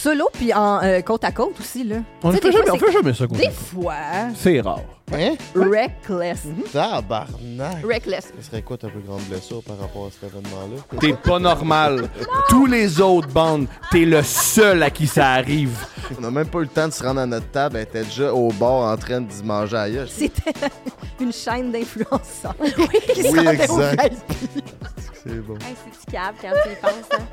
Solo, 0.00 0.28
puis 0.32 0.54
en 0.54 0.80
euh, 0.80 1.00
côte 1.00 1.24
à 1.24 1.32
côte 1.32 1.58
aussi, 1.58 1.82
là. 1.82 1.96
On 2.22 2.30
sais, 2.30 2.38
fait 2.38 2.52
jamais, 2.52 2.70
on 2.70 2.78
fait 2.78 2.92
jamais 2.92 3.12
ça. 3.12 3.26
Des 3.26 3.50
fois, 3.50 3.94
C'est 4.36 4.60
rare. 4.60 4.82
Hein? 5.12 5.34
reckless. 5.56 6.46
Tabarnak! 6.72 7.84
Reckless. 7.84 8.32
Ce 8.38 8.46
serait 8.46 8.62
quoi 8.62 8.76
ta 8.76 8.86
plus 8.86 9.00
grande 9.00 9.22
blessure 9.22 9.60
par 9.64 9.76
rapport 9.76 10.06
à 10.06 10.10
cet 10.12 10.30
événement-là? 10.30 10.98
T'es 11.00 11.14
pas 11.14 11.40
normal. 11.40 12.08
Tous 12.48 12.66
les 12.66 13.00
autres 13.00 13.26
bandes, 13.26 13.66
t'es 13.90 14.04
le 14.04 14.22
seul 14.22 14.84
à 14.84 14.90
qui 14.90 15.08
ça 15.08 15.32
arrive. 15.32 15.76
On 16.16 16.20
n'a 16.20 16.30
même 16.30 16.46
pas 16.46 16.58
eu 16.58 16.62
le 16.62 16.68
temps 16.68 16.86
de 16.86 16.92
se 16.92 17.02
rendre 17.02 17.20
à 17.22 17.26
notre 17.26 17.50
table. 17.50 17.78
Elle 17.78 17.82
était 17.82 18.04
déjà 18.04 18.32
au 18.32 18.52
bord 18.52 18.84
en 18.84 18.96
train 18.96 19.20
de 19.20 19.32
se 19.32 19.42
manger 19.42 19.78
ailleurs. 19.78 20.06
C'était 20.08 20.52
une 21.20 21.32
chaîne 21.32 21.72
d'influenceurs 21.72 22.54
qui 23.14 23.22
au 23.22 23.34
exact. 23.50 24.14
C'est 25.22 25.40
bon. 25.40 25.54
Hey, 25.54 25.74
cave 26.10 26.34
quand 26.40 26.52
tu 26.64 26.72
y 26.72 26.76
penses, 26.76 26.92
hein? 27.12 27.24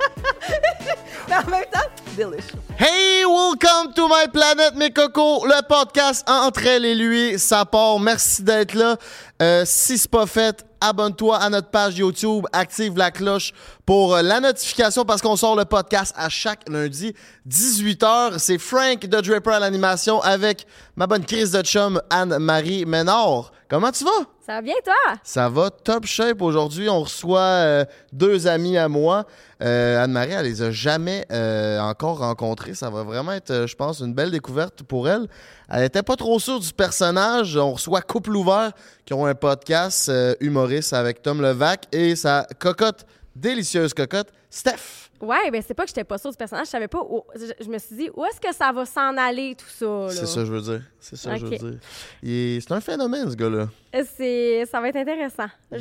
Mais 1.28 1.36
en 1.36 1.50
même 1.50 1.66
temps, 1.72 1.80
delicious. 2.18 2.58
Hey, 2.80 3.26
welcome 3.26 3.94
to 3.94 4.08
my 4.08 4.28
planet, 4.32 4.76
mes 4.76 4.92
cocos. 4.92 5.46
Le 5.46 5.62
podcast 5.68 6.28
entre 6.28 6.66
elle 6.66 6.86
et 6.86 6.96
lui, 6.96 7.38
ça 7.38 7.66
part. 7.66 8.00
Merci 8.00 8.42
d'être 8.44 8.74
là. 8.74 8.98
Euh, 9.42 9.64
si 9.66 9.98
c'est 9.98 10.10
pas 10.10 10.26
fait, 10.26 10.66
abonne-toi 10.82 11.38
à 11.38 11.50
notre 11.50 11.70
page 11.70 11.98
YouTube, 11.98 12.46
active 12.54 12.98
la 12.98 13.12
cloche 13.12 13.54
pour 13.86 14.16
euh, 14.16 14.22
la 14.22 14.40
notification 14.40 15.06
parce 15.06 15.22
qu'on 15.22 15.36
sort 15.36 15.56
le 15.56 15.66
podcast 15.66 16.14
à 16.18 16.30
chaque 16.30 16.68
lundi, 16.68 17.14
18h. 17.48 18.40
C'est 18.40 18.58
Frank 18.58 19.02
de 19.06 19.22
Draper 19.22 19.54
à 19.54 19.60
l'animation 19.60 20.22
avec 20.22 20.66
ma 20.96 21.06
bonne 21.06 21.24
crise 21.24 21.52
de 21.52 21.62
chum 21.62 22.02
Anne-Marie 22.10 22.86
Ménard. 22.86 23.52
Comment 23.68 23.92
tu 23.92 24.04
vas? 24.04 24.12
Ça 24.46 24.54
va 24.54 24.62
bien, 24.62 24.76
toi? 24.84 25.16
Ça 25.24 25.50
va 25.50 25.72
top 25.72 26.06
shape. 26.06 26.40
Aujourd'hui, 26.44 26.88
on 26.88 27.02
reçoit 27.02 27.40
euh, 27.40 27.86
deux 28.14 28.46
amis 28.46 28.78
à 28.78 28.88
moi. 28.88 29.26
Euh, 29.64 30.04
Anne-Marie, 30.04 30.34
elle 30.34 30.46
les 30.46 30.62
a 30.62 30.70
jamais 30.70 31.26
euh, 31.32 31.80
encore 31.80 32.20
rencontrés. 32.20 32.76
Ça 32.76 32.92
va 32.92 33.02
vraiment 33.02 33.32
être, 33.32 33.66
je 33.66 33.76
pense, 33.76 34.02
une 34.02 34.14
belle 34.14 34.30
découverte 34.30 34.84
pour 34.84 35.10
elle. 35.10 35.28
Elle 35.68 35.84
était 35.84 36.04
pas 36.04 36.16
trop 36.16 36.38
sûre 36.38 36.60
du 36.60 36.72
personnage. 36.74 37.58
On 37.58 37.74
reçoit 37.74 38.02
Couple 38.02 38.36
Ouvert 38.36 38.72
qui 39.04 39.16
ont 39.16 39.26
un 39.26 39.34
podcast 39.34 40.12
humoriste 40.42 40.94
avec 40.94 41.24
Tom 41.24 41.42
Levac 41.42 41.86
et 41.92 42.16
sa 42.16 42.46
cocotte, 42.60 43.08
délicieuse 43.36 43.96
cocotte, 43.96 44.28
Steph. 44.52 45.05
Ouais, 45.22 45.50
ben 45.50 45.62
c'est 45.66 45.74
pas 45.74 45.84
que 45.84 45.90
j'étais 45.90 46.04
pas 46.04 46.18
sûre 46.18 46.32
du 46.32 46.38
personnage, 46.38 46.66
je 46.68 46.72
savais 46.72 46.88
pas 46.88 47.00
où. 47.02 47.24
Je, 47.36 47.64
je 47.64 47.70
me 47.70 47.78
suis 47.78 47.96
dit, 47.96 48.10
où 48.14 48.26
est-ce 48.26 48.40
que 48.42 48.54
ça 48.54 48.72
va 48.72 48.86
s'en 48.86 49.16
aller, 49.18 49.56
tout 49.56 49.66
ça? 49.66 50.10
C'est 50.10 50.26
ça, 50.26 50.42
que 50.42 50.46
je 50.46 50.52
veux 50.52 50.62
dire. 50.62 50.82
C'est 51.00 51.16
ça, 51.16 51.32
que 51.32 51.38
je 51.40 51.46
veux 51.46 51.58
dire. 51.58 52.62
C'est 52.62 52.72
un 52.74 52.82
phénomène, 52.82 53.32
ce 53.32 53.36
gars-là. 53.36 53.70
C'est, 54.18 54.66
ça 54.70 54.82
va 54.82 54.90
être 54.90 54.98
intéressant. 54.98 55.48
Je, 55.72 55.78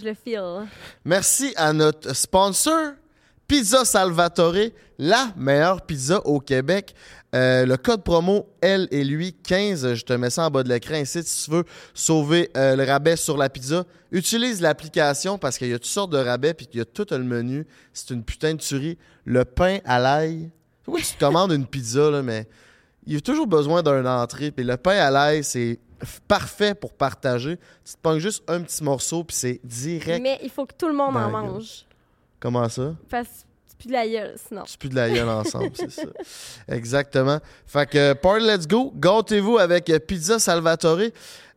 je 0.00 0.04
le 0.04 0.14
feel. 0.14 0.68
Merci 1.04 1.52
à 1.56 1.72
notre 1.72 2.14
sponsor, 2.16 2.92
Pizza 3.46 3.84
Salvatore, 3.84 4.70
la 4.98 5.28
meilleure 5.36 5.82
pizza 5.82 6.24
au 6.26 6.40
Québec. 6.40 6.94
Euh, 7.34 7.66
le 7.66 7.76
code 7.76 8.02
promo, 8.02 8.48
elle 8.60 8.88
et 8.90 9.04
lui, 9.04 9.32
15, 9.34 9.94
je 9.94 10.04
te 10.04 10.12
mets 10.12 10.30
ça 10.30 10.46
en 10.46 10.50
bas 10.50 10.62
de 10.62 10.68
l'écran 10.68 10.94
ici 10.94 11.22
si 11.24 11.44
tu 11.44 11.50
veux 11.50 11.64
sauver 11.92 12.50
euh, 12.56 12.76
le 12.76 12.84
rabais 12.84 13.16
sur 13.16 13.36
la 13.36 13.50
pizza. 13.50 13.84
Utilise 14.12 14.60
l'application 14.60 15.36
parce 15.36 15.58
qu'il 15.58 15.68
y 15.68 15.72
a 15.72 15.78
toutes 15.78 15.86
sortes 15.86 16.12
de 16.12 16.18
rabais 16.18 16.54
puis 16.54 16.66
qu'il 16.66 16.78
y 16.78 16.80
a 16.80 16.84
tout 16.84 17.06
le 17.10 17.18
menu. 17.18 17.66
C'est 17.92 18.10
une 18.10 18.22
putain 18.22 18.54
de 18.54 18.60
tuerie. 18.60 18.98
Le 19.24 19.44
pain 19.44 19.78
à 19.84 19.98
l'ail. 19.98 20.50
Oui, 20.86 21.02
tu 21.02 21.14
te 21.14 21.20
commandes 21.20 21.52
une 21.52 21.66
pizza, 21.66 22.10
là, 22.10 22.22
mais 22.22 22.46
il 23.06 23.14
y 23.14 23.16
a 23.16 23.20
toujours 23.20 23.46
besoin 23.46 23.82
d'un 23.82 24.06
entrée. 24.06 24.50
Puis 24.50 24.64
le 24.64 24.76
pain 24.76 24.96
à 24.96 25.10
l'ail, 25.10 25.44
c'est 25.44 25.80
parfait 26.28 26.74
pour 26.74 26.92
partager. 26.92 27.58
Tu 27.84 27.94
te 27.94 27.98
pognes 28.00 28.20
juste 28.20 28.42
un 28.48 28.60
petit 28.62 28.82
morceau 28.82 29.24
puis 29.24 29.36
c'est 29.36 29.60
direct. 29.64 30.22
Mais 30.22 30.38
il 30.42 30.50
faut 30.50 30.66
que 30.66 30.74
tout 30.74 30.88
le 30.88 30.94
monde 30.94 31.16
en 31.16 31.30
mange. 31.30 31.86
Comment 32.44 32.68
ça? 32.68 32.94
Parce 33.08 33.26
que 33.26 33.32
c'est 33.66 33.78
plus 33.78 33.88
de 33.88 33.92
la 33.94 34.06
gueule, 34.06 34.34
sinon. 34.36 34.64
Tu 34.64 34.76
plus 34.76 34.90
de 34.90 34.96
la 34.96 35.08
gueule 35.08 35.28
ensemble, 35.30 35.70
c'est 35.72 35.90
ça. 35.90 36.02
Exactement. 36.68 37.38
Fait 37.66 37.88
que, 37.88 38.12
party, 38.12 38.44
let's 38.44 38.68
go. 38.68 38.92
Gâtez-vous 38.94 39.56
avec 39.56 39.88
euh, 39.88 39.98
Pizza 39.98 40.38
Salvatore. 40.38 41.08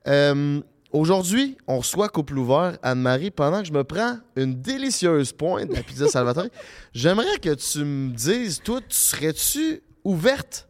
Euh, 0.08 0.62
Aujourd'hui, 0.94 1.58
on 1.68 1.80
reçoit 1.80 2.08
Couple 2.08 2.38
Ouvert, 2.38 2.78
Anne-Marie. 2.82 3.32
Pendant 3.32 3.60
que 3.60 3.68
je 3.68 3.74
me 3.74 3.84
prends 3.84 4.18
une 4.38 4.62
délicieuse 4.62 5.34
pointe 5.34 5.78
à 5.78 5.84
Pizza 5.84 6.08
Salvatore, 6.08 6.48
j'aimerais 6.94 7.38
que 7.42 7.54
tu 7.56 7.80
me 7.80 8.14
dises, 8.14 8.62
toi, 8.64 8.80
tu 8.80 8.96
serais-tu 8.96 9.82
ouverte 10.06 10.70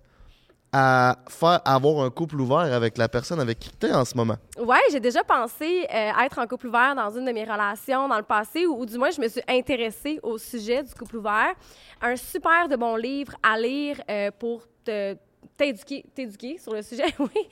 à 0.71 1.17
faire 1.29 1.61
avoir 1.65 2.05
un 2.05 2.09
couple 2.09 2.39
ouvert 2.39 2.73
avec 2.73 2.97
la 2.97 3.07
personne 3.07 3.39
avec 3.39 3.59
qui 3.59 3.71
tu 3.79 3.87
es 3.87 3.93
en 3.93 4.05
ce 4.05 4.15
moment? 4.15 4.35
Ouais, 4.57 4.81
j'ai 4.91 4.99
déjà 4.99 5.23
pensé 5.23 5.87
euh, 5.93 6.11
être 6.25 6.39
en 6.39 6.47
couple 6.47 6.67
ouvert 6.67 6.95
dans 6.95 7.09
une 7.09 7.25
de 7.25 7.31
mes 7.31 7.43
relations 7.43 8.07
dans 8.07 8.17
le 8.17 8.23
passé, 8.23 8.65
ou, 8.65 8.85
du 8.85 8.97
moins, 8.97 9.11
je 9.11 9.21
me 9.21 9.27
suis 9.27 9.41
intéressée 9.47 10.19
au 10.23 10.37
sujet 10.37 10.83
du 10.83 10.93
couple 10.93 11.17
ouvert. 11.17 11.53
Un 12.01 12.15
super 12.15 12.67
de 12.67 12.75
bon 12.75 12.95
livre 12.95 13.33
à 13.41 13.57
lire 13.59 14.01
euh, 14.09 14.31
pour 14.37 14.63
t'éduquer 15.57 16.57
sur 16.57 16.73
le 16.73 16.81
sujet, 16.81 17.05
oui. 17.19 17.49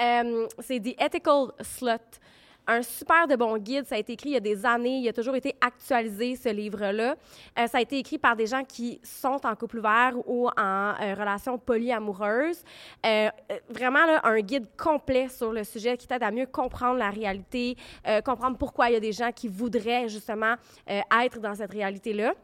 Euh, 0.00 0.46
c'est 0.60 0.80
The 0.80 1.00
Ethical 1.00 1.52
Slut. 1.60 2.20
Un 2.70 2.82
super 2.82 3.26
de 3.26 3.34
bon 3.34 3.56
guide. 3.56 3.86
Ça 3.86 3.94
a 3.94 3.98
été 3.98 4.12
écrit 4.12 4.28
il 4.28 4.32
y 4.34 4.36
a 4.36 4.40
des 4.40 4.66
années. 4.66 4.98
Il 4.98 5.08
a 5.08 5.12
toujours 5.14 5.34
été 5.34 5.56
actualisé, 5.58 6.36
ce 6.36 6.50
livre-là. 6.50 7.16
Euh, 7.58 7.66
ça 7.66 7.78
a 7.78 7.80
été 7.80 7.96
écrit 7.96 8.18
par 8.18 8.36
des 8.36 8.46
gens 8.46 8.62
qui 8.62 9.00
sont 9.02 9.40
en 9.42 9.56
couple 9.56 9.78
ouvert 9.78 10.12
ou 10.26 10.48
en 10.48 10.92
euh, 11.00 11.14
relation 11.14 11.56
polyamoureuse. 11.56 12.62
Euh, 13.06 13.30
vraiment, 13.70 14.04
là, 14.04 14.20
un 14.24 14.40
guide 14.40 14.66
complet 14.76 15.28
sur 15.30 15.50
le 15.50 15.64
sujet 15.64 15.96
qui 15.96 16.06
t'aide 16.06 16.22
à 16.22 16.30
mieux 16.30 16.44
comprendre 16.44 16.98
la 16.98 17.08
réalité, 17.08 17.76
comprendre 18.24 18.58
pourquoi 18.58 18.90
il 18.90 18.92
y 18.92 18.96
a 18.96 19.00
des 19.00 19.12
gens 19.12 19.32
qui 19.32 19.48
voudraient 19.48 20.08
justement 20.08 20.54
être 20.86 21.40
dans 21.40 21.54
cette 21.54 21.72
réalité-là. 21.72 22.34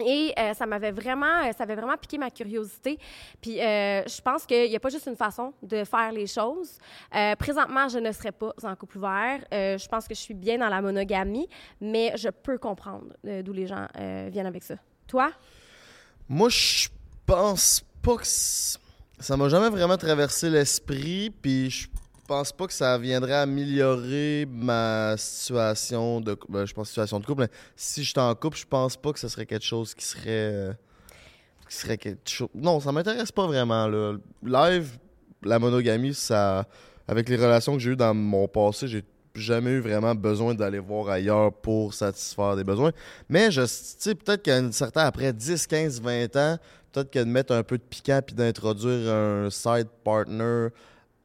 Et 0.00 0.34
euh, 0.38 0.54
ça 0.54 0.66
m'avait 0.66 0.90
vraiment, 0.90 1.42
euh, 1.44 1.52
ça 1.56 1.62
avait 1.62 1.76
vraiment 1.76 1.96
piqué 1.96 2.18
ma 2.18 2.30
curiosité. 2.30 2.98
Puis 3.40 3.60
euh, 3.60 4.02
je 4.06 4.20
pense 4.20 4.44
qu'il 4.44 4.68
n'y 4.68 4.76
a 4.76 4.80
pas 4.80 4.88
juste 4.88 5.06
une 5.06 5.16
façon 5.16 5.52
de 5.62 5.84
faire 5.84 6.12
les 6.12 6.26
choses. 6.26 6.78
Présentement, 7.38 7.88
je 7.88 7.98
ne 7.98 8.12
serais 8.12 8.32
pas 8.32 8.52
en 8.62 8.74
couple 8.76 8.98
ouvert. 8.98 9.40
Je 9.52 9.88
pense 9.88 10.08
que 10.08 10.14
je 10.14 10.20
suis 10.20 10.34
bien 10.34 10.58
dans 10.58 10.68
la 10.68 10.80
monogamie, 10.82 11.48
mais 11.80 12.12
je 12.16 12.28
peux 12.28 12.58
comprendre 12.58 13.06
d'où 13.22 13.52
les 13.52 13.66
gens 13.66 13.86
viennent 14.28 14.46
avec 14.46 14.62
ça. 14.62 14.74
Toi? 15.06 15.30
Moi, 16.28 16.48
je 16.48 16.88
pense 17.26 17.84
pas 18.02 18.16
que 18.16 18.26
ça 18.26 19.36
m'a 19.36 19.48
jamais 19.48 19.68
vraiment 19.68 19.96
traversé 19.96 20.50
l'esprit, 20.50 21.30
puis 21.30 21.70
je 21.70 21.88
pense 22.26 22.52
pas 22.52 22.66
que 22.66 22.72
ça 22.72 22.98
viendrait 22.98 23.34
améliorer 23.34 24.46
ma 24.50 25.14
situation 25.16 26.20
de 26.20 26.36
ben, 26.48 26.64
je 26.64 26.74
pense 26.74 26.88
situation 26.88 27.20
de 27.20 27.26
couple. 27.26 27.42
mais 27.42 27.50
si 27.76 28.04
j'étais 28.04 28.20
en 28.20 28.34
couple, 28.34 28.58
je 28.58 28.66
pense 28.66 28.96
pas 28.96 29.12
que 29.12 29.18
ce 29.18 29.28
serait 29.28 29.46
quelque 29.46 29.64
chose 29.64 29.94
qui 29.94 30.04
serait 30.04 30.22
euh, 30.26 30.72
qui 31.68 31.76
serait 31.76 31.98
quelque 31.98 32.28
chose. 32.28 32.48
Non, 32.54 32.80
ça 32.80 32.92
m'intéresse 32.92 33.32
pas 33.32 33.46
vraiment. 33.46 33.86
Live, 34.42 34.98
la 35.42 35.58
monogamie, 35.58 36.14
ça 36.14 36.66
avec 37.06 37.28
les 37.28 37.36
relations 37.36 37.74
que 37.74 37.78
j'ai 37.80 37.90
eues 37.90 37.96
dans 37.96 38.14
mon 38.14 38.48
passé, 38.48 38.88
j'ai 38.88 39.04
jamais 39.34 39.72
eu 39.72 39.80
vraiment 39.80 40.14
besoin 40.14 40.54
d'aller 40.54 40.78
voir 40.78 41.08
ailleurs 41.08 41.52
pour 41.52 41.92
satisfaire 41.92 42.56
des 42.56 42.64
besoins. 42.64 42.92
Mais 43.28 43.50
je 43.50 43.66
sais 43.66 44.14
peut-être 44.14 44.42
qu'à 44.42 44.60
après 45.02 45.32
10, 45.32 45.66
15, 45.66 46.00
20 46.00 46.36
ans, 46.36 46.58
peut-être 46.92 47.10
que 47.10 47.18
de 47.18 47.24
mettre 47.24 47.52
un 47.52 47.62
peu 47.62 47.76
de 47.76 47.82
piquant 47.82 48.20
puis 48.24 48.34
d'introduire 48.34 49.12
un 49.12 49.50
side 49.50 49.88
partner 50.04 50.68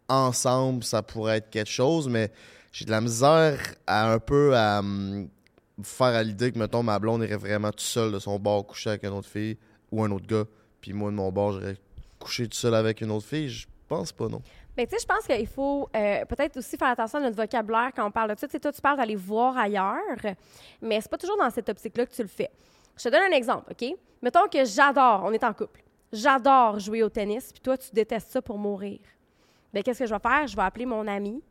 ensemble, 0.09 0.83
ça 0.83 1.01
pourrait 1.01 1.37
être 1.37 1.49
quelque 1.49 1.69
chose, 1.69 2.07
mais 2.09 2.31
j'ai 2.71 2.85
de 2.85 2.91
la 2.91 3.01
misère 3.01 3.59
à 3.87 4.11
un 4.11 4.19
peu 4.19 4.55
à 4.55 4.79
hum, 4.79 5.29
faire 5.83 6.07
à 6.07 6.23
l'idée 6.23 6.51
que 6.51 6.59
mettons 6.59 6.83
ma 6.83 6.99
blonde 6.99 7.23
irait 7.23 7.37
vraiment 7.37 7.71
tout 7.71 7.79
seul 7.79 8.11
de 8.11 8.19
son 8.19 8.37
bord 8.39 8.65
coucher 8.67 8.91
avec 8.91 9.03
une 9.03 9.13
autre 9.13 9.29
fille 9.29 9.57
ou 9.91 10.03
un 10.03 10.11
autre 10.11 10.27
gars, 10.27 10.45
puis 10.81 10.93
moi 10.93 11.09
de 11.09 11.15
mon 11.15 11.31
bord 11.31 11.53
j'irais 11.53 11.77
coucher 12.19 12.47
tout 12.47 12.57
seul 12.57 12.75
avec 12.75 13.01
une 13.01 13.11
autre 13.11 13.25
fille, 13.25 13.49
je 13.49 13.67
pense 13.87 14.11
pas 14.11 14.27
non. 14.27 14.41
Bien, 14.75 14.85
tu 14.85 14.91
sais, 14.91 14.97
je 15.01 15.05
pense 15.05 15.25
qu'il 15.25 15.47
faut 15.47 15.89
euh, 15.95 16.25
peut-être 16.25 16.57
aussi 16.57 16.77
faire 16.77 16.89
attention 16.89 17.19
à 17.19 17.21
notre 17.23 17.35
vocabulaire 17.35 17.91
quand 17.95 18.05
on 18.07 18.11
parle 18.11 18.33
de 18.33 18.39
ça. 18.39 18.47
Tu 18.47 18.53
sais, 18.53 18.59
toi, 18.59 18.71
tu 18.71 18.79
parles 18.79 18.97
d'aller 18.97 19.15
voir 19.15 19.57
ailleurs, 19.57 19.97
mais 20.81 21.01
c'est 21.01 21.09
pas 21.09 21.17
toujours 21.17 21.37
dans 21.37 21.49
cette 21.49 21.67
optique-là 21.67 22.05
que 22.05 22.13
tu 22.13 22.21
le 22.21 22.29
fais. 22.29 22.49
Je 22.97 23.03
te 23.03 23.09
donne 23.09 23.23
un 23.23 23.35
exemple, 23.35 23.71
OK? 23.71 23.93
Mettons 24.21 24.47
que 24.47 24.63
j'adore, 24.63 25.23
on 25.25 25.31
est 25.31 25.43
en 25.43 25.53
couple, 25.53 25.81
j'adore 26.13 26.79
jouer 26.79 27.03
au 27.03 27.09
tennis, 27.09 27.51
puis 27.51 27.61
toi, 27.61 27.77
tu 27.77 27.89
détestes 27.93 28.31
ça 28.31 28.41
pour 28.41 28.57
mourir. 28.57 28.99
Bien, 29.73 29.81
qu'est-ce 29.81 29.99
que 29.99 30.05
je 30.05 30.13
vais 30.13 30.19
faire? 30.19 30.47
Je 30.47 30.55
vais 30.55 30.61
appeler 30.61 30.85
mon 30.85 31.07
amie 31.07 31.41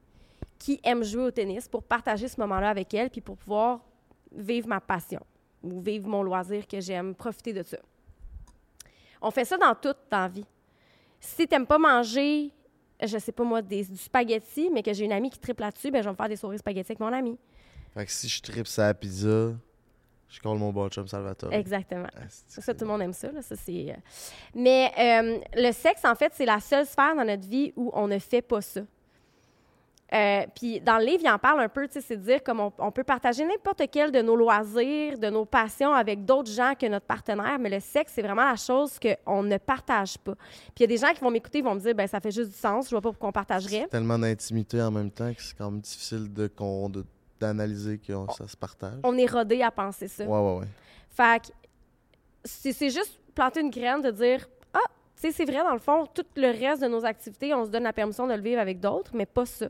qui 0.59 0.81
aime 0.83 1.05
jouer 1.05 1.25
au 1.25 1.31
tennis 1.31 1.69
pour 1.69 1.83
partager 1.83 2.29
ce 2.29 2.41
moment-là 2.41 2.71
avec 2.71 2.93
elle, 2.95 3.11
puis 3.11 3.21
pour 3.21 3.37
pouvoir 3.37 3.81
vivre 4.33 4.69
ma 4.69 4.81
passion 4.81 5.21
ou 5.63 5.81
vivre 5.81 6.09
mon 6.09 6.23
loisir 6.23 6.67
que 6.67 6.81
j'aime, 6.81 7.15
profiter 7.15 7.53
de 7.53 7.63
ça. 7.63 7.79
On 9.21 9.31
fait 9.31 9.45
ça 9.45 9.57
dans 9.57 9.75
toute 9.75 9.99
la 10.11 10.29
vie. 10.29 10.47
Si 11.21 11.47
tu 11.47 11.55
n'aimes 11.55 11.67
pas 11.67 11.79
manger 11.79 12.53
je 13.07 13.19
sais 13.19 13.33
pas 13.33 13.45
moi, 13.45 13.63
du 13.63 13.97
spaghetti, 13.97 14.71
mais 14.73 14.83
que 14.83 14.93
j'ai 14.93 15.05
une 15.05 15.13
amie 15.13 15.31
qui 15.31 15.39
triple 15.39 15.63
là-dessus, 15.63 15.91
ben 15.91 16.03
je 16.03 16.09
vais 16.09 16.13
me 16.13 16.17
faire 16.17 16.29
des 16.29 16.37
soirées 16.37 16.59
spaghetti 16.59 16.93
avec 16.93 17.01
mon 17.01 17.13
ami. 17.13 17.39
Fait 17.95 18.05
que 18.05 18.11
si 18.11 18.29
je 18.29 18.43
tripe 18.43 18.67
sa 18.67 18.93
pizza, 18.95 19.53
je 20.29 20.41
colle 20.41 20.59
mon 20.59 20.73
bon 20.73 20.89
chum 20.89 21.07
Salvatore. 21.09 21.53
Exactement. 21.53 22.07
Ah, 22.17 22.21
Ça, 22.29 22.75
tout 22.75 22.85
le 22.85 22.91
monde 22.91 23.03
aime 23.03 23.13
ça. 23.13 23.33
Là. 23.33 23.41
ça 23.43 23.57
c'est, 23.57 23.91
euh, 23.91 23.95
Mais 24.55 24.93
euh, 24.99 25.39
le 25.57 25.73
sexe, 25.73 26.05
en 26.05 26.15
fait, 26.15 26.33
c'est 26.35 26.45
la 26.47 26.61
seule 26.61 26.87
sphère 26.87 27.15
dans 27.17 27.25
notre 27.25 27.47
vie 27.49 27.73
où 27.77 27.91
on 27.95 28.07
ne 28.09 28.19
fait 28.19 28.43
pas 28.43 28.61
ça. 28.61 28.81
Euh, 30.11 30.47
puis 30.55 30.81
dans 30.81 30.97
le 30.97 31.05
livre, 31.05 31.21
il 31.23 31.29
en 31.29 31.39
parle 31.39 31.61
un 31.61 31.69
peu, 31.69 31.87
tu 31.87 31.93
sais, 31.95 32.01
c'est 32.01 32.17
dire 32.17 32.43
comme 32.43 32.61
on, 32.61 32.73
on 32.79 32.91
peut 32.91 33.05
partager 33.05 33.45
n'importe 33.45 33.83
quel 33.93 34.11
de 34.11 34.23
nos 34.23 34.37
loisirs, 34.37 35.19
de 35.19 35.29
nos 35.29 35.45
passions 35.45 35.93
avec 35.93 36.25
d'autres 36.25 36.51
gens 36.51 36.73
que 36.81 36.87
notre 36.87 37.05
partenaire, 37.05 37.59
mais 37.61 37.69
le 37.69 37.79
sexe, 37.81 38.13
c'est 38.15 38.23
vraiment 38.23 38.49
la 38.49 38.57
chose 38.57 38.99
qu'on 38.99 39.43
ne 39.43 39.59
partage 39.59 40.17
pas. 40.17 40.35
Puis 40.35 40.73
il 40.79 40.81
y 40.83 40.85
a 40.85 40.87
des 40.87 40.97
gens 40.97 41.13
qui 41.13 41.21
vont 41.21 41.31
m'écouter, 41.31 41.59
ils 41.59 41.65
vont 41.65 41.75
me 41.75 41.81
dire, 41.81 41.95
ben 41.95 42.07
ça 42.07 42.21
fait 42.21 42.31
juste 42.31 42.53
du 42.53 42.57
sens, 42.57 42.87
je 42.87 42.91
vois 42.93 43.03
pas 43.03 43.11
pourquoi 43.11 43.29
on 43.29 43.33
partagerait. 43.33 43.87
Tellement 43.91 44.19
d'intimité 44.19 44.81
en 44.81 44.91
même 44.91 45.11
temps 45.11 45.31
que 45.35 45.43
c'est 45.43 45.55
quand 45.59 45.71
même 45.71 45.81
difficile 45.81 46.33
de- 46.33 46.51
d'analyser 47.41 47.99
que 47.99 48.13
on- 48.13 48.29
ça 48.31 48.47
se 48.49 48.57
partage. 48.57 48.99
On 49.05 49.17
est 49.17 49.27
rodé 49.31 49.63
à 49.63 49.71
penser 49.71 50.09
ça. 50.09 50.25
Ouais, 50.25 50.39
ouais, 50.41 50.61
ouais. 50.61 50.67
Fait 51.11 51.43
que 51.43 51.49
c'est 52.45 52.91
juste 52.91 53.19
planter 53.35 53.61
une 53.61 53.71
graine 53.71 54.03
de 54.03 54.11
dire 54.11 54.49
Ah, 54.75 54.79
tu 55.17 55.23
sais, 55.23 55.33
c'est 55.33 55.45
vrai, 55.45 55.63
dans 55.65 55.73
le 55.73 55.79
fond, 55.81 56.07
tout 56.13 56.25
le 56.37 56.49
reste 56.49 56.83
de 56.83 56.89
nos 56.89 57.05
activités, 57.05 57.53
on 57.55 57.65
se 57.65 57.71
donne 57.71 57.83
la 57.85 57.93
permission 57.93 58.27
de 58.27 58.35
le 58.35 58.41
vivre 58.43 58.61
avec 58.61 58.81
d'autres, 58.81 59.13
mais 59.15 59.27
pas 59.27 59.47
ça. 59.47 59.69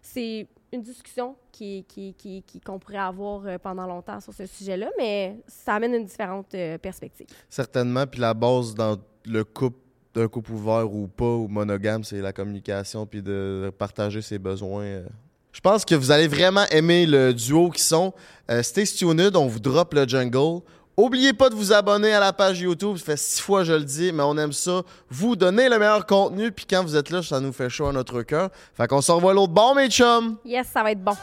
C'est 0.00 0.46
une 0.72 0.82
discussion 0.82 1.36
qui, 1.52 1.84
qui, 1.88 2.14
qui, 2.14 2.42
qui- 2.42 2.60
qu'on 2.60 2.78
pourrait 2.78 2.96
avoir 2.98 3.46
euh, 3.46 3.58
pendant 3.58 3.86
longtemps 3.86 4.20
sur 4.20 4.32
ce 4.34 4.46
sujet-là, 4.46 4.90
mais 4.98 5.36
ça 5.46 5.74
amène 5.74 5.94
une 5.94 6.04
différente 6.04 6.54
euh, 6.54 6.78
perspective. 6.78 7.26
Certainement. 7.48 8.06
Puis 8.06 8.20
la 8.20 8.34
base 8.34 8.74
dans 8.74 8.96
le 9.26 9.44
couple, 9.44 9.78
d'un 10.14 10.28
couple 10.28 10.52
ouvert 10.52 10.92
ou 10.92 11.06
pas, 11.08 11.24
ou 11.36 11.46
monogame, 11.48 12.04
c'est 12.04 12.20
la 12.20 12.32
communication, 12.32 13.06
puis 13.06 13.22
de 13.22 13.70
partager 13.78 14.20
ses 14.22 14.38
besoins. 14.38 15.02
Je 15.52 15.60
pense 15.60 15.84
que 15.84 15.94
vous 15.94 16.10
allez 16.10 16.28
vraiment 16.28 16.64
aimer 16.70 17.06
le 17.06 17.32
duo 17.34 17.70
qui 17.70 17.82
sont. 17.82 18.12
Euh, 18.50 18.62
stay 18.62 18.84
on 19.04 19.46
vous 19.46 19.60
drop 19.60 19.94
le 19.94 20.08
jungle. 20.08 20.62
Oubliez 20.96 21.32
pas 21.32 21.48
de 21.48 21.54
vous 21.54 21.72
abonner 21.72 22.12
à 22.12 22.20
la 22.20 22.32
page 22.32 22.60
YouTube. 22.60 22.96
Ça 22.98 23.04
fait 23.04 23.16
six 23.16 23.40
fois 23.40 23.64
je 23.64 23.72
le 23.72 23.84
dis, 23.84 24.12
mais 24.12 24.22
on 24.22 24.36
aime 24.36 24.52
ça. 24.52 24.82
Vous 25.08 25.36
donnez 25.36 25.68
le 25.68 25.78
meilleur 25.78 26.04
contenu, 26.06 26.52
puis 26.52 26.66
quand 26.68 26.82
vous 26.82 26.96
êtes 26.96 27.10
là, 27.10 27.22
ça 27.22 27.40
nous 27.40 27.52
fait 27.52 27.70
chaud 27.70 27.86
à 27.86 27.92
notre 27.92 28.22
cœur. 28.22 28.50
Fait 28.74 28.86
qu'on 28.86 29.00
se 29.00 29.12
revoit 29.12 29.32
l'autre 29.32 29.52
bon, 29.52 29.74
mes 29.74 29.88
chums! 29.88 30.36
Yes, 30.44 30.68
ça 30.72 30.82
va 30.82 30.92
être 30.92 31.02
bon. 31.02 31.14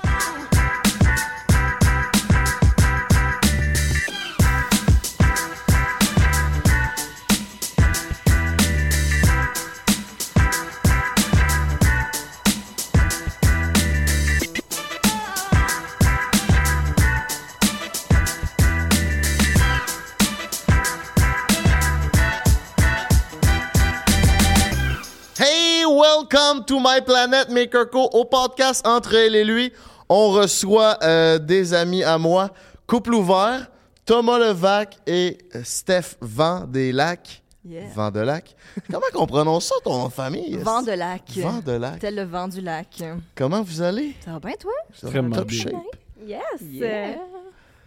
Welcome 26.31 26.63
to 26.65 26.79
my 26.79 26.99
planet 27.01 27.49
Maker 27.49 27.85
Co. 27.89 28.09
Au 28.13 28.25
podcast 28.25 28.85
Entre 28.85 29.13
elle 29.15 29.35
et 29.35 29.43
lui, 29.43 29.71
on 30.09 30.29
reçoit 30.29 30.97
euh, 31.03 31.39
des 31.39 31.73
amis 31.73 32.03
à 32.03 32.17
moi, 32.17 32.51
couple 32.87 33.13
ouvert, 33.13 33.67
Thomas 34.05 34.37
Levac 34.39 34.97
et 35.07 35.37
Steph 35.63 36.15
Vent 36.21 36.65
des 36.67 36.91
Lacs. 36.91 37.43
Yeah. 37.65 37.83
Vent 37.93 38.09
de 38.11 38.19
Lac. 38.21 38.55
Comment 38.89 39.05
qu'on 39.13 39.27
prononce 39.27 39.65
ça, 39.65 39.75
ton 39.83 39.97
nom 39.97 40.07
de 40.07 40.13
famille? 40.13 40.55
Vent 40.57 40.81
de 40.81 40.91
lac. 40.93 41.23
Vent 41.37 41.59
de 41.65 41.73
Lac. 41.73 41.99
Tel 41.99 42.15
le 42.15 42.23
vent 42.23 42.47
du 42.47 42.61
lac. 42.61 43.03
Comment 43.35 43.61
vous 43.61 43.81
allez? 43.81 44.15
Ça 44.23 44.31
va 44.31 44.39
bien, 44.39 44.55
toi? 44.59 44.71
Extrêmement 44.89 45.35
Top 45.35 45.47
bien. 45.47 45.61
shape. 45.63 45.73
Yes! 46.25 46.41
Yeah. 46.61 47.15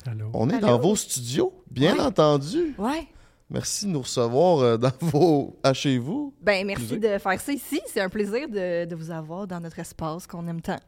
Allô? 0.07 0.27
On 0.35 0.51
est 0.51 0.57
Allô? 0.57 0.67
dans 0.67 0.79
vos 0.79 0.95
studios, 0.97 1.53
bien 1.71 1.95
Ouais. 1.95 2.01
entendu. 2.03 2.75
Ouais. 2.79 3.07
Merci 3.53 3.87
de 3.87 3.91
nous 3.91 4.01
recevoir 4.01 4.61
euh, 4.61 4.77
dans 4.79 4.93
vos... 5.01 5.57
à 5.63 5.75
chez 5.75 5.99
vous. 5.99 6.33
Ben, 6.41 6.67
merci 6.67 6.99
de 6.99 7.19
faire 7.19 7.41
ça 7.41 7.53
ici. 7.53 7.81
C'est 7.87 8.01
un 8.01 8.09
plaisir 8.09 8.49
de, 8.49 8.87
de 8.87 8.95
vous 8.95 9.11
avoir 9.11 9.47
dans 9.47 9.61
notre 9.61 9.79
espace 9.79 10.27
qu'on 10.27 10.47
aime 10.49 10.63
tant. 10.63 10.81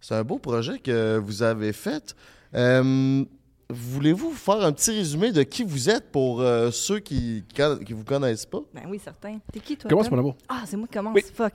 C'est 0.00 0.14
un 0.14 0.22
beau 0.22 0.38
projet 0.38 0.78
que 0.78 1.18
vous 1.18 1.42
avez 1.42 1.72
fait. 1.72 2.14
Euh, 2.54 3.24
Voulez-vous 3.70 4.32
faire 4.32 4.62
un 4.62 4.72
petit 4.72 4.90
résumé 4.90 5.32
de 5.32 5.42
qui 5.42 5.64
vous 5.64 5.88
êtes 5.88 6.12
pour 6.12 6.42
euh, 6.42 6.70
ceux 6.70 6.98
qui 6.98 7.42
ne 7.58 7.94
vous 7.94 8.04
connaissent 8.04 8.44
pas? 8.44 8.60
Ben 8.74 8.82
oui, 8.88 9.00
certain. 9.02 9.38
T'es 9.52 9.60
qui, 9.60 9.76
toi? 9.76 9.88
Commence, 9.88 10.10
mon 10.10 10.18
amour. 10.18 10.36
Ah, 10.48 10.62
c'est 10.66 10.76
moi 10.76 10.86
qui 10.86 10.94
commence. 10.94 11.14
Oui. 11.14 11.24
Fuck. 11.34 11.54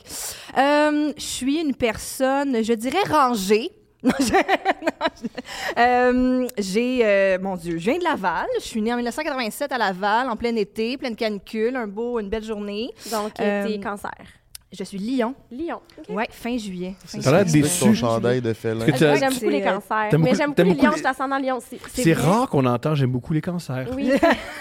Euh, 0.58 1.14
je 1.16 1.22
suis 1.22 1.62
une 1.62 1.76
personne, 1.76 2.64
je 2.64 2.74
dirais 2.74 3.04
rangée. 3.08 3.72
Euh, 5.78 6.48
j'ai, 6.58 7.02
euh, 7.06 7.38
mon 7.40 7.56
Dieu, 7.56 7.78
je 7.78 7.90
viens 7.90 7.98
de 8.00 8.04
Laval. 8.04 8.48
Je 8.60 8.66
suis 8.66 8.82
née 8.82 8.92
en 8.92 8.98
1987 8.98 9.72
à 9.72 9.78
Laval, 9.78 10.30
en 10.30 10.36
plein 10.36 10.56
été, 10.56 10.98
pleine 10.98 11.16
canicule, 11.16 11.76
un 11.76 11.88
beau, 11.88 12.20
une 12.20 12.30
belle 12.30 12.44
journée. 12.44 12.90
Donc, 13.12 13.32
Euh, 13.40 13.68
t'es 13.68 13.80
cancer. 13.80 14.12
Je 14.72 14.84
suis 14.84 15.00
Lyon. 15.00 15.34
Lyon. 15.50 15.80
OK. 15.98 16.16
Ouais, 16.16 16.28
fin 16.30 16.56
juillet. 16.56 16.94
Fin 17.04 17.22
Ça 17.22 17.30
a 17.32 17.44
l'air 17.44 17.52
déçu. 17.52 17.80
Ton 17.86 17.94
chandail 17.96 18.40
de 18.40 18.54
félin. 18.54 18.86
J'aime 18.86 18.96
C'est, 19.32 19.34
beaucoup 19.40 19.50
les 19.50 19.62
euh, 19.64 19.66
cancers. 19.80 20.20
Mais 20.20 20.36
j'aime 20.36 20.54
beaucoup 20.54 20.62
les 20.70 20.76
lions, 20.76 20.92
je 20.92 20.98
suis 20.98 21.08
ascendant 21.08 21.40
lion 21.40 21.58
aussi. 21.58 21.80
C'est 21.92 22.14
rare 22.14 22.48
qu'on 22.50 22.64
entend 22.68 22.94
j'aime 22.94 23.10
beaucoup 23.12 23.34
les 23.34 23.42
cancers. 23.42 23.88
Oui. 23.96 24.12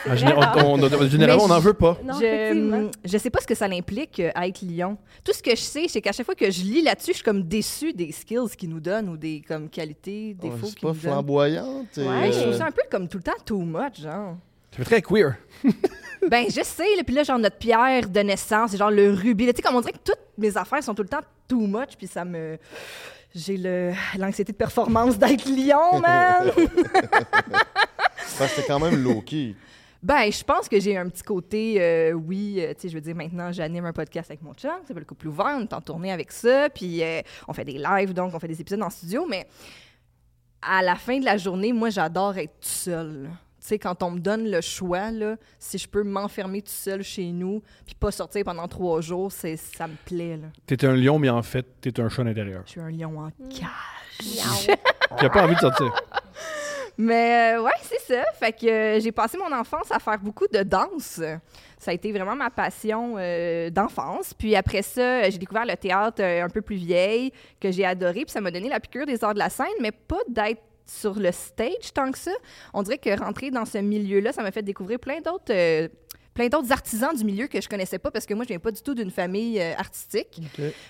En 0.09 0.15
géné- 0.15 0.33
on- 0.35 0.81
on- 0.81 0.83
on- 0.83 1.09
généralement, 1.09 1.45
on 1.45 1.49
n'en 1.49 1.59
veut 1.59 1.75
pas. 1.75 1.99
Non, 2.03 2.15
je, 2.19 2.89
je 3.05 3.19
sais 3.19 3.29
pas 3.29 3.41
ce 3.43 3.47
que 3.47 3.55
ça 3.55 3.67
implique 3.67 4.19
euh, 4.21 4.31
à 4.35 4.47
être 4.49 4.63
lion. 4.63 4.97
Tout 5.25 5.35
ce 5.35 5.43
que 5.43 5.51
je 5.51 5.61
sais, 5.61 5.85
c'est 5.89 6.01
qu'à 6.01 6.13
chaque 6.13 6.25
fois 6.25 6.35
que 6.35 6.51
je 6.51 6.63
lis 6.63 6.81
là-dessus, 6.81 7.11
je 7.11 7.17
suis 7.17 7.25
comme 7.25 7.43
déçue 7.43 7.93
des 7.93 8.11
skills 8.11 8.49
qu'ils 8.57 8.71
nous 8.71 8.81
donnent 8.81 9.11
ou 9.11 9.19
des 9.19 9.43
comme 9.47 9.69
qualités, 9.69 10.35
défauts 10.41 10.57
C'est 10.69 10.75
qu'ils 10.77 10.81
pas 10.81 10.89
nous 10.89 10.95
donnent. 10.95 11.01
flamboyante. 11.13 11.99
et, 11.99 12.09
Ouais, 12.09 12.33
Je 12.33 12.39
euh, 12.39 12.43
trouve 12.45 12.55
ça 12.57 12.65
un 12.67 12.71
peu 12.71 12.83
comme 12.91 13.09
tout 13.09 13.19
le 13.19 13.25
temps 13.25 13.33
too 13.45 13.61
much, 13.61 14.01
genre. 14.01 14.37
Fait 14.73 14.85
très 14.85 15.03
queer. 15.03 15.37
Ben, 16.29 16.47
je 16.49 16.63
sais, 16.63 16.97
là, 16.97 17.05
puis 17.05 17.15
là, 17.15 17.23
genre, 17.23 17.39
notre 17.39 17.57
pierre 17.57 18.09
de 18.09 18.21
naissance, 18.21 18.73
c'est 18.73 18.77
genre 18.77 18.91
le 18.91 19.13
rubis. 19.13 19.47
Tu 19.47 19.57
sais, 19.57 19.63
comme 19.63 19.77
on 19.77 19.81
dirait 19.81 19.93
que 19.93 20.05
toutes 20.05 20.19
mes 20.37 20.57
affaires 20.57 20.83
sont 20.83 20.95
tout 20.95 21.03
le 21.03 21.09
temps 21.09 21.21
too 21.47 21.67
much, 21.67 21.97
puis 21.97 22.07
ça 22.07 22.25
me. 22.25 22.59
J'ai 23.35 23.57
le 23.57 23.93
l'anxiété 24.17 24.53
de 24.53 24.57
performance 24.57 25.19
d'être 25.19 25.47
lion, 25.47 26.01
man! 26.01 26.51
parce 28.39 28.55
que 28.55 28.67
quand 28.67 28.81
même 28.81 29.03
low-key. 29.03 29.55
ben, 30.03 30.31
je 30.33 30.43
pense 30.43 30.69
que 30.69 30.81
j'ai 30.81 30.97
un 30.97 31.09
petit 31.09 31.23
côté, 31.23 31.77
euh, 31.79 32.13
oui, 32.13 32.57
euh, 32.59 32.73
tu 32.75 32.83
sais, 32.83 32.89
je 32.89 32.95
veux 32.95 33.01
dire, 33.01 33.15
maintenant, 33.15 33.53
j'anime 33.53 33.85
un 33.85 33.93
podcast 33.93 34.31
avec 34.31 34.43
mon 34.43 34.55
chum, 34.55 34.71
ça 34.83 34.89
s'appelle 34.89 35.05
Couple 35.05 35.29
ouvert, 35.29 35.57
on 35.59 35.63
est 35.63 35.73
en 35.73 35.81
tournée 35.81 36.11
avec 36.11 36.33
ça, 36.33 36.69
puis 36.71 37.03
euh, 37.03 37.21
on 37.47 37.53
fait 37.53 37.65
des 37.65 37.79
lives, 37.79 38.15
donc 38.15 38.35
on 38.35 38.39
fait 38.39 38.49
des 38.49 38.61
épisodes 38.61 38.83
en 38.83 38.91
studio, 38.91 39.27
mais 39.29 39.47
à 40.63 40.83
la 40.83 40.97
fin 40.97 41.19
de 41.19 41.25
la 41.25 41.37
journée, 41.37 41.73
moi, 41.73 41.91
j'adore 41.91 42.37
être 42.39 42.57
seule. 42.61 43.31
Sais, 43.69 43.79
quand 43.79 44.03
on 44.03 44.13
me 44.13 44.19
donne 44.21 44.51
le 44.51 44.61
choix, 44.61 45.11
là, 45.11 45.37
si 45.59 45.79
je 45.79 45.89
peux 45.89 46.03
m'enfermer 46.03 46.63
tout 46.63 46.73
seul 46.73 47.03
chez 47.03 47.33
nous, 47.33 47.63
puis 47.85 47.95
pas 47.95 48.11
sortir 48.11 48.45
pendant 48.45 48.67
trois 48.69 49.01
jours, 49.01 49.31
c'est, 49.33 49.57
ça 49.57 49.87
me 49.87 49.97
plaît. 50.05 50.37
Là. 50.37 50.49
T'es 50.67 50.85
un 50.85 50.95
lion, 50.95 51.19
mais 51.19 51.31
en 51.31 51.43
fait, 51.43 51.67
t'es 51.81 52.01
un 52.01 52.09
chat 52.09 52.23
à 52.23 52.25
l'intérieur. 52.27 52.63
Je 52.67 52.73
suis 52.73 52.81
un 52.81 52.91
lion 52.91 53.19
en 53.19 53.31
cage. 53.49 53.69
Miaou. 54.23 54.77
Qui 55.19 55.25
a 55.25 55.31
pas 55.31 55.45
envie 55.45 55.55
de 55.55 55.61
sortir. 55.61 55.93
Mais 56.97 57.55
euh, 57.55 57.63
ouais, 57.63 57.71
c'est 57.83 58.01
ça. 58.01 58.25
Fait 58.35 58.53
que 58.53 58.67
euh, 58.67 59.01
j'ai 59.01 59.13
passé 59.13 59.39
mon 59.39 59.57
enfance 59.57 59.91
à 59.93 60.01
faire 60.01 60.19
beaucoup 60.19 60.47
de 60.53 60.63
danse. 60.65 61.21
Ça 61.79 61.93
a 61.93 61.95
été 61.95 62.11
vraiment 62.11 62.35
ma 62.35 62.51
passion 62.51 63.15
euh, 63.19 63.71
d'enfance. 63.71 64.35
Puis 64.35 64.57
après 64.57 64.83
ça, 64.83 65.01
euh, 65.01 65.31
j'ai 65.31 65.39
découvert 65.39 65.65
le 65.65 65.77
théâtre 65.77 66.21
euh, 66.21 66.45
un 66.45 66.49
peu 66.49 66.61
plus 66.61 66.77
vieille, 66.77 67.33
que 67.61 67.71
j'ai 67.71 67.85
adoré. 67.85 68.25
Puis 68.25 68.33
ça 68.33 68.41
m'a 68.41 68.51
donné 68.51 68.69
la 68.69 68.81
piqûre 68.81 69.07
des 69.07 69.23
arts 69.23 69.35
de 69.35 69.39
la 69.39 69.49
scène, 69.49 69.67
mais 69.81 69.93
pas 69.93 70.19
d'être 70.29 70.61
sur 70.89 71.19
le 71.19 71.33
stage 71.33 71.93
tant 71.95 72.11
que 72.11 72.19
ça. 72.19 72.33
On 72.75 72.83
dirait 72.83 72.99
que 72.99 73.19
rentrer 73.19 73.51
dans 73.51 73.65
ce 73.65 73.79
milieu-là, 73.79 74.33
ça 74.33 74.43
m'a 74.43 74.51
fait 74.51 74.63
découvrir 74.63 74.99
plein 74.99 75.21
d'autres... 75.21 75.53
euh, 75.53 75.89
plein 76.35 76.49
d'autres 76.49 76.71
artisans 76.71 77.13
du 77.17 77.25
milieu 77.25 77.49
que 77.49 77.61
je 77.61 77.69
connaissais 77.69 77.99
pas 77.99 78.13
parce 78.13 78.25
que 78.25 78.33
moi 78.33 78.45
je 78.45 78.51
viens 78.51 78.61
pas 78.61 78.71
du 78.71 78.81
tout 78.81 78.95
d'une 78.95 79.11
famille 79.11 79.59
euh, 79.59 79.75
artistique. 79.75 80.41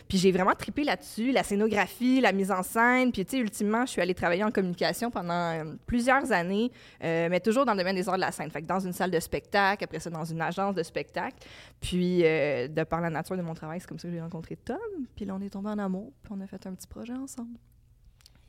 Puis 0.06 0.18
j'ai 0.18 0.30
vraiment 0.30 0.52
trippé 0.52 0.84
là-dessus, 0.84 1.32
la 1.32 1.42
scénographie, 1.42 2.20
la 2.20 2.32
mise 2.32 2.50
en 2.50 2.62
scène. 2.62 3.12
Puis, 3.12 3.24
tu 3.24 3.30
sais, 3.30 3.38
ultimement, 3.38 3.86
je 3.86 3.92
suis 3.92 4.02
allée 4.02 4.12
travailler 4.12 4.44
en 4.44 4.50
communication 4.50 5.10
pendant 5.10 5.32
euh, 5.32 5.64
plusieurs 5.86 6.32
années, 6.32 6.70
euh, 7.02 7.28
mais 7.30 7.40
toujours 7.40 7.64
dans 7.64 7.72
le 7.72 7.78
domaine 7.78 7.96
des 7.96 8.06
arts 8.10 8.16
de 8.16 8.20
la 8.20 8.30
scène. 8.30 8.50
Fait 8.50 8.60
que 8.60 8.66
dans 8.66 8.80
une 8.80 8.92
salle 8.92 9.10
de 9.10 9.20
spectacle, 9.20 9.82
après 9.84 10.00
ça, 10.00 10.10
dans 10.10 10.26
une 10.26 10.42
agence 10.42 10.74
de 10.74 10.82
spectacle. 10.82 11.38
Puis, 11.80 12.18
de 12.18 12.84
par 12.84 13.00
la 13.00 13.08
nature 13.08 13.38
de 13.38 13.42
mon 13.42 13.54
travail, 13.54 13.80
c'est 13.80 13.88
comme 13.88 13.98
ça 13.98 14.06
que 14.06 14.12
j'ai 14.12 14.20
rencontré 14.20 14.56
Tom. 14.56 14.76
Puis 15.16 15.24
là, 15.24 15.34
on 15.34 15.40
est 15.40 15.48
tombé 15.48 15.70
en 15.70 15.78
amour, 15.78 16.12
puis 16.22 16.32
on 16.36 16.40
a 16.42 16.46
fait 16.46 16.66
un 16.66 16.74
petit 16.74 16.86
projet 16.86 17.14
ensemble. 17.14 17.58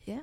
Yeah. 0.05 0.19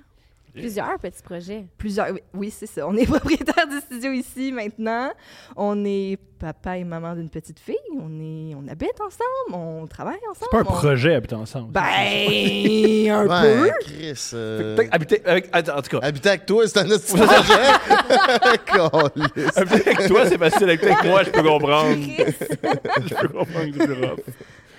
Plusieurs 0.60 0.98
petits 0.98 1.22
projets. 1.22 1.64
Plusieurs. 1.78 2.10
oui, 2.12 2.20
Oui, 2.34 2.50
c'est 2.56 2.66
ça. 2.66 2.86
On 2.88 2.96
est 2.96 3.06
propriétaire 3.06 3.66
du 3.68 3.78
studio 3.80 4.12
ici 4.12 4.52
maintenant. 4.52 5.10
On 5.56 5.84
est 5.84 6.18
papa 6.38 6.76
et 6.78 6.84
maman 6.84 7.14
d'une 7.14 7.28
petite 7.30 7.58
fille. 7.58 7.74
On, 7.98 8.10
est, 8.20 8.54
on 8.54 8.66
habite 8.68 9.00
ensemble. 9.00 9.54
On 9.54 9.86
travaille 9.86 10.16
ensemble. 10.30 10.36
C'est 10.42 10.50
pas 10.50 10.58
un 10.58 10.62
on- 10.62 10.80
projet 10.80 11.14
habiter 11.14 11.34
ensemble. 11.34 11.72
Ben, 11.72 11.82
un 13.10 13.26
peu. 13.26 13.62
Ouais, 13.62 13.72
Chris. 13.82 14.30
euh, 14.34 14.76
habiter 14.90 15.22
avec. 15.24 15.48
En 15.54 15.62
tout 15.82 15.98
cas, 15.98 16.06
Habiter 16.06 16.28
avec 16.30 16.46
toi, 16.46 16.66
c'est 16.66 16.78
un 16.78 16.90
autre 16.90 17.06
projet. 17.06 17.26
Habiter 19.56 19.90
avec 19.90 20.06
toi, 20.08 20.26
c'est 20.26 20.38
facile. 20.38 20.70
Habiter 20.70 20.90
avec 20.90 21.04
moi, 21.04 21.22
je 21.22 21.30
peux 21.30 21.42
comprendre. 21.42 21.96
je 21.96 23.14
peux 23.14 23.28
comprendre 23.28 23.70
que 23.70 23.78
c'est 23.78 23.86
plus 23.86 24.04
rough. 24.06 24.18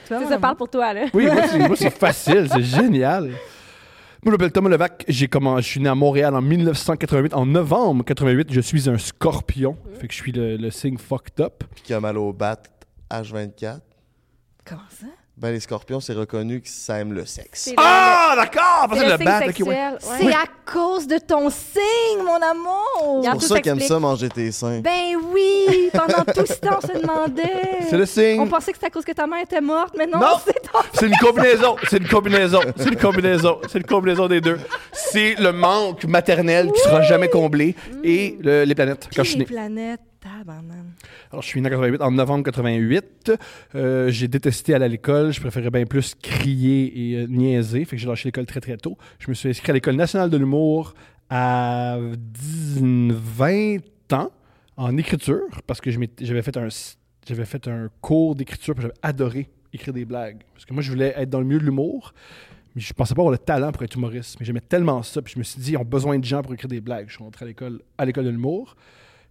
Toi, 0.07 0.19
Ça, 0.29 0.39
parle 0.39 0.55
pour 0.55 0.69
toi, 0.69 0.93
là. 0.93 1.05
Oui, 1.13 1.25
moi, 1.25 1.41
c'est, 1.51 1.57
moi, 1.60 1.75
c'est 1.75 1.89
facile, 1.89 2.48
c'est 2.51 2.63
génial. 2.63 3.31
Moi, 4.27 4.34
je 4.34 4.39
m'appelle 4.39 4.51
Thomas 4.51 4.69
Levac. 4.69 5.05
J'ai 5.07 5.29
comment, 5.29 5.55
je 5.62 5.65
suis 5.65 5.79
né 5.79 5.88
à 5.88 5.96
Montréal 5.96 6.36
en 6.36 6.41
1988. 6.41 7.34
En 7.34 7.46
novembre 7.46 8.03
88, 8.03 8.51
je 8.51 8.60
suis 8.60 8.89
un 8.89 8.98
scorpion. 8.98 9.77
Fait 10.01 10.10
que 10.10 10.13
je 10.13 10.17
suis 10.17 10.34
le, 10.34 10.57
le 10.57 10.69
signe 10.69 10.98
fucked 10.98 11.39
up. 11.39 11.63
Puis 11.74 11.84
qui 11.86 11.93
a 11.93 12.01
mal 12.01 12.17
au 12.17 12.34
bat 12.34 12.62
H24. 13.10 13.79
Comment 14.65 14.81
ça? 14.89 15.07
Ben, 15.39 15.51
les 15.51 15.60
scorpions, 15.60 16.00
c'est 16.00 16.13
reconnu 16.13 16.62
que 16.62 16.67
ça 16.67 16.98
aime 16.98 17.13
le 17.13 17.24
sexe. 17.27 17.70
Ah, 17.77 18.34
d'accord! 18.36 18.88
Parce 18.89 19.00
que 19.00 19.06
le 19.06 19.12
le 19.12 19.17
signe 19.17 19.25
bat, 19.25 19.38
ok, 19.38 19.41
ouais. 19.41 19.48
sexuel. 19.53 19.94
ouais. 19.94 20.17
C'est 20.20 20.34
à 20.34 20.46
cause 20.65 21.06
de 21.06 21.20
ton 21.20 21.51
signe, 21.51 22.24
mon 22.25 22.41
amour! 22.41 23.22
C'est 23.22 23.29
a 23.29 23.32
pour 23.34 23.44
ça 23.44 23.62
qu'ils 23.62 23.72
aiment 23.72 23.79
ça, 23.79 24.00
manger 24.00 24.29
tes 24.29 24.51
seins. 24.51 24.79
Ben 24.79 25.15
oui! 25.32 25.91
Pendant 25.94 26.24
tout 26.24 26.44
ce 26.48 26.53
temps, 26.53 26.79
on 26.84 26.88
se 26.88 27.00
demandait. 27.00 27.70
C'est 27.88 27.98
le 28.00 28.08
signe. 28.08 28.39
On 28.39 28.48
pensait 28.48 28.72
que 28.72 28.77
c'était 28.77 28.88
à 28.88 28.89
cause 28.89 29.06
que 29.06 29.12
ta 29.12 29.27
mère 29.27 29.44
était 29.44 29.62
morte, 29.62 29.94
mais 29.96 30.08
non, 30.08 30.17
Non. 30.20 30.38
c'est 30.44 30.53
ton 30.72 30.79
C'est 30.94 31.06
une 31.06 31.15
combinaison. 31.22 31.75
C'est 31.88 31.98
une 31.98 32.08
combinaison. 32.08 32.62
C'est 32.75 32.89
une 32.89 32.96
combinaison. 32.98 33.60
C'est 33.70 33.77
une 33.77 33.86
combinaison 33.86 34.27
des 34.27 34.41
deux. 34.41 34.60
C'est 34.91 35.36
le 35.36 35.51
manque 35.51 36.03
maternel 36.06 36.72
qui 36.72 36.82
sera 36.82 37.03
jamais 37.03 37.29
comblé 37.29 37.75
et 38.03 38.39
le- 38.41 38.63
les 38.63 38.74
planètes 38.74 39.08
quand 39.15 39.24
je 39.24 39.29
suis 39.29 39.38
les 39.39 39.46
né. 39.46 39.51
planètes. 39.53 40.01
Alors, 41.31 41.41
je 41.41 41.48
suis 41.48 41.62
né 41.62 41.67
en 41.67 41.72
88, 41.72 42.01
en 42.01 42.12
novembre 42.12 42.43
88. 42.43 43.31
Euh, 43.75 44.10
j'ai 44.10 44.27
détesté 44.27 44.74
aller 44.74 44.86
à 44.86 44.88
l'école. 44.88 45.31
Je 45.31 45.39
préférais 45.39 45.69
bien 45.69 45.86
plus 45.86 46.15
crier 46.15 47.12
et 47.12 47.15
euh, 47.17 47.27
niaiser. 47.27 47.86
Fait 47.86 47.96
que 47.96 48.01
j'ai 48.01 48.07
lâché 48.07 48.27
l'école 48.27 48.46
très, 48.46 48.62
très 48.62 48.77
tôt. 48.77 48.98
Je 49.19 49.29
me 49.29 49.34
suis 49.34 49.50
inscrit 49.50 49.72
à 49.72 49.74
l'École 49.74 49.96
nationale 49.96 50.29
de 50.29 50.38
l'humour 50.38 50.93
à 51.29 51.98
10 52.15 53.12
20 53.12 53.77
ans 54.13 54.31
en 54.77 54.98
écriture 54.98 55.62
parce 55.65 55.81
que 55.81 55.91
j'avais 55.91 56.41
fait 56.41 57.67
un, 57.67 57.89
cours 58.00 58.36
d'écriture 58.36 58.75
j'avais 58.77 58.93
adoré 59.01 59.50
écrire 59.74 59.93
des 59.93 60.05
blagues. 60.05 60.43
Parce 60.53 60.65
que 60.65 60.74
moi, 60.74 60.81
je 60.81 60.91
voulais 60.91 61.13
être 61.17 61.29
dans 61.29 61.39
le 61.39 61.46
milieu 61.46 61.60
de 61.60 61.65
l'humour. 61.65 62.13
Mais 62.75 62.81
je 62.81 62.93
pensais 62.93 63.15
pas 63.15 63.22
avoir 63.22 63.31
le 63.31 63.38
talent 63.38 63.72
pour 63.72 63.84
être 63.84 63.96
humoriste. 63.96 64.38
Mais 64.39 64.46
j'aimais 64.46 64.62
tellement 64.62 65.03
ça. 65.03 65.22
Puis 65.22 65.34
je 65.34 65.39
me 65.39 65.43
suis 65.43 65.60
dit, 65.60 65.72
ils 65.72 65.77
ont 65.77 65.84
besoin 65.84 66.17
de 66.19 66.24
gens 66.24 66.41
pour 66.41 66.53
écrire 66.53 66.69
des 66.69 66.81
blagues. 66.81 67.07
Je 67.10 67.15
suis 67.15 67.24
rentré 67.24 67.46
à 67.98 68.05
l'école 68.05 68.25
de 68.25 68.29
l'humour. 68.29 68.75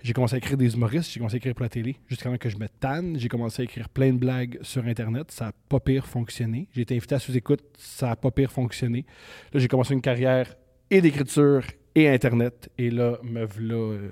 J'ai 0.02 0.12
commencé 0.12 0.34
à 0.34 0.38
écrire 0.38 0.56
des 0.56 0.74
humoristes, 0.74 1.10
j'ai 1.10 1.18
commencé 1.18 1.34
à 1.34 1.38
écrire 1.38 1.54
pour 1.54 1.64
la 1.64 1.68
télé, 1.68 1.96
jusqu'à 2.06 2.30
temps 2.30 2.36
que 2.36 2.48
je 2.48 2.58
me 2.58 2.68
tanne. 2.68 3.18
J'ai 3.18 3.28
commencé 3.28 3.62
à 3.62 3.64
écrire 3.64 3.88
plein 3.88 4.12
de 4.12 4.18
blagues 4.18 4.58
sur 4.62 4.84
Internet. 4.84 5.30
Ça 5.32 5.46
n'a 5.46 5.52
pas 5.68 5.80
pire 5.80 6.06
fonctionné. 6.06 6.68
J'ai 6.72 6.82
été 6.82 6.94
invité 6.94 7.16
à 7.16 7.18
sous-écoute, 7.18 7.62
ça 7.76 8.08
n'a 8.08 8.16
pas 8.16 8.30
pire 8.30 8.52
fonctionné. 8.52 9.04
Là, 9.52 9.60
j'ai 9.60 9.68
commencé 9.68 9.94
une 9.94 10.02
carrière 10.02 10.54
et 10.90 11.00
d'écriture 11.00 11.64
et 11.94 12.08
Internet. 12.08 12.70
Et 12.78 12.90
là, 12.90 13.18
me 13.22 13.44
voilà, 13.44 13.74
euh, 13.74 14.10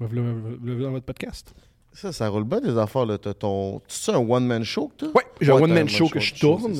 me 0.00 0.06
voilà, 0.06 0.22
me 0.22 0.72
voilà 0.72 0.84
dans 0.86 0.90
votre 0.90 1.06
podcast. 1.06 1.54
Ça, 1.92 2.12
ça 2.12 2.28
roule 2.28 2.44
bien 2.44 2.60
des 2.60 2.76
affaires, 2.76 3.06
là. 3.06 3.16
T'as 3.16 3.34
ton... 3.34 3.78
Tu 3.88 3.94
sais 3.94 4.12
un 4.12 4.18
one-man 4.18 4.64
show 4.64 4.88
que 4.88 5.06
t'as? 5.06 5.12
Ouais, 5.12 5.24
j'ai 5.40 5.52
un 5.52 5.54
one-man 5.54 5.88
show 5.88 6.08
que 6.08 6.18
je 6.18 6.34
tourne, 6.34 6.74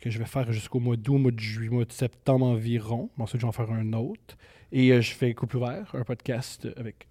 que 0.00 0.10
je 0.10 0.18
vais 0.18 0.26
faire 0.26 0.52
jusqu'au 0.52 0.80
mois 0.80 0.96
d'août, 0.96 1.18
mois 1.18 1.30
de 1.30 1.38
juillet, 1.38 1.70
mois 1.70 1.84
de 1.84 1.92
septembre 1.92 2.46
environ. 2.46 3.08
Ensuite, 3.16 3.40
je 3.40 3.46
vais 3.46 3.48
en 3.48 3.52
faire 3.52 3.70
un 3.70 3.92
autre. 3.92 4.36
Et 4.72 4.90
euh, 4.90 5.00
je 5.00 5.12
fais 5.12 5.32
Couple 5.32 5.58
ouvert, 5.58 5.94
un 5.94 6.02
podcast 6.02 6.66
avec 6.76 7.06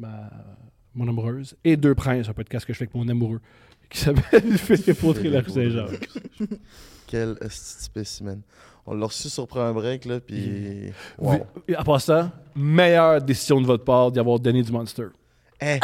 ma, 0.00 0.30
mon 0.94 1.08
amoureuse, 1.08 1.56
et 1.64 1.76
Deux 1.76 1.94
Princes, 1.94 2.28
un 2.28 2.32
podcast 2.32 2.66
que 2.66 2.72
je 2.72 2.78
fais 2.78 2.84
avec 2.84 2.94
mon 2.94 3.08
amoureux, 3.08 3.40
qui 3.88 3.98
s'appelle 3.98 4.58
Philippe 4.58 5.04
Autry 5.04 5.28
la 5.28 5.40
rue 5.40 5.50
Saint-Jacques. 5.50 6.08
Quel 7.06 7.36
spécimen. 7.50 8.40
On 8.86 8.94
l'a 8.94 9.06
reçu 9.06 9.28
sur 9.28 9.46
un 9.58 9.72
break, 9.72 10.04
là, 10.06 10.20
puis... 10.20 10.92
Wow. 11.18 11.46
À 11.76 11.84
part 11.84 12.00
ça, 12.00 12.32
meilleure 12.54 13.20
décision 13.20 13.60
de 13.60 13.66
votre 13.66 13.84
part 13.84 14.10
d'y 14.10 14.18
avoir 14.18 14.38
donné 14.40 14.62
du 14.62 14.72
Monster. 14.72 15.06
Hein? 15.60 15.78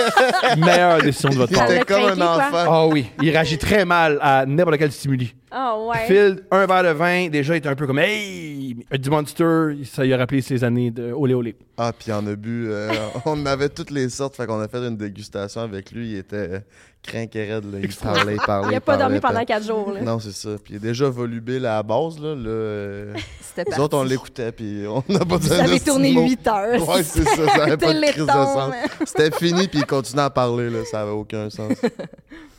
meilleure 0.58 1.00
décision 1.00 1.28
de 1.30 1.36
votre 1.36 1.52
part. 1.52 1.70
Elle 1.70 1.82
était 1.82 1.92
l'a 1.92 2.10
comme 2.10 2.20
un 2.20 2.26
enfant. 2.26 2.64
Ah 2.66 2.86
oui, 2.86 3.06
il 3.22 3.30
réagit 3.30 3.58
très 3.58 3.84
mal 3.84 4.18
à 4.20 4.44
n'importe 4.44 4.78
quel 4.78 4.90
stimuli. 4.90 5.34
Ah 5.50 5.76
ouais. 5.78 6.06
Phil, 6.06 6.42
un 6.50 6.66
verre 6.66 6.84
de 6.84 6.88
vin, 6.90 7.28
déjà, 7.28 7.54
il 7.54 7.58
était 7.58 7.68
un 7.68 7.74
peu 7.74 7.86
comme 7.86 7.98
Hey! 7.98 8.76
Du 8.92 9.10
Monster, 9.10 9.78
ça 9.84 10.04
lui 10.04 10.14
a 10.14 10.16
rappelé 10.16 10.42
ses 10.42 10.62
années 10.62 10.90
de 10.92 11.12
olé 11.12 11.34
olé. 11.34 11.56
Ah, 11.76 11.92
puis 11.96 12.12
on 12.12 12.24
a 12.26 12.36
bu... 12.36 12.68
euh, 12.70 12.88
on 13.24 13.44
avait 13.46 13.68
toutes 13.68 13.90
les 13.90 14.08
sortes, 14.10 14.36
fait 14.36 14.46
qu'on 14.46 14.60
a 14.60 14.68
fait 14.68 14.78
une 14.78 14.96
dégustation 14.96 15.62
avec 15.62 15.90
lui. 15.90 16.12
Il 16.12 16.16
était 16.18 16.62
crinqué 17.02 17.52
raide, 17.52 17.64
là. 17.72 17.78
Il 17.82 17.94
parlait, 17.94 18.34
il 18.34 18.46
parlait, 18.46 18.74
Il 18.74 18.76
a 18.76 18.80
pas 18.80 18.96
parlait, 18.96 19.18
dormi 19.18 19.20
pendant 19.20 19.44
quatre 19.44 19.66
jours. 19.66 19.92
Là. 19.92 20.02
Non, 20.02 20.20
c'est 20.20 20.32
ça. 20.32 20.50
Puis 20.62 20.74
il 20.74 20.76
est 20.76 20.80
déjà 20.80 21.08
volubile 21.08 21.66
à 21.66 21.76
la 21.76 21.82
base, 21.82 22.20
là. 22.20 22.34
là 22.34 22.48
euh, 22.48 23.14
C'était 23.40 23.62
nous 23.62 23.70
parti. 23.70 23.80
autres, 23.80 23.96
on 23.98 24.04
l'écoutait, 24.04 24.52
puis 24.52 24.84
on 24.86 25.02
n'a 25.12 25.24
pas 25.24 25.38
dit 25.38 25.48
Ça 25.48 25.64
avait 25.64 25.80
tourné 25.80 26.12
8 26.12 26.46
heures. 26.46 26.88
Ouais, 26.88 27.02
c'est 27.02 27.24
ça. 27.24 27.48
Ça 27.48 27.62
avait 27.64 27.76
pas 27.76 27.92
de 27.92 28.00
Téléthon, 28.00 28.12
crise 28.12 28.26
de 28.26 28.30
sens. 28.30 28.74
C'était 29.04 29.30
fini, 29.36 29.66
puis 29.66 29.80
il 29.80 29.86
continuait 29.86 30.22
à 30.22 30.30
parler, 30.30 30.70
là. 30.70 30.84
Ça 30.84 31.02
avait 31.02 31.10
aucun 31.10 31.50
sens. 31.50 31.72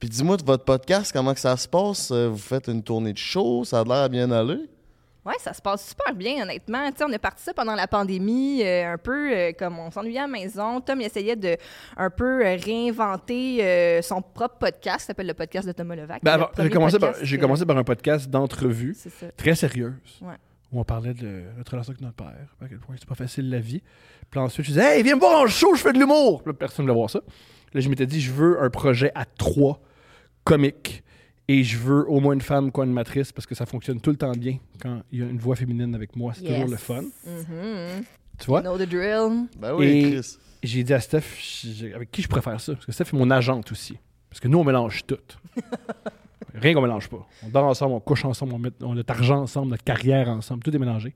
puis 0.00 0.08
dis-moi, 0.08 0.38
de 0.38 0.44
votre 0.44 0.64
podcast, 0.64 1.12
comment 1.12 1.34
que 1.34 1.40
ça 1.40 1.56
se 1.56 1.68
passe? 1.68 2.10
Euh, 2.10 2.28
Vous 2.28 2.38
faites 2.38 2.68
une 2.68 2.82
tournée 2.82 3.12
de 3.12 3.18
show? 3.18 3.64
Ça 3.64 3.80
a 3.80 3.84
l'air 3.84 3.96
à 3.96 4.08
bien 4.08 4.30
aller? 4.30 4.66
Ouais, 5.26 5.34
ça 5.38 5.52
se 5.52 5.60
passe 5.60 5.90
super 5.90 6.14
bien, 6.14 6.42
honnêtement. 6.42 6.90
Tu 6.90 6.96
sais, 6.96 7.04
on 7.04 7.12
a 7.12 7.18
parti 7.18 7.42
ça 7.42 7.52
pendant 7.52 7.74
la 7.74 7.86
pandémie, 7.86 8.62
euh, 8.64 8.94
un 8.94 8.96
peu 8.96 9.30
euh, 9.30 9.52
comme 9.58 9.78
on 9.78 9.90
s'ennuyait 9.90 10.20
à 10.20 10.22
la 10.22 10.28
maison. 10.28 10.80
Tom 10.80 11.00
il 11.02 11.06
essayait 11.06 11.36
de 11.36 11.58
un 11.98 12.08
peu 12.08 12.46
euh, 12.46 12.56
réinventer 12.56 13.62
euh, 13.62 14.00
son 14.00 14.22
propre 14.22 14.56
podcast, 14.56 15.00
ça 15.00 15.06
s'appelle 15.08 15.26
le 15.26 15.34
podcast 15.34 15.66
de 15.68 15.72
Thomas 15.72 15.94
Levac. 15.96 16.24
Ben, 16.24 16.48
j'ai 16.58 16.70
commencé, 16.70 16.98
par, 16.98 17.12
commencé 17.38 17.64
un 17.68 17.84
podcast 17.84 18.30
d'entrevue 18.30 18.96
très 19.36 19.54
sérieuse. 19.54 19.92
Ouais. 20.22 20.36
Où 20.72 20.80
on 20.80 20.84
parlait 20.84 21.12
de 21.12 21.42
notre 21.58 21.72
relation 21.72 21.90
avec 21.90 22.00
notre 22.00 22.16
père, 22.16 22.56
à 22.62 22.68
quel 22.68 22.78
point 22.78 22.94
c'est 22.98 23.08
pas 23.08 23.14
facile 23.14 23.50
la 23.50 23.58
vie. 23.58 23.82
Puis 24.30 24.40
ensuite, 24.40 24.64
je 24.64 24.70
disais, 24.70 24.96
hey, 24.96 25.02
viens 25.02 25.16
me 25.16 25.20
voir 25.20 25.42
en 25.42 25.46
show, 25.48 25.74
je 25.74 25.82
fais 25.82 25.92
de 25.92 25.98
l'humour. 25.98 26.42
Puis 26.42 26.52
là, 26.52 26.56
personne 26.58 26.86
ne 26.86 26.90
voulait 26.90 26.98
voir 26.98 27.10
ça. 27.10 27.20
Là, 27.74 27.80
je 27.80 27.88
m'étais 27.88 28.06
dit, 28.06 28.20
je 28.20 28.32
veux 28.32 28.62
un 28.62 28.70
projet 28.70 29.12
à 29.14 29.24
trois 29.26 29.80
comiques 30.50 31.02
et 31.48 31.62
je 31.64 31.78
veux 31.78 32.08
au 32.08 32.20
moins 32.20 32.34
une 32.34 32.40
femme 32.40 32.70
co-animatrice 32.72 33.32
parce 33.32 33.46
que 33.46 33.54
ça 33.54 33.66
fonctionne 33.66 34.00
tout 34.00 34.10
le 34.10 34.16
temps 34.16 34.32
bien 34.32 34.58
quand 34.82 35.02
il 35.12 35.20
y 35.20 35.22
a 35.22 35.26
une 35.26 35.38
voix 35.38 35.56
féminine 35.56 35.94
avec 35.94 36.16
moi. 36.16 36.32
C'est 36.34 36.44
toujours 36.44 36.68
le 36.68 36.76
fun. 36.76 37.02
Mhm. 37.24 38.04
Tu 38.38 38.46
vois? 38.46 38.60
Know 38.62 38.76
the 38.78 38.82
drill. 38.88 39.46
Ben 39.58 39.74
oui, 39.74 39.86
Et- 39.86 40.10
Chris. 40.12 40.36
J'ai 40.62 40.82
dit 40.84 40.92
à 40.92 41.00
Steph, 41.00 41.22
j'ai- 41.40 41.94
avec 41.94 42.10
qui 42.10 42.20
je 42.20 42.28
préfère 42.28 42.60
ça? 42.60 42.74
Parce 42.74 42.84
que 42.84 42.92
Steph 42.92 43.04
est 43.04 43.16
mon 43.16 43.30
agente 43.30 43.72
aussi. 43.72 43.96
Parce 44.28 44.40
que 44.40 44.48
nous, 44.48 44.58
on 44.58 44.64
mélange 44.64 45.06
tout. 45.06 45.16
Rien 46.54 46.74
qu'on 46.74 46.82
mélange 46.82 47.08
pas. 47.08 47.26
On 47.44 47.48
dort 47.48 47.64
ensemble, 47.64 47.94
on 47.94 48.00
couche 48.00 48.24
ensemble, 48.24 48.52
on 48.54 48.58
met 48.58 48.70
on 48.82 48.92
a 48.92 48.94
notre 48.96 49.10
argent 49.12 49.40
ensemble, 49.42 49.70
notre 49.70 49.84
carrière 49.84 50.28
ensemble. 50.28 50.62
Tout 50.62 50.74
est 50.74 50.78
mélangé. 50.78 51.14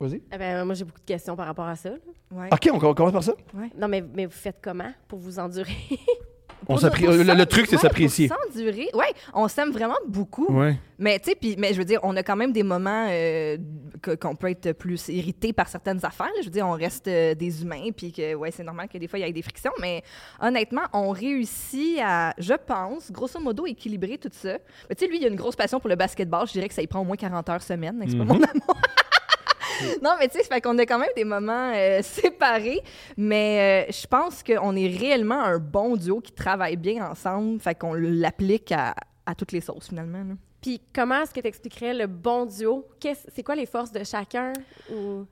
Vas-y. 0.00 0.22
Eh 0.32 0.38
ben, 0.38 0.64
moi, 0.64 0.74
j'ai 0.74 0.84
beaucoup 0.84 1.00
de 1.00 1.04
questions 1.04 1.34
par 1.36 1.46
rapport 1.46 1.66
à 1.66 1.76
ça. 1.76 1.90
Ouais. 2.30 2.48
OK, 2.52 2.70
on 2.72 2.94
commence 2.94 3.12
par 3.12 3.24
ça? 3.24 3.34
Non, 3.76 3.88
mais, 3.88 4.02
mais 4.14 4.26
vous 4.26 4.32
faites 4.32 4.58
comment 4.62 4.92
pour 5.08 5.18
vous 5.18 5.38
endurer? 5.38 5.76
On 6.66 6.76
le, 6.76 7.34
le 7.34 7.46
truc, 7.46 7.66
c'est 7.66 7.76
ouais, 7.76 7.82
s'apprécier. 7.82 8.28
S'endurer. 8.28 8.88
Ouais, 8.94 9.12
on 9.34 9.48
s'aime 9.48 9.70
vraiment 9.70 9.96
beaucoup. 10.06 10.46
Ouais. 10.52 10.76
Mais 10.98 11.18
tu 11.20 11.30
sais, 11.30 11.36
puis 11.36 11.54
mais 11.58 11.72
je 11.72 11.78
veux 11.78 11.84
dire, 11.84 12.00
on 12.02 12.16
a 12.16 12.22
quand 12.22 12.36
même 12.36 12.52
des 12.52 12.62
moments 12.62 13.06
euh, 13.08 13.56
qu'on 14.20 14.34
peut 14.34 14.50
être 14.50 14.72
plus 14.72 15.08
irrité 15.08 15.52
par 15.52 15.68
certaines 15.68 16.04
affaires. 16.04 16.26
là. 16.26 16.40
Je 16.40 16.46
veux 16.46 16.50
dire, 16.52 16.66
on 16.66 16.72
reste 16.72 17.06
euh, 17.08 17.34
des 17.34 17.62
humains, 17.62 17.90
puis 17.96 18.12
que 18.12 18.34
ouais, 18.34 18.50
c'est 18.50 18.64
normal 18.64 18.88
que 18.92 18.98
des 18.98 19.06
fois 19.06 19.18
il 19.18 19.26
y 19.26 19.28
ait 19.28 19.32
des 19.32 19.42
frictions. 19.42 19.72
Mais 19.80 20.02
honnêtement, 20.40 20.82
on 20.92 21.10
réussit 21.10 21.98
à, 22.02 22.34
je 22.38 22.54
pense, 22.54 23.12
grosso 23.12 23.38
modo, 23.40 23.66
équilibrer 23.66 24.18
tout 24.18 24.28
ça. 24.32 24.58
Mais 24.88 24.96
Tu 24.96 25.04
sais, 25.04 25.10
lui, 25.10 25.18
il 25.18 25.24
a 25.24 25.28
une 25.28 25.36
grosse 25.36 25.56
passion 25.56 25.78
pour 25.78 25.88
le 25.88 25.96
basketball. 25.96 26.46
Je 26.46 26.52
dirais 26.52 26.68
que 26.68 26.74
ça 26.74 26.82
y 26.82 26.86
prend 26.86 27.00
au 27.00 27.04
moins 27.04 27.16
40 27.16 27.48
heures 27.48 27.62
semaine. 27.62 28.02
C'est 28.08 28.16
pas 28.18 28.24
mon 28.24 28.34
amour? 28.34 28.42
Non, 30.02 30.14
mais 30.18 30.28
tu 30.28 30.38
sais, 30.38 30.44
fait 30.44 30.60
qu'on 30.60 30.76
a 30.78 30.86
quand 30.86 30.98
même 30.98 31.10
des 31.16 31.24
moments 31.24 31.72
euh, 31.74 32.00
séparés, 32.02 32.82
mais 33.16 33.86
euh, 33.88 33.92
je 33.92 34.06
pense 34.06 34.42
qu'on 34.42 34.76
est 34.76 34.88
réellement 34.88 35.42
un 35.42 35.58
bon 35.58 35.96
duo 35.96 36.20
qui 36.20 36.32
travaille 36.32 36.76
bien 36.76 37.10
ensemble, 37.10 37.60
fait 37.60 37.74
qu'on 37.74 37.94
l'applique 37.94 38.72
à, 38.72 38.94
toutes 39.36 39.52
les 39.52 39.60
sauces 39.60 39.88
finalement. 39.88 40.24
Puis 40.60 40.80
comment 40.92 41.22
est-ce 41.22 41.32
que 41.32 41.40
tu 41.40 41.46
expliquerais 41.46 41.94
le 41.94 42.06
bon 42.08 42.44
duo? 42.44 42.84
C'est 43.32 43.44
quoi 43.44 43.54
les 43.54 43.64
forces 43.66 43.92
de 43.92 44.02
chacun? 44.02 44.52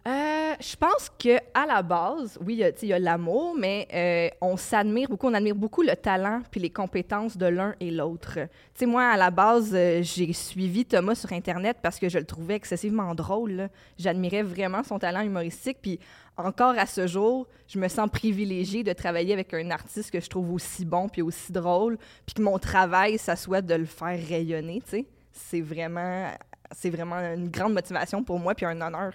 Euh, 0.07 0.55
je 0.61 0.77
pense 0.77 1.11
que 1.19 1.37
à 1.53 1.67
la 1.67 1.83
base, 1.83 2.39
oui, 2.45 2.63
il 2.83 2.89
y 2.89 2.93
a- 2.93 2.99
l'amour, 3.01 3.57
mais 3.59 3.89
euh, 3.93 4.29
on 4.41 4.57
s'admire 4.57 5.09
beaucoup, 5.09 5.27
on 5.27 5.35
admire 5.35 5.57
beaucoup 5.57 5.83
le 5.83 5.97
talent 5.97 6.43
puis 6.51 6.61
les 6.61 6.71
compétences 6.71 7.37
de 7.37 7.47
l'un 7.47 7.75
et 7.81 7.91
l'autre. 7.91 8.35
Tu 8.35 8.49
sais, 8.75 8.87
moi, 8.87 9.03
à 9.09 9.17
la 9.17 9.31
base, 9.33 9.73
euh, 9.75 10.01
j'ai 10.03 10.33
suivi 10.33 10.85
Thomas 10.85 11.17
sur 11.17 11.33
Internet 11.33 11.79
parce 11.83 11.99
que 11.99 12.09
je 12.09 12.19
le 12.19 12.25
trouvais 12.25 12.55
excessivement 12.55 13.13
drôle. 13.15 13.69
J'admirais 13.99 14.43
vraiment 14.45 14.85
son 14.85 14.99
talent 15.01 15.23
humoristique, 15.23 15.79
puis 15.83 15.99
encore 16.37 16.79
à 16.79 16.87
ce 16.87 17.07
jour, 17.09 17.49
je 17.67 17.79
me 17.81 17.89
sens 17.89 18.09
privilégiée 18.11 18.85
de 18.85 18.93
travailler 18.93 19.33
avec 19.33 19.53
un 19.55 19.71
artiste 19.71 20.11
que 20.13 20.21
je 20.21 20.29
trouve 20.29 20.53
aussi 20.53 20.85
bon 20.85 21.09
puis 21.09 21.23
aussi 21.23 21.51
drôle, 21.51 21.99
puis 22.25 22.35
que 22.35 22.43
mon 22.43 22.59
travail, 22.59 23.19
ça 23.19 23.35
soit 23.35 23.63
de 23.63 23.75
le 23.75 23.87
faire 23.87 24.19
rayonner, 24.29 24.81
tu 24.85 24.91
sais. 24.91 25.07
C'est 25.39 25.61
vraiment, 25.61 26.31
c'est 26.73 26.91
vraiment 26.91 27.17
une 27.17 27.49
grande 27.51 27.75
motivation 27.75 28.25
pour 28.25 28.39
moi, 28.39 28.55
puis 28.55 28.67
un 28.67 28.81
honneur 28.81 29.13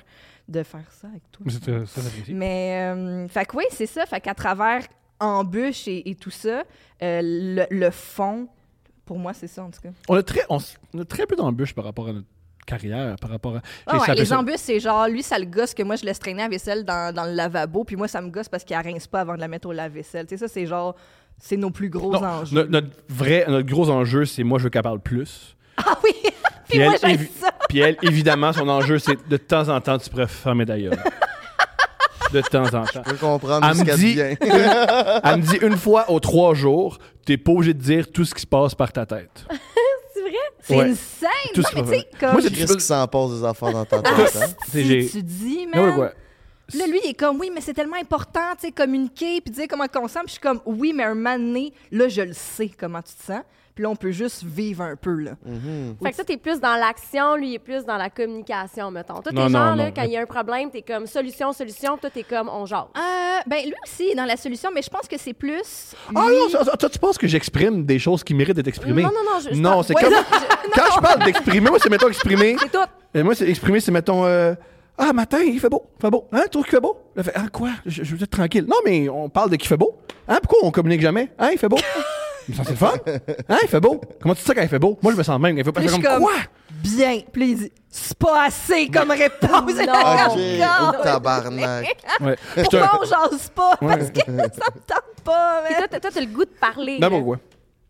de 0.47 0.63
faire 0.63 0.89
ça 0.91 1.07
avec 1.07 1.23
toi. 1.31 1.43
Mais 1.45 1.51
c'est 1.51 1.69
euh, 1.69 1.85
ça, 1.85 2.01
j'apprécie. 2.01 2.33
Mais, 2.33 2.91
euh, 2.95 3.27
fait 3.27 3.45
que 3.45 3.57
oui, 3.57 3.63
c'est 3.71 3.85
ça. 3.85 4.05
Fait 4.05 4.21
qu'à 4.21 4.33
travers 4.33 4.83
embûches 5.19 5.87
et, 5.87 6.09
et 6.09 6.15
tout 6.15 6.29
ça, 6.31 6.63
euh, 7.03 7.21
le, 7.23 7.65
le 7.69 7.89
fond, 7.91 8.47
pour 9.05 9.17
moi, 9.19 9.33
c'est 9.33 9.47
ça, 9.47 9.63
en 9.63 9.69
tout 9.71 9.81
cas. 9.81 9.89
On 10.09 10.15
a 10.15 10.23
très, 10.23 10.41
on, 10.49 10.57
a 10.57 11.05
très 11.05 11.25
peu 11.25 11.35
d'embûches 11.35 11.73
par 11.73 11.85
rapport 11.85 12.07
à 12.09 12.13
notre 12.13 12.27
carrière, 12.65 13.15
par 13.19 13.29
rapport 13.29 13.55
à. 13.57 13.61
Ah 13.87 13.99
ouais, 13.99 14.15
les 14.15 14.31
embûches, 14.33 14.57
c'est 14.57 14.79
genre, 14.79 15.07
lui, 15.07 15.23
ça 15.23 15.37
le 15.39 15.45
gosse 15.45 15.73
que 15.73 15.83
moi, 15.83 15.95
je 15.95 16.05
laisse 16.05 16.19
traîner 16.19 16.43
la 16.43 16.49
vaisselle 16.49 16.83
dans, 16.85 17.13
dans 17.13 17.25
le 17.25 17.33
lavabo, 17.33 17.83
puis 17.83 17.95
moi, 17.95 18.07
ça 18.07 18.21
me 18.21 18.29
gosse 18.29 18.49
parce 18.49 18.63
qu'il 18.63 18.75
rince 18.75 19.07
pas 19.07 19.21
avant 19.21 19.35
de 19.35 19.39
la 19.41 19.47
mettre 19.47 19.67
au 19.67 19.71
lave-vaisselle. 19.73 20.25
Tu 20.27 20.37
sais, 20.37 20.37
ça, 20.37 20.47
c'est 20.47 20.65
genre, 20.65 20.95
c'est 21.37 21.57
nos 21.57 21.71
plus 21.71 21.89
gros 21.89 22.11
Non, 22.13 22.23
enjeux. 22.23 22.55
no- 22.63 22.67
notre, 22.69 22.89
vrai, 23.09 23.45
notre 23.47 23.67
gros 23.67 23.89
enjeu, 23.89 24.25
c'est 24.25 24.43
moi, 24.43 24.59
je 24.59 24.65
veux 24.65 24.69
qu'elle 24.69 24.83
parle 24.83 24.99
plus. 25.01 25.55
Ah 25.85 25.97
oui! 26.03 26.11
puis 26.23 26.31
Puis 26.69 26.79
moi, 26.79 26.93
elle, 26.93 26.99
j'aime 27.01 27.19
évi- 27.19 27.29
ça! 27.39 27.51
Puis 27.69 27.79
elle, 27.79 27.97
évidemment, 28.01 28.53
son 28.53 28.67
enjeu, 28.69 28.99
c'est 28.99 29.27
de 29.27 29.37
temps 29.37 29.67
en 29.69 29.79
temps, 29.81 29.97
tu 29.97 30.09
pourrais 30.09 30.27
fermer 30.27 30.65
d'ailleurs. 30.65 30.93
de 32.33 32.41
temps 32.41 32.63
en 32.65 32.85
temps. 32.85 33.01
Je 33.05 33.11
peux 33.11 33.17
comprendre 33.17 33.67
Elle 33.69 33.75
ce 33.75 33.81
me 33.81 33.85
qu'elle 33.85 33.95
dit- 33.97 34.15
devient. 34.15 34.37
Elle 35.23 35.37
me 35.37 35.41
dit 35.41 35.57
une 35.61 35.77
fois 35.77 36.09
aux 36.09 36.19
trois 36.19 36.53
jours, 36.53 36.97
t'es 37.25 37.37
pas 37.37 37.51
obligé 37.51 37.73
de 37.73 37.81
dire 37.81 38.09
tout 38.11 38.23
ce 38.25 38.33
qui 38.33 38.41
se 38.41 38.47
passe 38.47 38.73
par 38.75 38.91
ta 38.91 39.05
tête. 39.05 39.45
C'est 40.13 40.21
vrai? 40.21 40.31
C'est 40.61 40.75
Ouais. 40.77 40.89
insane! 40.91 41.29
Tout 41.53 41.61
Non, 41.61 41.67
mais 41.75 41.81
tu 41.83 41.89
sais, 41.89 42.07
comme... 42.19 42.31
Moi, 42.33 42.41
c'est- 42.41 42.51
Qu'est-ce 42.51 42.73
qui 42.77 42.83
s'en 42.83 43.07
passe 43.07 43.31
des 43.31 43.43
affaires 43.43 43.71
dans 43.71 43.85
ta 43.85 44.01
tête? 44.01 44.35
hein? 44.41 44.45
C'est- 44.69 44.83
j'ai- 44.83 45.01
si 45.07 45.17
tu 45.17 45.23
dis, 45.23 45.67
Ah 45.73 45.81
ouais, 45.81 45.87
man... 45.89 45.99
ouais. 45.99 46.11
Là, 46.73 46.87
lui, 46.87 47.01
il 47.03 47.09
est 47.09 47.13
comme, 47.15 47.37
oui, 47.39 47.51
mais 47.53 47.59
c'est 47.59 47.73
tellement 47.73 47.97
important, 47.97 48.39
tu 48.57 48.67
sais, 48.67 48.71
communiquer, 48.71 49.41
puis 49.41 49.51
dire 49.53 49.65
comment 49.69 49.85
on 50.01 50.07
sent. 50.07 50.19
Puis 50.19 50.27
je 50.27 50.31
suis 50.33 50.39
comme, 50.39 50.61
oui, 50.65 50.93
mais 50.95 51.03
un 51.03 51.15
moment 51.15 51.35
donné, 51.37 51.73
là, 51.91 52.07
je 52.07 52.21
le 52.21 52.31
sais 52.33 52.69
comment 52.79 53.01
tu 53.01 53.13
te 53.13 53.23
sens. 53.25 53.41
Puis 53.81 53.85
là, 53.87 53.89
on 53.89 53.95
peut 53.95 54.11
juste 54.11 54.43
vivre 54.43 54.83
un 54.83 54.95
peu, 54.95 55.15
là. 55.15 55.31
Mhm. 55.43 55.95
Fait 56.03 56.11
que 56.11 56.15
ça, 56.15 56.23
t'es 56.23 56.37
plus 56.37 56.59
dans 56.59 56.75
l'action, 56.75 57.35
lui, 57.35 57.49
il 57.49 57.55
est 57.55 57.59
plus 57.59 57.83
dans 57.83 57.97
la 57.97 58.11
communication, 58.11 58.91
mettons. 58.91 59.15
Toi, 59.15 59.31
t'es 59.31 59.33
Non, 59.33 59.47
genre, 59.49 59.69
non, 59.71 59.75
là, 59.75 59.85
non. 59.87 59.91
quand 59.95 60.03
il 60.03 60.11
y 60.11 60.17
a 60.17 60.21
un 60.21 60.25
problème, 60.27 60.69
t'es 60.69 60.83
comme 60.83 61.07
solution, 61.07 61.51
solution, 61.51 61.97
toi, 61.97 62.11
t'es 62.11 62.21
comme 62.21 62.47
on 62.47 62.67
jase. 62.67 62.83
Euh, 62.95 63.39
ben, 63.47 63.65
lui 63.65 63.73
aussi 63.83 64.09
est 64.11 64.15
dans 64.15 64.25
la 64.25 64.37
solution, 64.37 64.69
mais 64.71 64.83
je 64.83 64.89
pense 64.91 65.07
que 65.07 65.17
c'est 65.17 65.33
plus... 65.33 65.95
Ah 66.13 66.27
non, 66.29 66.63
toi, 66.77 66.89
tu 66.91 66.99
penses 66.99 67.17
que 67.17 67.25
j'exprime 67.25 67.83
des 67.83 67.97
choses 67.97 68.23
qui 68.23 68.35
méritent 68.35 68.55
d'être 68.55 68.67
exprimées? 68.67 69.01
Non, 69.01 69.09
non, 69.09 69.33
non, 69.33 69.39
je- 69.39 69.55
je 69.55 69.59
Non, 69.59 69.81
c'est 69.81 69.95
comme... 69.95 70.13
Quand 70.75 70.91
je 70.95 70.99
parle 71.01 71.23
d'exprimer, 71.25 71.67
moi, 71.71 71.79
c'est 71.81 71.89
mettons 71.89 72.07
exprimer. 72.07 72.57
C'est 72.61 72.71
tout. 72.71 72.77
Et 73.15 73.23
moi, 73.23 73.33
c'est 73.33 73.49
exprimer, 73.49 73.79
c'est 73.79 73.91
mettons... 73.91 74.25
euh, 74.25 74.53
ah, 74.95 75.11
matin, 75.11 75.39
il 75.43 75.59
fait 75.59 75.69
beau. 75.69 75.87
Il 75.97 76.01
fait 76.03 76.11
beau. 76.11 76.27
Hein, 76.31 76.41
tu 76.43 76.49
trouves 76.51 76.63
qu'il 76.65 76.73
fait 76.73 76.79
beau? 76.79 76.97
Là, 77.15 77.23
fait, 77.23 77.31
ah, 77.33 77.47
quoi? 77.51 77.69
Je, 77.87 78.03
je 78.03 78.15
veux 78.15 78.21
être 78.21 78.29
tranquille. 78.29 78.65
Non, 78.67 78.75
mais 78.85 79.09
on 79.09 79.29
parle 79.29 79.49
de 79.49 79.55
qu'il 79.55 79.67
fait 79.67 79.75
beau. 79.77 79.97
Hein, 80.27 80.37
pourquoi 80.43 80.59
on 80.67 80.69
communique 80.71 81.01
jamais? 81.01 81.31
Hein, 81.39 81.49
il 81.53 81.57
fait 81.57 81.67
beau. 81.67 81.77
Mais 82.49 82.55
ça, 82.55 82.63
c'est 82.63 82.71
le 82.71 82.75
fun. 82.77 82.93
Hein, 83.49 83.57
il 83.63 83.67
fait 83.67 83.79
beau. 83.79 84.01
Comment 84.21 84.33
tu 84.35 84.41
te 84.41 84.45
sens 84.47 84.55
quand 84.55 84.61
il 84.61 84.67
fait 84.67 84.79
beau? 84.79 84.97
Moi, 85.01 85.11
je 85.13 85.17
me 85.17 85.23
sens 85.23 85.39
même. 85.39 85.57
Il 85.57 85.63
fait 85.63 85.71
pas 85.71 85.79
Puis 85.81 85.89
je 85.89 85.93
comme, 85.95 86.01
suis 86.03 86.11
comme- 86.11 86.23
quoi? 86.23 86.33
Bien. 86.71 87.19
Puis 87.31 87.41
là, 87.41 87.47
il 87.47 87.55
dit, 87.57 87.71
c'est 87.89 88.17
pas 88.17 88.45
assez 88.45 88.87
comme 88.89 89.11
réponse. 89.11 89.51
Non. 89.51 89.93
Oh, 90.33 90.89
Ok, 90.89 90.99
au 90.99 91.03
tabarnak. 91.03 91.95
Ouais. 92.21 92.35
Je 92.57 92.61
te- 92.63 92.77
Pourquoi 92.77 92.99
on 93.01 93.05
jase 93.05 93.49
pas? 93.49 93.71
Ouais. 93.81 93.97
Parce 93.97 94.11
que 94.11 94.19
ça 94.25 94.33
me 94.35 94.79
tente 94.87 95.23
pas, 95.23 95.61
man. 95.63 95.73
toi, 95.77 95.87
t'as- 95.89 95.99
toi, 95.99 96.09
t'as 96.13 96.19
le 96.21 96.25
goût 96.27 96.45
de 96.45 96.49
parler. 96.59 96.93
là. 96.99 96.99
N'importe 97.09 97.23
quoi. 97.25 97.37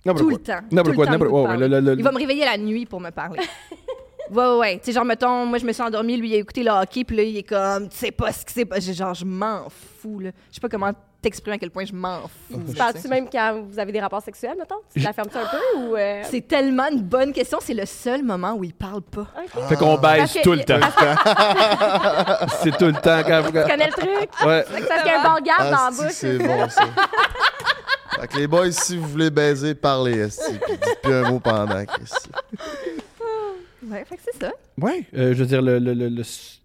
N'importe 0.05 0.23
Tout 0.23 0.29
quoi. 0.29 0.37
le 0.37 0.43
temps. 0.43 0.67
N'importe 0.71 0.95
Tout 0.95 0.95
quoi. 0.95 1.05
le 1.05 1.07
temps, 1.07 1.11
N'importe 1.11 1.11
le 1.11 1.17
goût 1.17 1.25
de 1.25 1.29
quoi. 1.29 1.43
parler. 1.47 1.67
Le- 1.67 1.79
le- 1.79 1.91
le- 1.93 1.97
Il 1.99 2.03
va 2.03 2.11
me 2.11 2.17
réveiller 2.17 2.45
la 2.45 2.57
nuit 2.57 2.85
pour 2.85 2.99
me 2.99 3.09
parler. 3.11 3.39
Ouais, 4.29 4.37
ouais, 4.45 4.57
ouais. 4.59 4.75
Tu 4.77 4.85
sais, 4.85 4.91
genre, 4.93 5.03
mettons, 5.03 5.45
moi, 5.45 5.57
je 5.57 5.65
me 5.65 5.73
suis 5.73 5.83
endormie, 5.83 6.15
lui, 6.15 6.29
il 6.29 6.35
a 6.35 6.37
écouté 6.37 6.63
le 6.63 6.71
hockey, 6.71 7.03
puis 7.03 7.17
là, 7.17 7.23
il 7.23 7.35
est 7.35 7.43
comme, 7.43 7.89
tu 7.89 7.97
sais 7.97 8.11
pas 8.11 8.31
ce 8.31 8.43
s'est 8.47 8.63
passé. 8.63 8.93
Genre, 8.93 9.13
je 9.13 9.25
m'en 9.25 9.67
fous, 9.99 10.19
là. 10.19 10.29
Je 10.49 10.55
sais 10.55 10.61
pas 10.61 10.69
comment 10.69 10.91
t'exprimer 11.21 11.55
à 11.55 11.59
quel 11.59 11.69
point 11.71 11.85
je 11.85 11.93
m'en 11.93 12.21
fous. 12.21 12.61
Tu 12.67 12.73
parles-tu 12.75 13.07
même 13.07 13.29
quand 13.29 13.61
vous 13.69 13.77
avez 13.79 13.91
des 13.91 13.99
rapports 14.01 14.21
sexuels, 14.23 14.55
mettons? 14.57 14.75
Tu 14.93 14.99
la 14.99 15.13
fermes-tu 15.13 15.37
un 15.37 15.45
peu 15.45 15.79
ou. 15.79 15.95
euh, 15.95 16.21
C'est 16.29 16.47
tellement 16.47 16.87
une 16.91 17.01
bonne 17.01 17.31
question. 17.31 17.59
C'est 17.61 17.73
le 17.75 17.85
seul 17.85 18.23
moment 18.23 18.53
où 18.53 18.63
il 18.63 18.73
parle 18.73 19.01
pas. 19.01 19.21
OK. 19.55 19.63
Fait 19.69 19.75
qu'on 19.75 19.97
baise 19.97 20.17
Parce 20.19 20.33
que- 20.33 20.41
tout 20.43 20.53
le 20.53 20.63
temps. 20.63 20.79
c'est 22.63 22.77
tout 22.77 22.85
le 22.85 22.93
temps 22.93 23.21
quand. 23.25 23.43
Tu 23.45 23.51
connais 23.51 23.87
le 23.87 23.91
truc? 23.93 24.29
Ouais. 24.45 24.65
C'est 24.73 24.87
parce 24.87 25.01
qu'il 25.03 25.11
y 25.11 25.15
a 25.15 25.19
un 25.21 25.35
bon 25.35 25.41
garde 25.43 25.71
dans 25.71 25.77
Ah, 25.77 25.89
la 25.91 26.03
bouche. 26.03 26.11
c'est 26.13 26.37
bon, 26.37 26.69
ça. 26.69 26.83
Fait 28.19 28.27
que 28.27 28.37
les 28.37 28.47
boys, 28.47 28.71
si 28.71 28.97
vous 28.97 29.07
voulez 29.07 29.29
baiser, 29.29 29.73
parlez, 29.75 30.17
esti. 30.19 30.53
Puis 30.65 30.73
dites 30.73 31.01
plus 31.01 31.13
un 31.13 31.29
mot 31.31 31.39
pendant. 31.39 31.79
esti. 31.79 32.29
Ouais, 33.83 34.05
fait 34.07 34.15
que 34.17 34.21
c'est 34.31 34.39
ça. 34.45 34.51
Ouais, 34.79 35.05
euh, 35.15 35.33
je 35.33 35.39
veux 35.39 35.45
dire, 35.45 35.61
le, 35.61 35.79
le, 35.79 35.93
le, 35.93 36.07
le 36.09 36.21
s- 36.21 36.60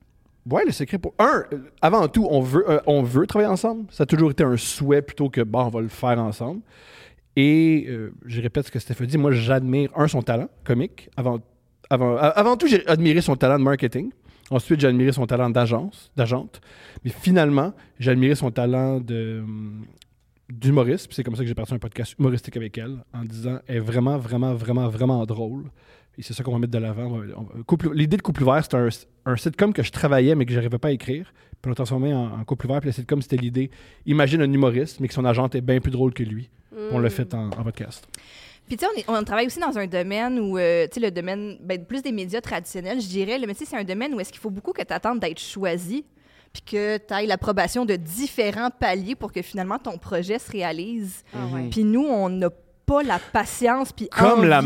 ouais, 0.51 0.65
le 0.65 0.73
secret 0.73 0.99
pour. 0.99 1.15
Un, 1.19 1.45
avant 1.83 2.09
tout, 2.09 2.27
on 2.31 2.41
veut, 2.41 2.69
euh, 2.71 2.81
on 2.87 3.03
veut 3.03 3.27
travailler 3.27 3.51
ensemble. 3.51 3.87
Ça 3.91 4.05
a 4.05 4.07
toujours 4.07 4.31
été 4.31 4.45
un 4.45 4.57
souhait 4.57 5.03
plutôt 5.03 5.29
que, 5.29 5.41
bon, 5.41 5.65
on 5.65 5.69
va 5.69 5.81
le 5.81 5.89
faire 5.89 6.19
ensemble. 6.19 6.61
Et 7.37 7.87
euh, 7.89 8.15
je 8.25 8.41
répète 8.41 8.67
ce 8.67 8.71
que 8.71 8.79
Steph 8.79 9.03
a 9.03 9.07
dit. 9.07 9.19
Moi, 9.19 9.33
j'admire, 9.33 9.91
un, 9.95 10.09
son 10.09 10.23
talent 10.23 10.49
comique. 10.65 11.11
Avant, 11.17 11.39
avant, 11.91 12.17
avant 12.17 12.57
tout, 12.57 12.67
j'ai 12.67 12.87
admiré 12.87 13.21
son 13.21 13.37
talent 13.37 13.59
de 13.59 13.65
marketing. 13.65 14.11
Ensuite, 14.51 14.81
j'ai 14.81 14.87
admiré 14.87 15.13
son 15.13 15.27
talent 15.27 15.51
d'agence, 15.51 16.11
d'agente. 16.17 16.61
Mais 17.05 17.11
finalement, 17.11 17.75
j'ai 17.99 18.13
admiré 18.13 18.35
son 18.35 18.51
talent 18.51 18.97
hum, 18.97 19.85
d'humoriste. 20.49 21.09
Puis 21.09 21.17
c'est 21.17 21.25
comme 21.25 21.35
ça 21.35 21.43
que 21.43 21.49
j'ai 21.49 21.55
parti 21.55 21.75
un 21.75 21.79
podcast 21.79 22.15
humoristique 22.19 22.57
avec 22.57 22.79
elle, 22.79 23.05
en 23.13 23.25
disant 23.25 23.59
elle 23.67 23.77
est 23.77 23.81
vraiment, 23.81 24.17
vraiment, 24.17 24.55
vraiment, 24.55 24.89
vraiment 24.89 25.27
drôle. 25.27 25.65
Et 26.19 26.23
c'est 26.23 26.33
ça 26.33 26.43
qu'on 26.43 26.53
va 26.53 26.59
mettre 26.59 26.73
de 26.73 26.79
l'avant. 26.79 27.21
L'idée 27.93 28.17
de 28.17 28.23
Couple 28.23 28.43
ouvert, 28.43 28.63
c'est 28.65 28.75
un, 28.75 28.89
un 29.27 29.37
sitcom 29.37 29.73
que 29.73 29.83
je 29.83 29.93
travaillais, 29.93 30.35
mais 30.35 30.47
que 30.47 30.53
je 30.53 30.57
n'arrivais 30.57 30.79
pas 30.79 30.89
à 30.89 30.93
écrire. 30.93 31.33
Puis 31.51 31.67
on 31.67 31.69
l'a 31.71 31.75
transformé 31.75 32.15
en, 32.15 32.33
en 32.33 32.45
Couple 32.45 32.67
ouvert. 32.67 32.81
Puis 32.81 32.89
le 32.89 32.93
sitcom, 32.93 33.21
c'était 33.21 33.37
l'idée. 33.37 33.71
Imagine 34.07 34.43
un 34.43 34.53
humoriste, 34.53 35.01
mais 35.01 35.09
que 35.09 35.15
son 35.15 35.25
agente 35.25 35.55
est 35.55 35.61
bien 35.61 35.81
plus 35.81 35.91
drôle 35.91 36.15
que 36.15 36.23
lui. 36.23 36.49
Puis 36.71 36.81
On 36.93 36.99
l'a 36.99 37.11
fait 37.11 37.35
en, 37.35 37.49
en 37.49 37.65
podcast. 37.65 38.07
Puis, 38.67 38.77
tu 38.77 38.85
sais, 38.85 39.05
on, 39.07 39.23
travaille 39.23 39.47
aussi 39.47 39.61
dans 39.61 39.79
un 39.79 39.87
domaine 39.87 40.41
où, 40.41 40.59
euh, 40.59 40.87
tu 40.89 40.95
sais, 40.95 41.01
le 41.01 41.13
domaine, 41.13 41.57
ben, 41.63 41.85
plus 41.85 42.03
des 42.03 42.11
médias 42.11 42.41
traditionnels, 42.41 43.01
je 43.01 43.07
dirais. 43.07 43.39
tu 43.41 43.55
sais, 43.55 43.65
c'est 43.65 43.77
un 43.77 43.85
domaine 43.85 44.13
où 44.15 44.21
est-ce 44.21 44.33
qu'il 44.33 44.41
faut 44.41 44.51
beaucoup 44.51 44.73
que 44.73 44.83
tu 44.83 44.93
attendes 44.93 45.21
d'être 45.21 45.41
choisi, 45.41 46.05
puis 46.53 46.63
que 46.63 46.99
tu 46.99 47.15
ailles 47.15 47.29
l'approbation 47.29 47.85
de 47.85 47.95
différents 47.95 48.71
paliers 48.71 49.15
pour 49.15 49.31
que 49.31 49.41
finalement 49.43 49.79
ton 49.79 49.99
projet 49.99 50.41
se 50.41 50.51
réalise. 50.51 51.23
Ah 51.33 51.47
ouais. 51.55 51.69
Puis 51.71 51.85
nous, 51.85 52.05
on 52.05 52.29
n'a 52.29 52.51
pas 52.87 53.05
la 53.05 53.21
patience, 53.21 53.93
puis 53.93 54.09
Comme 54.09 54.45
la 54.45 54.63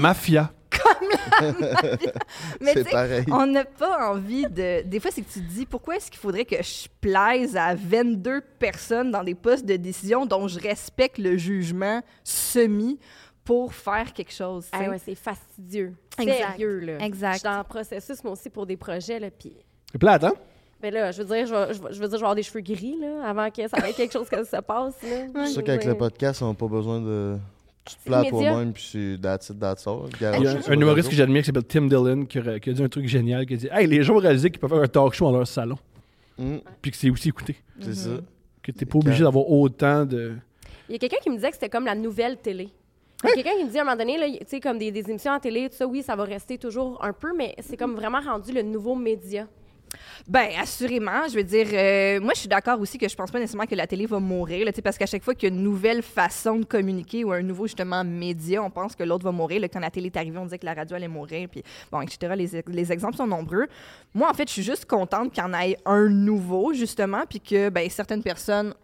envie- 0.89 1.61
mafia. 1.73 2.13
Mais 2.61 2.73
tu 2.75 2.79
C'est 2.79 2.85
sais, 2.85 2.91
pareil. 2.91 3.25
on 3.33 3.47
n'a 3.47 3.65
pas 3.65 4.11
envie 4.11 4.43
de. 4.49 4.83
Des 4.83 5.01
fois, 5.01 5.11
c'est 5.11 5.23
que 5.23 5.31
tu 5.33 5.41
te 5.41 5.51
dis 5.53 5.67
pourquoi 5.67 5.97
est-ce 5.97 6.11
qu'il 6.11 6.21
faudrait 6.21 6.45
que 6.45 6.63
je 6.63 6.89
plaise 7.01 7.57
à 7.57 7.75
22 7.75 8.41
personnes 8.59 9.11
dans 9.11 9.25
des 9.25 9.35
postes 9.35 9.65
de 9.67 9.77
décision 9.77 10.27
dont 10.27 10.49
je 10.49 10.59
respecte 10.61 11.19
le 11.19 11.37
jugement 11.37 12.03
semi 12.25 12.99
pour 13.45 13.73
faire 13.75 14.13
quelque 14.13 14.33
chose. 14.33 14.67
Ah 14.73 14.89
ouais, 14.89 14.99
c'est 15.05 15.15
fastidieux. 15.15 15.95
Exact. 16.19 16.37
Sérieux, 16.37 16.79
là. 16.81 16.99
Exact. 17.05 17.33
Je 17.33 17.39
suis 17.39 17.45
dans 17.45 17.59
le 17.59 17.65
processus, 17.65 18.23
moi 18.23 18.35
aussi, 18.35 18.51
pour 18.51 18.67
des 18.67 18.77
projets, 18.77 19.19
là, 19.19 19.29
puis... 19.31 19.57
C'est 19.91 19.99
plate, 19.99 20.23
hein? 20.25 20.35
Mais 20.83 20.91
là, 20.91 21.11
je 21.11 21.23
veux 21.23 21.35
dire, 21.35 21.47
je, 21.47 21.55
vais- 21.55 21.73
veux 21.73 21.79
dire, 21.91 21.93
je 21.93 21.99
vais 22.09 22.15
avoir 22.15 22.35
des 22.35 22.43
cheveux 22.43 22.61
gris, 22.61 22.97
là, 23.01 23.29
avant 23.29 23.51
que 23.51 23.67
ça 23.67 23.89
ait 23.89 23.93
quelque 23.93 24.13
chose 24.13 24.29
que 24.29 24.45
ça 24.45 24.63
passe, 24.63 24.95
là. 25.03 25.09
C'est 25.35 25.41
Je 25.47 25.47
sûr 25.51 25.57
veux 25.57 25.63
qu'avec 25.63 25.85
le 25.85 25.95
podcast, 25.97 26.43
on 26.43 26.49
n'a 26.49 26.55
pas 26.55 26.69
besoin 26.69 27.01
de. 27.01 27.37
Tu 28.03 28.11
te 28.11 28.15
à 28.15 28.21
immédiat. 28.21 28.51
toi-même, 28.51 28.73
puis 28.73 28.89
c'est 28.91 29.19
that's 29.21 29.51
it, 29.51 29.59
that's 29.59 29.87
all. 29.87 30.09
Il 30.21 30.23
y 30.23 30.27
a 30.27 30.33
un, 30.69 30.73
humoriste 30.73 31.09
que 31.09 31.15
j'admire 31.15 31.43
qui 31.43 31.47
s'appelle 31.47 31.65
Tim 31.65 31.87
Dillon 31.87 32.25
qui 32.25 32.39
a, 32.39 32.59
qui 32.59 32.71
a 32.71 32.73
dit 32.73 32.83
un 32.83 32.89
truc 32.89 33.07
génial 33.07 33.47
qui 33.47 33.55
a 33.55 33.57
dit 33.57 33.69
Hey, 33.71 33.87
les 33.87 34.03
gens 34.03 34.15
ont 34.15 34.19
réalisé 34.19 34.51
qu'ils 34.51 34.61
peuvent 34.61 34.71
faire 34.71 34.83
un 34.83 34.89
talk 34.89 35.15
show 35.15 35.27
dans 35.27 35.39
leur 35.39 35.47
salon. 35.47 35.79
Mm, 36.39 36.57
Puis 36.81 36.91
que 36.91 36.97
c'est 36.97 37.11
aussi 37.11 37.29
écouté. 37.29 37.57
c'est 37.81 37.95
ça. 37.95 38.11
Que 38.63 38.73
t'es 38.73 38.87
pas 38.87 38.99
obligé 38.99 39.25
d'avoir 39.25 39.49
autant 39.51 40.05
de. 40.05 40.35
Il 40.89 40.93
y 40.93 40.97
a 40.97 40.99
quelqu'un 40.99 41.19
qui 41.23 41.31
me 41.31 41.37
disait 41.37 41.49
que 41.49 41.55
c'était 41.55 41.69
comme 41.69 41.87
la 41.87 41.95
nouvelle 41.95 42.37
télé. 42.37 42.69
Il 43.23 43.29
y 43.29 43.33
a 43.33 43.35
quelqu'un 43.35 43.59
qui 43.59 43.65
me 43.65 43.71
dit 43.71 43.79
à 43.79 43.83
un 43.83 43.85
moment 43.85 43.97
donné, 43.97 44.17
là, 44.17 44.27
tu 44.31 44.39
sais, 44.47 44.61
comme 44.61 44.79
des, 44.79 44.91
des 44.91 45.11
émissions 45.11 45.33
en 45.33 45.39
télé, 45.39 45.69
tout 45.69 45.77
ça, 45.77 45.87
oui, 45.87 46.03
ça 46.03 46.17
va 46.17 46.25
rester 46.25 46.57
toujours 46.57 47.05
un 47.05 47.13
peu, 47.13 47.37
mais 47.37 47.55
c'est 47.61 47.77
comme 47.77 47.95
vraiment 47.95 48.21
rendu 48.21 48.53
le 48.53 48.63
nouveau 48.63 48.95
média. 48.95 49.47
Ben, 50.29 50.49
assurément. 50.61 51.27
Je 51.29 51.35
veux 51.37 51.43
dire, 51.45 51.67
euh, 51.73 52.21
moi, 52.21 52.33
je 52.35 52.41
suis 52.41 52.49
d'accord 52.49 52.81
aussi 52.81 52.99
que 52.99 53.09
je 53.09 53.15
pense 53.17 53.31
pas 53.31 53.39
nécessairement 53.39 53.67
que 53.67 53.75
la 53.75 53.87
télé 53.87 54.07
va 54.07 54.19
mourir, 54.21 54.65
là, 54.65 54.73
parce 54.83 54.97
qu'à 54.97 55.07
chaque 55.07 55.23
fois 55.25 55.35
qu'il 55.35 55.49
y 55.49 55.53
a 55.53 55.55
une 55.55 55.63
nouvelle 55.63 56.03
façon 56.03 56.57
de 56.59 56.65
communiquer 56.65 57.25
ou 57.25 57.33
un 57.33 57.43
nouveau, 57.43 57.67
justement, 57.67 58.05
média, 58.05 58.63
on 58.63 58.71
pense 58.71 58.95
que 58.95 59.03
l'autre 59.03 59.25
va 59.25 59.33
mourir. 59.33 59.61
Là, 59.61 59.69
quand 59.69 59.81
la 59.81 59.91
télé 59.91 60.07
est 60.07 60.17
arrivée, 60.17 60.39
on 60.39 60.45
disait 60.45 60.59
que 60.59 60.67
la 60.67 60.75
radio 60.75 60.97
allait 60.97 61.09
mourir, 61.09 61.49
puis 61.51 61.63
bon, 61.91 62.01
etc. 62.03 62.35
Les, 62.37 62.63
les 62.67 62.93
exemples 62.93 63.17
sont 63.17 63.27
nombreux. 63.27 63.67
Moi, 64.15 64.29
en 64.31 64.35
fait, 64.35 64.47
je 64.49 64.53
suis 64.55 64.63
juste 64.63 64.85
contente 64.87 65.33
qu'il 65.33 65.43
y 65.43 65.47
en 65.47 65.53
ait 65.55 65.77
un 65.85 66.09
nouveau, 66.09 66.73
justement, 66.73 67.25
puis 67.29 67.41
que, 67.41 67.69
ben, 67.69 67.89
certaines 67.91 68.23
personnes 68.23 68.75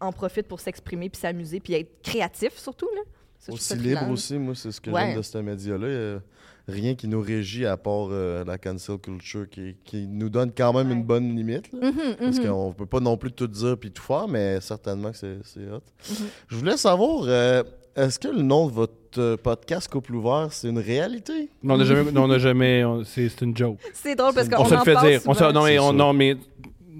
en 0.00 0.12
profitent 0.12 0.46
pour 0.46 0.60
s'exprimer, 0.60 1.08
puis 1.10 1.20
s'amuser, 1.20 1.58
puis 1.60 1.74
être 1.74 2.00
créatifs, 2.02 2.56
surtout, 2.56 2.88
là. 2.94 3.02
Ça, 3.40 3.52
Aussi 3.52 3.76
libre 3.76 4.08
aussi, 4.10 4.36
moi, 4.36 4.54
c'est 4.54 4.72
ce 4.72 4.80
que 4.80 4.90
Ouais. 4.90 5.06
j'aime 5.06 5.16
de 5.16 5.22
ce 5.22 5.38
média-là. 5.38 6.20
A 6.68 6.72
rien 6.72 6.94
qui 6.94 7.08
nous 7.08 7.20
régit 7.22 7.64
à 7.66 7.76
part 7.76 8.08
euh, 8.10 8.44
la 8.44 8.58
cancel 8.58 8.98
culture 8.98 9.48
qui, 9.48 9.74
qui 9.84 10.06
nous 10.06 10.28
donne 10.28 10.50
quand 10.56 10.72
même 10.74 10.88
Ouais. 10.88 10.94
une 10.94 11.02
bonne 11.04 11.34
limite. 11.34 11.72
là. 11.72 11.90
Mhm, 11.90 12.16
Parce 12.18 12.38
mhm. 12.38 12.46
qu'on 12.46 12.72
peut 12.72 12.86
pas 12.86 13.00
non 13.00 13.16
plus 13.16 13.32
tout 13.32 13.46
dire 13.46 13.76
puis 13.78 13.90
tout 13.90 14.02
faire, 14.02 14.28
mais 14.28 14.60
certainement 14.60 15.10
que 15.10 15.16
c'est 15.16 15.60
hot. 15.60 15.80
Mhm. 16.10 16.26
Je 16.48 16.56
voulais 16.56 16.76
savoir, 16.76 17.22
euh, 17.26 17.62
est-ce 17.96 18.18
que 18.18 18.28
le 18.28 18.42
nom 18.42 18.66
de 18.66 18.72
votre 18.72 18.92
euh, 19.16 19.36
podcast 19.36 19.90
Couple 19.90 20.14
ouvert, 20.14 20.48
c'est 20.52 20.68
une 20.68 20.78
réalité? 20.78 21.48
Non, 21.62 21.74
on 21.74 21.78
n'a 21.78 21.84
jamais. 21.84 22.12
non, 22.12 22.24
on 22.24 22.28
n'a 22.28 22.38
jamais 22.38 22.84
on- 22.84 23.02
c'est 23.04 23.28
c'est 23.30 23.42
une 23.46 23.56
joke. 23.56 23.78
C'est 23.94 24.14
drôle 24.14 24.34
parce 24.34 24.48
qu'on 24.48 24.62
On 24.62 24.64
se 24.66 24.74
le 24.74 24.80
fait 24.80 24.96
dire. 25.08 25.20
On 25.26 25.32
se, 25.34 25.44
non, 25.52 25.64
mais, 25.64 25.78
on, 25.78 25.92
non, 25.94 26.12
mais 26.12 26.36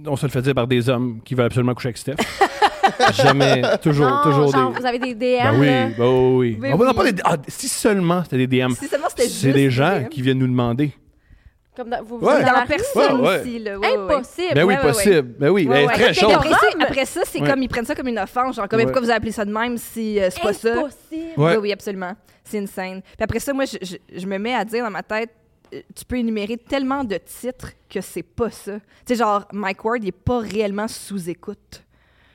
on 0.07 0.17
se 0.17 0.25
le 0.27 0.31
fait 0.33 0.41
dire 0.43 0.55
par 0.55 0.67
des 0.67 0.89
hommes 0.89 1.21
qui 1.25 1.35
veulent 1.35 1.47
absolument 1.47 1.75
coucher 1.75 1.89
avec 1.89 1.99
Steph. 1.99 2.17
jamais. 3.13 3.63
Toujours, 3.83 4.07
Non, 4.09 4.21
toujours 4.23 4.53
genre, 4.53 4.73
des. 4.73 4.81
vous 4.81 4.87
avez 4.87 4.99
des 4.99 5.15
DM, 5.15 5.43
Ben 5.43 5.59
oui, 5.59 5.95
ben 5.97 6.07
oui. 6.37 6.59
Oui, 6.61 6.71
on 6.73 6.77
va 6.77 6.89
oui. 6.89 6.95
parler. 6.95 7.13
de- 7.13 7.23
ah, 7.25 7.37
si 7.49 7.69
seulement 7.69 8.23
c'était 8.25 8.47
des 8.47 8.47
DM. 8.59 8.71
Si 8.73 8.87
seulement 8.89 9.09
c'était 9.09 9.29
C'est 9.29 9.53
des 9.53 9.71
gens 9.71 10.05
qui 10.11 10.23
viennent 10.23 10.39
nous 10.39 10.47
demander. 10.49 10.93
Comme 11.77 11.91
dans, 11.91 12.03
vous, 12.03 12.19
vous 12.19 12.27
Ouais. 12.27 12.41
êtes 12.41 12.47
dans 12.47 12.53
la 12.55 12.67
personne 12.67 13.21
Ouais, 13.21 13.29
ouais. 13.29 13.41
aussi, 13.41 13.59
là. 13.61 13.79
Ouais, 13.79 13.87
ouais, 13.89 13.97
ouais. 13.97 14.15
Impossible. 14.17 14.55
Ben 14.55 14.65
oui, 14.65 14.75
ouais, 14.75 14.81
ouais, 14.81 14.93
possible. 14.93 15.23
Ben 15.39 15.49
oui, 15.51 15.67
très 15.69 16.07
Puis 16.07 16.15
chaude. 16.15 16.33
Après 16.33 16.51
ça, 16.51 16.57
Homme. 16.75 16.81
après 16.83 17.05
ça, 17.05 17.21
c'est 17.25 17.41
Ouais. 17.41 17.49
comme 17.49 17.63
ils 17.63 17.69
prennent 17.69 17.85
ça 17.85 17.95
comme 17.95 18.09
une 18.09 18.19
offense. 18.19 18.57
Genre, 18.57 18.69
comme, 18.69 18.79
Ouais. 18.81 18.85
pourquoi 18.85 19.01
vous 19.03 19.11
appelez 19.13 19.31
ça 19.31 19.45
de 19.45 19.53
même 19.53 19.77
si 19.79 20.19
euh, 20.19 20.29
c'est 20.31 20.43
pas 20.43 20.53
ça? 20.53 20.73
Impossible. 20.73 20.97
Ouais. 21.37 21.53
Oui, 21.53 21.57
oui, 21.63 21.73
absolument. 21.73 22.13
C'est 22.43 22.59
une 22.59 22.67
scène. 22.67 23.01
Puis 23.03 23.23
après 23.23 23.39
ça, 23.39 23.53
moi, 23.53 23.65
je, 23.65 23.77
je- 23.81 24.19
je 24.21 24.27
me 24.27 24.39
mets 24.39 24.55
à 24.55 24.65
dire 24.65 24.83
dans 24.85 24.91
ma 24.91 25.05
tête, 25.05 25.31
euh, 25.73 25.81
tu 25.95 26.05
peux 26.05 26.17
énumérer 26.17 26.57
tellement 26.57 27.05
de 27.05 27.17
titres 27.19 27.71
que 27.89 28.01
c'est 28.01 28.25
pas 28.25 28.51
ça. 28.51 28.73
Tu 28.73 28.81
sais, 29.07 29.15
genre, 29.15 29.45
Mike 29.53 29.85
Ward, 29.85 30.03
il 30.03 30.09
est 30.09 30.13
pas 30.13 30.41
réellement 30.41 30.89
sous 30.89 31.31
écoute. 31.31 31.85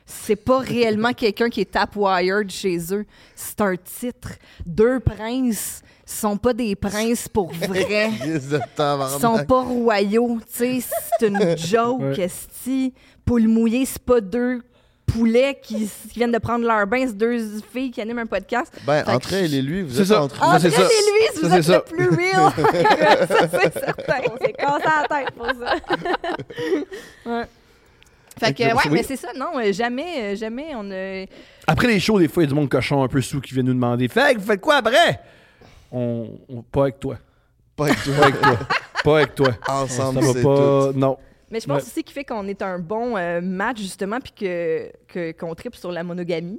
C'est 0.06 0.36
pas 0.36 0.58
réellement 0.58 1.12
quelqu'un 1.12 1.48
qui 1.48 1.62
est 1.62 1.70
tap-wired 1.70 2.50
chez 2.50 2.78
eux. 2.92 3.06
C'est 3.34 3.60
un 3.62 3.74
titre. 3.76 4.30
Deux 4.66 5.00
princes 5.00 5.80
sont 6.04 6.36
pas 6.36 6.52
des 6.52 6.76
princes 6.76 7.26
pour 7.28 7.50
vrai. 7.52 8.10
Ils 8.26 8.40
sont 9.20 9.44
pas 9.46 9.62
royaux, 9.62 10.38
tu 10.54 10.80
sais, 10.80 10.86
c'est 11.18 11.28
une 11.28 11.56
joke, 11.70 12.00
Ouais. 12.02 12.20
esti. 12.20 12.92
Poule 13.24 13.48
mouillée, 13.48 13.86
c'est 13.86 14.02
pas 14.02 14.20
deux 14.20 14.60
poulets 15.06 15.58
qui, 15.62 15.88
qui 16.10 16.18
viennent 16.18 16.32
de 16.32 16.38
prendre 16.38 16.66
leur 16.66 16.86
bain, 16.86 17.04
c'est 17.06 17.16
deux 17.16 17.60
filles 17.72 17.90
qui 17.90 18.00
animent 18.02 18.18
un 18.20 18.26
podcast. 18.26 18.70
Ben, 18.86 19.02
Fait 19.04 19.10
entre 19.12 19.30
que- 19.30 19.34
elle 19.36 19.54
et 19.54 19.62
lui, 19.62 19.82
vous 19.82 19.94
C'est 19.94 20.02
êtes 20.02 20.06
ça. 20.08 20.22
entre 20.22 20.36
ça. 20.38 20.58
et 20.58 20.70
lui, 20.70 20.70
Ça, 20.70 20.82
vous 21.42 21.48
c'est 21.48 21.56
êtes 21.56 21.62
ça. 21.64 21.76
le 21.76 21.82
plus 21.96 22.08
real. 22.08 22.52
ça, 23.28 23.48
c'est 23.50 23.72
certain. 23.72 24.20
On 24.30 24.36
s'est 24.44 24.52
cassé 24.52 24.84
la 24.84 25.06
tête 25.08 25.30
pour 25.34 25.46
ça. 25.46 25.76
Fait 28.38 28.52
que, 28.52 28.62
ouais, 28.64 28.72
oui. 28.86 28.90
mais 28.90 29.02
c'est 29.02 29.16
ça, 29.16 29.28
non, 29.36 29.58
euh, 29.58 29.72
jamais, 29.72 30.32
euh, 30.32 30.36
jamais 30.36 30.72
on 30.74 30.90
a... 30.90 31.24
Après 31.66 31.86
les 31.86 32.00
shows, 32.00 32.18
des 32.18 32.28
fois, 32.28 32.42
il 32.42 32.46
y 32.46 32.48
a 32.48 32.50
du 32.50 32.54
monde 32.54 32.68
cochon 32.68 33.02
un 33.02 33.08
peu 33.08 33.20
sous 33.20 33.40
qui 33.40 33.54
vient 33.54 33.62
nous 33.62 33.74
demander 33.74 34.08
Fait 34.08 34.34
que 34.34 34.40
vous 34.40 34.46
faites 34.46 34.60
quoi 34.60 34.76
après? 34.76 35.20
On, 35.92 36.28
on- 36.48 36.62
Pas 36.62 36.82
avec 36.82 36.98
toi. 37.00 37.16
Pas 37.76 37.86
avec 37.86 38.02
toi. 38.02 38.14
Pas 38.16 38.24
avec 38.26 38.40
toi. 38.40 38.58
pas 39.04 39.16
avec 39.18 39.34
toi. 39.34 39.48
Ensemble, 39.68 40.22
Ça 40.22 40.32
va 40.32 40.42
pas. 40.42 40.92
tout. 40.92 40.98
Non. 40.98 41.16
Mais 41.50 41.60
je 41.60 41.66
pense 41.66 41.82
Ouais. 41.82 41.88
aussi 41.88 42.02
qu'il 42.02 42.12
fait 42.14 42.24
qu'on 42.24 42.48
est 42.48 42.62
un 42.62 42.80
bon 42.80 43.16
euh, 43.16 43.40
match, 43.40 43.78
justement, 43.78 44.18
puis 44.18 44.32
que, 44.32 44.90
que, 45.06 45.30
qu'on 45.32 45.54
tripe 45.54 45.76
sur 45.76 45.92
la 45.92 46.02
monogamie. 46.02 46.58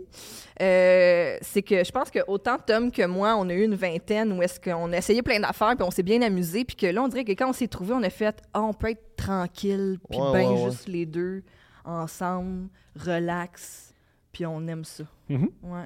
Euh, 0.61 1.37
c'est 1.41 1.61
que 1.63 1.83
je 1.83 1.91
pense 1.91 2.09
que 2.09 2.19
autant 2.27 2.57
Tom 2.65 2.91
que 2.91 3.05
moi, 3.05 3.35
on 3.37 3.49
a 3.49 3.53
eu 3.53 3.63
une 3.65 3.75
vingtaine 3.75 4.31
où 4.31 4.41
est-ce 4.41 4.57
qu'on 4.59 4.93
a 4.93 4.97
essayé 4.97 5.21
plein 5.21 5.39
d'affaires, 5.41 5.73
puis 5.75 5.83
on 5.85 5.91
s'est 5.91 6.03
bien 6.03 6.21
amusé, 6.21 6.63
puis 6.63 6.77
que 6.77 6.85
là, 6.87 7.01
on 7.03 7.09
dirait 7.09 7.25
que 7.25 7.33
quand 7.33 7.49
on 7.49 7.53
s'est 7.53 7.67
trouvé, 7.67 7.93
on 7.93 8.03
a 8.03 8.09
fait 8.09 8.37
«Ah, 8.53 8.61
on 8.61 8.71
peut 8.73 8.91
être 8.91 9.15
tranquille, 9.17 9.97
puis 10.09 10.17
Ouais, 10.17 10.31
ben 10.31 10.47
ouais, 10.51 10.61
ouais. 10.63 10.71
juste 10.71 10.87
les 10.87 11.05
deux, 11.05 11.43
ensemble, 11.85 12.67
relax, 12.99 13.93
puis 14.31 14.45
on 14.45 14.67
aime 14.67 14.83
ça. 14.83 15.03
Mhm. 15.29 15.49
Ouais. 15.63 15.83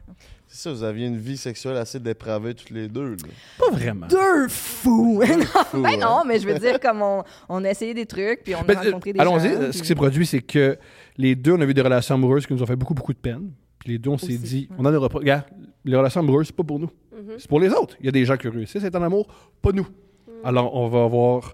C'est 0.48 0.58
ça, 0.64 0.72
vous 0.72 0.84
aviez 0.84 1.06
une 1.08 1.18
vie 1.18 1.38
sexuelle 1.38 1.78
assez 1.78 2.00
dépravée 2.00 2.56
toutes 2.56 2.72
les 2.72 2.88
deux. 2.88 3.12
Là. 3.12 3.18
Pas 3.60 3.70
vraiment. 3.72 4.08
Deux 4.08 4.48
fous! 4.50 5.22
Non, 5.74 5.82
ben 5.84 5.90
hein. 5.94 5.98
non, 6.02 6.24
mais 6.26 6.40
je 6.40 6.48
veux 6.48 6.58
dire, 6.58 6.80
comme 6.80 7.02
on, 7.02 7.24
on 7.48 7.64
a 7.64 7.70
essayé 7.70 7.94
des 7.94 8.06
trucs, 8.08 8.44
puis 8.44 8.56
on 8.56 8.60
a 8.62 8.64
Ben, 8.64 8.78
euh, 8.78 8.84
rencontré 8.86 9.14
des 9.14 9.20
Allons-y. 9.20 9.50
gens. 9.50 9.62
euh, 9.62 9.72
Ce 9.72 9.82
qui 9.82 9.88
s'est 9.88 9.96
produit, 9.96 10.26
c'est 10.26 10.42
que 10.42 10.78
les 11.18 11.36
deux, 11.36 11.54
on 11.54 11.62
a 11.62 11.66
eu 11.66 11.74
des 11.74 11.82
relations 11.82 12.16
amoureuses 12.16 12.48
qui 12.48 12.54
nous 12.54 12.64
ont 12.64 12.66
fait 12.66 12.76
beaucoup, 12.76 12.94
beaucoup 12.96 13.14
de 13.14 13.20
peine. 13.20 13.52
Puis 13.78 13.92
les 13.94 13.98
deux, 14.00 14.10
on 14.10 14.18
s'est 14.18 14.38
dit, 14.38 14.68
ouais. 14.72 14.76
on 14.80 14.86
en 14.86 14.94
aura 14.94 15.08
pas. 15.10 15.20
Regarde, 15.20 15.46
les 15.86 15.96
relations 15.96 16.22
amoureuses, 16.22 16.48
c'est 16.48 16.56
pas 16.56 16.64
pour 16.64 16.80
nous. 16.80 16.90
C'est 17.38 17.48
pour 17.48 17.60
les 17.60 17.70
autres. 17.70 17.96
Il 18.00 18.06
y 18.08 18.10
a 18.10 18.12
des 18.12 18.26
gens 18.26 18.36
qui 18.38 18.48
réussissent 18.48 18.84
à 18.84 18.88
être 18.88 18.96
en 18.96 19.04
amour, 19.04 19.28
pas 19.62 19.72
nous. 19.72 19.88
Alors, 20.44 20.74
on 20.76 20.88
va 20.88 21.04
avoir 21.04 21.54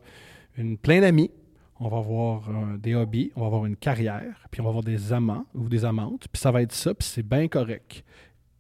une 0.58 0.78
plein 0.78 1.02
d'amis, 1.02 1.30
on 1.80 1.90
va 1.90 1.98
avoir 1.98 2.50
euh, 2.50 2.78
des 2.78 2.96
hobbies, 2.96 3.32
on 3.36 3.42
va 3.42 3.48
avoir 3.48 3.66
une 3.66 3.76
carrière, 3.76 4.48
puis 4.52 4.62
on 4.62 4.64
va 4.64 4.70
avoir 4.70 4.84
des 4.84 5.12
amants 5.14 5.46
ou 5.54 5.68
des 5.68 5.84
amantes, 5.86 6.28
puis 6.32 6.42
ça 6.42 6.52
va 6.52 6.62
être 6.62 6.72
ça, 6.74 6.94
puis 6.94 7.08
c'est 7.08 7.24
bien 7.28 7.48
correct. 7.48 8.04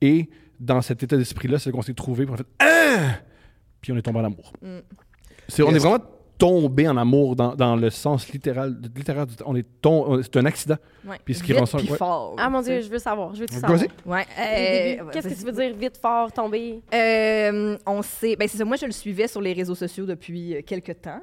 Et 0.02 0.30
dans 0.60 0.82
cet 0.82 1.04
état 1.04 1.18
d'esprit-là, 1.18 1.60
c'est 1.60 1.72
qu'on 1.72 1.82
s'est 1.82 1.94
trouvé, 1.94 2.26
puis 2.26 2.32
on 2.32 2.36
a 2.36 2.38
fait 2.38 2.48
Ah! 2.60 3.16
Puis 3.82 3.92
on 3.92 3.98
est 3.98 4.02
tombé 4.02 4.20
en 4.20 4.26
amour. 4.26 4.52
Mm. 4.62 4.80
C'est, 5.48 5.62
on 5.64 5.70
est 5.70 5.78
vraiment 5.78 6.00
tombé 6.38 6.88
en 6.88 6.98
amour 6.98 7.36
dans, 7.36 7.56
dans 7.56 7.76
le 7.78 7.90
sens 7.90 8.28
littéral. 8.34 8.76
littéral 8.96 9.26
du- 9.28 9.36
on 9.46 9.56
est 9.56 9.66
tom- 9.82 10.22
c'est 10.22 10.36
un 10.38 10.46
accident. 10.46 10.76
Ouais. 11.08 11.18
Puis 11.24 11.36
ce 11.36 11.42
qui 11.44 11.52
Vite 11.54 11.60
rend 11.60 11.66
ça- 11.66 11.78
ouais. 11.78 11.86
fort. 11.98 12.36
Ah 12.38 12.50
mon. 12.50 12.62
Dieu, 12.62 12.82
je 12.82 12.90
veux 12.90 13.00
savoir. 13.00 13.34
Je 13.36 13.42
veux 13.42 13.46
tout 13.46 13.54
savoir. 13.54 13.80
Ouais. 14.06 14.26
Euh. 14.38 15.10
Qu'est-ce 15.14 15.30
que 15.30 15.34
tu 15.34 15.46
veux 15.46 15.52
dire 15.54 15.74
vite, 15.78 15.98
fort, 15.98 16.32
tomber? 16.34 16.82
Euh, 16.94 17.78
on 17.86 18.02
sait. 18.02 18.36
Ben, 18.36 18.48
c'est 18.50 18.58
ça. 18.58 18.66
Moi, 18.66 18.76
je 18.76 18.86
le 18.86 18.92
suivais 18.92 19.28
sur 19.30 19.40
les 19.40 19.54
réseaux 19.54 19.76
sociaux 19.76 20.06
depuis 20.06 20.56
euh, 20.58 20.62
quelques 20.66 21.00
temps. 21.02 21.22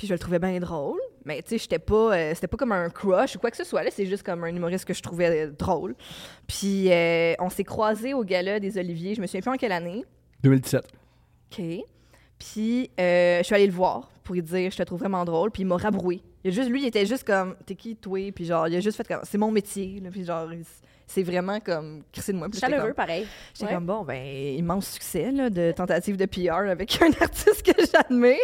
Puis 0.00 0.06
je 0.06 0.14
le 0.14 0.18
trouvais 0.18 0.38
bien 0.38 0.58
drôle. 0.60 0.98
Mais 1.26 1.42
tu 1.42 1.50
sais, 1.50 1.58
j'étais 1.58 1.78
pas. 1.78 2.16
euh, 2.16 2.32
c'était 2.34 2.46
pas 2.46 2.56
comme 2.56 2.72
un 2.72 2.88
crush 2.88 3.36
ou 3.36 3.38
quoi 3.38 3.50
que 3.50 3.56
ce 3.58 3.64
soit. 3.64 3.82
Là, 3.82 3.90
c'est 3.92 4.06
juste 4.06 4.22
comme 4.22 4.42
un 4.44 4.46
humoriste 4.46 4.86
que 4.86 4.94
je 4.94 5.02
trouvais 5.02 5.48
euh, 5.48 5.50
drôle. 5.50 5.94
Puis 6.46 6.90
euh, 6.90 7.34
on 7.38 7.50
s'est 7.50 7.64
croisés 7.64 8.14
au 8.14 8.24
gala 8.24 8.60
des 8.60 8.78
Oliviers. 8.78 9.14
Je 9.14 9.20
me 9.20 9.26
souviens 9.26 9.42
plus 9.42 9.50
en 9.50 9.56
quelle 9.58 9.72
année. 9.72 10.06
2017. 10.42 10.80
OK. 11.52 11.64
Puis 12.38 12.90
je 12.98 13.40
suis 13.42 13.54
allée 13.54 13.66
le 13.66 13.72
voir 13.74 14.08
pour 14.24 14.34
lui 14.34 14.40
dire 14.42 14.70
je 14.70 14.78
te 14.78 14.82
trouve 14.84 15.00
vraiment 15.00 15.22
drôle. 15.26 15.50
Puis 15.50 15.64
il 15.64 15.66
m'a 15.66 15.76
rabroué. 15.76 16.22
Il 16.44 16.48
a 16.48 16.54
juste, 16.54 16.70
lui, 16.70 16.80
il 16.80 16.86
était 16.86 17.04
juste 17.04 17.24
comme 17.24 17.54
t'es 17.66 17.74
qui, 17.74 17.94
toi? 17.96 18.32
Puis 18.32 18.46
genre, 18.46 18.66
il 18.68 18.76
a 18.76 18.80
juste 18.80 18.96
fait 18.96 19.06
comme 19.06 19.20
c'est 19.24 19.36
mon 19.36 19.50
métier. 19.50 20.00
Là. 20.02 20.08
Puis 20.10 20.24
genre, 20.24 20.50
il- 20.50 20.64
c'est 21.12 21.22
vraiment 21.24 21.58
comme 21.60 22.02
crissé 22.12 22.32
de 22.32 22.38
moi. 22.38 22.48
Puis 22.48 22.60
Chaleureux, 22.60 22.86
comme- 22.88 22.94
pareil. 22.94 23.26
J'étais 23.52 23.66
Ouais. 23.66 23.74
comme, 23.74 23.86
bon, 23.86 24.02
ben, 24.04 24.24
immense 24.24 24.88
succès 24.90 25.30
là, 25.32 25.50
de 25.50 25.72
tentative 25.72 26.16
de 26.16 26.24
PR 26.26 26.70
avec 26.70 26.96
un 27.02 27.10
artiste 27.20 27.62
que 27.64 27.72
j'admire. 27.92 28.36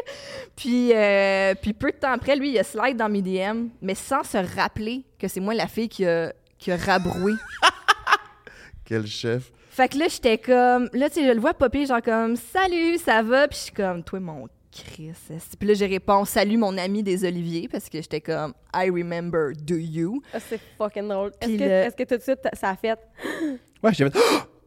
Puis, 0.57 0.93
euh, 0.93 1.55
puis 1.61 1.73
peu 1.73 1.93
de 1.93 1.97
temps 1.97 2.13
après, 2.13 2.35
lui, 2.37 2.51
il 2.51 2.59
a 2.59 2.65
slide 2.65 2.97
dans 2.97 3.09
mes 3.09 3.23
DM, 3.23 3.69
mais 3.81 3.95
sans 3.95 4.25
se 4.25 4.39
rappeler 4.57 5.05
que 5.19 5.29
c'est 5.29 5.41
moi 5.41 5.55
la 5.55 5.69
fille 5.69 5.89
qui 5.89 6.05
a, 6.05 6.33
qui 6.59 6.73
a 6.73 6.77
rabroué. 6.77 7.33
Quel 8.85 9.07
chef. 9.07 9.51
fait 9.71 9.89
que 9.89 9.99
là, 9.99 10.07
j'étais 10.09 10.39
comme, 10.39 10.89
là, 10.93 11.09
tu 11.09 11.17
sais, 11.21 11.27
je 11.27 11.33
le 11.33 11.41
vois 11.41 11.55
popper, 11.55 11.87
genre 11.87 12.01
comme, 12.03 12.37
salut, 12.37 12.99
ça 12.99 13.23
va? 13.23 13.49
Puis 13.49 13.59
je 13.59 13.63
suis 13.65 13.73
comme, 13.73 14.03
toi, 14.05 14.21
mon 14.21 14.49
Chris. 14.85 15.13
Puis 15.59 15.69
là, 15.69 15.75
j'ai 15.75 15.87
répondu, 15.87 16.29
salut, 16.29 16.57
mon 16.57 16.77
ami 16.79 17.03
des 17.03 17.25
Oliviers, 17.25 17.69
parce 17.71 17.89
que 17.89 18.01
j'étais 18.01 18.21
comme, 18.21 18.53
I 18.75 18.91
remember, 18.91 19.53
do 19.57 19.77
you? 19.77 20.21
Ah, 20.33 20.39
c'est 20.41 20.61
fucking 20.79 21.09
drôle. 21.09 21.33
Est-ce 21.41 21.51
que, 21.57 21.63
le- 21.65 21.91
que 21.91 22.03
tout 22.05 22.17
de 22.17 22.23
suite, 22.23 22.41
ça 22.55 22.71
a 22.71 22.77
fait... 22.77 22.99
Ouais, 23.83 23.93
j'ai 23.93 24.09
fait 24.11 24.19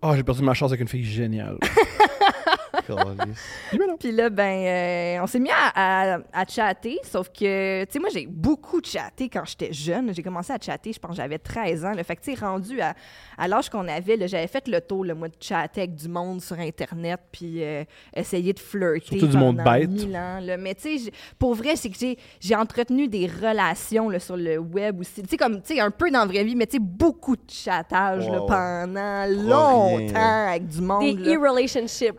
Oh, 0.01 0.11
j'ai 0.15 0.23
perdu 0.23 0.41
ma 0.43 0.53
chance 0.53 0.71
avec 0.71 0.81
une 0.81 0.87
fille 0.87 1.03
géniale. 1.03 1.57
Puis 3.99 4.12
là, 4.12 4.30
ben, 4.30 4.43
euh, 5.19 5.23
on 5.23 5.28
s'est 5.28 5.39
mis 5.39 5.49
à, 5.52 6.15
à- 6.15 6.19
à 6.34 6.45
chatter, 6.47 6.99
sauf 7.04 7.30
que, 7.30 7.84
tu 7.86 7.91
sais, 7.93 7.99
moi, 7.99 8.10
j'ai 8.13 8.25
beaucoup 8.28 8.80
chatté 8.84 9.30
quand 9.30 9.43
j'étais 9.45 9.73
jeune. 9.73 10.13
J'ai 10.13 10.23
commencé 10.23 10.52
à 10.54 10.58
chatter, 10.60 10.93
je 10.93 10.99
pense 10.99 11.12
que 11.12 11.17
j'avais 11.17 11.38
13 11.38 11.86
ans. 11.86 11.91
Là. 11.91 12.04
Fait 12.04 12.15
que, 12.15 12.21
tu 12.21 12.34
sais, 12.36 12.39
rendu 12.45 12.80
à, 12.82 12.93
à 13.38 13.47
l'âge 13.47 13.69
qu'on 13.69 13.88
avait, 13.88 14.28
j'avais 14.28 14.47
fait 14.47 14.67
le 14.67 14.82
tour, 14.82 15.04
le 15.06 15.13
moi, 15.15 15.28
de 15.28 15.34
chatter 15.39 15.82
avec 15.82 15.95
du 15.95 16.08
monde 16.08 16.41
sur 16.41 16.58
Internet, 16.60 17.19
puis 17.32 17.63
euh, 17.63 17.84
essayer 18.15 18.54
de 18.54 18.60
flirter 18.60 19.19
Surtout 19.19 19.28
du 19.28 19.38
monde 19.38 19.58
bête. 19.58 19.89
mille 19.89 20.15
ans. 20.15 20.39
là. 20.41 20.58
Mais, 20.58 20.75
tu 20.75 20.97
sais, 20.99 21.12
pour 21.38 21.54
vrai, 21.56 21.75
c'est 21.75 21.89
que 21.89 21.97
j'ai, 21.99 22.17
j'ai 22.39 22.56
entretenu 22.56 23.08
des 23.08 23.28
relations 23.28 24.10
là, 24.10 24.19
sur 24.19 24.38
le 24.38 24.58
web 24.58 24.99
aussi. 24.99 25.21
Tu 25.23 25.30
sais, 25.30 25.38
comme, 25.38 25.62
tu 25.62 25.75
sais, 25.75 25.80
un 25.80 25.91
peu 25.91 26.10
dans 26.12 26.19
la 26.19 26.25
vraie 26.25 26.43
vie, 26.43 26.56
mais 26.56 26.67
tu 26.67 26.78
sais, 26.78 26.80
beaucoup 26.82 27.36
de 27.36 27.41
chattage 27.49 28.30
là, 28.30 28.39
pendant 28.47 29.25
longtemps 29.30 30.47
avec 30.47 30.67
du 30.67 30.82
monde. 30.82 31.17
Des 31.17 31.36
e-relationships. 31.36 32.15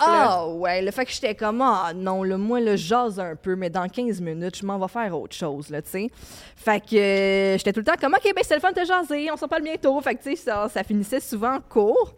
Ouais, 0.61 0.83
le 0.83 0.90
fait 0.90 1.07
que 1.07 1.11
j'étais 1.11 1.35
comme 1.35 1.62
ah 1.62 1.92
non, 1.94 2.23
le 2.23 2.37
moi 2.37 2.61
le 2.61 2.77
jase 2.77 3.18
un 3.18 3.35
peu 3.35 3.57
mais 3.57 3.70
dans 3.70 3.88
15 3.88 4.20
minutes, 4.20 4.59
je 4.59 4.66
m'en 4.66 4.79
vais 4.79 4.88
faire 4.88 5.18
autre 5.18 5.35
chose 5.35 5.70
là, 5.70 5.81
tu 5.81 5.88
sais. 5.88 6.11
Fait 6.55 6.81
que 6.81 6.96
euh, 6.96 7.57
j'étais 7.57 7.73
tout 7.73 7.81
le 7.81 7.87
temps 7.87 7.96
comme 7.99 8.12
OK, 8.12 8.31
ben 8.35 8.44
c'est 8.44 8.57
le 8.57 8.61
fun 8.61 8.70
de 8.70 8.85
jaser, 8.85 9.31
on 9.33 9.38
s'en 9.38 9.49
parle 9.49 9.62
bientôt. 9.62 9.99
Fait 10.03 10.14
que 10.14 10.23
tu 10.23 10.31
sais 10.31 10.37
ça, 10.37 10.68
ça 10.68 10.85
finissait 10.85 11.20
souvent 11.20 11.61
court 11.66 12.14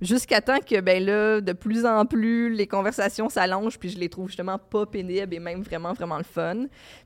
jusqu'à 0.00 0.40
temps 0.40 0.58
que 0.58 0.80
ben 0.80 1.04
là 1.04 1.40
de 1.40 1.52
plus 1.52 1.86
en 1.86 2.04
plus 2.04 2.52
les 2.52 2.66
conversations 2.66 3.28
s'allongent 3.28 3.78
puis 3.78 3.90
je 3.90 3.98
les 3.98 4.08
trouve 4.08 4.26
justement 4.26 4.58
pas 4.58 4.86
pénibles 4.86 5.32
et 5.32 5.38
même 5.38 5.62
vraiment 5.62 5.92
vraiment 5.92 6.18
le 6.18 6.24
fun. 6.24 6.64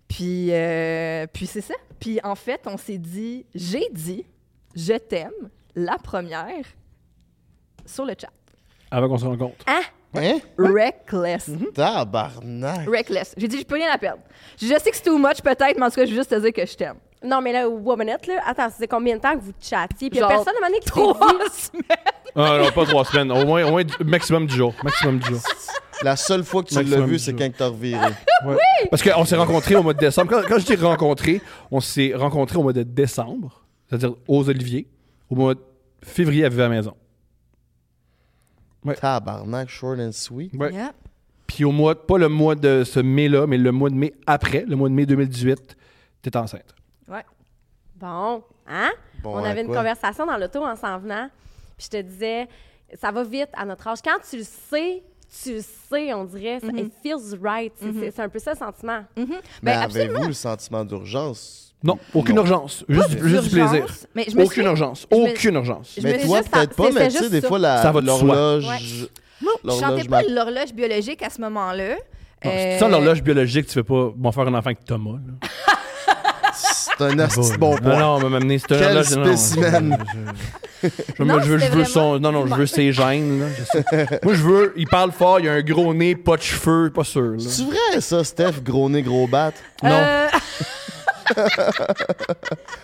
Puis 0.09 0.48
euh, 0.53 1.27
puis 1.31 1.44
c'est 1.44 1.61
ça. 1.61 1.74
Puis 2.01 2.18
en 2.24 2.35
fait, 2.35 2.62
on 2.64 2.79
s'est 2.79 2.96
dit 2.96 3.44
j'ai 3.55 3.90
dit 3.92 4.24
je 4.74 4.94
t'aime 4.94 5.51
la 5.74 5.98
première 5.98 6.64
sur 7.85 8.07
le 8.07 8.14
chat. 8.18 8.33
Avant 8.90 9.07
qu'on 9.07 9.18
se 9.18 9.27
rencontre. 9.27 9.66
Hein? 9.66 9.83
Reckless. 10.14 11.51
Tabarnak. 11.75 12.88
Reckless. 12.88 13.35
J'ai 13.37 13.49
dit, 13.49 13.59
j'ai 13.59 13.64
plus 13.64 13.77
rien 13.77 13.92
à 13.92 13.99
perdre. 13.99 14.23
Je 14.61 14.66
sais 14.66 14.90
que 14.90 14.97
c'est 14.97 15.03
too 15.03 15.18
much, 15.18 15.40
peut-être, 15.42 15.77
mais 15.79 15.85
en 15.87 15.90
tout 15.90 15.97
cas, 15.97 16.05
je 16.07 16.11
veux 16.11 16.16
juste 16.16 16.31
te 16.31 16.37
dire 16.40 16.53
que 16.53 16.66
je 16.66 16.75
t'aime. 16.75 16.97
Non, 17.23 17.40
mais 17.40 17.53
là, 17.53 17.68
Womanette, 17.68 18.27
là, 18.27 18.35
attends, 18.47 18.68
c'est 18.77 18.87
combien 18.87 19.16
de 19.16 19.21
temps 19.21 19.35
que 19.37 19.42
vous 19.42 19.53
chattiez? 19.61 20.09
Puis 20.09 20.18
il 20.18 20.21
y 20.21 20.23
a 20.23 20.29
Genre, 20.29 20.44
personne 20.44 20.55
à 20.55 20.57
un 20.57 20.61
moment 20.61 20.66
donné 20.68 20.81
qui 20.81 20.88
Trois 20.88 21.14
dit... 21.14 21.55
semaines. 21.61 21.85
Ah 22.37 22.59
non, 22.62 22.71
pas 22.71 22.87
trois 22.87 23.05
semaines. 23.05 23.33
Au 23.33 23.44
moins, 23.44 23.64
au 23.66 23.71
moins 23.73 23.83
maximum 24.05 24.47
10 24.47 24.55
jours. 24.55 24.75
Maximum 24.85 25.18
10 25.18 25.27
jours. 25.29 25.40
La 26.05 26.14
seule 26.14 26.44
fois 26.44 26.62
que 26.62 26.68
tu 26.68 26.75
l'as 26.77 26.83
Maximum 26.83 27.07
vu, 27.11 27.18
c'est 27.18 27.33
jours. 27.33 27.40
quand 27.40 27.51
t'as 27.59 27.66
reviré. 27.66 28.07
Ouais. 28.47 28.57
Parce 28.88 29.03
qu'on 29.03 29.25
s'est 29.25 29.37
rencontrés 29.37 29.75
au 29.75 29.83
mois 29.83 29.94
de 29.94 29.99
décembre. 29.99 30.31
Quand, 30.31 30.42
quand 30.47 30.59
je 30.61 30.66
dis 30.66 30.77
rencontrés, 30.77 31.40
on 31.73 31.81
s'est 31.81 32.12
rencontrés 32.14 32.57
au 32.59 32.62
mois 32.62 32.73
de 32.73 32.85
décembre, 32.85 33.64
c'est-à-dire 33.88 34.14
aux 34.29 34.49
Oliviers. 34.49 34.87
Au 35.29 35.35
mois 35.35 35.55
de 35.55 35.61
février, 36.05 36.44
à 36.44 36.49
Vive 36.49 36.61
à 36.61 36.64
la 36.64 36.68
maison. 36.68 36.94
Tabarnak, 39.01 39.69
short 39.69 39.99
and 40.01 40.12
sweet. 40.12 40.55
Ouais. 40.55 40.73
Yep. 40.73 40.95
Puis 41.47 41.64
au 41.64 41.73
mois, 41.73 42.07
pas 42.07 42.19
le 42.19 42.29
mois 42.29 42.55
de 42.55 42.85
ce 42.85 43.01
mai-là, 43.01 43.47
mais 43.47 43.57
le 43.59 43.73
mois 43.73 43.88
de 43.91 43.95
mai 43.95 44.12
après, 44.27 44.64
le 44.67 44.77
mois 44.77 44.88
de 44.88 44.95
mai 44.95 45.07
2018, 45.07 45.77
t'es 46.23 46.37
enceinte. 46.37 46.75
Bon, 47.97 48.45
hein? 48.69 48.91
Bon, 49.23 49.33
on 49.35 49.45
avait 49.45 49.62
une 49.62 49.75
conversation 49.75 50.25
dans 50.25 50.37
l'auto 50.37 50.62
en 50.64 50.77
s'en 50.77 50.99
venant. 50.99 51.29
Puis 51.77 51.88
je 51.93 51.99
te 51.99 52.03
disais, 52.03 52.49
ça 53.01 53.11
va 53.11 53.25
vite 53.25 53.49
à 53.55 53.64
notre 53.64 53.88
âge. 53.88 53.99
Quand 54.05 54.19
tu 54.29 54.37
le 54.38 54.45
sais, 54.45 55.03
tu 55.43 55.55
le 55.55 55.61
sais, 55.62 56.14
on 56.14 56.25
dirait. 56.25 56.61
ça- 56.61 56.69
It 56.69 56.93
feels 57.03 57.37
right. 57.43 57.73
C'est- 57.77 57.93
c'est- 57.93 58.11
C'est 58.12 58.23
un 58.23 58.29
peu 58.29 58.38
ça 58.38 58.53
le 58.53 58.59
sentiment. 58.59 59.05
Mais 59.17 59.25
Ben, 59.62 59.79
avez-vous 59.81 60.29
le 60.29 60.33
sentiment 60.33 60.85
d'urgence? 60.85 61.67
Non, 61.85 61.99
aucune 62.12 62.35
Non. 62.35 62.43
urgence. 62.43 62.85
Juste, 62.88 63.11
du- 63.11 63.29
juste 63.29 63.45
du 63.45 63.51
D'urgence, 63.51 63.71
plaisir. 63.71 63.87
Mais 64.14 64.25
je 64.29 64.35
me 64.37 64.43
Aucune 64.43 64.51
suis- 64.62 64.71
urgence. 64.71 65.07
je 65.11 65.17
me- 65.17 65.23
Aucune 65.31 65.55
urgence. 65.55 65.95
Je 65.97 66.03
Mais 66.03 66.19
toi, 66.19 66.41
peut-être 66.51 66.75
pas, 66.75 66.91
mais 66.91 67.09
tu 67.09 67.19
sais, 67.19 67.31
des 67.31 67.41
fois, 67.41 67.59
la- 67.59 67.81
Ça 67.83 67.93
va 67.93 68.01
de 68.01 68.07
soi. 68.07 68.19
l'horloge... 68.23 68.64
Je 69.64 69.71
chantais 69.71 70.09
pas 70.09 70.23
l'horloge 70.23 70.73
biologique 70.75 71.23
à 71.23 71.31
ce 71.31 71.41
moment-là. 71.41 71.91
Non, 72.45 72.51
Euh, 72.51 72.71
Si 72.71 72.73
tu 72.75 72.79
sens 72.81 72.91
l'horloge 72.91 73.23
biologique, 73.23 73.67
tu 73.67 73.73
fais 73.75 73.83
pas 73.85 74.12
bon 74.14 74.33
faire 74.33 74.45
un 74.49 74.55
enfant 74.55 74.67
avec 74.67 74.85
Thomas. 74.85 75.19
C'est 76.55 77.05
un 77.05 77.14
de 77.14 77.57
bon 77.59 77.75
Non, 77.75 77.77
point. 77.79 77.99
non, 78.01 78.17
on 78.17 78.29
m'a 78.31 78.37
amené 78.38 78.59
ce 78.59 78.67
Quel 78.67 78.81
là, 78.81 79.03
je- 79.03 79.14
non, 79.14 79.25
spécimen. 79.37 79.99
Je, 80.83 80.88
je- 81.19 81.23
Non, 81.23 81.41
je 81.41 81.53
veux, 81.53 81.59
je 81.59 81.85
son. 81.85 82.19
Non, 82.19 82.33
non, 82.33 82.47
je 82.47 82.55
veux 82.55 82.67
ses 82.67 82.93
gènes. 82.93 83.41
là. 83.41 83.47
Moi, 84.25 84.35
je 84.35 84.43
veux. 84.43 84.73
Il 84.77 84.88
parle 84.88 85.12
fort, 85.12 85.38
il 85.38 85.49
a 85.49 85.53
un 85.53 85.62
gros 85.62 85.95
nez, 85.95 86.17
pas 86.17 86.37
de 86.37 86.43
cheveux, 86.43 86.91
pas 86.91 87.05
sûr. 87.05 87.35
C'est 87.38 87.62
vrai, 87.64 88.01
ça, 88.01 88.25
Steph? 88.25 88.62
Gros 88.64 88.88
nez, 88.88 89.03
gros 89.03 89.29
bat? 89.29 89.53
Non, 89.83 89.91
Euh, 91.37 91.47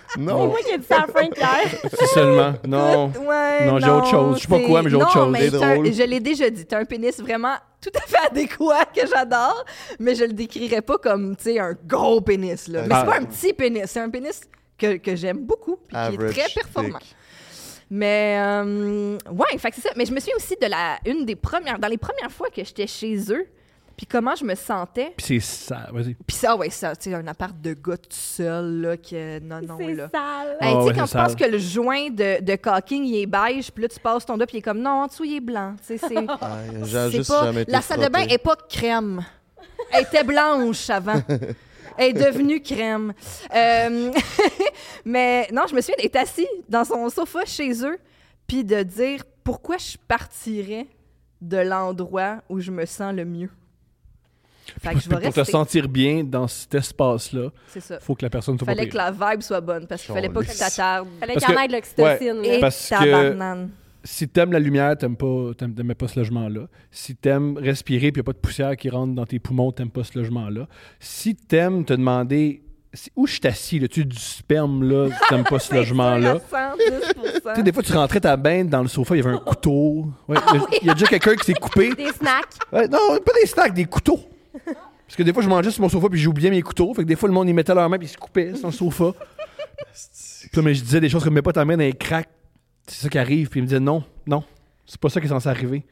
C'est 0.09 0.21
Non. 0.21 0.47
moi 0.49 0.59
qui 0.65 0.73
ai 0.75 0.79
dit 0.79 0.87
ça 0.87 1.03
à 1.03 1.07
Frank 1.07 1.37
hier. 1.37 1.81
c'est 1.91 2.07
seulement. 2.07 2.55
Non. 2.67 3.07
ouais, 3.27 3.67
Non, 3.67 3.79
j'ai 3.79 3.91
autre 3.91 4.07
chose. 4.11 4.37
Je 4.37 4.43
sais 4.43 4.49
pas 4.49 4.61
quoi, 4.61 4.83
mais 4.83 4.91
j'ai 4.91 4.97
autre 4.97 5.07
non, 5.07 5.13
chose. 5.25 5.33
mais 5.33 5.49
un- 5.55 5.75
drôle. 5.75 5.93
je 5.93 6.03
l'ai 6.03 6.21
déjà 6.21 6.51
dit. 6.51 6.65
T'as 6.67 6.79
un 6.79 6.85
pénis 6.85 7.19
vraiment 7.21 7.55
tout 7.81 7.91
à 7.95 8.01
fait 8.07 8.27
adéquat 8.31 8.85
que 8.95 9.07
j'adore, 9.07 9.65
mais 9.99 10.15
je 10.15 10.25
le 10.25 10.33
décrirais 10.33 10.83
pas 10.83 10.99
comme, 10.99 11.37
tu 11.37 11.45
sais, 11.45 11.59
un 11.59 11.75
gros 11.87 12.21
pénis, 12.21 12.69
là. 12.69 12.83
Mais 12.83 12.89
Ah. 12.95 13.01
c'est 13.05 13.11
pas 13.11 13.19
un 13.19 13.25
petit 13.25 13.53
pénis, 13.53 13.83
c'est 13.87 14.01
un 14.01 14.11
pénis 14.11 14.41
que, 14.79 14.97
que 14.97 15.15
j'aime 15.17 15.39
beaucoup, 15.39 15.77
puis 15.77 15.89
qui 15.91 15.97
est 15.97 15.99
Average 16.19 16.35
très 16.35 16.49
performant. 16.55 16.99
dick. 16.99 17.17
Mais 17.91 18.37
euh, 18.41 19.19
ouais, 19.31 19.59
fait 19.59 19.69
c'est 19.75 19.83
ça. 19.83 19.91
Mais 19.97 20.07
je 20.07 20.13
me 20.13 20.19
souviens 20.19 20.35
aussi 20.37 20.57
de 20.61 20.67
la 20.67 20.97
une 21.05 21.27
des 21.27 21.37
premières, 21.37 21.79
dans 21.79 21.89
les 21.89 21.99
premières 21.99 22.31
fois 22.33 22.49
que 22.49 22.65
j'étais 22.65 22.87
chez 22.87 23.17
eux, 23.31 23.47
puis 23.97 24.07
comment 24.07 24.35
je 24.35 24.45
me 24.45 24.55
sentais? 24.55 25.13
Puis 25.17 25.27
c'est 25.27 25.41
ça. 25.41 25.89
Vas-y. 25.93 26.15
Puis 26.15 26.37
ça, 26.37 26.57
ouais, 26.57 26.71
ça, 26.71 26.95
tu 26.97 27.11
sais, 27.11 27.15
un 27.15 27.27
appart 27.27 27.55
de 27.61 27.75
gars 27.75 27.97
tout 27.97 28.09
seul, 28.11 28.81
là, 28.81 28.97
que 28.97 29.39
non, 29.41 29.61
non, 29.63 29.77
C'est 29.79 29.95
là. 29.95 30.09
sale. 30.13 30.49
Hey, 30.49 30.57
Ah 30.61 30.71
tu 30.71 30.77
ouais, 30.77 30.89
sais, 30.93 30.99
quand 30.99 31.07
c'est 31.07 31.19
tu 31.19 31.25
penses 31.25 31.35
que 31.37 31.45
le 31.45 31.59
joint 31.59 32.11
de, 32.11 32.43
de 32.43 32.57
caulking, 32.57 33.05
il 33.05 33.17
est 33.23 33.27
beige, 33.27 33.71
puis 33.71 33.83
là, 33.83 33.89
tu 33.89 34.01
passes 34.01 34.27
ton 34.27 34.37
doigt, 34.37 34.47
puis 34.47 34.57
il 34.57 34.59
est 34.59 34.63
comme, 34.63 34.81
non, 34.81 35.03
en 35.03 35.07
dessous, 35.07 35.25
il 35.25 35.37
est 35.37 35.41
blanc. 35.41 35.75
Tu 35.87 35.99
sais, 35.99 36.09
c'est. 36.09 36.15
Ah, 36.41 36.59
c'est 36.85 37.11
juste 37.13 37.31
pas- 37.31 37.45
jamais 37.45 37.63
été 37.63 37.73
La 37.73 37.81
salle 37.83 38.01
de 38.01 38.09
bain 38.09 38.21
est 38.29 38.39
pas 38.39 38.57
crème. 38.69 39.25
Elle 39.93 40.03
était 40.05 40.25
blanche 40.25 40.91
avant. 40.91 41.21
Elle 41.97 42.11
est 42.17 42.25
devenue 42.25 42.61
crème. 42.61 43.13
Euh, 43.55 44.11
mais 45.05 45.49
non, 45.53 45.63
je 45.69 45.75
me 45.75 45.81
souviens 45.81 45.95
d'être 46.03 46.17
assis 46.17 46.49
dans 46.69 46.85
son 46.85 47.09
sofa 47.09 47.45
chez 47.45 47.85
eux, 47.85 47.99
puis 48.47 48.65
de 48.65 48.83
dire 48.83 49.23
pourquoi 49.45 49.77
je 49.79 49.97
partirais 50.09 50.87
de 51.41 51.59
l'endroit 51.59 52.39
où 52.49 52.59
je 52.59 52.71
me 52.71 52.85
sens 52.87 53.15
le 53.15 53.25
mieux. 53.25 53.51
Fait 54.83 54.95
que 54.95 55.01
je 55.01 55.09
vais 55.09 55.21
Pour 55.21 55.33
te 55.35 55.45
sentir 55.45 55.89
bien 55.89 56.25
dans 56.25 56.49
cet 56.49 56.75
espace-là, 56.75 57.51
C'est 57.69 57.81
ça. 57.81 58.01
faut 58.01 58.15
que 58.15 58.25
la 58.25 58.31
personne 58.31 58.57
soit 58.59 58.67
pas 58.67 58.73
Fallait 58.75 58.85
pire. 58.89 58.93
que 58.93 58.97
la 58.97 59.11
vibe 59.33 59.43
soit 59.43 59.61
bonne 59.61 59.87
parce 59.87 60.03
qu'il 60.03 60.15
fallait 60.15 60.29
pas 60.29 60.43
que 60.43 60.51
tu 60.51 60.57
t'attardes. 60.59 61.09
Fallait 61.21 61.35
Parce 61.35 61.45
qu'il 61.47 61.55
y 61.55 61.57
en 61.57 61.61
que- 61.61 61.65
ait 61.65 61.69
de 61.69 61.73
l'oxytocine. 61.73 62.43
là. 62.43 62.55
Et 62.57 62.61
Parce 62.61 62.91
que-. 62.91 63.67
Si 64.07 64.29
t'aimes 64.29 64.53
la 64.53 64.59
lumière, 64.59 64.99
t'aimes 64.99 65.17
pas, 65.17 65.53
t'aimes, 65.57 65.75
t'aimais 65.75 65.95
pas 65.95 66.09
ce 66.09 66.19
logement-là. 66.21 66.67
Si 66.91 67.17
t'aimes 67.17 67.57
respirer 67.57 68.13
puis 68.13 68.21
y 68.21 68.23
a 68.23 68.25
pas 68.25 68.33
de 68.35 68.39
poussière 68.39 68.77
qui 68.77 68.91
rentre 68.91 69.15
dans 69.15 69.25
tes 69.25 69.39
poumons, 69.39 69.73
t'aimes 69.73 69.89
pas 69.91 70.05
ce 70.05 70.19
logement-là. 70.19 70.67
Si 71.01 71.35
t'aimes 71.35 71.87
te 71.87 71.95
demander 71.95 72.63
si- 72.93 73.11
où 73.17 73.27
je 73.27 73.33
suis 73.33 73.47
assis, 73.47 73.79
là, 73.79 73.89
tu 73.89 74.05
du 74.05 74.19
sperme 74.19 74.83
là, 74.87 75.09
t'aimes 75.31 75.45
pas 75.45 75.59
ce 75.59 75.75
logement-là. 75.75 76.37
C'est 76.39 76.49
sûr 76.49 76.57
à 76.59 76.75
110%. 76.77 77.51
Tu 77.51 77.57
sais, 77.57 77.63
des 77.63 77.73
fois, 77.73 77.83
tu 77.83 77.93
rentrais 77.95 78.21
ta 78.21 78.37
bain 78.37 78.65
dans 78.67 78.83
le 78.83 78.89
sofa, 78.89 79.17
il 79.17 79.23
y 79.23 79.27
avait 79.27 79.35
un 79.35 79.39
couteau. 79.39 80.05
Ouais, 80.29 80.37
il 80.53 80.57
y 80.57 80.59
a- 80.59 80.67
il 80.83 80.87
y 80.87 80.91
a 80.91 80.93
déjà 80.95 81.07
quelqu'un 81.07 81.35
qui 81.37 81.45
s'est 81.47 81.55
coupé. 81.61 81.95
Des 81.95 82.13
snacks. 82.13 82.45
Ouais, 82.73 82.87
non, 82.89 82.99
pas 83.25 83.33
des 83.41 83.47
snacks, 83.47 83.73
des 83.73 83.87
couteaux. 83.87 84.21
Parce 85.07 85.17
que 85.17 85.23
des 85.23 85.33
fois, 85.33 85.43
je 85.43 85.49
mangeais 85.49 85.71
sur 85.71 85.83
mon 85.83 85.89
sofa 85.89 86.09
puis 86.09 86.19
j'oubliais 86.21 86.51
mes 86.51 86.63
couteaux. 86.63 86.93
Fait 86.95 87.03
que 87.03 87.09
des 87.09 87.17
fois, 87.17 87.29
le 87.29 87.35
monde, 87.35 87.49
ils 87.49 87.55
mettaient 87.55 87.75
leur 87.75 87.89
main 87.89 87.99
puis 87.99 88.07
ils 88.07 88.11
se 88.11 88.17
coupaient 88.17 88.55
sur 88.55 88.69
le 88.69 88.73
sofa. 88.73 89.13
Puis 90.53 90.61
là, 90.61 90.63
mais 90.63 90.75
je 90.75 90.83
disais 90.83 91.01
des 91.01 91.09
choses 91.09 91.25
comme 91.25 91.35
mets 91.35 91.43
pas 91.43 91.53
ta 91.53 91.65
main 91.65 91.77
dans 91.77 91.83
les 91.83 91.93
cracks. 91.93 92.29
C'est 92.87 93.03
ça 93.03 93.09
qui 93.09 93.19
arrive. 93.19 93.49
Puis 93.49 93.61
ils 93.61 93.63
me 93.63 93.67
disaient 93.67 93.81
non, 93.81 94.05
non, 94.27 94.45
c'est 94.87 95.01
pas 95.01 95.09
ça 95.09 95.21
qui 95.21 95.27
est 95.27 95.31
censé 95.31 95.49
arriver. 95.49 95.85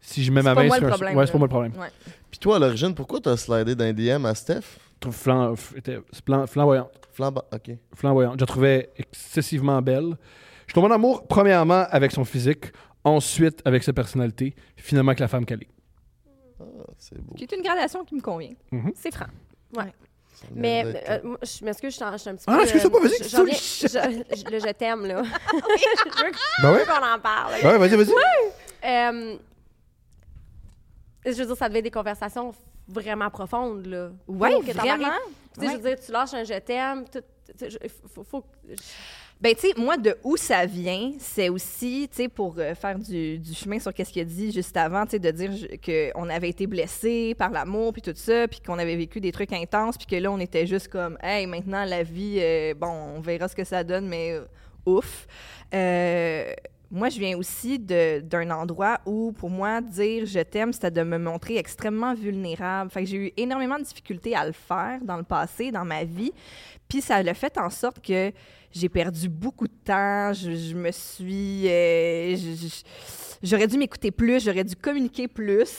Si 0.00 0.22
je 0.24 0.30
mets 0.32 0.42
ma 0.42 0.54
main 0.54 0.68
sur 0.68 0.84
un 0.86 0.90
problème, 0.90 1.16
Ouais, 1.16 1.26
c'est 1.26 1.32
pas 1.32 1.38
moi 1.38 1.46
le 1.46 1.50
problème. 1.50 1.72
Ouais. 1.78 1.88
Puis 2.30 2.38
toi, 2.38 2.56
à 2.56 2.58
l'origine, 2.58 2.94
pourquoi 2.94 3.20
t'as 3.20 3.36
slidé 3.36 3.74
d'un 3.74 3.92
DM 3.92 4.26
à 4.26 4.34
Steph? 4.34 4.60
Je 4.94 5.00
trouve 5.00 5.16
flam- 5.16 5.54
f- 5.54 5.76
était 5.78 5.98
flam- 6.26 6.46
flamboyante. 6.46 6.90
Flamba... 7.12 7.44
Flamboyante. 7.94 8.34
Je 8.36 8.40
la 8.40 8.46
trouvais 8.46 8.90
excessivement 8.98 9.80
belle. 9.80 10.16
Je 10.66 10.74
tombe 10.74 10.84
en 10.84 10.90
amour, 10.90 11.26
premièrement, 11.26 11.84
avec 11.90 12.12
son 12.12 12.24
physique. 12.24 12.66
Ensuite, 13.04 13.62
avec 13.64 13.82
sa 13.82 13.92
personnalité. 13.92 14.54
Finalement, 14.76 15.10
avec 15.10 15.20
la 15.20 15.28
femme 15.28 15.44
qu'elle 15.46 15.62
est. 15.62 15.68
Ah, 17.00 17.06
c'est 17.08 17.20
beau. 17.20 17.34
Qui 17.34 17.44
est 17.44 17.52
une 17.52 17.62
gradation 17.62 18.04
qui 18.04 18.14
me 18.14 18.20
convient. 18.20 18.54
C'est 18.94 19.12
franc. 19.14 19.26
Ouais. 19.76 19.92
Mais 20.54 20.84
euh, 21.08 21.18
moi, 21.22 21.38
je 21.42 21.64
m'excuse, 21.64 21.90
je 21.90 21.96
suis 21.96 22.04
en- 22.04 22.12
je 22.12 22.16
suis 22.18 22.30
un 22.30 22.34
petit 22.36 22.44
Ah, 22.46 22.56
peu. 22.56 22.62
excuse-toi 22.62 22.90
pas, 22.90 23.00
vas-y, 23.00 23.18
je- 23.24 23.28
j'en 23.28 23.44
viens- 23.44 23.54
je, 23.54 23.86
je- 24.46 24.50
le 24.50 24.58
je 24.58 24.72
t'aime, 24.72 25.04
là. 25.06 25.22
je 25.52 26.24
veux 26.24 26.32
Ben 26.62 26.72
ouais. 26.72 26.84
qu'on 26.86 27.06
en 27.14 27.18
parle. 27.18 27.52
Ouais, 27.62 27.76
vas-y, 27.78 27.96
vas-y. 27.96 28.12
Euh, 28.84 29.36
je 31.26 31.30
veux 31.32 31.46
dire, 31.46 31.56
ça 31.56 31.68
devait 31.68 31.80
être 31.80 31.84
des 31.84 31.90
conversations 31.90 32.54
vraiment 32.88 33.28
profondes, 33.30 33.84
là. 33.86 34.10
Ouais, 34.28 34.60
que 34.60 34.72
t'en 34.72 34.78
vraiment. 34.80 35.08
arrives. 35.08 35.20
Tu 35.54 35.60
sais, 35.60 35.66
Ouais. 35.66 35.72
je 35.72 35.76
veux 35.78 35.88
dire, 35.94 36.00
tu 36.04 36.12
lâches 36.12 36.34
un 36.34 36.44
je 36.44 36.58
t'aime, 36.58 37.04
tout- 37.08 37.20
sais, 37.58 37.70
je- 37.70 37.78
faut, 38.14 38.24
faut- 38.24 38.44
Ben, 39.40 39.54
tu 39.54 39.68
sais, 39.68 39.74
moi, 39.78 39.96
de 39.96 40.14
où 40.22 40.36
ça 40.36 40.66
vient, 40.66 41.12
c'est 41.18 41.48
aussi, 41.48 42.06
tu 42.10 42.16
sais, 42.24 42.28
pour 42.28 42.56
euh, 42.58 42.74
faire 42.74 42.98
du, 42.98 43.40
chemin 43.54 43.78
sur 43.78 43.94
qu'est-ce 43.94 44.12
qu'il 44.12 44.20
a 44.20 44.26
dit 44.26 44.52
juste 44.52 44.76
avant, 44.76 45.06
tu 45.06 45.12
sais, 45.12 45.18
de 45.18 45.30
dire 45.30 45.50
qu'on 45.82 46.28
avait 46.28 46.50
été 46.50 46.66
blessé 46.66 47.34
par 47.38 47.48
l'amour, 47.50 47.94
puis 47.94 48.02
tout 48.02 48.12
ça, 48.14 48.46
puis 48.48 48.60
qu'on 48.60 48.78
avait 48.78 48.96
vécu 48.96 49.18
des 49.18 49.32
trucs 49.32 49.54
intenses, 49.54 49.96
puis 49.96 50.06
que 50.06 50.16
là, 50.16 50.30
on 50.30 50.38
était 50.38 50.66
juste 50.66 50.88
comme, 50.88 51.16
hey, 51.22 51.46
maintenant, 51.46 51.86
la 51.86 52.02
vie, 52.02 52.36
euh, 52.38 52.74
bon, 52.74 52.90
on 53.16 53.20
verra 53.20 53.48
ce 53.48 53.56
que 53.56 53.64
ça 53.64 53.82
donne, 53.82 54.08
mais 54.08 54.32
euh, 54.32 54.44
ouf. 54.84 55.26
Moi, 56.92 57.08
je 57.08 57.20
viens 57.20 57.38
aussi 57.38 57.78
d'un 57.78 58.50
endroit 58.50 58.98
où, 59.06 59.30
pour 59.30 59.48
moi, 59.48 59.80
dire 59.80 60.26
je 60.26 60.40
t'aime, 60.40 60.72
c'était 60.72 60.90
de 60.90 61.04
me 61.04 61.18
montrer 61.18 61.56
extrêmement 61.56 62.14
vulnérable. 62.14 62.90
Fait 62.90 63.04
que 63.04 63.08
j'ai 63.08 63.16
eu 63.16 63.32
énormément 63.36 63.78
de 63.78 63.84
difficultés 63.84 64.34
à 64.34 64.44
le 64.44 64.50
faire 64.50 64.98
dans 65.00 65.16
le 65.16 65.22
passé, 65.22 65.70
dans 65.70 65.84
ma 65.84 66.02
vie. 66.02 66.32
Puis 66.88 67.00
ça 67.00 67.22
l'a 67.22 67.34
fait 67.34 67.56
en 67.58 67.70
sorte 67.70 68.04
que 68.04 68.32
j'ai 68.72 68.88
perdu 68.88 69.28
beaucoup 69.28 69.66
de 69.66 69.72
temps. 69.84 70.32
Je, 70.32 70.54
je 70.54 70.74
me 70.74 70.90
suis. 70.90 71.68
euh, 71.68 72.36
je- 72.36 72.66
je- 72.68 72.82
J'aurais 73.42 73.66
dû 73.66 73.78
m'écouter 73.78 74.10
plus, 74.10 74.44
j'aurais 74.44 74.64
dû 74.64 74.76
communiquer 74.76 75.26
plus. 75.26 75.70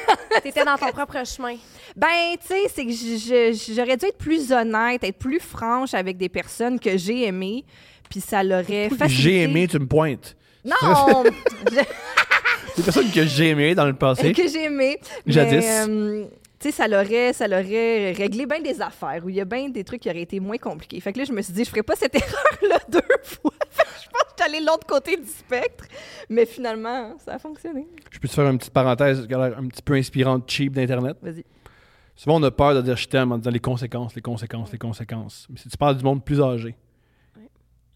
T'étais 0.42 0.64
dans 0.64 0.78
ton 0.78 0.90
propre 0.90 1.22
chemin. 1.26 1.54
Ben, 1.94 2.08
tu 2.40 2.46
sais, 2.46 2.62
c'est 2.74 2.86
que 2.86 2.92
je- 2.92 3.52
je- 3.52 3.74
j'aurais 3.74 3.98
dû 3.98 4.06
être 4.06 4.16
plus 4.16 4.50
honnête, 4.52 5.04
être 5.04 5.18
plus 5.18 5.38
franche 5.38 5.92
avec 5.92 6.16
des 6.16 6.30
personnes 6.30 6.80
que 6.80 6.96
j'ai 6.96 7.26
aimées, 7.26 7.62
puis 8.08 8.22
ça 8.22 8.42
l'aurait 8.42 8.88
facilité. 8.88 9.08
J'ai 9.08 9.42
aimé, 9.42 9.68
tu 9.68 9.78
me 9.78 9.86
pointes? 9.86 10.34
Non! 10.64 11.24
Des 12.76 12.82
personnes 12.82 13.10
que 13.10 13.24
j'ai 13.26 13.48
aimées 13.50 13.74
dans 13.74 13.86
le 13.86 13.92
passé. 13.94 14.32
que 14.34 14.48
j'ai 14.48 14.64
aimé. 14.64 14.98
Mais, 15.26 15.32
Jadis. 15.32 15.64
euh, 15.66 16.24
tu 16.60 16.68
sais, 16.68 16.72
ça 16.72 16.88
l'aurait, 16.88 17.32
ça 17.32 17.48
l'aurait 17.48 18.12
réglé 18.12 18.44
bien 18.44 18.60
des 18.60 18.82
affaires, 18.82 19.24
où 19.24 19.30
il 19.30 19.36
y 19.36 19.40
a 19.40 19.46
bien 19.46 19.70
des 19.70 19.82
trucs 19.82 20.02
qui 20.02 20.10
auraient 20.10 20.20
été 20.20 20.40
moins 20.40 20.58
compliqués. 20.58 21.00
Fait 21.00 21.10
que 21.10 21.18
là, 21.18 21.24
je 21.24 21.32
me 21.32 21.40
suis 21.40 21.54
dit, 21.54 21.64
je 21.64 21.70
ferais 21.70 21.82
pas 21.82 21.96
cette 21.96 22.14
erreur-là 22.14 22.78
deux 22.86 23.00
fois. 23.22 23.52
Je 24.02 24.08
pense 24.08 24.22
que 24.24 24.28
je 24.38 24.42
suis 24.44 24.50
allée 24.50 24.60
de 24.60 24.66
l'autre 24.66 24.86
côté 24.86 25.16
du 25.16 25.26
spectre. 25.26 25.84
Mais 26.28 26.44
finalement, 26.44 27.16
ça 27.18 27.34
a 27.34 27.38
fonctionné. 27.38 27.86
Je 28.10 28.18
peux 28.18 28.28
te 28.28 28.34
faire 28.34 28.48
une 28.50 28.58
petite 28.58 28.72
parenthèse 28.72 29.26
qui 29.26 29.32
a 29.32 29.48
l'air 29.48 29.58
un 29.58 29.68
petit 29.68 29.82
peu 29.82 29.94
inspirante, 29.94 30.50
cheap 30.50 30.72
d'Internet? 30.72 31.16
Vas-y. 31.22 31.44
Souvent, 32.16 32.36
on 32.36 32.42
a 32.42 32.50
peur 32.50 32.74
de 32.74 32.82
dire 32.82 32.96
je 32.96 33.08
t'aime 33.08 33.32
en 33.32 33.38
disant 33.38 33.50
les 33.50 33.60
conséquences, 33.60 34.14
les 34.14 34.20
conséquences, 34.20 34.72
les 34.72 34.78
conséquences. 34.78 35.46
Mais 35.48 35.56
si 35.58 35.68
tu 35.68 35.76
parles 35.78 35.96
du 35.96 36.04
monde 36.04 36.24
plus 36.24 36.42
âgé, 36.42 36.74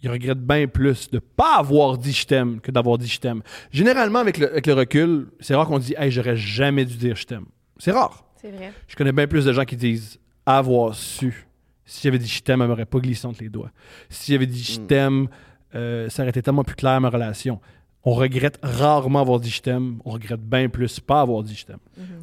ils 0.02 0.10
regrettent 0.10 0.46
bien 0.46 0.66
plus 0.66 1.10
de 1.10 1.18
pas 1.18 1.56
avoir 1.56 1.98
dit 1.98 2.12
je 2.12 2.26
t'aime 2.26 2.60
que 2.60 2.70
d'avoir 2.70 2.96
dit 2.96 3.08
je 3.08 3.20
t'aime. 3.20 3.42
Généralement, 3.70 4.20
avec 4.20 4.38
le, 4.38 4.50
avec 4.50 4.66
le 4.66 4.74
recul, 4.74 5.28
c'est 5.40 5.54
rare 5.54 5.66
qu'on 5.66 5.78
dit 5.78 5.94
hey, 5.98 6.10
j'aurais 6.10 6.36
jamais 6.36 6.84
dû 6.84 6.96
dire 6.96 7.16
je 7.16 7.26
t'aime. 7.26 7.46
C'est 7.78 7.90
rare. 7.90 8.23
C'est 8.44 8.50
vrai. 8.50 8.72
Je 8.86 8.94
connais 8.94 9.12
bien 9.12 9.26
plus 9.26 9.46
de 9.46 9.52
gens 9.54 9.64
qui 9.64 9.76
disent 9.76 10.18
avoir 10.44 10.94
su. 10.94 11.46
Si 11.86 12.02
j'avais 12.02 12.18
dit 12.18 12.28
je 12.28 12.42
t'aime, 12.42 12.60
elle 12.60 12.68
m'aurait 12.68 12.84
pas 12.84 12.98
glissé 12.98 13.26
entre 13.26 13.42
les 13.42 13.48
doigts. 13.48 13.70
Si 14.10 14.32
j'avais 14.32 14.46
dit 14.46 14.62
je 14.62 14.80
Mm. 14.80 14.86
t'aime, 14.86 15.28
euh, 15.74 16.10
ça 16.10 16.22
aurait 16.22 16.30
été 16.30 16.42
tellement 16.42 16.62
plus 16.64 16.74
clair 16.76 17.00
ma 17.00 17.08
relation. 17.08 17.58
On 18.04 18.12
regrette 18.12 18.58
rarement 18.62 19.20
avoir 19.22 19.40
dit 19.40 19.48
je 19.48 19.62
t'aime. 19.62 19.98
On 20.04 20.10
regrette 20.10 20.42
bien 20.42 20.68
plus 20.68 21.00
pas 21.00 21.22
avoir 21.22 21.42
dit 21.42 21.54
je 21.54 21.64
t'aime. 21.64 21.78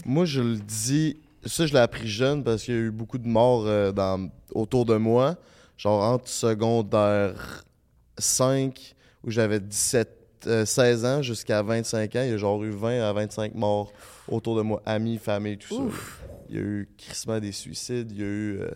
Moi, 0.05 0.25
je 0.25 0.41
le 0.41 0.57
dis, 0.57 1.17
ça, 1.43 1.65
je 1.65 1.73
l'ai 1.73 1.79
appris 1.79 2.07
jeune 2.07 2.43
parce 2.43 2.63
qu'il 2.63 2.75
y 2.75 2.77
a 2.77 2.81
eu 2.81 2.91
beaucoup 2.91 3.17
de 3.17 3.27
morts 3.27 3.63
euh, 3.65 3.91
dans, 3.91 4.29
autour 4.53 4.85
de 4.85 4.97
moi. 4.97 5.37
Genre 5.77 6.03
entre 6.03 6.27
secondaire 6.27 7.63
5, 8.19 8.93
où 9.23 9.31
j'avais 9.31 9.59
17, 9.59 10.09
euh, 10.45 10.65
16 10.65 11.05
ans, 11.05 11.21
jusqu'à 11.23 11.63
25 11.63 12.15
ans, 12.15 12.21
il 12.23 12.29
y 12.29 12.33
a 12.33 12.37
genre 12.37 12.63
eu 12.63 12.69
20 12.69 13.01
à 13.01 13.11
25 13.13 13.55
morts 13.55 13.91
autour 14.27 14.55
de 14.57 14.61
moi, 14.61 14.81
amis, 14.85 15.17
famille, 15.17 15.57
tout 15.57 15.75
ça. 15.75 15.83
Il 16.49 16.55
y 16.55 16.59
a 16.59 16.61
eu 16.61 16.89
crissement 16.97 17.39
des 17.39 17.51
suicides, 17.51 18.11
il 18.11 18.19
y 18.19 18.23
a 18.23 18.25
eu. 18.25 18.57
euh, 18.59 18.69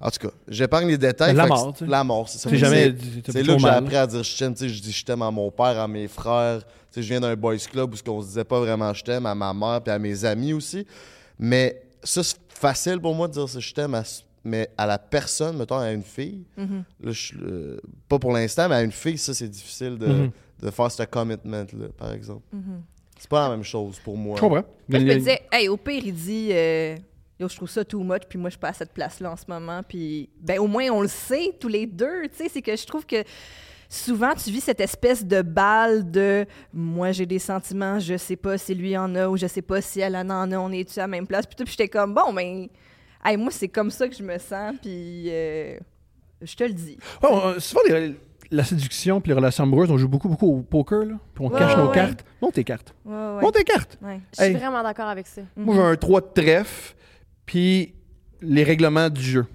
En 0.00 0.10
tout 0.10 0.18
cas, 0.28 0.34
j'épargne 0.48 0.88
les 0.88 0.98
détails. 0.98 1.34
La 1.34 1.46
mort, 1.46 1.72
tu 1.72 1.84
sais. 1.84 1.90
La 1.90 2.04
mort, 2.04 2.28
c'est 2.28 2.38
ça. 2.38 2.54
Jamais. 2.54 2.94
c'est- 3.26 3.42
là 3.42 3.54
que 3.54 3.58
j'ai 3.60 3.68
appris 3.68 3.96
à 3.96 4.06
dire 4.06 4.22
je 4.22 4.36
t'aime. 4.38 4.52
Tu 4.54 4.60
sais, 4.60 4.68
je 4.68 4.82
dis 4.82 4.92
je 4.92 5.04
t'aime 5.04 5.22
à 5.22 5.30
mon 5.30 5.50
père, 5.50 5.78
à 5.80 5.88
mes 5.88 6.06
frères. 6.08 6.58
Tu 6.64 6.70
sais, 6.90 7.02
je 7.02 7.08
viens 7.08 7.20
d'un 7.20 7.34
boys 7.34 7.56
club 7.56 7.94
où 7.94 8.10
on 8.10 8.20
se 8.20 8.26
disait 8.26 8.44
pas 8.44 8.60
vraiment 8.60 8.92
je 8.92 9.02
t'aime, 9.02 9.24
à 9.24 9.34
ma 9.34 9.54
mère 9.54 9.80
puis 9.82 9.92
à 9.92 9.98
mes 9.98 10.24
amis 10.26 10.52
aussi. 10.52 10.86
Mais 11.38 11.82
ça, 12.02 12.22
c'est 12.22 12.36
facile 12.50 13.00
pour 13.00 13.14
moi 13.14 13.26
de 13.28 13.32
dire 13.32 13.46
je 13.48 13.72
t'aime, 13.74 13.94
à- 13.94 14.02
mais 14.44 14.68
à 14.76 14.84
la 14.86 14.98
personne, 14.98 15.56
mettons 15.56 15.78
à 15.78 15.90
une 15.90 16.02
fille, 16.02 16.44
Mhm. 16.58 16.84
là, 17.00 17.12
je- 17.12 17.34
euh, 17.42 17.80
pas 18.08 18.18
pour 18.18 18.32
l'instant, 18.32 18.68
mais 18.68 18.74
à 18.76 18.82
une 18.82 18.92
fille, 18.92 19.16
ça, 19.18 19.32
c'est 19.32 19.48
difficile 19.48 19.96
de, 19.98 20.06
Mhm. 20.06 20.30
de 20.62 20.70
faire 20.70 20.90
ce 20.92 21.02
commitment-là, 21.04 21.88
par 21.96 22.12
exemple. 22.12 22.42
Mhm. 22.52 22.82
C'est 23.18 23.28
pas 23.30 23.48
la 23.48 23.54
même 23.56 23.64
chose 23.64 23.98
pour 23.98 24.16
moi. 24.16 24.36
Je 24.36 24.40
comprends. 24.40 24.64
Moi, 24.88 25.00
je 25.00 25.04
me 25.04 25.14
disais, 25.18 25.40
hey, 25.52 25.68
au 25.68 25.76
pire, 25.76 26.02
il 26.04 26.14
dit, 26.14 26.48
euh, 26.52 26.96
Yo, 27.38 27.48
je 27.48 27.56
trouve 27.56 27.68
ça 27.68 27.84
too 27.84 28.02
much, 28.02 28.22
puis 28.28 28.38
moi, 28.38 28.48
je 28.48 28.52
suis 28.54 28.60
pas 28.60 28.68
à 28.68 28.72
cette 28.72 28.92
place-là 28.94 29.32
en 29.32 29.36
ce 29.36 29.44
moment. 29.48 29.82
Puis, 29.86 30.30
ben, 30.40 30.58
au 30.58 30.66
moins, 30.66 30.88
on 30.90 31.02
le 31.02 31.08
sait, 31.08 31.52
tous 31.60 31.68
les 31.68 31.86
deux. 31.86 32.22
Tu 32.28 32.36
sais, 32.44 32.48
c'est 32.48 32.62
que 32.62 32.74
je 32.74 32.86
trouve 32.86 33.04
que 33.04 33.22
souvent, 33.88 34.32
tu 34.34 34.50
vis 34.50 34.60
cette 34.62 34.80
espèce 34.80 35.24
de 35.24 35.42
balle 35.42 36.10
de 36.10 36.46
moi, 36.72 37.12
j'ai 37.12 37.26
des 37.26 37.38
sentiments, 37.38 37.98
je 37.98 38.16
sais 38.16 38.36
pas 38.36 38.56
si 38.58 38.74
lui 38.74 38.96
en 38.96 39.14
a 39.14 39.28
ou 39.28 39.36
je 39.36 39.46
sais 39.46 39.62
pas 39.62 39.80
si 39.82 40.00
elle 40.00 40.16
en 40.16 40.28
a, 40.50 40.58
on 40.58 40.70
est-tu 40.72 40.98
à 40.98 41.02
la 41.02 41.08
même 41.08 41.26
place. 41.26 41.46
Puis, 41.46 41.56
tout, 41.56 41.64
puis 41.64 41.72
j'étais 41.72 41.88
comme, 41.88 42.14
bon, 42.14 42.32
ben, 42.32 42.68
hey, 43.24 43.36
moi, 43.36 43.50
c'est 43.50 43.68
comme 43.68 43.90
ça 43.90 44.08
que 44.08 44.14
je 44.14 44.22
me 44.22 44.38
sens, 44.38 44.74
puis 44.80 45.24
euh, 45.28 45.78
je 46.42 46.54
te 46.56 46.64
le 46.64 46.72
dis. 46.72 46.96
On- 47.22 47.60
souvent, 47.60 47.82
les- 47.88 48.14
la 48.50 48.64
séduction 48.64 49.20
puis 49.20 49.30
les 49.30 49.34
relations 49.36 49.64
amoureuses, 49.64 49.90
on 49.90 49.98
joue 49.98 50.08
beaucoup, 50.08 50.28
beaucoup 50.28 50.46
au 50.58 50.62
poker, 50.62 51.04
là. 51.04 51.14
Puis 51.34 51.44
on 51.44 51.48
Ouais, 51.50 51.58
cache 51.58 51.76
nos 51.76 51.88
ouais. 51.88 51.94
cartes. 51.94 52.24
Monte 52.40 52.54
tes 52.54 52.64
cartes. 52.64 52.94
Ouais, 53.04 53.12
ouais. 53.14 53.40
Monte 53.42 53.54
tes 53.54 53.64
cartes. 53.64 53.98
Ouais. 54.02 54.20
Je 54.32 54.42
suis 54.44 54.52
Hey. 54.52 54.56
vraiment 54.58 54.82
d'accord 54.82 55.08
avec 55.08 55.26
ça. 55.26 55.42
Moi, 55.56 55.74
j'ai 55.74 55.80
un 55.82 55.96
3 55.96 56.20
de 56.20 56.26
trèfle, 56.34 56.94
puis 57.44 57.94
les 58.40 58.62
règlements 58.64 59.08
du 59.10 59.22
jeu. 59.22 59.46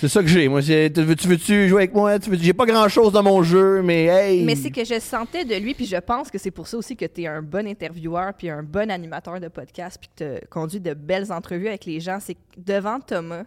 C'est 0.00 0.06
ça 0.08 0.20
que 0.22 0.28
j'ai. 0.28 0.46
Moi, 0.48 0.62
c'est, 0.62 0.92
tu 0.94 1.02
veux- 1.02 1.16
tu 1.16 1.26
veux-tu 1.26 1.68
jouer 1.68 1.82
avec 1.82 1.94
moi? 1.94 2.18
Tu 2.20 2.30
veux- 2.30 2.36
j'ai 2.36 2.52
pas 2.52 2.66
grand-chose 2.66 3.10
dans 3.12 3.22
mon 3.24 3.42
jeu, 3.42 3.82
mais 3.82 4.04
hey! 4.04 4.44
Mais 4.44 4.54
c'est 4.54 4.70
que 4.70 4.84
je 4.84 5.00
sentais 5.00 5.44
de 5.44 5.56
lui, 5.56 5.74
puis 5.74 5.86
je 5.86 5.96
pense 5.96 6.30
que 6.30 6.38
c'est 6.38 6.52
pour 6.52 6.68
ça 6.68 6.76
aussi 6.76 6.94
que 6.94 7.04
tu 7.04 7.22
es 7.22 7.26
un 7.26 7.42
bon 7.42 7.66
intervieweur, 7.66 8.32
puis 8.34 8.48
un 8.48 8.62
bon 8.62 8.90
animateur 8.92 9.40
de 9.40 9.48
podcast, 9.48 9.98
puis 10.00 10.08
que 10.14 10.38
tu 10.40 10.46
conduis 10.48 10.78
de 10.78 10.94
belles 10.94 11.32
entrevues 11.32 11.66
avec 11.66 11.84
les 11.84 11.98
gens. 11.98 12.18
C'est 12.20 12.34
que 12.34 12.38
devant 12.58 13.00
Thomas, 13.00 13.42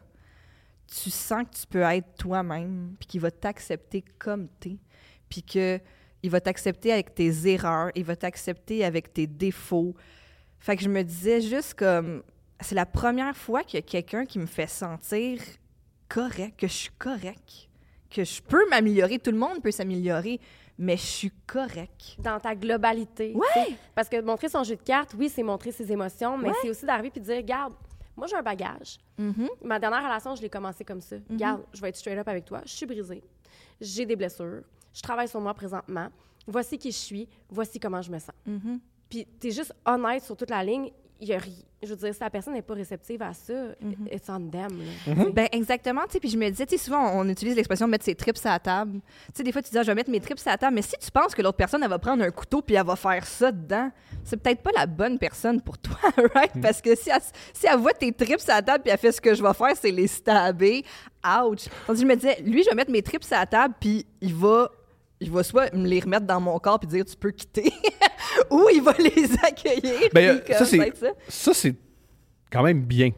tu 0.93 1.09
sens 1.09 1.43
que 1.49 1.57
tu 1.61 1.67
peux 1.67 1.81
être 1.81 2.15
toi-même, 2.17 2.95
puis 2.99 3.07
qu'il 3.07 3.21
va 3.21 3.31
t'accepter 3.31 4.03
comme 4.19 4.47
t'es, 4.59 4.77
puis 5.29 5.41
que 5.43 5.79
il 6.23 6.29
va 6.29 6.39
t'accepter 6.39 6.91
avec 6.91 7.15
tes 7.15 7.47
erreurs, 7.47 7.89
il 7.95 8.03
va 8.03 8.15
t'accepter 8.15 8.85
avec 8.85 9.11
tes 9.13 9.25
défauts. 9.25 9.95
Fait 10.59 10.75
que 10.77 10.83
je 10.83 10.89
me 10.89 11.01
disais 11.03 11.41
juste 11.41 11.73
comme, 11.73 12.21
c'est 12.59 12.75
la 12.75 12.85
première 12.85 13.35
fois 13.35 13.63
qu'il 13.63 13.79
y 13.79 13.83
a 13.83 13.85
quelqu'un 13.85 14.25
qui 14.25 14.37
me 14.37 14.45
fait 14.45 14.67
sentir 14.67 15.39
correct, 16.07 16.59
que 16.59 16.67
je 16.67 16.73
suis 16.73 16.91
correct, 16.99 17.69
que 18.09 18.23
je 18.23 18.41
peux 18.41 18.69
m'améliorer. 18.69 19.17
Tout 19.17 19.31
le 19.31 19.37
monde 19.39 19.63
peut 19.63 19.71
s'améliorer, 19.71 20.39
mais 20.77 20.95
je 20.97 21.01
suis 21.05 21.31
correct. 21.47 22.17
Dans 22.19 22.39
ta 22.39 22.53
globalité. 22.53 23.33
Ouais. 23.33 23.75
Parce 23.95 24.07
que 24.09 24.21
montrer 24.21 24.49
son 24.49 24.63
jeu 24.63 24.75
de 24.75 24.81
cartes, 24.83 25.15
oui, 25.17 25.27
c'est 25.29 25.41
montrer 25.41 25.71
ses 25.71 25.91
émotions, 25.91 26.37
mais 26.37 26.49
Ouais. 26.49 26.55
c'est 26.61 26.69
aussi 26.69 26.85
d'arriver 26.85 27.09
puis 27.09 27.21
de 27.21 27.25
dire, 27.25 27.37
regarde, 27.37 27.73
moi, 28.21 28.27
j'ai 28.27 28.35
un 28.35 28.43
bagage. 28.43 28.99
Mhm. 29.17 29.49
Ma 29.63 29.79
dernière 29.79 30.03
relation, 30.03 30.35
je 30.35 30.43
l'ai 30.43 30.49
commencé 30.49 30.85
comme 30.85 31.01
ça. 31.01 31.15
Regarde, 31.27 31.63
je 31.73 31.81
vais 31.81 31.89
être 31.89 31.95
straight 31.95 32.19
up 32.19 32.27
avec 32.27 32.45
toi. 32.45 32.61
Je 32.65 32.71
suis 32.71 32.85
brisée. 32.85 33.23
J'ai 33.81 34.05
des 34.05 34.15
blessures. 34.15 34.61
Je 34.93 35.01
travaille 35.01 35.27
sur 35.27 35.41
moi 35.41 35.55
présentement. 35.55 36.07
Voici 36.45 36.77
qui 36.77 36.91
je 36.91 36.97
suis. 36.97 37.27
Voici 37.49 37.79
comment 37.79 37.99
je 37.99 38.11
me 38.11 38.19
sens. 38.19 38.35
Mhm. 38.45 38.79
Puis 39.09 39.25
t'es 39.25 39.49
juste 39.49 39.73
honnête 39.87 40.21
sur 40.21 40.37
toute 40.37 40.51
la 40.51 40.63
ligne. 40.63 40.91
Il 41.23 41.27
y 41.27 41.33
a 41.33 41.37
ri- 41.37 41.65
Je 41.83 41.89
veux 41.89 41.95
dire, 41.95 42.13
si 42.15 42.19
la 42.19 42.29
personne 42.31 42.53
n'est 42.55 42.63
pas 42.63 42.73
réceptive 42.73 43.21
à 43.21 43.31
ça, 43.33 43.53
it's 44.11 44.27
on 44.27 44.49
them. 44.49 44.79
là. 45.07 45.25
Ben 45.33 45.47
exactement, 45.51 46.01
tu 46.07 46.13
sais, 46.13 46.19
puis 46.19 46.29
je 46.29 46.37
me 46.37 46.49
disais, 46.49 46.65
tu 46.65 46.77
sais, 46.77 46.83
souvent 46.83 47.11
on 47.15 47.29
utilise 47.29 47.55
l'expression 47.55 47.87
mettre 47.87 48.05
ses 48.05 48.15
trips 48.15 48.37
à 48.43 48.49
la 48.49 48.59
table. 48.59 48.93
Tu 48.93 49.31
sais, 49.35 49.43
des 49.43 49.51
fois 49.51 49.61
tu 49.61 49.69
dis, 49.69 49.77
ah, 49.77 49.83
je 49.83 49.87
vais 49.87 49.95
mettre 49.95 50.09
mes 50.09 50.19
trips 50.19 50.39
à 50.47 50.51
la 50.51 50.57
table, 50.57 50.73
mais 50.75 50.81
si 50.81 50.95
tu 50.99 51.11
penses 51.11 51.33
que 51.35 51.41
l'autre 51.43 51.57
personne, 51.57 51.83
elle 51.83 51.89
va 51.89 51.99
prendre 51.99 52.23
un 52.23 52.31
couteau 52.31 52.61
puis 52.63 52.75
elle 52.75 52.85
va 52.85 52.95
faire 52.95 53.23
ça 53.25 53.51
dedans, 53.51 53.91
c'est 54.23 54.37
peut-être 54.37 54.61
pas 54.63 54.71
la 54.75 54.87
bonne 54.87 55.19
personne 55.19 55.61
pour 55.61 55.77
toi, 55.77 55.95
right? 56.35 56.59
Parce 56.61 56.81
que 56.81 56.95
si 56.95 57.09
elle, 57.11 57.21
si 57.53 57.67
elle 57.67 57.77
voit 57.79 57.93
tes 57.93 58.11
trips 58.11 58.41
à 58.49 58.55
la 58.55 58.61
table 58.63 58.83
puis 58.83 58.91
elle 58.91 58.97
fait 58.99 59.11
ce 59.11 59.21
que 59.21 59.33
je 59.35 59.43
vais 59.43 59.53
faire, 59.53 59.75
c'est 59.75 59.91
les 59.91 60.07
stabber, 60.07 60.83
ouch! 61.23 61.65
Tandis 61.85 62.01
que 62.01 62.07
je 62.07 62.11
me 62.11 62.15
disais, 62.15 62.41
lui, 62.43 62.63
je 62.63 62.69
vais 62.69 62.75
mettre 62.75 62.91
mes 62.91 63.03
trips 63.03 63.31
à 63.31 63.41
la 63.41 63.45
table 63.45 63.75
puis 63.79 64.05
il 64.21 64.33
va, 64.33 64.69
il 65.21 65.31
va 65.31 65.43
soit 65.43 65.73
me 65.73 65.87
les 65.87 65.99
remettre 66.01 66.25
dans 66.25 66.41
mon 66.41 66.57
corps 66.59 66.79
puis 66.79 66.87
dire, 66.89 67.05
tu 67.05 67.15
peux 67.15 67.31
quitter, 67.31 67.71
ou 68.51 68.67
il 68.73 68.81
va 68.81 68.93
les 68.99 69.33
accueillir. 69.43 70.09
Ben, 70.13 70.37
euh, 70.49 70.53
ça, 70.57 70.65
c'est- 70.65 70.95
ça. 70.97 71.07
Ça, 71.29 71.53
c'est 71.53 71.75
quand 72.51 72.63
même 72.63 72.81
bien. 72.83 73.11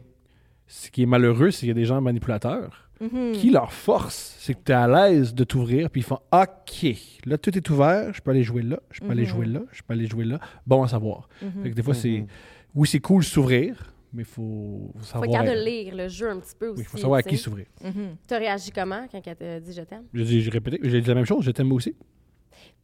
Ce 0.66 0.90
qui 0.90 1.02
est 1.02 1.06
malheureux, 1.06 1.50
c'est 1.50 1.60
qu'il 1.60 1.68
y 1.68 1.72
a 1.72 1.74
des 1.74 1.84
gens 1.84 2.00
manipulateurs 2.00 2.80
Mhm. 3.00 3.32
qui, 3.32 3.50
leur 3.50 3.72
force, 3.72 4.36
c'est 4.38 4.54
que 4.54 4.60
tu 4.64 4.70
es 4.70 4.74
à 4.74 4.86
l'aise 4.86 5.34
de 5.34 5.42
t'ouvrir, 5.42 5.90
puis 5.90 6.00
ils 6.00 6.04
font 6.04 6.20
OK, 6.32 6.86
là, 7.26 7.36
tout 7.38 7.56
est 7.58 7.68
ouvert, 7.70 8.14
je 8.14 8.20
peux 8.20 8.30
aller 8.30 8.44
jouer 8.44 8.62
là, 8.62 8.78
je 8.92 9.00
peux 9.00 9.10
aller 9.10 9.22
Mhm. 9.22 9.28
jouer 9.28 9.46
là, 9.46 9.60
je 9.72 9.82
peux 9.82 9.94
aller 9.94 10.06
jouer 10.06 10.24
là. 10.24 10.38
Bon 10.64 10.82
à 10.84 10.88
savoir. 10.88 11.28
Mhm. 11.42 11.62
Fait 11.64 11.70
que 11.70 11.74
des 11.74 11.82
fois, 11.82 11.94
c'est. 11.94 12.24
Oui, 12.72 12.86
c'est 12.88 13.00
cool 13.00 13.22
de 13.22 13.26
s'ouvrir, 13.26 13.93
mais 14.14 14.22
il 14.22 14.24
faut, 14.26 14.90
faut 14.94 14.98
Faut 15.00 15.04
savoir. 15.04 15.30
capable 15.30 15.58
de 15.58 15.64
lire 15.64 15.94
le 15.94 16.08
jeu 16.08 16.30
un 16.30 16.38
petit 16.40 16.54
peu 16.58 16.68
aussi. 16.68 16.80
oui, 16.80 16.84
faut 16.86 16.98
savoir 16.98 17.18
à 17.18 17.22
tu 17.22 17.28
qui 17.30 17.36
s'ouvrir. 17.36 17.66
Mhm. 17.82 18.16
T'as 18.26 18.38
réagi 18.38 18.70
comment 18.70 19.06
quand 19.10 19.20
elle 19.26 19.36
t'a 19.36 19.60
dit 19.60 19.72
je 19.72 19.82
t'aime? 19.82 20.04
J'ai 20.14 20.24
dit- 20.24 20.40
j'ai 20.40 20.50
répété, 20.50 20.78
j'ai 20.82 21.00
dit 21.00 21.08
la 21.08 21.14
même 21.14 21.26
chose, 21.26 21.44
je 21.44 21.50
t'aime 21.50 21.66
moi 21.68 21.76
aussi. 21.76 21.94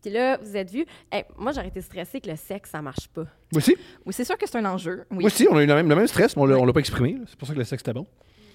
Puis 0.03 0.11
là, 0.11 0.39
vous 0.39 0.57
êtes. 0.57 0.73
Hey, 1.13 1.25
moi, 1.37 1.53
j'aurais 1.53 1.69
été 1.69 1.81
stressée 1.83 2.21
que 2.21 2.31
le 2.31 2.37
sexe, 2.37 2.71
ça 2.71 2.81
marche 2.81 3.07
pas. 3.09 3.23
Moi 3.53 3.59
aussi. 3.59 3.77
Oui, 4.07 4.13
c'est 4.15 4.25
sûr 4.25 4.37
que 4.39 4.49
c'est 4.49 4.57
un 4.57 4.65
enjeu. 4.65 5.05
Oui. 5.11 5.19
Moi 5.19 5.27
aussi, 5.27 5.47
on 5.51 5.57
a 5.57 5.63
eu 5.63 5.67
le 5.67 5.75
même, 5.75 5.89
le 5.89 5.95
même 5.95 6.07
stress, 6.07 6.35
mais 6.37 6.43
on 6.43 6.47
l'a 6.47 6.57
on 6.59 6.65
l'a 6.65 6.73
pas 6.73 6.81
exprimé. 6.81 7.19
C'est 7.27 7.39
pour 7.39 7.47
ça 7.47 7.53
que 7.55 7.59
le 7.59 7.65
sexe 7.65 7.83
était 7.83 7.93
bon. 7.93 8.07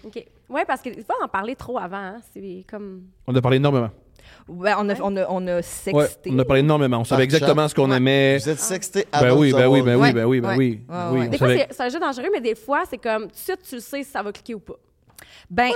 OK. 0.04 0.26
Oui, 0.50 0.62
parce 0.68 0.82
que 0.82 0.90
des 0.90 1.04
fois, 1.04 1.16
en 1.24 1.28
parler 1.28 1.56
trop 1.56 1.78
avant, 1.78 1.98
hein, 1.98 2.18
c'est 2.34 2.66
comme. 2.68 3.04
On 3.28 3.36
a 3.36 3.42
parlé 3.42 3.58
énormément. 3.58 3.92
Ouais, 4.48 4.72
on, 4.78 4.90
a, 4.90 4.96
on, 5.02 5.16
a, 5.18 5.26
on 5.30 5.48
a 5.48 5.56
Ouais, 5.58 5.62
sexté. 5.62 6.30
on 6.34 6.40
a 6.40 6.46
parlé 6.46 6.60
énormément. 6.62 7.00
On 7.00 7.04
savait 7.04 7.26
Par 7.28 7.36
exactement 7.36 7.68
ce 7.68 7.76
qu'on 7.76 7.90
Ouais. 7.90 7.98
aimait. 7.98 8.38
Vous 8.38 8.50
êtes 8.50 8.60
sexté 8.60 9.06
avant 9.12 9.36
Ben 9.36 9.40
oui, 9.42 9.52
de 9.52 9.56
ben 9.58 9.68
oui, 9.68 9.82
ben 9.82 9.96
oui, 9.98 10.14
ben 10.14 10.26
oui, 10.26 10.42
ben 10.42 10.58
oui. 10.58 10.82
Ouais, 10.88 10.96
oui, 11.12 11.20
on 11.26 11.30
Des 11.30 11.38
fois, 11.38 11.48
savait- 11.48 11.68
c'est 11.72 11.82
un 11.84 11.90
jeu 11.90 12.00
dangereux, 12.00 12.30
mais 12.32 12.42
des 12.42 12.56
fois, 12.56 12.84
c'est 12.90 12.98
comme, 12.98 13.24
tout 13.24 13.30
de 13.30 13.36
suite, 13.36 13.60
tu 13.68 13.76
le 13.76 13.82
sais 13.82 14.04
si 14.04 14.10
ça 14.12 14.22
va 14.24 14.32
cliquer 14.32 14.56
ou 14.56 14.60
pas. 14.60 14.76
Ben, 15.50 15.72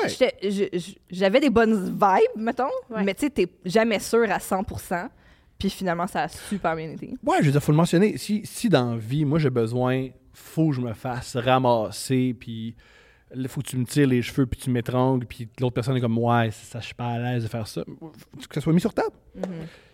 j'avais 1.10 1.40
des 1.40 1.50
bonnes 1.50 1.86
vibes, 1.92 2.38
mettons, 2.44 2.64
Ouais. 2.90 3.04
mais 3.04 3.14
tu 3.14 3.26
sais, 3.26 3.30
t'es 3.30 3.48
jamais 3.66 4.00
sûr 4.00 4.30
à 4.32 4.40
100 4.40 4.64
Puis 5.58 5.70
finalement, 5.70 6.08
ça 6.08 6.24
a 6.24 6.28
super 6.28 6.76
bien 6.76 6.90
été. 6.92 7.14
Ouais, 7.26 7.38
je 7.42 7.46
veux 7.46 7.52
dire, 7.52 7.62
faut 7.62 7.72
le 7.72 7.78
mentionner. 7.78 8.18
Si, 8.18 8.42
si 8.46 8.70
dans 8.70 8.92
la 8.92 8.98
vie, 8.98 9.26
moi, 9.26 9.40
j'ai 9.40 9.50
besoin, 9.50 10.08
faut 10.34 10.70
que 10.70 10.76
je 10.76 10.82
me 10.82 10.94
fasse 10.94 11.36
ramasser, 11.36 12.36
puis 12.40 12.76
il 13.36 13.48
faut 13.48 13.62
que 13.62 13.68
tu 13.68 13.78
me 13.78 13.86
tires 13.86 14.08
les 14.08 14.22
cheveux, 14.22 14.46
puis 14.46 14.60
tu 14.60 14.70
m'étrangles, 14.70 15.26
puis 15.26 15.48
l'autre 15.60 15.74
personne 15.74 15.96
est 15.98 16.02
comme, 16.02 16.18
ouais, 16.18 16.50
ça, 16.52 16.80
je 16.80 16.86
suis 16.88 16.96
pas 16.96 17.08
à 17.08 17.20
l'aise 17.20 17.44
de 17.44 17.48
faire 17.48 17.68
ça. 17.68 17.84
Faut 18.00 18.12
que 18.48 18.56
ça 18.56 18.62
soit 18.62 18.74
mis 18.74 18.82
sur 18.82 18.94
table. 18.94 19.16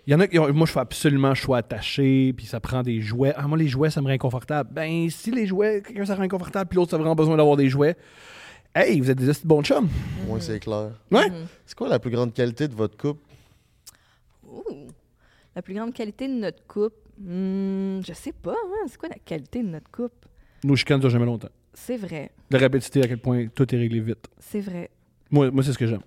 Il 0.07 0.11
y 0.11 0.15
en 0.15 0.19
a 0.19 0.27
qui 0.27 0.37
ont- 0.39 0.53
moi, 0.53 0.65
je 0.67 0.71
fais 0.71 0.79
absolument 0.79 1.33
choix 1.33 1.57
attaché, 1.57 2.31
puis 2.33 2.45
ça 2.45 2.59
prend 2.59 2.83
des 2.83 3.01
jouets. 3.01 3.33
Ah, 3.35 3.47
moi, 3.47 3.57
les 3.57 3.67
jouets, 3.67 3.89
ça 3.89 4.01
me 4.01 4.07
rend 4.07 4.13
inconfortable. 4.13 4.69
Ben, 4.71 5.09
si 5.09 5.31
les 5.31 5.45
jouets, 5.47 5.81
quelqu'un, 5.85 6.05
ça 6.05 6.15
rend 6.15 6.21
inconfortable, 6.23 6.69
puis 6.69 6.77
l'autre, 6.77 6.91
ça 6.91 6.95
a 6.97 6.99
vraiment 6.99 7.15
besoin 7.15 7.35
d'avoir 7.37 7.57
des 7.57 7.69
jouets. 7.69 7.97
Hey, 8.73 8.99
vous 8.99 9.09
êtes 9.09 9.17
des 9.17 9.31
bons 9.43 9.63
chums. 9.63 9.87
Oui, 10.27 10.39
c'est 10.41 10.59
clair. 10.59 10.91
Ouais. 11.11 11.29
Mhm. 11.29 11.47
C'est 11.65 11.75
quoi 11.77 11.87
la 11.87 11.97
plus 11.99 12.11
grande 12.11 12.33
qualité 12.33 12.67
de 12.67 12.75
votre 12.75 12.95
couple? 12.97 13.21
Ouh. 14.47 14.87
La 15.55 15.61
plus 15.61 15.73
grande 15.73 15.93
qualité 15.93 16.27
de 16.27 16.33
notre 16.33 16.65
couple, 16.67 16.97
hmm, 17.19 18.01
je 18.05 18.13
sais 18.13 18.33
pas, 18.33 18.51
hein, 18.51 18.85
c'est 18.87 18.97
quoi 18.97 19.09
la 19.09 19.17
qualité 19.23 19.63
de 19.63 19.69
notre 19.69 19.89
couple? 19.89 20.27
Nos 20.63 20.75
chicanes 20.75 20.99
durent 20.99 21.09
jamais 21.09 21.25
longtemps. 21.25 21.49
C'est 21.77 21.97
vrai, 21.97 22.31
La 22.49 22.59
rapidité, 22.59 23.03
à 23.03 23.07
quel 23.07 23.17
point 23.17 23.47
tout 23.53 23.73
est 23.75 23.77
réglé 23.77 23.99
vite. 23.99 24.27
c'est 24.39 24.61
vrai. 24.61 24.89
Moi, 25.29 25.51
moi 25.51 25.61
c'est 25.63 25.73
ce 25.73 25.77
que 25.77 25.85
j'aime. 25.85 26.01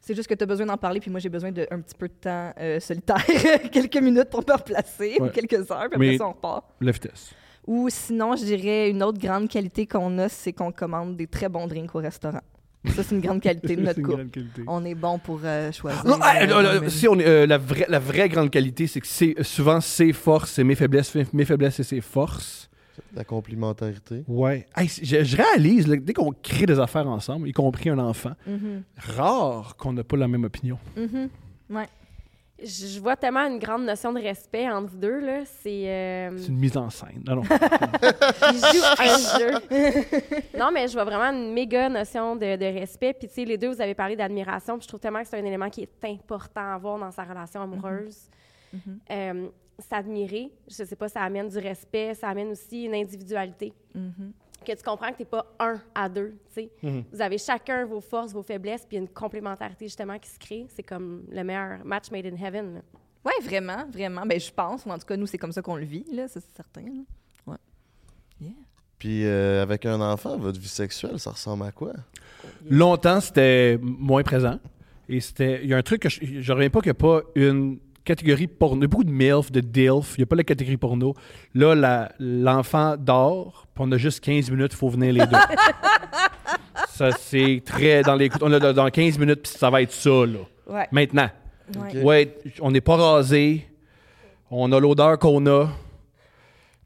C'est 0.00 0.14
juste 0.14 0.28
que 0.28 0.34
tu 0.34 0.42
as 0.44 0.46
besoin 0.46 0.64
d'en 0.64 0.78
parler, 0.78 0.98
puis 0.98 1.10
moi, 1.10 1.20
j'ai 1.20 1.28
besoin 1.28 1.52
d'un 1.52 1.66
petit 1.66 1.94
peu 1.98 2.08
de 2.08 2.14
temps 2.14 2.54
euh, 2.58 2.80
solitaire, 2.80 3.22
quelques 3.72 3.98
minutes 3.98 4.30
pour 4.30 4.40
me 4.40 4.52
replacer, 4.54 5.18
ou 5.20 5.28
quelques 5.28 5.70
heures, 5.70 5.88
puis 5.90 5.94
après 5.94 5.98
Mais- 5.98 6.16
ça, 6.18 6.26
on 6.26 6.32
repart. 6.32 6.64
La 6.80 6.92
vitesse. 6.92 7.32
Ou 7.66 7.88
sinon, 7.90 8.34
je 8.34 8.44
dirais 8.44 8.88
une 8.88 9.02
autre 9.02 9.18
grande 9.18 9.48
qualité 9.48 9.86
qu'on 9.86 10.16
a, 10.18 10.28
c'est 10.30 10.52
qu'on 10.54 10.72
commande 10.72 11.16
des 11.16 11.26
très 11.26 11.48
bons 11.48 11.66
drinks 11.66 11.94
au 11.94 11.98
restaurant. 11.98 12.40
Ça, 12.86 13.02
c'est 13.02 13.14
une 13.14 13.20
grande 13.20 13.42
qualité 13.42 13.76
de 13.76 13.82
notre 13.82 14.00
couple. 14.00 14.26
On 14.66 14.84
est 14.86 14.94
bon 14.94 15.18
pour 15.18 15.40
euh, 15.44 15.70
choisir. 15.70 16.04
Non, 16.06 16.18
euh, 16.24 16.88
si 16.88 17.06
on 17.06 17.18
est, 17.18 17.26
euh, 17.26 17.46
la, 17.46 17.58
vraie, 17.58 17.84
la 17.88 17.98
vraie 17.98 18.30
grande 18.30 18.50
qualité, 18.50 18.86
c'est 18.86 19.00
que 19.00 19.06
c'est 19.06 19.34
souvent 19.42 19.80
ses 19.82 20.14
forces 20.14 20.58
et 20.58 20.64
mes 20.64 20.74
faiblesses, 20.74 21.14
mes 21.34 21.44
faiblesses 21.44 21.80
et 21.80 21.84
ses 21.84 22.00
forces. 22.00 22.70
La 23.14 23.24
complémentarité. 23.24 24.24
Ouais. 24.28 24.66
Hey, 24.76 24.88
je, 24.88 25.24
je 25.24 25.36
réalise, 25.36 25.86
là, 25.88 25.96
dès 25.96 26.12
qu'on 26.12 26.32
crée 26.32 26.66
des 26.66 26.78
affaires 26.78 27.08
ensemble, 27.08 27.48
y 27.48 27.52
compris 27.52 27.90
un 27.90 27.98
enfant, 27.98 28.32
Mhm, 28.46 28.82
rare 29.16 29.76
qu'on 29.76 29.92
n'a 29.92 30.04
pas 30.04 30.16
la 30.16 30.28
même 30.28 30.44
opinion. 30.44 30.78
mhm. 30.96 31.28
Je, 32.62 32.86
je 32.88 33.00
vois 33.00 33.16
tellement 33.16 33.40
une 33.46 33.58
grande 33.58 33.86
notion 33.86 34.12
de 34.12 34.20
respect 34.20 34.68
entre 34.68 34.90
vous 34.90 34.98
deux, 34.98 35.18
là. 35.20 35.44
C'est. 35.46 35.88
euh, 35.88 36.36
C'est 36.36 36.48
une 36.48 36.58
mise 36.58 36.76
en 36.76 36.90
scène. 36.90 37.22
Non, 37.26 37.36
non. 37.36 37.42
ils 38.52 38.58
jouent 38.58 38.84
un 38.98 39.38
jeu. 39.38 39.54
non, 40.58 40.70
mais 40.70 40.86
je 40.86 40.92
vois 40.92 41.04
vraiment 41.04 41.34
une 41.34 41.54
méga 41.54 41.88
notion 41.88 42.36
de, 42.36 42.56
de 42.56 42.64
respect. 42.78 43.14
Puis, 43.14 43.28
tu 43.28 43.34
sais, 43.34 43.44
les 43.46 43.56
deux, 43.56 43.72
vous 43.72 43.80
avez 43.80 43.94
parlé 43.94 44.14
d'admiration. 44.14 44.74
Puis, 44.76 44.82
je 44.82 44.88
trouve 44.88 45.00
tellement 45.00 45.22
que 45.22 45.28
c'est 45.28 45.40
un 45.40 45.44
élément 45.46 45.70
qui 45.70 45.84
est 45.84 46.04
important 46.04 46.60
à 46.60 46.74
avoir 46.74 46.98
dans 46.98 47.10
sa 47.10 47.24
relation 47.24 47.62
amoureuse. 47.62 48.28
Mhm. 48.74 48.98
Euh, 49.10 49.48
S'admirer, 49.80 50.50
je 50.68 50.84
sais 50.84 50.96
pas, 50.96 51.08
ça 51.08 51.22
amène 51.22 51.48
du 51.48 51.58
respect, 51.58 52.14
ça 52.14 52.28
amène 52.28 52.48
aussi 52.48 52.84
une 52.84 52.94
individualité. 52.94 53.72
Mhm. 53.94 54.32
Que 54.64 54.72
tu 54.72 54.82
comprends 54.82 55.10
que 55.10 55.16
tu 55.16 55.22
n'es 55.22 55.26
pas 55.28 55.46
un 55.58 55.80
à 55.94 56.08
deux, 56.08 56.34
tu 56.48 56.62
sais. 56.62 56.70
Mhm. 56.82 57.04
Vous 57.12 57.20
avez 57.22 57.38
chacun 57.38 57.86
vos 57.86 58.00
forces, 58.00 58.32
vos 58.32 58.42
faiblesses, 58.42 58.84
puis 58.86 58.98
une 58.98 59.08
complémentarité, 59.08 59.86
justement, 59.86 60.18
qui 60.18 60.28
se 60.28 60.38
crée. 60.38 60.66
C'est 60.68 60.82
comme 60.82 61.24
le 61.30 61.42
meilleur 61.42 61.84
match 61.84 62.10
made 62.10 62.26
in 62.26 62.36
heaven. 62.36 62.82
Ouais, 63.24 63.32
vraiment, 63.42 63.86
vraiment. 63.90 64.26
Ben, 64.26 64.38
je 64.38 64.50
pense, 64.52 64.84
ou 64.84 64.90
en 64.90 64.98
tout 64.98 65.06
cas, 65.06 65.16
nous, 65.16 65.26
c'est 65.26 65.38
comme 65.38 65.52
ça 65.52 65.62
qu'on 65.62 65.76
le 65.76 65.84
vit, 65.84 66.04
là, 66.12 66.28
ça, 66.28 66.40
c'est 66.40 66.54
certain. 66.54 66.82
là. 66.82 67.02
Ouais. 67.46 67.56
Yeah. 68.40 68.52
Puis 68.98 69.24
euh, 69.24 69.62
avec 69.62 69.86
un 69.86 70.00
enfant, 70.00 70.36
votre 70.36 70.60
vie 70.60 70.68
sexuelle, 70.68 71.18
ça 71.18 71.30
ressemble 71.30 71.64
à 71.64 71.72
quoi? 71.72 71.92
Longtemps, 72.68 73.20
c'était 73.20 73.78
moins 73.80 74.22
présent. 74.22 74.58
Et 75.08 75.20
c'était. 75.20 75.60
Il 75.62 75.70
y 75.70 75.74
a 75.74 75.78
un 75.78 75.82
truc 75.82 76.02
que 76.02 76.08
je, 76.10 76.40
je 76.40 76.52
reviens 76.52 76.68
pas 76.70 76.80
qu'il 76.80 76.92
n'y 76.92 76.98
a 76.98 77.02
pas 77.02 77.22
une 77.34 77.78
catégorie 78.04 78.46
porno. 78.46 78.76
Il 78.78 78.82
y 78.82 78.84
a 78.84 78.88
beaucoup 78.88 79.04
de 79.04 79.10
MILF, 79.10 79.50
de 79.52 79.60
DILF. 79.60 80.14
Il 80.16 80.20
n'y 80.20 80.24
a 80.24 80.26
pas 80.26 80.36
la 80.36 80.44
catégorie 80.44 80.76
porno. 80.76 81.14
Là, 81.54 81.74
la- 81.74 82.12
l'enfant 82.18 82.96
dort, 82.98 83.66
puis 83.74 83.84
on 83.86 83.92
a 83.92 83.96
juste 83.98 84.20
15 84.24 84.50
minutes, 84.50 84.72
il 84.72 84.76
faut 84.76 84.88
venir 84.88 85.12
les 85.12 85.26
deux. 85.26 85.36
Ça, 86.88 87.12
c'est 87.12 87.62
très 87.64 88.02
dans 88.02 88.14
les 88.14 88.30
On 88.42 88.52
a 88.52 88.72
dans 88.72 88.88
15 88.90 89.18
minutes, 89.18 89.42
puis 89.42 89.52
ça 89.52 89.70
va 89.70 89.80
être 89.82 89.92
ça, 89.92 90.10
là. 90.26 90.38
Ouais. 90.66 90.88
Maintenant. 90.92 91.28
Ouais. 92.02 92.36
On 92.60 92.70
n'est 92.70 92.80
pas 92.80 92.96
rasé. 92.96 93.66
On 94.50 94.70
a 94.72 94.80
l'odeur 94.80 95.18
qu'on 95.18 95.46
a. 95.46 95.68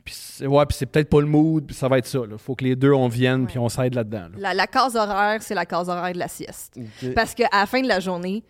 Puis 0.04 0.14
c'est, 0.16 0.46
ouais, 0.46 0.66
puis 0.66 0.76
c'est 0.78 0.86
peut-être 0.86 1.08
pas 1.08 1.20
le 1.20 1.26
mood, 1.26 1.64
puis 1.66 1.74
ça 1.74 1.88
va 1.88 1.96
être 1.98 2.06
ça. 2.06 2.20
Il 2.30 2.36
faut 2.38 2.54
que 2.54 2.62
les 2.64 2.76
deux, 2.76 2.92
on 2.92 3.08
vienne, 3.08 3.42
Ouais. 3.42 3.46
puis 3.48 3.58
on 3.58 3.68
s'aide 3.70 3.94
là-dedans. 3.94 4.28
là. 4.32 4.36
La, 4.36 4.54
la 4.54 4.66
case 4.66 4.94
horaire, 4.94 5.42
c'est 5.42 5.54
la 5.54 5.64
case 5.64 5.88
horaire 5.88 6.12
de 6.12 6.18
la 6.18 6.28
sieste. 6.28 6.78
Parce 7.14 7.34
qu'à 7.34 7.48
la 7.52 7.64
fin 7.66 7.80
de 7.80 7.88
la 7.88 8.00
journée, 8.00 8.44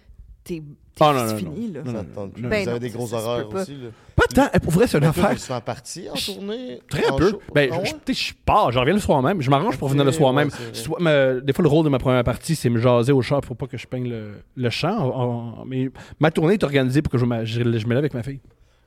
t'es 0.44 0.62
Ah, 1.00 1.12
non, 1.12 1.26
non, 1.26 1.36
fini, 1.36 1.72
là. 1.72 1.82
non. 1.82 1.92
Ça 1.92 2.04
tente 2.14 2.32
plus. 2.34 2.42
Ben 2.42 2.48
Vous 2.48 2.68
avez 2.68 2.70
non, 2.72 2.78
des 2.78 2.88
ça- 2.90 2.96
gros 2.98 3.06
ça 3.08 3.18
se 3.18 3.24
horaires 3.24 3.48
peut 3.48 3.54
pas. 3.54 3.62
aussi. 3.62 3.74
Là. 3.76 3.88
Pas 4.14 4.24
tant. 4.32 4.48
Eh, 4.54 4.60
Pour 4.60 4.72
vrai, 4.72 4.86
c'est 4.86 4.98
une 4.98 5.04
affaire. 5.04 5.30
tu 5.30 5.38
fais 5.40 5.60
partie 5.60 6.08
en 6.08 6.14
tournée? 6.14 6.80
Très 6.88 7.08
en 7.10 7.16
peu. 7.16 7.30
show? 7.30 7.40
Ben, 7.54 7.70
Ah 7.72 7.80
je- 7.84 7.92
ouais? 7.94 8.34
pars, 8.44 8.70
je 8.70 8.78
reviens 8.78 8.94
le 8.94 9.00
soir 9.00 9.20
même. 9.22 9.40
Je 9.42 9.50
m'arrange 9.50 9.76
pour 9.78 9.88
venir 9.88 10.04
le 10.04 10.12
soir 10.12 10.32
ouais, 10.32 10.44
même. 10.44 10.50
Soit- 10.72 11.40
des 11.40 11.52
fois, 11.52 11.62
le 11.62 11.68
rôle 11.68 11.84
de 11.84 11.88
ma 11.90 11.98
première 11.98 12.22
partie, 12.22 12.54
c'est 12.54 12.70
me 12.70 12.78
jaser 12.78 13.10
au 13.12 13.22
char 13.22 13.40
pour 13.40 13.56
pas 13.56 13.66
que 13.66 13.76
je 13.76 13.86
peigne 13.86 14.08
le, 14.08 14.34
le. 14.54 14.70
En- 14.84 15.58
en- 15.60 15.64
mais 15.64 15.90
ma 16.20 16.30
tournée 16.30 16.54
est 16.54 16.62
organisée 16.64 17.02
pour 17.02 17.10
que 17.10 17.18
je, 17.18 17.24
me- 17.24 17.44
je, 17.44 17.62
je 17.62 17.86
me 17.86 17.90
lève 17.90 17.98
avec 17.98 18.14
ma 18.14 18.22
fille. 18.22 18.40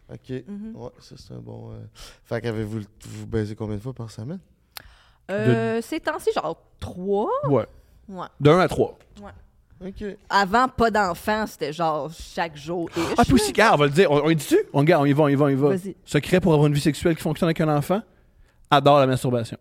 OK. 0.10 0.30
Mhm. 0.48 0.72
Ouais, 0.76 0.90
ça, 1.00 1.16
c'est 1.18 1.34
un 1.34 1.40
bon... 1.40 1.72
euh, 1.72 1.80
Fait 2.24 2.40
qu'avez-vous 2.40 2.80
vous 3.02 3.28
baisez 3.28 3.56
combien 3.56 3.76
de 3.76 3.82
fois 3.82 3.94
par 3.94 4.10
semaine? 4.10 4.40
Euh, 5.30 5.82
Ces 5.82 6.00
temps-ci, 6.00 6.30
genre 6.34 6.58
trois. 6.80 7.30
Ouais. 7.50 7.66
Ouais. 8.08 8.28
D'un 8.40 8.60
à 8.60 8.70
trois. 8.70 8.98
Avant, 10.30 10.68
pas 10.68 10.90
d'enfants, 10.92 11.46
c'était 11.48 11.72
genre 11.74 12.10
chaque 12.12 12.58
jour. 12.58 12.90
Ah, 13.18 13.24
puis 13.24 13.34
aussi, 13.34 13.52
gars, 13.54 13.74
on 13.74 13.78
va 13.78 13.86
le 13.86 13.92
dire. 13.92 14.10
On, 14.12 14.22
on 14.26 14.30
y 14.30 14.36
dit-tu? 14.36 14.58
On, 14.74 14.84
y 14.84 14.90
va, 14.92 15.00
on 15.00 15.06
y 15.06 15.14
va, 15.14 15.24
on 15.46 15.48
y 15.50 15.56
va. 15.56 15.70
Vas-y. 15.70 15.96
Secret 16.06 16.40
pour 16.40 16.54
avoir 16.54 16.68
une 16.68 16.74
vie 16.74 16.82
sexuelle 16.82 17.16
qui 17.16 17.22
fonctionne 17.22 17.48
avec 17.48 17.62
un 17.62 17.70
enfant? 17.76 18.02
Adore 18.72 19.00
la 19.00 19.08
masturbation. 19.08 19.58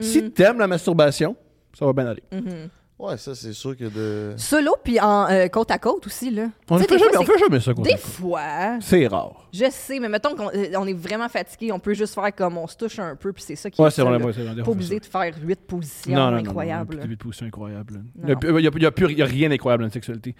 Si 0.00 0.22
Mhm. 0.22 0.30
t'aimes 0.30 0.58
la 0.58 0.66
masturbation, 0.68 1.34
ça 1.76 1.84
va 1.84 1.92
bien 1.92 2.06
aller. 2.06 2.22
Mhm. 2.32 2.68
Ouais, 2.98 3.16
ça, 3.16 3.32
c'est 3.34 3.52
sûr 3.52 3.76
que 3.76 3.84
de... 3.84 4.34
Solo, 4.36 4.74
puis 4.82 4.98
en 4.98 5.28
euh, 5.30 5.46
côte 5.46 5.70
à 5.70 5.78
côte 5.78 6.04
aussi, 6.06 6.32
là. 6.32 6.46
On 6.68 6.78
fait 6.78 6.98
jamais, 6.98 7.12
fois, 7.12 7.20
on 7.20 7.24
fait 7.24 7.38
jamais 7.38 7.60
ça. 7.60 7.72
qu'on 7.72 7.82
Des 7.82 7.96
fois, 7.96 8.78
C'est 8.80 9.06
rare. 9.06 9.48
je 9.52 9.66
sais, 9.70 10.00
mais 10.00 10.08
mettons 10.08 10.34
qu'on 10.34 10.48
euh, 10.48 10.66
on 10.76 10.84
est 10.86 10.94
vraiment 10.98 11.28
fatigué, 11.28 11.70
on 11.70 11.78
peut 11.78 11.94
juste 11.94 12.14
faire 12.14 12.34
comme 12.34 12.58
on 12.58 12.66
se 12.66 12.76
touche 12.76 12.98
un 12.98 13.14
peu, 13.14 13.32
puis 13.32 13.44
c'est 13.46 13.54
ça 13.54 13.70
qui 13.70 13.80
Ouais, 13.80 13.86
est 13.86 13.90
c'est 13.92 14.02
ça, 14.02 14.04
vrai. 14.04 14.20
ouais, 14.20 14.32
c'est 14.32 14.42
vrai, 14.42 14.50
on 14.52 14.56
Pas 14.56 14.64
fait 14.64 14.70
obligé 14.70 14.94
ça. 14.94 14.98
de 15.00 15.06
faire 15.06 15.34
huit 15.46 15.60
positions 15.60 16.12
Non, 16.16 16.36
incroyables. 16.36 16.96
Non, 16.96 17.02
non, 17.04 17.08
non, 17.08 17.16
positions 17.16 17.46
incroyables. 17.46 18.02
Il 18.16 18.24
n'y 18.24 18.32
a, 18.32 18.60
y 18.60 18.86
a- 18.86 18.90
plus- 18.90 19.12
il 19.12 19.18
y 19.18 19.22
a 19.22 19.26
rien 19.26 19.48
d'incroyable 19.48 19.84
dans 19.84 19.88
la 19.88 19.92
sexualité. 19.92 20.34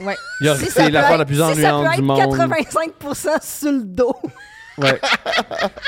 Ouais. 0.00 0.16
Si 0.56 0.66
C'est 0.66 0.90
l'affaire 0.90 1.18
la 1.18 1.24
plus 1.26 1.36
si 1.36 1.42
ennuyante 1.42 1.84
ça 1.84 1.90
peut 1.90 2.02
du 2.02 2.10
être 2.10 2.28
monde. 2.32 2.36
85% 2.36 3.42
sur 3.42 3.72
le 3.72 3.82
dos. 3.84 4.14
Ouais. 4.78 5.00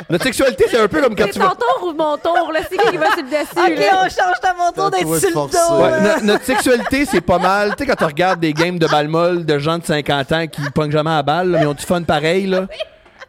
Notre 0.09 0.25
sexualité, 0.25 0.65
c'est 0.71 0.79
un 0.81 0.89
peu 0.89 1.01
comme 1.01 1.15
quand 1.15 1.25
C'est 1.27 1.33
tu 1.35 1.39
ton 1.39 1.47
vas. 1.47 1.55
tour 1.55 1.89
ou 1.89 1.93
mon 1.93 2.17
tour, 2.19 2.51
là? 2.53 2.61
C'est 2.69 2.77
qui 2.77 2.91
qui 2.91 2.97
va 2.97 3.07
sur 3.13 3.17
le 3.19 3.23
dessus, 3.23 3.45
OK, 3.57 3.79
là? 3.79 4.01
on 4.05 4.09
change 4.09 4.37
à 4.43 4.55
mon 4.59 4.73
tour 4.73 4.91
d'être 4.91 5.19
sur 5.19 5.29
le 5.29 5.33
forcé. 5.33 5.59
dos. 5.69 5.77
Ouais, 5.77 5.91
là. 5.91 6.17
no- 6.19 6.25
notre 6.25 6.45
sexualité, 6.45 7.05
c'est 7.07 7.21
pas 7.21 7.39
mal. 7.39 7.75
Tu 7.77 7.85
sais, 7.85 7.87
quand 7.87 7.97
tu 7.97 8.05
regardes 8.05 8.41
des 8.41 8.53
games 8.53 8.79
de 8.79 8.87
balle 8.87 9.09
molle 9.09 9.45
de 9.47 9.59
gens 9.59 9.79
de 9.79 9.85
50 9.85 10.33
ans 10.33 10.47
qui 10.47 10.63
pognent 10.75 10.91
jamais 10.91 11.11
à 11.11 11.23
balle, 11.23 11.51
là, 11.51 11.59
mais 11.59 11.65
ils 11.65 11.69
ont 11.69 11.75
du 11.75 11.85
fun 11.85 12.03
pareil, 12.03 12.47
là. 12.47 12.67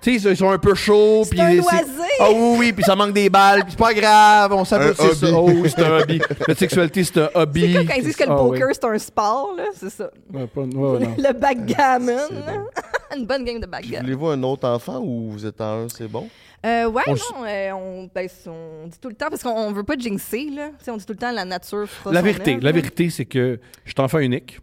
Tu 0.01 0.19
sais, 0.19 0.29
ils 0.31 0.37
sont 0.37 0.49
un 0.49 0.57
peu 0.57 0.73
chauds. 0.73 1.21
C'est 1.25 1.29
puis 1.31 1.41
un 1.41 1.53
loisir. 1.53 1.85
Ah 2.19 2.29
oui, 2.31 2.55
oui, 2.57 2.73
puis 2.73 2.83
ça 2.83 2.95
manque 2.95 3.13
des 3.13 3.29
balles, 3.29 3.61
puis 3.61 3.71
c'est 3.71 3.79
pas 3.79 3.93
grave, 3.93 4.51
on 4.53 4.65
s'amuse, 4.65 4.95
c'est 4.97 5.13
ça. 5.15 5.27
hobby. 5.31 5.61
Oh 5.63 5.67
c'est 5.67 5.83
un 5.83 5.97
hobby. 5.99 6.21
Notre 6.47 6.59
sexualité, 6.59 7.03
c'est 7.03 7.17
un 7.19 7.29
hobby. 7.35 7.61
C'est 7.71 7.73
comme 7.77 7.87
quand 7.87 7.93
ils 7.97 8.03
disent 8.03 8.15
que 8.15 8.23
le 8.23 8.31
Ah 8.31 8.43
oui. 8.43 8.59
poker, 8.59 8.69
c'est 8.73 8.85
un 8.85 8.97
sport, 8.97 9.53
là, 9.55 9.63
c'est 9.75 9.89
ça. 9.91 10.09
Ouais, 10.33 10.47
pas- 10.47 10.61
ouais, 10.61 10.67
ouais, 10.67 10.99
non. 10.99 11.15
Le 11.17 11.33
backgammon. 11.33 12.17
Une 13.17 13.25
bonne 13.25 13.43
game 13.43 13.59
de 13.59 13.65
backgammon. 13.67 14.01
Voulez-vous 14.03 14.27
un 14.27 14.41
autre 14.43 14.67
enfant 14.67 14.99
ou 15.03 15.31
vous 15.31 15.45
êtes 15.45 15.59
en 15.61 15.83
un, 15.83 15.87
c'est 15.89 16.07
bon? 16.07 16.27
Euh, 16.65 16.85
ouais, 16.85 17.03
On 17.07 17.11
non, 17.13 17.45
euh, 17.47 17.71
on, 17.73 18.09
ben, 18.13 18.27
on 18.47 18.87
dit 18.87 18.97
tout 18.99 19.09
le 19.09 19.15
temps, 19.15 19.29
parce 19.29 19.43
qu'on 19.43 19.49
on 19.51 19.71
veut 19.71 19.83
pas 19.83 19.95
jinxer, 19.97 20.49
là. 20.55 20.69
Tu 20.79 20.85
sais, 20.85 20.91
on 20.91 20.97
dit 20.97 21.05
tout 21.05 21.13
le 21.13 21.19
temps 21.19 21.31
la 21.31 21.45
nature 21.45 21.87
fera 21.87 22.13
La 22.13 22.21
vérité, 22.21 22.57
la 22.61 22.71
vérité, 22.71 23.09
c'est 23.09 23.25
que 23.25 23.59
je 23.85 23.91
suis 23.91 24.01
enfant 24.01 24.19
unique. 24.19 24.59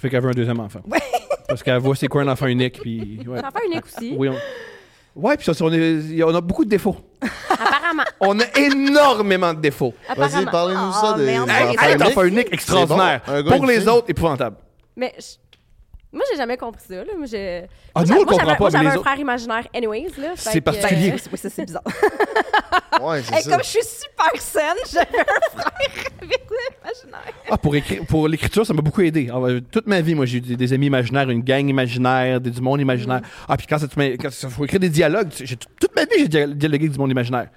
Fait 0.00 0.10
qu'elle 0.10 0.22
veut 0.22 0.30
un 0.30 0.34
deuxième 0.34 0.60
enfant. 0.60 0.80
Ouais. 0.86 0.98
Parce 1.48 1.62
qu'elle 1.62 1.78
voit 1.78 1.94
c'est 1.96 2.08
quoi 2.08 2.22
un 2.22 2.28
enfant 2.28 2.46
unique, 2.46 2.80
puis... 2.80 3.18
Ouais. 3.26 3.42
L'enfant 3.42 3.58
unique 3.66 3.84
aussi. 3.84 4.14
Oui, 4.16 4.28
on... 4.28 4.36
Ouais, 5.16 5.36
puis 5.36 5.44
ça, 5.44 5.52
on, 5.64 5.72
est- 5.72 6.22
on 6.24 6.34
a 6.34 6.40
beaucoup 6.40 6.64
de 6.64 6.70
défauts. 6.70 6.96
Apparemment. 7.50 8.02
On 8.20 8.40
a 8.40 8.44
énormément 8.58 9.54
de 9.54 9.60
défauts. 9.60 9.94
Vas-y, 10.16 10.24
Apparemment. 10.44 10.50
parlez-nous 10.50 10.92
ça 10.92 11.12
Ah, 11.14 11.18
des 11.18 11.24
merde. 11.26 11.50
enfants 11.50 11.56
Hey, 11.60 11.76
Hey, 11.80 11.92
être 11.92 12.00
uniques. 12.00 12.06
enfant 12.08 12.22
unique, 12.24 12.48
extraordinaire. 12.52 13.20
C'est 13.24 13.30
bon, 13.32 13.38
un 13.38 13.42
gars, 13.42 13.50
Pour 13.52 13.64
une 13.64 13.70
les 13.70 13.80
fille. 13.80 13.88
autres, 13.90 14.10
épouvantable. 14.10 14.56
Mais 14.96 15.12
je- 15.18 15.24
moi, 16.14 16.22
j'ai 16.30 16.36
jamais 16.38 16.56
compris 16.56 16.82
ça. 16.88 16.94
Là. 16.94 17.04
Moi, 17.16 17.26
j'ai- 17.26 17.64
Ah, 17.94 18.00
moi, 18.00 18.04
nous, 18.06 18.14
on 18.14 18.18
le 18.20 18.24
comprend 18.24 18.46
pas, 18.46 18.56
moi, 18.58 18.68
mais 18.68 18.70
j'avais 18.72 18.84
les 18.84 18.90
un 18.90 18.94
autres... 18.94 19.04
frère 19.04 19.18
imaginaire, 19.18 19.68
anyways. 19.74 20.08
là, 20.18 20.28
fait 20.36 20.50
C'est 20.50 20.58
que, 20.60 20.64
particulier. 20.64 21.12
euh, 21.12 21.36
ça, 21.36 21.50
c'est 21.50 21.64
bizarre. 21.66 21.82
Ouais, 23.02 23.22
c'est 23.22 23.42
ça. 23.42 23.50
comme 23.50 23.64
je 23.64 23.68
suis 23.68 23.82
super 23.82 24.40
saine, 24.40 24.76
j'avais 24.92 25.18
un 25.20 25.58
frère 25.58 25.72
avec 26.22 26.46
l'imaginaire. 26.48 27.34
Ah, 27.50 27.58
pour, 27.58 27.74
écrire, 27.74 28.06
pour 28.06 28.28
l'écriture, 28.28 28.64
ça 28.64 28.72
m'a 28.72 28.82
beaucoup 28.82 29.00
aidé. 29.02 29.28
Ah, 29.32 29.40
ouais, 29.40 29.60
toute 29.60 29.86
ma 29.88 30.00
vie, 30.00 30.14
moi, 30.14 30.26
j'ai 30.26 30.38
eu 30.38 30.40
des, 30.40 30.56
des 30.56 30.72
amis 30.72 30.86
imaginaires, 30.86 31.28
une 31.28 31.42
gang 31.42 31.68
imaginaire, 31.68 32.40
des- 32.40 32.50
du 32.52 32.60
monde 32.60 32.80
imaginaire. 32.80 33.20
Ah, 33.48 33.56
puis 33.56 33.66
quand 33.66 33.78
il 33.82 34.48
faut 34.50 34.64
écrire 34.64 34.80
des 34.80 34.88
dialogues, 34.88 35.28
tu- 35.30 35.44
j'ai- 35.44 35.56
toute 35.56 35.94
ma 35.96 36.02
vie, 36.04 36.10
j'ai 36.18 36.28
dia- 36.28 36.46
dialogué 36.46 36.84
avec 36.84 36.92
du 36.92 36.98
monde 36.98 37.10
imaginaire. 37.10 37.48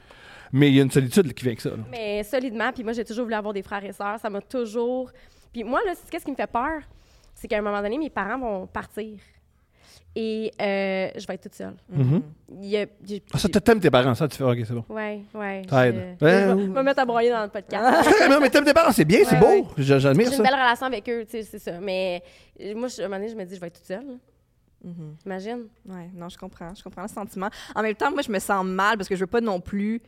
Mais 0.51 0.69
il 0.69 0.75
y 0.75 0.79
a 0.79 0.83
une 0.83 0.91
solitude 0.91 1.31
qui 1.33 1.43
vient 1.43 1.51
avec 1.51 1.61
ça. 1.61 1.69
là. 1.69 1.75
Mais 1.91 2.23
solidement, 2.23 2.71
puis 2.73 2.83
moi, 2.83 2.93
j'ai 2.93 3.05
toujours 3.05 3.25
voulu 3.25 3.35
avoir 3.35 3.53
des 3.53 3.61
frères 3.63 3.85
et 3.85 3.93
sœurs. 3.93 4.17
Ça 4.19 4.29
m'a 4.29 4.41
toujours. 4.41 5.11
Puis 5.53 5.63
moi, 5.63 5.81
là, 5.85 5.91
c'est- 5.93 6.09
qu'est-ce 6.09 6.25
qui 6.25 6.31
me 6.31 6.35
fait 6.35 6.47
peur? 6.51 6.81
C'est 7.39 7.47
qu'à 7.47 7.59
un 7.59 7.61
moment 7.61 7.81
donné, 7.81 7.97
mes 7.99 8.09
parents 8.09 8.39
vont 8.39 8.65
partir. 8.67 9.17
Et 10.15 10.51
euh, 10.59 11.09
je 11.15 11.27
vais 11.27 11.35
être 11.35 11.43
toute 11.43 11.53
seule. 11.53 11.75
Mhm. 11.89 12.23
Il 12.61 12.65
y 12.65 12.77
a- 12.77 12.87
j'ai- 13.05 13.21
Ah, 13.31 13.37
ça, 13.37 13.47
t'aimes 13.49 13.79
tes 13.79 13.91
parents, 13.91 14.15
ça, 14.15 14.27
tu 14.27 14.35
fais, 14.37 14.43
ok, 14.43 14.57
c'est 14.65 14.73
bon. 14.73 14.83
Ouais, 14.89 15.21
ouais. 15.35 15.61
Ça 15.69 15.87
aide. 15.87 16.17
je 16.19 16.25
Ouais, 16.25 16.45
vais- 16.47 16.53
ou- 16.53 16.59
je 16.59 16.65
vais 16.65 16.67
me 16.79 16.81
mettre 16.83 16.99
à 17.01 17.05
broyer 17.05 17.29
dans 17.29 17.43
le 17.43 17.49
podcast. 17.49 18.09
non, 18.29 18.39
mais 18.41 18.49
t'aimes 18.49 18.65
tes 18.65 18.73
parents, 18.73 18.91
c'est 18.91 19.05
bien, 19.05 19.19
c'est 19.25 19.37
beau. 19.39 19.67
J'admire 19.77 20.25
J'ai 20.25 20.31
ça. 20.31 20.37
une 20.37 20.43
belle 20.43 20.53
relation 20.59 20.85
avec 20.87 21.07
eux, 21.09 21.23
tu 21.25 21.31
sais, 21.31 21.43
c'est 21.43 21.59
ça. 21.59 21.79
Mais 21.79 22.23
moi, 22.75 22.87
je- 22.87 23.01
à 23.01 23.05
un 23.05 23.07
moment 23.09 23.19
donné, 23.19 23.29
je 23.31 23.35
me 23.37 23.43
dis, 23.45 23.53
je 23.55 23.59
vais 23.61 23.67
être 23.67 23.75
toute 23.77 23.85
seule. 23.85 24.05
Mhm. 24.83 25.15
Imagine. 25.25 25.67
Ouais, 25.87 26.09
non, 26.15 26.29
je 26.29 26.37
comprends. 26.37 26.73
Je 26.73 26.81
comprends 26.83 27.03
le 27.03 27.07
sentiment. 27.09 27.49
En 27.75 27.83
même 27.83 27.95
temps, 27.95 28.11
moi, 28.11 28.21
je 28.23 28.31
me 28.31 28.39
sens 28.39 28.65
mal 28.65 28.97
parce 28.97 29.07
que 29.09 29.15
je 29.15 29.19
veux 29.21 29.27
pas 29.27 29.41
non 29.41 29.59
plus. 29.61 29.99
Tu 29.99 30.07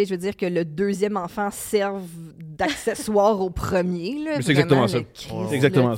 sais, 0.00 0.04
je 0.06 0.10
veux 0.10 0.18
dire 0.18 0.36
que 0.36 0.46
le 0.46 0.64
deuxième 0.64 1.16
enfant 1.16 1.50
serve 1.50 2.04
d'accessoire 2.38 3.40
au 3.40 3.50
premier. 3.50 4.18
Là, 4.24 4.40
c'est 4.40 4.50
exactement 4.50 4.88
ça. 4.88 4.98
C'est 5.14 5.54
exactement 5.54 5.90
là. 5.90 5.96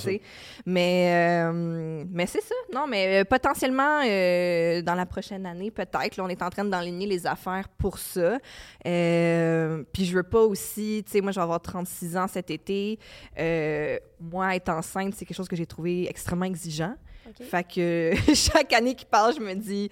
Mais, 0.66 1.44
euh, 1.46 2.04
mais 2.10 2.26
c'est 2.26 2.42
ça. 2.42 2.54
Non, 2.74 2.86
mais 2.86 3.20
euh, 3.20 3.24
potentiellement, 3.24 4.02
euh, 4.04 4.82
dans 4.82 4.94
la 4.94 5.06
prochaine 5.06 5.46
année, 5.46 5.70
peut-être. 5.70 6.16
Là, 6.16 6.24
on 6.24 6.28
est 6.28 6.42
en 6.42 6.50
train 6.50 6.64
d'enligner 6.64 7.06
les 7.06 7.26
affaires 7.26 7.68
pour 7.78 7.98
ça. 7.98 8.38
Euh, 8.86 9.82
puis 9.92 10.04
je 10.04 10.14
veux 10.14 10.24
pas 10.24 10.42
aussi. 10.42 11.02
Tu 11.06 11.12
sais, 11.12 11.20
moi, 11.20 11.32
je 11.32 11.36
vais 11.36 11.44
avoir 11.44 11.62
36 11.62 12.16
ans 12.16 12.26
cet 12.28 12.50
été. 12.50 12.98
Euh, 13.38 13.98
moi, 14.20 14.54
être 14.56 14.68
enceinte, 14.68 15.14
c'est 15.16 15.24
quelque 15.24 15.36
chose 15.36 15.48
que 15.48 15.56
j'ai 15.56 15.66
trouvé 15.66 16.08
extrêmement 16.08 16.44
exigeant. 16.44 16.94
Fait 17.40 17.66
que 17.66 18.12
chaque 18.34 18.72
année 18.72 18.94
qui 18.94 19.04
passe, 19.04 19.36
je 19.36 19.40
me 19.40 19.54
dis. 19.54 19.90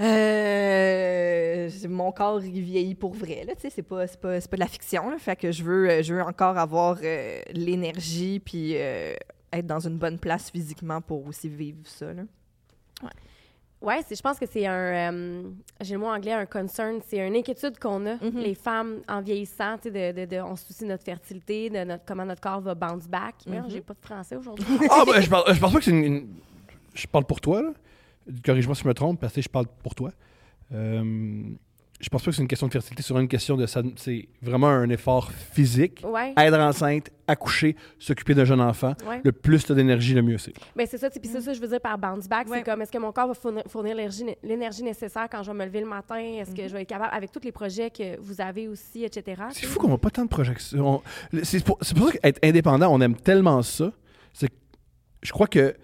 Euh, 0.00 1.68
mon 1.88 2.12
corps 2.12 2.42
il 2.42 2.62
vieillit 2.62 2.94
pour 2.94 3.12
vrai 3.14 3.44
là 3.46 3.54
tu 3.54 3.62
sais 3.62 3.70
c'est 3.70 3.82
pas 3.82 4.06
c'est 4.06 4.20
pas, 4.20 4.40
c'est 4.40 4.50
pas 4.50 4.56
de 4.56 4.62
la 4.62 4.66
fiction 4.68 5.10
là. 5.10 5.18
fait 5.18 5.36
que 5.36 5.52
je 5.52 5.62
veux 5.62 5.88
euh, 5.90 6.02
je 6.02 6.14
veux 6.14 6.22
encore 6.22 6.56
avoir 6.58 6.98
euh, 7.02 7.40
l'énergie 7.52 8.40
puis 8.40 8.72
euh, 8.76 9.14
être 9.52 9.66
dans 9.66 9.80
une 9.80 9.98
bonne 9.98 10.18
place 10.18 10.50
physiquement 10.50 11.00
pour 11.00 11.26
aussi 11.26 11.48
vivre 11.48 11.78
ça 11.84 12.12
là. 12.12 12.22
Ouais, 13.82 13.98
c'est- 14.06 14.14
je 14.14 14.22
pense 14.22 14.38
que 14.38 14.46
c'est 14.46 14.64
un. 14.64 15.12
euh, 15.12 15.42
J'ai 15.80 15.94
le 15.94 15.98
mot 16.00 16.06
anglais, 16.06 16.30
un 16.30 16.46
concern. 16.46 17.00
C'est 17.04 17.18
une 17.26 17.34
inquiétude 17.34 17.80
qu'on 17.80 18.06
a, 18.06 18.14
Mhm. 18.14 18.38
les 18.38 18.54
femmes, 18.54 19.00
en 19.08 19.20
vieillissant. 19.20 19.76
tu 19.78 19.90
sais, 19.90 20.12
De, 20.12 20.20
de, 20.20 20.36
de- 20.36 20.40
on 20.40 20.54
se 20.54 20.66
soucie 20.66 20.84
de 20.84 20.88
notre 20.90 21.02
fertilité, 21.02 21.68
de 21.68 21.82
notre, 21.82 22.04
comment 22.04 22.24
notre 22.24 22.40
corps 22.40 22.60
va 22.60 22.76
bounce 22.76 23.08
back. 23.08 23.34
Voyons, 23.44 23.64
Mhm. 23.64 23.70
J'ai 23.70 23.80
pas 23.80 23.94
de 23.94 23.98
français 24.00 24.36
aujourd'hui. 24.36 24.64
Ah, 24.88 25.02
ben, 25.04 25.20
je, 25.20 25.28
parle, 25.28 25.52
je 25.52 25.58
pense 25.58 25.72
pas 25.72 25.78
que 25.80 25.84
c'est 25.84 25.90
une, 25.90 26.04
une- 26.04 26.28
Je 26.94 27.06
parle 27.08 27.24
pour 27.24 27.40
toi, 27.40 27.60
là. 27.60 27.70
Corrige-moi 28.44 28.74
si 28.74 28.82
je 28.82 28.88
me 28.88 28.94
trompe, 28.94 29.20
parce 29.20 29.34
que 29.34 29.42
je 29.42 29.48
parle 29.48 29.66
pour 29.82 29.94
toi. 29.94 30.10
Euh, 30.72 31.42
je 32.00 32.08
pense 32.08 32.22
pas 32.24 32.30
que 32.32 32.36
c'est 32.36 32.42
une 32.42 32.48
question 32.48 32.66
de 32.66 32.72
fertilité, 32.72 33.00
c'est 33.02 33.10
vraiment 33.12 33.22
une 33.22 33.28
question 33.28 33.56
de. 33.56 33.64
ça- 33.66 33.82
C'est 33.96 34.28
vraiment 34.40 34.66
un 34.68 34.88
effort 34.90 35.30
physique. 35.30 36.02
ouais, 36.04 36.32
Être 36.36 36.58
enceinte, 36.58 37.10
accoucher, 37.28 37.76
s'occuper 37.98 38.34
d'un 38.34 38.44
jeune 38.44 38.60
enfant. 38.60 38.94
ouais. 39.08 39.20
Le 39.22 39.30
plus 39.30 39.64
t'as 39.64 39.74
d'énergie, 39.74 40.12
le 40.14 40.22
mieux 40.22 40.38
c'est. 40.38 40.52
Ben, 40.74 40.84
c'est 40.90 40.98
ça, 40.98 41.10
puis 41.10 41.20
c'est 41.30 41.40
ça, 41.40 41.52
je 41.52 41.60
veux 41.60 41.68
dire 41.68 41.80
par 41.80 41.96
bounce 41.98 42.28
back. 42.28 42.48
Ouais. 42.48 42.58
C'est 42.58 42.64
comme, 42.64 42.82
est-ce 42.82 42.90
que 42.90 42.98
mon 42.98 43.12
corps 43.12 43.28
va 43.28 43.34
fournir, 43.34 43.62
fournir 43.68 43.94
l'énergie 44.42 44.82
nécessaire 44.82 45.28
quand 45.30 45.44
je 45.44 45.52
vais 45.52 45.56
me 45.58 45.64
lever 45.64 45.80
le 45.80 45.86
matin? 45.86 46.16
Est-ce 46.16 46.52
que 46.54 46.66
je 46.66 46.72
vais 46.72 46.82
être 46.82 46.88
capable, 46.88 47.14
avec 47.14 47.30
tous 47.30 47.44
les 47.44 47.52
projets 47.52 47.90
que 47.90 48.18
vous 48.20 48.40
avez 48.40 48.66
aussi, 48.66 49.04
etc. 49.04 49.40
C'est 49.50 49.66
fou 49.66 49.78
qu'on 49.78 49.88
n'a 49.88 49.98
pas 49.98 50.10
tant 50.10 50.24
de 50.24 50.28
projections. 50.28 50.96
On- 50.96 51.02
C'est 51.44 51.64
pour, 51.64 51.78
c'est 51.82 51.96
pour 51.96 52.06
ça 52.10 52.18
qu'être 52.18 52.40
indépendant, 52.44 52.88
on 52.92 53.00
aime 53.00 53.14
tellement 53.14 53.62
ça. 53.62 53.92
C'est 54.32 54.48
que 54.48 54.54
je 55.22 55.30
crois 55.30 55.46
que, 55.46 55.76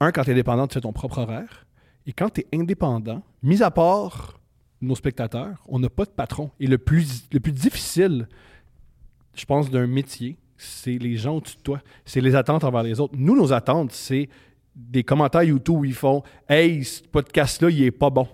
un, 0.00 0.10
quand 0.10 0.24
tu 0.24 0.30
es 0.30 0.32
indépendant, 0.32 0.66
tu 0.66 0.74
fais 0.74 0.80
ton 0.80 0.92
propre 0.92 1.18
horaire. 1.18 1.63
Et 2.06 2.12
quand 2.12 2.30
tu 2.30 2.42
es 2.42 2.58
indépendant, 2.58 3.22
mis 3.42 3.62
à 3.62 3.70
part 3.70 4.40
nos 4.80 4.94
spectateurs, 4.94 5.62
on 5.66 5.78
n'a 5.78 5.88
pas 5.88 6.04
de 6.04 6.10
patron. 6.10 6.50
Et 6.60 6.66
le 6.66 6.78
plus, 6.78 7.24
le 7.32 7.40
plus 7.40 7.52
difficile, 7.52 8.28
je 9.34 9.44
pense, 9.44 9.70
d'un 9.70 9.86
métier, 9.86 10.36
c'est 10.56 10.98
les 10.98 11.16
gens 11.16 11.36
au-dessus 11.36 11.56
de 11.56 11.62
toi. 11.62 11.80
C'est 12.04 12.20
les 12.20 12.34
attentes 12.34 12.64
envers 12.64 12.82
les 12.82 13.00
autres. 13.00 13.14
Nous, 13.16 13.36
nos 13.36 13.52
attentes, 13.52 13.92
c'est 13.92 14.28
des 14.74 15.04
commentaires 15.04 15.42
YouTube 15.42 15.76
où 15.78 15.84
ils 15.84 15.94
font 15.94 16.22
Hey, 16.48 16.84
ce 16.84 17.02
podcast-là, 17.02 17.70
il 17.70 17.82
est 17.82 17.90
pas 17.90 18.10
bon. 18.10 18.28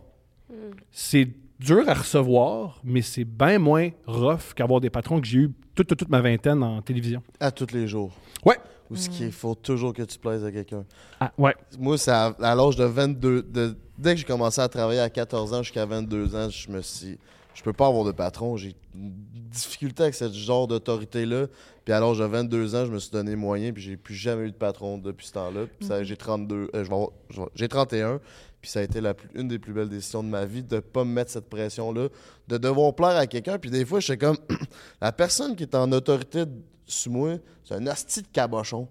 Mm. 0.48 0.54
C'est 0.90 1.28
dur 1.58 1.88
à 1.88 1.94
recevoir, 1.94 2.80
mais 2.82 3.02
c'est 3.02 3.24
bien 3.24 3.58
moins 3.58 3.90
rough 4.06 4.54
qu'avoir 4.54 4.80
des 4.80 4.90
patrons 4.90 5.20
que 5.20 5.26
j'ai 5.26 5.40
eu 5.40 5.50
toute, 5.74 5.86
toute, 5.86 5.98
toute 5.98 6.08
ma 6.08 6.20
vingtaine 6.20 6.62
en 6.62 6.82
télévision. 6.82 7.22
À 7.38 7.50
tous 7.50 7.72
les 7.72 7.86
jours. 7.86 8.12
Ouais. 8.44 8.56
Ou 8.90 8.96
ce 8.96 9.08
qu'il 9.08 9.30
faut 9.30 9.54
toujours 9.54 9.92
que 9.92 10.02
tu 10.02 10.18
plaises 10.18 10.44
à 10.44 10.50
quelqu'un. 10.50 10.84
Ah, 11.20 11.32
ouais. 11.38 11.54
Moi, 11.78 11.96
c'est 11.96 12.10
à, 12.10 12.34
à 12.40 12.54
l'âge 12.56 12.74
de 12.76 12.84
22. 12.84 13.42
de- 13.42 13.76
dès 13.96 14.14
que 14.14 14.20
j'ai 14.20 14.26
commencé 14.26 14.60
à 14.60 14.68
travailler 14.68 14.98
à 15.00 15.08
14 15.08 15.52
ans 15.52 15.62
jusqu'à 15.62 15.86
22 15.86 16.34
ans, 16.34 16.50
je 16.50 16.70
me 16.70 16.82
suis. 16.82 17.16
Je 17.54 17.62
peux 17.62 17.72
pas 17.72 17.86
avoir 17.88 18.04
de 18.04 18.12
patron. 18.12 18.56
J'ai 18.56 18.74
une 18.94 19.12
difficulté 19.50 20.02
avec 20.04 20.14
ce 20.14 20.30
genre 20.32 20.66
d'autorité-là. 20.66 21.46
Puis 21.84 21.92
à 21.92 22.00
l'âge 22.00 22.18
de 22.18 22.24
22 22.24 22.74
ans, 22.74 22.86
je 22.86 22.90
me 22.92 22.98
suis 22.98 23.10
donné 23.10 23.36
moyen. 23.36 23.72
Puis 23.72 23.82
j'ai 23.82 23.96
plus 23.96 24.14
jamais 24.14 24.46
eu 24.46 24.50
de 24.50 24.56
patron 24.56 24.98
depuis 24.98 25.26
ce 25.26 25.32
temps-là. 25.34 25.66
Puis 25.78 25.86
ça, 25.86 26.02
j'ai 26.02 26.16
32. 26.16 26.68
euh, 26.74 26.84
je 26.84 26.88
vais 26.88 26.94
avoir- 26.94 27.10
je 27.28 27.40
vais- 27.42 27.48
j'ai 27.54 27.68
31. 27.68 28.20
Puis 28.60 28.70
ça 28.70 28.80
a 28.80 28.82
été 28.82 29.00
la 29.00 29.14
plus- 29.14 29.28
une 29.34 29.48
des 29.48 29.58
plus 29.58 29.72
belles 29.72 29.88
décisions 29.88 30.22
de 30.22 30.28
ma 30.28 30.44
vie 30.44 30.62
de 30.62 30.80
pas 30.80 31.04
me 31.04 31.12
mettre 31.12 31.30
cette 31.30 31.48
pression-là, 31.48 32.08
de 32.48 32.58
devoir 32.58 32.94
plaire 32.94 33.16
à 33.16 33.26
quelqu'un. 33.26 33.58
Puis 33.58 33.70
des 33.70 33.84
fois, 33.84 34.00
je 34.00 34.06
suis 34.06 34.18
comme 34.18 34.36
la 35.00 35.12
personne 35.12 35.54
qui 35.56 35.62
est 35.64 35.74
en 35.74 35.90
autorité 35.92 36.44
sur 36.86 37.12
moi, 37.12 37.36
c'est 37.64 37.74
un 37.74 37.86
asti 37.86 38.22
de 38.22 38.28
cabochon. 38.32 38.88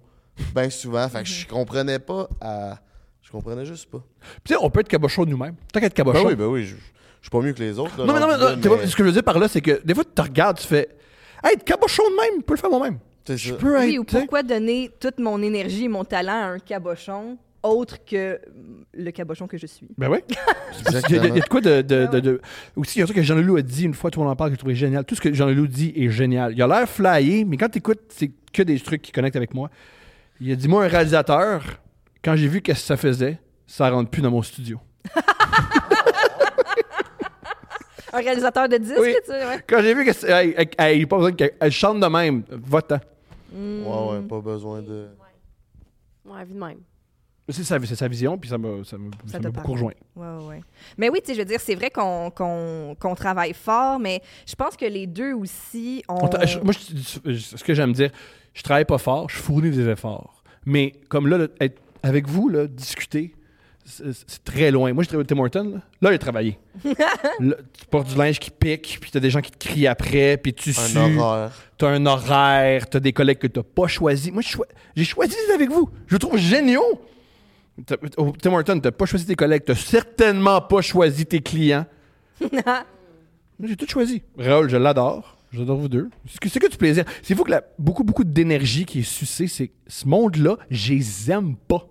Bien 0.56 0.70
souvent. 0.70 1.08
Fait 1.10 1.24
que 1.24 1.28
je 1.30 1.48
comprenais 1.48 2.00
pas 2.00 2.28
à. 2.42 2.80
Je 3.22 3.32
comprenais 3.32 3.66
juste 3.66 3.90
pas. 3.90 4.00
Puis, 4.20 4.30
tu 4.46 4.54
sais, 4.54 4.60
on 4.62 4.70
peut 4.70 4.80
être 4.80 4.88
cabochon 4.88 5.26
nous-mêmes. 5.26 5.56
Tant 5.72 5.80
qu'être 5.80 5.94
cabochon. 5.94 6.24
Ben 6.24 6.30
oui, 6.30 6.36
ben 6.36 6.46
oui. 6.46 6.66
Je 6.66 6.76
je 7.22 7.26
suis 7.26 7.30
pas 7.30 7.42
mieux 7.42 7.52
que 7.54 7.60
les 7.60 7.78
autres. 7.78 7.98
là, 8.00 8.06
non, 8.06 8.14
mais 8.14 8.20
non, 8.22 8.28
mais, 8.28 8.38
là, 8.38 8.78
pas- 8.78 8.88
ce 8.88 8.96
que 8.96 9.04
je 9.04 9.08
veux 9.08 9.12
dire 9.12 9.24
par 9.24 9.38
là, 9.38 9.50
c'est 9.50 9.60
que 9.62 9.82
des 9.84 9.94
fois, 9.94 10.06
tu 10.06 10.12
te 10.12 10.22
regardes, 10.22 10.58
tu 10.58 10.66
fais 10.68 10.88
Hey, 11.44 11.54
être 11.54 11.64
cabochon 11.66 12.04
de 12.10 12.16
même, 12.16 12.40
je 12.40 12.46
peux 12.46 12.54
le 12.54 12.60
faire 12.60 12.70
moi-même. 12.70 12.98
Je 13.28 13.54
peux 13.54 13.76
être. 13.76 13.84
Oui, 13.86 13.98
ou 14.00 14.04
pourquoi 14.06 14.42
donner 14.42 14.90
toute 15.00 15.20
mon 15.20 15.42
énergie 15.42 15.84
et 15.86 15.88
mon 15.90 16.04
talent 16.06 16.32
à 16.42 16.46
un 16.48 16.60
cabochon? 16.60 17.38
Autre 17.64 18.04
que 18.06 18.40
le 18.94 19.12
cabochon 19.12 19.48
que 19.48 19.58
je 19.58 19.66
suis? 19.68 19.88
Ben 19.98 20.10
oui. 20.10 20.20
Il 20.30 20.94
y, 20.94 20.96
a- 20.96 21.00
il 21.10 21.16
y 21.16 21.20
a 21.20 21.26
Exactement. 21.26 21.36
de 21.36 21.42
quoi 21.50 21.62
de. 21.62 21.82
de, 21.82 22.06
de, 22.08 22.20
de- 22.20 22.42
Aussi, 22.76 22.98
il 22.98 23.00
y 23.00 23.02
a 23.02 23.04
un 23.04 23.08
truc 23.08 23.18
que 23.18 23.24
Jean-Leloup 23.24 23.58
a 23.58 23.62
dit 23.62 23.84
une 23.86 23.94
fois, 23.94 24.12
tout 24.12 24.20
le 24.20 24.26
monde 24.26 24.34
en 24.34 24.36
parle, 24.36 24.52
que 24.52 24.56
j'ai 24.56 24.60
trouvé 24.60 24.76
génial. 24.76 25.04
Tout 25.04 25.16
ce 25.16 25.22
que 25.22 25.34
Jean-Leloup 25.34 25.68
dit 25.68 25.92
est 25.96 26.10
génial. 26.10 26.54
Il 26.54 26.62
a 26.62 26.68
l'air 26.68 26.88
flyé, 26.88 27.44
mais 27.46 27.58
quand 27.58 27.70
tu 27.70 27.80
écoutes, 27.80 28.02
c'est 28.10 28.32
que 28.54 28.62
des 28.64 28.80
trucs 28.80 29.02
qui 29.02 29.12
connectent 29.12 29.36
avec 29.36 29.54
moi. 29.54 29.70
Il 30.40 30.52
a 30.52 30.56
dit 30.56 30.68
Moi, 30.68 30.86
un 30.86 30.88
réalisateur, 30.88 31.64
quand 32.24 32.36
j'ai 32.36 32.48
vu 32.48 32.62
qu'est-ce 32.62 32.82
que 32.82 32.86
ça 32.86 32.98
faisait, 32.98 33.40
ça 33.68 33.90
rentre 33.90 34.10
plus 34.12 34.22
dans 34.22 34.32
mon 34.32 34.42
studio. 34.44 34.80
Un 38.12 38.18
réalisateur 38.22 38.68
de 38.68 38.78
disques, 38.78 38.98
Oui. 39.00 39.14
tu 39.24 39.32
sais, 39.32 39.46
ouais. 39.46 39.64
Quand 39.68 39.82
j'ai 39.82 39.94
vu 39.94 40.04
que 40.04 40.14
c'est- 40.14 40.30
hey, 40.32 40.56
hey, 40.58 40.70
hey, 40.80 40.96
il 40.96 40.98
n'y 41.00 41.04
a 41.04 41.08
pas 41.08 41.18
besoin 41.18 41.32
qu'elle 41.32 41.72
chante 41.72 42.00
de 42.00 42.08
même, 42.08 42.44
va-t'en. 42.50 43.00
Mm. 43.54 43.86
Ouais, 43.86 44.12
ouais, 44.14 44.22
pas 44.28 44.40
besoin 44.42 44.82
de. 44.82 45.10
Ouais, 46.26 46.44
vu 46.44 46.54
de 46.56 46.60
même. 46.60 46.80
C'est 47.52 47.64
sa, 47.64 48.08
vision, 48.08 48.38
puis 48.38 48.50
ça 48.50 48.58
m'a 48.58 48.84
ça 48.84 48.98
beaucoup 49.50 49.72
rejoint. 49.74 49.94
Ouais, 50.16 50.28
ouais, 50.28 50.46
ouais. 50.46 50.62
Mais 50.98 51.10
oui, 51.10 51.20
tu 51.22 51.28
sais, 51.28 51.34
je 51.34 51.40
veux 51.40 51.46
dire, 51.46 51.60
c'est 51.60 51.76
vrai 51.76 51.90
qu'on 51.90 52.30
qu'on- 52.32 52.96
qu'on 53.00 53.16
travaille 53.16 53.54
fort, 53.54 54.00
mais 54.00 54.22
je 54.48 54.56
pense 54.56 54.76
que 54.76 54.86
les 54.86 55.08
deux 55.08 55.34
aussi, 55.34 56.04
on... 56.08 56.16
On 56.26 56.46
je- 56.46 56.60
moi, 56.60 56.74
je- 56.74 57.32
je- 57.34 57.58
ce 57.58 57.64
que 57.64 57.74
j'aime 57.74 57.94
dire, 57.94 58.12
je 58.54 58.62
travaille 58.62 58.86
pas 58.86 58.98
fort, 58.98 59.30
je 59.30 59.38
fournis 59.38 59.72
des 59.72 59.88
efforts. 59.88 60.44
Mais 60.66 60.94
comme 61.10 61.28
là, 61.28 61.38
là, 61.38 61.48
être 61.60 61.82
avec 62.04 62.28
vous, 62.28 62.50
là, 62.50 62.68
discuter, 62.68 63.34
c'est 63.86 64.44
très 64.44 64.70
loin. 64.70 64.94
Moi, 64.94 65.04
je 65.04 65.10
travaille 65.10 65.24
au 65.24 65.26
Tim 65.28 65.40
Hortons. 65.40 65.72
Là, 65.72 65.82
là 66.02 66.12
j'ai 66.12 66.20
travaillé. 66.20 66.60
Là, 67.40 67.56
tu 67.74 67.86
portes 67.90 68.10
du 68.10 68.16
linge 68.16 68.38
qui 68.40 68.52
pique, 68.52 69.00
puis 69.02 69.10
t'as 69.10 69.20
des 69.20 69.30
gens 69.32 69.42
qui 69.42 69.50
te 69.52 69.58
crient 69.58 69.88
après, 69.88 70.38
puis 70.38 70.54
tu 70.54 70.70
Un 70.70 70.74
sues. 70.74 71.18
horaire. 71.18 71.52
T'as 71.78 71.90
un 71.90 72.06
horaire, 72.06 72.88
t'as 72.88 73.00
des 73.00 73.14
collègues 73.14 73.40
que 73.40 73.48
t'as 73.48 73.64
pas 73.64 73.88
choisis. 73.88 74.32
Moi, 74.32 74.44
j'ai 74.96 75.04
choisi 75.06 75.32
d'être 75.36 75.56
avec 75.56 75.72
vous. 75.72 75.90
Je 76.08 76.16
le 76.16 76.20
trouve 76.20 76.38
géniaux. 76.38 77.02
Au 78.18 78.32
Tim 78.32 78.54
Hortons, 78.54 78.80
t'as 78.80 78.92
pas 78.92 79.06
choisi 79.06 79.26
tes 79.26 79.36
collègues, 79.36 79.64
t'as 79.66 79.76
certainement 79.76 80.62
pas 80.62 80.82
choisi 80.82 81.26
tes 81.26 81.42
clients. 81.42 81.86
Moi, 82.42 82.52
J'ai 83.68 83.76
tout 83.76 83.88
choisi. 83.88 84.22
Raoul, 84.38 84.70
je 84.70 84.78
l'adore. 84.78 85.38
J'adore 85.52 85.78
vous 85.78 85.90
deux. 85.90 86.10
C'est 86.30 86.40
que, 86.40 86.48
c'est 86.50 86.60
que 86.60 86.70
du 86.70 86.78
plaisir. 86.78 87.04
C'est 87.24 87.36
fou 87.36 87.44
que 87.44 87.52
la- 87.52 87.64
beaucoup, 87.80 88.04
beaucoup 88.04 88.24
d'énergie 88.24 88.86
qui 88.86 89.00
est 89.00 89.04
sucée, 89.04 89.48
c'est 89.48 89.68
que 89.70 89.74
ce 89.88 90.08
monde-là, 90.08 90.58
je 90.70 90.94
les 90.94 91.32
aime 91.32 91.56
pas. 91.56 91.86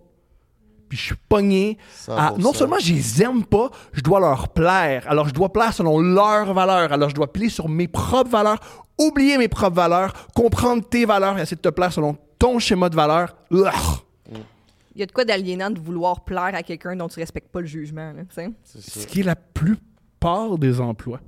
Puis 0.89 0.97
je 0.97 1.03
suis 1.07 1.17
pogné. 1.29 1.77
à- 2.09 2.31
100%. 2.35 2.39
non 2.41 2.53
seulement 2.55 2.79
je 2.79 2.95
les 2.95 3.23
aime 3.23 3.45
pas, 3.45 3.71
je 3.93 4.01
dois 4.01 4.21
leur 4.21 4.49
plaire. 4.49 5.05
Alors 5.09 5.29
je 5.29 5.35
dois 5.35 5.53
plaire 5.53 5.73
selon 5.75 5.99
leurs 6.01 6.55
valeurs. 6.55 6.93
Alors 6.93 7.11
je 7.11 7.15
dois 7.15 7.31
plier 7.31 7.51
sur 7.51 7.69
mes 7.69 7.89
propres 7.89 8.31
valeurs, 8.31 8.59
oublier 8.99 9.37
mes 9.37 9.49
propres 9.49 9.75
valeurs, 9.77 10.13
comprendre 10.35 10.83
tes 10.89 11.05
valeurs 11.05 11.37
et 11.39 11.43
essayer 11.43 11.57
de 11.57 11.61
te 11.61 11.69
plaire 11.69 11.93
selon 11.93 12.17
ton 12.39 12.59
schéma 12.59 12.89
de 12.89 12.95
valeurs. 12.97 13.35
Il 14.99 15.03
y 15.03 15.05
a 15.05 15.07
de 15.07 15.13
quoi 15.13 15.25
d'aliénant 15.25 15.71
de 15.71 15.79
vouloir 15.79 16.25
plaire 16.25 16.51
à 16.55 16.65
quelqu'un 16.65 16.97
dont 16.97 17.07
tu 17.07 17.21
respectes 17.21 17.53
pas 17.53 17.61
le 17.61 17.67
jugement, 17.67 18.13
là, 18.13 18.23
Ce 18.65 19.07
qui 19.07 19.21
est 19.21 19.23
la 19.23 19.37
plupart 19.37 20.59
des 20.59 20.81
emplois. 20.81 21.21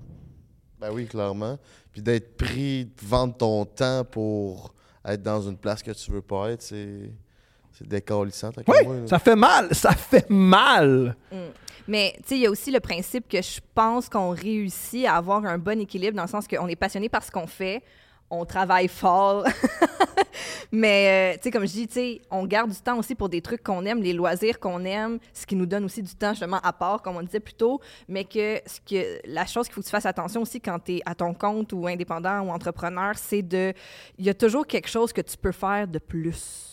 Ben 0.81 0.91
oui, 0.93 1.07
clairement. 1.07 1.57
Puis 1.93 2.03
d'être 2.03 2.37
pris, 2.37 2.87
de 2.87 3.07
vendre 3.07 3.37
ton 3.37 3.65
temps 3.65 4.03
pour 4.05 4.75
être 5.05 5.23
dans 5.23 5.43
une 5.43 5.57
place 5.57 5.85
que 5.85 5.93
tu 5.93 6.11
veux 6.11 6.21
pas 6.21 6.51
être, 6.51 6.63
c'est. 6.63 7.13
C'est 7.71 7.87
décalissant. 7.87 8.51
Oui, 8.67 8.75
moi, 8.85 8.97
ça 9.07 9.21
fait 9.21 9.37
mal. 9.37 9.73
Ça 9.73 9.93
fait 9.93 10.29
mal. 10.29 11.17
Mais 11.87 12.15
tu 12.17 12.23
sais, 12.27 12.35
il 12.35 12.41
y 12.41 12.47
a 12.47 12.51
aussi 12.51 12.73
le 12.73 12.81
principe 12.81 13.29
que 13.29 13.41
je 13.41 13.61
pense 13.75 14.09
qu'on 14.09 14.31
réussit 14.31 15.07
à 15.07 15.15
avoir 15.15 15.45
un 15.45 15.59
bon 15.59 15.81
équilibre 15.81 16.17
dans 16.17 16.25
le 16.25 16.29
sens 16.29 16.49
qu'on 16.49 16.67
est 16.67 16.77
passionné 16.77 17.09
par 17.09 17.23
ce 17.23 17.31
qu'on 17.31 17.47
fait, 17.47 17.85
on 18.31 18.45
travaille 18.45 18.89
fort. 18.89 19.45
Mais 20.73 21.35
euh, 21.35 21.37
tu 21.37 21.45
sais, 21.45 21.51
comme 21.51 21.67
je 21.67 21.73
dis, 21.73 21.87
tu 21.89 21.95
sais, 21.95 22.21
on 22.31 22.47
garde 22.47 22.71
du 22.71 22.81
temps 22.81 22.97
aussi 22.99 23.15
pour 23.15 23.29
des 23.29 23.41
trucs 23.41 23.63
qu'on 23.63 23.85
aime, 23.85 24.03
les 24.03 24.13
loisirs 24.13 24.61
qu'on 24.61 24.85
aime, 24.85 25.19
ce 25.35 25.45
qui 25.45 25.57
nous 25.57 25.67
donne 25.67 25.85
aussi 25.85 26.03
du 26.03 26.15
temps 26.15 26.31
justement 26.31 26.61
à 26.63 26.73
part, 26.73 27.03
comme 27.03 27.17
on 27.17 27.23
disait 27.23 27.41
plus 27.41 27.55
tôt. 27.55 27.81
Mais 28.09 28.25
que, 28.25 28.61
ce 28.67 28.81
que 28.81 29.21
la 29.27 29.47
chose 29.47 29.67
qu'il 29.67 29.75
faut 29.75 29.81
que 29.81 29.87
tu 29.87 29.91
fasses 29.91 30.07
attention 30.07 30.43
aussi 30.43 30.61
quand 30.61 30.79
tu 30.79 30.97
es 30.97 31.03
à 31.05 31.15
ton 31.15 31.35
compte 31.35 31.73
ou 31.73 31.87
indépendant 31.87 32.41
ou 32.43 32.51
entrepreneur, 32.51 33.15
c'est 33.17 33.43
de. 33.43 33.73
Il 34.19 34.25
y 34.25 34.31
a 34.31 34.35
toujours 34.35 34.67
quelque 34.67 34.89
chose 34.89 35.13
que 35.13 35.21
tu 35.21 35.37
peux 35.37 35.53
faire 35.53 35.89
de 35.89 35.99
plus 35.99 36.70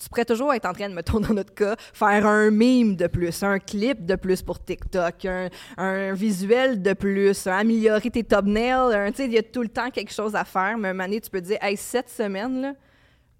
tu 0.00 0.08
pourrais 0.08 0.24
toujours 0.24 0.54
être 0.54 0.66
en 0.66 0.72
train 0.72 0.88
de, 0.88 0.94
mettons 0.94 1.20
dans 1.20 1.34
notre 1.34 1.52
cas, 1.54 1.76
faire 1.92 2.26
un 2.26 2.50
meme 2.50 2.96
de 2.96 3.06
plus, 3.06 3.42
un 3.42 3.58
clip 3.58 4.06
de 4.06 4.14
plus 4.16 4.40
pour 4.42 4.58
TikTok, 4.64 5.24
un, 5.26 5.48
un 5.76 6.12
visuel 6.14 6.80
de 6.80 6.92
plus, 6.94 7.46
améliorer 7.46 8.10
tes 8.10 8.24
thumbnails. 8.24 9.10
Tu 9.12 9.16
sais, 9.16 9.24
il 9.26 9.32
y 9.32 9.38
a 9.38 9.42
tout 9.42 9.62
le 9.62 9.68
temps 9.68 9.90
quelque 9.90 10.12
chose 10.12 10.34
à 10.34 10.44
faire. 10.44 10.78
Mais 10.78 10.88
un 10.88 10.92
moment 10.94 11.04
donné, 11.04 11.20
tu 11.20 11.28
peux 11.30 11.40
te 11.40 11.46
dire, 11.46 11.58
hey, 11.60 11.76
cette 11.76 12.08
semaine, 12.08 12.62
là, 12.62 12.72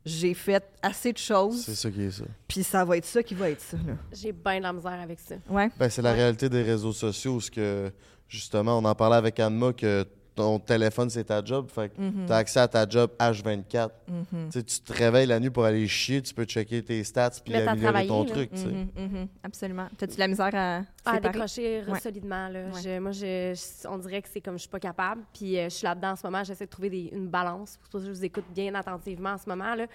j'ai 0.05 0.33
fait 0.35 0.65
assez 0.83 1.13
de 1.13 1.19
C'est 1.19 1.25
choses, 1.35 1.65
ça 1.67 1.91
qui 1.91 2.03
est 2.05 2.11
ça. 2.11 2.25
puis 2.49 2.63
ça 2.65 2.85
va 2.85 2.97
être 2.97 3.05
ça 3.05 3.23
qui 3.23 3.35
va 3.35 3.51
être 3.51 3.61
ça. 3.61 3.77
J'ai 4.13 4.33
bien 4.33 4.59
de 4.59 4.63
la 4.63 4.73
misère 4.73 4.99
avec 5.03 5.21
ça. 5.21 5.35
Ouais. 5.49 5.69
Ben, 5.79 5.89
c'est 5.91 6.01
la 6.03 6.13
Ouais. 6.13 6.17
réalité 6.17 6.49
des 6.49 6.63
réseaux 6.63 6.93
sociaux, 6.93 7.39
ce 7.41 7.51
que 7.51 7.91
justement, 8.29 8.79
on 8.79 8.85
en 8.85 8.95
parlait 8.95 9.17
avec 9.17 9.39
Anma 9.41 9.73
que 9.75 10.07
ton 10.35 10.59
téléphone 10.59 11.11
c'est 11.11 11.25
ta 11.25 11.45
job, 11.45 11.69
fait 11.71 11.89
que 11.95 12.01
Mhm. 12.01 12.27
t'as 12.27 12.37
accès 12.37 12.61
à 12.61 12.69
ta 12.69 12.89
job 12.89 13.11
H24. 13.19 13.91
Mhm. 14.09 14.25
Tu 14.31 14.51
sais, 14.51 14.63
tu 14.63 14.81
te 14.81 14.93
réveilles 14.93 15.27
la 15.27 15.39
nuit 15.41 15.51
pour 15.51 15.65
aller 15.65 15.87
chier, 15.89 16.23
tu 16.23 16.33
peux 16.33 16.45
checker 16.45 16.83
tes 16.83 17.03
stats 17.05 17.31
puis 17.45 17.55
à 17.55 17.71
améliorer 17.73 18.07
ton 18.07 18.25
là. 18.25 18.31
truc. 18.31 18.51
tu 18.53 18.57
sais. 18.59 18.67
Mhm, 18.67 18.89
mhm, 18.97 19.29
absolument. 19.43 19.89
T'as-tu 19.99 20.15
de 20.15 20.21
la 20.21 20.29
misère 20.29 20.51
à 20.55 20.77
À 21.05 21.15
séparer? 21.15 21.21
décrocher 21.33 21.83
Ouais. 21.89 22.01
solidement. 22.01 22.49
Là. 22.49 22.67
Ouais. 22.67 22.81
Je- 22.83 22.99
moi, 22.99 23.11
je, 23.13 23.55
je- 23.55 23.89
on 23.89 23.99
dirait 23.99 24.23
que 24.23 24.29
c'est 24.29 24.41
comme 24.41 24.55
je 24.55 24.61
suis 24.61 24.69
pas 24.69 24.81
capable. 24.81 25.23
Puis 25.35 25.59
euh, 25.59 25.65
je 25.65 25.75
suis 25.75 25.85
là-dedans 25.85 26.13
en 26.13 26.17
ce 26.17 26.27
moment. 26.27 26.45
J'essaie 26.45 26.65
de 26.67 26.71
trouver 26.71 26.91
des- 26.91 27.11
une 27.13 27.29
balance. 27.29 27.71
C'est 27.73 27.81
pour 27.81 27.91
ça 27.91 27.99
que 27.99 28.05
je 28.07 28.11
vous 28.19 28.25
écoute 28.25 28.45
bien 28.55 28.75
attentivement 28.75 29.31
en 29.31 29.39
ce 29.39 29.49
moment. 29.49 29.75
là. 29.75 29.87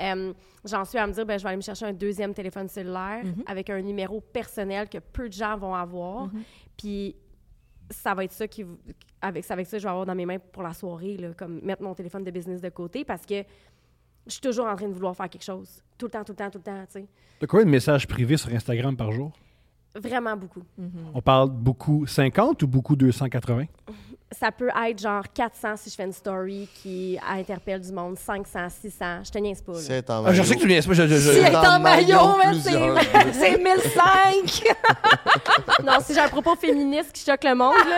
Euh, 0.00 0.32
J'en 0.64 0.84
suis 0.84 0.98
à 0.98 1.06
me 1.06 1.12
dire, 1.12 1.24
ben, 1.24 1.38
je 1.38 1.42
vais 1.42 1.48
aller 1.48 1.56
me 1.56 1.62
chercher 1.62 1.86
un 1.86 1.92
deuxième 1.94 2.34
téléphone 2.34 2.68
cellulaire 2.68 3.22
Mhm. 3.24 3.44
avec 3.46 3.70
un 3.70 3.80
numéro 3.80 4.20
personnel 4.20 4.88
que 4.90 4.98
peu 4.98 5.28
de 5.28 5.32
gens 5.32 5.56
vont 5.56 5.74
avoir. 5.74 6.26
Mhm. 6.26 6.42
Puis 6.76 7.16
ça 7.90 8.14
va 8.14 8.24
être 8.24 8.32
ça 8.32 8.46
qui 8.46 8.64
avec 9.22 9.44
ça 9.44 9.54
avec 9.54 9.66
ça 9.66 9.78
je 9.78 9.82
vais 9.84 9.88
avoir 9.90 10.06
dans 10.06 10.14
mes 10.14 10.26
mains 10.26 10.38
pour 10.38 10.62
la 10.62 10.72
soirée 10.72 11.16
là, 11.16 11.28
comme 11.36 11.60
mettre 11.62 11.82
mon 11.82 11.94
téléphone 11.94 12.24
de 12.24 12.30
business 12.30 12.60
de 12.60 12.68
côté 12.70 13.04
parce 13.04 13.26
que 13.26 13.42
je 14.26 14.32
suis 14.32 14.40
toujours 14.40 14.66
en 14.66 14.76
train 14.76 14.88
de 14.88 14.92
vouloir 14.94 15.14
faire 15.16 15.28
quelque 15.28 15.44
chose 15.44 15.82
tout 15.98 16.06
le 16.06 16.10
temps 16.10 16.24
tout 16.24 16.32
le 16.32 16.36
temps 16.36 16.50
tout 16.50 16.58
le 16.58 16.64
temps 16.64 16.84
tu 16.86 17.00
sais 17.00 17.06
T'as 17.40 17.46
combien 17.46 17.64
de 17.64 17.70
messages 17.70 18.06
privés 18.06 18.36
sur 18.36 18.50
Instagram 18.52 18.96
par 18.96 19.12
jour? 19.12 19.32
vraiment 19.94 20.36
beaucoup 20.36 20.62
Mhm. 20.78 20.90
On 21.14 21.20
parle 21.20 21.50
beaucoup 21.50 22.06
50 22.06 22.62
ou 22.62 22.68
beaucoup 22.68 22.94
280? 22.96 23.64
Ça 24.32 24.52
peut 24.52 24.68
être 24.88 24.98
genre 25.00 25.24
400 25.34 25.76
si 25.76 25.90
je 25.90 25.94
fais 25.96 26.04
une 26.04 26.12
story 26.12 26.68
qui 26.82 27.18
interpelle 27.28 27.80
du 27.80 27.90
monde 27.92 28.16
500 28.16 28.68
600 28.68 29.24
je 29.24 29.30
te 29.30 29.38
niaise 29.38 29.60
pas. 29.60 29.74
C'est 29.74 30.08
en 30.08 30.24
Ah, 30.24 30.32
je 30.32 30.38
maillot. 30.40 30.44
sais 30.44 30.54
que 30.56 30.60
tu 30.60 30.66
viens 30.68 30.80
pas. 30.82 30.92
Je, 30.92 31.06
je- 31.06 31.14
je- 31.16 31.30
Si 31.32 31.38
elle 31.38 31.46
est 31.46 31.50
dans 31.50 31.64
en 31.64 31.80
maillot, 31.80 32.36
man, 32.36 32.50
plusieurs. 32.50 32.98
c'est 33.02 33.32
c'est 33.32 33.58
1005! 33.58 34.62
non 35.84 35.92
si 36.00 36.14
j'ai 36.14 36.20
un 36.20 36.28
propos 36.28 36.54
féministe 36.56 37.12
qui 37.12 37.24
choque 37.24 37.42
le 37.44 37.54
monde 37.54 37.74
là 37.88 37.96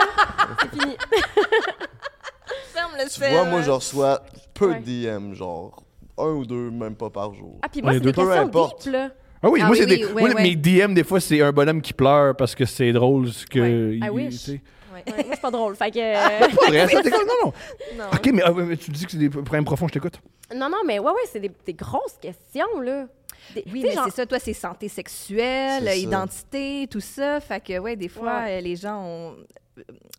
c'est 0.61 0.79
fini 0.79 0.95
Ferme 2.73 2.91
le 2.97 3.09
Tu 3.09 3.19
vois, 3.31 3.43
moi, 3.45 3.61
je 3.61 3.71
reçois 3.71 4.21
peu 4.53 4.69
Ouais. 4.71 4.79
de 4.79 4.85
DM, 5.19 5.33
genre 5.33 5.83
un 6.17 6.29
ou 6.31 6.45
deux, 6.45 6.69
même 6.71 6.95
pas 6.95 7.09
par 7.09 7.33
jour. 7.33 7.57
ah 7.61 7.67
puis 7.69 7.81
moi 7.81 7.93
c'est 7.93 7.99
des 7.99 8.11
peu 8.11 8.21
questions 8.23 8.41
importe. 8.43 8.83
deep 8.83 8.93
là 8.93 9.09
Ah 9.41 9.49
oui, 9.49 9.59
Ah 9.61 9.67
moi, 9.67 9.75
oui, 9.75 9.83
c'est 9.83 9.89
oui, 9.91 9.97
des. 9.99 10.05
ouais, 10.05 10.21
moi, 10.21 10.41
mes 10.41 10.55
DM, 10.55 10.93
des 10.93 11.03
fois, 11.03 11.19
c'est 11.19 11.41
un 11.41 11.51
bonhomme 11.51 11.81
qui 11.81 11.93
pleure 11.93 12.35
parce 12.35 12.55
que 12.55 12.65
c'est 12.65 12.91
drôle 12.93 13.29
ce 13.31 13.45
que. 13.45 13.59
Ouais. 13.59 13.97
il- 13.97 14.61
Ouais. 14.93 15.03
Ouais, 15.07 15.23
moi 15.25 15.33
c'est 15.35 15.41
pas 15.41 15.51
drôle 15.51 15.75
fait 15.75 15.91
que 15.91 15.99
euh, 15.99 16.39
Pas 16.39 16.67
vrai, 16.67 16.87
ça, 16.87 17.01
non, 17.01 17.45
non. 17.45 17.53
Non. 17.97 18.09
Ok, 18.13 18.29
mais, 18.33 18.41
ah, 18.45 18.51
ouais, 18.51 18.63
mais 18.63 18.77
tu 18.77 18.91
dis 18.91 19.05
que 19.05 19.11
c'est 19.11 19.17
des 19.17 19.29
problèmes 19.29 19.65
profonds, 19.65 19.87
je 19.87 19.93
t'écoute. 19.93 20.19
non 20.55 20.69
non 20.69 20.77
mais 20.85 20.99
ouais 20.99 21.11
ouais 21.11 21.27
c'est 21.31 21.39
des, 21.39 21.51
des 21.65 21.73
grosses 21.73 22.17
questions 22.21 22.79
là 22.81 23.07
Des- 23.53 23.63
Oui, 23.71 23.81
mais 23.83 23.91
genre- 23.91 24.05
c'est 24.05 24.15
ça, 24.15 24.25
toi, 24.25 24.39
c'est 24.39 24.53
santé 24.53 24.87
sexuelle, 24.87 25.89
identité, 25.97 26.87
tout 26.89 27.01
ça. 27.01 27.41
Fait 27.41 27.59
que, 27.61 27.77
ouais, 27.77 27.97
des 27.97 28.07
fois, 28.07 28.37
Ouais. 28.43 28.57
euh, 28.59 28.61
les 28.61 28.77
gens 28.77 29.03
ont. 29.03 29.35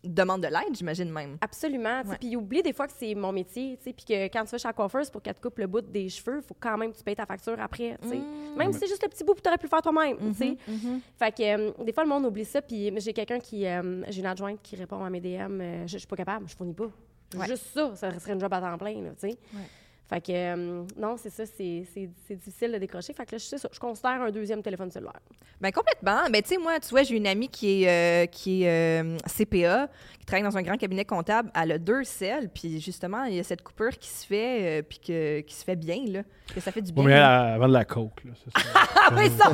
Demandent 0.03 0.41
de 0.43 0.47
l'aide, 0.47 0.75
j'imagine 0.75 1.09
même. 1.11 1.37
Absolument. 1.41 2.01
Puis 2.19 2.35
oublie 2.35 2.61
des 2.61 2.73
fois 2.73 2.87
que 2.87 2.93
c'est 2.95 3.15
mon 3.15 3.31
métier, 3.31 3.77
puis 3.83 3.93
que 3.93 4.25
quand 4.25 4.43
tu 4.45 4.51
vas 4.51 4.57
chez 4.57 4.67
la 4.67 4.73
coiffeuse 4.73 5.09
pour 5.09 5.21
qu'elle 5.21 5.33
te 5.35 5.41
coupe 5.41 5.57
le 5.59 5.67
bout 5.67 5.81
des 5.81 6.09
cheveux, 6.09 6.37
il 6.37 6.45
faut 6.47 6.55
quand 6.59 6.77
même 6.77 6.91
que 6.91 6.97
tu 6.97 7.03
payes 7.03 7.15
ta 7.15 7.25
facture 7.25 7.55
après. 7.59 7.97
tu 8.01 8.09
sais. 8.09 8.17
Mm. 8.17 8.55
Même 8.57 8.73
si 8.73 8.79
c'est 8.79 8.87
juste 8.87 9.03
le 9.03 9.09
petit 9.09 9.23
bout 9.23 9.33
que 9.33 9.41
tu 9.41 9.47
aurais 9.49 9.57
pu 9.57 9.65
le 9.65 9.69
faire 9.69 9.81
toi-même. 9.81 10.17
tu 10.17 10.33
sais. 10.37 10.57
Mhm. 10.67 11.01
Fait 11.17 11.31
que 11.35 11.43
euh, 11.43 11.71
des 11.83 11.93
fois, 11.93 12.03
le 12.03 12.09
monde 12.09 12.25
oublie 12.25 12.45
ça. 12.45 12.61
Puis 12.61 12.91
j'ai 12.97 13.13
quelqu'un 13.13 13.39
qui. 13.39 13.65
euh, 13.65 14.03
j'ai 14.09 14.19
une 14.19 14.25
adjointe 14.27 14.61
qui 14.61 14.75
répond 14.75 15.03
à 15.03 15.09
mes 15.09 15.19
DM. 15.21 15.61
euh, 15.61 15.87
je, 15.87 15.93
je 15.93 15.97
suis 15.99 16.07
pas 16.07 16.15
capable, 16.15 16.47
je 16.49 16.55
fournis 16.55 16.73
pas. 16.73 16.89
Ouais. 17.35 17.47
Juste 17.47 17.65
ça, 17.73 17.95
ça 17.95 18.19
serait 18.19 18.33
une 18.33 18.39
job 18.39 18.53
à 18.53 18.61
temps 18.61 18.77
plein, 18.77 19.01
là, 19.01 19.09
tu 19.19 19.29
sais. 19.29 19.37
Ouais. 19.53 19.61
Fait 20.07 20.21
que 20.21 20.31
euh, 20.31 20.83
non, 20.97 21.15
c'est 21.17 21.31
ça, 21.31 21.43
c'est 21.47 22.09
difficile 22.29 22.71
de 22.73 22.77
décrocher. 22.77 23.13
Fait 23.13 23.25
que 23.25 23.31
là, 23.31 23.37
je 23.39 23.45
sais 23.45 23.57
ça, 23.57 23.67
je 23.71 23.79
considère 23.79 24.21
un 24.21 24.29
deuxième 24.29 24.61
téléphone 24.61 24.91
cellulaire. 24.91 25.19
Ben 25.59 25.71
complètement. 25.71 26.29
Ben 26.31 26.41
tu 26.43 26.49
sais 26.49 26.57
moi, 26.57 26.79
tu 26.79 26.89
vois, 26.89 27.01
j'ai 27.03 27.15
une 27.15 27.25
amie 27.25 27.47
qui 27.49 27.83
est 27.83 27.89
euh, 27.89 28.25
qui 28.27 28.63
est 28.63 29.01
euh, 29.01 29.17
CPA, 29.25 29.87
qui 30.19 30.25
travaille 30.25 30.43
dans 30.43 30.57
un 30.57 30.61
grand 30.61 30.77
cabinet 30.77 31.05
comptable. 31.05 31.49
Elle 31.59 31.71
a 31.71 31.77
deux 31.79 32.03
selles, 32.03 32.49
puis 32.49 32.79
justement, 32.79 33.23
il 33.23 33.35
y 33.35 33.39
a 33.39 33.43
cette 33.43 33.63
coupure 33.63 33.97
qui 33.97 34.09
se 34.09 34.27
fait, 34.27 34.79
euh, 34.79 34.81
puis 34.87 34.99
que 34.99 35.39
qui 35.41 35.55
se 35.55 35.63
fait 35.63 35.75
bien 35.75 35.97
là, 36.07 36.21
que 36.53 36.59
ça 36.61 36.71
fait 36.71 36.81
du 36.81 36.91
bien. 36.91 37.01
Bon, 37.03 37.09
mais 37.09 37.15
elle, 37.15 37.53
elle 37.53 37.59
vend 37.59 37.67
de 37.67 37.73
la 37.73 37.85
coke, 37.85 38.23
là. 38.25 38.31
ah 38.75 39.09
oui, 39.17 39.31
ça. 39.37 39.51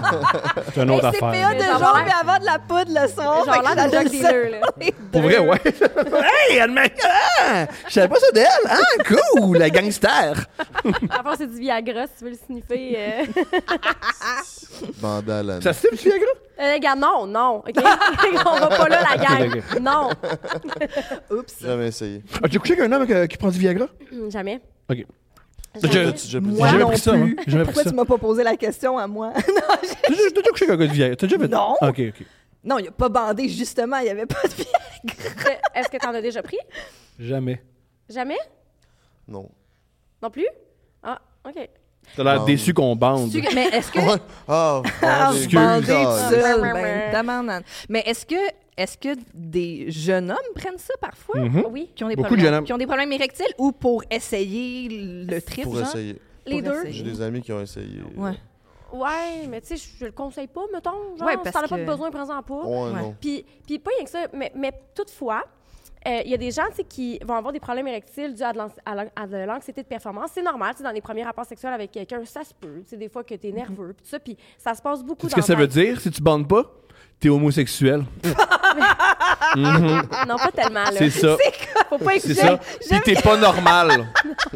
C'est 0.73 0.81
une 0.81 0.91
autre 0.91 1.05
Hey, 1.05 1.13
CPA 1.13 1.27
affaire. 1.29 1.55
de 1.55 1.79
jour, 1.79 1.99
puis 2.03 2.13
avant 2.21 2.39
de 2.39 2.45
la 2.45 2.59
poudre 2.59 3.01
le 3.01 3.07
soir. 3.07 3.45
Genre 3.45 3.61
là, 3.61 3.87
donne 3.87 3.89
ça. 3.89 4.03
dealer, 4.09 4.49
là. 4.49 4.61
Pour 5.11 5.21
vrai, 5.21 5.39
ouais. 5.39 5.61
hey, 5.65 6.57
elle 6.57 6.71
m'a... 6.71 6.81
Ah, 7.39 7.65
je 7.87 7.93
savais 7.93 8.07
pas 8.07 8.19
ça 8.19 8.31
d'elle. 8.31 8.47
Ah, 8.67 8.79
cool, 9.07 9.57
la 9.57 9.69
gangster. 9.69 10.40
Avant, 11.11 11.35
c'est 11.37 11.47
du 11.47 11.59
Viagra, 11.59 12.07
si 12.07 12.13
tu 12.19 12.23
veux 12.25 12.29
le 12.31 12.37
sniffer. 12.37 12.95
Euh... 12.97 13.25
Ça 15.61 15.73
se 15.73 15.87
fait, 15.87 15.95
du 15.95 16.03
Viagra? 16.03 16.25
Euh, 16.59 16.73
regarde, 16.75 16.99
non, 16.99 17.25
non, 17.27 17.55
OK? 17.57 17.71
On 18.45 18.59
va 18.59 18.67
pas 18.67 18.89
là, 18.89 19.01
la 19.11 19.17
gang. 19.17 19.57
Ok, 19.57 19.79
Non, 19.79 20.09
Oups. 21.31 21.61
Jamais 21.61 21.87
essayé. 21.87 22.23
As-tu 22.43 22.59
couché 22.59 22.73
avec 22.73 22.85
un 22.85 22.91
homme 22.91 23.05
euh, 23.09 23.27
qui 23.27 23.37
prend 23.37 23.49
du 23.49 23.59
Viagra? 23.59 23.87
Hum, 24.11 24.31
jamais. 24.31 24.61
OK. 24.89 25.05
Jamais. 25.81 26.11
Tu- 26.11 26.21
tu- 26.21 26.27
tu- 26.29 26.39
Moi 26.41 26.67
J'ai 26.67 26.71
jamais 26.73 26.83
non 26.83 26.89
pris 26.89 26.99
ça, 26.99 27.11
plus. 27.11 27.19
moi. 27.19 27.27
J'ai 27.45 27.51
jamais 27.51 27.63
pris 27.63 27.73
Pourquoi 27.73 27.83
ça. 27.83 27.89
tu 27.89 27.95
m'as 27.95 28.05
pas 28.05 28.17
posé 28.17 28.43
la 28.43 28.57
question 28.57 28.97
à 28.97 29.07
moi? 29.07 29.31
T'as 29.35 29.41
déjà 30.09 30.21
t'as 30.33 30.41
déjà 30.41 30.51
couché 30.51 30.65
avec 30.65 30.75
un 30.75 30.77
gars 30.83 30.87
de 30.87 30.93
Viagra? 30.93 31.15
T'as 31.15 31.27
déjà 31.27 31.39
fait 31.39 31.47
Non. 31.47 31.73
OK, 31.81 31.99
OK. 32.09 32.25
non, 32.63 32.77
il 32.79 32.87
a 32.87 32.91
pas 32.91 33.09
bandé, 33.09 33.47
justement. 33.49 33.97
Il 33.99 34.07
y 34.07 34.09
avait 34.09 34.25
pas 34.25 34.41
de 34.43 34.53
vie. 34.53 34.65
Euh, 35.05 35.49
Est-ce 35.79 35.87
que 35.89 35.97
t'en 35.97 36.13
as 36.13 36.21
déjà 36.21 36.41
pris? 36.43 36.57
Jamais. 37.17 37.61
Jamais? 38.09 38.37
Non. 39.27 39.49
Non 40.21 40.29
plus? 40.29 40.47
Ah, 41.03 41.19
OK. 41.47 41.69
T'as 42.15 42.23
l'air 42.23 42.43
déçu 42.45 42.73
qu'on 42.73 42.95
bande. 42.95 43.31
Tu- 43.31 43.41
Mais 43.55 43.67
est-ce 43.67 43.91
que. 43.91 43.99
Ouais. 44.11 44.17
Ah, 44.47 44.81
Ah, 45.01 45.25
bandé. 45.27 45.37
excuse. 45.37 45.53
bandé 45.59 45.85
tout 45.87 45.93
Ah, 45.95 46.29
seul, 46.29 46.61
ben, 46.61 47.11
tabarnane. 47.11 47.63
Mais 47.89 48.03
est-ce 48.05 48.25
que, 48.25 48.35
est-ce 48.75 48.97
que 48.97 49.09
des 49.33 49.89
jeunes 49.91 50.31
hommes 50.31 50.53
prennent 50.55 50.77
ça 50.77 50.93
parfois? 50.99 51.39
Mhm. 51.39 51.65
Oui. 51.69 51.89
Qui 51.95 52.03
ont, 52.03 52.07
des 52.09 52.15
Beaucoup 52.15 52.29
de 52.29 52.35
problèmes, 52.35 52.45
jeunes 52.45 52.53
hommes. 52.59 52.65
qui 52.65 52.73
ont 52.73 52.77
des 52.77 52.87
problèmes 52.87 53.11
érectiles 53.11 53.53
ou 53.57 53.71
pour 53.71 54.03
essayer 54.09 54.89
le 55.27 55.39
trip, 55.41 55.63
Pour 55.63 55.75
genre? 55.75 55.83
essayer. 55.87 56.19
Les 56.45 56.61
Pour 56.61 56.71
deux? 56.71 56.79
essayer. 56.79 56.93
J'ai 56.93 57.03
des 57.03 57.21
amis 57.21 57.41
qui 57.41 57.53
ont 57.53 57.61
essayé. 57.61 58.01
Ouais. 58.17 58.31
Ouais, 58.91 59.47
mais 59.47 59.61
tu 59.61 59.77
sais, 59.77 59.87
je 59.99 60.05
le 60.05 60.11
conseille 60.11 60.47
pas, 60.47 60.61
mettons. 60.73 60.91
Genre, 61.17 61.25
Ouais, 61.27 61.33
si 61.33 61.37
parce 61.43 61.53
t'en 61.55 61.61
as 61.61 61.67
pas 61.69 61.77
que- 61.77 61.85
besoin, 61.85 62.11
prends-en 62.11 62.43
pas. 62.43 62.53
Ouais, 62.65 62.91
non. 62.91 63.15
Puis, 63.21 63.45
puis 63.65 63.79
pas 63.79 63.91
rien 63.95 64.03
que 64.03 64.09
ça, 64.09 64.25
mais, 64.33 64.51
mais 64.53 64.73
toutefois, 64.93 65.43
euh, 65.45 65.45
il 66.05 66.29
y 66.29 66.33
a 66.33 66.37
des 66.37 66.51
gens 66.51 66.63
qui 66.89 67.19
vont 67.23 67.35
avoir 67.35 67.53
des 67.53 67.59
problèmes 67.59 67.87
érectiles 67.87 68.33
dus 68.33 68.43
à 68.43 68.53
de 68.53 69.45
l'anxiété 69.45 69.83
de 69.83 69.87
performance. 69.87 70.31
C'est 70.33 70.41
normal, 70.41 70.73
dans 70.81 70.91
les 70.91 71.01
premiers 71.01 71.23
rapports 71.23 71.45
sexuels 71.45 71.73
avec 71.73 71.91
quelqu'un, 71.91 72.25
ça 72.25 72.43
se 72.43 72.53
peut. 72.53 72.83
Des 72.91 73.09
fois 73.09 73.23
que 73.23 73.35
tu 73.35 73.47
es 73.47 73.51
nerveux, 73.51 73.93
puis 73.93 74.05
ça, 74.07 74.19
puis 74.19 74.37
ça 74.57 74.73
se 74.73 74.81
passe 74.81 75.03
beaucoup 75.03 75.27
dans 75.27 75.29
ce 75.29 75.35
que 75.35 75.41
ça 75.41 75.55
veut 75.55 75.67
dire? 75.67 75.99
Si 75.99 76.09
tu 76.09 76.21
bandes 76.21 76.47
pas, 76.47 76.71
t'es 77.19 77.29
homosexuel. 77.29 78.03
Mhm. 79.55 80.01
tête. 80.09 80.27
Non, 80.27 80.37
pas 80.37 80.51
tellement, 80.55 80.83
là. 80.83 80.91
C'est 80.97 81.09
ça. 81.09 81.35
Faut 81.89 81.97
pas 81.97 82.11
C'est 82.11 82.31
écouter. 82.31 82.35
ça. 82.35 82.59
Puis 82.89 83.01
t'es 83.03 83.21
pas 83.21 83.35
normal. 83.37 84.07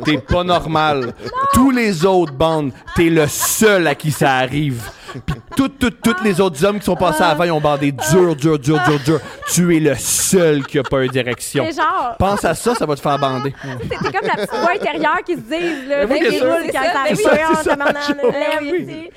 T'es 0.06 0.18
pas 0.18 0.44
normal. 0.44 1.14
Tous 1.54 1.72
les 1.72 2.06
autres 2.06 2.34
bandes, 2.34 2.72
t'es 2.96 3.10
le 3.10 3.28
seul 3.28 3.88
à 3.88 3.96
qui 3.96 4.12
ça 4.12 4.36
arrive. 4.36 4.82
Puis 5.26 5.36
toutes, 5.56 5.80
toutes, 5.80 6.02
toutes 6.02 6.22
les 6.24 6.42
autres 6.42 6.64
hommes 6.66 6.80
qui 6.80 6.86
sont 6.86 6.96
passés 6.96 7.24
avant, 7.24 7.44
ils 7.46 7.52
ont 7.52 7.62
bandé 7.62 7.92
dur, 7.92 8.36
dur, 8.36 8.60
dur, 8.60 8.80
dur, 8.86 9.00
dur. 9.06 9.20
Tu 9.50 9.76
es 9.76 9.80
le 9.80 9.96
seul 9.96 10.66
qui 10.66 10.80
a 10.80 10.84
pas 10.84 11.04
eu 11.04 11.08
d'érection. 11.10 11.64
Mais 11.66 11.72
genre, 11.74 12.16
Pense 12.18 12.44
à 12.44 12.54
ça, 12.54 12.76
ça 12.76 12.86
va 12.86 12.96
te 12.96 13.02
faire 13.02 13.18
bander. 13.20 13.54
t'es 13.90 13.96
comme 13.98 14.28
la 14.28 14.36
petite 14.46 14.60
voix 14.60 14.72
intérieure 14.74 15.20
qui 15.26 15.36
se 15.36 15.40
dit, 15.40 15.88
là, 15.88 16.06
Mais 16.06 16.20
oui, 16.20 16.28
C'est 16.32 16.40
ça, 16.40 16.46
ça 16.72 17.00
arrive, 17.02 17.18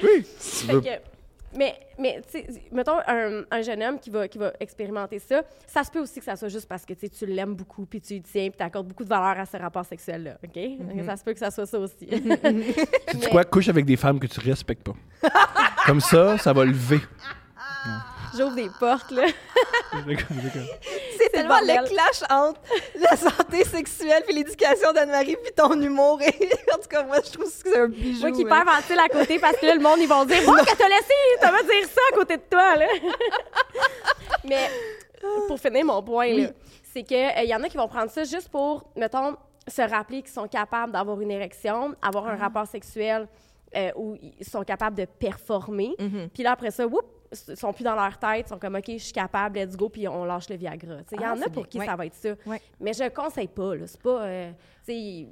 oui, 0.03 0.27
c'est 0.39 0.67
ça. 0.67 0.81
Mais, 1.57 1.79
mais 1.99 2.21
tu 2.31 2.39
sais, 2.39 2.47
mettons 2.71 2.99
un, 3.07 3.43
un 3.51 3.63
jeune 3.63 3.83
homme 3.83 3.99
qui 3.99 4.11
va, 4.11 4.29
qui 4.29 4.39
va 4.39 4.53
expérimenter 4.61 5.19
ça, 5.19 5.43
ça 5.67 5.83
se 5.83 5.91
peut 5.91 6.01
aussi 6.01 6.19
que 6.19 6.25
ça 6.25 6.37
soit 6.37 6.49
juste 6.49 6.69
parce 6.69 6.85
que 6.85 6.93
tu 6.93 7.27
l'aimes 7.27 7.55
beaucoup, 7.55 7.87
puis 7.87 8.01
tu 8.01 8.15
y 8.15 8.23
tiens, 8.23 8.49
puis 8.49 8.59
tu 8.59 8.63
accordes 8.63 8.89
beaucoup 8.89 9.05
de 9.05 9.09
valeur 9.09 9.39
à 9.39 9.47
ce 9.47 9.57
rapport 9.57 9.85
sexuel-là, 9.85 10.39
OK? 10.45 10.57
Mm-hmm. 10.57 11.07
Ça 11.07 11.17
se 11.17 11.25
peut 11.25 11.33
que 11.33 11.39
ça 11.39 11.51
soit 11.51 11.67
ça 11.67 11.79
aussi. 11.79 12.07
Tu 12.09 13.29
quoi? 13.31 13.45
Couche 13.45 13.69
avec 13.69 13.85
des 13.85 13.97
femmes 13.97 14.21
que 14.21 14.27
tu 14.27 14.41
respectes 14.41 14.85
pas. 14.85 14.95
Comme 15.87 16.01
ça, 16.01 16.37
ça 16.39 16.53
va 16.53 16.65
lever. 16.65 17.01
J'ouvre 18.37 18.55
des 18.55 18.71
portes, 18.79 19.11
là. 19.11 19.27
C'est 21.19 21.31
tellement 21.31 21.61
le 21.61 21.89
clash 21.89 22.23
entre 22.31 22.61
la 22.97 23.17
santé 23.17 23.65
sexuelle 23.65 24.23
puis 24.27 24.35
l'éducation 24.35 24.93
d'Anne-Marie 24.93 25.37
puis 25.43 25.53
ton 25.55 25.81
humour. 25.81 26.21
Et, 26.23 26.27
en 26.75 26.79
tout 26.79 26.89
cas, 26.89 27.03
moi, 27.05 27.19
je 27.25 27.33
trouve 27.33 27.47
que 27.47 27.71
c'est 27.71 27.79
un 27.79 27.89
bijou. 27.89 28.21
Moi 28.21 28.33
qui 28.33 28.43
hein. 28.43 28.47
hyperventile 28.47 28.99
à 28.99 29.09
côté 29.09 29.39
parce 29.39 29.57
que 29.57 29.67
là, 29.67 29.75
le 29.75 29.81
monde, 29.81 29.99
ils 30.01 30.09
vont 30.09 30.25
dire 30.25 30.43
Bon, 30.45 30.55
qu'elle 30.65 30.77
t'a 30.77 30.89
laissé, 30.89 31.15
t'as 31.41 31.51
pas 31.51 31.63
dire 31.63 31.89
ça 31.89 32.01
à 32.13 32.15
côté 32.15 32.37
de 32.37 32.43
toi, 32.49 32.77
là. 32.77 32.87
Mais 34.45 34.69
pour 35.47 35.59
finir 35.59 35.85
mon 35.85 36.03
point, 36.03 36.33
là, 36.33 36.49
c'est 36.93 37.03
qu'il 37.03 37.45
y 37.45 37.55
en 37.55 37.63
a 37.63 37.69
qui 37.69 37.77
vont 37.77 37.89
prendre 37.89 38.11
ça 38.11 38.25
juste 38.25 38.49
pour, 38.49 38.85
mettons, 38.97 39.37
se 39.67 39.83
rappeler 39.83 40.23
qu'ils 40.23 40.33
sont 40.33 40.49
capables 40.49 40.93
d'avoir 40.93 41.21
une 41.21 41.31
érection, 41.31 41.95
avoir 42.01 42.27
un 42.27 42.37
rapport 42.37 42.67
sexuel 42.67 43.29
euh, 43.77 43.91
où 43.97 44.17
ils 44.23 44.47
sont 44.47 44.63
capables 44.63 44.97
de 44.97 45.05
performer. 45.05 45.95
Mhm. 45.99 46.31
Puis 46.33 46.43
là, 46.43 46.53
après 46.53 46.71
ça, 46.71 46.87
whoop, 46.87 47.05
sont 47.33 47.73
plus 47.73 47.85
dans 47.85 47.95
leur 47.95 48.19
tête, 48.19 48.47
ils 48.47 48.49
sont 48.49 48.59
comme, 48.59 48.75
OK, 48.77 48.85
je 48.89 48.97
suis 48.99 49.13
capable, 49.13 49.59
let's 49.59 49.77
go, 49.77 49.89
puis 49.89 50.07
on 50.09 50.25
lâche 50.25 50.49
le 50.49 50.57
Viagra. 50.57 50.99
Tu 50.99 51.11
sais, 51.11 51.17
Il 51.17 51.21
y 51.21 51.25
Ah, 51.25 51.35
en 51.35 51.41
a 51.43 51.45
pour 51.45 51.63
bien. 51.63 51.65
qui 51.65 51.79
Ouais. 51.79 51.87
ça 51.87 51.97
va 51.97 52.07
être 52.07 52.15
ça. 52.15 52.31
Ouais. 52.47 52.61
Mais 52.81 52.93
je 52.93 53.03
ne 53.05 53.09
conseille 53.11 53.49
pas, 53.49 53.75
là. 53.75 53.87
C'est 53.87 54.01
pas. 54.01 54.23
euh, 54.23 54.51
tu 54.87 54.93
sais, 54.93 55.27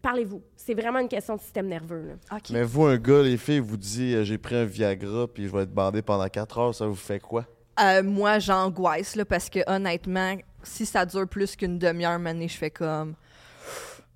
parlez-vous. 0.00 0.42
C'est 0.56 0.74
vraiment 0.74 0.98
une 1.00 1.08
question 1.08 1.36
de 1.36 1.40
système 1.40 1.66
nerveux, 1.68 2.16
là. 2.30 2.38
Mais 2.50 2.62
vous, 2.62 2.84
un 2.84 2.96
gars, 2.98 3.22
les 3.22 3.36
filles, 3.36 3.60
vous 3.60 3.76
dit 3.76 4.14
euh, 4.14 4.24
j'ai 4.24 4.38
pris 4.38 4.56
un 4.56 4.64
Viagra 4.64 5.26
puis 5.28 5.44
je 5.46 5.52
vais 5.54 5.62
être 5.62 5.72
bandé 5.74 6.02
pendant 6.02 6.28
4 6.28 6.58
heures, 6.58 6.74
ça 6.74 6.86
vous 6.86 6.94
fait 6.94 7.20
quoi? 7.20 7.46
Euh, 7.80 8.02
moi, 8.02 8.38
j'angoisse, 8.38 9.16
là, 9.16 9.24
parce 9.24 9.48
que 9.48 9.60
honnêtement, 9.66 10.36
si 10.62 10.84
ça 10.84 11.06
dure 11.06 11.26
plus 11.26 11.56
qu'une 11.56 11.78
demi-heure, 11.78 12.18
mané, 12.18 12.46
je 12.48 12.56
fais 12.58 12.70
comme. 12.70 13.14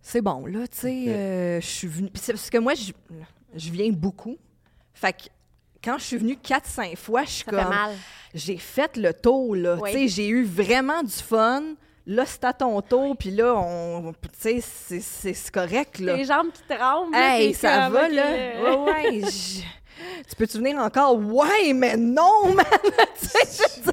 C'est 0.02 0.20
bon, 0.22 0.46
là, 0.46 0.68
tu 0.68 0.78
sais, 0.78 1.04
euh, 1.08 1.60
je 1.60 1.66
suis 1.66 1.88
venue. 1.88 2.10
Parce 2.10 2.48
que 2.50 2.58
moi, 2.58 2.74
je, 2.74 2.92
je 3.56 3.70
viens 3.72 3.90
beaucoup. 3.90 4.36
Fait 4.94 5.12
que 5.12 5.24
quand 5.86 5.98
je 5.98 6.04
suis 6.04 6.16
venue 6.18 6.36
4-5 6.44 6.96
fois, 6.96 7.22
je 7.24 7.30
suis 7.30 7.44
Ça 7.44 7.50
comme. 7.52 7.74
J'ai 8.34 8.58
fait 8.58 8.96
le 8.98 9.14
tour, 9.14 9.54
là. 9.56 9.76
Oui. 9.80 9.92
Tu 9.92 9.98
sais, 9.98 10.08
j'ai 10.08 10.28
eu 10.28 10.44
vraiment 10.44 11.02
du 11.02 11.12
fun. 11.12 11.62
Là, 12.08 12.24
c'est 12.26 12.44
à 12.44 12.52
ton 12.52 12.80
tour, 12.82 13.16
puis 13.16 13.30
là, 13.30 13.54
on. 13.56 14.12
Tu 14.40 14.60
sais, 14.60 15.00
c'est- 15.00 15.50
correct, 15.50 15.98
là. 16.00 16.16
Les 16.16 16.24
jambes 16.24 16.48
qui 16.52 16.76
tremblent. 16.76 17.14
Hey, 17.16 17.54
ça 17.54 17.88
va, 17.88 18.08
là? 18.08 18.26
euh, 18.26 18.84
Ouais, 18.84 18.92
ouais. 18.92 19.20
je- 19.22 19.62
Tu 20.28 20.36
peux-tu 20.36 20.58
venir 20.58 20.76
encore? 20.78 21.16
Ouais, 21.18 21.72
mais 21.74 21.96
non, 21.96 22.52
man! 22.54 22.64
tu 23.20 23.26
sais, 23.26 23.64
je 23.78 23.80
veux 23.80 23.92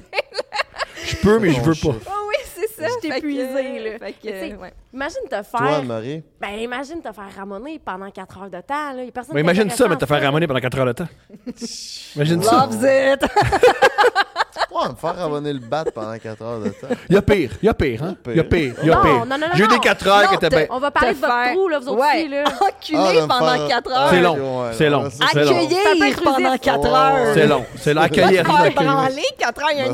Je 1.04 1.16
peux, 1.16 1.38
mais 1.38 1.50
je 1.52 1.60
veux 1.60 1.74
pas. 1.74 1.96
Oh 2.06 2.28
oui, 2.28 2.34
c'est 2.54 2.68
ça. 2.82 2.88
Je 2.88 3.00
t'ai 3.00 3.08
Fait 3.12 3.20
que- 3.20 3.26
épuisée, 3.26 3.98
là. 3.98 3.98
Que, 4.10 4.56
ouais. 4.56 4.72
Imagine 4.92 5.22
te 5.24 5.28
Toi, 5.30 5.42
faire. 5.42 5.62
Anne-Marie? 5.78 6.22
Ben, 6.40 6.54
imagine 6.58 7.00
te 7.02 7.12
faire 7.12 7.34
ramoner 7.36 7.78
pendant 7.78 8.10
4 8.10 8.38
heures 8.42 8.50
de 8.50 8.60
temps. 8.60 8.92
Là. 8.92 9.04
Y 9.04 9.08
a 9.08 9.12
personne 9.12 9.38
imagine 9.38 9.70
ça, 9.70 9.88
mais 9.88 9.96
te 9.96 10.06
faire 10.06 10.18
ça. 10.20 10.24
ramener 10.26 10.46
pendant 10.46 10.60
4 10.60 10.78
heures 10.78 10.86
de 10.86 10.92
temps. 10.92 11.08
Imagine 12.16 12.42
ça. 12.42 12.66
Loves 12.66 12.82
it! 12.82 13.22
Ouais, 14.74 14.88
me 14.90 14.96
faire 14.96 15.24
abonner 15.24 15.52
le 15.52 15.60
bat 15.60 15.84
pendant 15.94 16.18
4 16.18 16.42
heures 16.42 16.60
de 16.60 16.68
temps. 16.70 16.88
Il 17.08 17.14
y 17.14 17.18
a 17.18 17.22
pire, 17.22 17.50
il 17.62 17.66
y 17.66 17.68
a 17.68 17.74
pire, 17.74 18.02
hein? 18.02 18.16
Il 18.26 18.36
y 18.36 18.40
a 18.40 18.44
pire, 18.44 18.74
il 18.82 18.88
y 18.88 18.90
a 18.92 18.96
pire. 18.96 19.12
non, 19.20 19.26
non, 19.26 19.38
non, 19.38 19.46
J'ai 19.54 19.62
eu 19.64 19.68
non. 19.68 19.74
des 19.74 19.78
4 19.80 20.06
heures 20.08 20.32
étaient 20.32 20.48
t'as- 20.48 20.56
bien. 20.56 20.66
On 20.70 20.80
va 20.80 20.90
parler 20.90 21.14
de 21.14 21.18
votre 21.20 21.32
faire- 21.32 21.52
trou, 21.52 21.68
là, 21.68 21.78
vous 21.78 21.88
autres 21.88 22.00
ouais. 22.00 22.20
aussi, 22.22 22.28
là. 22.28 22.44
Enculé 22.60 23.20
Ah, 23.22 23.26
pendant 23.28 23.52
faire- 23.54 23.68
4 23.68 23.90
Ah, 23.94 24.02
heures. 24.02 24.10
C'est 24.10 24.20
long, 24.20 24.62
ouais, 24.64 24.70
c'est 24.72 24.90
long. 24.90 25.04
Accueillir 25.04 26.22
pendant 26.24 26.38
usif. 26.50 26.60
4 26.60 26.82
Ouais. 26.82 26.88
heures. 26.88 27.34
C'est 27.34 27.46
long. 27.46 27.64
C'est 27.76 27.94
long. 27.94 28.00
Va 28.00 28.06
Accueillir, 28.06 28.42
te 28.42 28.46
faire 28.50 28.60
accueillir. 28.60 28.92
branler 28.92 29.22
4 29.38 29.62
heures, 29.62 29.68
il 29.72 29.78
y 29.78 29.80
a 29.80 29.86
une 29.86 29.92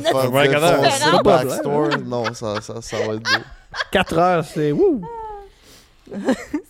heures, 0.64 0.80
c'est 0.94 1.10
pas 1.10 1.22
backstore, 1.22 1.88
non, 2.06 2.24
ça, 2.32 2.60
ça, 2.62 2.74
ça 2.80 2.96
va 2.96 3.14
être 3.14 3.22
beau. 3.22 3.40
4 3.90 4.18
heures, 4.18 4.44
c'est 4.44 4.72
wouh. 4.72 5.02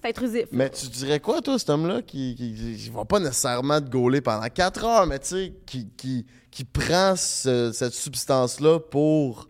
C'est 0.02 0.08
intrusif. 0.10 0.46
Mais 0.52 0.68
tu 0.70 0.86
dirais 0.88 1.20
quoi, 1.20 1.40
toi, 1.40 1.58
cet 1.58 1.70
homme-là, 1.70 2.02
qui, 2.02 2.34
qui, 2.34 2.54
qui 2.76 2.90
va 2.90 3.04
pas 3.04 3.18
nécessairement 3.20 3.80
te 3.80 3.88
gauler 3.88 4.20
pendant 4.20 4.48
4 4.48 4.84
heures, 4.84 5.06
mais 5.06 5.18
tu 5.18 5.26
sais, 5.28 5.54
qui, 5.66 5.88
qui, 5.96 6.26
qui 6.50 6.64
prend 6.64 7.14
ce- 7.16 7.72
cette 7.72 7.92
substance-là 7.94 8.80
pour 8.80 9.48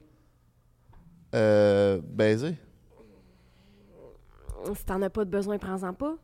euh, 1.35 2.01
baiser? 2.05 2.55
Si 4.75 4.85
t'en 4.85 5.01
as 5.03 5.11
pas 5.11 5.25
de 5.25 5.31
besoin, 5.31 5.59
prends-en 5.59 5.95
pas. 5.95 6.15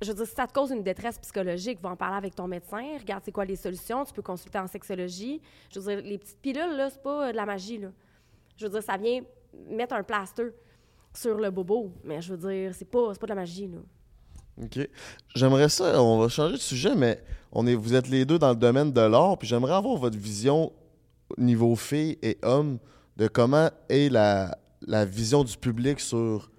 Je 0.00 0.08
veux 0.08 0.14
dire, 0.14 0.26
si 0.26 0.34
ça 0.34 0.46
te 0.46 0.52
cause 0.52 0.70
une 0.70 0.82
détresse 0.82 1.18
psychologique, 1.18 1.80
va 1.80 1.90
en 1.90 1.96
parler 1.96 2.16
avec 2.16 2.34
ton 2.34 2.46
médecin, 2.46 2.82
regarde 2.98 3.22
c'est 3.24 3.32
quoi 3.32 3.44
les 3.44 3.56
solutions, 3.56 4.04
tu 4.04 4.12
peux 4.12 4.22
consulter 4.22 4.58
en 4.58 4.66
sexologie. 4.66 5.40
Je 5.72 5.80
veux 5.80 5.94
dire, 5.96 6.04
les 6.04 6.18
petites 6.18 6.40
pilules, 6.40 6.76
là, 6.76 6.90
c'est 6.90 7.02
pas 7.02 7.28
euh, 7.28 7.32
de 7.32 7.36
la 7.36 7.46
magie, 7.46 7.78
là. 7.78 7.88
Je 8.56 8.66
veux 8.66 8.70
dire, 8.72 8.82
ça 8.82 8.96
vient 8.96 9.22
mettre 9.70 9.94
un 9.94 10.02
plaster 10.02 10.44
sur 11.14 11.36
le 11.38 11.50
bobo. 11.50 11.92
Mais 12.04 12.20
je 12.20 12.34
veux 12.34 12.48
dire, 12.50 12.72
c'est 12.74 12.84
pas, 12.90 13.10
c'est 13.12 13.20
pas 13.20 13.26
de 13.26 13.32
la 13.32 13.40
magie, 13.40 13.68
là. 13.68 13.78
OK. 14.62 14.88
J'aimerais 15.34 15.68
ça, 15.68 16.00
on 16.02 16.18
va 16.20 16.28
changer 16.28 16.54
de 16.54 16.60
sujet, 16.60 16.94
mais 16.94 17.20
on 17.50 17.66
est, 17.66 17.74
vous 17.74 17.94
êtes 17.94 18.08
les 18.08 18.24
deux 18.24 18.38
dans 18.38 18.50
le 18.50 18.56
domaine 18.56 18.92
de 18.92 19.00
l'art, 19.00 19.36
puis 19.36 19.48
j'aimerais 19.48 19.74
avoir 19.74 19.96
votre 19.96 20.16
vision 20.18 20.72
niveau 21.38 21.74
filles 21.74 22.18
et 22.22 22.38
hommes 22.42 22.78
de 23.16 23.26
comment 23.26 23.68
est 23.88 24.08
la, 24.10 24.56
la 24.86 25.04
vision 25.04 25.42
du 25.42 25.56
public 25.56 25.98
sur 25.98 26.50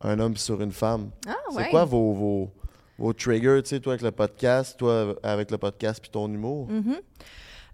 un 0.00 0.18
homme 0.18 0.36
sur 0.36 0.60
une 0.60 0.72
femme. 0.72 1.10
Ah, 1.28 1.34
C'est 1.50 1.56
ouais. 1.56 1.70
quoi 1.70 1.84
vos, 1.84 2.12
vos, 2.12 2.50
vos 2.98 3.12
triggers, 3.12 3.60
tu 3.62 3.68
sais, 3.70 3.80
toi 3.80 3.92
avec 3.92 4.02
le 4.02 4.10
podcast, 4.10 4.76
toi 4.78 5.14
avec 5.22 5.50
le 5.52 5.58
podcast 5.58 6.00
puis 6.00 6.10
ton 6.10 6.28
humour? 6.32 6.68
Mhm. 6.68 6.96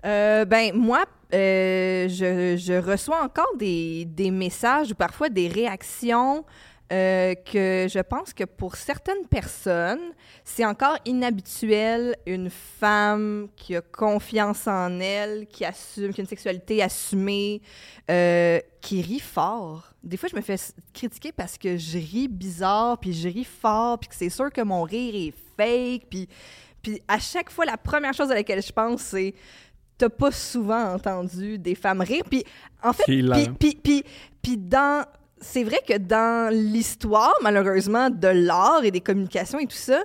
Euh, 0.04 0.44
ben, 0.44 0.74
moi, 0.74 1.04
euh, 1.34 2.08
je, 2.08 2.56
je 2.56 2.72
reçois 2.74 3.22
encore 3.22 3.56
des, 3.56 4.04
des 4.06 4.30
messages 4.30 4.92
ou 4.92 4.94
parfois 4.94 5.28
des 5.28 5.48
réactions 5.48 6.44
euh, 6.92 7.34
que 7.34 7.86
je 7.88 8.00
pense 8.00 8.32
que 8.32 8.42
pour 8.44 8.74
certaines 8.74 9.26
personnes, 9.28 10.12
c'est 10.42 10.64
encore 10.64 10.96
inhabituel 11.04 12.16
une 12.26 12.50
femme 12.50 13.48
qui 13.54 13.76
a 13.76 13.80
confiance 13.80 14.66
en 14.66 14.98
elle, 14.98 15.46
qui 15.46 15.64
assume, 15.64 16.12
qui 16.12 16.20
a 16.20 16.22
une 16.22 16.28
sexualité 16.28 16.82
assumée, 16.82 17.62
qui 18.80 19.02
rit 19.02 19.20
fort. 19.20 19.92
Des 20.02 20.16
fois, 20.16 20.28
je 20.28 20.34
me 20.34 20.40
fais 20.40 20.56
critiquer 20.92 21.30
parce 21.30 21.56
que 21.58 21.76
je 21.76 21.98
ris 21.98 22.26
bizarre, 22.26 22.98
puis 22.98 23.12
je 23.12 23.28
ris 23.28 23.44
fort, 23.44 24.00
puis 24.00 24.08
que 24.08 24.14
c'est 24.16 24.30
sûr 24.30 24.50
que 24.50 24.62
mon 24.62 24.82
rire 24.82 25.14
est 25.14 25.34
fake, 25.56 26.08
puis, 26.10 26.28
puis 26.82 27.00
à 27.06 27.20
chaque 27.20 27.50
fois, 27.50 27.66
la 27.66 27.76
première 27.76 28.14
chose 28.14 28.32
à 28.32 28.34
laquelle 28.34 28.62
je 28.62 28.72
pense, 28.72 29.02
c'est 29.02 29.34
t'as 30.00 30.08
pas 30.08 30.32
souvent 30.32 30.94
entendu 30.94 31.58
des 31.58 31.74
femmes 31.74 32.00
rire. 32.00 32.24
Puis 32.28 32.42
en 32.82 32.92
fait, 32.92 33.04
puis, 33.04 33.22
puis, 33.58 33.78
puis, 33.82 34.04
puis 34.40 34.56
dans... 34.56 35.04
C'est 35.42 35.64
vrai 35.64 35.78
que 35.86 35.96
dans 35.96 36.52
l'histoire, 36.52 37.34
malheureusement, 37.42 38.10
de 38.10 38.28
l'art 38.28 38.84
et 38.84 38.90
des 38.90 39.00
communications 39.00 39.58
et 39.58 39.66
tout 39.66 39.76
ça, 39.76 40.02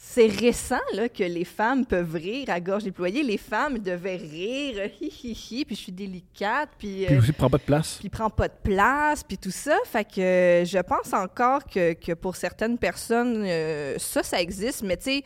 c'est 0.00 0.28
récent 0.28 0.80
là, 0.94 1.08
que 1.08 1.24
les 1.24 1.44
femmes 1.44 1.84
peuvent 1.84 2.14
rire 2.14 2.48
à 2.48 2.60
gorge 2.60 2.84
déployée. 2.84 3.22
Les 3.22 3.36
femmes 3.36 3.78
devaient 3.78 4.16
rire, 4.16 4.90
hi 5.00 5.12
hi 5.22 5.32
hi, 5.32 5.64
puis 5.64 5.76
je 5.76 5.80
suis 5.80 5.92
délicate, 5.92 6.70
puis... 6.78 7.04
Puis 7.04 7.14
euh, 7.14 7.18
aussi, 7.18 7.32
prends 7.32 7.50
pas 7.50 7.58
de 7.58 7.64
place. 7.64 7.96
puis 7.98 8.08
prend 8.08 8.30
pas 8.30 8.48
de 8.48 8.54
place, 8.62 9.24
puis 9.24 9.36
tout 9.36 9.50
ça. 9.50 9.76
Fait 9.84 10.04
que 10.04 10.20
euh, 10.20 10.64
je 10.64 10.78
pense 10.78 11.12
encore 11.12 11.66
que, 11.66 11.94
que 11.94 12.12
pour 12.12 12.36
certaines 12.36 12.78
personnes, 12.78 13.42
euh, 13.44 13.96
ça, 13.98 14.22
ça 14.22 14.40
existe, 14.40 14.82
mais 14.84 14.96
tu 14.96 15.04
sais, 15.04 15.24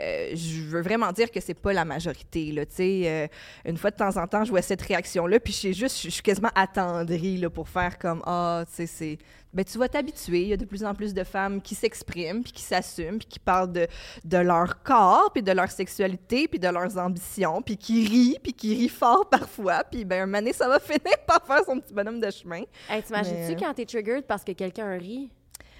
euh, 0.00 0.30
je 0.34 0.62
veux 0.62 0.82
vraiment 0.82 1.12
dire 1.12 1.30
que 1.30 1.40
c'est 1.40 1.54
pas 1.54 1.72
la 1.72 1.84
majorité, 1.84 2.52
là, 2.52 2.64
tu 2.66 2.74
sais. 2.76 3.02
euh, 3.06 3.26
une 3.68 3.76
fois 3.76 3.90
de 3.90 3.96
temps 3.96 4.16
en 4.16 4.26
temps, 4.26 4.44
je 4.44 4.50
vois 4.50 4.62
cette 4.62 4.82
réaction-là, 4.82 5.40
puis 5.40 5.52
je 5.52 5.72
juste, 5.72 6.02
je 6.02 6.10
suis 6.10 6.22
quasiment 6.22 6.50
attendrie, 6.54 7.36
là, 7.38 7.50
pour 7.50 7.68
faire 7.68 7.98
comme, 7.98 8.22
ah, 8.26 8.64
tu 8.68 8.74
sais, 8.74 8.86
c'est... 8.86 9.18
Ben, 9.54 9.66
tu 9.66 9.76
vas 9.76 9.86
t'habituer. 9.86 10.40
Il 10.44 10.48
y 10.48 10.52
a 10.54 10.56
de 10.56 10.64
plus 10.64 10.82
en 10.82 10.94
plus 10.94 11.12
de 11.12 11.24
femmes 11.24 11.60
qui 11.60 11.74
s'expriment, 11.74 12.42
puis 12.42 12.52
qui 12.52 12.62
s'assument, 12.62 13.18
puis 13.18 13.26
qui 13.28 13.38
parlent 13.38 13.70
de, 13.70 13.86
de 14.24 14.38
leur 14.38 14.82
corps, 14.82 15.30
puis 15.34 15.42
de 15.42 15.52
leur 15.52 15.70
sexualité, 15.70 16.48
puis 16.48 16.58
de 16.58 16.68
leurs 16.68 16.96
ambitions, 16.96 17.60
puis 17.60 17.76
qui 17.76 18.06
rient, 18.08 18.38
puis 18.42 18.54
qui 18.54 18.74
rient 18.74 18.88
fort 18.88 19.28
parfois. 19.28 19.84
Puis, 19.84 20.06
ben, 20.06 20.22
un 20.22 20.26
moment 20.26 20.38
donné, 20.38 20.54
ça 20.54 20.66
va 20.68 20.78
finir 20.80 21.00
par 21.26 21.44
faire 21.46 21.62
son 21.66 21.78
petit 21.80 21.92
bonhomme 21.92 22.18
de 22.18 22.30
chemin. 22.30 22.62
Hey, 22.88 23.02
t'imagines-tu 23.02 23.54
Mais- 23.54 23.60
quand 23.60 23.74
t'es 23.74 23.84
triggered 23.84 24.24
parce 24.26 24.42
que 24.42 24.52
quelqu'un 24.52 24.96
rit? 24.96 25.28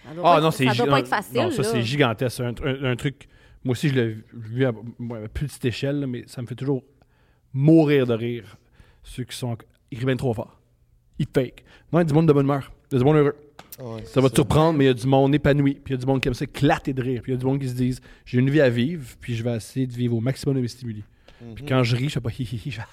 Ça 0.07 0.15
doit 0.15 0.23
Ah 0.31 0.35
pas 0.35 0.41
non, 0.43 0.49
être- 0.49 0.55
c'est 0.59 0.67
Ça 0.67 0.75
doit 0.75 0.85
gi- 0.85 0.91
pas 0.91 0.99
être 0.99 1.09
facile, 1.09 1.37
Non, 1.41 1.51
ça, 1.53 1.63
c'est 1.65 1.81
gigantesque. 1.83 2.41
Un, 2.41 2.55
un- 2.65 2.85
un 2.93 2.97
truc. 2.97 3.27
Moi 3.65 3.73
aussi, 3.73 3.89
je 3.89 3.95
l'ai 3.95 4.17
vu 4.33 4.65
à, 4.65 4.69
à 4.71 5.29
plus 5.29 5.47
petite 5.47 5.65
échelle, 5.67 6.07
mais 6.07 6.25
ça 6.27 6.43
me 6.43 6.47
fait 6.47 6.55
toujours 6.55 6.83
mourir 7.53 8.07
de 8.07 8.15
rire. 8.15 8.57
Ceux 9.03 9.25
qui 9.25 9.37
sont. 9.37 9.57
Ils 9.91 9.99
rient 9.99 10.07
bien 10.07 10.17
trop 10.17 10.35
fort. 10.35 10.61
Ils 11.19 11.27
fake. 11.33 11.65
Non, 11.93 11.99
il 11.99 12.03
y 12.03 12.05
a 12.05 12.05
du 12.05 12.15
monde 12.15 12.27
de 12.29 12.33
bonne 12.33 12.47
humeur. 12.47 12.73
Il 12.91 12.95
y 12.95 12.97
a 12.97 12.99
du 12.99 13.05
monde 13.05 13.17
heureux. 13.17 13.37
Ouais, 13.81 14.05
Ça 14.05 14.21
va 14.21 14.29
te 14.29 14.35
surprendre, 14.35 14.79
mais 14.79 14.85
il 14.85 14.89
y 14.89 14.91
a 14.91 14.95
du 14.95 15.07
monde 15.07 15.35
épanoui. 15.35 15.75
Puis 15.75 15.93
il 15.93 15.97
y 15.97 15.99
a 15.99 16.01
du 16.01 16.07
monde 16.07 16.21
qui 16.21 16.29
aime 16.29 16.35
ça 16.35 16.45
éclater 16.45 16.93
de 16.93 17.03
rire. 17.03 17.23
Puis 17.23 17.33
il 17.33 17.35
y 17.35 17.39
a 17.39 17.41
du 17.41 17.47
monde 17.47 17.59
qui 17.61 17.69
se 17.69 17.75
disent 17.75 18.01
J'ai 18.25 18.39
une 18.39 18.51
vie 18.51 18.61
à 18.61 18.69
vivre, 18.69 19.05
puis 19.21 19.35
je 19.35 19.43
vais 19.43 19.55
essayer 19.57 19.87
de 19.87 19.93
vivre 19.93 20.17
au 20.17 20.21
maximum 20.21 20.57
de 20.57 20.61
mes 20.61 20.69
stimuli. 20.69 21.05
Mhm. 21.41 21.55
Puis 21.55 21.65
quand 21.67 21.83
je 21.83 21.97
ris, 21.97 22.09
je 22.09 22.15
fais 22.15 22.21
pas 22.21 22.31
hi 22.31 22.43
hi 22.43 22.57
hi. 22.65 22.71
Je 22.71 22.77
fais 22.81 22.87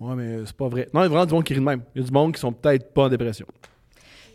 Ouais, 0.00 0.14
mais 0.16 0.46
c'est 0.46 0.56
pas 0.56 0.68
vrai. 0.68 0.88
Non, 0.94 1.00
il 1.00 1.04
y 1.04 1.06
a 1.06 1.08
vraiment 1.08 1.26
du 1.26 1.34
monde 1.34 1.44
qui 1.44 1.52
rit 1.52 1.60
de 1.60 1.64
même. 1.64 1.82
Il 1.94 2.00
y 2.00 2.04
a 2.04 2.06
du 2.06 2.12
monde 2.12 2.34
qui 2.34 2.40
sont 2.40 2.52
peut-être 2.52 2.94
pas 2.94 3.04
en 3.04 3.08
dépression. 3.10 3.46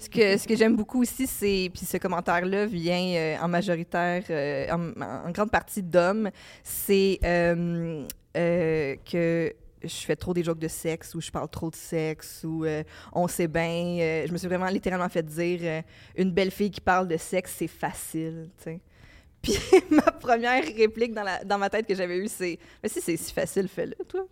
Ce 0.06 0.47
que, 0.47 0.56
j'aime 0.56 0.76
beaucoup 0.76 1.01
aussi, 1.01 1.26
c'est, 1.26 1.72
puis 1.74 1.86
ce 1.86 1.97
commentaire-là 1.97 2.68
vient 2.68 3.16
euh, 3.16 3.38
en 3.41 3.47
majoritaire, 3.47 4.24
euh, 4.30 4.68
en, 4.70 5.32
grande 5.32 5.49
partie 5.49 5.82
d'hommes, 5.82 6.30
c'est 6.64 7.20
euh, 7.24 8.06
que 8.34 9.53
je 9.84 9.95
fais 9.95 10.16
trop 10.16 10.34
des 10.34 10.43
jokes 10.43 10.60
de 10.60 10.68
sexe 10.68 11.16
ou 11.16 11.22
je 11.22 11.32
parle 11.32 11.49
trop 11.49 11.70
de 11.70 11.76
sexe 11.76 12.43
ou 12.43 12.66
on 13.14 13.28
sait 13.28 13.47
bien. 13.47 14.26
je 14.28 14.32
me 14.32 14.38
suis 14.38 14.47
vraiment 14.47 14.68
littéralement 14.68 15.10
fait 15.10 15.24
dire 15.24 15.84
une 16.16 16.32
belle 16.32 16.51
fille 16.51 16.72
qui 16.72 16.82
parle 16.82 17.08
de 17.08 17.18
sexe, 17.18 17.56
c'est 17.58 17.68
facile. 17.68 18.49
Puis 19.41 19.60
ma 19.91 20.12
première 20.12 20.64
réplique 20.64 21.14
dans 21.14 21.58
ma 21.58 21.70
tête 21.70 21.88
que 21.88 21.95
j'avais 21.95 22.18
eue, 22.18 22.28
c'est 22.28 22.58
Mais 22.82 22.89
si 22.89 23.01
c'est 23.01 23.18
si 23.18 23.32
facile, 23.32 23.68
fais-le, 23.68 23.95
toi. 24.08 24.26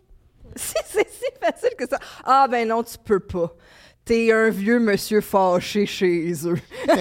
Si 0.56 0.76
c'est 0.86 1.10
si 1.10 1.26
facile 1.42 1.76
que 1.78 1.88
ça. 1.88 1.98
Ah, 2.24 2.48
ben 2.50 2.68
non, 2.68 2.84
tu 2.84 2.98
peux 3.04 3.20
pas. 3.20 3.56
T'es 4.06 4.34
un 4.34 4.50
vieux 4.50 4.80
monsieur 4.80 5.22
fâché 5.22 5.86
chez 5.86 6.34
eux. 6.46 6.60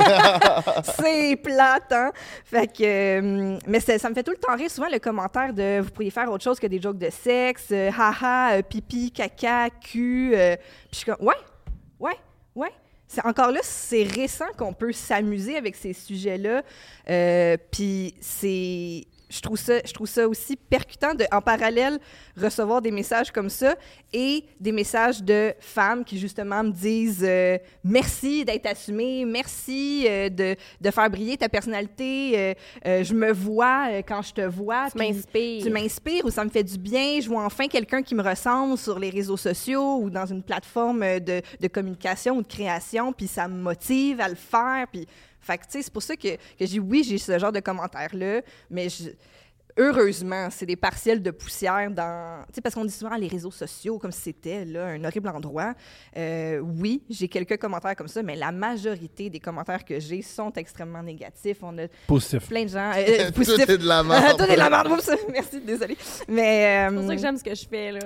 c'est 0.85 1.35
plate, 1.35 1.91
hein? 1.91 2.13
Fait 2.45 2.69
que. 2.69 2.83
euh, 3.55 3.59
mais 3.67 3.81
ça 3.81 4.09
me 4.09 4.15
fait 4.15 4.23
tout 4.23 4.31
le 4.31 4.37
temps 4.37 4.55
rire, 4.55 4.71
souvent, 4.71 4.89
le 4.89 5.01
commentaire 5.01 5.53
de 5.53 5.81
vous 5.81 5.91
pourriez 5.91 6.11
faire 6.11 6.31
autre 6.31 6.45
chose 6.45 6.61
que 6.61 6.67
des 6.69 6.81
jokes 6.81 6.99
de 6.99 7.11
sexe, 7.11 7.71
euh, 7.73 7.91
haha, 7.91 8.59
euh, 8.59 8.63
pipi, 8.63 9.11
caca, 9.11 9.71
cul. 9.71 10.31
Puis 10.31 10.91
je 10.93 10.97
suis 10.99 11.07
comme, 11.07 11.27
ouais, 11.27 11.35
ouais, 11.99 12.17
ouais. 12.55 12.71
C'est, 13.09 13.27
encore 13.27 13.51
là, 13.51 13.61
c'est 13.63 14.05
récent 14.05 14.47
qu'on 14.57 14.73
peut 14.73 14.93
s'amuser 14.93 15.57
avec 15.57 15.75
ces 15.75 15.95
sujets-là. 15.95 16.63
Puis 17.73 18.15
c'est. 18.21 19.07
Je 19.33 19.41
trouve, 19.41 19.57
ça, 19.57 19.75
je 19.85 19.93
trouve 19.93 20.07
ça 20.07 20.29
aussi 20.29 20.57
percutant 20.57 21.15
de, 21.15 21.25
en 21.33 21.41
parallèle, 21.41 21.99
recevoir 22.37 22.83
des 22.83 22.91
messages 22.91 23.31
comme 23.31 23.49
ça 23.49 23.75
et 24.13 24.45
des 24.61 24.73
messages 24.73 25.23
de 25.23 25.55
femmes 25.59 26.05
qui, 26.05 26.19
justement, 26.19 26.63
me 26.63 26.71
disent 26.71 27.25
euh, 27.27 27.57
merci 27.83 28.45
d'être 28.45 28.67
assumée, 28.67 29.25
merci 29.25 30.05
euh, 30.07 30.29
de, 30.29 30.55
de 30.81 30.91
faire 30.91 31.09
briller 31.09 31.39
ta 31.39 31.49
personnalité, 31.49 32.55
euh, 32.87 33.03
je 33.03 33.15
me 33.15 33.33
vois 33.33 34.03
quand 34.07 34.21
je 34.21 34.35
te 34.35 34.43
vois. 34.43 34.91
Tu 34.91 34.99
m'inspires. 34.99 35.65
tu 35.65 35.71
m'inspires 35.71 36.25
ou 36.27 36.31
ça 36.31 36.45
me 36.45 36.51
fait 36.51 36.65
du 36.65 36.77
bien. 36.77 37.19
Je 37.21 37.29
vois 37.29 37.45
enfin 37.45 37.69
quelqu'un 37.69 38.03
qui 38.03 38.15
me 38.15 38.23
ressemble 38.23 38.77
sur 38.77 38.99
les 38.99 39.09
réseaux 39.09 39.39
sociaux 39.39 39.97
ou 40.03 40.11
dans 40.11 40.27
une 40.27 40.43
plateforme 40.43 41.01
de, 41.21 41.41
de 41.59 41.69
communication 41.69 42.37
ou 42.37 42.43
de 42.43 42.49
création, 42.49 43.13
puis 43.13 43.29
ça 43.29 43.49
me 43.49 43.61
motive 43.61 44.21
à 44.21 44.29
le 44.29 44.35
faire. 44.35 44.87
Puis, 44.93 45.07
fait 45.43 45.59
que, 45.59 45.65
tu 45.65 45.71
sais, 45.73 45.83
c'est 45.83 45.93
pour 45.93 46.03
ça 46.03 46.17
que, 46.17 46.29
que 46.37 46.39
j'ai 46.61 46.67
dit 46.67 46.81
oui, 46.81 47.05
j'ai 47.07 47.19
ce 47.19 47.39
genre 47.39 47.53
de 47.53 47.61
commentaires-là, 47.61 48.41
mais 48.71 48.89
je- 48.89 49.11
heureusement, 49.79 50.49
c'est 50.51 50.67
des 50.67 50.77
partiels 50.77 51.23
de 51.23 51.31
poussière 51.31 51.91
dans. 51.91 52.45
Tu 52.49 52.57
sais, 52.57 52.61
parce 52.61 52.75
qu'on 52.75 52.85
dit 52.85 52.93
souvent 52.93 53.17
les 53.17 53.27
réseaux 53.27 53.51
sociaux 53.51 53.99
comme 53.99 54.13
si 54.13 54.21
c'était 54.21 54.67
là, 54.67 54.85
un 54.89 55.03
horrible 55.03 55.31
endroit. 55.31 55.73
Euh, 56.15 56.59
oui, 56.59 57.03
j'ai 57.09 57.27
quelques 57.27 57.57
commentaires 57.59 57.97
comme 57.97 58.07
ça, 58.09 58.23
mais 58.23 58.37
la 58.37 58.53
majorité 58.53 59.31
des 59.31 59.41
commentaires 59.41 59.83
que 59.83 59.99
j'ai 59.99 60.21
sont 60.21 60.53
extrêmement 60.57 61.03
négatifs. 61.03 61.57
On 61.63 61.77
a 61.79 61.87
Positif. 62.07 62.47
plein 62.49 62.65
de 62.65 62.69
gens. 62.69 62.93
euh, 62.99 63.29
Tout 63.29 63.33
positifs. 63.33 63.69
est 63.71 63.79
de 63.79 63.87
la 63.89 64.03
merde. 64.03 64.37
Tout 64.39 64.45
est 64.45 64.53
de 64.53 64.59
la 64.59 64.69
merde. 64.69 64.89
Merci, 65.33 65.61
désolée. 65.63 65.97
Mais. 66.29 66.87
C'est 66.91 66.95
pour 66.95 67.05
euh, 67.05 67.07
ça 67.09 67.15
que 67.17 67.21
j'aime 67.23 67.37
ce 67.39 67.45
que 67.45 67.55
je 67.55 67.65
fais, 67.67 67.93
là. 67.93 68.01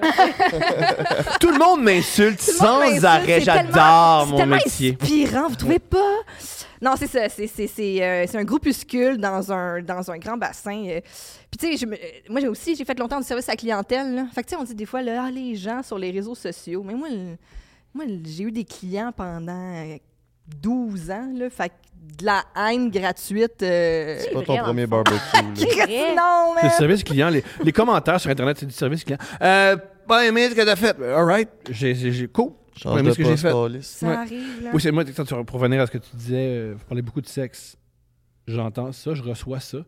Tout 1.40 1.50
le 1.50 1.58
monde 1.58 1.82
m'insulte 1.82 2.38
tout 2.38 2.52
sans 2.52 3.04
arrêt. 3.04 3.40
c'est 3.40 3.40
J'adore 3.40 4.24
c'est 4.26 4.30
mon 4.30 4.36
tellement 4.36 4.56
métier. 4.64 4.96
inspirant, 5.00 5.48
vous 5.48 5.56
trouvez 5.56 5.80
pas? 5.80 6.14
Non, 6.82 6.94
c'est 6.96 7.06
ça. 7.06 7.28
C'est, 7.28 7.46
c'est, 7.46 7.66
c'est, 7.66 8.02
euh, 8.02 8.24
c'est 8.28 8.38
un 8.38 8.44
groupuscule 8.44 9.18
dans 9.18 9.52
un, 9.52 9.82
dans 9.82 10.10
un 10.10 10.18
grand 10.18 10.36
bassin. 10.36 10.84
euh. 10.88 11.00
Puis, 11.50 11.58
tu 11.58 11.66
sais, 11.72 11.76
je 11.76 11.86
me- 11.86 11.94
euh, 11.94 11.98
moi, 12.28 12.40
j'ai 12.40 12.48
aussi, 12.48 12.76
j'ai 12.76 12.84
fait 12.84 12.98
longtemps 12.98 13.18
du 13.20 13.26
service 13.26 13.48
à 13.48 13.52
la 13.52 13.56
clientèle. 13.56 14.14
Là. 14.14 14.26
Fait 14.34 14.42
que, 14.42 14.48
tu 14.48 14.54
sais, 14.54 14.60
on 14.60 14.64
dit 14.64 14.74
des 14.74 14.86
fois, 14.86 15.02
là, 15.02 15.24
ah, 15.26 15.30
les 15.30 15.54
gens 15.54 15.82
sur 15.82 15.98
les 15.98 16.10
réseaux 16.10 16.34
sociaux. 16.34 16.82
Mais 16.84 16.94
moi, 16.94 17.08
le- 17.10 17.36
moi 17.94 18.04
le- 18.04 18.18
j'ai 18.24 18.44
eu 18.44 18.52
des 18.52 18.64
clients 18.64 19.12
pendant 19.16 19.52
euh, 19.74 19.96
12 20.60 21.10
ans. 21.10 21.30
Là. 21.34 21.50
Fait 21.50 21.68
que 21.70 21.74
de 22.20 22.24
la 22.24 22.44
haine 22.56 22.90
gratuite. 22.90 23.62
euh, 23.62 24.18
C'est 24.20 24.32
pas 24.32 24.42
ton 24.42 24.56
premier 24.58 24.86
barbecue. 24.86 25.14
là. 25.34 25.42
non, 26.16 26.54
C'est 26.54 26.62
mais. 26.62 26.68
le 26.68 26.70
service 26.76 27.02
client. 27.04 27.28
Les, 27.30 27.42
les 27.64 27.72
commentaires 27.72 28.20
sur 28.20 28.30
Internet, 28.30 28.56
c'est 28.60 28.66
du 28.66 28.72
service 28.74 29.02
client. 29.02 29.18
Euh, 29.42 29.76
pas 30.06 30.24
aimé 30.24 30.48
ce 30.50 30.54
que 30.54 30.62
t'as 30.62 30.76
fait. 30.76 30.96
All 31.02 31.24
right. 31.24 31.48
J'ai, 31.70 31.94
j'ai, 31.94 32.12
j'ai- 32.12 32.28
cool. 32.28 32.52
Pas 32.82 32.90
Change 32.90 33.02
de 33.02 33.10
ce 33.10 33.16
que 33.18 33.24
j'ai 33.24 33.36
fait. 33.36 33.82
Ça 33.82 34.06
Ouais. 34.08 34.14
arrive, 34.14 34.62
là. 34.64 34.70
Oui, 34.74 34.80
c'est 34.80 34.92
moi, 34.92 35.04
quand 35.04 35.24
tu- 35.24 35.44
pour 35.44 35.60
revenir 35.60 35.80
à 35.80 35.86
ce 35.86 35.90
que 35.92 35.98
tu 35.98 36.14
disais, 36.14 36.36
euh, 36.36 36.74
vous 36.78 36.84
parlez 36.84 37.02
beaucoup 37.02 37.20
de 37.22 37.26
sexe. 37.28 37.76
J'entends 38.46 38.92
ça, 38.92 39.14
je 39.14 39.22
reçois 39.22 39.60
ça. 39.60 39.78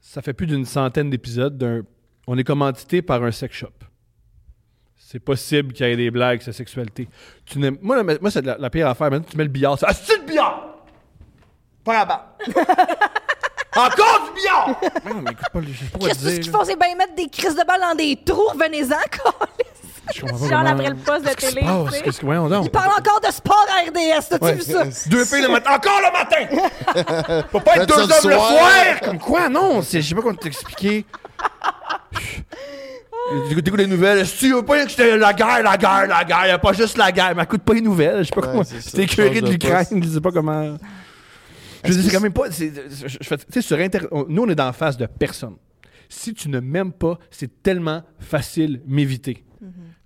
Ça 0.00 0.20
fait 0.22 0.32
plus 0.32 0.46
d'une 0.46 0.64
centaine 0.64 1.08
d'épisodes 1.10 1.56
d'un. 1.56 1.82
On 2.26 2.36
est 2.36 2.44
commandité 2.44 3.00
par 3.02 3.22
un 3.22 3.30
sex 3.30 3.54
shop. 3.54 3.68
C'est 4.96 5.20
possible 5.20 5.72
qu'il 5.72 5.86
y 5.86 5.90
ait 5.90 5.96
des 5.96 6.10
blagues 6.10 6.40
sur 6.40 6.50
la 6.50 6.54
sexualité. 6.54 7.08
Tu 7.44 7.58
n'aimes- 7.58 7.78
moi, 7.82 8.02
la- 8.02 8.18
moi, 8.18 8.30
c'est 8.30 8.44
la, 8.44 8.56
la 8.58 8.70
pire 8.70 8.88
affaire. 8.88 9.10
Maintenant, 9.10 9.26
tu 9.30 9.36
mets 9.36 9.44
le 9.44 9.50
billard. 9.50 9.78
Ah, 9.82 9.92
c'est 9.94 10.16
le 10.18 10.24
billard! 10.26 10.84
Pas 11.84 11.92
là 12.04 12.36
Encore 13.76 14.26
du 14.26 14.40
billard! 14.40 14.80
Mais 15.04 15.10
non, 15.14 15.22
mais 15.22 15.30
écoute 15.32 15.46
pas, 15.52 15.60
je 15.62 15.72
sais 15.72 15.84
pas 15.90 15.98
quoi 15.98 16.08
te 16.10 16.14
Qu'est-ce 16.14 16.40
qu'ils 16.40 16.50
font, 16.50 16.64
c'est 16.64 16.78
bien 16.78 16.94
mettre 16.96 17.14
des 17.14 17.28
crises 17.28 17.54
de 17.56 17.64
balles 17.66 17.80
dans 17.80 17.94
des 17.94 18.18
trous, 18.24 18.48
revenez-en, 18.52 18.96
comment- 20.20 20.66
après 20.66 20.88
le 20.90 20.96
poste 20.96 21.24
de 21.24 21.34
télé, 21.34 21.60
passe? 21.62 21.84
tu 21.86 21.90
sais. 21.96 22.02
Qu'est-ce 22.02 22.20
que- 22.20 22.26
voyons 22.26 22.48
donc. 22.48 22.64
Il 22.66 22.70
parle 22.70 22.90
encore 22.98 23.20
de 23.20 23.32
sport 23.32 23.66
à 23.70 23.88
RDS, 23.88 24.28
t'as-tu 24.28 24.44
Ouais. 24.44 24.54
vu 24.54 24.62
ça? 24.62 24.84
Deux 25.08 25.24
filles 25.24 25.42
le 25.42 25.48
matin. 25.48 25.70
Encore 25.74 26.00
le 26.00 26.12
matin! 26.12 27.42
Faut 27.52 27.60
pas 27.60 27.76
être 27.76 27.86
deux 27.86 28.02
hommes 28.02 28.08
le 28.30 28.32
soir. 28.32 28.48
soir! 28.50 29.00
Comme 29.02 29.18
quoi? 29.18 29.48
Non, 29.48 29.82
c'est- 29.82 30.02
je 30.02 30.08
sais 30.08 30.14
pas 30.14 30.22
comment 30.22 30.34
t'expliquer. 30.34 31.06
T'écoutes 33.48 33.78
les 33.78 33.86
nouvelles. 33.86 34.24
Que 34.26 34.38
tu 34.38 34.52
veux 34.52 34.62
pas 34.64 34.84
que 34.84 34.90
c'était 34.90 35.16
la 35.16 35.32
guerre, 35.32 35.62
la 35.62 35.76
guerre, 35.76 36.06
la 36.08 36.24
guerre? 36.24 36.46
Y 36.46 36.50
a 36.50 36.58
pas 36.58 36.72
juste 36.72 36.98
la 36.98 37.12
guerre. 37.12 37.34
Mais 37.36 37.44
écoute 37.44 37.62
pas 37.62 37.72
les 37.74 37.80
nouvelles. 37.80 38.18
Je 38.18 38.24
sais 38.24 38.34
pas 38.34 38.40
Ouais, 38.42 38.46
comment. 38.48 38.64
C'était 38.64 39.04
écœuré 39.04 39.40
de 39.40 39.48
l'Ukraine. 39.50 40.02
Je 40.02 40.08
sais 40.08 40.20
pas 40.20 40.32
comment. 40.32 40.76
Je 41.84 41.92
dis, 41.92 42.02
c'est 42.04 42.10
quand 42.14 42.20
même 42.20 42.32
pas. 42.32 42.48
Tu 42.50 42.72
sais, 43.50 43.62
sur 43.62 43.78
Internet, 43.78 44.08
on- 44.12 44.26
nous, 44.28 44.42
on 44.42 44.48
est 44.48 44.54
dans 44.54 44.66
la 44.66 44.72
face 44.72 44.96
de 44.96 45.06
personne. 45.06 45.56
Si 46.08 46.34
tu 46.34 46.48
ne 46.48 46.60
m'aimes 46.60 46.92
pas, 46.92 47.18
c'est 47.30 47.62
tellement 47.62 48.02
facile 48.20 48.82
m'éviter. 48.86 49.44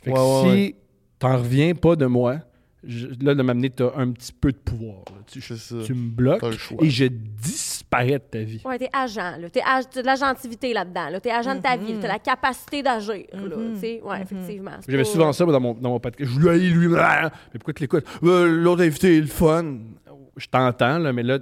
Fait 0.06 0.12
que 0.12 0.16
Ouais, 0.18 0.22
ouais, 0.22 0.40
si 0.42 0.48
ouais. 0.72 0.76
t'en 1.18 1.36
reviens 1.36 1.74
pas 1.74 1.96
de 1.96 2.06
moi, 2.06 2.36
je- 2.86 3.08
là, 3.20 3.34
de 3.34 3.42
m'amener, 3.42 3.70
t'as 3.70 3.90
un 3.96 4.12
petit 4.12 4.32
peu 4.32 4.52
de 4.52 4.56
pouvoir. 4.56 4.98
là. 5.06 5.16
Tu, 5.26 5.40
me 5.94 6.10
bloques 6.10 6.44
et 6.80 6.88
je 6.90 7.06
disparais 7.06 8.12
de 8.12 8.24
ta 8.30 8.38
vie. 8.42 8.62
Ouais, 8.64 8.78
t'es 8.78 8.88
agent, 8.92 9.36
là. 9.38 9.50
T'es 9.50 9.60
ag- 9.62 9.86
t'as 9.90 10.02
de 10.02 10.06
l'agentivité 10.06 10.72
là-dedans, 10.72 11.08
là. 11.10 11.18
T'es 11.20 11.30
agent 11.32 11.56
de 11.56 11.60
ta 11.60 11.76
vie, 11.76 11.94
Mhm. 11.94 12.00
t'as 12.00 12.08
la 12.08 12.18
capacité 12.20 12.82
d'agir, 12.84 13.24
sais, 13.80 14.00
ouais, 14.02 14.16
Mhm. 14.18 14.22
effectivement. 14.22 14.70
J'avais 14.86 15.02
pas- 15.02 15.08
souvent 15.08 15.32
ça 15.32 15.44
dans 15.44 15.60
mon, 15.60 15.74
dans 15.74 15.90
mon 15.90 15.98
podcast. 16.00 16.30
Je 16.32 16.38
lui 16.38 16.48
ai 16.48 16.70
lui. 16.70 16.88
Mais 17.52 17.58
pourquoi 17.58 17.74
tu 17.74 17.82
l'écoutes? 17.82 18.06
Euh, 18.22 18.46
L'autre 18.46 18.82
invité 18.82 19.16
est 19.16 19.20
le 19.20 19.26
fun. 19.26 19.78
Je 20.36 20.46
t'entends, 20.46 20.98
là, 20.98 21.12
mais 21.12 21.22
là, 21.24 21.38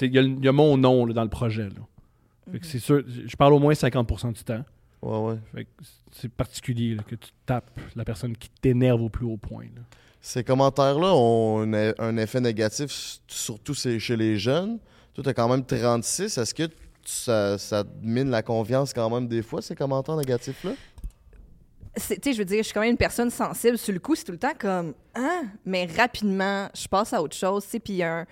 il 0.00 0.12
y, 0.14 0.18
a 0.18 0.22
y 0.22 0.52
mon 0.52 0.76
nom 0.76 1.06
là, 1.06 1.12
dans 1.14 1.22
le 1.22 1.28
projet. 1.30 1.64
Là. 1.64 1.82
Fait 2.50 2.58
que 2.60 2.66
c'est 2.66 2.78
sûr, 2.78 3.02
je 3.06 3.36
parle 3.36 3.52
au 3.52 3.58
moins 3.58 3.74
50% 3.74 4.32
du 4.32 4.42
temps. 4.42 4.64
Ouais, 5.02 5.18
ouais. 5.18 5.36
Fait 5.54 5.64
que 5.64 5.70
c'est 6.12 6.30
particulier 6.30 6.94
là, 6.94 7.02
que 7.02 7.14
tu 7.14 7.30
tapes 7.44 7.70
la 7.94 8.04
personne 8.04 8.36
qui 8.36 8.48
t'énerve 8.48 9.02
au 9.02 9.08
plus 9.08 9.26
haut 9.26 9.36
point. 9.36 9.64
là. 9.74 9.82
Ces 10.20 10.42
commentaires-là 10.42 11.14
ont 11.14 11.60
un, 11.60 11.72
e- 11.72 11.94
un 11.98 12.16
effet 12.16 12.40
négatif, 12.40 13.18
surtout 13.28 13.74
c'est 13.74 13.98
chez 14.00 14.16
les 14.16 14.38
jeunes. 14.38 14.78
Toi, 15.14 15.22
t'as 15.22 15.34
quand 15.34 15.48
même 15.48 15.64
36. 15.64 16.36
Est-ce 16.38 16.52
que 16.54 16.64
tu- 16.64 16.72
ça, 17.04 17.56
ça 17.58 17.84
mine 18.02 18.30
la 18.30 18.42
confiance 18.42 18.92
quand 18.92 19.08
même 19.08 19.28
des 19.28 19.42
fois, 19.42 19.62
ces 19.62 19.76
commentaires 19.76 20.16
négatifs-là? 20.16 20.72
C'est- 21.98 22.16
Tu 22.16 22.28
sais, 22.30 22.32
je 22.34 22.38
veux 22.38 22.44
dire, 22.44 22.58
je 22.58 22.64
suis 22.64 22.74
quand 22.74 22.80
même 22.80 22.90
une 22.90 22.96
personne 22.96 23.30
sensible. 23.30 23.78
Sur 23.78 23.94
le 23.94 24.00
coup, 24.00 24.14
c'est 24.14 24.24
tout 24.24 24.32
le 24.32 24.38
temps 24.38 24.52
comme 24.58 24.92
Hein? 25.14 25.44
Mais 25.64 25.86
rapidement, 25.86 26.68
je 26.74 26.86
passe 26.88 27.12
à 27.14 27.22
autre 27.22 27.36
chose. 27.36 27.64
tu 27.64 27.70
sais. 27.70 27.78
Puis 27.80 28.02
un, 28.02 28.26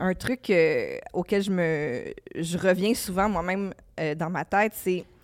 un 0.00 0.12
truc 0.14 0.50
euh, 0.50 0.98
auquel 1.14 1.42
je 1.42 1.50
me 1.50 2.12
je 2.34 2.58
reviens 2.58 2.92
souvent 2.94 3.28
moi-même 3.28 3.72
euh, 4.00 4.14
dans 4.14 4.28
ma 4.28 4.44
tête, 4.44 4.72
c'est 4.74 5.04
tu 5.06 5.15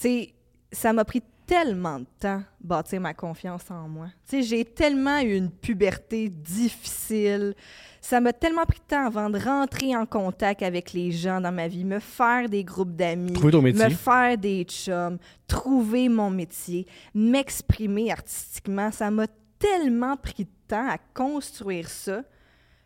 sais, 0.00 0.34
ça 0.72 0.92
m'a 0.92 1.04
pris 1.04 1.22
tellement 1.46 1.98
de 1.98 2.06
temps 2.20 2.42
bâtir 2.60 3.00
ma 3.00 3.12
confiance 3.12 3.70
en 3.70 3.88
moi. 3.88 4.06
Tu 4.28 4.36
sais, 4.36 4.42
j'ai 4.42 4.64
tellement 4.64 5.18
eu 5.18 5.34
une 5.34 5.50
puberté 5.50 6.28
difficile. 6.28 7.54
Ça 8.00 8.20
m'a 8.20 8.32
tellement 8.32 8.64
pris 8.64 8.78
de 8.78 8.84
temps 8.84 9.06
avant 9.06 9.28
de 9.28 9.38
rentrer 9.38 9.96
en 9.96 10.06
contact 10.06 10.62
avec 10.62 10.92
les 10.92 11.10
gens 11.10 11.40
dans 11.40 11.50
ma 11.50 11.66
vie, 11.66 11.84
me 11.84 11.98
faire 11.98 12.48
des 12.48 12.62
groupes 12.62 12.94
d'amis, 12.94 13.32
me 13.32 13.88
faire 13.90 14.38
des 14.38 14.62
chums, 14.62 15.18
trouver 15.48 16.08
mon 16.08 16.30
métier, 16.30 16.86
m'exprimer 17.14 18.12
artistiquement. 18.12 18.92
Ça 18.92 19.10
m'a 19.10 19.26
tellement 19.58 20.16
pris 20.16 20.44
de 20.44 20.50
temps 20.68 20.88
à 20.88 20.98
construire 20.98 21.88
ça, 21.88 22.22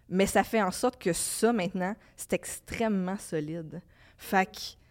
mais 0.08 0.24
ça 0.24 0.42
fait 0.42 0.62
en 0.62 0.70
sorte 0.70 0.98
que 0.98 1.12
ça, 1.12 1.52
maintenant, 1.52 1.94
c'est 2.16 2.32
extrêmement 2.32 3.18
solide. 3.18 3.82
Fait 4.16 4.46
que 4.46 4.83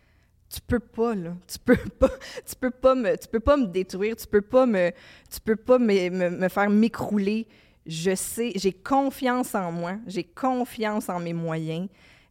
tu 0.53 0.61
peux 0.61 0.79
pas, 0.79 1.15
là. 1.15 1.35
Tu 1.47 1.57
peux 1.59 1.75
pas, 1.99 2.09
tu 2.45 2.55
peux 2.55 2.69
pas, 2.69 2.95
me, 2.95 3.17
tu 3.17 3.27
peux 3.27 3.39
pas 3.39 3.57
me 3.57 3.65
détruire, 3.65 4.15
tu 4.15 4.27
peux 4.27 4.41
pas 4.41 4.65
me, 4.65 4.91
tu 5.31 5.39
peux 5.43 5.55
pas 5.55 5.79
me, 5.79 6.09
me- 6.09 6.49
faire 6.49 6.69
m'écrouler. 6.69 7.47
Je 7.85 8.15
sais, 8.15 8.51
j'ai 8.55 8.71
confiance 8.71 9.55
en 9.55 9.71
moi, 9.71 9.95
j'ai 10.07 10.23
confiance 10.23 11.09
en 11.09 11.19
mes 11.19 11.33
moyens. 11.33 11.89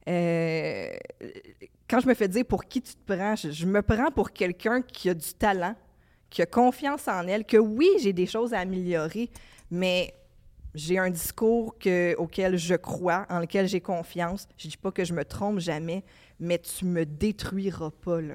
Euh, 0.09 0.89
quand 1.89 2.01
je 2.01 2.09
me 2.09 2.15
fais 2.15 2.29
dire 2.29 2.45
pour 2.47 2.65
qui 2.65 2.81
tu 2.81 2.95
te 2.95 3.13
prends, 3.13 3.37
je, 3.37 3.67
me 3.67 3.83
prends 3.83 4.11
pour 4.11 4.31
quelqu'un 4.31 4.83
qui 4.83 5.11
a 5.11 5.15
du 5.15 5.35
talent, 5.35 5.75
qui 6.31 6.43
a 6.43 6.47
confiance 6.47 7.07
en 7.09 7.27
elle, 7.27 7.45
que 7.45 7.59
oui, 7.59 7.89
j'ai 8.01 8.13
des 8.13 8.27
choses 8.27 8.55
à 8.55 8.61
améliorer, 8.61 9.29
mais 9.71 10.15
j'ai 10.75 10.99
un 10.99 11.11
discours 11.11 11.77
que, 11.79 12.15
auquel 12.17 12.57
je 12.57 12.75
crois, 12.75 13.27
en 13.29 13.41
lequel 13.41 13.69
j'ai 13.69 13.81
confiance. 13.81 14.49
Je 14.57 14.69
dis 14.69 14.77
pas 14.77 14.91
que 14.91 15.05
je 15.05 15.13
me 15.13 15.25
trompe 15.25 15.59
jamais, 15.59 16.03
mais 16.43 16.59
tu 16.59 16.85
me 16.85 17.07
détruiras 17.07 17.91
pas, 18.05 18.21
là. 18.21 18.35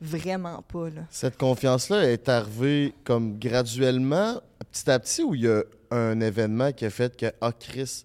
Vraiment 0.00 0.62
pas, 0.62 0.90
là. 0.90 1.02
Cette 1.10 1.36
confiance-là 1.36 2.10
est 2.10 2.28
arrivée 2.28 2.94
comme 3.04 3.38
graduellement, 3.38 4.40
petit 4.70 4.88
à 4.90 4.98
petit, 5.00 5.22
ou 5.22 5.34
il 5.34 5.42
y 5.42 5.48
a 5.48 5.64
un 5.90 6.20
événement 6.20 6.72
qui 6.72 6.86
a 6.86 6.90
fait 6.90 7.16
que, 7.16 7.26
ah, 7.40 7.52
Chris, 7.52 8.04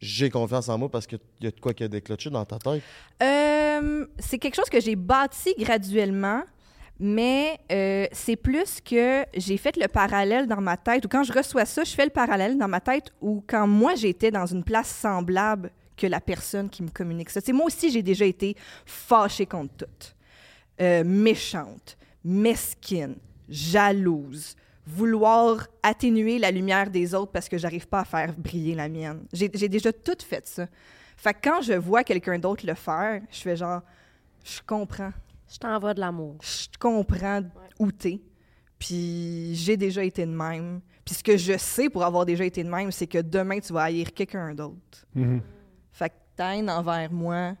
j'ai 0.00 0.30
confiance 0.30 0.68
en 0.68 0.78
moi 0.78 0.88
parce 0.88 1.06
qu'il 1.06 1.18
y 1.40 1.46
a 1.48 1.50
de 1.50 1.60
quoi 1.60 1.74
qui 1.74 1.82
a 1.82 1.88
déclenché 1.88 2.30
dans 2.30 2.44
ta 2.44 2.58
tête? 2.58 2.82
Euh, 3.22 4.06
c'est 4.18 4.38
quelque 4.38 4.54
chose 4.54 4.70
que 4.70 4.80
j'ai 4.80 4.94
bâti 4.94 5.54
graduellement, 5.58 6.42
mais 7.00 7.58
euh, 7.72 8.06
c'est 8.12 8.36
plus 8.36 8.80
que 8.80 9.24
j'ai 9.34 9.56
fait 9.56 9.76
le 9.76 9.88
parallèle 9.88 10.46
dans 10.46 10.60
ma 10.60 10.76
tête, 10.76 11.04
ou 11.04 11.08
quand 11.08 11.24
je 11.24 11.32
reçois 11.32 11.64
ça, 11.64 11.82
je 11.82 11.92
fais 11.92 12.04
le 12.04 12.10
parallèle 12.10 12.56
dans 12.56 12.68
ma 12.68 12.80
tête, 12.80 13.12
ou 13.20 13.42
quand 13.46 13.66
moi 13.66 13.96
j'étais 13.96 14.30
dans 14.30 14.46
une 14.46 14.62
place 14.62 14.88
semblable 14.88 15.72
que 15.96 16.06
la 16.06 16.20
personne 16.20 16.68
qui 16.68 16.82
me 16.82 16.88
communique 16.88 17.30
ça. 17.30 17.40
Tu 17.40 17.46
sais, 17.46 17.52
moi 17.52 17.66
aussi, 17.66 17.90
j'ai 17.90 18.02
déjà 18.02 18.24
été 18.24 18.56
fâchée 18.86 19.46
contre 19.46 19.74
tout. 19.76 20.06
Euh, 20.80 21.04
méchante, 21.04 21.96
mesquine, 22.24 23.16
jalouse, 23.48 24.56
vouloir 24.86 25.66
atténuer 25.82 26.38
la 26.38 26.50
lumière 26.50 26.90
des 26.90 27.14
autres 27.14 27.30
parce 27.30 27.48
que 27.48 27.58
j'arrive 27.58 27.86
pas 27.86 28.00
à 28.00 28.04
faire 28.04 28.34
briller 28.36 28.74
la 28.74 28.88
mienne. 28.88 29.24
J'ai 29.32 29.48
déjà 29.48 29.92
tout 29.92 30.16
fait 30.18 30.46
ça. 30.46 30.66
Fait 31.16 31.34
que 31.34 31.38
quand 31.42 31.60
je 31.62 31.74
vois 31.74 32.02
quelqu'un 32.02 32.38
d'autre 32.38 32.66
le 32.66 32.74
faire, 32.74 33.20
je 33.30 33.40
fais 33.40 33.56
genre, 33.56 33.82
je 34.44 34.60
comprends. 34.66 35.12
Je 35.48 35.58
t'envoie 35.58 35.94
de 35.94 36.00
l'amour. 36.00 36.36
Je 36.42 36.66
comprends 36.78 37.42
où 37.78 37.92
t'es. 37.92 38.20
Puis 38.78 39.54
j'ai 39.54 39.76
déjà 39.76 40.02
été 40.02 40.26
de 40.26 40.32
même. 40.32 40.80
Puis 41.04 41.14
ce 41.14 41.22
que 41.22 41.36
je 41.36 41.56
sais 41.58 41.88
pour 41.88 42.02
avoir 42.04 42.24
déjà 42.26 42.44
été 42.44 42.64
de 42.64 42.68
même, 42.68 42.90
c'est 42.90 43.06
que 43.06 43.18
demain, 43.18 43.60
tu 43.60 43.72
vas 43.72 43.82
haïr 43.82 44.12
quelqu'un 44.12 44.54
d'autre. 44.54 45.06
Mhm. 45.14 45.40
Fait 45.92 46.08
que 46.10 46.14
ta 46.36 46.56
haine 46.56 46.70
envers 46.70 47.12
moi, 47.12 47.54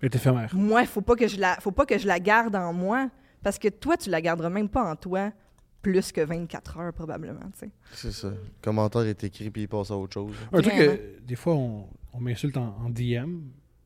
Elle 0.00 0.06
est 0.06 0.14
éphémère. 0.16 0.54
moi, 0.54 0.84
faut 0.86 1.00
pas 1.00 1.16
que 1.16 1.26
je 1.28 1.38
la, 1.40 1.56
faut 1.60 1.72
pas 1.72 1.86
que 1.86 1.98
je 1.98 2.06
la 2.06 2.20
garde 2.20 2.54
en 2.56 2.72
moi. 2.72 3.10
Parce 3.42 3.58
que 3.58 3.68
toi, 3.68 3.96
tu 3.96 4.10
la 4.10 4.20
garderas 4.20 4.50
même 4.50 4.68
pas 4.68 4.82
en 4.90 4.96
toi 4.96 5.32
plus 5.80 6.12
que 6.12 6.20
24 6.20 6.78
heures, 6.78 6.92
probablement, 6.92 7.40
tu 7.54 7.60
sais. 7.60 7.70
C'est 7.92 8.12
ça. 8.12 8.28
Le 8.28 8.36
commentaire 8.60 9.00
est 9.02 9.24
écrit 9.24 9.50
puis 9.50 9.62
il 9.62 9.68
passe 9.68 9.90
à 9.90 9.96
autre 9.96 10.12
chose. 10.12 10.34
Un 10.52 10.60
truc 10.60 10.74
que 10.74 11.18
des 11.22 11.36
fois, 11.36 11.54
on, 11.54 11.88
on 12.12 12.20
m'insulte 12.20 12.58
en, 12.58 12.76
en 12.84 12.90
DM. 12.90 13.40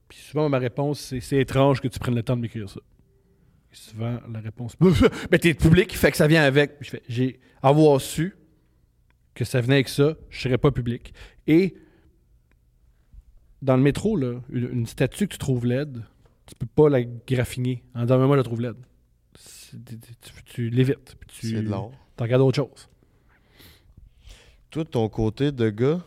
Puis 0.09 0.19
souvent, 0.19 0.49
ma 0.49 0.59
réponse, 0.59 1.01
c'est 1.01 1.21
c'est 1.21 1.39
étrange 1.39 1.81
que 1.81 1.87
tu 1.89 1.99
prennes 2.01 2.17
le 2.17 2.25
temps 2.25 2.37
de 2.37 2.43
m'écrire 2.43 2.69
ça. 2.69 2.81
Et 3.73 3.77
souvent, 3.77 4.19
la 4.33 4.41
réponse, 4.41 4.77
mais 5.31 5.39
t'es 5.39 5.55
public, 5.55 5.97
fait 5.97 6.11
que 6.11 6.17
ça 6.17 6.27
vient 6.27 6.43
avec. 6.43 6.79
Puis 6.79 6.87
je 6.87 6.91
fais, 6.91 7.03
j'ai 7.09 7.41
avoir 7.63 8.01
su 8.01 8.37
que 9.35 9.45
ça 9.45 9.61
venait 9.61 9.77
avec 9.77 9.89
ça, 9.89 10.15
je 10.31 10.41
serais 10.41 10.59
pas 10.59 10.71
public. 10.73 11.15
Et 11.47 11.77
dans 13.65 13.77
le 13.77 13.83
métro, 13.83 14.17
là, 14.17 14.41
une, 14.51 14.69
une 14.73 14.87
statue 14.87 15.27
que 15.27 15.33
tu 15.33 15.39
trouves 15.39 15.65
laide, 15.67 16.03
tu 16.47 16.55
peux 16.55 16.67
pas 16.67 16.89
la 16.91 17.03
graffiner 17.03 17.83
en 17.95 18.03
disant, 18.03 18.19
moi, 18.19 18.37
je 18.37 18.41
la 18.41 18.43
trouve 18.45 18.61
laide. 18.61 18.77
Tu, 20.45 20.71
l'évites. 20.71 21.17
tu 21.27 21.49
C'est 21.49 21.63
de 21.63 21.69
tu 21.69 22.23
regardes 22.23 22.43
autre 22.43 22.57
chose. 22.57 22.89
De 24.73 24.83
ton 24.83 25.09
côté 25.09 25.53
de 25.53 25.71
gars, 25.71 26.01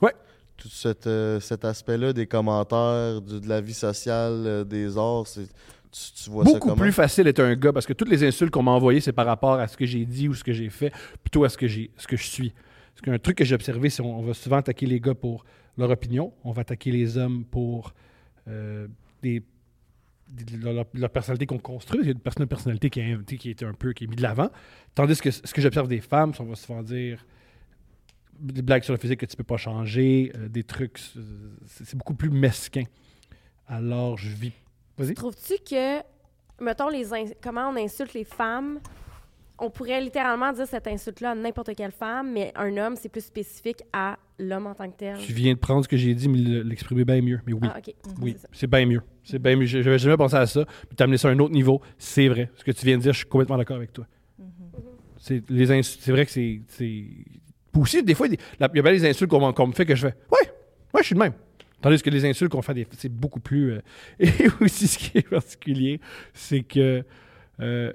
Ouais. 0.00 0.12
tout 0.56 0.68
cet, 0.68 1.06
euh, 1.06 1.38
cet 1.40 1.64
aspect-là 1.64 2.12
des 2.12 2.26
commentaires, 2.26 3.20
du- 3.20 3.40
de 3.40 3.48
la 3.48 3.60
vie 3.60 3.74
sociale, 3.74 4.44
euh, 4.46 4.64
des 4.64 4.96
arts, 4.96 5.26
c'est- 5.26 5.46
tu, 5.90 6.24
tu 6.24 6.30
vois 6.30 6.44
ça 6.44 6.52
Beaucoup 6.52 6.68
comment? 6.70 6.80
plus 6.82 6.92
facile 6.92 7.24
d'être 7.24 7.40
un 7.40 7.54
gars 7.54 7.72
parce 7.72 7.84
que 7.86 7.92
toutes 7.92 8.08
les 8.08 8.24
insultes 8.24 8.50
qu'on 8.50 8.62
m'a 8.62 8.70
envoyées, 8.70 9.00
c'est 9.00 9.12
par 9.12 9.26
rapport 9.26 9.54
à 9.54 9.66
ce 9.68 9.76
que 9.76 9.84
j'ai 9.86 10.04
dit 10.06 10.28
ou 10.28 10.34
ce 10.34 10.42
que 10.44 10.52
j'ai 10.52 10.70
fait, 10.70 10.92
plutôt 11.22 11.44
à 11.44 11.48
ce 11.48 11.56
que, 11.58 11.66
j'ai, 11.66 11.90
ce 11.96 12.06
que 12.06 12.16
je 12.16 12.24
suis. 12.24 12.52
Parce 12.94 13.02
qu'un 13.02 13.18
truc 13.18 13.36
que 13.38 13.44
j'ai 13.44 13.54
observé, 13.56 13.90
c'est 13.90 14.02
qu'on 14.02 14.22
va 14.22 14.34
souvent 14.34 14.56
attaquer 14.58 14.86
les 14.86 15.00
gars 15.00 15.14
pour 15.14 15.44
leur 15.78 15.90
opinion, 15.90 16.32
on 16.44 16.52
va 16.52 16.62
attaquer 16.62 16.90
les 16.90 17.16
hommes 17.16 17.44
pour 17.44 17.94
euh, 18.48 18.88
des, 19.22 19.42
leur, 20.62 21.10
personnalité 21.10 21.46
qu'on 21.46 21.58
construit. 21.58 22.00
Il 22.02 22.06
y 22.06 22.08
a 22.08 22.12
une 22.12 22.46
personnalité 22.46 22.90
qui 22.90 23.00
est, 23.00 23.36
qui 23.36 23.50
est 23.50 23.62
un 23.62 23.74
peu 23.74 23.92
qui 23.92 24.04
est 24.04 24.06
mise 24.06 24.16
de 24.16 24.22
l'avant. 24.22 24.50
Tandis 24.94 25.20
que 25.20 25.30
ce 25.30 25.40
que 25.40 25.60
j'observe 25.60 25.88
des 25.88 26.00
femmes, 26.00 26.34
qu'on 26.34 26.44
va 26.44 26.56
souvent 26.56 26.82
dire 26.82 27.24
des 28.38 28.62
blagues 28.62 28.82
sur 28.82 28.92
le 28.92 28.98
physique 28.98 29.20
que 29.20 29.26
tu 29.26 29.36
peux 29.36 29.44
pas 29.44 29.56
changer, 29.56 30.32
euh, 30.36 30.48
des 30.48 30.64
trucs, 30.64 30.98
euh, 31.16 31.54
c'est, 31.66 31.96
beaucoup 31.96 32.14
plus 32.14 32.30
mesquin. 32.30 32.84
Alors, 33.68 34.18
je 34.18 34.28
vis. 34.28 34.52
Vas-y. 34.98 35.14
Trouves-tu 35.14 35.54
que, 35.58 36.00
mettons, 36.60 36.88
les 36.88 37.06
comment 37.40 37.70
on 37.70 37.76
insulte 37.76 38.14
les 38.14 38.24
femmes, 38.24 38.80
on 39.62 39.70
pourrait 39.70 40.00
littéralement 40.00 40.52
dire 40.52 40.66
cette 40.66 40.86
insulte-là 40.86 41.30
à 41.30 41.34
n'importe 41.34 41.74
quelle 41.74 41.92
femme, 41.92 42.32
mais 42.32 42.52
un 42.56 42.76
homme, 42.76 42.96
c'est 42.96 43.08
plus 43.08 43.24
spécifique 43.24 43.82
à 43.92 44.18
l'homme 44.38 44.66
en 44.66 44.74
tant 44.74 44.90
que 44.90 44.96
tel. 44.96 45.16
Tu 45.18 45.32
viens 45.32 45.54
de 45.54 45.58
prendre 45.58 45.82
ce 45.84 45.88
que 45.88 45.96
j'ai 45.96 46.14
dit, 46.14 46.28
mais 46.28 46.38
le- 46.38 46.62
l'exprimer 46.62 47.04
bien 47.04 47.20
mieux. 47.22 47.40
Mais 47.46 47.52
oui, 47.52 47.60
Ah, 47.72 47.78
OK. 47.78 47.94
oui, 48.20 48.36
C'est 48.52 48.66
bien 48.68 48.84
mieux. 48.86 49.00
C'est 49.24 49.38
bien 49.38 49.56
mieux. 49.56 49.66
J'avais 49.66 49.98
jamais 49.98 50.16
pensé 50.16 50.34
à 50.36 50.46
ça. 50.46 50.64
Puis 50.64 50.96
t'as 50.96 51.04
amené 51.04 51.16
ça 51.16 51.28
à 51.28 51.30
un 51.32 51.38
autre 51.38 51.52
niveau. 51.54 51.80
C'est 51.96 52.28
vrai. 52.28 52.50
Ce 52.56 52.64
que 52.64 52.72
tu 52.72 52.84
viens 52.84 52.96
de 52.98 53.02
dire, 53.02 53.12
je 53.12 53.18
suis 53.18 53.26
complètement 53.26 53.56
d'accord 53.56 53.76
avec 53.76 53.92
toi. 53.92 54.06
C'est 55.18 55.48
les 55.48 55.70
insu- 55.70 55.98
c'est 56.00 56.10
vrai 56.12 56.26
que 56.26 56.32
c'est. 56.32 56.60
Puis 56.76 57.80
aussi, 57.80 58.02
des 58.02 58.14
fois, 58.14 58.26
il 58.26 58.34
y 58.34 58.64
a 58.64 58.68
bien 58.68 58.82
des 58.82 59.06
insultes 59.08 59.30
qu'on 59.30 59.52
qu'on 59.52 59.66
me 59.68 59.72
fait 59.72 59.86
que 59.86 59.94
je 59.94 60.08
fais 60.08 60.14
Ouais, 60.30 60.48
ouais, 60.92 61.00
je 61.00 61.06
suis 61.06 61.14
le 61.14 61.20
même. 61.20 61.32
Tandis 61.80 62.02
que 62.02 62.10
les 62.10 62.24
insultes 62.24 62.50
qu'on 62.52 62.62
fait, 62.62 62.86
c'est 62.98 63.08
beaucoup 63.08 63.40
plus. 63.40 63.72
euh, 63.72 63.80
Et 64.20 64.30
aussi, 64.60 64.86
ce 64.88 64.98
qui 64.98 65.18
est 65.18 65.28
particulier, 65.28 66.00
c'est 66.34 66.62
que 66.62 67.04
euh, 67.60 67.92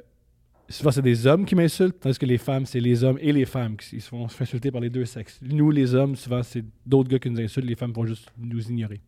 souvent, 0.70 0.92
c'est 0.92 1.02
des 1.02 1.26
hommes 1.28 1.46
qui 1.46 1.56
m'insultent, 1.56 2.00
tandis 2.00 2.18
que 2.18 2.26
les 2.26 2.38
femmes, 2.38 2.66
c'est 2.66 2.80
les 2.80 3.04
hommes 3.04 3.18
et 3.22 3.32
les 3.32 3.46
femmes 3.46 3.78
qui 3.78 4.00
se 4.02 4.08
font 4.10 4.28
se 4.28 4.42
insulter 4.44 4.72
par 4.72 4.82
les 4.82 4.90
deux 4.90 5.06
sexes. 5.06 5.40
Nous, 5.42 5.72
les 5.72 5.94
hommes, 5.96 6.16
souvent, 6.16 6.44
c'est 6.44 6.64
d'autres 6.86 7.10
gars 7.10 7.20
qui 7.20 7.30
nous 7.30 7.40
insultent, 7.40 7.66
les 7.66 7.76
femmes 7.76 7.94
vont 7.94 8.06
juste 8.06 8.28
nous 8.38 8.62
ignorer. 8.70 9.02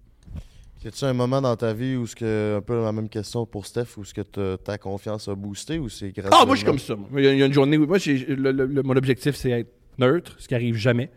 Y 0.84 0.88
a-tu 0.88 1.04
un 1.04 1.12
moment 1.14 1.42
dans 1.42 1.56
ta 1.58 1.74
vie 1.74 1.98
où 1.98 2.08
ce 2.08 2.16
que 2.16 2.56
un 2.58 2.62
peu 2.62 2.82
la 2.82 2.94
même 2.94 3.10
question 3.10 3.46
pour 3.46 3.66
Steph 3.66 3.98
où 3.98 4.06
ce 4.06 4.14
que 4.14 4.56
ta 4.56 4.78
confiance 4.78 5.28
a 5.28 5.36
boosté 5.36 5.78
ou 5.78 5.90
c'est 5.90 6.12
grâce 6.14 6.32
Ah, 6.34 6.46
moi, 6.46 6.56
je 6.56 6.60
suis 6.60 6.66
comme 6.66 6.80
ça. 6.80 6.96
Il 7.18 7.24
y 7.24 7.28
a, 7.28 7.34
il 7.34 7.40
y 7.40 7.44
a 7.44 7.46
une 7.48 7.52
journée 7.54 7.78
où. 7.78 7.86
Moi, 7.86 7.98
j'ai- 7.98 8.26
le- 8.26 8.52
le- 8.54 8.66
le- 8.66 8.84
mon 8.84 8.96
objectif, 8.96 9.36
c'est 9.36 9.50
être 9.50 9.74
neutre, 9.98 10.36
ce 10.40 10.48
qui 10.48 10.56
arrive 10.56 10.76
jamais. 10.76 11.12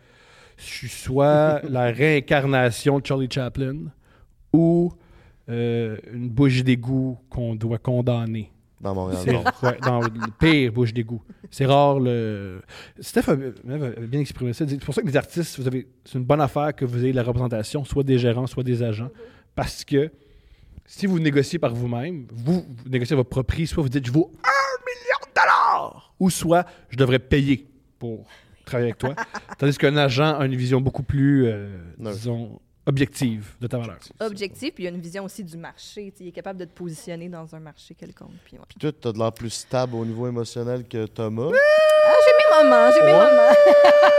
Je 0.57 0.65
suis 0.65 0.89
soit 0.89 1.63
la 1.71 1.93
réincarnation 1.93 2.99
de 2.99 3.07
Charlie 3.07 3.29
Chaplin 3.31 3.77
ou 4.53 4.93
euh, 5.49 5.97
une 6.13 6.29
bouche 6.29 6.65
d'égout 6.65 7.19
qu'on 7.31 7.55
doit 7.55 7.79
condamner. 7.79 8.51
Dans 8.83 8.95
Montréal. 8.95 9.45
Ouais, 9.63 9.79
dans 9.81 10.01
le 10.01 10.11
pire 10.39 10.73
bouche 10.73 10.93
d'égout. 10.93 11.23
C'est 11.51 11.67
rare 11.67 12.01
le. 12.01 12.61
Steph 13.01 13.29
a, 13.29 13.37
bien 13.37 14.21
exprimé 14.21 14.53
ça. 14.53 14.67
C'est 14.69 14.85
pour 14.85 14.95
ça 14.95 15.03
que 15.03 15.07
les 15.07 15.17
artistes, 15.17 15.59
vous 15.59 15.67
avez, 15.67 15.87
c'est 16.05 16.19
une 16.19 16.25
bonne 16.25 16.41
affaire 16.41 16.75
que 16.75 16.85
vous 16.85 17.05
ayez 17.05 17.13
la 17.13 17.23
représentation, 17.23 17.85
soit 17.85 18.03
des 18.03 18.19
gérants, 18.19 18.47
soit 18.47 18.65
des 18.65 18.83
agents, 18.83 19.11
parce 19.55 19.85
que 19.85 20.11
si 20.85 21.07
vous 21.07 21.21
négociez 21.21 21.59
par 21.59 21.75
vous-même, 21.75 22.27
vous, 22.33 22.65
vous 22.67 22.91
négociez 22.91 23.15
votre 23.15 23.31
propre 23.31 23.55
prix, 23.55 23.67
soit 23.67 23.83
vous 23.83 23.89
dites 23.89 24.07
je 24.07 24.13
vaux 24.13 24.33
un 24.43 24.79
million 24.85 25.29
de 25.29 25.35
dollars, 25.35 26.15
ou 26.19 26.29
soit 26.29 26.67
je 26.89 26.97
devrais 26.97 27.21
payer 27.21 27.69
pour 27.99 28.27
travailler 28.65 28.91
avec 28.91 28.99
toi. 28.99 29.15
Tandis 29.59 29.79
qu'un 29.79 29.97
agent 29.97 30.39
a 30.39 30.45
une 30.45 30.57
vision 30.57 30.81
beaucoup 30.81 31.05
plus, 31.05 31.47
euh, 31.47 31.69
disons, 31.99 32.61
objective 32.87 33.55
de 33.61 33.67
ta 33.67 33.79
valeur. 33.79 33.99
Objectif, 34.21 34.75
puis 34.75 34.85
il 34.85 34.87
y 34.87 34.89
a 34.89 34.95
une 34.95 35.01
vision 35.01 35.25
aussi 35.25 35.45
du 35.45 35.57
marché. 35.57 36.13
tu 36.17 36.25
Il 36.25 36.29
est 36.29 36.33
capable 36.33 36.59
de 36.59 36.65
te 36.65 36.73
positionner 36.73 37.29
dans 37.29 37.55
un 37.55 37.61
marché 37.61 37.95
quelconque. 37.95 38.33
Puis, 38.45 38.57
ouais. 38.57 38.65
Puis 38.69 38.79
toi, 38.79 38.93
t'as 38.93 39.13
de 39.13 39.19
l'air 39.19 39.33
plus 39.33 39.51
stable 39.51 39.95
au 39.95 40.05
niveau 40.05 40.27
émotionnel 40.27 40.87
que 40.87 41.07
Thomas. 41.07 41.51
Ah, 41.53 42.15
mes 42.63 42.69
moments, 42.69 42.91
j'ai 42.95 43.01
mes 43.01 43.13
Ouais. 43.13 43.19
moments. 43.19 43.53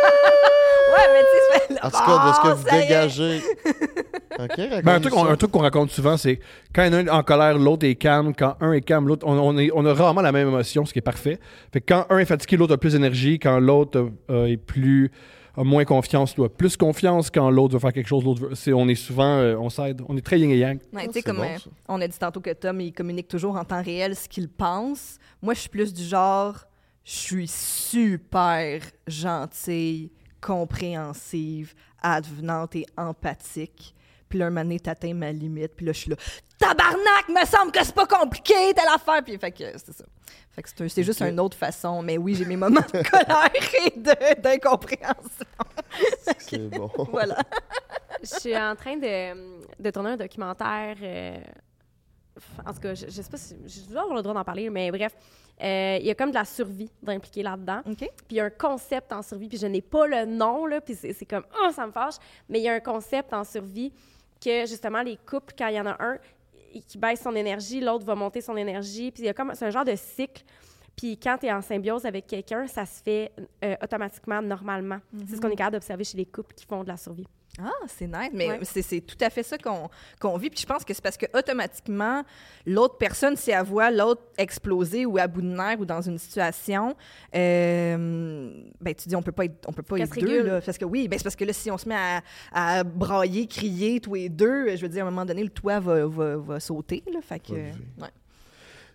ouais, 0.93 1.07
mais 1.13 1.21
tu 1.21 1.25
sais, 1.25 1.41
je 1.53 1.59
fais 1.67 1.73
là, 1.73 1.79
En 1.83 1.89
tout 1.89 1.97
cas, 2.05 2.27
de 2.27 2.33
ce 2.33 2.41
que 2.41 2.55
vous 2.55 2.77
dégagez. 2.81 3.41
ok, 4.39 4.83
Ben, 4.83 4.95
un, 4.95 4.99
truc, 4.99 5.15
on- 5.15 5.25
ça. 5.25 5.31
un 5.31 5.35
truc 5.35 5.51
qu'on 5.51 5.59
raconte 5.59 5.91
souvent, 5.91 6.17
c'est 6.17 6.39
quand 6.73 6.81
un 6.81 7.05
est 7.05 7.09
en 7.09 7.23
colère, 7.23 7.57
l'autre 7.57 7.85
est 7.85 7.95
calme. 7.95 8.33
Quand 8.37 8.55
un 8.61 8.71
est 8.73 8.81
calme, 8.81 9.07
l'autre. 9.07 9.25
On, 9.27 9.37
on 9.39 9.57
est- 9.57 9.71
on 9.73 9.85
a 9.85 9.93
rarement 9.93 10.21
la 10.21 10.31
même 10.31 10.47
émotion, 10.47 10.85
ce 10.85 10.93
qui 10.93 10.99
est 10.99 11.03
parfait. 11.03 11.39
Fait 11.71 11.81
que 11.81 11.93
quand 11.93 12.05
un 12.09 12.17
est 12.19 12.25
fatigué, 12.25 12.57
l'autre 12.57 12.73
a 12.73 12.77
plus 12.77 12.93
d'énergie. 12.93 13.39
Quand 13.39 13.59
l'autre 13.59 14.09
euh, 14.29 14.45
est 14.45 14.57
plus. 14.57 15.11
a 15.55 15.63
moins 15.63 15.85
confiance, 15.85 16.35
l'autre 16.35 16.51
a 16.53 16.57
plus 16.57 16.75
confiance. 16.77 17.29
Quand 17.29 17.51
l'autre 17.51 17.73
veut 17.75 17.79
faire 17.79 17.93
quelque 17.93 18.07
chose, 18.07 18.23
l'autre 18.23 18.41
veut. 18.41 18.55
c'est- 18.55 18.73
on 18.73 18.87
est 18.87 18.95
souvent. 18.95 19.37
euh, 19.37 19.55
on 19.59 19.69
s'aide. 19.69 20.01
On 20.09 20.17
est 20.17 20.21
très 20.25 20.39
yin 20.39 20.49
et 20.49 20.57
yang. 20.57 20.77
Ouais, 20.77 20.81
Ah, 20.95 20.99
tu 21.01 21.05
sais, 21.05 21.11
c'est 21.13 21.21
comme 21.23 21.37
bon, 21.37 21.43
euh, 21.43 21.69
on 21.87 22.01
a 22.01 22.07
dit 22.07 22.17
tantôt 22.17 22.39
que 22.41 22.51
Tom, 22.53 22.81
il 22.81 22.91
communique 22.91 23.27
toujours 23.27 23.55
en 23.55 23.63
temps 23.63 23.81
réel 23.83 24.15
ce 24.15 24.27
qu'il 24.27 24.49
pense. 24.49 25.17
Moi, 25.43 25.53
je 25.53 25.59
suis 25.59 25.69
plus 25.69 25.93
du 25.93 26.03
genre, 26.03 26.55
je 27.03 27.11
suis 27.11 27.47
super 27.47 28.81
gentille, 29.07 30.11
compréhensive, 30.41 31.73
advenante 32.01 32.75
et 32.75 32.85
empathique. 32.97 33.95
Puis 34.29 34.39
là, 34.39 34.47
un 34.47 34.49
moment 34.49 34.61
donné, 34.63 34.79
t'atteins 34.79 35.13
ma 35.13 35.31
limite. 35.31 35.73
Puis 35.75 35.85
là, 35.85 35.91
je 35.93 35.99
suis 35.99 36.09
là, 36.09 36.15
tabarnak, 36.57 37.29
me 37.29 37.45
semble 37.45 37.71
que 37.71 37.83
c'est 37.83 37.93
pas 37.95 38.07
compliqué, 38.07 38.53
telle 38.75 38.87
affaire. 38.93 39.23
Puis 39.23 39.37
fait 39.37 39.51
que 39.51 39.63
c'est 39.77 39.93
ça. 39.93 40.05
Fait 40.51 40.61
que 40.63 40.69
c'est 40.69 40.81
un- 40.83 40.89
c'est 40.89 41.03
juste 41.03 41.21
une 41.21 41.39
autre 41.39 41.57
façon. 41.57 42.01
Mais 42.01 42.17
oui, 42.17 42.35
j'ai 42.35 42.45
mes 42.45 42.55
moments 42.57 42.79
de 42.81 43.03
colère 43.09 43.51
et 43.85 43.91
de- 43.99 44.41
d'incompréhension. 44.41 45.45
C'est 46.39 46.69
bon. 46.69 46.89
Voilà. 47.11 47.37
Je 48.21 48.39
suis 48.39 48.57
en 48.57 48.75
train 48.75 48.95
de, 48.97 49.81
de 49.81 49.89
tourner 49.91 50.11
un 50.11 50.17
documentaire. 50.17 50.95
euh, 51.01 51.37
en 52.65 52.73
tout 52.73 52.79
cas, 52.79 52.95
je, 52.95 53.05
je 53.05 53.21
sais 53.21 53.29
pas 53.29 53.37
si 53.37 53.55
je 53.65 53.91
dois 53.91 54.01
avoir 54.01 54.15
le 54.15 54.21
droit 54.21 54.33
d'en 54.33 54.43
parler, 54.43 54.69
mais 54.69 54.89
bref, 54.91 55.15
euh, 55.61 55.97
il 55.99 56.05
y 56.05 56.09
a 56.09 56.15
comme 56.15 56.29
de 56.29 56.35
la 56.35 56.45
survie 56.45 56.89
d'impliquer 57.01 57.43
là-dedans. 57.43 57.81
Puis 57.85 58.09
il 58.31 58.37
y 58.37 58.39
a 58.39 58.45
un 58.45 58.49
concept 58.49 59.11
en 59.13 59.21
survie, 59.21 59.47
puis 59.47 59.57
je 59.57 59.67
n'ai 59.67 59.81
pas 59.81 60.07
le 60.07 60.25
nom, 60.25 60.65
là, 60.65 60.81
puis 60.81 60.95
c'est 60.95 61.13
c'est 61.13 61.25
comme, 61.25 61.45
oh, 61.61 61.71
ça 61.71 61.85
me 61.85 61.91
fâche. 61.91 62.15
Mais 62.49 62.59
il 62.59 62.63
y 62.63 62.69
a 62.69 62.73
un 62.73 62.79
concept 62.79 63.33
en 63.33 63.43
survie 63.43 63.93
que, 64.43 64.65
justement, 64.65 65.01
les 65.01 65.17
couples, 65.17 65.53
quand 65.57 65.67
il 65.67 65.75
y 65.75 65.79
en 65.79 65.85
a 65.85 66.03
un 66.03 66.17
qui 66.81 66.97
baisse 66.97 67.21
son 67.21 67.35
énergie, 67.35 67.79
l'autre 67.79 68.05
va 68.05 68.15
monter 68.15 68.41
son 68.41 68.57
énergie. 68.57 69.11
Puis 69.11 69.23
il 69.23 69.25
y 69.27 69.29
a 69.29 69.33
comme, 69.33 69.53
c'est 69.53 69.65
un 69.65 69.69
genre 69.69 69.85
de 69.85 69.95
cycle. 69.95 70.43
Puis 70.95 71.17
quand 71.17 71.37
tu 71.39 71.47
es 71.47 71.51
en 71.51 71.61
symbiose 71.61 72.05
avec 72.05 72.27
quelqu'un, 72.27 72.67
ça 72.67 72.85
se 72.85 73.01
fait 73.01 73.31
euh, 73.63 73.75
automatiquement, 73.83 74.41
normalement. 74.41 74.99
C'est 75.27 75.35
ce 75.35 75.41
qu'on 75.41 75.49
est 75.49 75.55
capable 75.55 75.73
d'observer 75.77 76.03
chez 76.03 76.17
les 76.17 76.25
couples 76.25 76.53
qui 76.53 76.65
font 76.65 76.83
de 76.83 76.89
la 76.89 76.97
survie. 76.97 77.27
Ah, 77.59 77.69
c'est 77.85 78.07
nice, 78.07 78.31
mais 78.33 78.49
Ouais. 78.49 78.59
c'est 78.63 79.01
tout 79.01 79.17
à 79.21 79.29
fait 79.29 79.43
ça 79.43 79.57
qu'on 79.59 80.37
vit. 80.37 80.49
Puis 80.49 80.61
je 80.61 80.65
pense 80.65 80.83
que 80.83 80.91
c'est 80.91 81.03
parce 81.03 81.17
que 81.17 81.27
automatiquement, 81.37 82.23
l'autre 82.65 82.97
personne, 82.97 83.35
si 83.35 83.51
elle 83.51 83.63
voit 83.63 83.91
l'autre 83.91 84.23
exploser 84.39 85.05
ou 85.05 85.19
à 85.19 85.27
bout 85.27 85.43
de 85.43 85.47
nerfs 85.55 85.79
ou 85.79 85.85
dans 85.85 86.01
une 86.01 86.17
situation, 86.17 86.95
euh, 87.35 88.51
ben 88.81 88.95
tu 88.95 89.07
dis 89.07 89.15
on 89.15 89.21
peut 89.21 89.31
pas 89.31 89.45
être, 89.45 89.67
on 89.67 89.73
peut 89.73 89.83
pas 89.83 89.97
être 89.99 90.19
deux 90.19 90.43
là, 90.43 90.61
parce 90.61 90.77
que 90.79 90.85
oui, 90.85 91.07
ben 91.07 91.17
c'est 91.19 91.23
parce 91.23 91.35
que 91.35 91.45
là 91.45 91.53
si 91.53 91.69
on 91.69 91.77
se 91.77 91.87
met 91.87 91.95
à, 91.95 92.21
à 92.53 92.83
brailler, 92.83 93.45
crier 93.47 93.99
tous 93.99 94.15
les 94.15 94.29
deux, 94.29 94.75
je 94.75 94.81
veux 94.81 94.89
dire 94.89 95.05
à 95.05 95.07
un 95.07 95.11
moment 95.11 95.25
donné 95.25 95.43
le 95.43 95.49
toit 95.49 95.79
va, 95.79 96.05
va, 96.07 96.37
va 96.37 96.59
sauter 96.59 97.03
là, 97.13 97.19
fait 97.21 97.39
que 97.39 97.53
ouais. 97.53 98.09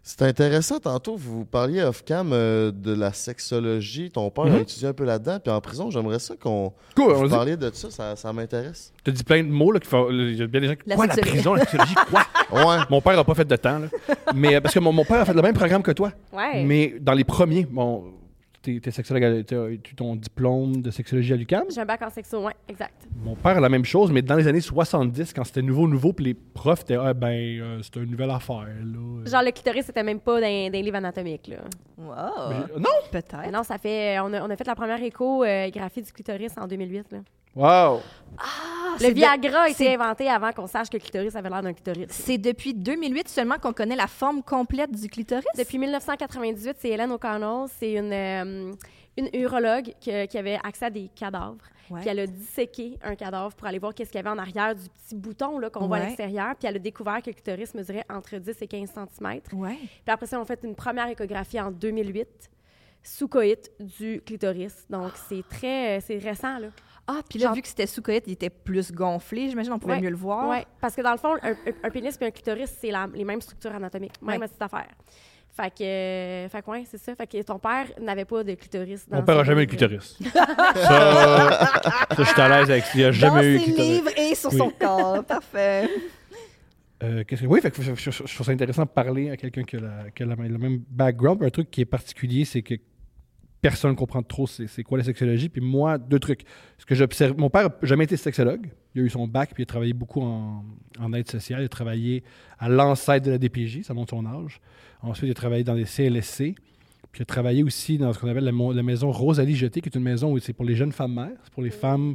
C'est 0.03 0.23
intéressant, 0.23 0.79
tantôt, 0.79 1.17
vous 1.17 1.45
parliez 1.45 1.83
off-cam 1.83 2.31
euh, 2.33 2.71
de 2.75 2.95
la 2.95 3.13
sexologie. 3.13 4.11
Ton 4.11 4.31
père 4.31 4.45
a 4.45 4.49
Mhm. 4.51 4.61
étudié 4.61 4.89
un 4.89 4.93
peu 4.95 5.05
là-dedans. 5.05 5.39
Puis 5.43 5.53
en 5.53 5.61
prison, 5.61 5.91
j'aimerais 5.91 6.19
ça 6.19 6.35
qu'on 6.35 6.73
Cool, 6.97 7.13
vous 7.13 7.29
parliez 7.29 7.57
de 7.59 7.71
ça. 7.75 7.91
Ça, 7.91 8.17
ça 8.17 8.33
m'intéresse. 8.33 8.93
T'as 9.05 9.13
dit 9.13 9.23
plein 9.23 9.43
de 9.43 9.49
mots, 9.49 9.71
là, 9.71 9.81
Il 10.11 10.37
y 10.37 10.43
a 10.43 10.47
bien 10.47 10.61
des 10.63 10.69
gens 10.69 10.75
qui. 10.77 10.89
La 10.89 10.97
quoi, 10.97 11.07
la 11.07 11.15
sexologie. 11.15 11.43
prison, 11.43 11.55
la 11.55 11.65
psychologie, 11.67 11.95
quoi? 12.11 12.23
Ouais. 12.51 12.83
Mon 12.89 13.03
père 13.03 13.15
n'a 13.15 13.25
pas 13.25 13.35
fait 13.35 13.45
de 13.45 13.57
temps, 13.57 13.79
là. 13.79 13.89
Mais 14.35 14.55
euh, 14.57 14.61
parce 14.63 14.73
que 14.73 14.79
mon, 14.81 14.91
mon 14.93 15.05
père 15.05 15.21
a 15.21 15.25
fait 15.27 15.35
le 15.35 15.43
même 15.43 15.53
programme 15.55 15.83
que 15.83 15.91
toi. 15.93 16.11
Ouais. 16.33 16.65
Mais 16.65 16.95
dans 16.99 17.13
les 17.13 17.25
premiers, 17.25 17.67
bon, 17.71 18.05
t'es 18.63 18.81
es 18.85 18.91
sexologue, 18.91 19.25
à- 19.25 19.43
t'as 19.45 19.69
eu 19.69 19.79
ton 19.79 20.17
diplôme 20.17 20.83
de 20.83 20.91
sexologie 20.91 21.33
à 21.33 21.37
l'UQAM? 21.37 21.65
J'ai 21.71 21.81
un 21.81 21.85
bac 21.85 22.03
en 22.03 22.11
sexo, 22.11 22.43
ouais, 22.45 22.55
exact. 22.69 23.07
Mon 23.25 23.35
père 23.37 23.57
a 23.57 23.61
la 23.61 23.69
même 23.69 23.85
chose, 23.85 24.11
mais 24.11 24.23
dans 24.23 24.35
les 24.37 24.47
années 24.49 24.61
70, 24.61 25.33
quand 25.33 25.45
c'était 25.45 25.63
nouveau, 25.63 25.87
nouveau, 25.89 26.13
puis 26.13 26.25
les 26.27 26.35
profs 26.35 26.81
étaient, 26.83 26.97
ah 26.97 27.15
ben, 27.15 27.29
euh, 27.29 27.81
c'est 27.83 27.97
une 27.97 28.11
nouvelle 28.11 28.31
affaire, 28.31 28.67
là. 28.83 29.25
Genre, 29.31 29.43
le 29.43 29.51
clitoris, 29.53 29.87
c'était 29.87 30.03
même 30.03 30.21
pas 30.21 30.41
dans, 30.41 30.47
dans 30.47 30.73
les 30.73 30.83
livres 30.83 30.97
anatomiques, 30.97 31.49
là. 31.49 31.57
Wow, 31.97 32.51
Mais- 32.51 32.81
non! 32.81 32.89
Mais 33.13 33.21
peut-être. 33.21 33.51
non, 33.53 33.63
ça 33.63 33.79
fait... 33.79 34.19
On 34.21 34.33
a, 34.33 34.43
on 34.43 34.51
a 34.51 34.57
fait 34.57 34.67
la 34.67 34.75
première 34.75 35.03
échographie 35.03 36.03
du 36.03 36.13
clitoris 36.13 36.53
en 36.59 36.67
2008, 36.67 37.13
là. 37.13 37.19
Wow! 37.57 38.01
Ah, 38.39 38.97
Le 39.01 39.09
de- 39.09 39.15
Viagra 39.15 39.63
a 39.63 39.69
été 39.69 39.85
c'est- 39.85 39.95
inventé 39.95 40.29
avant 40.29 40.53
qu'on 40.53 40.67
sache 40.69 40.89
que 40.91 40.97
le 40.97 41.01
clitoris 41.03 41.35
avait 41.35 41.49
l'air 41.49 41.63
d'un 41.63 41.73
clitoris. 41.73 42.07
C'est 42.11 42.39
depuis 42.39 42.73
2008 42.75 43.29
seulement 43.29 43.57
qu'on 43.61 43.73
connaît 43.73 43.97
la 43.97 44.07
forme 44.07 44.43
complète 44.43 44.93
du 44.93 45.09
clitoris? 45.09 45.45
Depuis 45.57 45.79
1998, 45.79 46.77
c'est 46.79 46.91
Hélène 46.91 47.11
O'Connell. 47.11 47.67
C'est 47.81 47.95
une, 47.95 48.13
euh, 48.13 48.45
une 49.17 49.29
urologue 49.35 49.93
qui, 50.01 50.29
qui 50.29 50.39
avait 50.39 50.59
accès 50.63 50.87
à 50.87 50.91
des 50.91 51.09
cadavres. 51.09 51.57
Ouais. 51.91 52.01
Puis 52.01 52.09
elle 52.11 52.21
a 52.21 52.27
disséqué 52.27 52.99
un 53.03 53.15
cadavre 53.15 53.55
pour 53.57 53.67
aller 53.67 53.79
voir 53.79 53.95
qu'est-ce 53.95 54.11
qu'il 54.11 54.19
y 54.19 54.21
avait 54.21 54.29
en 54.31 54.39
arrière 54.39 54.75
du 54.75 54.89
petit 54.89 55.15
bouton 55.15 55.59
qu'on 55.73 55.87
voit 55.87 55.97
à 55.99 56.07
l'extérieur. 56.07 56.55
Puis 56.59 56.69
elle 56.69 56.77
a 56.77 56.79
découvert 56.79 57.23
que 57.23 57.31
le 57.31 57.35
clitoris 57.35 57.75
mesurait 57.75 58.05
entre 58.11 58.37
10 58.37 58.57
et 58.61 58.67
15 58.67 58.91
cm. 58.93 59.41
Ouais. 59.55 59.77
Puis 59.77 59.91
après 60.07 60.27
ça, 60.27 60.39
on 60.39 60.43
a 60.43 60.45
fait 60.45 60.61
une 60.65 60.75
première 60.75 61.09
échographie 61.09 61.61
en 61.61 61.71
2008 61.71 62.29
sous 63.03 63.29
coït 63.29 63.71
du 63.81 64.21
clitoris. 64.27 64.87
Donc, 64.91 65.13
c'est 65.29 65.43
très... 65.49 66.01
c'est 66.01 66.19
récent, 66.19 66.59
là. 66.59 66.69
Ah, 67.07 67.21
puis 67.27 67.39
là, 67.39 67.47
Genre- 67.47 67.55
vu 67.55 67.63
que 67.63 67.69
c'était 67.69 67.87
sous 67.87 68.03
coït, 68.03 68.23
il 68.27 68.33
était 68.35 68.51
plus 68.51 68.93
gonflé. 68.93 69.49
J'imagine 69.49 69.73
on 69.73 69.79
pouvait 69.79 69.95
Ouais. 69.95 70.01
mieux 70.03 70.11
le 70.11 70.17
voir. 70.17 70.47
Oui, 70.51 70.59
parce 70.79 70.95
que 70.95 71.01
dans 71.01 71.13
le 71.13 71.17
fond, 71.17 71.37
un, 71.43 71.91
pénis 71.91 72.19
et 72.21 72.25
un 72.27 72.31
clitoris, 72.31 72.77
c'est 72.79 72.93
les 73.15 73.25
mêmes 73.25 73.41
structures 73.41 73.75
anatomiques, 73.75 74.21
même 74.21 74.41
Ouais. 74.43 74.47
petite 74.47 74.61
affaire. 74.61 74.89
Fait 75.61 75.71
que, 75.71 75.83
euh, 75.83 76.49
fait 76.49 76.63
que 76.63 76.71
ouais, 76.71 76.85
c'est 76.89 76.99
ça. 76.99 77.15
Fait 77.17 77.27
que 77.27 77.43
ton 77.43 77.59
père 77.59 77.87
n'avait 78.01 78.25
pas 78.25 78.45
de 78.45 78.55
clitoris. 78.55 79.09
Dans 79.09 79.17
Mon 79.17 79.23
père 79.25 79.35
son 79.35 79.41
a 79.41 79.45
jamais 79.45 79.63
eu 79.65 79.67
de 79.67 79.71
clitoris. 79.71 80.17
ça, 80.33 80.47
ça, 80.77 82.17
je 82.17 82.23
suis 82.25 82.41
à 82.41 82.49
l'aise 82.49 82.71
avec 82.71 82.85
ça. 82.85 82.93
Il 82.99 83.05
a 83.05 83.11
jamais 83.13 83.41
Dans 83.43 83.43
eu 83.49 83.55
de 83.55 83.59
ses 83.59 83.65
clitoris. 83.65 83.91
livres 83.91 84.11
et 84.17 84.35
sur 84.37 84.53
Oui. 84.53 84.59
son 84.59 84.71
corps. 84.71 85.25
Parfait. 85.25 85.89
Euh, 87.03 87.25
que- 87.25 87.37
oui, 87.47 87.61
fait 87.61 87.71
que 87.71 87.83
je, 87.83 87.95
je- 87.95 88.11
je- 88.11 88.25
je 88.27 88.35
trouve 88.35 88.47
ça 88.47 88.53
intéressant 88.53 88.83
de 88.83 88.89
parler 88.89 89.31
à 89.31 89.37
quelqu'un 89.37 89.63
qui 89.63 89.77
a, 89.77 89.81
la- 89.81 90.11
qui 90.15 90.23
a 90.23 90.27
la- 90.27 90.35
le 90.37 90.59
même 90.59 90.81
background. 90.91 91.43
Un 91.43 91.51
truc 91.51 91.71
qui 91.71 91.81
est 91.81 91.85
particulier, 91.85 92.45
c'est 92.45 92.63
que 92.63 92.75
personne 93.61 93.91
ne 93.93 93.97
comprend 93.97 94.23
trop 94.23 94.47
c'est 94.47 94.83
quoi 94.83 94.99
la 94.99 95.05
sexologie. 95.05 95.49
Puis 95.49 95.61
moi, 95.61 95.99
deux 95.99 96.19
trucs. 96.19 96.45
Ce 96.79 96.87
que 96.87 96.95
j'observe, 96.95 97.37
mon 97.39 97.51
père 97.51 97.65
n'a 97.65 97.75
jamais 97.83 98.05
été 98.05 98.17
sexologue. 98.17 98.69
Il 98.95 99.03
a 99.03 99.05
eu 99.05 99.11
son 99.11 99.27
bac, 99.27 99.51
puis 99.55 99.63
il 99.63 99.65
a 99.65 99.67
travaillé 99.67 99.93
beaucoup 99.93 100.23
en, 100.23 100.65
en 100.99 101.13
aide 101.13 101.31
sociale. 101.31 101.63
Il 101.63 101.65
a 101.65 101.69
travaillé 101.69 102.23
à 102.59 102.69
l'ancêtre 102.69 103.27
de 103.27 103.33
la 103.33 103.39
DPJ, 103.39 103.83
ça 103.83 103.95
montre 103.95 104.11
son 104.11 104.27
âge. 104.27 104.61
Ensuite, 105.03 105.29
il 105.29 105.31
a 105.31 105.35
travaillé 105.35 105.65
dans 105.65 105.75
des 105.75 105.85
CLSC. 105.85 106.55
Puis 107.13 107.21
il 107.21 107.23
a 107.23 107.27
travaillé 107.27 107.63
aussi 107.63 107.99
dans 107.99 108.13
ce 108.13 108.19
qu'on 108.19 108.29
appelle 108.29 108.45
la, 108.45 108.83
maison 108.83 109.11
Rosalie 109.11 109.57
Jeté, 109.57 109.81
qui 109.81 109.89
est 109.89 109.95
une 109.97 110.03
maison 110.03 110.33
où 110.33 110.39
c'est 110.39 110.53
pour 110.53 110.65
les 110.65 110.75
jeunes 110.75 110.93
femmes 110.93 111.15
mères. 111.15 111.39
C'est 111.45 111.53
pour 111.53 111.63
les 111.63 111.71
femmes 111.71 112.15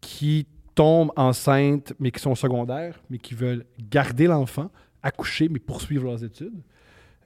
qui 0.00 0.46
tombent 0.74 1.12
enceintes, 1.16 1.92
mais 1.98 2.10
qui 2.10 2.20
sont 2.20 2.34
secondaires, 2.34 3.00
mais 3.10 3.18
qui 3.18 3.34
veulent 3.34 3.64
garder 3.90 4.26
l'enfant, 4.26 4.70
accoucher, 5.02 5.48
mais 5.48 5.58
poursuivre 5.58 6.04
leurs 6.04 6.22
études. 6.22 6.62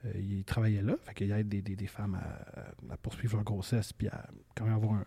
Euh, 0.05 0.11
il 0.15 0.43
travaillait 0.43 0.81
là. 0.81 0.93
Fait 1.05 1.13
qu'il 1.13 1.31
aide 1.31 1.49
des, 1.49 1.61
des, 1.61 1.75
des 1.75 1.87
femmes 1.87 2.15
à, 2.21 2.93
à 2.93 2.97
poursuivre 2.97 3.35
leur 3.35 3.43
grossesse 3.43 3.91
puis 3.93 4.07
à 4.07 4.25
quand 4.55 4.65
même 4.65 4.75
avoir 4.75 4.93
un. 4.93 5.05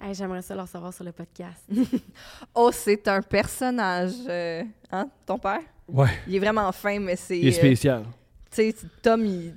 Hey, 0.00 0.14
J'aimerais 0.14 0.40
ça 0.42 0.54
le 0.54 0.62
recevoir 0.62 0.92
sur 0.94 1.04
le 1.04 1.12
podcast. 1.12 1.68
Oh, 2.54 2.70
c'est 2.72 3.06
un 3.08 3.20
personnage. 3.20 4.12
euh, 4.28 4.62
hein, 4.90 5.08
ton 5.26 5.38
père? 5.38 5.60
ouais, 5.88 6.08
Il 6.26 6.36
est 6.36 6.38
vraiment 6.38 6.70
fin, 6.72 6.98
mais 6.98 7.16
c'est. 7.16 7.38
il 7.38 7.48
est 7.48 7.50
euh, 7.50 7.58
spécial. 7.58 8.04
tu 8.50 8.56
sais, 8.70 8.74
Tom, 9.02 9.24
il- 9.26 9.54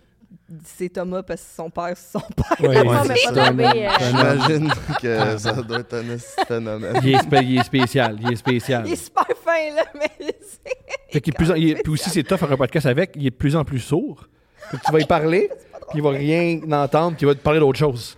c'est 0.64 0.90
Thomas 0.90 1.24
parce 1.24 1.42
que 1.42 1.48
son 1.56 1.70
père, 1.70 1.96
c'est 1.96 2.20
son 2.20 2.26
père. 2.36 2.70
Ouais, 2.70 2.82
ouais, 2.88 3.88
euh. 3.88 3.90
J'imagine 4.00 4.70
que 5.02 5.38
ça 5.38 5.54
doit 5.54 5.80
être 5.80 5.94
un 5.96 6.18
phénomène. 6.46 7.00
Il 7.04 7.16
est, 7.16 7.20
spé- 7.24 7.44
il 7.44 7.58
est 7.60 7.64
spécial. 7.64 8.18
Il 8.22 8.34
est 8.34 8.36
spécial. 8.36 8.84
Il 8.86 8.94
est 8.94 8.96
super 8.98 9.26
fin, 9.44 9.74
là, 9.76 9.86
mais 9.94 10.10
c'est. 10.20 10.76
Fait 11.16 11.22
qu'il 11.22 11.32
est 11.34 11.38
de 11.38 11.38
plus 11.38 11.52
en- 11.52 11.56
il 11.56 11.70
est- 11.70 11.82
puis 11.84 11.94
aussi, 11.94 12.10
c'est 12.10 12.24
tough 12.24 12.38
faire 12.40 12.52
un 12.52 12.58
podcast 12.58 12.86
avec. 12.88 13.12
Il 13.16 13.26
est 13.26 13.30
de 13.30 13.36
plus 13.36 13.56
en 13.56 13.64
plus 13.64 13.80
sourd. 13.80 14.28
Fait 14.70 14.78
que 14.78 14.82
tu 14.86 14.92
vas 14.92 15.00
y 15.00 15.06
parler, 15.06 15.50
puis 15.90 16.00
il 16.00 16.02
va 16.02 16.10
rien 16.10 16.60
entendre, 16.72 17.16
puis 17.16 17.26
il 17.26 17.28
va 17.28 17.36
te 17.36 17.40
parler 17.40 17.60
d'autre 17.60 17.80
chose. 17.80 18.18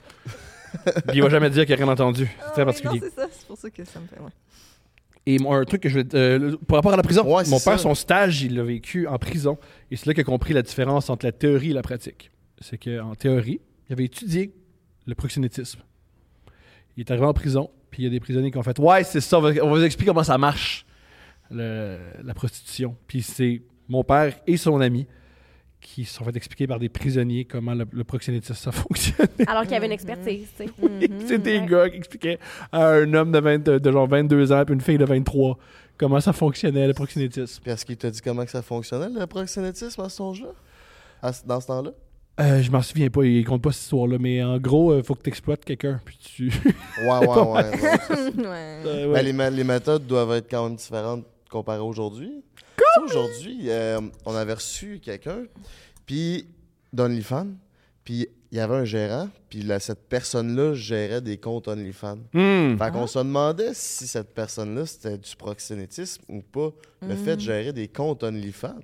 Puis 1.07 1.15
il 1.17 1.21
va 1.23 1.29
jamais 1.29 1.49
dire 1.49 1.65
qu'il 1.65 1.73
a 1.73 1.77
rien 1.77 1.87
entendu. 1.87 2.25
C'est 2.25 2.43
Ah, 2.45 2.49
très 2.51 2.61
mais 2.61 2.65
particulier. 2.65 2.99
C'est 3.01 3.15
ça. 3.15 3.27
C'est 3.31 3.47
pour 3.47 3.57
ça 3.57 3.69
que 3.69 3.83
ça 3.85 3.99
me 3.99 4.05
fait. 4.07 4.19
Ouais. 4.19 4.29
Et 5.25 5.39
moi, 5.39 5.57
un 5.57 5.63
truc 5.63 5.81
que 5.81 5.89
je 5.89 5.99
veux. 5.99 6.05
euh, 6.13 6.55
par 6.67 6.77
rapport 6.77 6.93
à 6.93 6.97
la 6.97 7.03
prison, 7.03 7.23
Ouais, 7.25 7.45
c'est 7.45 7.51
mon 7.51 7.59
père, 7.59 7.73
ça. 7.77 7.83
son 7.83 7.95
stage, 7.95 8.41
il 8.43 8.55
l'a 8.55 8.63
vécu 8.63 9.07
en 9.07 9.17
prison. 9.17 9.57
Et 9.91 9.95
c'est 9.95 10.05
là 10.07 10.13
qu'il 10.13 10.21
a 10.21 10.25
compris 10.25 10.53
la 10.53 10.61
différence 10.61 11.09
entre 11.09 11.25
la 11.25 11.31
théorie 11.31 11.71
et 11.71 11.73
la 11.73 11.81
pratique. 11.81 12.31
C'est 12.59 12.77
qu'en 12.77 13.15
théorie, 13.15 13.59
il 13.89 13.93
avait 13.93 14.05
étudié 14.05 14.51
le 15.05 15.15
proxénétisme. 15.15 15.79
Il 16.95 17.01
est 17.01 17.11
arrivé 17.11 17.25
en 17.25 17.33
prison, 17.33 17.69
puis 17.91 18.03
il 18.03 18.05
y 18.05 18.07
a 18.07 18.11
des 18.11 18.19
prisonniers 18.19 18.51
qui 18.51 18.57
ont 18.57 18.63
fait 18.63 18.77
Ouais, 18.79 19.03
c'est 19.03 19.21
ça, 19.21 19.37
on 19.39 19.41
va, 19.41 19.49
on 19.63 19.69
va 19.69 19.77
vous 19.79 19.83
expliquer 19.83 20.09
comment 20.11 20.23
ça 20.23 20.37
marche, 20.37 20.85
le- 21.51 21.97
la 22.23 22.33
prostitution. 22.33 22.95
Puis 23.07 23.21
c'est 23.21 23.61
mon 23.87 24.03
père 24.03 24.33
et 24.47 24.57
son 24.57 24.79
ami 24.81 25.07
qui 25.79 26.05
se 26.05 26.15
sont 26.15 26.25
fait 26.25 26.35
expliquer 26.35 26.65
par 26.67 26.79
des 26.79 26.89
prisonniers 26.89 27.45
comment 27.45 27.73
le, 27.73 27.85
le 27.91 28.03
proxénétisme 28.03 28.55
ça 28.55 28.71
fonctionne. 28.83 29.27
Alors 29.45 29.61
qu'il 29.63 29.71
y 29.71 29.75
avait 29.75 29.85
une 29.85 29.91
expertise, 29.91 30.47
tu 30.57 30.65
sais. 30.65 30.71
c'est 31.27 31.37
des 31.41 31.59
ouais. 31.59 31.65
gars 31.65 31.89
qui 31.89 31.97
expliquaient 31.97 32.39
à 32.71 32.87
un 32.89 33.13
homme 33.13 33.31
de, 33.31 33.39
20 33.39 33.63
de 33.79 33.91
genre 33.91 34.07
22 34.07 34.51
ans 34.51 34.65
puis 34.65 34.73
une 34.73 34.81
fille 34.81 34.97
de 34.97 35.05
23 35.05 35.57
comment 35.97 36.19
ça 36.19 36.33
fonctionnait 36.33 36.87
le 36.87 36.93
proxénétisme. 36.93 37.61
Puis 37.63 37.71
est-ce 37.71 37.85
qu'il 37.85 37.97
t'a 37.97 38.09
dit 38.09 38.21
comment 38.21 38.43
que 38.45 38.51
ça 38.51 38.61
fonctionnait, 38.61 39.09
le 39.09 39.25
proxénétisme 39.27 40.01
à 40.01 40.09
ce 40.09 40.21
âge-là? 40.21 40.49
À 41.21 41.31
ce- 41.33 41.45
Dans 41.45 41.59
ce 41.61 41.67
temps-là? 41.67 41.91
Euh, 42.39 42.61
je 42.61 42.69
m'en 42.69 42.83
souviens 42.83 43.09
pas, 43.09 43.23
il 43.23 43.43
compte 43.45 43.63
pas 43.63 43.71
cette 43.71 43.81
histoire-là, 43.83 44.17
mais 44.19 44.43
en 44.43 44.59
gros, 44.59 44.95
il 44.95 45.03
faut 45.03 45.15
que 45.15 45.23
tu 45.23 45.29
exploites 45.29 45.65
quelqu'un. 45.65 45.99
Puis 46.05 46.17
tu. 46.21 46.51
Ouais, 47.01 47.17
ouais, 47.19 47.27
ouais. 47.27 47.51
ouais. 47.51 47.71
Ouais. 48.37 48.81
Euh, 48.85 49.13
Ben, 49.33 49.49
les 49.55 49.63
méthodes 49.63 50.05
doivent 50.05 50.33
être 50.33 50.47
quand 50.51 50.67
même 50.67 50.75
différentes 50.75 51.25
comparées 51.49 51.79
à 51.79 51.83
aujourd'hui. 51.83 52.43
Aujourd'hui, 53.03 53.69
euh, 53.69 54.01
on 54.25 54.33
avait 54.35 54.53
reçu 54.53 54.99
quelqu'un, 54.99 55.43
puis 56.05 56.47
d'OnlyFans, 56.93 57.47
puis 58.03 58.27
il 58.51 58.57
y 58.57 58.61
avait 58.61 58.75
un 58.75 58.85
gérant, 58.85 59.29
puis 59.49 59.61
là, 59.61 59.79
cette 59.79 60.07
personne-là 60.07 60.73
gérait 60.73 61.21
des 61.21 61.37
comptes 61.37 61.67
OnlyFans. 61.67 62.17
Hmm. 62.33 62.77
Fait 62.77 62.91
qu'on 62.91 63.05
se 63.07 63.19
demandait 63.19 63.73
si 63.73 64.07
cette 64.07 64.33
personne-là, 64.33 64.85
c'était 64.85 65.17
du 65.17 65.35
proxénétisme 65.35 66.23
ou 66.29 66.41
pas, 66.41 66.71
le 67.01 67.15
fait 67.15 67.35
de 67.35 67.41
gérer 67.41 67.73
des 67.73 67.87
comptes 67.87 68.23
OnlyFans. 68.23 68.79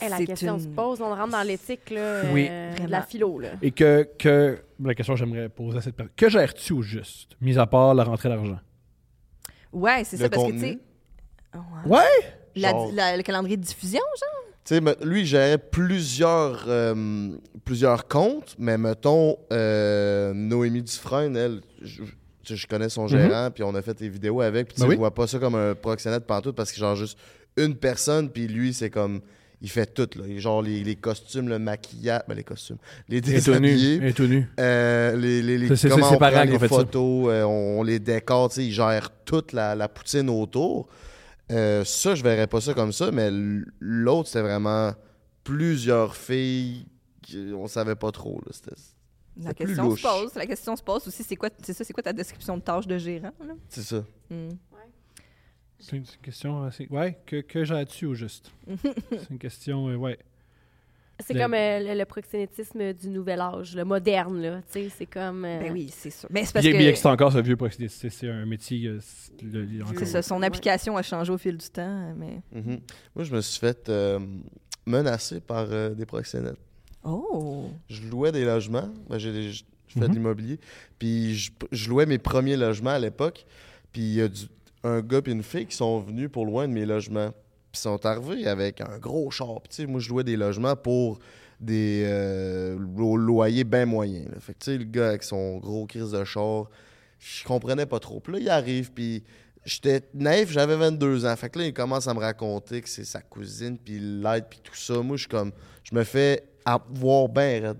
Hey, 0.00 0.08
la 0.10 0.16
C'est 0.18 0.26
question 0.26 0.54
une- 0.56 0.62
se 0.62 0.68
pose, 0.68 1.00
on 1.00 1.14
rentre 1.14 1.30
dans 1.32 1.42
l'éthique 1.46 1.90
là, 1.90 2.22
Oui. 2.32 2.48
euh, 2.50 2.74
de 2.76 2.90
la 2.90 3.02
philo. 3.02 3.38
Là. 3.38 3.50
Et 3.62 3.70
que, 3.70 4.08
que. 4.18 4.58
La 4.82 4.94
question 4.94 5.14
que 5.14 5.18
j'aimerais 5.20 5.48
poser 5.48 5.78
à 5.78 5.80
cette 5.80 5.94
personne. 5.94 6.12
Que 6.16 6.28
gères-tu 6.28 6.72
au 6.72 6.82
juste, 6.82 7.36
mis 7.40 7.56
à 7.58 7.66
part 7.66 7.94
la 7.94 8.02
rentrée 8.04 8.28
d'argent? 8.28 8.58
Ouais, 9.72 10.02
c'est 10.04 10.16
ça, 10.16 10.28
parce 10.28 10.46
que, 10.48 10.52
tu 10.52 10.58
sais. 10.60 10.78
Ouais. 11.54 11.98
Ouais! 11.98 12.34
La- 12.56 12.70
Genre- 12.70 12.90
la- 12.94 13.16
le 13.16 13.22
calendrier 13.22 13.56
de 13.56 13.62
diffusion, 13.64 14.00
genre? 14.20 14.44
Tu 14.64 14.74
sais, 14.76 14.80
me- 14.80 14.96
lui, 15.04 15.20
il 15.22 15.26
gérait 15.26 15.58
plusieurs, 15.58 16.64
euh, 16.68 17.30
plusieurs 17.64 18.06
comptes, 18.06 18.54
mais 18.58 18.78
mettons, 18.78 19.36
euh, 19.52 20.32
Noémie 20.34 20.82
Dufresne, 20.82 21.36
elle, 21.36 21.60
je, 21.80 22.02
je- 22.44 22.54
je 22.54 22.66
connais 22.66 22.88
son 22.88 23.08
gérant, 23.08 23.50
puis 23.52 23.64
on 23.64 23.74
a 23.74 23.82
fait 23.82 23.98
des 23.98 24.08
vidéos 24.08 24.40
avec, 24.40 24.68
puis 24.68 24.74
tu 24.76 24.80
sais, 24.80 24.84
Ben 24.86 24.90
oui. 24.90 24.94
je 24.96 24.98
vois 25.00 25.14
pas 25.14 25.26
ça 25.26 25.38
comme 25.38 25.54
un 25.56 25.74
proxénète 25.74 26.26
pantoute, 26.26 26.54
parce 26.54 26.70
que 26.72 26.78
genre 26.78 26.94
juste 26.94 27.18
une 27.56 27.74
personne, 27.74 28.28
puis 28.30 28.46
lui, 28.46 28.72
c'est 28.72 28.90
comme, 28.90 29.20
il 29.60 29.68
fait 29.70 29.86
tout, 29.86 30.08
là. 30.16 30.24
Genre 30.38 30.60
les, 30.62 30.84
les 30.84 30.96
costumes, 30.96 31.48
le 31.48 31.58
maquillage, 31.58 32.22
ben 32.28 32.34
les 32.34 32.44
costumes, 32.44 32.78
les 33.08 33.20
tout 33.20 33.30
nu. 33.30 33.34
déshabillés, 33.36 34.12
tout 34.12 34.26
nu. 34.26 34.48
euh, 34.60 35.16
les, 35.16 35.42
les, 35.42 35.58
les- 35.58 35.68
C'est- 35.68 35.76
c'est- 35.76 35.88
comment 35.88 36.08
c'est 36.08 36.14
on 36.16 36.18
parents 36.18 36.32
prend 36.36 36.42
qui 36.44 36.48
ont 36.50 36.52
les 36.52 36.58
fait 36.58 36.68
ça. 36.68 36.74
photos, 36.76 37.26
euh, 37.30 37.42
on, 37.44 37.80
on 37.80 37.82
les 37.82 37.98
décore, 37.98 38.48
tu 38.50 38.56
sais, 38.56 38.64
ils 38.66 38.72
gèrent 38.72 39.10
toute 39.24 39.52
la, 39.52 39.74
la 39.74 39.88
poutine 39.88 40.28
autour. 40.30 40.88
Euh, 41.52 41.84
ça, 41.84 42.14
je 42.14 42.22
verrais 42.22 42.46
pas 42.46 42.60
ça 42.60 42.74
comme 42.74 42.92
ça, 42.92 43.10
mais 43.10 43.28
l'autre, 43.80 44.28
c'était 44.28 44.42
vraiment 44.42 44.92
plusieurs 45.44 46.16
filles, 46.16 46.86
on 47.54 47.66
savait 47.66 47.96
pas 47.96 48.10
trop. 48.12 48.40
Là. 48.46 48.52
C'était- 48.52 48.70
La 49.38 49.48
C'est 49.50 49.54
plus 49.56 49.66
question 49.66 49.96
se 49.96 50.02
pose. 50.02 50.34
La 50.34 50.46
question 50.46 50.76
se 50.76 50.82
pose 50.82 51.08
aussi, 51.08 51.22
c'est 51.24 51.36
quoi, 51.36 51.48
c'est 51.62 51.72
ça, 51.72 51.84
c'est 51.84 51.92
quoi 51.92 52.02
ta 52.02 52.12
description 52.12 52.56
de 52.56 52.62
tâche 52.62 52.86
de 52.86 52.98
gérant, 52.98 53.32
là? 53.40 53.54
C'est 53.68 53.82
ça. 53.82 54.04
Hmm. 54.30 54.48
C'est 55.78 55.96
une 55.96 56.04
question 56.22 56.62
assez. 56.62 56.86
Ouais, 56.90 57.18
que, 57.26 57.40
que 57.40 57.64
gères-tu 57.64 58.06
au 58.06 58.14
juste? 58.14 58.52
c'est 59.10 59.30
une 59.30 59.38
question, 59.38 59.88
euh, 59.88 59.96
ouais. 59.96 60.16
C'est 61.26 61.34
comme 61.34 61.54
euh, 61.54 61.78
le, 61.80 61.98
le 61.98 62.04
proxénétisme 62.04 62.92
du 62.92 63.08
nouvel 63.08 63.40
âge, 63.40 63.74
le 63.76 63.84
moderne. 63.84 64.40
Là, 64.40 64.60
tu 64.72 64.82
sais, 64.84 64.88
c'est 64.96 65.06
comme. 65.06 65.44
euh, 65.44 65.60
Ben 65.60 65.72
oui, 65.72 65.88
c'est 65.92 66.10
sûr. 66.10 66.28
Mais 66.30 66.44
c'est 66.44 66.52
parce 66.52 66.64
Bien, 66.64 66.72
que. 66.78 66.90
que 66.90 66.96
c'est 66.98 67.08
encore 67.08 67.32
ce 67.32 67.38
vieux 67.38 67.56
proxénétisme. 67.56 68.08
C'est- 68.10 68.28
un 68.28 68.46
métier. 68.46 68.86
euh, 68.88 68.98
c'est- 69.00 69.32
il 69.42 70.06
ça, 70.06 70.22
son 70.22 70.40
Ouais. 70.40 70.46
application 70.46 70.96
a 70.96 71.02
changé 71.02 71.32
au 71.32 71.38
fil 71.38 71.56
du 71.56 71.68
temps, 71.68 72.14
mais... 72.16 72.40
Mhm. 72.52 72.80
Moi, 73.14 73.24
je 73.24 73.34
me 73.34 73.40
suis 73.40 73.58
fait 73.60 73.88
euh, 73.88 74.18
menacer 74.86 75.40
par 75.40 75.66
euh, 75.70 75.90
des 75.90 76.06
proxénètes. 76.06 76.56
Oh! 77.04 77.70
Je 77.88 78.02
louais 78.08 78.32
des 78.32 78.44
logements. 78.44 78.88
Ben, 79.08 79.18
j'ai, 79.18 79.50
je 79.50 79.64
je 79.88 79.98
fais 80.00 80.08
de 80.08 80.12
l'immobilier. 80.14 80.58
Puis 80.98 81.34
je, 81.34 81.50
je 81.70 81.90
louais 81.90 82.06
mes 82.06 82.16
premiers 82.18 82.56
logements 82.56 82.90
à 82.92 82.98
l'époque. 82.98 83.44
Puis 83.92 84.00
il 84.02 84.14
y 84.14 84.22
a 84.22 84.28
du- 84.28 84.46
un 84.84 85.02
gars 85.02 85.20
et 85.26 85.30
une 85.30 85.42
fille 85.42 85.66
qui 85.66 85.76
sont 85.76 86.00
venus 86.00 86.30
pour 86.30 86.46
loin 86.46 86.66
de 86.66 86.72
mes 86.72 86.86
logements. 86.86 87.30
Puis 87.72 87.80
ils 87.80 87.84
sont 87.84 88.04
arrivés 88.06 88.46
avec 88.46 88.80
un 88.82 88.98
gros 88.98 89.30
char. 89.30 89.60
Puis, 89.62 89.70
tu 89.70 89.76
sais, 89.76 89.86
moi, 89.86 89.98
je 89.98 90.10
louais 90.10 90.24
des 90.24 90.36
logements 90.36 90.76
pour 90.76 91.18
des 91.58 92.02
euh, 92.06 92.76
lo- 92.96 93.16
loyers 93.16 93.64
bien 93.64 93.86
moyens. 93.86 94.26
là. 94.30 94.40
Fait 94.40 94.52
que, 94.52 94.58
tu 94.58 94.72
sais, 94.72 94.78
le 94.78 94.84
gars 94.84 95.08
avec 95.08 95.22
son 95.22 95.58
gros 95.58 95.86
crise 95.86 96.10
de 96.10 96.22
char, 96.24 96.66
je 97.18 97.44
comprenais 97.44 97.86
pas 97.86 97.98
trop. 98.00 98.20
Puis 98.20 98.32
là, 98.34 98.38
il 98.40 98.48
arrive, 98.50 98.92
puis 98.92 99.22
j'étais 99.64 100.02
naïf, 100.12 100.50
j'avais 100.50 100.76
22 100.76 101.24
ans. 101.24 101.34
Fait 101.36 101.48
que 101.48 101.58
là, 101.60 101.66
il 101.66 101.72
commence 101.72 102.08
à 102.08 102.14
me 102.14 102.18
raconter 102.18 102.80
que 102.82 102.88
c'est 102.88 103.04
sa 103.04 103.20
cousine, 103.22 103.78
puis 103.78 103.98
l'aide, 104.00 104.46
puis 104.50 104.60
tout 104.62 104.74
ça. 104.74 104.94
Moi, 105.00 105.16
je 105.16 105.22
suis 105.22 105.28
comme, 105.30 105.52
je 105.84 105.94
me 105.94 106.02
fais 106.04 106.42
avoir 106.64 107.28
bien 107.28 107.60
raide. 107.68 107.78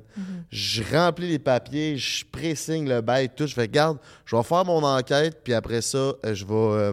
Je 0.51 0.83
remplis 0.95 1.29
les 1.29 1.39
papiers, 1.41 1.97
je 1.99 2.25
présigne 2.25 2.89
le 2.89 3.01
bail, 3.01 3.29
tout. 3.35 3.47
Je 3.47 3.55
fais, 3.55 3.69
garde, 3.69 3.99
je 4.25 4.35
vais 4.37 4.43
faire 4.45 4.65
mon 4.65 4.83
enquête, 4.85 5.41
puis 5.45 5.53
après 5.55 5.83
ça, 5.83 5.99
euh, 5.99 6.35
je 6.35 6.45
vais, 6.47 6.55
euh, 6.55 6.93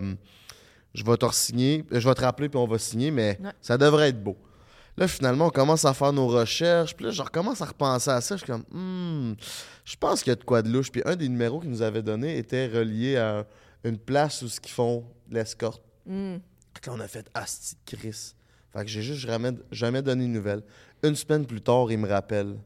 je 0.94 1.04
vais 1.04 1.18
te 1.18 1.26
signer, 1.34 1.86
je 1.92 2.08
vais 2.08 2.16
te 2.16 2.22
rappeler, 2.22 2.50
puis 2.50 2.60
on 2.60 2.68
va 2.68 2.78
signer, 2.80 3.12
mais 3.12 3.38
Ouais. 3.42 3.52
ça 3.62 3.78
devrait 3.78 4.10
être 4.10 4.24
beau. 4.24 4.38
Là, 4.98 5.08
finalement, 5.08 5.46
on 5.48 5.50
commence 5.50 5.86
à 5.86 5.94
faire 5.94 6.12
nos 6.12 6.28
recherches, 6.28 6.94
puis 6.96 7.06
là, 7.06 7.12
je 7.12 7.22
recommence 7.22 7.62
à 7.62 7.66
repenser 7.66 8.10
à 8.10 8.20
ça. 8.20 8.36
Je 8.36 8.44
suis 8.44 8.52
comme, 8.52 8.66
hmm, 8.72 9.36
je 9.86 9.96
pense 9.96 10.24
qu'il 10.24 10.32
y 10.32 10.34
a 10.34 10.36
de 10.36 10.44
quoi 10.44 10.62
de 10.62 10.70
louche. 10.70 10.92
Puis 10.92 11.02
un 11.06 11.16
des 11.16 11.30
numéros 11.30 11.60
qu'ils 11.62 11.70
nous 11.70 11.82
avaient 11.82 12.02
donné 12.02 12.38
était 12.38 12.68
relié 12.68 13.16
à 13.16 13.46
une 13.86 13.98
place 13.98 14.42
où 14.42 14.50
ce 14.50 14.60
qu'ils 14.60 14.74
font 14.74 15.06
l'escorte. 15.32 15.82
Que 16.06 16.90
là, 16.90 16.94
on 16.98 17.00
a 17.00 17.08
fait 17.08 17.30
Asti 17.34 17.76
de 17.76 17.98
Chris. 17.98 18.34
Fait 18.74 18.82
que 18.84 18.88
j'ai 18.88 19.02
juste 19.02 19.22
jamais, 19.22 19.52
jamais 19.72 20.02
donné 20.02 20.26
de 20.26 20.30
nouvelles. 20.32 20.64
Une 21.04 21.16
semaine 21.16 21.46
plus 21.46 21.62
tard, 21.62 21.92
il 21.92 21.98
me 21.98 22.08
rappelle. 22.10 22.58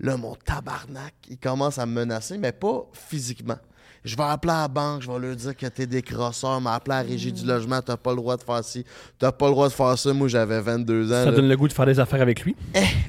Là, 0.00 0.16
mon 0.16 0.34
tabarnak, 0.36 1.14
il 1.28 1.38
commence 1.38 1.78
à 1.78 1.86
me 1.86 1.92
menacer, 2.00 2.38
mais 2.38 2.52
pas 2.52 2.86
physiquement. 2.92 3.56
Je 4.04 4.16
vais 4.16 4.22
appeler 4.22 4.52
à 4.52 4.60
la 4.62 4.68
banque, 4.68 5.02
je 5.02 5.10
vais 5.10 5.18
leur 5.18 5.34
dire 5.34 5.56
que 5.56 5.66
t'es 5.66 5.84
des 5.86 6.02
crosseurs, 6.02 6.60
m'appeler 6.60 6.94
à 6.96 7.02
la 7.02 7.08
régie 7.08 7.32
du 7.32 7.44
logement, 7.44 7.82
t'as 7.82 7.96
pas 7.96 8.10
le 8.10 8.16
droit 8.18 8.36
de 8.36 8.42
faire 8.42 8.62
ci, 8.62 8.84
t'as 9.18 9.32
pas 9.32 9.46
le 9.46 9.52
droit 9.52 9.68
de 9.68 9.72
faire 9.72 9.98
ça. 9.98 10.12
Moi, 10.12 10.28
j'avais 10.28 10.60
22 10.60 11.06
ans. 11.12 11.24
Ça 11.24 11.24
là. 11.26 11.32
donne 11.32 11.48
le 11.48 11.56
goût 11.56 11.66
de 11.66 11.72
faire 11.72 11.84
des 11.84 11.98
affaires 11.98 12.22
avec 12.22 12.42
lui? 12.44 12.54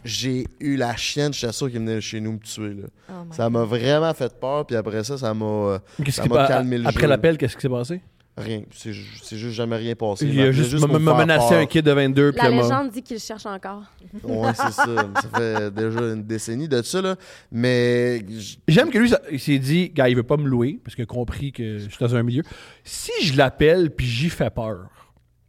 J'ai 0.03 0.47
eu 0.59 0.77
la 0.77 0.95
chienne, 0.95 1.31
j'étais 1.31 1.53
sûr 1.53 1.69
qu'il 1.69 1.77
venait 1.79 2.01
chez 2.01 2.19
nous 2.19 2.33
me 2.33 2.39
tuer. 2.39 2.73
Là. 2.73 2.87
Oh 3.09 3.13
Ça 3.31 3.49
m'a 3.51 3.63
vraiment 3.65 4.13
fait 4.15 4.33
peur, 4.39 4.65
puis 4.65 4.75
après 4.75 5.03
ça, 5.03 5.15
ça 5.17 5.31
m'a. 5.33 5.45
euh, 5.45 5.79
Ça 6.09 6.25
m'a 6.25 6.47
calmé 6.47 6.79
le 6.79 6.87
Après 6.87 7.01
jeu. 7.01 7.07
l'appel, 7.07 7.37
qu'est-ce 7.37 7.55
qui 7.55 7.61
s'est 7.61 7.69
passé? 7.69 8.01
Rien. 8.39 8.61
C'est 8.71 8.93
ju- 8.93 9.19
c'est 9.21 9.37
juste 9.37 9.55
jamais 9.55 9.75
rien 9.77 9.95
passé. 9.95 10.25
Il 10.25 10.39
a 10.41 10.51
juste, 10.51 10.73
menacé 10.87 11.55
un 11.55 11.65
kid 11.65 11.85
de 11.85 11.91
22. 11.91 12.31
puis 12.31 12.41
La 12.41 12.49
légende 12.49 12.89
dit 12.91 13.01
qu'il 13.01 13.17
le 13.17 13.21
cherche 13.21 13.45
encore. 13.45 13.83
Ouais, 14.23 14.51
c'est 14.55 14.71
ça. 14.73 14.85
Ça 15.21 15.29
fait 15.39 15.71
déjà 15.71 15.99
une 15.99 16.23
décennie 16.23 16.67
de 16.67 16.81
ça, 16.81 17.01
là. 17.01 17.15
Mais 17.51 18.25
J'aime 18.67 18.89
que 18.89 18.97
lui, 18.97 19.11
il 19.31 19.39
s'est 19.39 19.59
dit, 19.59 19.89
gars, 19.89 20.09
il 20.09 20.15
veut 20.15 20.23
pas 20.23 20.37
me 20.37 20.47
louer, 20.47 20.79
parce 20.83 20.95
qu'il 20.95 21.03
a 21.03 21.07
compris 21.07 21.51
que 21.51 21.77
je 21.77 21.89
suis 21.89 21.97
dans 21.99 22.15
un 22.15 22.23
milieu. 22.23 22.43
Si 22.83 23.11
je 23.21 23.37
l'appelle, 23.37 23.91
puis 23.91 24.05
j'y 24.05 24.29
fais 24.29 24.49
peur. 24.49 24.87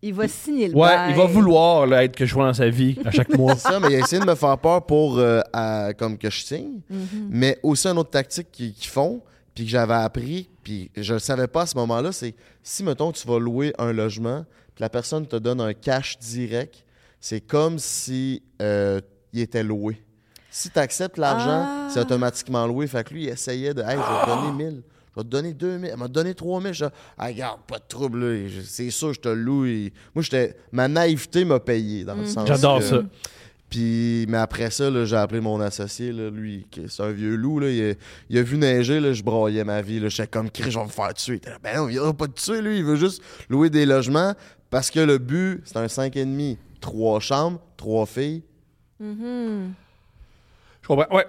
Il 0.03 0.15
va 0.15 0.27
signer 0.29 0.69
le 0.69 0.75
Ouais, 0.75 0.89
bail. 0.89 1.11
il 1.11 1.17
va 1.17 1.27
vouloir 1.27 1.87
là, 1.87 2.05
être 2.05 2.17
que 2.17 2.25
je 2.25 2.33
sois 2.33 2.47
dans 2.47 2.55
sa 2.55 2.71
vie 2.71 2.97
à 3.05 3.11
chaque 3.11 3.29
mois. 3.37 3.55
c'est 3.55 3.69
ça, 3.69 3.81
mais 3.81 3.89
il 3.91 3.97
a 3.97 3.99
essayé 3.99 4.21
de 4.23 4.27
me 4.27 4.35
faire 4.35 4.57
peur 4.57 4.87
pour 4.87 5.19
euh, 5.19 5.41
à- 5.53 5.93
comme 5.93 6.17
que 6.17 6.31
je 6.31 6.41
signe. 6.41 6.81
Mhm. 6.89 7.29
Mais 7.29 7.59
aussi, 7.62 7.87
une 7.87 7.99
autre 7.99 8.09
tactique 8.09 8.49
qu'ils 8.51 8.73
qu'ils 8.73 8.89
font, 8.91 9.21
puis 9.55 9.64
que 9.64 9.70
j'avais 9.70 9.94
appris, 9.94 10.48
puis 10.62 10.90
je 10.97 11.14
le 11.14 11.18
savais 11.18 11.47
pas 11.48 11.62
à 11.62 11.66
ce 11.66 11.77
moment-là, 11.77 12.12
c'est 12.12 12.35
si, 12.62 12.82
mettons, 12.85 13.12
tu 13.12 13.27
vas 13.27 13.39
louer 13.39 13.72
un 13.78 13.93
logement, 13.93 14.44
puis 14.74 14.82
la 14.82 14.89
personne 14.89 15.27
te 15.27 15.36
donne 15.36 15.60
un 15.60 15.72
cash 15.74 16.18
direct, 16.18 16.85
c'est 17.20 17.40
comme 17.40 17.78
si 17.78 18.43
euh, 18.62 19.01
il 19.32 19.40
était 19.40 19.62
loué. 19.62 20.02
Si 20.51 20.70
tu 20.70 20.78
acceptes 20.78 21.18
l'argent, 21.18 21.64
Ah. 21.66 21.89
c'est 21.93 22.01
automatiquement 22.01 22.66
loué. 22.66 22.86
Fait 22.89 23.05
que 23.05 23.14
lui, 23.14 23.24
il 23.24 23.28
essayait 23.28 23.72
de. 23.74 23.82
Hey, 23.82 23.90
je 23.90 23.97
vais 23.98 24.24
te 24.24 24.27
donner 24.27 24.64
1000. 24.64 24.82
Je 25.14 25.20
vais 25.20 25.24
te 25.24 25.28
donner 25.28 25.52
2000. 25.55 25.90
Elle 25.93 25.97
m'a 25.97 26.09
donné 26.09 26.35
3000. 26.35 26.72
Je 26.72 26.85
dis, 26.86 26.90
ah, 27.18 27.27
regarde, 27.27 27.60
pas 27.68 27.78
de 27.78 27.85
trouble. 27.86 28.48
C'est 28.64 28.90
sûr, 28.90 29.12
je 29.12 29.20
te 29.20 29.28
loue. 29.28 29.66
Et 29.66 29.93
Moi, 30.12 30.22
j'étais. 30.24 30.56
Ma 30.72 30.89
naïveté 30.89 31.44
m'a 31.44 31.60
payé 31.60 32.02
dans 32.05 32.16
le 32.16 32.27
sens. 32.27 32.48
J'adore 32.48 32.78
que- 32.81 32.85
ça. 32.85 33.02
Puis, 33.71 34.27
mais 34.29 34.39
après 34.39 34.71
ça, 34.71 35.05
j'ai 35.05 35.17
appelé 35.17 35.41
mon 35.41 35.61
associé, 35.61 36.13
lui, 36.13 36.67
qui 36.71 36.83
c'est 36.89 37.03
un 37.05 37.13
vieux 37.13 37.37
loup. 37.37 37.61
Là, 37.61 37.69
il, 37.71 38.39
a, 38.39 38.43
vu 38.43 38.59
neiger, 38.59 38.99
là, 38.99 39.13
je 39.13 39.23
broyais 39.23 39.63
ma 39.63 39.81
vie. 39.81 40.03
J'étais 40.11 40.27
comme, 40.27 40.51
Chris, 40.51 40.73
je 40.73 40.79
vais 40.79 40.85
me 40.85 40.91
faire 40.91 41.15
tuer. 41.15 41.41
Ben 41.63 41.77
non, 41.77 41.89
il 41.89 41.99
pas 42.17 42.27
te 42.27 42.41
tuer, 42.41 42.61
lui. 42.61 42.79
Il 42.79 42.85
veut 42.85 42.97
juste 42.97 43.23
louer 43.49 43.71
des 43.71 43.87
logements 43.87 44.35
parce 44.71 44.91
que 44.91 44.99
le 44.99 45.19
but, 45.19 45.63
c'est 45.65 45.77
un 45.77 45.87
5,5. 45.87 46.57
Trois 46.81 47.21
chambres, 47.21 47.61
trois 47.77 48.07
filles. 48.07 48.43
Mhm. 48.99 49.73
Je 49.73 49.90
comprends. 50.97 51.17
Ouais. 51.17 51.27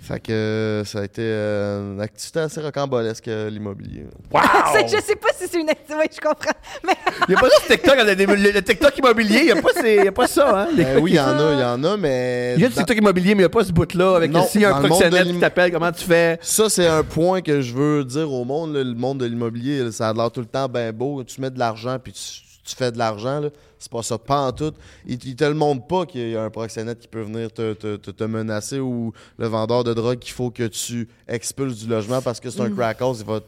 Fait 0.00 0.20
que 0.20 0.82
ça 0.86 1.00
a 1.00 1.04
été 1.04 1.22
euh, 1.24 1.94
une 1.94 2.00
activité 2.00 2.38
assez 2.38 2.60
rocambolesque, 2.60 3.26
euh, 3.26 3.50
l'immobilier. 3.50 4.04
Wow! 4.32 4.40
C'est- 4.72 4.86
Je 4.96 5.02
sais 5.02 5.16
pas 5.16 5.30
si 5.36 5.48
c'est 5.48 5.60
une 5.60 5.68
activité. 5.68 5.94
Oui, 5.98 6.06
je 6.14 6.20
comprends. 6.20 6.52
Mais 6.86 6.92
Il 7.28 7.32
n'y 7.32 7.36
a 7.36 7.40
pas 7.40 7.48
ça, 7.50 7.74
TikTok, 7.74 7.96
le, 7.96 8.14
le- 8.14 8.52
le 8.52 8.62
TikTok 8.62 8.96
immobilier, 8.98 9.38
il 9.40 9.44
n'y 9.46 9.50
a, 9.58 9.60
pas 9.62 9.70
ces- 9.74 9.96
y 9.96 10.06
a 10.06 10.12
pas 10.12 10.28
ça, 10.28 10.62
hein? 10.62 10.68
Ben 10.76 10.98
oui, 11.00 11.12
il 11.12 11.16
y 11.16 11.20
en 11.20 11.36
a, 11.36 11.52
il 11.54 11.58
y 11.60 11.64
en 11.64 11.82
a, 11.82 11.96
mais. 11.96 12.54
Il 12.56 12.62
y 12.62 12.64
a 12.66 12.68
du 12.68 12.74
dans- 12.74 12.80
TikTok 12.82 12.98
immobilier, 12.98 13.34
mais 13.34 13.40
il 13.40 13.44
n'y 13.44 13.44
a 13.46 13.48
pas 13.48 13.64
ce 13.64 13.72
bout-là 13.72 14.14
avec 14.16 14.30
Non, 14.30 14.44
s'il 14.46 14.60
y 14.60 14.64
a 14.64 14.70
dans 14.70 14.76
un 14.76 14.82
le 14.82 14.88
proxénète 14.88 15.26
qui 15.26 15.40
t'appelle, 15.40 15.72
comment 15.72 15.90
tu 15.90 16.04
fais? 16.04 16.38
Ça, 16.40 16.68
c'est 16.68 16.86
un 16.86 17.02
point 17.02 17.40
que 17.40 17.60
je 17.60 17.74
veux 17.74 18.04
dire 18.04 18.32
au 18.32 18.44
monde. 18.44 18.74
là, 18.74 18.84
le 18.84 18.94
monde 18.94 19.18
de 19.18 19.26
l'immobilier, 19.26 19.82
là, 19.82 19.90
ça 19.90 20.10
a 20.10 20.12
l'air 20.12 20.30
tout 20.30 20.40
le 20.40 20.46
temps 20.46 20.68
bien 20.68 20.92
beau. 20.92 21.24
Tu 21.24 21.40
mets 21.40 21.50
de 21.50 21.58
l'argent, 21.58 21.96
puis 21.98 22.12
tu, 22.12 22.20
tu 22.64 22.76
fais 22.76 22.92
de 22.92 22.98
l'argent. 22.98 23.40
là. 23.40 23.48
C'est 23.78 23.90
pas 23.92 24.02
ça, 24.02 24.16
pas 24.18 24.40
en 24.48 24.52
tout. 24.52 24.72
Ils, 25.06 25.22
ils 25.26 25.36
te 25.36 25.44
le 25.44 25.54
montrent 25.54 25.86
pas 25.86 26.06
qu'il 26.06 26.30
y 26.30 26.36
a 26.36 26.42
un 26.42 26.50
proxénète 26.50 26.98
qui 26.98 27.08
peut 27.08 27.20
venir 27.22 27.52
te, 27.52 27.74
te- 27.74 27.96
te- 27.96 28.10
te 28.10 28.24
menacer 28.24 28.80
ou 28.80 29.12
le 29.38 29.46
vendeur 29.48 29.84
de 29.84 29.92
drogue 29.92 30.18
qu'il 30.18 30.32
faut 30.32 30.50
que 30.50 30.66
tu 30.68 31.08
expulses 31.28 31.78
du 31.78 31.86
logement 31.88 32.22
parce 32.22 32.40
que 32.40 32.48
c'est 32.50 32.60
un 32.62 32.70
crack 32.70 33.00
house. 33.02 33.20
Il 33.20 33.26
va, 33.26 33.40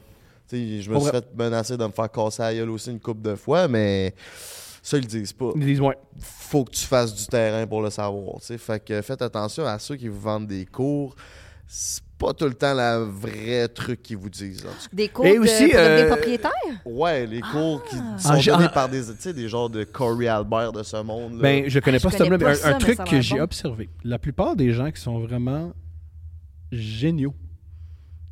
je 0.53 0.57
me 0.89 0.93
Pour 0.95 1.03
suis 1.03 1.11
vrai. 1.11 1.21
fait 1.23 1.35
menacer 1.37 1.77
de 1.77 1.85
me 1.85 1.91
faire 1.93 2.11
casser 2.11 2.43
la 2.43 2.55
gueule 2.55 2.71
aussi 2.71 2.91
une 2.91 3.01
couple 3.01 3.23
de 3.23 3.35
fois, 3.37 3.69
mais 3.69 4.15
ça, 4.83 4.97
ils 4.99 5.01
le 5.03 5.07
disent 5.07 5.33
pas 5.33 5.51
Ils 5.57 5.65
disent, 5.65 5.81
ouais. 5.81 5.97
faut 6.19 6.65
que 6.65 6.71
tu 6.73 6.85
fasses 6.87 7.15
du 7.15 7.27
terrain 7.27 7.67
pour 7.67 7.81
le 7.83 7.91
savoir. 7.91 8.37
Fait 8.43 8.85
que 8.85 9.01
faites 9.03 9.23
attention 9.23 9.67
à 9.67 9.79
ceux 9.79 9.97
qui 9.97 10.09
vous 10.09 10.21
vendent 10.21 10.47
des 10.47 10.67
cours. 10.67 11.15
C'est 11.67 12.03
pas 12.19 12.35
tout 12.35 12.47
le 12.47 12.55
temps 12.55 12.75
le 12.75 13.05
vrai 13.05 13.69
truc 13.69 14.03
qu'ils 14.03 14.17
vous 14.17 14.29
disent. 14.29 14.67
en 14.67 14.71
tout 14.71 14.75
cas. 14.91 14.97
des 14.97 15.09
cours 15.09 15.27
Et 15.27 15.35
de, 15.35 15.39
aussi, 15.41 15.69
pour 15.69 15.79
euh, 15.79 15.89
devenir 15.97 16.07
propriétaire? 16.15 16.51
Ouais, 16.85 17.27
les 17.27 17.41
cours 17.41 17.85
qui 17.85 17.97
sont 18.19 18.35
gé- 18.35 18.51
donnés 18.57 18.69
par 18.75 18.89
des, 18.89 19.01
tu 19.07 19.13
sais, 19.21 19.33
des 19.33 19.49
genres 19.49 19.71
de 19.71 19.85
Corey 19.85 20.27
Albert 20.27 20.73
de 20.73 20.83
ce 20.83 20.97
monde. 21.03 21.35
là. 21.35 21.43
Ben, 21.43 21.65
je 21.69 21.79
connais 21.79 21.99
Ah, 21.99 22.01
pas 22.03 22.09
je 22.11 22.17
ce 22.17 22.23
homme-là, 22.25 22.39
connais 22.39 22.39
mais 22.39 22.45
pas 22.45 22.51
un, 22.51 22.55
ça, 22.55 22.69
un 22.69 22.73
mais 22.73 22.79
truc 22.95 23.05
que 23.09 23.21
j'ai 23.21 23.37
bon. 23.37 23.43
observé. 23.43 23.89
La 24.05 24.19
plupart 24.19 24.57
des 24.57 24.73
gens 24.73 24.91
qui 24.91 25.01
sont 25.01 25.19
vraiment 25.21 25.73
géniaux 26.73 27.35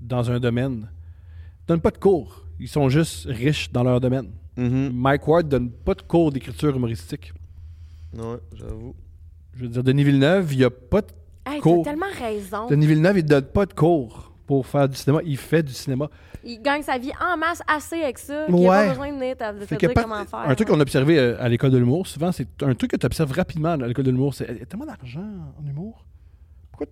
dans 0.01 0.31
un 0.31 0.39
domaine 0.41 0.89
donnent 1.67 1.81
pas 1.81 1.91
de 1.91 1.99
cours. 1.99 2.45
Ils 2.59 2.69
sont 2.69 2.89
juste 2.89 3.27
riches 3.27 3.71
dans 3.73 3.83
leur 3.83 4.01
domaine. 4.01 4.31
Mhm. 4.57 4.91
Mike 4.95 5.27
Ward 5.29 5.49
donne 5.49 5.71
pas 5.71 5.95
de 5.95 6.03
cours 6.03 6.33
d'écriture 6.33 6.75
humoristique. 6.75 7.33
Ouais, 8.17 8.37
j'avoue. 8.55 8.95
Je 9.55 9.63
veux 9.63 9.69
dire, 9.69 9.83
Denis 9.85 10.05
Villeneuve, 10.05 10.53
il 10.53 10.59
y 10.61 10.65
a 10.65 10.71
pas 10.71 11.01
de... 11.03 11.07
Hey, 11.47 11.61
Cours. 11.61 11.83
t'as 11.85 11.91
tellement 11.91 12.07
raison. 12.19 12.67
Denis 12.67 12.87
Villeneuve, 12.87 13.19
il 13.19 13.25
donne 13.25 13.45
pas 13.45 13.67
de 13.67 13.73
cours 13.73 14.33
pour 14.47 14.67
faire 14.67 14.89
du 14.89 14.97
cinéma. 14.97 15.21
Il 15.25 15.37
fait 15.37 15.63
du 15.63 15.73
cinéma. 15.73 16.09
Il 16.45 16.61
gagne 16.63 16.83
sa 16.83 16.99
vie 16.99 17.13
en 17.21 17.37
masse 17.37 17.63
assez 17.69 18.03
avec 18.03 18.19
ça. 18.19 18.47
qu'il 18.47 18.55
a 18.55 18.59
Ouais. 18.59 18.67
pas 18.69 18.89
besoin 18.91 19.09
de 19.13 19.15
venir 19.19 19.37
te, 19.37 19.75
dire 19.77 19.93
pas- 19.95 20.03
comment 20.03 20.25
faire. 20.25 20.39
un 20.41 20.55
truc 20.55 20.69
qu'on 20.69 20.79
a 20.79 20.83
observé 20.83 21.19
euh, 21.19 21.37
à 21.43 21.49
l'école 21.49 21.71
de 21.71 21.79
l'humour, 21.79 22.07
souvent, 22.07 22.31
c'est 22.33 22.49
un 22.63 22.75
truc 22.75 22.91
que 22.93 22.97
tu 22.97 23.07
observes 23.07 23.33
rapidement 23.33 23.71
à 23.71 23.77
l'école 23.77 24.05
de 24.05 24.11
l'humour, 24.11 24.35
c'est 24.35 24.47
il 24.51 24.59
y 24.59 24.63
a 24.63 24.67
tellement 24.67 24.87
d'argent 24.87 25.27
en 25.61 25.67
humour. 25.67 26.05
Pourquoi 26.71 26.87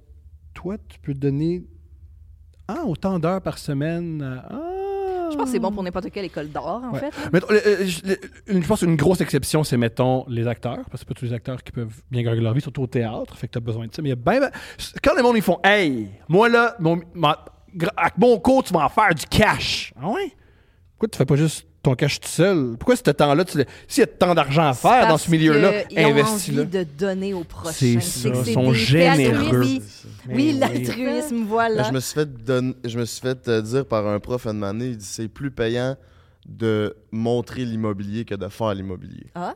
toi, 0.55 0.77
tu 0.89 0.99
peux 1.01 1.15
donner 1.15 1.65
ah, 2.67 2.83
autant 2.87 3.19
d'heures 3.19 3.43
par 3.43 3.59
semaine 3.59 4.23
à- 4.23 4.47
ah. 4.51 4.64
Je 5.35 5.39
pense 5.39 5.47
que 5.47 5.53
c'est 5.53 5.59
bon 5.59 5.73
pour 5.73 5.83
n'importe 5.83 6.11
quelle 6.11 6.25
école 6.25 6.49
d'art, 6.49 6.67
en 6.85 6.93
Ouais. 6.93 7.01
fait. 7.01 7.13
Le- 7.33 7.67
euh, 7.67 7.87
je 7.87 8.01
le- 8.09 8.19
une- 8.47 8.63
je 8.63 8.67
pense 8.69 8.81
qu'une 8.81 8.97
grosse 8.97 9.21
exception, 9.21 9.65
c'est, 9.65 9.77
mettons, 9.77 10.25
les 10.29 10.47
acteurs. 10.47 10.81
Parce 10.91 11.03
que 11.05 11.09
pas 11.09 11.15
tous 11.15 11.25
les 11.27 11.33
acteurs 11.33 11.63
qui 11.63 11.73
peuvent 11.73 12.03
bien 12.11 12.23
gagner 12.23 12.41
leur 12.41 12.55
vie, 12.55 12.61
surtout 12.61 12.83
au 12.83 12.87
théâtre. 12.87 13.37
Fait 13.37 13.47
que 13.49 13.53
t'as 13.53 13.61
besoin 13.61 13.87
de 13.87 13.95
ça. 13.95 14.01
Mais 14.03 14.09
il 14.09 14.11
y 14.11 14.13
a 14.13 14.17
ben, 14.17 14.41
ben- 14.41 14.51
Quand 15.03 15.15
les 15.17 15.23
monde, 15.23 15.37
ils 15.37 15.43
font 15.43 15.59
«Hey, 15.65 16.09
moi 16.29 16.49
là, 16.49 16.77
mon, 16.81 17.01
ma- 17.15 17.45
avec 17.97 18.17
mon 18.19 18.39
coach, 18.39 18.67
tu 18.67 18.73
vas 18.75 18.85
en 18.85 18.89
faire 18.89 19.15
du 19.15 19.25
cash.» 19.27 19.93
Ah 20.01 20.09
ouais? 20.11 20.33
Pourquoi 20.93 21.09
tu 21.09 21.19
fais 21.19 21.25
pas 21.27 21.37
juste 21.37 21.67
ton 21.85 21.95
cash 21.95 22.19
tout 22.19 22.29
seul? 22.29 22.77
Pourquoi 22.79 22.97
ce 22.97 23.03
temps-là, 23.03 23.45
s'il 23.87 24.01
y 24.01 24.03
a 24.03 24.07
tant 24.07 24.35
d'argent 24.35 24.67
à 24.69 24.75
faire 24.75 25.07
dans 25.07 25.19
ce 25.19 25.31
milieu-là, 25.31 25.85
investis-là. 25.97 26.63
envie 26.63 26.71
de 26.71 26.83
donner 26.83 27.35
au 27.35 27.45
prochain. 27.45 27.73
C'est 27.73 28.01
ça, 28.01 28.31
c'est 28.45 28.53
sont 28.55 28.73
généreux. 28.73 29.79
Oui, 30.29 30.57
l'altruisme, 30.59 31.45
voilà. 31.47 31.85
Je 31.85 31.93
me 31.93 32.01
suis 32.01 32.15
fait 32.15 32.45
donner- 32.45 32.75
je 32.85 32.99
me 32.99 33.05
suis 33.05 33.21
fait 33.21 33.47
euh, 33.49 33.61
dire 33.63 33.87
par 33.87 34.07
un 34.09 34.19
prof 34.19 34.47
une 34.47 34.65
année, 34.65 34.89
il 34.89 34.97
dit 34.97 35.05
c'est 35.05 35.29
plus 35.29 35.51
payant 35.51 35.97
de 36.47 36.97
montrer 37.13 37.65
l'immobilier 37.65 38.25
que 38.25 38.35
de 38.35 38.49
faire 38.49 38.75
l'immobilier. 38.75 39.27
Ah? 39.35 39.55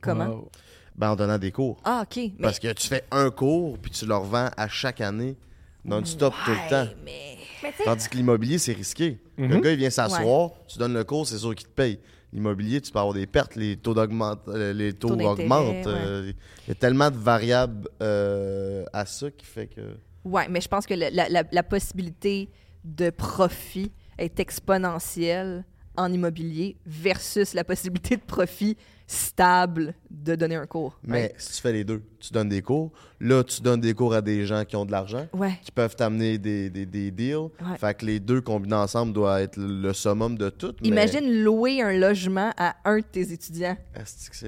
Comment? 0.00 0.26
Wow. 0.26 0.50
Ben 0.96 1.10
en 1.10 1.16
donnant 1.16 1.38
des 1.38 1.52
cours. 1.52 1.80
Ah, 1.84 2.02
OK. 2.02 2.16
Mais... 2.16 2.32
Parce 2.42 2.58
que 2.58 2.72
tu 2.72 2.86
fais 2.88 3.04
un 3.10 3.30
cours 3.30 3.78
puis 3.78 3.90
tu 3.90 4.04
le 4.04 4.14
revends 4.14 4.50
à 4.56 4.68
chaque 4.68 5.00
année 5.00 5.36
non-stop 5.84 6.34
tout 6.44 6.50
le 6.50 6.70
temps. 6.70 6.90
Mais... 7.04 7.37
Tandis 7.84 8.08
que 8.08 8.16
l'immobilier, 8.16 8.58
c'est 8.58 8.72
risqué. 8.72 9.18
Le 9.36 9.48
Mhm. 9.48 9.60
gars, 9.60 9.70
il 9.72 9.78
vient 9.78 9.90
s'asseoir, 9.90 10.50
tu 10.66 10.78
donnes 10.78 10.94
le 10.94 11.04
cours, 11.04 11.26
c'est 11.26 11.38
sûr 11.38 11.54
qu'il 11.54 11.66
te 11.68 11.72
paye. 11.72 11.98
L'immobilier, 12.32 12.80
tu 12.80 12.92
peux 12.92 12.98
avoir 12.98 13.14
des 13.14 13.26
pertes, 13.26 13.56
les 13.56 13.76
taux, 13.76 13.96
euh, 13.96 14.72
les 14.74 14.92
taux, 14.92 15.08
augmentent. 15.12 15.38
ouais. 15.38 15.82
euh, 15.86 16.32
Il 16.66 16.68
y 16.68 16.72
a 16.72 16.74
tellement 16.74 17.10
de 17.10 17.16
variables 17.16 17.88
euh, 18.02 18.84
à 18.92 19.06
ça 19.06 19.30
qui 19.30 19.46
fait 19.46 19.66
que. 19.66 19.96
Ouais, 20.24 20.46
mais 20.48 20.60
je 20.60 20.68
pense 20.68 20.84
que 20.86 20.92
le- 20.94 21.08
la, 21.10 21.28
la- 21.30 21.44
la 21.50 21.62
possibilité 21.62 22.50
de 22.84 23.08
profit 23.10 23.90
est 24.18 24.38
exponentielle 24.40 25.64
en 25.98 26.10
immobilier 26.12 26.76
versus 26.86 27.52
la 27.54 27.64
possibilité 27.64 28.16
de 28.16 28.22
profit 28.22 28.76
stable 29.10 29.94
de 30.10 30.34
donner 30.34 30.56
un 30.56 30.66
cours. 30.66 30.98
Mais 31.02 31.34
si 31.38 31.54
tu 31.56 31.62
fais 31.62 31.72
les 31.72 31.82
deux, 31.82 32.02
tu 32.20 32.30
donnes 32.32 32.50
des 32.50 32.60
cours. 32.60 32.92
Là, 33.20 33.42
tu 33.42 33.62
donnes 33.62 33.80
des 33.80 33.94
cours 33.94 34.12
à 34.12 34.20
des 34.20 34.44
gens 34.44 34.64
qui 34.66 34.76
ont 34.76 34.84
de 34.84 34.92
l'argent, 34.92 35.26
Ouais. 35.32 35.58
qui 35.62 35.72
peuvent 35.72 35.96
t'amener 35.96 36.36
des, 36.36 36.68
des, 36.68 36.84
des 36.84 37.10
deals. 37.10 37.36
Ouais. 37.36 37.78
Fait 37.80 37.94
que 37.94 38.04
les 38.04 38.20
deux 38.20 38.42
combinés 38.42 38.76
ensemble 38.76 39.14
doivent 39.14 39.40
être 39.40 39.56
le 39.58 39.92
summum 39.94 40.36
de 40.36 40.50
tout. 40.50 40.74
mais- 40.82 40.88
Imagine 40.88 41.42
louer 41.42 41.80
un 41.80 41.92
logement 41.92 42.52
à 42.58 42.76
un 42.84 42.98
de 42.98 43.02
tes 43.04 43.32
étudiants. 43.32 43.78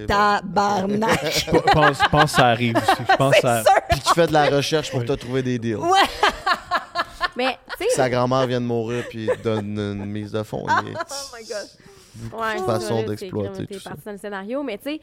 Tabarnak! 0.06 1.20
Je 1.24 1.50
pense, 1.72 1.98
je 2.04 2.08
pense 2.10 2.24
que 2.24 2.36
ça 2.36 2.46
arrive 2.48 2.76
aussi. 2.76 3.02
Je 3.10 3.16
pense 3.16 3.34
que 3.34 3.40
ça... 3.42 3.64
Puis 3.90 4.00
qui 4.00 4.14
fait 4.14 4.26
de 4.26 4.32
la 4.32 4.50
recherche 4.50 4.90
pour 4.90 5.04
te 5.04 5.12
trouver 5.12 5.42
des 5.42 5.58
deals. 5.58 5.76
Ouais. 5.76 5.88
Mais 7.78 7.86
Sa 7.90 8.08
grand-mère 8.10 8.46
vient 8.46 8.60
de 8.60 8.66
mourir 8.66 9.04
puis 9.08 9.28
donne 9.42 9.78
une 9.78 10.04
mise 10.06 10.32
de 10.32 10.38
est- 10.38 10.44
Oh 11.10 11.36
my 11.36 11.44
God. 11.44 12.38
Ouais, 12.40 12.58
façon 12.58 13.02
d'exploiter 13.04 13.66
tout 13.66 13.74
t'es 13.74 13.78
ça. 13.78 13.90
parti 13.90 14.04
dans 14.04 14.12
le 14.12 14.18
scénario, 14.18 14.62
mais 14.62 14.78
tu 14.78 14.84
sais, 14.84 15.00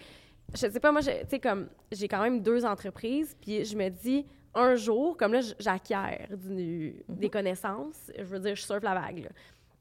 je 0.54 0.72
sais 0.72 0.80
pas, 0.80 0.92
moi, 0.92 1.02
tu 1.02 1.10
sais, 1.30 1.40
comme, 1.40 1.68
j'ai 1.92 2.08
quand 2.08 2.22
même 2.22 2.42
deux 2.42 2.66
entreprises, 2.66 3.36
puis 3.42 3.64
je 3.66 3.76
me 3.78 3.90
dis, 3.90 4.26
un 4.54 4.76
jour, 4.76 5.16
comme 5.18 5.34
là, 5.34 5.40
j'acquiers 5.60 6.28
du- 6.32 7.04
des 7.08 7.30
connaissances, 7.30 8.12
je 8.18 8.24
veux 8.24 8.40
dire, 8.40 8.56
je 8.56 8.62
surfe 8.64 8.84
la 8.84 8.94
vague, 8.94 9.24
là. 9.24 9.30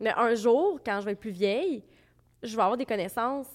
Mais 0.00 0.12
un 0.16 0.34
jour, 0.34 0.78
quand 0.84 1.00
je 1.00 1.06
vais 1.06 1.12
être 1.12 1.20
plus 1.20 1.30
vieille, 1.30 1.82
je 2.42 2.54
vais 2.54 2.62
avoir 2.62 2.76
des 2.76 2.84
connaissances, 2.86 3.48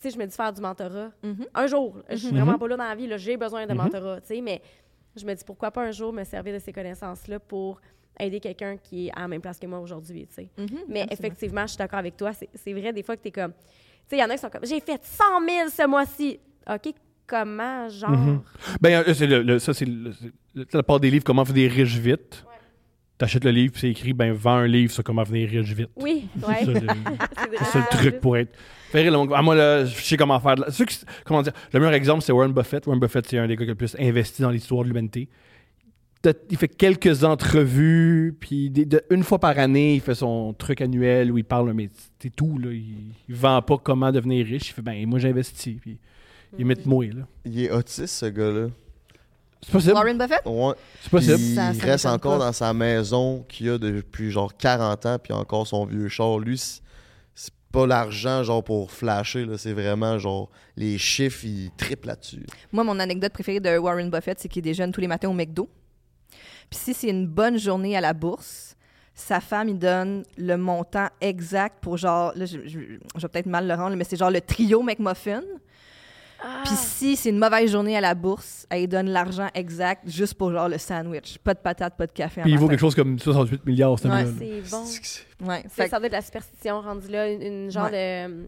tu 0.00 0.08
sais, 0.08 0.10
je 0.14 0.18
me 0.18 0.26
dis 0.26 0.34
faire 0.36 0.52
du 0.52 0.60
mentorat. 0.60 1.10
Mhm. 1.22 1.46
Un 1.54 1.66
jour, 1.66 1.96
je 2.08 2.16
suis 2.16 2.28
Mhm. 2.32 2.36
vraiment 2.42 2.58
pas 2.58 2.68
là 2.68 2.76
dans 2.76 2.84
la 2.84 2.94
vie, 2.94 3.06
là, 3.06 3.16
j'ai 3.16 3.36
besoin 3.36 3.66
de 3.66 3.72
Mhm. 3.72 3.78
mentorat, 3.78 4.20
tu 4.20 4.28
sais, 4.28 4.40
mais 4.40 4.62
je 5.16 5.26
me 5.26 5.34
dis, 5.34 5.44
pourquoi 5.44 5.70
pas 5.70 5.82
un 5.82 5.90
jour 5.90 6.12
me 6.12 6.24
servir 6.24 6.54
de 6.54 6.58
ces 6.58 6.72
connaissances-là 6.72 7.38
pour 7.40 7.80
aider 8.20 8.40
quelqu'un 8.40 8.76
qui 8.76 9.06
est 9.08 9.10
à 9.16 9.20
la 9.20 9.28
même 9.28 9.40
place 9.40 9.58
que 9.58 9.66
moi 9.66 9.78
aujourd'hui, 9.80 10.26
tu 10.26 10.34
sais. 10.34 10.48
Mhm, 10.58 10.66
Mais 10.88 11.02
absolument. 11.02 11.06
effectivement, 11.12 11.62
je 11.62 11.68
suis 11.68 11.78
d'accord 11.78 11.98
avec 11.98 12.16
toi. 12.16 12.32
C'est- 12.32 12.48
C'est 12.54 12.72
vrai, 12.72 12.92
des 12.92 13.02
fois, 13.02 13.16
que 13.16 13.22
tu 13.22 13.28
es 13.28 13.32
comme. 13.32 13.52
Tu 13.52 13.58
sais, 14.10 14.16
il 14.16 14.20
y 14.20 14.24
en 14.24 14.30
a 14.30 14.34
qui 14.34 14.38
sont 14.40 14.50
comme 14.50 14.64
j'ai 14.64 14.80
fait 14.80 15.00
100 15.04 15.24
000 15.48 15.68
ce 15.70 15.86
mois-ci. 15.86 16.40
OK, 16.70 16.92
comment, 17.26 17.88
genre? 17.88 18.10
Mhm. 18.10 18.40
Ben, 18.80 19.04
euh, 19.06 19.14
c'est 19.14 19.26
le, 19.26 19.42
le- 19.42 19.58
ça, 19.58 19.72
c'est 19.74 19.84
le- 19.84 20.12
c'est 20.12 20.30
le- 20.54 20.66
la 20.72 20.82
part 20.82 21.00
des 21.00 21.10
livres, 21.10 21.24
comment 21.24 21.42
devenir 21.42 21.70
riche 21.70 21.96
vite. 21.96 22.44
T'achètes 23.18 23.42
le 23.44 23.50
livre, 23.50 23.72
puis 23.72 23.80
c'est 23.80 23.90
écrit, 23.90 24.12
ben, 24.12 24.32
vends 24.32 24.58
un 24.58 24.66
livre 24.68 24.92
sur 24.92 25.02
comment 25.02 25.22
devenir 25.24 25.48
riche 25.48 25.72
vite. 25.72 25.90
Oui, 25.96 26.28
ouais. 26.46 26.64
C'est 26.64 27.58
c'est 27.58 27.64
ça 27.64 27.78
le 27.80 27.96
truc 27.96 28.20
pour 28.20 28.36
être. 28.36 28.56
Ah, 28.94 29.42
moi, 29.42 29.54
là, 29.56 29.84
je 29.84 30.00
sais 30.02 30.16
comment 30.16 30.38
faire. 30.38 30.54
ceux 30.70 30.84
qui- 30.84 31.00
comment 31.24 31.42
dire, 31.42 31.52
le 31.72 31.80
meilleur 31.80 31.94
exemple, 31.94 32.22
c'est 32.22 32.30
Warren 32.32 32.52
Buffett. 32.52 32.86
Warren 32.86 33.00
Buffett, 33.00 33.26
c'est 33.28 33.38
un 33.38 33.48
des 33.48 33.56
gars 33.56 33.64
qui 33.64 33.70
a 33.70 33.72
le 33.72 33.74
plus 33.74 33.96
investi 33.98 34.40
dans 34.42 34.50
l'histoire 34.50 34.82
de 34.84 34.88
l'humanité. 34.88 35.28
Il 36.50 36.56
fait 36.56 36.68
quelques 36.68 37.22
entrevues, 37.24 38.36
puis 38.40 38.70
de- 38.70 39.02
une 39.10 39.22
fois 39.22 39.38
par 39.38 39.56
année, 39.58 39.94
il 39.94 40.00
fait 40.00 40.16
son 40.16 40.52
truc 40.52 40.80
annuel 40.80 41.30
où 41.30 41.38
il 41.38 41.44
parle, 41.44 41.72
mais 41.72 41.90
c'est 42.20 42.34
tout. 42.34 42.58
Là. 42.58 42.70
Il, 42.72 43.12
il 43.28 43.34
vend 43.34 43.62
pas 43.62 43.78
comment 43.78 44.10
devenir 44.10 44.44
riche. 44.44 44.70
Il 44.70 44.72
fait, 44.72 44.82
ben, 44.82 45.06
moi, 45.06 45.18
j'investis. 45.20 45.76
Puis 45.80 45.98
il 46.58 46.66
met 46.66 46.74
de 46.74 46.88
moi, 46.88 47.04
là. 47.06 47.22
Il 47.44 47.62
est 47.62 47.70
autiste, 47.70 48.08
ce 48.14 48.26
gars-là. 48.26 48.66
C'est 49.62 49.72
possible. 49.72 49.94
Warren 49.94 50.18
Buffett? 50.18 50.40
Ouais. 50.44 50.74
C'est 51.02 51.10
possible. 51.10 51.38
Ça- 51.38 51.72
il 51.72 51.80
reste 51.80 52.06
encore 52.06 52.38
pas. 52.38 52.46
dans 52.46 52.52
sa 52.52 52.72
maison 52.72 53.44
qu'il 53.48 53.70
a 53.70 53.78
depuis 53.78 54.30
genre 54.30 54.56
40 54.56 55.06
ans, 55.06 55.18
puis 55.22 55.32
encore 55.32 55.66
son 55.66 55.84
vieux 55.86 56.08
char. 56.08 56.38
Lui, 56.38 56.58
c'est- 56.58 56.80
pas 57.70 57.86
l'argent 57.86 58.42
genre 58.44 58.64
pour 58.64 58.90
flasher, 58.90 59.44
là, 59.44 59.58
c'est 59.58 59.74
vraiment 59.74 60.18
genre 60.18 60.50
les 60.76 60.96
chiffres, 60.96 61.44
ils 61.44 61.70
triplent 61.76 62.06
là-dessus. 62.08 62.46
Moi, 62.72 62.82
mon 62.82 62.98
anecdote 62.98 63.32
préférée 63.32 63.60
de 63.60 63.76
Warren 63.76 64.08
Buffett, 64.10 64.38
c'est 64.40 64.48
qu'il 64.48 64.62
déjeune 64.62 64.90
tous 64.90 65.00
les 65.02 65.06
matins 65.06 65.28
au 65.28 65.34
McDo. 65.34 65.68
Puis 66.70 66.78
si 66.78 66.94
c'est 66.94 67.08
une 67.08 67.26
bonne 67.26 67.58
journée 67.58 67.96
à 67.96 68.00
la 68.00 68.12
bourse, 68.12 68.76
sa 69.14 69.40
femme, 69.40 69.68
il 69.68 69.78
donne 69.78 70.22
le 70.36 70.56
montant 70.56 71.08
exact 71.20 71.78
pour 71.80 71.96
genre, 71.96 72.32
là, 72.36 72.46
je, 72.46 72.58
je- 72.66 72.78
je 73.16 73.20
vais 73.20 73.28
peut-être 73.28 73.46
mal 73.46 73.66
le 73.66 73.74
rendre, 73.74 73.96
mais 73.96 74.04
c'est 74.04 74.16
genre 74.16 74.30
le 74.30 74.40
trio 74.40 74.82
McMuffin. 74.82 75.42
Ah. 76.40 76.62
Puis 76.64 76.76
si 76.76 77.16
c'est 77.16 77.30
une 77.30 77.38
mauvaise 77.40 77.68
journée 77.72 77.96
à 77.96 78.00
la 78.00 78.14
bourse, 78.14 78.64
elle 78.70 78.86
donne 78.86 79.08
l'argent 79.10 79.48
exact 79.54 80.08
juste 80.08 80.34
pour 80.34 80.52
genre 80.52 80.68
le 80.68 80.78
sandwich. 80.78 81.38
Pas 81.38 81.52
de 81.54 81.58
patate, 81.58 81.96
pas 81.96 82.06
de 82.06 82.12
café. 82.12 82.42
en 82.42 82.44
Puis 82.44 82.52
il 82.52 82.58
vaut 82.60 82.68
quelque 82.68 82.78
chose 82.78 82.94
comme 82.94 83.18
68 83.18 83.66
milliards, 83.66 83.98
ce 83.98 84.06
Ouais. 84.06 84.24
C'est 84.38 84.70
bon. 84.70 85.48
Ouais, 85.48 85.64
fait- 85.68 85.88
ça 85.88 85.98
doit 85.98 86.06
être 86.06 86.12
de 86.12 86.16
la 86.16 86.22
superstition 86.22 86.80
rendue 86.80 87.08
là, 87.08 87.28
une, 87.28 87.42
une 87.42 87.70
genre 87.72 87.90
de. 87.90 88.46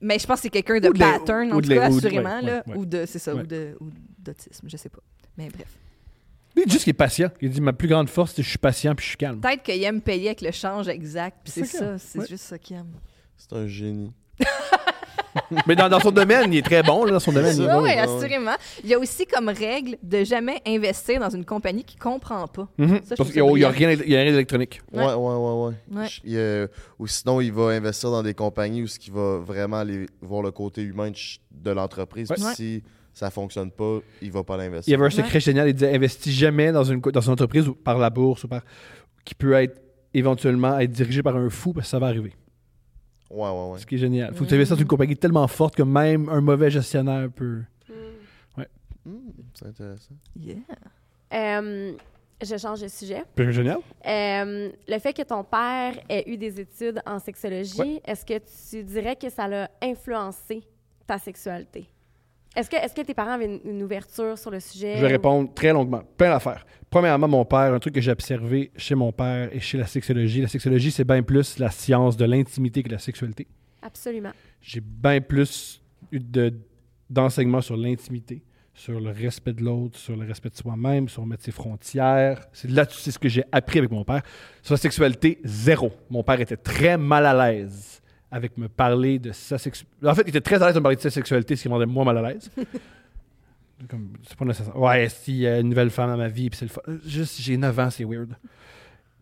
mais 0.00 0.20
je 0.20 0.26
pense 0.26 0.36
que 0.36 0.42
c'est 0.42 0.50
quelqu'un 0.50 0.78
de 0.78 0.88
de 0.88 0.96
pattern, 0.96 1.52
en 1.52 1.60
tout 1.60 1.68
cas, 1.68 1.86
assurément. 1.86 2.40
là, 2.42 2.62
ouais, 2.66 2.72
ouais. 2.74 2.76
Ou 2.78 2.86
de, 2.86 3.04
c'est 3.06 3.18
ça, 3.18 3.34
Ouais. 3.34 3.42
ou 3.42 3.46
de- 3.46 3.76
ou 3.80 3.90
d'autisme, 4.18 4.68
je 4.68 4.76
sais 4.76 4.88
pas. 4.88 5.00
Mais 5.36 5.48
bref. 5.48 5.66
Lui, 6.56 6.64
juste 6.68 6.84
qu'il 6.84 6.90
est 6.90 6.94
patient. 6.94 7.28
Il 7.40 7.50
dit 7.50 7.60
Ma 7.60 7.72
plus 7.72 7.88
grande 7.88 8.08
force, 8.08 8.30
c'est 8.32 8.36
que 8.38 8.42
je 8.42 8.48
suis 8.50 8.58
patient 8.58 8.94
puis 8.94 9.04
je 9.04 9.08
suis 9.10 9.16
calme. 9.16 9.40
Peut-être 9.40 9.62
qu'il 9.62 9.82
aime 9.84 10.00
payer 10.00 10.26
avec 10.28 10.40
le 10.40 10.50
change 10.50 10.88
exact, 10.88 11.38
puis 11.44 11.52
c'est 11.52 11.64
ça 11.64 11.78
ça, 11.78 11.98
c'est 11.98 12.18
Ouais. 12.20 12.26
juste 12.28 12.44
ça 12.44 12.58
qu'il 12.58 12.76
aime. 12.76 12.92
C'est 13.36 13.52
un 13.54 13.66
génie. 13.66 14.12
Mais 15.66 15.76
dans, 15.76 15.88
dans 15.88 16.00
son 16.00 16.10
domaine, 16.10 16.52
il 16.52 16.58
est 16.58 16.62
très 16.62 16.82
bon, 16.82 17.04
là, 17.04 17.12
dans 17.12 17.20
son 17.20 17.32
domaine. 17.32 17.56
il 17.56 17.64
ça. 17.64 17.80
Oui, 17.80 17.90
assurément. 17.92 18.54
Il 18.82 18.90
y 18.90 18.94
a 18.94 18.98
aussi 18.98 19.26
comme 19.26 19.48
règle 19.48 19.96
de 20.02 20.24
jamais 20.24 20.60
investir 20.66 21.20
dans 21.20 21.30
une 21.30 21.44
compagnie 21.44 21.84
qui 21.84 21.96
comprend 21.96 22.46
pas. 22.48 22.68
Mhm. 22.78 23.00
Ça, 23.04 23.10
je 23.10 23.14
Parce 23.16 23.30
qu'il 23.32 23.42
n'y 23.44 23.64
a, 23.64 23.70
ça 23.70 23.76
rien 23.76 23.90
il 23.92 24.10
y 24.10 24.16
a 24.16 24.20
rien 24.22 24.32
d'électronique. 24.32 24.80
Ouais, 24.92 25.04
ouais. 25.14 25.74
Je- 26.08 26.20
il, 26.24 26.36
euh, 26.36 26.66
ou 26.98 27.06
sinon, 27.06 27.40
il 27.40 27.52
va 27.52 27.66
investir 27.68 28.10
dans 28.10 28.22
des 28.22 28.34
compagnies 28.34 28.82
où 28.82 28.86
ce 28.86 28.98
qui 28.98 29.10
va 29.10 29.38
vraiment 29.38 29.78
aller 29.78 30.06
voir 30.20 30.42
le 30.42 30.50
côté 30.50 30.82
humain 30.82 31.10
de, 31.52 31.70
l'entreprise. 31.70 32.28
Puis 32.34 32.42
Ouais. 32.42 32.54
si 32.54 32.82
ça 33.20 33.30
fonctionne 33.30 33.70
pas, 33.70 33.98
il 34.22 34.32
va 34.32 34.42
pas 34.42 34.54
Il 34.56 34.60
y 34.60 34.62
l'investir. 34.64 34.98
avait 34.98 35.06
un 35.06 35.10
secret 35.10 35.40
génial. 35.40 35.68
Il 35.68 35.74
disait 35.74 35.94
Investis 35.94 36.32
jamais 36.32 36.72
dans 36.72 36.84
une, 36.84 37.00
dans 37.00 37.20
une 37.20 37.32
entreprise 37.32 37.68
ou 37.68 37.74
par 37.74 37.98
la 37.98 38.08
bourse 38.08 38.44
ou 38.44 38.48
par. 38.48 38.62
qui 39.26 39.34
peut 39.34 39.52
être 39.52 39.78
éventuellement 40.14 40.78
être 40.78 40.90
dirigée 40.90 41.22
par 41.22 41.36
un 41.36 41.50
fou 41.50 41.74
parce 41.74 41.86
que 41.86 41.90
ça 41.90 41.98
va 41.98 42.06
arriver. 42.06 42.32
Ouais, 43.30 43.42
ouais, 43.48 43.70
ouais. 43.72 43.78
Ce 43.78 43.84
qui 43.84 43.96
est 43.96 43.98
génial. 43.98 44.34
Faut 44.34 44.44
que 44.44 44.48
tu 44.48 44.54
investisses 44.54 44.76
dans 44.76 44.80
une 44.80 44.88
compagnie 44.88 45.16
tellement 45.18 45.46
forte 45.48 45.76
que 45.76 45.82
même 45.82 46.30
un 46.30 46.40
mauvais 46.40 46.70
gestionnaire 46.70 47.28
peut. 47.30 47.60
Hmm, 49.04 49.30
c'est 49.54 49.66
intéressant. 49.66 50.14
Yeah. 50.38 50.56
Euh, 51.32 51.92
je 52.42 52.56
change 52.56 52.80
de 52.80 52.88
sujet. 52.88 53.22
Génial. 53.36 53.78
Euh, 54.06 54.70
le 54.88 54.98
fait 54.98 55.12
que 55.12 55.22
ton 55.22 55.44
père 55.44 55.94
ait 56.08 56.24
eu 56.26 56.36
des 56.36 56.58
études 56.60 57.00
en 57.06 57.18
sexologie, 57.18 58.00
est-ce 58.04 58.24
que 58.24 58.38
tu 58.70 58.82
dirais 58.84 59.16
que 59.16 59.28
ça 59.30 59.46
l'a 59.46 59.70
influencé 59.82 60.62
ta 61.06 61.18
sexualité? 61.18 61.86
Est-ce 62.56 62.68
que, 62.68 62.76
est 62.76 62.94
que 62.94 63.02
tes 63.02 63.14
parents 63.14 63.32
avaient 63.32 63.44
une, 63.46 63.60
une 63.64 63.82
ouverture 63.82 64.36
sur 64.36 64.50
le 64.50 64.58
sujet? 64.60 64.96
Je 64.96 65.00
vais 65.02 65.12
répondre 65.12 65.52
très 65.54 65.72
longuement. 65.72 66.02
Plein 66.16 66.30
d'affaires. 66.30 66.66
Premièrement, 66.90 67.28
mon 67.28 67.44
père, 67.44 67.72
un 67.72 67.78
truc 67.78 67.94
que 67.94 68.00
j'ai 68.00 68.10
observé 68.10 68.72
chez 68.76 68.96
mon 68.96 69.12
père 69.12 69.48
et 69.54 69.60
chez 69.60 69.78
la 69.78 69.86
sexologie. 69.86 70.40
La 70.42 70.48
sexologie, 70.48 70.90
c'est 70.90 71.04
bien 71.04 71.22
plus 71.22 71.58
la 71.58 71.70
science 71.70 72.16
de 72.16 72.24
l'intimité 72.24 72.82
que 72.82 72.88
la 72.90 72.98
sexualité. 72.98 73.46
Absolument. 73.82 74.32
J'ai 74.60 74.80
bien 74.80 75.20
plus 75.20 75.80
eu 76.10 76.18
de- 76.18 76.52
d'enseignements 77.08 77.60
sur 77.60 77.76
l'intimité, 77.76 78.42
sur 78.74 78.98
le 79.00 79.10
respect 79.10 79.52
de 79.52 79.62
l'autre, 79.62 79.96
sur 79.98 80.16
le 80.16 80.26
respect 80.26 80.50
de 80.50 80.56
soi-même, 80.56 81.08
sur 81.08 81.24
mettre 81.24 81.44
ses 81.44 81.52
frontières. 81.52 82.46
C'est 82.52 82.68
là-dessus 82.70 82.98
c'est 83.00 83.10
ce 83.12 83.18
que 83.20 83.28
j'ai 83.28 83.44
appris 83.52 83.78
avec 83.78 83.92
mon 83.92 84.02
père. 84.04 84.22
Sur 84.62 84.74
la 84.74 84.78
sexualité, 84.78 85.38
zéro. 85.44 85.92
Mon 86.10 86.24
père 86.24 86.40
était 86.40 86.56
très 86.56 86.96
mal 86.96 87.24
à 87.26 87.52
l'aise 87.52 88.02
avec 88.30 88.56
me 88.56 88.68
parler 88.68 89.18
de 89.18 89.32
sa 89.32 89.58
sexualité. 89.58 90.06
En 90.06 90.14
fait, 90.14 90.22
il 90.22 90.30
était 90.30 90.40
très 90.40 90.62
à 90.62 90.66
l'aise 90.66 90.74
de 90.74 90.80
me 90.80 90.82
parler 90.82 90.96
de 90.96 91.00
sa 91.00 91.10
sexualité, 91.10 91.56
ce 91.56 91.62
qui 91.62 91.68
me 91.68 91.74
rendait 91.74 91.86
moi 91.86 92.04
mal 92.04 92.18
à 92.18 92.30
l'aise. 92.30 92.50
Comme, 93.88 94.12
c'est 94.28 94.36
pas 94.36 94.44
nécessaire. 94.44 94.76
Ouais, 94.76 95.08
s'il 95.08 95.36
y 95.36 95.46
a 95.46 95.58
une 95.58 95.70
nouvelle 95.70 95.90
femme 95.90 96.10
dans 96.10 96.16
ma 96.16 96.28
vie, 96.28 96.50
puis 96.50 96.58
c'est 96.58 96.66
le 96.66 96.70
fun. 96.70 96.82
Juste, 97.06 97.40
j'ai 97.40 97.56
9 97.56 97.78
ans, 97.78 97.90
c'est 97.90 98.04
weird. 98.04 98.36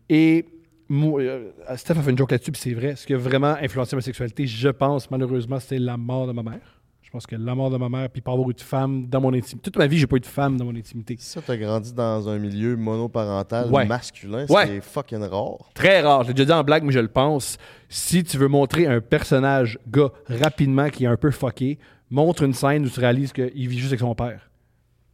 Et 0.09 0.45
moi, 0.89 1.21
euh, 1.21 1.51
Steph 1.77 1.97
a 1.97 2.01
fait 2.01 2.11
une 2.11 2.17
joke 2.17 2.31
là-dessus, 2.31 2.51
puis 2.51 2.61
c'est 2.61 2.73
vrai. 2.73 2.95
Ce 2.95 3.05
qui 3.07 3.13
a 3.13 3.17
vraiment 3.17 3.55
influencé 3.61 3.95
ma 3.95 4.01
sexualité, 4.01 4.45
je 4.47 4.69
pense, 4.69 5.09
malheureusement, 5.09 5.59
c'était 5.59 5.79
la 5.79 5.95
mort 5.95 6.27
de 6.27 6.33
ma 6.33 6.43
mère. 6.43 6.78
Je 7.09 7.11
pense 7.13 7.25
que 7.25 7.35
la 7.35 7.55
mort 7.55 7.71
de 7.71 7.77
ma 7.77 7.89
mère, 7.89 8.07
puis 8.07 8.21
pas 8.21 8.33
avoir 8.33 8.47
eu 8.51 8.53
de 8.53 8.61
femme 8.61 9.07
dans 9.07 9.19
mon 9.19 9.33
intimité. 9.33 9.63
Toute 9.63 9.77
ma 9.77 9.87
vie, 9.87 9.97
j'ai 9.97 10.05
pas 10.05 10.17
eu 10.17 10.19
de 10.19 10.27
femme 10.27 10.57
dans 10.57 10.65
mon 10.65 10.75
intimité. 10.75 11.15
Si 11.17 11.41
tu 11.41 11.51
as 11.51 11.57
grandi 11.57 11.91
dans 11.91 12.29
un 12.29 12.37
milieu 12.37 12.75
monoparental 12.75 13.71
Ouais. 13.71 13.87
masculin, 13.87 14.45
Ouais. 14.47 14.67
c'est 14.67 14.81
fucking 14.81 15.23
rare. 15.23 15.57
Très 15.73 16.01
rare. 16.01 16.21
Je 16.21 16.27
l'ai 16.27 16.33
déjà 16.35 16.45
dit 16.45 16.51
en 16.51 16.63
blague, 16.63 16.83
mais 16.83 16.91
je 16.91 16.99
le 16.99 17.07
pense. 17.07 17.57
Si 17.87 18.23
tu 18.23 18.37
veux 18.37 18.47
montrer 18.47 18.85
un 18.85 19.01
personnage 19.01 19.79
gars 19.87 20.09
rapidement 20.29 20.87
qui 20.89 21.05
est 21.05 21.07
un 21.07 21.17
peu 21.17 21.31
fucké, 21.31 21.79
montre 22.11 22.43
une 22.43 22.53
scène 22.53 22.85
où 22.85 22.89
tu 22.91 22.99
réalises 22.99 23.33
qu'il 23.33 23.67
vit 23.67 23.79
juste 23.79 23.91
avec 23.93 24.01
son 24.01 24.13
père. 24.13 24.47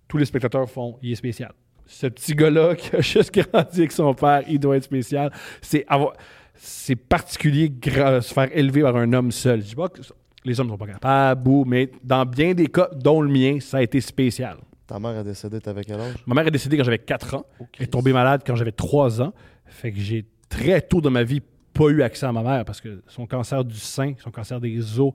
Tous 0.09 0.17
les 0.17 0.25
spectateurs 0.25 0.69
font 0.69 0.97
il 1.01 1.13
est 1.13 1.15
spécial. 1.15 1.53
Ce 1.85 2.07
petit 2.07 2.35
gars-là 2.35 2.75
qui 2.75 2.93
a 2.93 2.99
juste 2.99 3.33
grandi 3.33 3.77
avec 3.79 3.93
son 3.93 4.13
père, 4.13 4.43
il 4.49 4.59
doit 4.59 4.75
être 4.75 4.83
spécial. 4.83 5.31
C'est 5.61 5.85
avoir- 5.87 6.11
c'est 6.55 6.97
particulier 6.97 7.71
se 7.83 8.33
faire 8.33 8.49
élever 8.51 8.81
par 8.81 8.97
un 8.97 9.13
homme 9.13 9.31
seul. 9.31 9.61
Je 9.61 9.67
dis 9.67 9.75
pas 9.75 9.87
que 9.87 10.01
les 10.45 10.59
hommes 10.59 10.69
sont 10.69 10.77
pas 10.77 10.87
capables, 10.87 11.47
ou- 11.49 11.65
mais 11.65 11.91
dans 12.03 12.25
bien 12.25 12.53
des 12.53 12.67
cas, 12.67 12.89
dont 12.95 13.21
le 13.21 13.29
mien, 13.29 13.59
ça 13.59 13.77
a 13.77 13.81
été 13.81 13.99
spécial. 14.01 14.57
Ta 14.87 14.99
mère 14.99 15.17
a 15.17 15.23
décédé, 15.23 15.59
t'avais 15.59 15.83
quel 15.83 15.99
âge? 15.99 16.15
Ma 16.27 16.35
mère 16.35 16.47
est 16.47 16.51
décédée 16.51 16.77
quand 16.77 16.83
j'avais 16.83 16.99
4 16.99 17.33
ans. 17.35 17.45
Elle 17.79 17.85
est 17.85 17.87
tombée 17.87 18.13
malade 18.13 18.41
quand 18.45 18.55
j'avais 18.55 18.71
3 18.71 19.21
ans. 19.21 19.33
Fait 19.65 19.91
que 19.91 19.99
j'ai 19.99 20.25
très 20.47 20.79
tôt 20.81 21.01
dans 21.01 21.09
ma 21.09 21.23
vie 21.23 21.41
pas 21.73 21.89
eu 21.89 22.03
accès 22.03 22.25
à 22.27 22.31
ma 22.31 22.43
mère 22.43 22.63
parce 22.65 22.79
que 22.81 23.01
son 23.07 23.25
cancer 23.25 23.65
du 23.65 23.77
sein, 23.79 24.13
son 24.23 24.29
cancer 24.31 24.61
des 24.61 24.99
os 24.99 25.11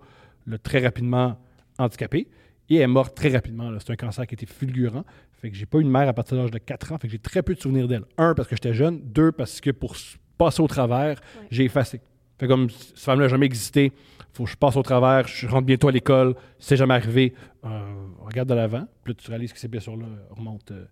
l'a 0.46 0.58
très 0.58 0.80
rapidement 0.80 1.38
handicapée. 1.78 2.26
Et 2.68 2.76
elle 2.76 2.82
est 2.82 2.86
morte 2.88 3.16
très 3.16 3.28
rapidement. 3.30 3.70
C'est 3.78 3.90
un 3.92 3.96
cancer 3.96 4.26
qui 4.26 4.34
était 4.34 4.46
fulgurant. 4.46 5.04
Fait 5.40 5.50
que 5.50 5.56
j'ai 5.56 5.66
pas 5.66 5.78
eu 5.78 5.84
de 5.84 5.88
mère 5.88 6.08
à 6.08 6.12
partir 6.12 6.36
de 6.36 6.42
l'âge 6.42 6.50
de 6.50 6.58
4 6.58 6.92
ans. 6.92 6.98
Fait 6.98 7.06
que 7.08 7.12
j'ai 7.12 7.18
très 7.18 7.42
peu 7.42 7.54
de 7.54 7.60
souvenirs 7.60 7.88
d'elle. 7.88 8.04
Un, 8.18 8.34
parce 8.34 8.48
que 8.48 8.56
j'étais 8.56 8.74
jeune. 8.74 9.00
Deux, 9.04 9.32
parce 9.32 9.60
que 9.60 9.70
pour 9.70 9.94
passer 10.36 10.60
au 10.62 10.66
travers, 10.68 11.18
Ouais. 11.40 11.46
j'ai 11.50 11.64
effacé. 11.64 12.00
Fait 12.38 12.46
comme 12.48 12.68
cette 12.70 12.98
femme-là 12.98 13.26
n'a 13.26 13.28
jamais 13.28 13.46
existé. 13.46 13.92
Faut 14.32 14.44
que 14.44 14.50
je 14.50 14.56
passe 14.56 14.76
au 14.76 14.82
travers. 14.82 15.26
Je 15.26 15.46
rentre 15.46 15.66
bientôt 15.66 15.88
à 15.88 15.92
l'école. 15.92 16.34
C'est 16.58 16.76
jamais 16.76 16.94
arrivé. 16.94 17.34
Euh, 17.64 17.80
regarde 18.20 18.48
de 18.48 18.54
l'avant. 18.54 18.86
Puis 19.02 19.12
là, 19.12 19.18
tu 19.20 19.28
réalises 19.30 19.52
que 19.52 19.58
ces 19.58 19.68
blessures-là 19.68 20.06
remontent 20.30 20.74
euh, 20.74 20.84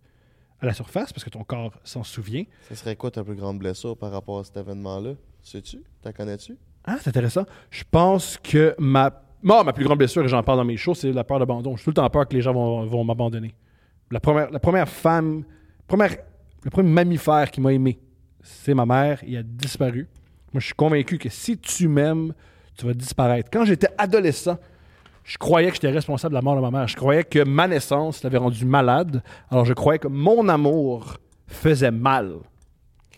à 0.61 0.67
la 0.67 0.75
surface 0.75 1.13
parce 1.13 1.25
que 1.25 1.31
ton 1.31 1.45
corps 1.45 1.73
s'en 1.85 2.03
souvient. 2.03 2.45
Ce 2.69 2.75
serait 2.75 2.97
quoi 2.97 3.11
ta 3.11 3.23
plus 3.23 3.37
grande 3.37 3.59
blessure 3.59 3.97
par 3.97 4.11
rapport 4.11 4.41
à 4.41 4.45
cet 4.45 4.57
événement-là? 4.57 5.13
Sais-tu? 5.43 5.83
T'en 6.03 6.13
connais-tu? 6.13 6.57
Ah, 6.85 6.97
c'est 7.01 7.09
intéressant. 7.09 7.45
Je 7.71 7.85
pense 7.89 8.39
que 8.39 8.75
ma, 8.79 9.23
moi, 9.43 9.63
ma 9.63 9.73
plus 9.73 9.85
grande 9.85 9.99
blessure, 9.99 10.25
et 10.25 10.29
j'en 10.29 10.43
parle 10.43 10.59
dans 10.59 10.65
mes 10.65 10.77
shows, 10.77 10.95
c'est 10.95 11.13
la 11.13 11.25
peur 11.25 11.39
d'abandon. 11.39 11.77
J'ai 11.77 11.85
tout 11.85 11.91
le 11.91 11.95
temps 11.95 12.11
peur 12.11 12.27
que 12.27 12.35
les 12.35 12.43
gens 12.43 12.53
vont, 12.53 12.87
vont 12.87 13.05
m'abandonner. 13.05 13.55
La 14.11 14.21
première, 14.21 14.51
la 14.51 14.59
première 14.59 14.89
femme, 14.89 15.45
première, 15.87 16.17
le 16.65 16.71
premier 16.71 16.89
mammifère 16.89 17.51
qui 17.51 17.61
m'a 17.61 17.73
aimé, 17.73 18.01
c'est 18.43 18.75
ma 18.75 18.87
mère. 18.87 19.23
Il 19.27 19.37
a 19.37 19.43
disparu. 19.43 20.09
Moi, 20.53 20.61
je 20.61 20.67
suis 20.67 20.75
convaincu 20.75 21.19
que 21.19 21.29
si 21.29 21.59
tu 21.59 21.89
m'aimes, 21.89 22.33
tu 22.79 22.87
vas 22.87 22.95
disparaître. 22.95 23.51
Quand 23.53 23.65
j'étais 23.65 23.89
adolescent, 23.99 24.57
je 25.25 25.37
croyais 25.37 25.69
que 25.69 25.75
j'étais 25.75 25.91
responsable 25.91 26.33
de 26.33 26.39
la 26.39 26.43
mort 26.43 26.57
de 26.57 26.61
ma 26.63 26.71
mère. 26.71 26.89
Je 26.89 26.97
croyais 26.97 27.25
que 27.25 27.45
ma 27.45 27.69
naissance 27.69 28.23
l'avait 28.23 28.39
rendue 28.39 28.65
malade. 28.65 29.23
Alors, 29.51 29.65
je 29.67 29.75
croyais 29.75 29.99
que 29.99 30.09
mon 30.09 30.49
amour 30.49 31.19
faisait 31.47 31.91
mal. 31.91 32.37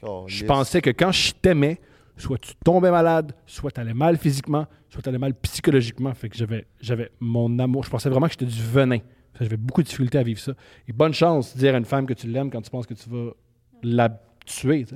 Oh, 0.03 0.25
Je 0.27 0.45
pensais 0.45 0.81
que 0.81 0.91
quand 0.91 1.13
je 1.13 1.33
t'aimais, 1.33 1.79
soit 2.17 2.39
tu 2.39 2.55
tombais 2.65 2.91
malade, 2.91 3.33
soit 3.47 3.71
tu 3.71 3.81
allais 3.81 3.95
mal 3.95 4.17
physiquement, 4.17 4.67
soit 4.89 5.03
tu 5.03 5.09
allais 5.11 5.19
mal 5.19 5.35
psychologiquement. 5.35 6.13
Fait 6.15 6.31
que 6.31 6.37
j'avais, 6.37 6.67
j'avais 6.81 7.11
mon 7.21 7.59
amour. 7.59 7.85
Je 7.85 7.91
pensais 7.91 8.09
vraiment 8.09 8.27
que 8.27 8.33
j'étais 8.33 8.47
du 8.47 8.63
venin. 8.63 8.99
J'avais 9.39 9.59
beaucoup 9.59 9.83
de 9.83 9.87
difficulté 9.87 10.19
à 10.19 10.23
vivre 10.23 10.41
ça. 10.41 10.53
Et 10.89 10.93
bonne 10.93 11.15
chance 11.15 11.55
de 11.55 11.61
dire 11.61 11.75
à 11.75 11.79
une 11.79 11.85
femme 11.85 12.07
que 12.07 12.15
tu 12.15 12.27
l'aimes 12.27 12.51
quand 12.51 12.63
tu 12.63 12.71
penses 12.71 12.87
que 12.87 12.95
tu 12.95 13.09
vas 13.11 13.33
la 13.83 14.09
tuer. 14.47 14.87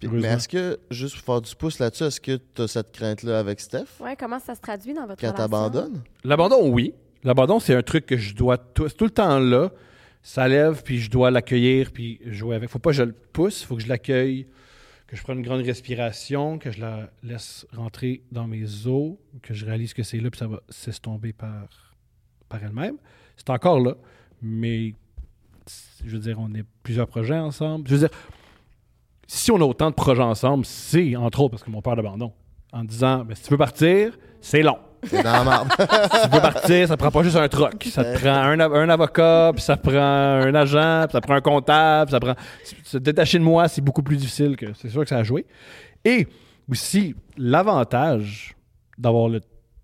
Puis- 0.00 0.08
mais 0.08 0.28
est-ce 0.28 0.48
que, 0.48 0.78
juste 0.90 1.16
pour 1.16 1.24
faire 1.34 1.40
du 1.42 1.54
pouce 1.56 1.78
là-dessus, 1.78 2.04
est-ce 2.04 2.20
que 2.20 2.38
tu 2.54 2.62
as 2.62 2.68
cette 2.68 2.92
crainte-là 2.92 3.38
avec 3.38 3.60
Steph? 3.60 3.86
Ouais, 4.00 4.14
comment 4.18 4.38
ça 4.38 4.54
se 4.54 4.60
traduit 4.60 4.92
dans 4.94 5.06
votre 5.06 5.16
Qu'elle 5.20 5.30
relation? 5.30 5.48
t'abandonne? 5.50 6.02
L'abandon, 6.24 6.68
oui. 6.70 6.92
L'abandon, 7.24 7.58
c'est 7.60 7.74
un 7.74 7.82
truc 7.82 8.06
que 8.06 8.16
je 8.16 8.34
dois 8.34 8.58
tout 8.58 8.84
le 9.00 9.10
temps 9.10 9.38
là. 9.38 9.70
Ça 10.22 10.48
lève, 10.48 10.82
puis 10.82 10.98
je 11.00 11.08
dois 11.10 11.30
l'accueillir, 11.30 11.92
puis 11.92 12.20
jouer 12.26 12.56
avec. 12.56 12.68
Faut 12.68 12.78
pas 12.78 12.90
que 12.90 12.96
je 12.96 13.02
le 13.04 13.12
pousse, 13.12 13.62
faut 13.62 13.76
que 13.76 13.82
je 13.82 13.88
l'accueille, 13.88 14.46
que 15.06 15.16
je 15.16 15.22
prenne 15.22 15.38
une 15.38 15.44
grande 15.44 15.62
respiration, 15.62 16.58
que 16.58 16.70
je 16.72 16.80
la 16.80 17.10
laisse 17.22 17.64
rentrer 17.72 18.22
dans 18.32 18.46
mes 18.46 18.86
os, 18.86 19.14
que 19.42 19.54
je 19.54 19.64
réalise 19.64 19.94
que 19.94 20.02
c'est 20.02 20.18
là, 20.18 20.30
puis 20.30 20.38
ça 20.38 20.48
va 20.48 20.60
s'estomper 20.68 21.32
par, 21.32 21.94
par 22.48 22.62
elle-même. 22.62 22.96
C'est 23.36 23.50
encore 23.50 23.78
là, 23.80 23.94
mais 24.42 24.94
je 26.04 26.10
veux 26.10 26.18
dire, 26.18 26.38
on 26.40 26.52
est 26.54 26.64
plusieurs 26.82 27.06
projets 27.06 27.38
ensemble. 27.38 27.88
Je 27.88 27.94
veux 27.94 28.00
dire, 28.08 28.18
si 29.26 29.50
on 29.50 29.56
a 29.56 29.64
autant 29.64 29.90
de 29.90 29.94
projets 29.94 30.22
ensemble, 30.22 30.64
c'est 30.64 31.16
entre 31.16 31.40
autres 31.40 31.52
parce 31.52 31.62
que 31.64 31.70
mon 31.70 31.82
père 31.82 31.96
d'abandon. 31.96 32.32
En 32.72 32.84
disant, 32.84 33.24
ben, 33.24 33.34
si 33.34 33.42
tu 33.44 33.50
veux 33.50 33.56
partir, 33.58 34.18
c'est 34.40 34.62
long 34.62 34.78
T'es 35.08 35.22
dans 35.22 35.32
la 35.32 35.44
marde. 35.44 35.68
si 35.78 36.20
tu 36.22 36.34
veux 36.34 36.40
partir, 36.40 36.88
ça 36.88 36.96
prend 36.96 37.10
pas 37.10 37.22
juste 37.22 37.36
un 37.36 37.48
troc. 37.48 37.84
Ça 37.84 38.02
te 38.04 38.18
prend 38.18 38.34
un, 38.34 38.58
av- 38.58 38.74
un 38.74 38.88
avocat, 38.88 39.52
puis 39.54 39.62
ça 39.62 39.76
prend 39.76 39.92
un 39.94 40.54
agent, 40.54 41.04
puis 41.06 41.12
ça 41.12 41.20
prend 41.20 41.34
un 41.34 41.40
comptable, 41.40 42.06
puis 42.08 42.12
ça 42.12 42.20
prend. 42.20 42.34
Se 42.82 42.98
détacher 42.98 43.38
de 43.38 43.44
moi, 43.44 43.68
c'est 43.68 43.82
beaucoup 43.82 44.02
plus 44.02 44.16
difficile 44.16 44.56
que. 44.56 44.66
C'est 44.74 44.88
sûr 44.88 45.02
que 45.02 45.08
ça 45.08 45.18
a 45.18 45.22
joué. 45.22 45.46
Et 46.04 46.26
aussi, 46.70 47.14
l'avantage 47.36 48.56
d'avoir 48.98 49.28
le 49.28 49.40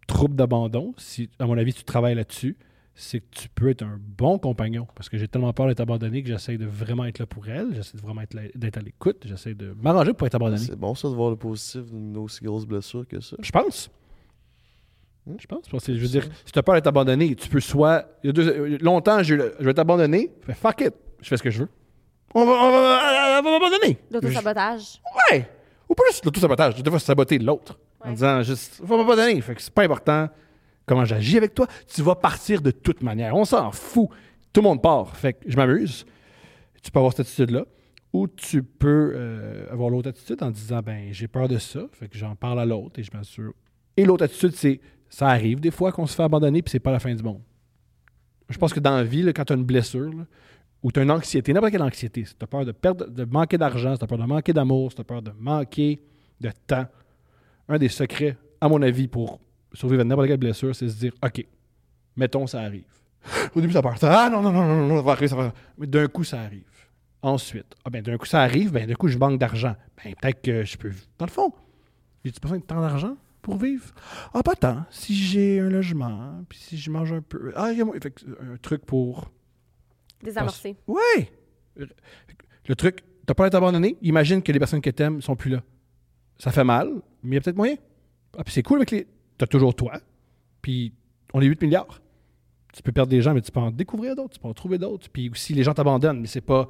trouble 0.07 0.35
d'abandon, 0.35 0.93
si, 0.97 1.31
à 1.39 1.47
mon 1.47 1.57
avis, 1.57 1.73
tu 1.73 1.85
travailles 1.85 2.15
là-dessus, 2.17 2.57
c'est 2.95 3.21
que 3.21 3.27
tu 3.31 3.49
peux 3.49 3.71
être 3.71 3.83
un 3.83 3.99
bon 3.99 4.39
compagnon. 4.39 4.87
Parce 4.95 5.09
que 5.09 5.17
j'ai 5.17 5.27
tellement 5.29 5.53
peur 5.53 5.67
d'être 5.67 5.81
abandonné 5.81 6.23
que 6.23 6.29
j'essaie 6.29 6.59
de 6.59 6.67
vraiment 6.67 7.05
être 7.07 7.19
là 7.19 7.27
pour 7.27 7.49
elle, 7.49 7.75
j'essaie 7.75 7.97
de 7.97 8.03
vraiment 8.03 8.23
d'être 8.55 8.77
à 8.77 8.81
l'écoute, 8.81 9.23
j'essaie 9.25 9.55
de 9.55 9.75
m'arranger 9.81 10.13
pour 10.13 10.27
être 10.27 10.35
abandonné. 10.35 10.59
C'est 10.63 10.77
bon 10.77 10.95
ça 10.95 11.09
de 11.09 11.15
voir 11.15 11.31
le 11.31 11.37
positif 11.37 11.83
d'une 11.91 12.17
aussi 12.19 12.45
grosse 12.45 12.67
blessure 12.67 13.07
que 13.09 13.21
ça. 13.21 13.37
Je 13.41 13.51
pense. 13.51 13.91
Hmm? 15.27 15.37
Je 15.39 15.47
pense. 15.47 15.69
Parce 15.69 15.87
que, 15.87 15.95
je 15.95 16.01
veux 16.01 16.09
dire, 16.09 16.25
si 16.45 16.53
tu 16.53 16.59
as 16.59 16.63
peur 16.63 16.75
d'être 16.75 16.87
abandonné, 16.87 17.35
tu 17.35 17.49
peux 17.49 17.61
soit. 17.61 18.07
Il 18.23 18.27
y 18.27 18.31
a 18.31 18.33
deux- 18.33 18.79
longtemps, 18.79 19.23
je 19.23 19.35
vais 19.35 19.75
t'abandonner. 19.75 20.33
Fais 20.43 20.55
fuck 20.55 20.81
it. 20.81 20.95
Je 21.21 21.29
fais 21.29 21.37
ce 21.37 21.43
que 21.43 21.51
je 21.51 21.61
veux. 21.61 21.69
On 22.35 22.45
va, 22.45 22.53
on 22.53 22.71
va, 22.71 23.39
on 23.39 23.43
va 23.43 23.59
m'abandonner. 23.59 23.99
L'autosabotage. 24.11 25.01
Ouais. 25.31 25.49
Ou 25.89 25.95
juste 26.11 26.25
l'auto-sabotage. 26.25 26.83
Des 26.83 26.91
fois, 26.91 26.99
saboter 26.99 27.39
l'autre. 27.39 27.79
En 28.01 28.11
disant 28.13 28.43
juste, 28.43 28.83
faut 28.85 28.97
m'abandonner. 28.97 29.41
Fait 29.41 29.55
que 29.55 29.63
c'est 29.63 29.73
pas 29.73 29.85
important 29.85 30.29
comment 30.87 31.05
j'agis 31.05 31.37
avec 31.37 31.55
toi. 31.55 31.67
Tu 31.87 32.03
vas 32.03 32.15
partir 32.15 32.63
de 32.63 32.71
toute 32.71 33.03
manière. 33.03 33.35
On 33.35 33.45
s'en 33.45 33.71
fout. 33.71 34.09
Tout 34.53 34.61
le 34.61 34.69
monde 34.69 34.83
part. 34.83 35.17
Fait 35.17 35.35
que 35.35 35.51
je 35.51 35.57
m'amuse. 35.57 36.05
Tu 36.83 36.91
peux 36.91 36.99
avoir 36.99 37.13
cette 37.13 37.27
attitude-là. 37.27 37.65
Ou 38.13 38.29
tu 38.29 38.63
peux 38.63 39.13
euh, 39.15 39.73
avoir 39.73 39.89
l'autre 39.89 40.11
attitude 40.11 40.43
en 40.43 40.51
disant, 40.51 40.81
ben, 40.81 41.13
j'ai 41.13 41.29
peur 41.29 41.49
de 41.49 41.59
ça. 41.59 41.81
Fait 41.93 42.09
que 42.09 42.19
j'en 42.19 42.37
parle 42.37 42.61
à 42.61 42.67
l'autre 42.67 42.99
et 42.99 43.03
je 43.03 43.11
m'assure. 43.13 43.55
Et 43.97 44.05
l'autre 44.05 44.25
attitude, 44.25 44.53
c'est, 44.55 44.81
ça 45.09 45.29
arrive 45.29 45.61
des 45.61 45.71
fois 45.71 45.93
qu'on 45.93 46.07
se 46.07 46.15
fait 46.15 46.23
abandonner 46.23 46.63
puis 46.63 46.71
c'est 46.71 46.81
pas 46.81 46.93
la 46.93 46.99
fin 46.99 47.15
du 47.15 47.23
monde. 47.23 47.41
Je 48.49 48.59
pense 48.59 48.75
que 48.75 48.81
dans 48.81 48.97
la 48.97 49.05
vie, 49.05 49.25
quand 49.35 49.45
tu 49.45 49.53
as 49.55 49.57
une 49.57 49.65
blessure, 49.65 50.13
ou 50.83 50.91
tu 50.91 51.01
as 51.01 51.03
une 51.05 51.11
anxiété, 51.11 51.53
n'importe 51.53 51.73
quelle 51.73 51.83
anxiété, 51.83 52.25
si 52.25 52.35
tu 52.35 52.43
as 52.43 52.47
peur 52.47 52.65
de 52.65 52.73
perdre, 52.73 53.07
de 53.07 53.25
manquer 53.25 53.57
d'argent, 53.57 53.93
si 53.95 53.99
tu 54.01 54.05
as 54.05 54.09
peur 54.09 54.19
de 54.19 54.25
manquer 54.25 54.53
d'amour, 54.53 54.91
si 54.91 54.97
tu 54.97 55.01
as 55.01 55.05
peur 55.05 55.23
de 55.23 55.33
manquer 55.39 56.03
de 56.41 56.51
temps, 56.67 56.87
un 57.69 57.79
des 57.79 57.89
secrets, 57.89 58.37
à 58.61 58.69
mon 58.69 58.83
avis, 58.83 59.09
pour 59.09 59.41
survivre 59.75 60.03
à 60.03 60.05
n'importe 60.05 60.29
quelle 60.29 60.37
blessure, 60.39 60.75
c'est 60.75 60.89
se 60.89 60.97
dire 60.97 61.13
OK, 61.25 61.47
mettons, 62.17 62.47
ça 62.47 62.61
arrive. 62.61 62.85
Au 63.55 63.61
début, 63.61 63.73
ça 63.73 63.83
part. 63.83 63.97
Ah 64.03 64.29
non, 64.31 64.43
non, 64.43 64.53
non, 64.53 64.67
non, 64.67 64.87
non, 64.87 64.97
ça 64.97 65.03
va 65.03 65.13
arriver, 65.13 65.29
ça 65.29 65.37
va 65.37 65.53
Mais 65.79 65.87
d'un 65.87 66.09
coup, 66.09 66.25
ça 66.25 66.41
arrive. 66.41 66.65
Ensuite, 67.23 67.75
ah 67.85 67.91
ben 67.91 68.03
d'un 68.03 68.17
coup, 68.17 68.27
ça 68.27 68.41
arrive, 68.43 68.73
ben 68.73 68.87
d'un 68.87 68.95
coup, 68.95 69.07
je 69.09 69.17
manque 69.17 69.39
d'argent. 69.39 69.77
Ben 70.05 70.15
peut-être 70.21 70.43
que 70.43 70.65
je 70.65 70.77
peux. 70.77 70.91
Dans 71.19 71.27
le 71.27 71.31
fond, 71.31 71.53
j'ai-tu 72.25 72.41
besoin 72.41 72.59
de 72.59 72.65
tant 72.65 72.81
d'argent 72.81 73.17
pour 73.43 73.57
vivre? 73.57 73.93
Ah, 74.35 74.43
pas 74.43 74.57
tant. 74.57 74.85
Si 74.91 75.15
j'ai 75.15 75.61
un 75.61 75.69
logement, 75.69 76.45
puis 76.49 76.59
si 76.59 76.77
je 76.77 76.91
mange 76.91 77.13
un 77.13 77.21
peu. 77.21 77.53
Ah, 77.55 77.71
il 77.73 77.79
y 77.79 78.01
fait 78.01 78.25
euh, 78.29 78.55
un 78.55 78.57
truc 78.57 78.85
pour 78.85 79.31
Désamorcer. 80.23 80.77
oui! 80.87 81.29
Le 81.77 82.77
truc, 82.77 83.03
t'as 83.27 83.35
pas 83.35 83.45
d'être 83.45 83.55
abandonné, 83.57 83.97
imagine 84.03 84.43
que 84.43 84.53
les 84.53 84.59
personnes 84.59 84.81
que 84.81 84.91
t'aimes 84.91 85.21
sont 85.21 85.37
plus 85.37 85.51
là. 85.51 85.63
Ça 86.39 86.51
fait 86.51 86.65
mal, 86.65 86.89
mais 87.23 87.31
il 87.31 87.35
y 87.35 87.37
a 87.39 87.41
peut-être 87.41 87.57
moyen. 87.57 87.77
Ah, 88.37 88.45
puis 88.45 88.53
c'est 88.53 88.63
cool 88.63 88.79
avec 88.79 88.91
les. 88.91 89.07
T'as 89.43 89.49
toujours 89.49 89.75
toi, 89.75 89.95
puis 90.61 90.93
on 91.35 91.41
est 91.41 91.47
8 91.47 91.63
milliards. 91.63 92.01
Tu 92.73 92.81
peux 92.81 92.93
perdre 92.93 93.11
des 93.11 93.21
gens, 93.21 93.35
mais 93.35 93.41
tu 93.41 93.51
peux 93.51 93.59
en 93.59 93.73
découvrir 93.73 94.15
d'autres, 94.15 94.35
tu 94.35 94.39
peux 94.39 94.47
en 94.47 94.55
trouver 94.55 94.79
d'autres. 94.79 95.09
Puis 95.11 95.29
aussi, 95.31 95.53
les 95.53 95.65
gens 95.65 95.75
t'abandonnent, 95.75 96.21
mais 96.21 96.29
c'est 96.29 96.41
pas. 96.41 96.69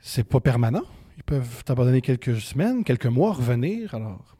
C'est 0.00 0.24
pas 0.24 0.40
permanent. 0.40 0.84
Ils 1.18 1.22
peuvent 1.22 1.62
t'abandonner 1.62 2.00
quelques 2.00 2.40
semaines, 2.40 2.82
quelques 2.82 3.04
mois, 3.04 3.34
revenir. 3.34 3.94
Alors, 3.94 4.38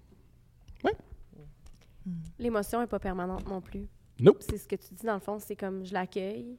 L'émotion 2.39 2.81
n'est 2.81 2.87
pas 2.87 2.99
permanente 2.99 3.47
non 3.49 3.61
plus. 3.61 3.87
Nope. 4.19 4.39
C'est 4.41 4.57
ce 4.57 4.67
que 4.67 4.77
tu 4.77 4.95
dis 4.95 5.05
dans 5.05 5.15
le 5.15 5.21
fond, 5.21 5.39
c'est 5.39 5.57
comme 5.57 5.85
je 5.85 5.93
l'accueille, 5.93 6.57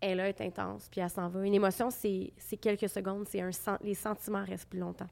elle 0.00 0.16
là, 0.16 0.28
est 0.30 0.40
intense, 0.40 0.88
puis 0.90 1.02
elle 1.02 1.10
s'en 1.10 1.28
va. 1.28 1.44
Une 1.46 1.52
émotion, 1.54 1.90
c'est 1.90 2.32
c'est 2.38 2.56
quelques 2.56 2.88
secondes, 2.88 3.26
c'est 3.28 3.42
un 3.42 3.52
sen- 3.52 3.78
les 3.82 3.94
sentiments 3.94 4.42
restent 4.44 4.70
plus 4.70 4.80
longtemps. 4.80 5.08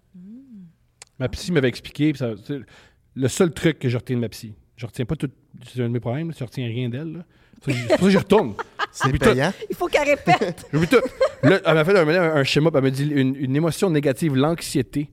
Ma 1.19 1.29
psy 1.29 1.53
m'avait 1.53 1.69
expliqué, 1.69 2.13
puis 2.15 2.19
ça- 2.19 2.35
le 3.19 3.29
seul 3.29 3.53
truc 3.53 3.79
que 3.79 3.89
je 3.89 3.97
retiens 3.97 4.17
de 4.17 4.21
ma 4.21 4.29
psy. 4.29 4.55
Je 4.77 4.87
retiens 4.87 5.05
pas 5.05 5.17
tout. 5.17 5.31
C'est 5.67 5.83
un 5.83 5.89
de 5.89 5.93
mes 5.93 6.01
problèmes, 6.01 6.33
je 6.33 6.45
retiens 6.45 6.67
rien 6.67 6.89
d'elle. 6.89 7.25
C'est 7.65 7.73
pour 7.73 7.91
ça 7.91 7.97
que 7.97 8.11
j'y 8.11 8.17
retourne. 8.17 8.55
C'est 8.93 9.11
tout. 9.11 9.19
payant. 9.19 9.53
Il 9.69 9.75
faut 9.75 9.87
qu'elle 9.89 10.09
répète. 10.09 10.67
J'oublie 10.73 10.87
tout. 10.87 11.03
Là, 11.43 11.61
elle 11.65 11.75
m'a 11.75 11.85
fait 11.85 11.99
un, 11.99 12.37
un 12.37 12.45
schéma, 12.45 12.71
puis 12.71 12.79
elle 12.79 12.85
m'a 12.85 12.91
dit 12.91 13.05
une, 13.05 13.35
une 13.35 13.57
émotion 13.57 13.91
négative, 13.91 14.37
l'anxiété. 14.37 15.11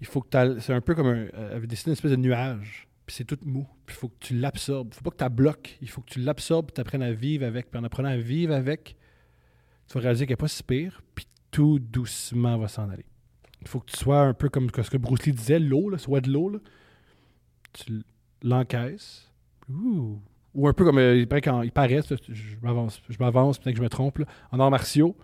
Il 0.00 0.06
faut 0.06 0.20
que 0.20 0.28
tu 0.28 0.60
C'est 0.60 0.72
un 0.72 0.80
peu 0.80 0.96
comme 0.96 1.06
un. 1.06 1.26
Elle 1.32 1.56
avait 1.56 1.66
dessiné 1.68 1.90
une 1.90 1.92
espèce 1.92 2.10
de 2.10 2.16
nuage. 2.16 2.88
Puis 3.06 3.16
c'est 3.16 3.24
tout 3.24 3.38
mou. 3.44 3.66
Puis 3.86 3.94
il 3.96 3.98
faut 4.00 4.08
que 4.08 4.18
tu 4.18 4.34
l'absorbes. 4.34 4.92
faut 4.92 5.02
pas 5.02 5.10
que 5.10 5.16
tu 5.16 5.24
la 5.24 5.28
bloques. 5.28 5.78
Il 5.80 5.88
faut 5.88 6.00
que 6.00 6.10
tu 6.10 6.18
l'absorbes, 6.18 6.70
tu 6.74 6.80
apprennes 6.80 7.02
à 7.02 7.12
vivre 7.12 7.46
avec. 7.46 7.70
Puis 7.70 7.80
en 7.80 7.84
apprenant 7.84 8.08
à 8.08 8.16
vivre 8.16 8.52
avec, 8.52 8.96
tu 9.86 9.94
vas 9.94 10.00
réaliser 10.00 10.26
qu'elle 10.26 10.32
n'est 10.32 10.36
pas 10.38 10.48
si 10.48 10.62
pire, 10.64 11.02
puis 11.14 11.26
tout 11.52 11.78
doucement 11.78 12.58
va 12.58 12.66
s'en 12.66 12.90
aller. 12.90 13.06
Il 13.60 13.68
faut 13.68 13.78
que 13.78 13.90
tu 13.92 13.96
sois 13.96 14.22
un 14.22 14.34
peu 14.34 14.48
comme 14.48 14.68
ce 14.70 14.90
que 14.90 14.96
Bruce 14.96 15.24
Lee 15.24 15.32
disait, 15.32 15.60
l'eau, 15.60 15.96
soit 15.98 16.20
de 16.20 16.30
l'eau. 16.30 16.60
Tu 17.72 18.02
l'encaisses. 18.42 19.28
Ou 20.54 20.68
un 20.68 20.72
peu 20.72 20.84
comme 20.84 20.98
euh, 20.98 21.16
il 21.16 21.26
paraît 21.26 21.40
quand 21.40 21.62
il 21.62 21.72
paraît, 21.72 22.00
je 22.28 22.56
m'avance, 22.62 23.00
je 23.08 23.16
m'avance, 23.18 23.58
peut-être 23.58 23.74
que 23.74 23.78
je 23.78 23.82
me 23.84 23.88
trompe. 23.88 24.18
là. 24.18 24.26
En 24.50 24.60
arts 24.60 24.70
martiaux, 24.70 25.16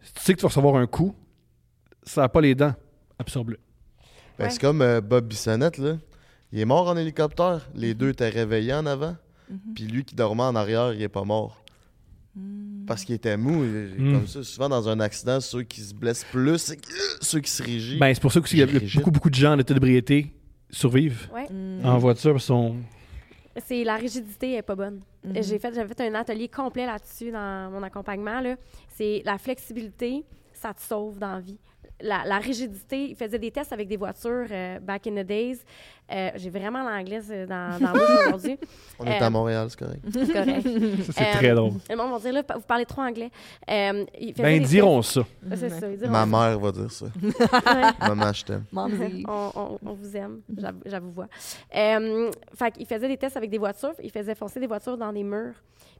si 0.00 0.12
tu 0.14 0.20
sais 0.22 0.32
que 0.34 0.38
tu 0.38 0.42
vas 0.42 0.48
recevoir 0.48 0.76
un 0.76 0.86
coup, 0.86 1.14
ça 2.02 2.22
n'a 2.22 2.28
pas 2.28 2.40
les 2.40 2.54
dents. 2.54 2.74
Absorbe-le. 3.18 3.58
Ben, 4.38 4.44
Ouais. 4.44 4.50
C'est 4.50 4.60
comme 4.60 4.82
euh, 4.82 5.00
Bob 5.00 5.26
Bissonnette, 5.28 5.78
là. 5.78 5.98
Il 6.52 6.60
est 6.60 6.64
mort 6.64 6.88
en 6.88 6.96
hélicoptère. 6.96 7.68
Les 7.74 7.94
deux 7.94 8.10
étaient 8.10 8.28
réveillés 8.28 8.74
en 8.74 8.86
avant. 8.86 9.16
Puis 9.74 9.84
lui 9.84 10.04
qui 10.04 10.14
dormait 10.14 10.42
en 10.42 10.54
arrière, 10.56 10.92
il 10.92 11.02
est 11.02 11.08
pas 11.08 11.24
mort. 11.24 11.62
Parce 12.86 13.04
qu'il 13.04 13.14
était 13.14 13.36
mou. 13.36 13.62
Mm. 13.64 14.12
Comme 14.12 14.26
ça, 14.26 14.42
souvent 14.42 14.68
dans 14.68 14.88
un 14.88 15.00
accident, 15.00 15.40
ceux 15.40 15.62
qui 15.62 15.80
se 15.80 15.94
blessent 15.94 16.26
plus, 16.30 16.58
c'est 16.58 16.76
que- 16.76 16.88
ceux 17.20 17.40
qui 17.40 17.50
se 17.50 17.62
régissent. 17.62 17.98
Ben, 17.98 18.12
c'est 18.14 18.20
pour 18.20 18.32
ça 18.32 18.40
qu'il 18.40 18.58
y 18.58 18.62
a 18.62 18.66
beaucoup, 18.66 19.10
beaucoup 19.10 19.30
de 19.30 19.34
gens 19.34 19.52
en 19.54 19.58
état 19.58 19.72
d'ébriété 19.74 20.32
survivent 20.76 21.28
Ouais. 21.34 21.48
en 21.84 21.98
voiture. 21.98 22.40
Sont... 22.40 22.76
C'est 23.58 23.84
la 23.84 23.96
rigidité 23.96 24.54
est 24.54 24.62
pas 24.62 24.74
bonne. 24.74 25.00
Mhm. 25.24 25.42
J'ai 25.42 25.58
fait 25.58 25.74
j'avais 25.74 25.92
fait 25.94 26.08
un 26.08 26.14
atelier 26.14 26.48
complet 26.48 26.86
là-dessus 26.86 27.30
dans 27.30 27.70
mon 27.70 27.82
accompagnement 27.82 28.40
là. 28.40 28.56
C'est 28.88 29.22
la 29.24 29.38
flexibilité, 29.38 30.24
ça 30.52 30.74
te 30.74 30.80
sauve 30.82 31.18
dans 31.18 31.32
la 31.32 31.40
vie. 31.40 31.58
La, 32.00 32.24
la 32.26 32.38
rigidité, 32.38 33.08
il 33.08 33.16
faisait 33.16 33.38
des 33.38 33.50
tests 33.50 33.72
avec 33.72 33.88
des 33.88 33.96
voitures 33.96 34.46
euh, 34.50 34.78
back 34.80 35.06
in 35.06 35.12
the 35.22 35.26
days. 35.26 35.58
Euh, 36.12 36.30
J'ai 36.36 36.50
vraiment 36.50 36.82
l'anglais 36.88 37.20
euh, 37.30 37.46
dans, 37.46 37.78
dans 37.80 37.92
aujourd'hui. 38.26 38.58
On 38.98 39.06
est 39.06 39.18
à 39.18 39.30
Montréal, 39.30 39.66
c'est 39.70 39.78
correct. 39.78 40.02
C'est 40.12 40.32
correct. 40.32 40.62
Ça, 41.06 41.12
c'est 41.14 41.22
Euh, 41.22 41.32
très 41.32 41.54
drôle. 41.54 41.72
Le 41.88 41.96
monde 41.96 42.12
va 42.12 42.18
dire, 42.18 42.32
là, 42.34 42.42
vous 42.54 42.60
parlez 42.66 42.84
trop 42.84 43.00
anglais. 43.00 43.30
Euh, 43.70 44.04
Ben, 44.36 44.60
des 44.60 44.66
diront 44.66 45.00
ça. 45.00 45.22
C'est 45.56 45.70
ça, 45.70 45.90
ils 45.90 45.96
diront 45.98 46.10
Ma 46.12 46.20
ça. 46.20 46.26
mère 46.26 46.58
va 46.60 46.72
dire 46.72 46.90
ça. 46.92 47.06
Maman, 48.08 48.32
je 48.32 48.44
t'aime. 48.44 48.64
On, 48.74 49.50
on- 49.54 49.78
on 49.84 49.92
vous 49.94 50.16
aime, 50.16 50.40
j'avoue-. 50.84 51.22
Euh, 51.74 52.30
fait 52.54 52.70
qu'il 52.72 52.86
faisait 52.86 53.08
des 53.08 53.16
tests 53.16 53.36
avec 53.36 53.50
des 53.50 53.58
voitures, 53.58 53.94
il 54.02 54.10
faisait 54.10 54.34
foncer 54.34 54.60
des 54.60 54.66
voitures 54.66 54.98
dans 54.98 55.12
des 55.12 55.22
murs. 55.24 55.54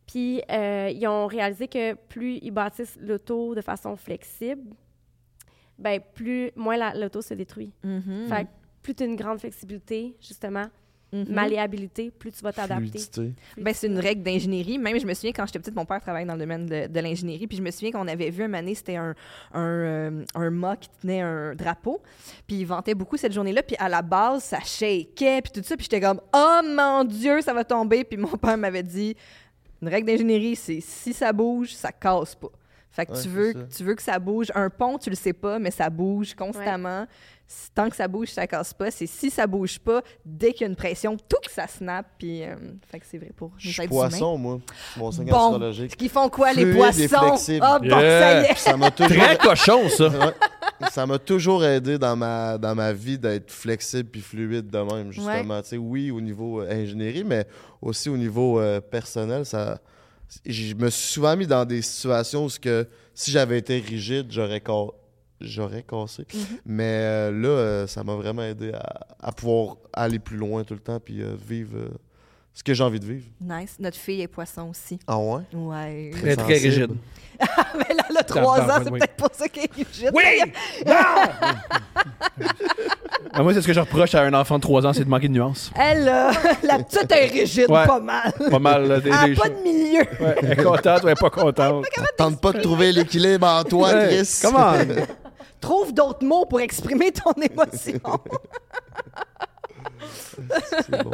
Puis 0.07 0.41
euh, 0.51 0.91
ils 0.95 1.07
ont 1.09 1.27
réalisé 1.27 1.67
que 1.69 1.95
plus 1.95 2.39
ils 2.43 2.51
bâtissent 2.53 2.97
l'auto 3.01 3.55
de 3.55 3.61
façon 3.61 3.97
flexible, 3.97 4.63
ben 5.79 6.01
plus 6.15 6.51
moins 6.57 6.77
la- 6.77 6.95
l'auto 6.95 7.23
se 7.23 7.35
détruit. 7.35 7.73
Mhm. 7.85 8.27
Fait 8.29 8.45
que 8.45 8.49
plus 8.83 8.95
tu 8.95 9.03
as 9.03 9.07
une 9.07 9.17
grande 9.17 9.39
flexibilité, 9.41 10.15
justement, 10.21 10.67
Mhm. 11.13 11.27
malléabilité, 11.31 12.11
plus 12.11 12.33
tu 12.33 12.43
vas 12.43 12.53
t'adapter. 12.53 12.99
Ben, 13.57 13.73
c'est 13.73 13.87
une 13.87 13.99
règle 13.99 14.23
d'ingénierie. 14.25 14.77
Même, 14.77 14.99
je 14.99 15.07
me 15.07 15.15
souviens, 15.15 15.31
quand 15.33 15.47
j'étais 15.47 15.61
petite, 15.61 15.75
mon 15.77 15.85
père 15.85 16.01
travaillait 16.01 16.27
dans 16.27 16.35
le 16.35 16.41
domaine 16.41 16.67
de, 16.67 16.89
de 16.89 17.01
l'ingénierie. 17.01 17.47
Puis 17.47 17.57
je 17.59 17.63
me 17.63 17.71
souviens 17.71 17.93
qu'on 17.93 18.09
avait 18.09 18.29
vu 18.31 18.43
un 18.43 18.53
année, 18.55 18.75
c'était 18.75 18.97
un, 18.97 19.15
un, 19.55 19.61
euh, 19.63 20.25
un 20.35 20.51
mât 20.51 20.77
qui 20.77 20.89
tenait 21.01 21.21
un 21.21 21.55
drapeau. 21.55 22.03
Puis 22.49 22.57
il 22.57 22.65
vantait 22.67 22.95
beaucoup 22.95 23.17
cette 23.17 23.33
journée-là. 23.33 23.63
Puis 23.63 23.77
à 23.79 23.89
la 23.89 24.03
base, 24.03 24.43
ça 24.45 24.59
shakeait, 24.61 25.43
puis 25.43 25.53
tout 25.53 25.63
ça. 25.63 25.77
Puis 25.77 25.85
j'étais 25.85 26.01
comme, 26.01 26.21
oh 26.35 26.61
mon 26.65 27.05
Dieu, 27.05 27.41
ça 27.41 27.55
va 27.55 27.63
tomber. 27.65 28.03
Puis 28.03 28.17
mon 28.19 28.37
père 28.37 28.59
m'avait 28.59 28.83
dit, 28.83 29.17
une 29.81 29.89
règle 29.89 30.09
d'ingénierie, 30.09 30.57
c'est 30.57 30.81
si 30.81 31.13
ça 31.13 31.33
bouge, 31.33 31.73
ça 31.75 31.93
casse 31.93 32.35
pas. 32.35 32.51
Fait 32.97 33.05
que 33.05 33.13
Ouais, 33.13 33.21
tu, 33.23 33.29
veux, 33.29 33.53
ça. 33.53 33.59
tu 33.77 33.85
veux 33.85 33.95
que 33.95 34.01
ça 34.03 34.19
bouge. 34.19 34.47
Un 34.55 34.71
pont, 34.71 34.97
tu 34.97 35.11
le 35.11 35.17
sais 35.17 35.35
pas, 35.35 35.59
mais 35.59 35.71
ça 35.71 35.91
bouge 35.91 36.35
constamment. 36.35 37.07
Tant 37.75 37.89
que 37.91 37.95
ça 37.95 38.09
bouge, 38.09 38.29
ça 38.29 38.47
casse 38.47 38.73
pas. 38.73 38.91
C'est 38.91 39.07
si 39.07 39.31
ça 39.31 39.47
bouge 39.47 39.79
pas, 39.79 40.01
dès 40.25 40.53
qu'il 40.53 40.63
y 40.63 40.65
a 40.65 40.69
une 40.69 40.75
pression, 40.77 41.17
tout 41.17 41.37
que 41.45 41.53
ça 41.53 41.67
snap. 41.69 42.07
Puis, 42.19 42.43
euh, 42.43 42.57
fait 42.91 42.99
que 42.99 43.07
c'est 43.09 43.19
vrai 43.19 43.31
pour 43.37 43.53
suis 43.59 43.83
êtres 43.83 43.93
humains. 43.93 44.09
poisson, 44.09 44.39
moi. 44.39 44.59
C'est 44.95 44.99
mon 45.01 45.13
signe 45.13 45.25
Bon. 45.27 45.37
astrologique. 45.53 45.97
Qui 45.97 46.09
font 46.09 46.29
quoi, 46.31 46.53
les 46.55 46.63
Fluide 46.63 46.77
poissons? 47.11 47.59
Ah, 47.61 47.79
bon, 47.79 47.85
Yeah. 47.87 48.21
ça 48.21 48.41
y 48.41 48.45
est. 48.51 48.57
Ça 48.57 48.77
m'a 48.79 48.91
toujours... 48.91 49.23
Très 49.23 49.37
cochon, 49.39 49.89
ça. 49.91 50.09
Ouais. 50.09 50.89
Ça 50.91 51.07
m'a 51.07 51.19
toujours 51.19 51.65
aidé 51.65 51.99
dans 51.99 52.17
ma, 52.17 52.57
dans 52.59 52.75
ma 52.75 52.93
vie 52.95 53.19
d'être 53.19 53.51
flexible 53.53 54.09
puis 54.11 54.23
fluide 54.23 54.69
de 54.69 54.79
même, 54.79 55.13
justement. 55.13 55.61
Tu 55.63 55.69
sais, 55.69 55.77
oui, 55.77 56.11
au 56.11 56.21
niveau 56.21 56.63
euh, 56.63 56.71
ingénierie, 56.83 57.25
mais 57.25 57.47
aussi 57.81 58.09
au 58.09 58.17
niveau 58.17 58.59
euh, 58.59 58.81
personnel, 58.81 59.45
ça... 59.45 59.79
Je 60.45 60.75
me 60.75 60.91
suis 60.91 61.13
souvent 61.15 61.37
mis 61.37 61.47
dans 61.47 61.65
des 61.65 61.83
situations 61.83 62.45
où 62.45 62.51
ce 62.51 62.59
que, 62.61 62.87
si 63.15 63.31
j'avais 63.31 63.59
été 63.59 63.79
rigide, 63.79 64.27
j'aurais 64.31 64.63
ca- 64.65 64.93
j'aurais 65.41 65.83
cassé. 65.83 66.27
Mhm. 66.35 66.41
Mais 66.67 66.85
euh, 67.03 67.31
là, 67.31 67.49
euh, 67.49 67.87
ça 67.87 68.03
m'a 68.05 68.15
vraiment 68.15 68.43
aidé 68.43 68.73
à, 68.73 69.07
à 69.21 69.33
pouvoir 69.33 69.77
aller 69.93 70.19
plus 70.19 70.37
loin 70.37 70.65
tout 70.65 70.75
le 70.75 70.81
temps 70.81 70.99
puis 71.01 71.23
euh, 71.23 71.37
vivre 71.49 71.77
euh, 71.77 71.89
ce 72.53 72.63
que 72.65 72.75
j'ai 72.75 72.83
envie 72.83 72.99
de 73.01 73.05
vivre. 73.07 73.27
Nice. 73.41 73.77
Notre 73.79 73.99
fille 73.99 74.21
est 74.23 74.29
poisson 74.29 74.71
aussi. 74.71 74.99
Ah 75.07 75.19
ouais? 75.19 75.43
Ouais. 75.53 76.11
Très, 76.13 76.37
très 76.37 76.55
rigide. 76.59 76.93
Mais 77.79 77.95
là, 77.95 78.03
elle 78.09 78.17
a 78.17 78.23
trois 78.25 78.61
ans, 78.61 78.67
Tabarouette, 78.67 78.85
c'est 78.85 78.91
oui. 78.93 78.99
peut-être 78.99 79.17
pour 79.17 79.35
ça 79.35 79.49
qu'elle 79.49 79.65
est 79.65 79.73
rigide. 79.75 80.11
Oui! 80.15 80.25
Non! 80.87 82.47
Ah, 83.33 83.43
moi, 83.43 83.53
c'est 83.55 83.61
ce 83.63 83.67
que 83.67 83.73
je 83.73 83.81
reproche 83.81 84.15
à 84.15 84.23
un 84.23 84.35
enfant 84.35 84.57
de 84.57 84.63
3 84.63 84.87
ans, 84.87 84.93
c'est 84.93 85.05
de 85.05 85.09
manquer 85.09 85.29
de 85.29 85.33
nuances. 85.35 85.71
Elle, 85.79 86.09
euh, 86.09 86.31
la 86.63 86.79
petite 86.83 87.11
est 87.13 87.27
rigide, 87.27 87.71
Ouais. 87.71 87.87
pas 87.87 88.01
mal. 88.01 88.33
Pas 88.51 88.59
mal. 88.59 88.87
Là, 88.89 89.01
des- 89.01 89.09
Elle 89.11 89.15
a 89.15 89.27
des 89.29 89.35
pas 89.35 89.45
choses. 89.45 89.57
de 89.57 89.63
milieu. 89.63 90.01
Ouais, 90.21 90.37
elle 90.43 90.53
est 90.53 90.63
contente 90.63 91.03
ou 91.03 91.07
elle 91.09 91.13
est 91.13 91.21
pas 91.21 91.31
contente. 91.31 91.85
Tente 92.17 92.41
pas 92.41 92.53
de 92.53 92.61
trouver 92.61 92.93
l'équilibre 92.93 93.47
en 93.47 93.65
toi, 93.65 93.93
Ouais, 93.93 94.09
Chris. 94.09 94.39
Come 94.43 94.57
on. 94.57 95.07
Trouve 95.61 95.93
d'autres 95.95 96.25
mots 96.25 96.45
pour 96.47 96.61
exprimer 96.61 97.11
ton 97.13 97.33
émotion. 97.41 98.01
C'est 100.83 101.03
bon. 101.03 101.11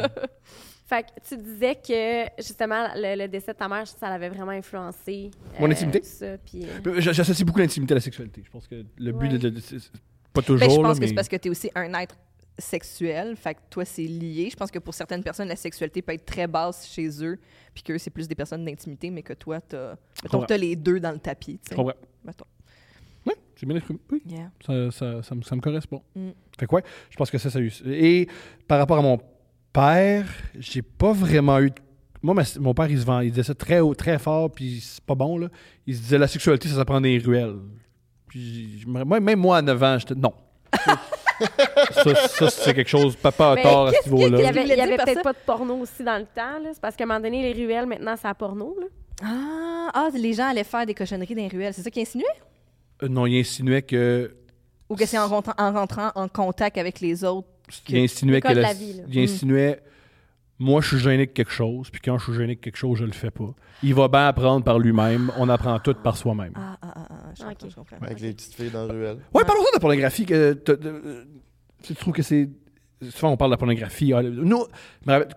Fait 0.87 1.05
que 1.05 1.09
tu 1.27 1.37
disais 1.39 1.74
que, 1.77 2.43
justement, 2.43 2.89
le, 2.95 3.16
le 3.23 3.29
décès 3.29 3.53
de 3.53 3.57
ta 3.57 3.66
mère, 3.69 3.87
ça 3.87 4.11
l'avait 4.11 4.29
vraiment 4.29 4.51
influencé. 4.53 5.31
Mon 5.59 5.69
euh, 5.69 5.70
intimité? 5.70 6.03
ça, 6.03 6.27
puis, 6.45 6.65
euh, 6.66 6.95
Je- 6.99 7.12
J'associe 7.12 7.47
beaucoup 7.47 7.61
l'intimité 7.61 7.93
à 7.93 7.97
la 7.97 8.01
sexualité. 8.03 8.43
Je 8.45 8.51
pense 8.51 8.66
que 8.66 8.85
le 8.99 9.12
but 9.12 9.33
Ouais. 9.33 9.39
de. 9.39 9.49
de- 9.49 9.61
c'est- 9.61 9.79
c'est 9.79 9.91
pas 10.33 10.43
toujours. 10.43 10.61
Ben, 10.61 10.71
je 10.71 10.77
là, 10.81 10.83
pense 10.89 10.97
que 10.99 11.01
mais- 11.03 11.09
c'est 11.09 11.15
parce 11.15 11.29
que 11.29 11.37
tu 11.37 11.49
es 11.49 11.51
aussi 11.51 11.71
un 11.75 11.93
être 11.95 12.17
sexuel. 12.59 13.37
Fait 13.37 13.55
que 13.55 13.61
toi, 13.71 13.85
c'est 13.85 14.03
lié. 14.05 14.49
Je 14.51 14.57
pense 14.57 14.71
que 14.71 14.79
pour 14.79 14.95
certaines 14.95 15.23
personnes, 15.23 15.49
la 15.49 15.57
sexualité 15.57 16.03
peut 16.03 16.13
être 16.13 16.27
très 16.27 16.47
basse 16.47 16.87
chez 16.93 17.09
eux, 17.25 17.39
puis 17.75 17.83
que 17.83 17.97
c'est 17.99 18.11
plus 18.11 18.29
des 18.29 18.35
personnes 18.35 18.65
d'intimité, 18.65 19.11
mais 19.11 19.23
que 19.23 19.33
toi, 19.33 19.61
t'as. 19.61 19.95
Mettons 20.23 20.45
t'as 20.45 20.57
les 20.57 20.77
deux 20.77 21.01
dans 21.01 21.13
le 21.13 21.19
tapis. 21.19 21.59
tu 21.69 21.75
Je 21.75 21.81
sais. 21.83 21.83
Mettons. 22.25 22.45
Ouais, 23.27 23.35
c'est 23.57 23.67
bien 23.67 23.77
exprimé. 23.77 24.01
Oui. 24.11 24.23
Yeah. 24.27 24.51
Ça, 24.67 24.91
ça, 24.91 25.23
ça 25.23 25.35
me, 25.35 25.43
ça 25.43 25.57
me 25.57 25.61
correspond. 25.61 26.03
Mm. 26.15 26.31
Fait 26.59 26.67
que 26.67 26.75
ouais, 26.75 26.83
je 27.11 27.17
pense 27.17 27.31
que 27.31 27.39
ça, 27.39 27.51
ça 27.51 27.59
a 27.59 27.63
eu. 27.63 27.73
Et 27.87 28.29
par 28.69 28.79
rapport 28.79 28.99
à 28.99 29.03
mon 29.03 29.19
père, 29.73 30.27
j'ai 30.59 30.83
pas 30.83 31.13
vraiment 31.13 31.59
eu. 31.61 31.71
de- 31.71 31.77
Moi, 32.23 32.35
ma- 32.35 32.43
mon 32.61 32.75
père, 32.75 32.89
il 32.91 33.01
se 33.01 33.05
vend, 33.05 33.21
il 33.21 33.31
disait 33.31 33.43
ça 33.43 33.55
très 33.55 33.81
haut, 33.81 33.95
très 33.95 34.19
fort, 34.19 34.51
puis 34.53 34.81
c'est 34.81 35.03
pas 35.05 35.15
bon, 35.17 35.39
là. 35.39 35.49
Il 35.87 35.97
se 35.97 36.03
disait 36.03 36.19
la 36.19 36.29
sexualité, 36.29 36.69
ça 36.69 36.77
s'apprend 36.77 37.01
les 37.01 37.19
ruelles. 37.19 37.57
Puis 38.33 38.83
même 38.87 39.39
moi, 39.39 39.59
à 39.59 39.63
9 39.63 39.83
ans, 39.83 39.99
j'étais 39.99 40.15
non. 40.15 40.33
ça, 41.93 42.15
ça, 42.15 42.51
c'est 42.51 42.73
quelque 42.75 42.89
chose, 42.89 43.15
papa 43.17 43.53
a 43.53 43.57
tort 43.63 43.89
à 43.89 43.91
ce 43.93 43.97
il 44.07 44.11
y 44.11 44.15
niveau-là. 44.15 44.49
avait, 44.49 44.63
il 44.63 44.69
y 44.69 44.81
avait 44.81 44.97
peut-être 44.97 45.23
pas 45.23 45.33
de 45.35 45.39
porno 45.45 45.75
aussi 45.77 46.03
dans 46.03 46.17
le 46.19 46.25
temps. 46.25 46.59
là. 46.63 46.71
C'est 46.73 46.81
parce 46.81 46.97
qu'à 46.97 47.05
un 47.05 47.09
moment 47.09 47.21
donné, 47.21 47.53
les 47.53 47.63
ruelles, 47.67 47.85
maintenant, 47.85 48.15
c'est 48.21 48.29
à 48.29 48.33
porno. 48.35 48.75
Là. 48.81 48.87
Ah, 49.23 49.91
ah, 49.93 50.09
les 50.15 50.33
gens 50.33 50.49
allaient 50.49 50.65
faire 50.65 50.87
des 50.87 50.95
cochonneries 50.95 51.35
dans 51.35 51.43
les 51.43 51.49
ruelles. 51.49 51.75
C'est 51.75 51.83
ça 51.83 51.91
qu'il 51.91 52.01
insinuait? 52.01 52.25
Euh, 53.03 53.09
non, 53.09 53.27
il 53.27 53.39
insinuait 53.39 53.83
que. 53.83 54.35
Ou 54.89 54.97
que 54.97 55.05
c'est 55.05 55.19
en, 55.19 55.29
rentrant- 55.29 55.55
en 55.59 55.73
rentrant 55.73 56.11
en 56.15 56.27
contact 56.29 56.79
avec 56.79 57.01
les 57.01 57.23
autres? 57.25 57.49
Il 57.89 57.99
insinuait 57.99 58.41
que. 58.41 58.49
La- 58.49 58.55
la 58.55 58.73
vie, 58.73 58.95
là. 58.95 59.03
il 59.09 59.19
insinuait. 59.19 59.83
Moi, 60.63 60.81
je 60.81 60.89
suis 60.89 60.99
gêné 60.99 61.27
de 61.27 61.33
quelque 61.33 61.51
chose, 61.51 61.91
puis 61.91 62.01
quand 62.01 62.19
je 62.19 62.25
suis 62.25 62.35
gêné 62.35 62.55
de 62.55 62.61
quelque 62.61 62.77
chose, 62.77 62.97
je 62.97 63.05
le 63.05 63.11
fais 63.11 63.33
pas. 63.33 63.53
Il 63.83 63.95
va 63.95 64.07
bien 64.07 64.29
apprendre 64.29 64.65
par 64.65 64.79
lui-même. 64.79 65.33
On 65.37 65.49
apprend 65.49 65.77
tout 65.81 65.95
par 65.95 66.17
soi-même. 66.17 66.53
Ah, 66.55 66.79
ah, 66.81 66.95
ah, 66.95 67.07
ah, 67.11 67.33
je 67.37 67.75
comprends. 67.75 67.97
Avec 68.01 68.21
les 68.21 68.33
petites 68.33 68.55
filles 68.55 68.71
dans 68.71 68.87
la 68.87 68.93
ruelle. 68.93 69.19
Ouais, 69.35 69.45
parlons 69.45 69.63
de 69.63 69.75
la 69.75 69.81
pornographie. 69.81 70.25
Que 70.25 70.57
euh, 70.69 71.25
tu 71.83 71.95
trouves 71.97 72.15
que 72.15 72.23
c'est. 72.23 72.49
Souvent, 73.11 73.33
on 73.33 73.37
parle 73.37 73.51
de 73.51 73.55
la 73.55 73.59
pornographie. 73.59 74.13
Ah, 74.13 74.23
Nous, 74.23 74.65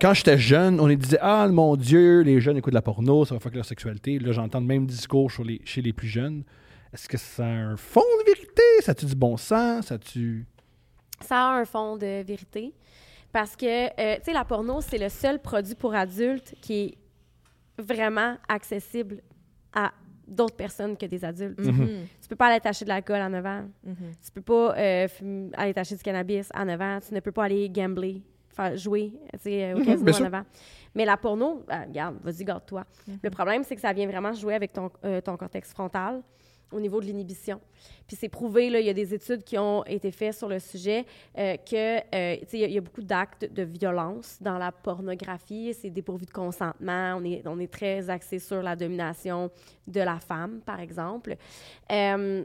quand 0.00 0.14
j'étais 0.14 0.38
jeune, 0.38 0.78
on 0.78 0.86
disait 0.86 1.18
Ah, 1.20 1.48
mon 1.48 1.74
Dieu, 1.74 2.20
les 2.20 2.40
jeunes 2.40 2.58
écoutent 2.58 2.74
de 2.74 2.76
la 2.76 2.82
porno, 2.82 3.24
ça 3.24 3.34
va 3.34 3.40
faire 3.40 3.50
que 3.50 3.56
leur 3.56 3.64
sexualité. 3.64 4.20
Là, 4.20 4.30
j'entends 4.30 4.60
le 4.60 4.66
même 4.66 4.86
discours 4.86 5.32
sur 5.32 5.42
les, 5.42 5.60
chez 5.64 5.82
les 5.82 5.92
plus 5.92 6.06
jeunes. 6.06 6.44
Est-ce 6.92 7.08
que 7.08 7.18
ça 7.18 7.44
a 7.44 7.48
un 7.48 7.76
fond 7.76 8.00
de 8.20 8.26
vérité? 8.26 8.62
Ça 8.80 8.92
a-tu 8.92 9.06
du 9.06 9.16
bon 9.16 9.36
sens? 9.36 9.86
Ça 9.86 9.96
a-tu. 9.96 10.46
Ça 11.20 11.48
a 11.48 11.60
un 11.60 11.64
fond 11.64 11.96
de 11.96 12.22
vérité. 12.22 12.72
Parce 13.36 13.54
que, 13.54 13.66
euh, 14.00 14.16
tu 14.16 14.22
sais, 14.24 14.32
la 14.32 14.46
porno, 14.46 14.80
c'est 14.80 14.96
le 14.96 15.10
seul 15.10 15.38
produit 15.38 15.74
pour 15.74 15.94
adultes 15.94 16.54
qui 16.62 16.84
est 16.84 16.94
vraiment 17.82 18.36
accessible 18.48 19.20
à 19.74 19.92
d'autres 20.26 20.56
personnes 20.56 20.96
que 20.96 21.04
des 21.04 21.22
adultes. 21.22 21.58
Mhm. 21.60 22.06
Tu 22.22 22.28
peux 22.30 22.34
pas 22.34 22.46
aller 22.46 22.60
t'acheter 22.60 22.86
de 22.86 22.88
l'alcool 22.88 23.16
à 23.20 23.28
9 23.28 23.44
ans. 23.44 23.64
Mhm. 23.84 23.94
Tu 24.24 24.30
peux 24.32 24.40
pas 24.40 24.74
euh, 24.78 25.06
fumer- 25.06 25.50
aller 25.54 25.74
t'acheter 25.74 25.96
du 25.96 26.02
cannabis 26.02 26.48
à 26.54 26.64
9 26.64 26.80
ans. 26.80 26.98
Tu 27.06 27.12
ne 27.12 27.20
peux 27.20 27.30
pas 27.30 27.44
aller 27.44 27.68
gambler, 27.68 28.22
faire 28.48 28.74
jouer 28.74 29.12
tu 29.34 29.38
sais, 29.40 29.74
au 29.74 29.80
Mhm, 29.80 29.84
casino 29.84 30.08
à 30.08 30.12
sûr. 30.14 30.24
9 30.24 30.34
ans. 30.34 30.44
Mais 30.94 31.04
la 31.04 31.18
porno, 31.18 31.62
euh, 31.70 31.74
regarde, 31.86 32.16
vas-y, 32.24 32.42
garde-toi. 32.42 32.86
Le 33.22 33.28
problème, 33.28 33.64
c'est 33.64 33.74
que 33.74 33.82
ça 33.82 33.92
vient 33.92 34.06
vraiment 34.06 34.32
jouer 34.32 34.54
avec 34.54 34.72
ton, 34.72 34.90
euh, 35.04 35.20
ton 35.20 35.36
cortex 35.36 35.74
frontal 35.74 36.22
au 36.72 36.80
niveau 36.80 37.00
de 37.00 37.06
l'inhibition. 37.06 37.60
Puis 38.06 38.16
c'est 38.16 38.28
prouvé, 38.28 38.70
là, 38.70 38.80
il 38.80 38.86
y 38.86 38.90
a 38.90 38.94
des 38.94 39.14
études 39.14 39.42
qui 39.44 39.56
ont 39.58 39.84
été 39.84 40.10
faites 40.10 40.34
sur 40.34 40.48
le 40.48 40.58
sujet, 40.58 41.04
euh, 41.38 41.56
que, 41.56 41.98
euh, 42.14 42.36
il 42.52 42.58
y 42.58 42.64
a- 42.64 42.66
il 42.66 42.72
y, 42.74 42.78
a 42.78 42.80
beaucoup 42.80 43.02
d'actes 43.02 43.52
de 43.52 43.62
violence 43.62 44.38
dans 44.40 44.58
la 44.58 44.72
pornographie. 44.72 45.74
C'est 45.74 45.90
dépourvu 45.90 46.26
de 46.26 46.30
consentement. 46.32 47.16
On 47.18 47.24
est, 47.24 47.42
on 47.46 47.58
est 47.58 47.72
très 47.72 48.08
axé 48.10 48.38
sur 48.38 48.62
la 48.62 48.74
domination 48.76 49.50
de 49.86 50.00
la 50.00 50.18
femme, 50.18 50.60
par 50.64 50.80
exemple. 50.80 51.36
Euh, 51.90 52.44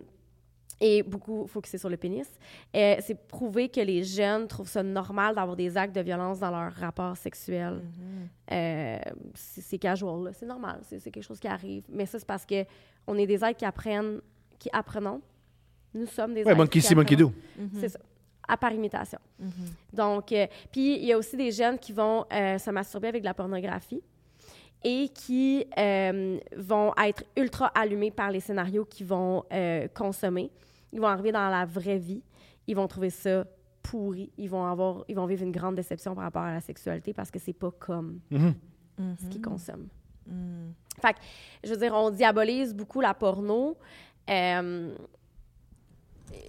et 0.83 1.03
beaucoup 1.03 1.45
focusé 1.45 1.77
sur 1.77 1.89
le 1.89 1.97
pénis. 1.97 2.27
Euh, 2.75 2.95
c'est 3.01 3.27
prouvé 3.27 3.69
que 3.69 3.81
les 3.81 4.03
jeunes 4.03 4.47
trouvent 4.47 4.67
ça 4.67 4.81
normal 4.81 5.35
d'avoir 5.35 5.55
des 5.55 5.77
actes 5.77 5.95
de 5.95 6.01
violence 6.01 6.39
dans 6.39 6.49
leur 6.49 6.73
rapport 6.73 7.15
sexuel. 7.17 7.73
Mhm. 7.83 8.29
Euh, 8.51 8.97
c'est 9.35 9.77
casual, 9.77 10.31
c'est 10.33 10.47
normal, 10.47 10.79
c'est 10.89 10.97
c'est 10.99 11.11
quelque 11.11 11.23
chose 11.23 11.39
qui 11.39 11.47
arrive. 11.47 11.83
Mais 11.87 12.07
ça, 12.07 12.17
c'est 12.17 12.25
parce 12.27 12.47
que 12.47 12.65
on 13.07 13.17
est 13.17 13.27
des 13.27 13.43
êtres 13.43 13.57
qui 13.57 13.65
apprennent, 13.65 14.21
qui 14.59 14.69
apprenons. 14.73 15.21
Nous 15.93 16.05
sommes 16.07 16.33
des 16.33 16.43
Ouais, 16.43 16.51
êtres 16.51 16.57
monkey 16.57 16.79
qui 16.79 16.85
see, 16.85 16.95
monkey 16.95 17.15
apprenons. 17.15 17.33
Mhm. 17.57 17.69
C'est 17.79 17.89
ça. 17.89 17.99
À 18.47 18.57
par 18.57 18.71
imitation. 18.73 19.19
Mhm. 19.39 19.51
Donc, 19.93 20.31
euh, 20.31 20.47
puis 20.71 20.95
il 20.97 21.05
y 21.05 21.13
a 21.13 21.17
aussi 21.17 21.37
des 21.37 21.51
jeunes 21.51 21.77
qui 21.79 21.93
vont 21.93 22.25
euh, 22.33 22.57
se 22.57 22.69
masturber 22.71 23.07
avec 23.07 23.21
de 23.21 23.25
la 23.27 23.33
pornographie 23.33 24.01
et 24.83 25.09
qui 25.09 25.65
euh, 25.77 26.37
vont 26.57 26.91
être 27.05 27.23
ultra 27.37 27.67
allumés 27.67 28.11
par 28.11 28.31
les 28.31 28.39
scénarios 28.39 28.83
qu'ils 28.85 29.05
vont 29.05 29.43
euh, 29.53 29.87
consommer. 29.93 30.49
Ils 30.91 30.99
vont 30.99 31.07
arriver 31.07 31.31
dans 31.31 31.47
la 31.49 31.65
vraie 31.65 31.99
vie, 31.99 32.23
ils 32.67 32.75
vont 32.75 32.87
trouver 32.87 33.09
ça 33.11 33.45
pourri, 33.83 34.31
ils 34.37 34.49
vont 34.49 34.65
avoir, 34.65 35.05
ils 35.07 35.15
vont 35.15 35.25
vivre 35.25 35.43
une 35.43 35.51
grande 35.51 35.75
déception 35.75 36.13
par 36.15 36.23
rapport 36.25 36.41
à 36.43 36.51
la 36.53 36.61
sexualité 36.61 37.13
parce 37.13 37.31
que 37.31 37.39
c'est 37.39 37.53
pas 37.53 37.71
comme 37.71 38.19
Mhm. 38.31 38.53
ce 39.17 39.27
qu'ils 39.27 39.41
consomment. 39.41 39.87
Mhm. 40.27 40.73
Fait 41.01 41.13
que, 41.13 41.19
je 41.63 41.69
veux 41.71 41.77
dire, 41.77 41.93
on 41.95 42.09
diabolise 42.11 42.73
beaucoup 42.73 43.01
la 43.01 43.13
porno. 43.13 43.75
Euh, 44.29 44.93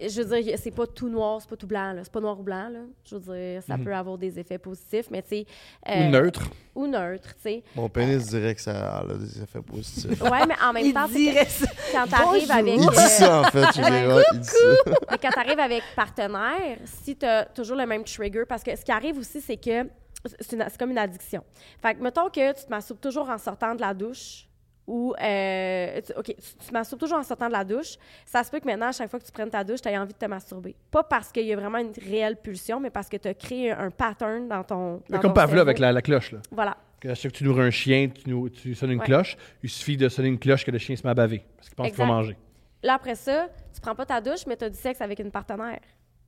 je 0.00 0.22
veux 0.22 0.42
dire, 0.42 0.56
c'est 0.62 0.70
pas 0.70 0.86
tout 0.86 1.08
noir, 1.08 1.40
c'est 1.40 1.48
pas 1.50 1.56
tout 1.56 1.66
blanc. 1.66 1.94
C'est 2.02 2.12
pas 2.12 2.20
noir 2.20 2.38
ou 2.38 2.42
blanc, 2.42 2.68
là. 2.68 2.80
Je 3.04 3.16
veux 3.16 3.34
dire, 3.34 3.62
ça 3.62 3.76
Mhm. 3.76 3.84
peut 3.84 3.94
avoir 3.94 4.16
des 4.18 4.38
effets 4.38 4.58
positifs, 4.58 5.06
mais 5.10 5.22
tu 5.22 5.28
sais... 5.28 5.46
Ou 5.88 5.90
euh, 5.90 6.08
neutre. 6.08 6.42
Ou 6.74 6.86
neutre, 6.86 7.34
tu 7.36 7.42
sais. 7.42 7.62
Mon 7.74 7.88
pénis 7.88 8.24
dirait 8.28 8.54
que 8.54 8.60
ça 8.60 8.98
a 8.98 9.04
des 9.14 9.42
effets 9.42 9.60
positifs. 9.62 10.20
Ouais, 10.22 10.46
mais 10.46 10.54
en 10.62 10.72
même 10.72 10.86
Il 10.86 10.94
temps, 10.94 11.08
que 11.08 11.46
ça. 11.48 11.66
quand 11.92 12.06
t'arrives 12.08 12.50
avec... 12.50 12.76
Il 12.78 12.86
euh, 12.86 12.90
dit 12.90 12.96
ça, 13.08 13.40
en 13.40 13.44
fait. 13.44 13.64
Je 13.74 13.80
ouais, 14.14 14.22
il 14.34 14.38
dit 14.40 14.48
ça. 14.48 14.92
mais 15.10 15.18
quand 15.18 15.30
t'arrives 15.30 15.58
avec 15.60 15.82
partenaire, 15.96 16.78
si 16.84 17.16
t'as 17.16 17.46
toujours 17.46 17.76
le 17.76 17.86
même 17.86 18.04
trigger, 18.04 18.44
parce 18.48 18.62
que 18.62 18.76
ce 18.76 18.84
qui 18.84 18.92
arrive 18.92 19.18
aussi, 19.18 19.40
c'est 19.40 19.56
que 19.56 19.84
c'est 20.24 20.52
une- 20.52 20.64
c'est 20.68 20.78
comme 20.78 20.90
une 20.90 20.98
addiction. 20.98 21.42
Fait 21.80 21.94
que, 21.94 22.02
mettons 22.02 22.28
que 22.30 22.52
tu 22.58 22.64
te 22.64 22.70
masturbes 22.70 23.00
toujours 23.00 23.28
en 23.28 23.38
sortant 23.38 23.74
de 23.74 23.80
la 23.80 23.92
douche, 23.94 24.46
ou, 24.86 25.14
euh, 25.22 26.00
tu- 26.00 26.12
OK, 26.14 26.24
tu, 26.24 26.34
tu 26.34 26.66
te 26.68 26.72
masturbes 26.72 26.98
toujours 27.00 27.18
en 27.18 27.22
sortant 27.22 27.46
de 27.46 27.52
la 27.52 27.64
douche, 27.64 27.96
ça 28.26 28.42
se 28.42 28.50
peut 28.50 28.58
que 28.58 28.66
maintenant, 28.66 28.88
à 28.88 28.92
chaque 28.92 29.08
fois 29.10 29.20
que 29.20 29.24
tu 29.24 29.30
prennes 29.32 29.50
ta 29.50 29.62
douche, 29.62 29.80
tu 29.80 29.88
aies 29.88 29.96
envie 29.98 30.12
de 30.12 30.18
te 30.18 30.26
masturber. 30.26 30.74
Pas 30.90 31.04
parce 31.04 31.30
qu'il 31.30 31.46
y 31.46 31.52
a 31.52 31.56
vraiment 31.56 31.78
une 31.78 31.92
réelle 32.04 32.36
pulsion, 32.36 32.80
mais 32.80 32.90
parce 32.90 33.08
que 33.08 33.16
tu 33.16 33.28
as 33.28 33.34
créé 33.34 33.70
un 33.70 33.90
pattern 33.90 34.48
dans 34.48 34.64
ton. 34.64 34.94
Dans 35.08 35.20
Comme 35.20 35.30
ton 35.30 35.32
Pavlov 35.32 35.50
cerveau. 35.50 35.60
avec 35.62 35.78
la, 35.78 35.92
la 35.92 36.02
cloche. 36.02 36.32
Là. 36.32 36.40
Voilà. 36.50 36.76
Que 37.00 37.08
à 37.08 37.14
chaque 37.14 37.22
fois 37.22 37.30
que 37.30 37.36
tu 37.36 37.44
nourris 37.44 37.62
un 37.62 37.70
chien, 37.70 38.08
tu, 38.08 38.74
sonnes 38.74 38.90
une 38.92 38.98
Ouais. 39.00 39.04
cloche. 39.06 39.36
Il 39.62 39.70
suffit 39.70 39.96
de 39.96 40.08
sonner 40.08 40.28
une 40.28 40.38
cloche 40.38 40.64
que 40.64 40.70
le 40.72 40.78
chien 40.78 40.94
se 40.96 41.02
met 41.04 41.10
à 41.10 41.14
baver. 41.14 41.44
Parce 41.56 41.68
qu'il 41.68 41.76
pense 41.76 41.86
qu'il 41.88 41.96
va 41.96 42.06
manger. 42.06 42.36
Là, 42.82 42.94
après 42.94 43.14
ça, 43.14 43.48
tu 43.72 43.80
prends 43.80 43.94
pas 43.94 44.04
ta 44.06 44.20
douche, 44.20 44.46
mais 44.46 44.56
tu 44.56 44.64
as 44.64 44.70
du 44.70 44.76
sexe 44.78 45.00
avec 45.00 45.18
une 45.20 45.30
partenaire. 45.30 45.80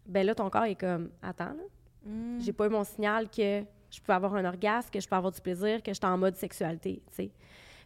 Ben 0.07 0.25
là, 0.25 0.35
ton 0.35 0.49
corps 0.49 0.65
est 0.65 0.75
comme 0.77 1.11
Attends, 1.23 1.47
là, 1.47 1.65
Mm. 2.07 2.41
j'ai 2.41 2.53
pas 2.53 2.67
eu 2.67 2.71
mon 2.71 2.85
signal 2.85 3.29
que 3.29 3.63
je 3.95 4.01
peux 4.01 4.13
avoir 4.13 4.35
un 4.35 4.45
orgasme, 4.45 4.89
que 4.91 5.01
je 5.01 5.09
peux 5.09 5.17
avoir 5.17 5.33
du 5.33 5.41
plaisir, 5.41 5.83
que 5.83 5.91
je 5.93 5.95
suis 5.97 6.07
en 6.07 6.19
mode 6.19 6.37
sexualité, 6.37 7.03
tu 7.11 7.15
sais. 7.15 7.31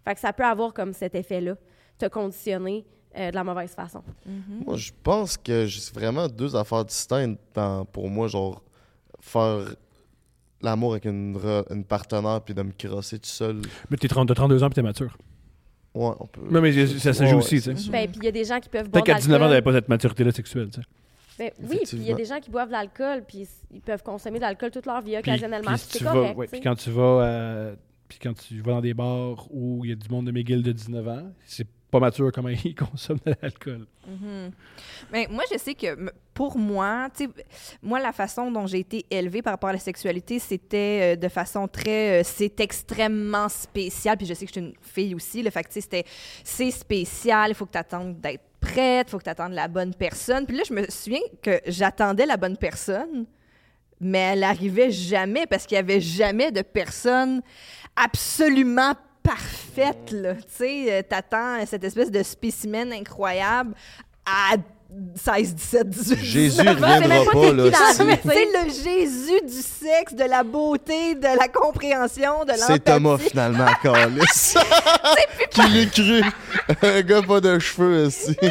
Fait 0.05 0.14
que 0.14 0.20
ça 0.20 0.32
peut 0.32 0.44
avoir 0.44 0.72
comme 0.72 0.93
cet 0.93 1.14
effet-là, 1.14 1.55
te 1.98 2.06
conditionner 2.06 2.85
euh, 3.16 3.30
de 3.30 3.35
la 3.35 3.43
mauvaise 3.44 3.72
façon. 3.72 4.02
Mhm. 4.26 4.64
Moi, 4.66 4.76
je 4.76 4.93
pense 5.02 5.36
que 5.36 5.66
c'est 5.66 5.94
vraiment 5.94 6.28
deux 6.28 6.55
affaires 6.56 6.85
distinctes 6.85 7.40
dans- 7.55 7.85
pour 7.86 8.09
moi, 8.09 8.28
genre 8.28 8.62
faire 9.20 9.74
l'amour 10.62 10.93
avec 10.93 11.05
une, 11.06 11.36
re- 11.36 11.64
une 11.72 11.85
partenaire 11.85 12.40
puis 12.43 12.55
de 12.55 12.62
me 12.62 12.72
crosser 12.72 13.18
tout 13.18 13.28
seul. 13.28 13.60
Mais 13.90 13.97
t'es 13.97 14.09
30, 14.09 14.28
t'as 14.28 14.35
32 14.35 14.62
ans 14.62 14.68
et 14.68 14.72
t'es 14.72 14.82
mature. 14.82 15.16
Ouais, 15.94 16.10
on 16.20 16.26
peut. 16.26 16.43
Non, 16.51 16.60
mais 16.60 16.72
ça, 16.86 17.10
Ouais, 17.10 17.14
joue 17.14 17.24
ouais, 17.24 17.35
aussi, 17.35 17.60
tu 17.62 17.76
sais. 17.76 17.90
Ben, 17.90 18.09
puis 18.09 18.18
il 18.20 18.24
y 18.24 18.28
a 18.28 18.32
des 18.32 18.44
gens 18.44 18.60
qui 18.60 18.68
peuvent 18.68 18.89
boire 18.89 19.02
Peut-être 19.02 19.16
qu'à 19.16 19.20
19 19.20 19.40
ans, 19.43 19.48
t'avais 19.48 19.62
pas 19.62 19.72
cette 19.72 19.89
maturité-là 19.89 20.30
sexuelle, 20.32 20.68
tu 20.70 20.80
sais. 20.80 20.86
Ben, 21.39 21.51
oui, 21.60 21.81
puis 21.86 21.97
il 21.98 22.02
y 22.02 22.12
a 22.12 22.15
des 22.15 22.24
gens 22.24 22.40
qui 22.40 22.51
boivent 22.51 22.69
de 22.69 22.73
l'alcool, 22.73 23.24
puis 23.27 23.47
ils 23.70 23.81
peuvent 23.81 24.02
consommer 24.02 24.39
de 24.39 24.44
l'alcool 24.44 24.70
toute 24.70 24.86
leur 24.86 25.01
vie 25.01 25.16
occasionnellement, 25.16 25.74
puis 25.74 25.86
c'est 25.89 26.05
correct. 26.05 26.36
ouais, 26.36 26.47
puis 26.48 26.60
quand 26.60 26.74
tu 26.74 26.90
vas 26.90 27.02
euh, 27.02 27.77
puis 28.09 28.19
quand 28.20 28.35
tu 28.35 28.60
vas 28.60 28.73
dans 28.73 28.81
des 28.81 28.94
bars 28.94 29.47
où 29.51 29.85
il 29.85 29.90
y 29.90 29.93
a 29.93 29.97
du 29.97 30.09
monde 30.09 30.27
de 30.27 30.32
McGill 30.32 30.62
de 30.62 30.73
19 30.73 31.09
ans, 31.09 31.32
c'est 31.44 31.66
pas 31.90 32.01
mature 32.01 32.31
comment 32.32 32.48
ils 32.65 32.74
consomment 32.74 33.20
de 33.24 33.35
l'alcool. 33.40 33.86
Mais 35.12 35.27
moi, 35.31 35.44
je 35.52 35.59
sais 35.59 35.74
que 35.74 36.10
pour 36.35 36.56
moi, 36.59 37.09
tu 37.16 37.24
sais, 37.24 37.31
moi, 37.82 37.98
la 38.01 38.12
façon 38.12 38.51
dont 38.51 38.66
j'ai 38.66 38.81
été 38.81 39.06
élevée 39.10 39.43
par 39.43 39.55
rapport 39.55 39.70
à 39.70 39.74
la 39.74 39.78
sexualité, 39.78 40.39
c'était 40.39 41.15
euh, 41.15 41.16
de 41.16 41.28
façon 41.28 41.69
très. 41.69 42.20
euh, 42.20 42.23
c'est 42.24 42.60
extrêmement 42.60 43.48
spécial. 43.48 44.16
Puis 44.16 44.27
je 44.27 44.35
sais 44.35 44.47
que 44.47 44.52
je 44.55 44.60
suis 44.60 44.69
une 44.69 44.74
fille 44.81 45.15
aussi. 45.15 45.43
Le 45.43 45.51
fait 45.51 45.65
que, 45.65 45.73
c'était. 45.73 46.05
C'est 46.44 46.70
spécial. 46.70 47.51
Il 47.51 47.55
faut 47.55 47.66
que 47.66 47.73
tu 47.73 47.78
attendes 47.78 48.20
d'être 48.20 48.44
prête. 48.73 49.11
Faut 49.11 49.19
que 49.19 49.24
tu 49.24 49.31
attendes 49.31 49.53
la 49.53 49.69
bonne 49.69 49.95
personne. 49.95 50.47
Puis 50.47 50.57
là, 50.57 50.62
je 50.66 50.74
me 50.74 50.85
souviens 50.89 51.20
que 51.43 51.61
j'attendais 51.66 52.27
la 52.27 52.36
bonne 52.36 52.57
personne. 52.57 53.27
mais 54.01 54.19
elle 54.19 54.45
arrivait 54.45 54.93
jamais 54.93 55.47
parce 55.47 55.66
qu'il 55.66 55.74
y 55.74 55.78
avait 55.78 56.01
jamais 56.01 56.53
de 56.53 56.62
personne 56.62 57.43
absolument 57.97 58.95
parfaite. 59.24 60.07
Tu 60.07 60.16
sais, 60.49 60.93
euh, 60.93 61.03
t'attends 61.03 61.66
cette 61.66 61.82
espèce 61.82 62.11
de 62.11 62.23
spécimen 62.23 62.93
incroyable 62.93 63.74
à 64.24 64.57
16, 65.15 65.55
17, 65.55 65.89
18. 65.90 66.16
Jésus 66.24 66.62
19 66.62 66.66
ans. 66.66 66.70
reviendra 66.70 67.02
c'est 67.93 68.05
même 68.05 68.16
pas 68.16 68.32
là. 68.32 68.35
sais, 68.35 68.47
le 68.55 68.70
Jésus 68.70 69.40
du 69.47 69.62
sexe, 69.62 70.15
de 70.15 70.24
la 70.24 70.43
beauté, 70.43 71.15
de 71.15 71.39
la 71.39 71.48
compréhension, 71.48 72.44
de 72.44 72.52
l'empathie. 72.52 72.65
C'est 72.66 72.85
Thomas, 72.85 73.19
finalement, 73.19 73.66
Carlis. 73.82 74.55
Qui 75.51 75.69
l'ait 75.69 75.86
cru? 75.86 76.23
Un 76.82 77.02
gars 77.02 77.20
pas 77.23 77.40
de 77.40 77.59
cheveux, 77.59 78.06
aussi. 78.06 78.35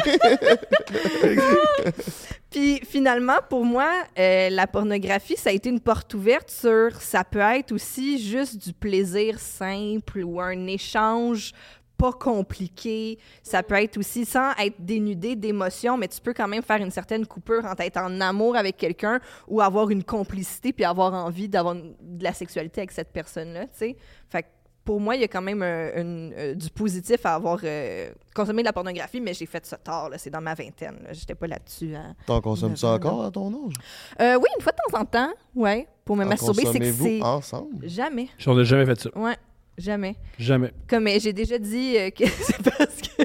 Puis 2.50 2.80
finalement, 2.88 3.38
pour 3.50 3.64
moi, 3.64 3.90
euh, 4.18 4.48
la 4.50 4.66
pornographie, 4.66 5.36
ça 5.36 5.50
a 5.50 5.52
été 5.52 5.68
une 5.68 5.80
porte 5.80 6.14
ouverte 6.14 6.50
sur 6.50 7.00
ça 7.00 7.22
peut 7.22 7.40
être 7.40 7.72
aussi 7.72 8.24
juste 8.24 8.56
du 8.56 8.72
plaisir 8.72 9.38
simple 9.38 10.22
ou 10.24 10.40
un 10.40 10.66
échange 10.66 11.52
pas 11.98 12.12
compliqué. 12.12 13.18
Ça 13.42 13.62
peut 13.62 13.74
être 13.74 13.98
aussi 13.98 14.24
sans 14.24 14.52
être 14.52 14.76
dénudé 14.78 15.36
d'émotions, 15.36 15.96
mais 15.98 16.08
tu 16.08 16.20
peux 16.20 16.32
quand 16.32 16.48
même 16.48 16.62
faire 16.62 16.78
une 16.80 16.90
certaine 16.90 17.26
coupure 17.26 17.64
entre 17.64 17.82
être 17.82 17.98
en 17.98 18.20
amour 18.20 18.56
avec 18.56 18.76
quelqu'un 18.76 19.20
ou 19.48 19.60
avoir 19.60 19.90
une 19.90 20.04
complicité 20.04 20.72
puis 20.72 20.84
avoir 20.84 21.12
envie 21.12 21.48
d'avoir 21.48 21.74
de 21.74 22.24
la 22.24 22.32
sexualité 22.32 22.80
avec 22.82 22.92
cette 22.92 23.12
personne-là, 23.12 23.64
tu 23.66 23.70
sais. 23.74 23.96
Fait 24.28 24.42
que 24.44 24.48
pour 24.84 25.00
moi, 25.00 25.16
il 25.16 25.20
y 25.20 25.24
a 25.24 25.28
quand 25.28 25.42
même 25.42 25.62
un- 25.62 25.66
euh, 25.66 26.54
du 26.54 26.70
positif 26.70 27.26
à 27.26 27.34
avoir 27.34 27.58
euh, 27.62 28.10
consommé 28.34 28.62
de 28.62 28.66
la 28.68 28.72
pornographie, 28.72 29.20
mais 29.20 29.34
j'ai 29.34 29.44
fait 29.44 29.66
ça 29.66 29.76
tard, 29.76 30.08
là. 30.08 30.16
c'est 30.16 30.30
dans 30.30 30.40
ma 30.40 30.54
vingtaine. 30.54 31.06
J'étais 31.10 31.34
pas 31.34 31.46
là-dessus. 31.46 31.94
hein. 31.94 32.14
T'en 32.24 32.40
consommes-tu 32.40 32.86
Neuf 32.86 32.92
ans, 32.92 32.96
encore 32.96 33.24
à 33.24 33.30
ton 33.30 33.48
âge? 33.66 33.74
Euh, 34.20 34.36
oui, 34.36 34.48
une 34.56 34.62
fois 34.62 34.72
de 34.72 34.78
temps 34.90 34.98
en 35.00 35.04
temps, 35.04 35.30
ouais, 35.56 35.86
pour 36.06 36.16
me 36.16 36.24
En 36.24 36.28
masturber, 36.28 36.62
c'est 36.72 36.78
que 36.78 36.92
c'est 36.92 37.22
ensemble? 37.22 37.86
jamais, 37.86 38.28
On 38.46 38.54
n'a 38.54 38.64
jamais 38.64 38.86
fait 38.86 38.98
ça. 38.98 39.10
ouais, 39.18 39.36
jamais. 39.78 40.16
Jamais. 40.38 40.72
Comme 40.88 41.08
j'ai 41.18 41.32
déjà 41.32 41.58
dit 41.58 41.96
euh, 41.96 42.10
que 42.10 42.26
c'est 42.42 42.62
parce 42.62 43.00
que 43.00 43.22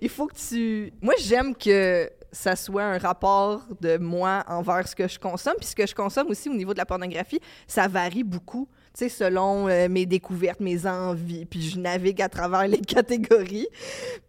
il 0.00 0.08
faut 0.08 0.26
que 0.26 0.36
tu. 0.36 0.92
Moi, 1.00 1.14
j'aime 1.18 1.54
que 1.54 2.10
ça 2.32 2.54
soit 2.54 2.84
un 2.84 2.98
rapport 2.98 3.62
de 3.80 3.96
moi 3.96 4.44
envers 4.48 4.86
ce 4.86 4.94
que 4.94 5.08
je 5.08 5.18
consomme, 5.18 5.54
puis 5.58 5.66
ce 5.66 5.74
que 5.74 5.86
je 5.86 5.94
consomme 5.94 6.28
aussi 6.28 6.48
au 6.48 6.54
niveau 6.54 6.72
de 6.72 6.78
la 6.78 6.86
pornographie, 6.86 7.40
ça 7.66 7.88
varie 7.88 8.24
beaucoup. 8.24 8.68
Tu 8.92 9.04
sais, 9.04 9.08
selon 9.08 9.68
euh, 9.68 9.88
mes 9.88 10.06
découvertes, 10.06 10.60
mes 10.60 10.86
envies, 10.86 11.46
puis 11.46 11.62
je 11.62 11.78
navigue 11.78 12.20
à 12.20 12.28
travers 12.28 12.66
les 12.66 12.80
catégories. 12.94 13.68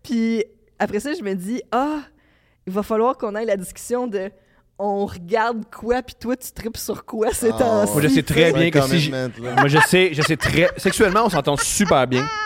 Puis 0.04 0.44
après 0.80 1.00
ça, 1.00 1.14
je 1.14 1.24
me 1.24 1.34
dis, 1.34 1.62
ah, 1.72 2.02
il 2.66 2.74
va 2.74 2.84
falloir 2.84 3.18
qu'on 3.18 3.36
ait 3.36 3.46
la 3.46 3.58
discussion 3.58 4.08
de 4.08 4.32
on 4.80 5.06
regarde 5.06 5.64
quoi, 5.76 6.02
puis 6.04 6.16
toi, 6.20 6.36
tu 6.36 6.52
tripes 6.52 6.78
sur 6.78 7.04
quoi 7.06 7.34
ces 7.34 7.50
Ah, 7.50 7.58
temps-ci? 7.58 7.94
Moi, 7.94 8.02
je 8.04 8.08
sais 8.10 8.24
très 8.24 8.48
C'est 8.48 8.54
bien 8.54 8.70
que 8.70 8.82
si. 8.82 9.10
là. 9.12 9.28
Moi, 9.58 9.68
je 9.68 9.80
sais, 9.88 10.10
je 10.14 10.22
sais 10.22 10.38
très. 10.38 10.70
Sexuellement, 10.78 11.22
on 11.26 11.30
s'entend 11.30 11.58
super 11.58 12.06
bien. 12.08 12.28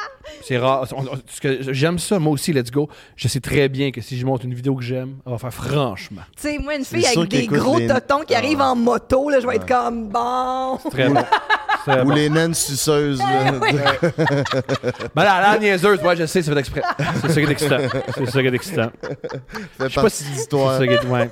C'est 0.44 0.58
rare. 0.58 0.88
On- 0.96 1.04
on- 1.04 1.72
J'aime 1.74 2.00
ça, 2.00 2.18
moi 2.20 2.32
aussi, 2.34 2.54
let's 2.54 2.72
go. 2.72 2.88
Je 3.16 3.28
sais 3.28 3.40
très 3.42 3.68
bien 3.70 3.92
que 3.92 4.02
si 4.02 4.18
je 4.18 4.26
montre 4.26 4.46
une 4.46 4.54
vidéo 4.54 4.76
que 4.76 4.84
j'aime, 4.84 5.16
elle 5.26 5.32
va 5.34 5.38
faire 5.40 5.54
franchement. 5.54 6.22
Tu 6.36 6.44
sais, 6.44 6.58
moi, 6.60 6.76
une 6.76 6.84
C'est 6.84 6.98
fille 6.98 7.06
avec 7.18 7.30
des 7.30 7.48
gros 7.48 7.78
les- 7.80 7.88
totons 7.88 8.22
qui 8.22 8.34
Ah. 8.34 8.38
arrivent 8.38 8.62
en 8.62 8.76
moto, 8.76 9.30
là, 9.30 9.40
je 9.40 9.48
vais 9.48 9.56
être 9.58 9.68
comme 9.68 10.08
bon. 10.10 10.78
Très 10.90 11.10
bon. 11.10 11.22
Ou 11.88 12.04
bon. 12.06 12.14
les 12.14 12.30
naines 12.30 12.54
suceuses, 12.54 13.18
là. 13.20 13.52
Ben 15.16 15.24
là, 15.24 15.42
la 15.54 15.58
niaiseuse, 15.60 16.00
ouais, 16.04 16.16
je 16.16 16.26
sais, 16.28 16.42
c'est 16.44 16.54
fait 16.54 16.60
exprès. 16.60 16.82
C'est 17.22 17.28
ça 17.30 17.34
qui 17.34 17.48
est 17.48 17.52
excitant. 17.52 17.78
C'est 18.16 18.26
ça 18.30 18.42
qui 18.42 18.48
est 18.48 18.54
excitant. 18.54 18.90
fait 19.02 19.84
sais 19.90 19.90
pas 19.96 20.02
partie 20.02 20.18
si- 20.18 20.24
de 20.24 20.30
C'est 20.30 20.36
l'histoire. 20.36 20.78
ça 20.78 20.88
qui 20.88 20.94
est. 20.94 21.06
Ouais. 21.06 21.30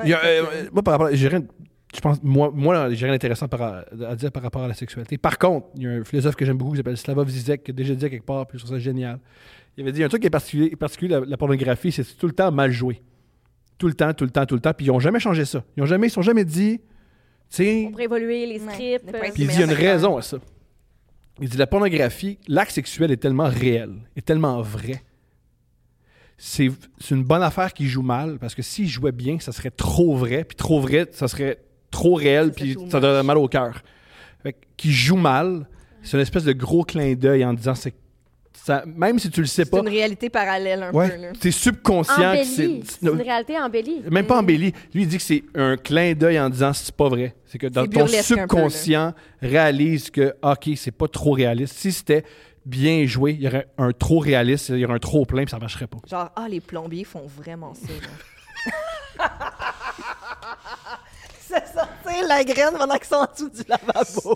Ouais, 0.00 0.06
Il 0.06 0.10
y 0.10 0.14
a, 0.14 0.20
c'est 0.22 0.38
euh, 0.40 0.68
moi, 0.72 0.82
par 0.82 0.92
rapport, 0.98 1.08
j'ai 1.12 1.28
rien, 1.28 1.42
je 1.94 2.00
pense, 2.00 2.22
moi, 2.22 2.50
moi 2.54 2.90
j'ai 2.94 3.04
rien 3.06 3.14
d'intéressant 3.14 3.48
par- 3.48 3.84
à 4.08 4.16
dire 4.16 4.30
par 4.32 4.42
rapport 4.42 4.62
à 4.62 4.68
la 4.68 4.74
sexualité. 4.74 5.18
Par 5.18 5.38
contre, 5.38 5.68
il 5.76 5.82
y 5.82 5.86
a 5.86 5.90
un 5.90 6.04
philosophe 6.04 6.36
que 6.36 6.44
j'aime 6.44 6.56
beaucoup 6.58 6.72
qui 6.72 6.76
s'appelle 6.78 6.96
Slavoj 6.96 7.28
Zizek, 7.28 7.64
qui 7.64 7.70
a 7.70 7.74
déjà 7.74 7.94
dit 7.94 8.04
à 8.04 8.08
quelque 8.10 8.26
part, 8.26 8.46
puis 8.46 8.58
je 8.58 8.64
trouve 8.64 8.76
ça 8.76 8.80
génial. 8.80 9.18
Il 9.76 9.82
avait 9.82 9.92
dit 9.92 10.02
un 10.04 10.08
truc 10.08 10.20
qui 10.22 10.26
est 10.26 10.30
particulier, 10.30 10.74
particulier 10.76 11.10
la, 11.14 11.20
la 11.26 11.36
pornographie, 11.36 11.92
c'est 11.92 12.04
tout 12.16 12.26
le 12.26 12.32
temps 12.32 12.50
mal 12.52 12.70
joué. 12.70 13.00
Tout 13.78 13.86
le 13.86 13.94
temps, 13.94 14.12
tout 14.12 14.24
le 14.24 14.30
temps, 14.30 14.44
tout 14.44 14.54
le 14.56 14.60
temps. 14.60 14.72
Puis 14.74 14.86
ils 14.86 14.90
n'ont 14.90 15.00
jamais 15.00 15.20
changé 15.20 15.44
ça. 15.44 15.64
Ils 15.76 15.82
ont 15.82 15.86
jamais, 15.86 16.08
ils 16.08 16.10
sont 16.10 16.20
jamais 16.22 16.44
dit, 16.44 16.78
tu 16.78 16.84
sais, 17.48 17.88
Pour 17.90 18.00
évoluer 18.00 18.46
les 18.46 18.60
Ouais, 18.60 18.72
scripts. 18.74 19.06
les 19.06 19.12
principes. 19.12 19.34
puis 19.34 19.42
il 19.44 19.48
dit 19.48 19.54
il 19.54 19.60
y 19.60 19.62
a 19.62 19.66
une 19.66 19.72
raison 19.72 20.16
à 20.18 20.22
ça. 20.22 20.38
Il 21.40 21.48
dit 21.48 21.56
la 21.56 21.66
pornographie, 21.66 22.38
l'acte 22.48 22.72
sexuel 22.72 23.10
est 23.10 23.16
tellement 23.16 23.48
réel, 23.48 23.92
est 24.16 24.24
tellement 24.26 24.60
vrai. 24.60 25.02
C'est 26.42 26.70
c'est 26.98 27.14
une 27.14 27.22
bonne 27.22 27.42
affaire 27.42 27.74
qui 27.74 27.86
joue 27.86 28.00
mal, 28.00 28.38
parce 28.38 28.54
que 28.54 28.62
s'il 28.62 28.88
jouait 28.88 29.12
bien, 29.12 29.38
ça 29.40 29.52
serait 29.52 29.70
trop 29.70 30.16
vrai, 30.16 30.42
puis 30.44 30.56
trop 30.56 30.80
vrai, 30.80 31.06
ça 31.12 31.28
serait 31.28 31.58
trop 31.90 32.14
réel, 32.14 32.52
puis 32.52 32.78
ça 32.88 32.98
donnerait 32.98 33.22
mal 33.22 33.36
au 33.36 33.46
cœur. 33.46 33.82
Fait 34.42 34.54
que 34.54 34.58
Qui 34.78 34.90
joue 34.90 35.16
mal, 35.16 35.68
c'est 36.02 36.16
une 36.16 36.22
espèce 36.22 36.44
de 36.44 36.52
gros 36.52 36.82
clin 36.82 37.12
d'œil 37.14 37.44
en 37.44 37.52
disant, 37.52 37.74
c'est 37.74 37.92
ça, 38.54 38.84
même 38.86 39.18
si 39.18 39.28
tu 39.30 39.40
le 39.40 39.46
sais 39.46 39.64
C'est 39.64 39.70
pas, 39.70 39.80
une 39.80 39.88
réalité 39.88 40.30
parallèle 40.30 40.82
un 40.82 40.92
peu. 40.92 41.08
C'est 41.40 41.50
subconscient 41.50 42.34
que 42.34 42.44
c'est. 42.44 42.64
Embellie. 42.64 42.84
C'est 42.86 43.02
une 43.02 43.20
réalité 43.20 43.58
embellie. 43.58 44.02
Même 44.10 44.26
pas 44.26 44.38
embelli. 44.38 44.72
Lui, 44.94 45.02
il 45.02 45.08
dit 45.08 45.16
que 45.16 45.22
c'est 45.22 45.44
un 45.54 45.76
clin 45.76 46.14
d'œil 46.14 46.40
en 46.40 46.48
disant 46.48 46.72
c'est 46.72 46.94
pas 46.94 47.08
vrai. 47.08 47.34
C'est 47.46 47.58
que 47.58 47.66
dans 47.66 47.82
C'est 47.82 47.90
ton 47.90 48.06
peu, 48.06 48.08
subconscient 48.08 49.14
réalise 49.40 50.10
que, 50.10 50.34
OK, 50.42 50.70
c'est 50.76 50.90
pas 50.90 51.08
trop 51.08 51.32
réaliste. 51.32 51.74
Si 51.76 51.92
c'était 51.92 52.24
bien 52.66 53.06
joué, 53.06 53.32
il 53.32 53.40
y 53.42 53.46
aurait 53.48 53.68
un 53.78 53.92
trop 53.92 54.18
réaliste, 54.18 54.68
il 54.70 54.78
y 54.78 54.84
aurait 54.84 54.94
un 54.94 54.98
trop 54.98 55.24
plein, 55.24 55.44
puis 55.44 55.50
ça 55.50 55.58
marcherait 55.58 55.86
pas. 55.86 55.98
Genre, 56.08 56.30
ah, 56.36 56.46
les 56.48 56.60
plombiers 56.60 57.04
font 57.04 57.26
vraiment 57.26 57.74
ça. 57.74 57.88
C'est 61.40 61.66
sortir 61.74 62.28
la 62.28 62.44
graine 62.44 62.74
pendant 62.76 62.96
qu'ils 62.96 63.04
sont 63.06 63.14
en 63.16 63.26
dessous 63.32 63.50
du 63.50 63.62
lavabo. 63.68 64.34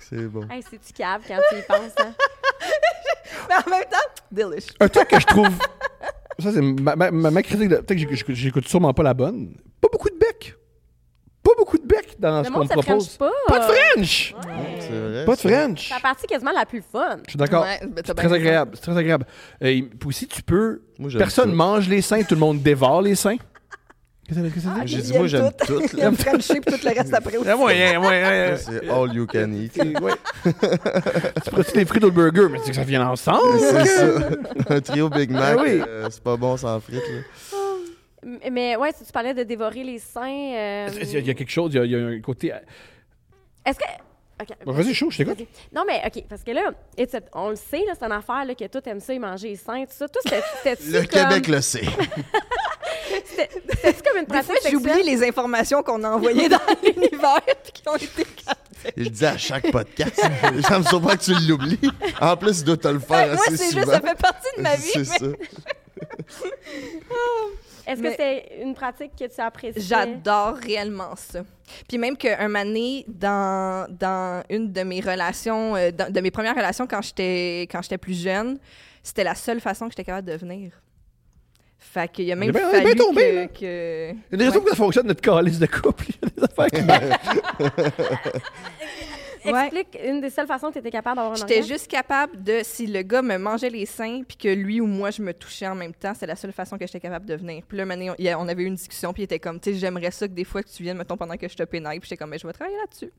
C'est 0.00 0.28
bon. 0.28 0.48
Hey, 0.48 0.62
c'est-tu 0.62 0.92
cave 0.92 1.22
quand 1.26 1.38
tu 1.50 1.56
y 1.58 1.62
penses, 1.62 1.92
hein? 1.98 2.14
Mais 3.48 3.54
en 3.66 3.70
même 3.70 3.84
temps, 3.90 4.22
delish. 4.30 4.66
Un 4.78 4.88
truc 4.88 5.08
que 5.08 5.18
je 5.20 5.26
trouve. 5.26 5.50
Ça, 6.38 6.52
c'est 6.52 6.60
ma, 6.62 6.94
ma- 6.94 7.10
ma- 7.10 7.42
critique. 7.42 7.68
de- 7.68 7.76
Peut-être 7.76 8.08
que 8.08 8.14
j'écoute- 8.14 8.34
j'écoute 8.34 8.68
sûrement 8.68 8.94
pas 8.94 9.02
la 9.02 9.14
bonne. 9.14 9.56
Pas 9.80 9.88
beaucoup 9.90 10.08
de 10.10 10.16
bec. 10.16 10.54
Pas 11.56 11.62
beaucoup 11.62 11.78
de 11.78 11.86
bec 11.86 12.16
dans 12.18 12.38
Le 12.40 12.44
ce 12.44 12.50
qu'on 12.50 12.58
me 12.60 12.64
se 12.64 12.72
propose. 12.72 13.08
french 13.16 13.18
pas. 13.18 13.30
Pas 13.48 13.58
de 13.58 13.64
French! 13.72 14.34
C'est 14.80 14.88
vrai. 14.90 15.24
Pas 15.24 15.34
de. 15.34 15.40
French! 15.40 15.88
C'est 15.88 15.94
la 15.94 16.00
partie 16.00 16.26
quasiment 16.26 16.52
la 16.52 16.66
plus 16.66 16.82
fun. 16.92 17.16
Je 17.24 17.30
suis 17.30 17.38
d'accord. 17.38 17.62
Ouais, 17.62 17.80
ben, 17.82 18.02
C'est 18.06 18.14
très 18.14 18.32
agréable. 18.32 18.72
C'est 18.74 18.82
très 18.82 18.96
agréable. 18.96 19.26
Euh, 19.62 19.70
il- 19.70 19.88
puis 19.88 20.08
aussi, 20.08 20.26
tu 20.26 20.42
peux. 20.42 20.82
Moi, 20.98 21.10
Personne 21.16 21.50
tout. 21.50 21.56
mange 21.56 21.88
les 21.88 22.02
seins, 22.02 22.22
tout 22.22 22.34
le 22.34 22.40
monde 22.40 22.62
dévore 22.62 23.02
les 23.02 23.14
seins. 23.14 23.36
Qu'est-ce 24.28 24.40
que 24.40 24.46
que 24.48 24.60
Ah, 24.68 24.80
J'ai 24.84 25.02
dit, 25.02 25.16
moi, 25.16 25.28
j'aime 25.28 25.50
tout. 25.56 25.66
tout, 25.78 25.82
Il 25.92 25.98
là. 26.00 26.06
aime 26.06 26.16
Frencher 26.16 26.60
puis 26.60 26.74
tout 26.76 26.80
le 26.84 26.92
reste 26.98 27.14
après 27.14 27.36
aussi. 27.36 27.46
c'est 27.48 27.56
moyen, 27.56 28.00
moyen. 28.00 28.56
C'est 28.56 28.88
all 28.90 29.14
you 29.14 29.24
can 29.24 29.52
eat. 29.52 29.72
C'est- 29.72 29.98
ouais. 30.02 30.12
tu 31.44 31.50
prends 31.52 31.62
des 31.74 31.84
frites 31.84 32.02
au 32.04 32.10
burger, 32.10 32.48
mais 32.50 32.58
c'est 32.64 32.70
que 32.70 32.76
ça 32.76 32.82
vient 32.82 33.08
ensemble. 33.08 33.60
C'est 33.60 33.84
ça. 33.86 34.04
Un 34.68 34.80
trio 34.80 35.08
Big 35.10 35.30
Mac, 35.30 35.56
Ah 35.58 35.62
oui. 35.62 35.80
euh, 35.86 36.08
c'est 36.10 36.22
pas 36.24 36.36
bon 36.36 36.56
sans 36.56 36.80
frites. 36.80 37.00
Mais 38.50 38.76
ouais, 38.76 38.92
si 38.96 39.04
tu 39.04 39.12
parlais 39.12 39.34
de 39.34 39.42
dévorer 39.42 39.84
les 39.84 39.98
seins. 39.98 40.22
euh, 40.54 40.88
Il 40.92 41.12
y 41.12 41.16
a- 41.16 41.20
il 41.20 41.26
y 41.26 41.30
a 41.30 41.34
quelque 41.34 41.50
chose, 41.50 41.70
il 41.74 41.76
y 41.76 41.80
a, 41.80 41.84
il 41.84 41.90
y 41.90 41.94
a 41.94 41.98
un 41.98 42.20
côté. 42.20 42.52
Est-ce 43.64 43.78
que. 43.78 43.84
OK. 44.38 44.48
Bon, 44.66 44.72
Vas-y, 44.72 44.92
chaud, 44.94 45.10
je 45.10 45.18
t'écoute. 45.18 45.38
Vas-y. 45.38 45.46
Non, 45.74 45.84
mais 45.86 46.02
OK, 46.06 46.24
parce 46.28 46.42
que 46.42 46.50
là, 46.50 46.70
on 47.32 47.50
le 47.50 47.56
sait, 47.56 47.84
là, 47.86 47.92
c'est 47.98 48.04
une 48.04 48.12
affaire 48.12 48.44
là, 48.44 48.54
que 48.54 48.66
toi, 48.66 48.82
t'aimes 48.82 49.00
ça, 49.00 49.14
et 49.14 49.18
manger 49.18 49.48
les 49.48 49.56
seins, 49.56 49.84
tout 49.86 49.92
ça. 49.92 50.08
Toi, 50.08 50.20
c'était- 50.24 50.42
c'était-tu 50.76 50.90
Le 50.90 50.98
comme... 51.06 51.08
Québec 51.28 51.48
le 51.48 51.60
sait. 51.62 51.84
c'était- 53.24 53.48
C'était-tu 53.70 54.02
comme 54.02 54.18
une 54.18 54.24
Des 54.26 54.42
fois, 54.42 54.54
pratique 54.54 54.70
j'oublie 54.72 54.92
sexuelle? 54.92 55.06
les 55.20 55.28
informations 55.28 55.82
qu'on 55.82 56.02
a 56.04 56.10
envoyées 56.10 56.48
dans 56.50 56.58
l'univers 56.82 57.40
puis 57.62 57.72
qui 57.72 57.88
ont 57.88 57.96
été 57.96 58.24
captées. 58.24 58.92
Il 58.96 59.04
le 59.04 59.10
dit 59.10 59.24
à 59.26 59.38
chaque 59.38 59.70
podcast. 59.72 60.20
Ça 60.68 60.78
me 60.78 60.84
surprend 60.84 61.16
que 61.16 61.24
tu 61.24 61.32
l'oublies. 61.48 61.78
En 62.20 62.36
plus, 62.36 62.60
il 62.60 62.64
doit 62.64 62.76
te 62.76 62.88
le 62.88 62.98
faire 63.00 63.28
Moi, 63.32 63.42
assez 63.46 63.56
c'est 63.56 63.70
souvent. 63.70 63.80
juste, 63.80 63.92
ça 63.92 64.00
fait 64.00 64.18
partie 64.20 64.56
de 64.58 64.62
ma 64.62 64.76
vie. 64.76 64.82
C'est 64.82 64.98
mais 64.98 65.04
ça. 65.04 65.26
Est-ce 67.86 68.00
Mais- 68.02 68.10
que 68.10 68.16
c'est 68.16 68.48
une 68.62 68.74
pratique 68.74 69.12
que 69.18 69.24
tu 69.32 69.40
apprécies? 69.40 69.80
J'adore 69.80 70.54
réellement 70.56 71.14
ça. 71.16 71.40
Puis 71.88 71.98
même 71.98 72.16
qu'un 72.16 72.48
moment 72.48 72.64
donné, 72.64 73.04
dans, 73.08 73.86
dans 73.90 74.42
une 74.50 74.72
de 74.72 74.82
mes 74.82 75.00
relations, 75.00 75.74
euh, 75.76 75.90
dans- 75.92 76.12
de 76.12 76.20
mes 76.20 76.30
premières 76.30 76.54
relations 76.56 76.86
quand 76.86 77.02
j'étais 77.02 77.62
quand 77.70 77.82
j'étais 77.82 77.98
plus 77.98 78.20
jeune, 78.20 78.58
c'était 79.02 79.24
la 79.24 79.34
seule 79.34 79.60
façon 79.60 79.86
que 79.86 79.92
j'étais 79.92 80.04
capable 80.04 80.26
de 80.28 80.32
devenir. 80.32 80.72
Fait 81.78 82.10
qu'il 82.10 82.24
y 82.24 82.32
a 82.32 82.36
même 82.36 82.50
bien- 82.50 82.70
fallu 82.70 82.84
bien 82.84 82.94
tombé, 82.94 83.32
là. 83.34 83.46
que... 83.46 83.58
que- 83.60 84.10
Il 84.12 84.16
y 84.32 84.34
a 84.34 84.36
des 84.38 84.44
raisons 84.46 84.58
Ouais. 84.58 84.64
que 84.64 84.70
ça 84.70 84.76
fonctionne, 84.76 85.06
notre 85.06 85.20
calice 85.20 85.58
de 85.58 85.66
couple. 85.66 86.04
Il 86.08 86.14
y 86.14 86.18
a 86.26 86.30
des 86.36 86.44
affaires 86.44 86.70
qui 86.70 86.82
Ouais. 89.52 89.66
Explique 89.66 89.98
une 90.04 90.20
des 90.20 90.30
seules 90.30 90.46
façons 90.46 90.68
que 90.68 90.74
tu 90.74 90.78
étais 90.78 90.90
capable 90.90 91.16
d'avoir 91.16 91.32
un 91.32 91.36
J'étais 91.36 91.62
juste 91.62 91.88
capable 91.88 92.42
de, 92.42 92.60
si 92.62 92.86
le 92.86 93.02
gars 93.02 93.22
me 93.22 93.36
mangeait 93.38 93.70
les 93.70 93.86
seins, 93.86 94.22
puis 94.26 94.36
que 94.36 94.48
lui 94.48 94.80
ou 94.80 94.86
moi, 94.86 95.10
je 95.10 95.22
me 95.22 95.32
touchais 95.32 95.66
en 95.66 95.74
même 95.74 95.94
temps, 95.94 96.12
c'est 96.18 96.26
la 96.26 96.36
seule 96.36 96.52
façon 96.52 96.78
que 96.78 96.86
j'étais 96.86 97.00
capable 97.00 97.26
de 97.26 97.34
venir. 97.34 97.62
Puis 97.66 97.76
là, 97.76 97.84
un 97.84 97.86
moment 97.86 98.12
donné, 98.16 98.34
on, 98.34 98.48
avait 98.48 98.62
eu 98.62 98.66
une 98.66 98.74
discussion, 98.74 99.12
puis 99.12 99.22
il 99.22 99.24
était 99.24 99.38
comme, 99.38 99.60
tu 99.60 99.72
sais, 99.72 99.78
j'aimerais 99.78 100.10
ça 100.10 100.28
que 100.28 100.32
des 100.32 100.44
fois 100.44 100.62
que 100.62 100.68
tu 100.68 100.82
viennes, 100.82 100.98
mettons, 100.98 101.16
pendant 101.16 101.36
que 101.36 101.48
je 101.48 101.56
te 101.56 101.62
pénètre, 101.62 102.00
puis 102.00 102.08
j'étais 102.08 102.16
comme, 102.16 102.30
mais 102.30 102.38
je 102.38 102.46
vais 102.46 102.52
travailler 102.52 102.76
là-dessus. 102.76 103.12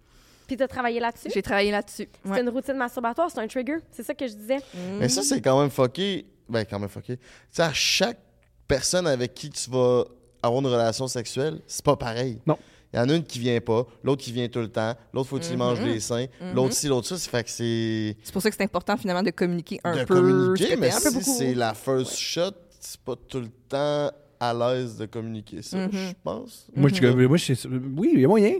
Puis 0.47 0.55
tu 0.55 0.63
as 0.63 0.67
travaillé 0.67 0.99
là-dessus? 0.99 1.29
J'ai 1.33 1.41
travaillé 1.41 1.71
là-dessus. 1.71 2.07
C'est 2.23 2.31
Ouais. 2.31 2.41
une 2.41 2.49
routine 2.49 2.75
masturbatoire, 2.75 3.29
c'est 3.29 3.39
un 3.39 3.47
trigger. 3.47 3.77
C'est 3.91 4.03
ça 4.03 4.13
que 4.13 4.25
je 4.25 4.33
disais. 4.33 4.59
Mais 4.97 5.09
ça, 5.09 5.21
c'est 5.21 5.41
quand 5.41 5.59
même 5.59 5.69
fucké. 5.69 6.25
Ben, 6.47 6.63
quand 6.63 6.79
même 6.79 6.87
fucké. 6.87 7.17
Tu 7.17 7.23
sais, 7.51 7.63
à 7.63 7.73
chaque 7.73 8.19
personne 8.65 9.07
avec 9.07 9.33
qui 9.33 9.49
tu 9.49 9.69
vas 9.69 10.05
avoir 10.41 10.61
une 10.61 10.67
relation 10.67 11.07
sexuelle, 11.07 11.59
c'est 11.67 11.83
pas 11.83 11.97
pareil. 11.97 12.39
Non. 12.45 12.57
Il 12.93 12.97
y 12.97 12.99
en 13.01 13.09
a 13.09 13.15
une 13.15 13.23
qui 13.23 13.39
vient 13.39 13.59
pas, 13.59 13.85
l'autre 14.03 14.23
qui 14.23 14.31
vient 14.31 14.47
tout 14.47 14.59
le 14.59 14.69
temps, 14.69 14.95
l'autre 15.13 15.27
faut 15.29 15.37
que 15.37 15.43
tu 15.43 15.49
lui 15.51 15.57
manges 15.57 15.81
Mhm. 15.81 15.87
les 15.87 15.99
seins, 15.99 16.25
Mhm. 16.41 16.53
l'autre 16.55 16.73
ci, 16.73 16.87
l'autre 16.87 17.07
ça. 17.07 17.17
Ça 17.17 17.29
fait 17.29 17.43
que 17.43 17.49
c'est 17.49 18.15
C'est 18.23 18.31
pour 18.31 18.41
ça 18.41 18.49
que 18.49 18.55
c'est 18.55 18.63
important 18.63 18.95
finalement 18.97 19.23
de 19.23 19.31
communiquer 19.31 19.79
un 19.83 19.97
de 19.97 20.03
peu. 20.05 20.15
communiquer, 20.15 20.63
ce 20.63 20.73
que 20.75 20.79
mais 20.79 20.89
t'es 20.89 20.95
un 20.95 21.11
peu 21.11 21.21
si 21.21 21.23
c'est 21.23 21.53
la 21.53 21.73
first 21.73 22.15
shot, 22.17 22.51
c'est 22.79 22.99
pas 23.01 23.15
tout 23.27 23.39
le 23.41 23.49
temps 23.67 24.09
à 24.39 24.53
l'aise 24.53 24.97
de 24.97 25.05
communiquer 25.05 25.61
ça, 25.61 25.77
Mhm. 25.77 25.89
je 25.91 26.13
pense. 26.23 26.67
Moi, 26.75 26.89
je, 26.93 27.05
Mhm. 27.07 27.25
moi, 27.27 27.37
je- 27.37 27.67
oui, 27.97 28.11
il 28.13 28.21
y 28.21 28.25
a 28.25 28.27
moyen. 28.27 28.53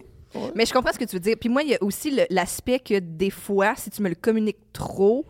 Mais 0.55 0.65
je 0.65 0.73
comprends 0.73 0.91
ce 0.93 0.99
que 0.99 1.05
tu 1.05 1.15
veux 1.15 1.19
dire. 1.21 1.35
Puis 1.39 1.47
moi, 1.49 1.63
il 1.63 1.69
y 1.69 1.75
a 1.75 1.81
aussi 1.81 2.15
l'aspect 2.29 2.79
que 2.79 2.99
des 2.99 3.29
fois, 3.29 3.75
si 3.77 3.89
tu 3.89 4.01
me 4.01 4.09
le 4.09 4.15
communiques 4.15 4.57
trop, 4.73 5.25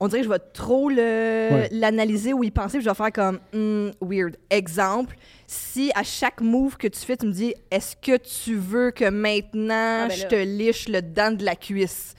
on 0.00 0.08
dirait 0.08 0.20
que 0.20 0.26
je 0.26 0.32
vais 0.32 0.38
trop 0.52 0.88
le- 0.90 0.96
Ouais. 0.96 1.68
l'analyser 1.72 2.32
ou 2.34 2.44
y 2.44 2.50
penser, 2.50 2.78
puis 2.78 2.84
je 2.84 2.90
vais 2.90 2.94
faire 2.94 3.12
comme 3.12 3.38
Hmm, 3.52 3.90
weird. 4.00 4.36
Exemple, 4.50 5.16
si 5.46 5.90
à 5.94 6.02
chaque 6.02 6.40
move 6.40 6.76
que 6.76 6.88
tu 6.88 7.00
fais, 7.00 7.16
tu 7.16 7.26
me 7.26 7.32
dis 7.32 7.54
est-ce 7.70 7.96
que 7.96 8.16
tu 8.16 8.56
veux 8.56 8.90
que 8.90 9.08
maintenant 9.08 10.04
Ah, 10.04 10.08
ben 10.08 10.16
je 10.16 10.26
te 10.26 10.34
liche 10.34 10.88
le 10.88 11.00
dent 11.02 11.30
de 11.32 11.44
la 11.44 11.56
cuisse? 11.56 12.14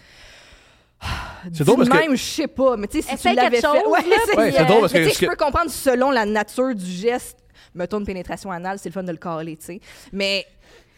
C'est 1.54 1.64
drôle 1.64 1.78
parce 1.78 1.90
que- 1.90 2.08
même, 2.08 2.16
je 2.18 2.24
sais 2.24 2.48
pas, 2.48 2.76
mais 2.78 2.88
tu 2.88 2.98
sais, 3.02 3.08
si 3.10 3.14
Essaye 3.14 3.36
tu 3.36 3.42
l'avais 3.42 3.62
fait... 3.62 3.68
Ouais, 3.68 4.00
c'est 4.26 4.38
Ouais, 4.38 4.52
c'est 4.52 4.66
drôle 4.66 4.82
parce 4.82 4.94
Mais 4.94 5.00
que- 5.04 5.06
tu 5.10 5.14
sais, 5.14 5.20
que- 5.20 5.26
je 5.26 5.38
peux 5.38 5.44
comprendre 5.44 5.70
selon 5.72 6.12
la 6.12 6.26
nature 6.26 6.74
du 6.74 6.86
geste. 6.86 7.38
Mettons 7.76 8.00
une 8.00 8.06
pénétration 8.06 8.52
anale, 8.52 8.80
c'est 8.80 8.90
le 8.90 8.94
fun 8.94 9.04
de 9.04 9.12
le 9.12 9.18
caler, 9.18 9.56
tu 9.58 9.66
sais. 9.66 9.80
Mais 10.12 10.46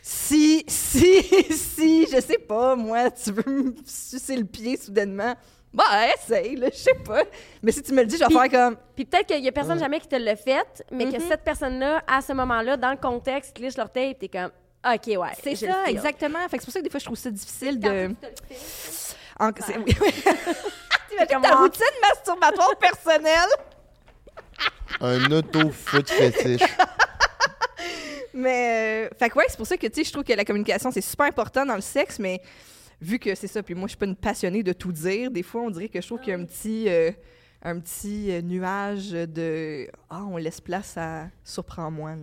si, 0.02 0.64
si, 0.68 1.22
si, 1.52 2.08
je 2.08 2.22
sais 2.22 2.38
pas, 2.38 2.76
moi, 2.78 3.12
tu 3.12 3.32
veux 3.32 3.44
me 3.64 3.74
sucer 3.86 4.38
le 4.38 4.46
pied 4.46 4.78
soudainement, 4.78 5.36
bah, 5.74 5.84
essaye, 6.16 6.56
là, 6.56 6.68
je 6.72 6.78
sais 6.78 6.96
pas. 7.06 7.24
Mais 7.62 7.72
si 7.72 7.82
tu 7.84 7.92
me 7.94 8.02
le 8.02 8.08
dis, 8.08 8.16
je 8.18 8.22
vais 8.22 8.26
Puis- 8.26 8.50
faire 8.50 8.50
comme... 8.68 8.78
Puis 8.96 9.06
peut-être 9.06 9.28
qu'il 9.28 9.44
y 9.44 9.48
a 9.48 9.52
personne 9.52 9.74
Ouais. 9.74 9.80
jamais 9.80 10.00
qui 10.00 10.08
te 10.08 10.16
l'a 10.16 10.36
fait, 10.36 10.84
mais 10.92 11.06
que 11.06 11.18
Mhm. 11.18 11.28
cette 11.30 11.44
personne-là, 11.44 12.04
à 12.08 12.22
ce 12.22 12.34
moment-là, 12.34 12.76
dans 12.78 12.92
le 12.92 12.98
contexte, 12.98 13.58
liche 13.60 13.78
l'orteil, 13.78 14.16
t'es 14.16 14.28
comme, 14.30 14.52
OK, 14.86 15.08
ouais. 15.08 15.18
C'est 15.44 15.56
ça, 15.56 15.86
exactement. 15.88 16.40
Fait 16.50 16.58
que 16.58 16.64
c'est 16.64 16.66
pour 16.66 16.74
ça 16.74 16.80
que 16.80 16.86
des 16.86 16.90
fois, 16.90 17.00
je 17.00 17.06
trouve 17.06 17.18
ça 17.18 17.30
difficile 17.32 17.80
de... 17.80 18.10
En... 19.40 19.48
oui, 19.50 19.94
ta 21.30 21.40
moi. 21.40 21.56
routine 21.58 21.86
masturbatoire 22.02 22.76
personnelle? 22.78 23.50
Un 25.02 25.32
auto-foot 25.32 26.10
fétiche. 26.10 26.62
Mais, 28.34 29.08
euh, 29.08 29.16
fait 29.18 29.30
que 29.30 29.36
ouais, 29.38 29.46
c'est 29.50 29.58
pour 29.58 29.66
ça 29.68 29.78
que, 29.78 29.88
tu 29.88 29.96
sais, 29.96 30.04
je 30.04 30.12
trouve 30.12 30.24
que 30.24 30.34
la 30.34 30.46
communication, 30.46 30.92
c'est 30.92 31.02
super 31.02 31.26
important 31.28 31.66
dans 31.66 31.76
le 31.76 31.82
sexe, 31.82 32.20
mais 32.20 32.42
vu 33.02 33.20
que 33.20 33.36
c'est 33.36 33.48
ça, 33.48 33.64
puis 33.64 33.76
moi, 33.76 33.88
je 33.88 33.92
suis 33.92 33.98
pas 33.98 34.06
une 34.06 34.16
passionnée 34.16 34.64
de 34.64 34.74
tout 34.74 34.92
dire, 34.92 35.32
des 35.32 35.44
fois, 35.44 35.62
on 35.62 35.70
dirait 35.70 35.90
que 35.90 36.02
je 36.02 36.08
trouve 36.08 36.20
qu'il 36.20 36.30
y 36.30 36.36
a 36.36 36.40
un 36.40 36.46
petit, 36.46 36.90
euh, 36.90 37.12
un 37.62 37.80
petit 37.80 38.32
euh, 38.32 38.42
nuage 38.42 39.12
de 39.12 39.88
«Ah, 40.10 40.24
on 40.26 40.38
laisse 40.38 40.62
place 40.62 40.98
à 40.98 41.28
«surprends-moi». 41.44 42.16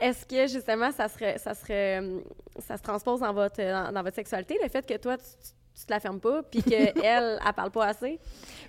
Est-ce 0.00 0.24
que 0.24 0.46
justement 0.46 0.92
ça 0.92 1.08
serait 1.08 1.38
ça 1.38 1.54
serait 1.54 1.98
hum, 1.98 2.22
ça 2.60 2.76
se 2.76 2.82
transpose 2.82 3.18
dans 3.18 3.32
votre 3.32 3.56
dans, 3.56 3.92
dans 3.92 4.02
votre 4.04 4.14
sexualité 4.14 4.56
le 4.62 4.68
fait 4.68 4.86
que 4.86 4.96
toi 4.96 5.16
tu, 5.18 5.24
tu, 5.24 5.50
tu 5.78 5.86
te 5.86 5.92
la 5.92 5.98
fermes 5.98 6.20
pas 6.20 6.42
puis 6.44 6.62
que 6.62 6.72
elle 7.04 7.40
elle 7.44 7.52
parle 7.54 7.70
pas 7.72 7.86
assez? 7.86 8.20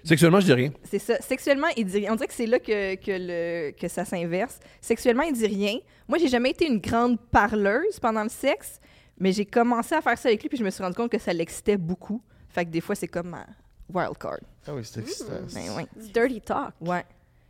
Sexuellement, 0.04 0.40
je 0.40 0.46
dis 0.46 0.54
rien. 0.54 0.72
C'est 0.84 1.00
ça. 1.00 1.22
Sexuellement, 1.22 1.68
il 1.78 1.86
dit 1.86 1.98
rien. 1.98 2.14
On 2.14 2.16
dirait 2.16 2.28
que 2.28 2.34
c'est 2.34 2.48
là 2.48 2.60
que, 2.60 2.96
que, 2.96 3.12
le, 3.12 3.72
que 3.72 3.88
ça 3.88 4.06
s'inverse. 4.06 4.60
Sexuellement, 4.82 5.24
il 5.24 5.34
dit 5.34 5.46
rien. 5.46 5.78
Moi, 6.08 6.18
j'ai 6.18 6.30
jamais 6.30 6.52
été 6.52 6.66
une 6.66 6.80
grande 6.80 7.20
parleuse 7.20 8.00
pendant 8.00 8.24
le 8.24 8.30
sexe, 8.30 8.80
mais 9.20 9.32
j'ai 9.32 9.46
commencé 9.46 9.96
à 9.96 10.02
faire 10.02 10.18
ça 10.18 10.30
avec 10.30 10.42
lui, 10.42 10.50
puis 10.50 10.58
je 10.58 10.64
me 10.64 10.70
suis 10.70 10.84
rendu 10.84 10.96
compte 10.96 11.12
que 11.12 11.20
ça 11.20 11.34
l'excitait 11.34 11.78
beaucoup. 11.78 12.22
Fait 12.50 12.66
que 12.66 12.70
des 12.70 12.82
fois, 12.82 12.96
c'est 12.96 13.08
comme 13.08 13.30
ma 13.30 13.46
wild 13.94 14.18
card. 14.18 14.40
Ah 14.68 14.74
oui, 14.74 14.82
c'est 14.84 15.02
excitant. 15.02 15.34
Ben 15.54 15.72
ouais. 15.76 15.86
dirty 16.14 16.42
talk 16.42 16.74
Ouais. 16.82 17.06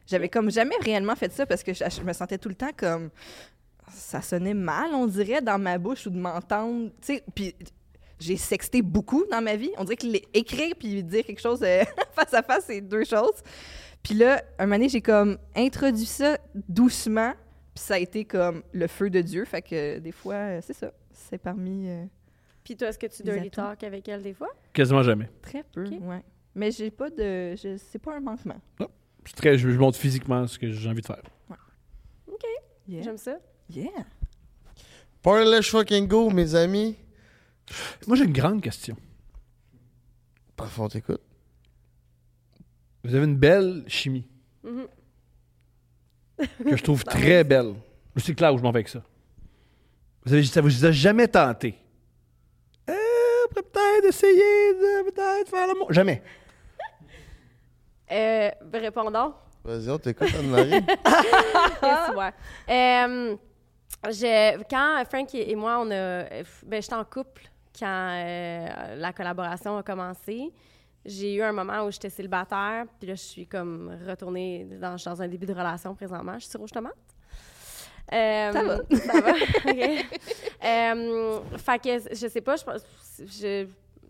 J'avais 0.07 0.29
comme 0.29 0.49
jamais 0.49 0.75
réellement 0.81 1.15
fait 1.15 1.31
ça 1.31 1.45
parce 1.45 1.63
que 1.63 1.73
je, 1.73 1.83
je 1.87 2.01
me 2.01 2.13
sentais 2.13 2.37
tout 2.37 2.49
le 2.49 2.55
temps 2.55 2.71
comme 2.75 3.11
ça 3.93 4.21
sonnait 4.21 4.53
mal, 4.53 4.91
on 4.93 5.07
dirait, 5.07 5.41
dans 5.41 5.59
ma 5.59 5.77
bouche 5.77 6.07
ou 6.07 6.09
de 6.09 6.17
m'entendre. 6.17 6.89
Tu 7.01 7.15
sais, 7.15 7.23
puis 7.33 7.55
j'ai 8.19 8.37
sexté 8.37 8.81
beaucoup 8.81 9.25
dans 9.31 9.41
ma 9.41 9.55
vie. 9.55 9.71
On 9.77 9.83
dirait 9.83 9.97
que 9.97 10.07
écrire 10.33 10.73
puis 10.77 11.03
dire 11.03 11.25
quelque 11.25 11.41
chose 11.41 11.61
euh, 11.63 11.83
face 12.13 12.33
à 12.33 12.43
face, 12.43 12.65
c'est 12.67 12.81
deux 12.81 13.05
choses. 13.05 13.41
Puis 14.03 14.13
là, 14.15 14.41
un 14.57 14.65
moment 14.65 14.77
donné, 14.77 14.89
j'ai 14.89 15.01
comme 15.01 15.37
introduit 15.55 16.05
ça 16.05 16.37
doucement, 16.53 17.33
puis 17.73 17.83
ça 17.83 17.95
a 17.95 17.99
été 17.99 18.25
comme 18.25 18.63
le 18.71 18.87
feu 18.87 19.09
de 19.09 19.21
Dieu. 19.21 19.45
Fait 19.45 19.61
que 19.61 19.99
des 19.99 20.11
fois, 20.11 20.35
euh, 20.35 20.59
c'est 20.65 20.75
ça. 20.75 20.91
C'est 21.29 21.37
parmi 21.37 21.87
euh, 21.89 22.05
puis 22.63 22.75
toi 22.75 22.87
est-ce 22.89 22.99
que 22.99 23.07
tu 23.07 23.23
Les 23.23 23.33
dirty 23.33 23.51
talk 23.51 23.83
avec 23.83 24.07
elle 24.09 24.21
des 24.23 24.33
fois? 24.33 24.49
Quasiment 24.73 25.03
jamais. 25.03 25.29
très 25.41 25.63
peu, 25.63 25.85
Ok. 25.85 25.93
ouais. 26.01 26.23
Mais 26.55 26.71
j'ai 26.71 26.89
pas 26.91 27.09
de. 27.09 27.55
je- 27.55 27.77
C'est 27.77 27.99
pas 27.99 28.15
un 28.17 28.19
manquement. 28.19 28.59
C'est 29.25 29.35
très, 29.35 29.57
je, 29.57 29.69
je 29.69 29.77
montre 29.77 29.97
physiquement 29.97 30.47
ce 30.47 30.57
que 30.57 30.71
j'ai 30.71 30.89
envie 30.89 31.01
de 31.01 31.05
faire. 31.05 31.21
Yeah. 32.87 33.03
j'aime 33.03 33.17
ça 33.17 33.37
Yeah. 33.69 33.91
Party 35.21 35.47
let's 35.47 35.69
fucking 35.69 36.07
go, 36.07 36.31
mes 36.31 36.55
amis. 36.55 36.95
Moi, 38.07 38.17
j'ai 38.17 38.23
une 38.23 38.33
grande 38.33 38.63
question. 38.63 38.97
Parfois, 40.55 40.85
on 40.85 40.89
t'écoute. 40.89 41.21
Vous 43.03 43.13
avez 43.13 43.25
une 43.25 43.37
belle 43.37 43.83
chimie 43.87 44.25
Mhm. 44.63 44.87
que 46.65 46.75
je 46.75 46.81
trouve 46.83 47.03
très 47.05 47.43
belle. 47.43 47.75
C'est 48.17 48.33
clair 48.33 48.53
où 48.53 48.57
je 48.57 48.63
m'en 48.63 48.71
vais 48.71 48.79
avec 48.79 48.89
ça. 48.89 49.03
Vous 50.29 50.35
avez, 50.35 50.43
ça 50.43 50.61
vous 50.61 50.85
a 50.85 50.91
jamais 50.91 51.27
tenté? 51.27 51.75
Euh, 52.87 52.93
après 53.45 53.63
peut-être 53.63 54.05
essayer 54.05 54.73
de 54.75 55.09
peut-être 55.09 55.49
faire 55.49 55.65
l'amour. 55.65 55.91
Jamais. 55.91 56.21
euh, 58.11 58.51
répondons 58.71 59.33
Vas-y, 59.63 59.89
on 59.89 59.97
t'écoute, 59.97 60.29
Anne-Marie. 60.37 60.85
Euh, 62.69 63.35
je- 64.05 64.63
quand 64.69 65.03
Frank 65.09 65.33
et 65.33 65.55
moi, 65.55 65.79
on 65.79 65.89
a, 65.89 66.25
ben, 66.63 66.79
j'étais 66.79 66.93
en 66.93 67.03
couple 67.05 67.49
quand 67.79 68.11
euh, 68.13 68.95
la 68.97 69.11
collaboration 69.11 69.77
a 69.79 69.81
commencé. 69.83 70.53
J'ai 71.05 71.33
eu 71.33 71.41
un 71.41 71.53
moment 71.53 71.85
où 71.85 71.91
j'étais 71.91 72.11
célibataire, 72.11 72.85
puis 72.99 73.07
là, 73.09 73.15
je 73.15 73.23
suis 73.23 73.47
comme 73.47 73.97
retournée 74.07 74.67
dans, 74.79 75.21
un 75.21 75.27
début 75.27 75.47
de 75.47 75.53
relation 75.53 75.95
présentement. 75.95 76.33
Je 76.35 76.41
suis 76.41 76.51
sur 76.51 76.59
rouge 76.59 76.71
tomate. 76.71 76.93
Euh, 78.13 78.51
Ça 78.51 78.63
va. 78.63 78.77
Ça 78.97 79.21
va, 79.21 79.31
OK. 79.71 80.05
Euh, 80.65 81.39
fait 81.57 81.81
que, 81.81 81.89
je 82.15 82.27
sais 82.27 82.41
pas, 82.41 82.57
je 82.57 82.63
pense- 82.65 82.83
je, 83.19 83.65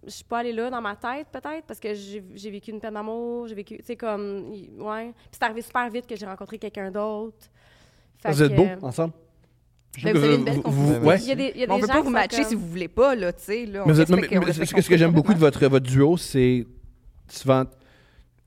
je 0.05 0.09
suis 0.09 0.23
pas 0.23 0.39
allée 0.39 0.51
là 0.51 0.71
dans 0.71 0.81
ma 0.81 0.95
tête, 0.95 1.27
peut-être, 1.31 1.65
parce 1.67 1.79
que 1.79 1.93
j'ai 1.93 2.49
vécu 2.49 2.71
une 2.71 2.79
peine 2.79 2.95
d'amour, 2.95 3.47
j'ai 3.47 3.53
vécu, 3.53 3.77
tu 3.77 3.83
sais, 3.85 3.95
comme, 3.95 4.49
ouais. 4.79 5.11
Puis 5.13 5.29
c'est 5.33 5.43
arrivé 5.43 5.61
super 5.61 5.87
vite 5.91 6.07
que 6.07 6.15
j'ai 6.15 6.25
rencontré 6.25 6.57
quelqu'un 6.57 6.89
d'autre. 6.89 7.37
Vous 8.25 8.41
êtes 8.43 8.55
beaux 8.55 8.67
ensemble? 8.81 9.13
Ben, 10.03 10.17
vous 10.17 10.23
avez 10.23 10.35
une 10.35 10.43
belle 10.43 10.61
vous- 10.65 10.93
ouais. 11.05 11.19
Il 11.21 11.27
y 11.27 11.31
a 11.31 11.35
des, 11.35 11.51
il 11.55 11.61
y 11.61 11.65
a 11.65 11.67
on 11.71 11.79
peut 11.79 11.81
gens 11.87 11.93
pas 11.93 11.99
qui 11.99 12.03
vous 12.05 12.09
matcher 12.09 12.37
comme- 12.37 12.45
si 12.49 12.55
vous 12.55 12.67
voulez 12.67 12.87
pas, 12.87 13.13
là, 13.15 13.31
tu 13.33 13.43
sais. 13.43 13.65
Là, 13.67 13.83
on 13.83 13.87
Mais 13.87 13.93
vous 13.93 14.01
êtes- 14.01 14.09
respecte- 14.09 14.31
mais- 14.31 14.37
on 14.37 14.39
mais 14.39 14.45
respecte 14.47 14.69
ce 14.69 14.75
que, 14.75 14.81
ce 14.81 14.89
que 14.89 14.97
j'aime 14.97 15.11
beaucoup 15.11 15.33
de 15.35 15.39
votre, 15.39 15.65
votre 15.67 15.85
duo, 15.85 16.17
c'est 16.17 16.65
souvent 17.27 17.65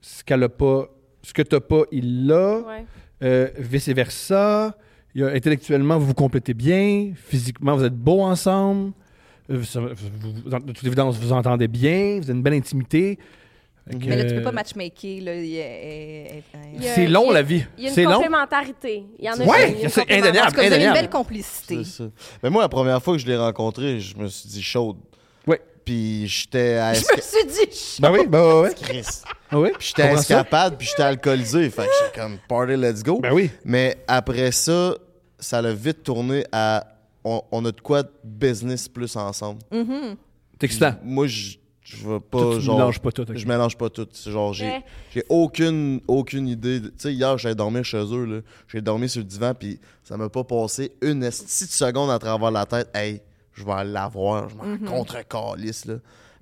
ce 0.00 0.24
qu'elle 0.24 0.42
a 0.42 0.48
pas, 0.48 0.86
ce 1.22 1.32
que 1.32 1.42
t'as 1.42 1.60
pas, 1.60 1.82
il 1.92 2.26
l'a, 2.26 2.58
Ouais. 2.60 2.84
euh, 3.22 3.48
vice 3.58 3.88
versa. 3.90 4.76
Il 5.14 5.20
y 5.20 5.24
a- 5.24 5.28
intellectuellement, 5.28 5.98
vous 5.98 6.06
vous 6.06 6.14
complétez 6.14 6.55
bien. 6.55 7.12
Physiquement, 7.14 7.76
vous 7.76 7.84
êtes 7.84 7.94
beaux 7.97 8.22
ensemble. 8.22 8.93
Euh, 9.51 9.59
vous- 9.59 10.32
vous- 10.44 10.59
de 10.60 10.72
toute 10.72 10.84
évidence, 10.86 11.18
vous 11.18 11.32
entendez 11.32 11.68
bien. 11.68 12.18
Vous 12.18 12.24
avez 12.30 12.32
une 12.39 12.43
belle 12.43 12.55
intimité. 12.55 13.18
Que, 13.90 13.97
Mais 14.06 14.16
là, 14.16 14.24
tu 14.24 14.34
peux 14.34 14.40
euh, 14.40 14.44
pas 14.44 14.52
matchmaker, 14.52 15.20
là. 15.24 15.34
il 15.34 15.47
y 15.47 15.60
a-. 15.60 16.34
Il 16.72 16.84
y 16.84 16.89
a- 16.89 16.94
C'est 16.94 17.09
long, 17.09 17.24
il 17.24 17.26
y 17.26 17.30
a- 17.30 17.34
la 17.34 17.43
vie. 17.43 17.64
Il 17.76 17.82
y 17.82 17.86
a 17.86 17.89
une 17.89 17.94
C'est 17.97 18.05
long. 18.05 18.12
complémentarité. 18.12 19.02
Il 19.18 19.24
y 19.24 19.28
en 19.28 19.32
a 19.32 19.44
Ouais, 19.44 19.70
une- 19.70 19.74
il 19.74 19.78
y 19.78 19.80
a 19.80 19.84
une 19.84 19.89
c'est 19.90 20.02
indéniable. 20.02 20.52
Vous 20.55 20.60
avez 20.60 20.84
une 20.84 20.93
belle 20.93 21.10
complicité. 21.10 21.82
C'est 21.82 22.05
ça. 22.05 22.05
Mais 22.44 22.51
moi, 22.51 22.62
la 22.62 22.68
première 22.68 23.02
fois 23.02 23.14
que 23.14 23.20
je 23.20 23.26
l'ai 23.26 23.36
rencontré, 23.36 23.98
je 23.98 24.16
me 24.16 24.28
suis 24.28 24.48
dit 24.48 24.62
chaude. 24.62 24.98
Ouais. 25.48 25.60
Puis 25.84 26.26
j'étais 26.28 26.74
à 26.76 26.94
Je 26.94 27.00
esca- 27.00 27.16
me 27.16 27.20
suis 27.22 27.66
dit, 27.66 27.96
Ben 28.00 28.12
oui, 28.12 28.26
ben 28.26 28.40
ouais, 28.42 28.60
ouais. 28.62 28.74
Chris. 28.80 29.06
Ah 29.50 29.59
oui, 29.59 29.70
Puis 29.78 29.88
j'étais 29.88 30.14
ça? 30.14 30.20
escapade, 30.20 30.76
puis 30.78 30.86
j'étais 30.86 31.02
alcoolisé. 31.02 31.68
Fait 31.70 31.82
que 31.86 31.88
j'étais 32.04 32.20
comme 32.20 32.38
party, 32.48 32.76
let's 32.76 33.02
go. 33.02 33.18
Ben 33.20 33.32
oui. 33.32 33.50
Mais 33.64 33.98
après 34.06 34.52
ça, 34.52 34.94
ça 35.38 35.60
l'a 35.60 35.72
vite 35.72 36.02
tourné 36.04 36.44
à 36.52 36.86
on, 37.24 37.42
on 37.52 37.64
a 37.64 37.72
de 37.72 37.80
quoi 37.80 38.02
de 38.02 38.10
business 38.24 38.88
plus 38.88 39.14
ensemble. 39.16 39.60
Mhm. 39.70 40.16
C'est 40.60 40.64
excitant? 40.66 40.94
Moi, 41.02 41.26
je 41.26 41.56
je 41.84 41.96
veux 42.06 42.20
pas 42.20 42.38
Toi, 42.38 42.54
tu 42.54 42.60
genre. 42.62 42.78
mélanges 42.78 43.00
pas 43.00 43.10
tout. 43.12 43.22
ok. 43.22 43.36
Je 43.36 43.46
mélange 43.46 43.76
pas 43.76 43.90
tout. 43.90 44.06
Genre, 44.24 44.54
j'ai 44.54 44.64
Ouais. 44.66 44.82
j'ai 45.12 45.24
aucune, 45.28 46.00
aucune 46.09 46.48
idée. 46.48 46.80
de- 46.80 46.88
Tu 46.88 46.94
sais, 46.96 47.12
hier, 47.12 47.36
j'allais 47.36 47.54
dormir 47.56 47.84
chez 47.84 47.98
eux. 47.98 48.24
là. 48.24 48.40
J'ai 48.68 48.80
dormi 48.80 49.09
sur 49.09 49.18
le 49.18 49.24
divan, 49.26 49.52
puis 49.52 49.78
ça 50.04 50.16
m'a 50.16 50.28
pas 50.30 50.44
passé 50.44 50.92
une 51.02 51.22
esti 51.24 51.66
de 51.66 51.70
seconde 51.70 52.10
à 52.10 52.18
travers 52.18 52.50
la 52.52 52.64
tête. 52.64 52.88
Hey, 52.94 53.20
je 53.54 53.64
vais 53.64 53.84
l'avoir. 53.84 54.48
Je 54.48 54.54
m'en 54.56 54.64
Mhm. 54.64 54.84
contre-calisse, 54.84 55.84
là. 55.86 55.94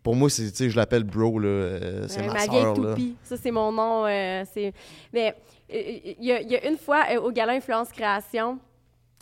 Pour 0.02 0.16
moi, 0.16 0.30
c'est, 0.30 0.50
tu 0.50 0.56
sais, 0.56 0.70
je 0.70 0.76
l'appelle 0.76 1.04
bro, 1.04 1.38
là. 1.38 1.48
euh, 1.48 2.04
c'est 2.08 2.20
Ouais, 2.20 2.26
ma, 2.28 2.32
ma 2.32 2.40
soeur, 2.40 2.50
vieille 2.52 2.64
là. 2.84 2.90
toupie. 2.92 3.16
Ça, 3.22 3.36
c'est 3.36 3.50
mon 3.50 3.70
nom. 3.70 4.06
euh, 4.06 4.44
c'est... 4.52 4.72
Mais 5.12 5.34
euh, 5.72 5.82
il 6.18 6.24
y, 6.24 6.32
a- 6.32 6.40
il 6.40 6.50
y 6.50 6.56
a 6.56 6.66
une 6.66 6.78
fois, 6.78 7.04
euh, 7.12 7.20
au 7.20 7.30
Gala 7.32 7.52
Influence 7.52 7.90
Création, 7.92 8.58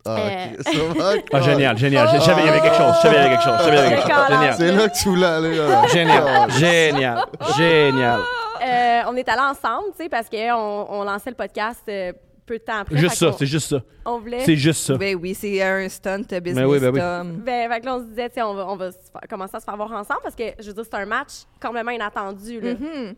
Ah, 0.07 0.17
Euh. 0.17 0.47
Ah, 1.33 1.41
génial, 1.41 1.77
génial. 1.77 2.09
Je 2.15 2.21
savais 2.21 2.41
qu'il 2.43 2.47
y 2.47 2.53
avait 2.53 2.61
quelque 2.61 2.77
chose. 2.77 2.95
Je 2.97 3.01
savais 3.03 3.15
qu'il 3.17 3.25
y 3.25 3.27
avait 3.27 3.31
quelque 3.37 3.43
chose. 3.43 3.59
Je 3.59 3.65
savais 3.65 3.77
qu'il 3.77 3.85
y 3.85 3.87
avait 3.93 3.97
quelque 3.97 4.15
chose. 4.15 4.29
Génial. 4.29 4.55
C'est 4.57 4.73
là 4.73 4.89
que 4.89 4.97
tu 4.97 5.09
voulais 5.09 5.27
aller, 5.27 5.57
là. 5.57 5.87
Génial. 5.93 6.51
Génial. 6.53 7.25
Génial. 7.59 8.21
euh, 8.65 9.01
on 9.09 9.17
est 9.17 9.29
allés 9.29 9.41
ensemble, 9.43 9.89
tu 9.97 10.05
sais, 10.05 10.09
parce 10.09 10.29
qu'on 10.31 10.87
on 10.89 11.03
lançait 11.05 11.31
le 11.31 11.37
podcast 11.37 11.83
euh, 11.89 12.13
peu 12.49 12.59
de 12.59 12.65
temps 12.65 12.79
après. 12.81 12.97
Juste 12.97 13.15
ça, 13.17 13.33
c'est 13.39 13.47
juste 13.47 13.69
ça. 13.69 13.83
On 14.05 14.19
voulait. 14.21 14.41
C'est 14.41 14.57
juste 14.57 14.83
ça. 14.85 14.97
Ben 14.97 15.15
oui, 15.21 15.35
c'est 15.35 15.63
un 15.63 15.87
stunt 15.89 16.19
business. 16.41 16.55
Ben 16.55 16.67
oui, 16.67 16.79
ben 16.81 16.91
oui. 16.93 17.01
Ben, 17.45 17.71
fait 17.71 17.81
que 17.81 17.85
là, 17.87 17.97
on 17.97 18.01
se 18.01 18.05
disait, 18.07 18.31
on 18.43 18.55
va, 18.55 18.67
on 18.69 18.77
va 18.77 18.91
se 18.91 18.97
faire- 19.13 19.21
commencer 19.29 19.57
à 19.57 19.61
se 19.61 19.65
faire 19.67 19.77
voir 19.77 19.93
ensemble 19.93 20.21
parce 20.23 20.35
que, 20.35 20.45
je 20.59 20.67
veux 20.69 20.73
dire, 20.73 20.85
c'est 20.91 20.97
un 20.97 21.05
match 21.05 21.31
complètement 21.61 21.91
inattendu. 21.93 22.61
Là. 22.61 22.73
Mhm. 22.75 23.15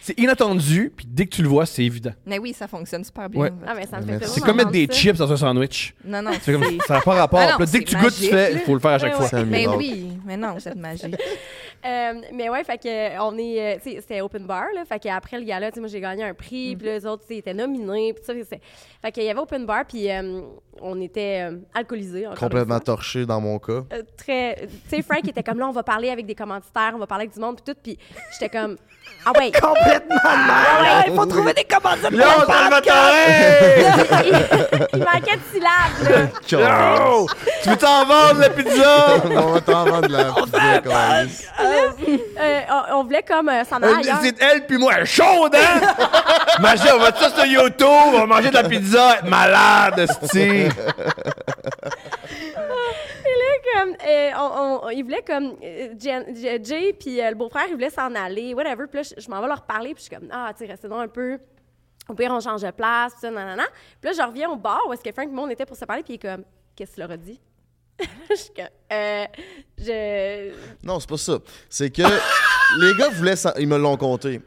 C'est 0.00 0.18
inattendu, 0.18 0.92
puis 0.96 1.06
dès 1.08 1.26
que 1.26 1.34
tu 1.34 1.42
le 1.42 1.48
vois, 1.48 1.66
c'est 1.66 1.84
évident. 1.84 2.12
Mais 2.24 2.38
oui, 2.38 2.52
ça 2.52 2.68
fonctionne 2.68 3.02
super 3.02 3.28
bien. 3.28 3.40
Ouais. 3.42 3.52
Ah, 3.66 3.74
mais 3.74 3.86
ça 3.86 3.98
me 4.00 4.06
fait 4.06 4.16
plaisir 4.18 4.28
C'est 4.34 4.40
comme 4.42 4.56
mettre 4.56 4.70
des 4.70 4.86
ça. 4.86 4.92
chips 4.92 5.18
dans 5.18 5.32
un 5.32 5.36
sandwich. 5.36 5.94
Non, 6.04 6.22
non, 6.22 6.30
C'est 6.40 6.52
comme, 6.52 6.64
ça 6.86 6.94
n'a 6.94 7.00
pas 7.00 7.14
rapport. 7.14 7.40
Ah 7.40 7.50
non, 7.50 7.56
Puis 7.56 7.66
là, 7.66 7.72
dès 7.72 7.78
que 7.80 7.84
tu 7.84 7.96
c'est 7.96 8.00
goûtes, 8.00 8.14
tu 8.14 8.20
magique, 8.22 8.30
fais, 8.30 8.52
il 8.52 8.58
faut 8.60 8.74
le 8.74 8.80
faire 8.80 8.90
à 8.92 8.98
chaque 8.98 9.18
Ouais, 9.18 9.26
fois. 9.28 9.44
Mais 9.44 9.66
oui, 9.66 10.06
mais 10.24 10.36
non, 10.36 10.54
cette 10.60 10.76
magie. 10.76 11.02
Euh, 11.84 12.22
mais 12.32 12.48
ouais, 12.48 12.64
fait 12.64 12.78
que 12.78 12.88
euh, 12.88 13.22
on 13.22 13.38
est, 13.38 13.76
euh, 13.76 13.80
tu 13.80 13.92
sais, 13.92 14.00
c'était 14.00 14.20
open 14.20 14.44
bar 14.46 14.66
là, 14.74 14.84
fait 14.84 14.98
qu'après 14.98 15.38
le 15.38 15.44
gala, 15.44 15.70
tu 15.70 15.76
sais, 15.76 15.80
moi 15.80 15.88
j'ai 15.88 16.00
gagné 16.00 16.24
un 16.24 16.34
prix, 16.34 16.74
puis 16.74 16.86
les 16.86 17.06
autres, 17.06 17.22
tu 17.22 17.34
sais, 17.34 17.36
étaient 17.38 17.54
nominés, 17.54 18.12
puis 18.14 18.24
ça, 18.24 18.34
fait 18.34 19.12
qu'il 19.12 19.22
y 19.22 19.30
avait 19.30 19.38
open 19.38 19.64
bar, 19.64 19.84
puis 19.86 20.10
euh, 20.10 20.40
on 20.82 21.00
était 21.00 21.48
euh, 21.50 21.56
alcoolisés. 21.74 22.26
Complètement 22.38 22.76
fois. 22.76 22.84
torché 22.84 23.26
dans 23.26 23.40
mon 23.40 23.58
cas. 23.58 23.84
Euh, 23.92 24.02
très, 24.16 24.68
tu 24.88 24.96
sais, 24.96 25.02
Frank 25.02 25.26
était 25.26 25.42
comme 25.42 25.58
là, 25.58 25.68
on 25.68 25.72
va 25.72 25.82
parler 25.82 26.10
avec 26.10 26.26
des 26.26 26.34
commanditaires, 26.34 26.92
on 26.94 26.98
va 26.98 27.06
parler 27.06 27.24
avec 27.24 27.34
du 27.34 27.40
monde, 27.40 27.56
puis 27.56 27.72
tout, 27.72 27.80
puis 27.82 27.98
j'étais 28.32 28.48
comme, 28.48 28.76
ah 29.24 29.32
ouais, 29.38 29.50
Complètement 29.60 30.16
mal. 30.24 31.04
Il 31.06 31.14
faut 31.14 31.26
trouver 31.26 31.52
des 31.52 31.64
commandes. 31.64 31.98
Yo, 32.12 32.20
Salvatore! 32.46 32.94
il 34.92 34.98
manquait 34.98 35.36
de 35.36 35.42
syllabes 35.52 36.30
là. 36.50 37.08
Yo! 37.08 37.26
Tu 37.62 37.68
veux 37.68 37.76
t'en 37.76 38.04
vendre 38.04 38.40
la 38.40 38.50
pizza? 38.50 39.06
on 39.24 39.52
va 39.52 39.60
t'en 39.60 39.84
vendre 39.84 40.08
la 40.08 40.32
pizza, 40.32 40.80
câlisse. 40.80 41.48
Euh, 41.60 42.60
on, 42.70 42.96
on 42.98 43.04
voulait 43.04 43.22
comme 43.22 43.48
euh, 43.48 43.64
s'en 43.64 43.76
aller. 43.76 44.10
C'est 44.22 44.40
elle 44.40 44.66
puis 44.66 44.78
moi, 44.78 45.04
chaude, 45.04 45.54
hein? 45.54 45.80
Magie, 46.60 46.88
on 46.94 46.98
va 46.98 47.12
tout 47.12 47.22
ça 47.22 47.30
sur 47.30 47.44
YouTube, 47.44 47.86
on 47.88 48.20
va 48.20 48.26
manger 48.26 48.50
de 48.50 48.54
la 48.54 48.64
pizza, 48.64 49.16
être 49.16 49.28
malade, 49.28 50.06
sti. 50.70 50.80
comme, 53.74 53.94
euh, 54.06 54.30
on, 54.36 54.80
on- 54.84 54.88
ils 54.90 55.02
voulaient 55.02 55.24
comme 55.26 55.56
euh, 55.62 55.94
Jay 56.62 56.92
puis 56.98 57.20
euh, 57.20 57.30
le 57.30 57.34
beau-frère 57.36 57.64
ils 57.68 57.74
voulaient 57.74 57.90
s'en 57.90 58.14
aller 58.14 58.54
whatever 58.54 58.86
puis 58.90 59.00
là 59.00 59.02
je, 59.02 59.20
je 59.22 59.28
m'en 59.30 59.40
vais 59.40 59.46
leur 59.48 59.62
parler 59.62 59.94
puis 59.94 60.04
je 60.04 60.08
suis 60.08 60.16
comme 60.16 60.28
ah 60.32 60.52
tu 60.56 60.64
sais 60.64 60.70
restez 60.70 60.88
donc 60.88 61.00
un 61.02 61.08
peu 61.08 61.38
au 62.08 62.14
pire 62.14 62.30
on 62.32 62.40
change 62.40 62.62
de 62.62 62.70
place 62.70 63.12
tout 63.14 63.20
ça 63.20 63.30
nanana 63.30 63.64
puis 64.00 64.10
là 64.10 64.16
je 64.16 64.26
reviens 64.26 64.48
au 64.50 64.56
bar 64.56 64.80
où 64.88 64.92
est-ce 64.92 65.02
que 65.02 65.12
Frank 65.12 65.28
et 65.28 65.32
moi 65.32 65.44
on 65.44 65.50
était 65.50 65.66
pour 65.66 65.76
se 65.76 65.84
parler 65.84 66.02
puis 66.02 66.14
il 66.14 66.16
est 66.16 66.30
comme 66.30 66.44
qu'est-ce 66.74 66.90
que 66.92 66.94
tu 66.96 67.00
leur 67.00 67.10
as 67.10 67.16
dit? 67.16 67.40
Je 68.30 68.34
suis 68.36 68.50
comme 68.54 68.66
euh, 68.92 69.24
je 69.76 70.52
Non, 70.86 71.00
c'est 71.00 71.08
pas 71.08 71.16
ça. 71.16 71.38
C'est 71.68 71.90
que 71.90 72.02
les 72.80 72.94
gars 72.96 73.08
voulaient 73.10 73.34
s'en... 73.34 73.50
Ils 73.58 73.66
me 73.66 73.76
l'ont 73.76 73.96
compté. 73.96 74.40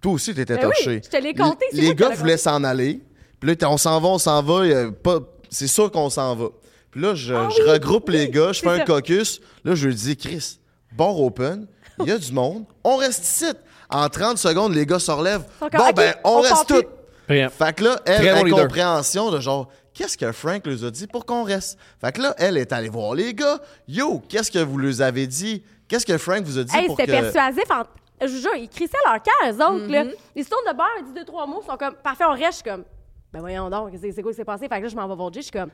Toi 0.00 0.12
aussi, 0.12 0.34
t'étais 0.34 0.56
Ben 0.56 0.68
oui, 0.68 0.72
torché. 0.84 1.00
je 1.04 1.10
te 1.10 1.16
l'ai 1.22 1.34
compté, 1.34 1.66
c'est 1.70 1.76
Les 1.82 1.94
gars 1.94 2.08
l'ai 2.08 2.14
voulaient 2.14 2.38
s'en 2.38 2.64
aller. 2.64 3.02
Puis 3.38 3.54
là, 3.54 3.68
on 3.68 3.76
s'en 3.76 4.00
va, 4.00 4.08
on 4.08 4.16
s'en 4.18 4.42
va. 4.42 4.66
y 4.66 4.72
a 4.72 4.90
pas... 4.90 5.18
C'est 5.54 5.66
sûr 5.68 5.90
qu'on 5.90 6.10
s'en 6.10 6.34
va. 6.34 6.46
Puis 6.90 7.00
là, 7.00 7.14
je, 7.14 7.34
Ah 7.34 7.48
je 7.56 7.62
oui, 7.62 7.70
regroupe 7.70 8.08
les 8.10 8.28
gars, 8.28 8.52
je 8.52 8.60
fais 8.60 8.68
un 8.68 8.78
ça. 8.78 8.84
caucus. 8.84 9.40
Là, 9.64 9.74
je 9.74 9.86
lui 9.88 9.94
dis, 9.94 10.16
Chris, 10.16 10.58
bar 10.96 11.18
open, 11.20 11.66
il 12.00 12.06
y 12.06 12.12
a 12.12 12.18
du 12.18 12.32
monde, 12.32 12.64
on 12.82 12.96
reste 12.96 13.24
ici. 13.24 13.46
En 13.90 14.08
30 14.08 14.38
secondes, 14.38 14.74
les 14.74 14.86
gars 14.86 14.98
se 14.98 15.10
relèvent. 15.10 15.44
Bon, 15.60 15.90
ben, 15.94 16.14
on, 16.24 16.38
on 16.38 16.40
reste 16.40 16.66
tous. 16.68 16.82
Fait 17.28 17.74
que 17.76 17.84
là, 17.84 18.00
elle, 18.06 18.44
leader. 18.44 18.58
incompréhension 18.58 19.30
de 19.30 19.40
genre, 19.40 19.68
qu'est-ce 19.92 20.16
que 20.18 20.30
Frank 20.32 20.66
leur 20.66 20.84
a 20.84 20.90
dit 20.90 21.06
pour 21.06 21.24
qu'on 21.26 21.44
reste? 21.44 21.78
Fait 22.00 22.12
que 22.12 22.20
là, 22.22 22.34
elle 22.38 22.56
est 22.58 22.72
allée 22.72 22.88
voir 22.88 23.14
les 23.14 23.32
gars. 23.34 23.58
Yo, 23.88 24.20
qu'est-ce 24.28 24.50
que 24.50 24.58
vous 24.58 24.78
leur 24.78 25.00
avez 25.00 25.26
dit? 25.26 25.62
Qu'est-ce 25.88 26.06
que 26.06 26.18
Frank 26.18 26.42
vous 26.44 26.58
a 26.58 26.64
dit 26.64 26.76
hey 26.76 26.86
pour 26.86 26.96
c'était 26.98 27.12
que... 27.12 27.20
persuasif 27.22 27.64
en- 27.70 27.84
je 28.26 28.32
vous 28.32 28.40
jure 28.40 28.54
ils 28.56 28.68
crissaient 28.68 28.96
leur 29.04 29.20
cœur 29.22 29.34
eux 29.52 29.54
autres 29.54 29.90
là 29.92 30.04
Mm-hmm. 30.04 30.14
ils 30.36 30.44
se 30.44 30.48
tournent 30.48 30.64
de 30.72 30.76
bar 30.76 30.86
ils 30.98 31.04
disent 31.04 31.14
deux 31.14 31.24
trois 31.26 31.46
mots 31.46 31.60
ils 31.62 31.66
sont 31.70 31.76
comme 31.76 31.94
parfait 32.02 32.24
on 32.24 32.30
reste 32.32 32.44
je 32.44 32.54
suis 32.54 32.62
comme 32.64 32.84
ben 33.34 33.40
voyons 33.40 33.68
donc 33.68 33.90
c'est 34.00 34.12
c'est 34.12 34.22
quoi 34.22 34.30
qui 34.30 34.36
s'est 34.36 34.44
passé? 34.44 34.68
Fait 34.68 34.78
que 34.78 34.82
là 34.84 34.88
je 34.88 34.96
m'en 34.96 35.08
vais 35.08 35.16
voir 35.16 35.32
Jay 35.32 35.40
je 35.40 35.46
suis 35.46 35.52
comme 35.52 35.70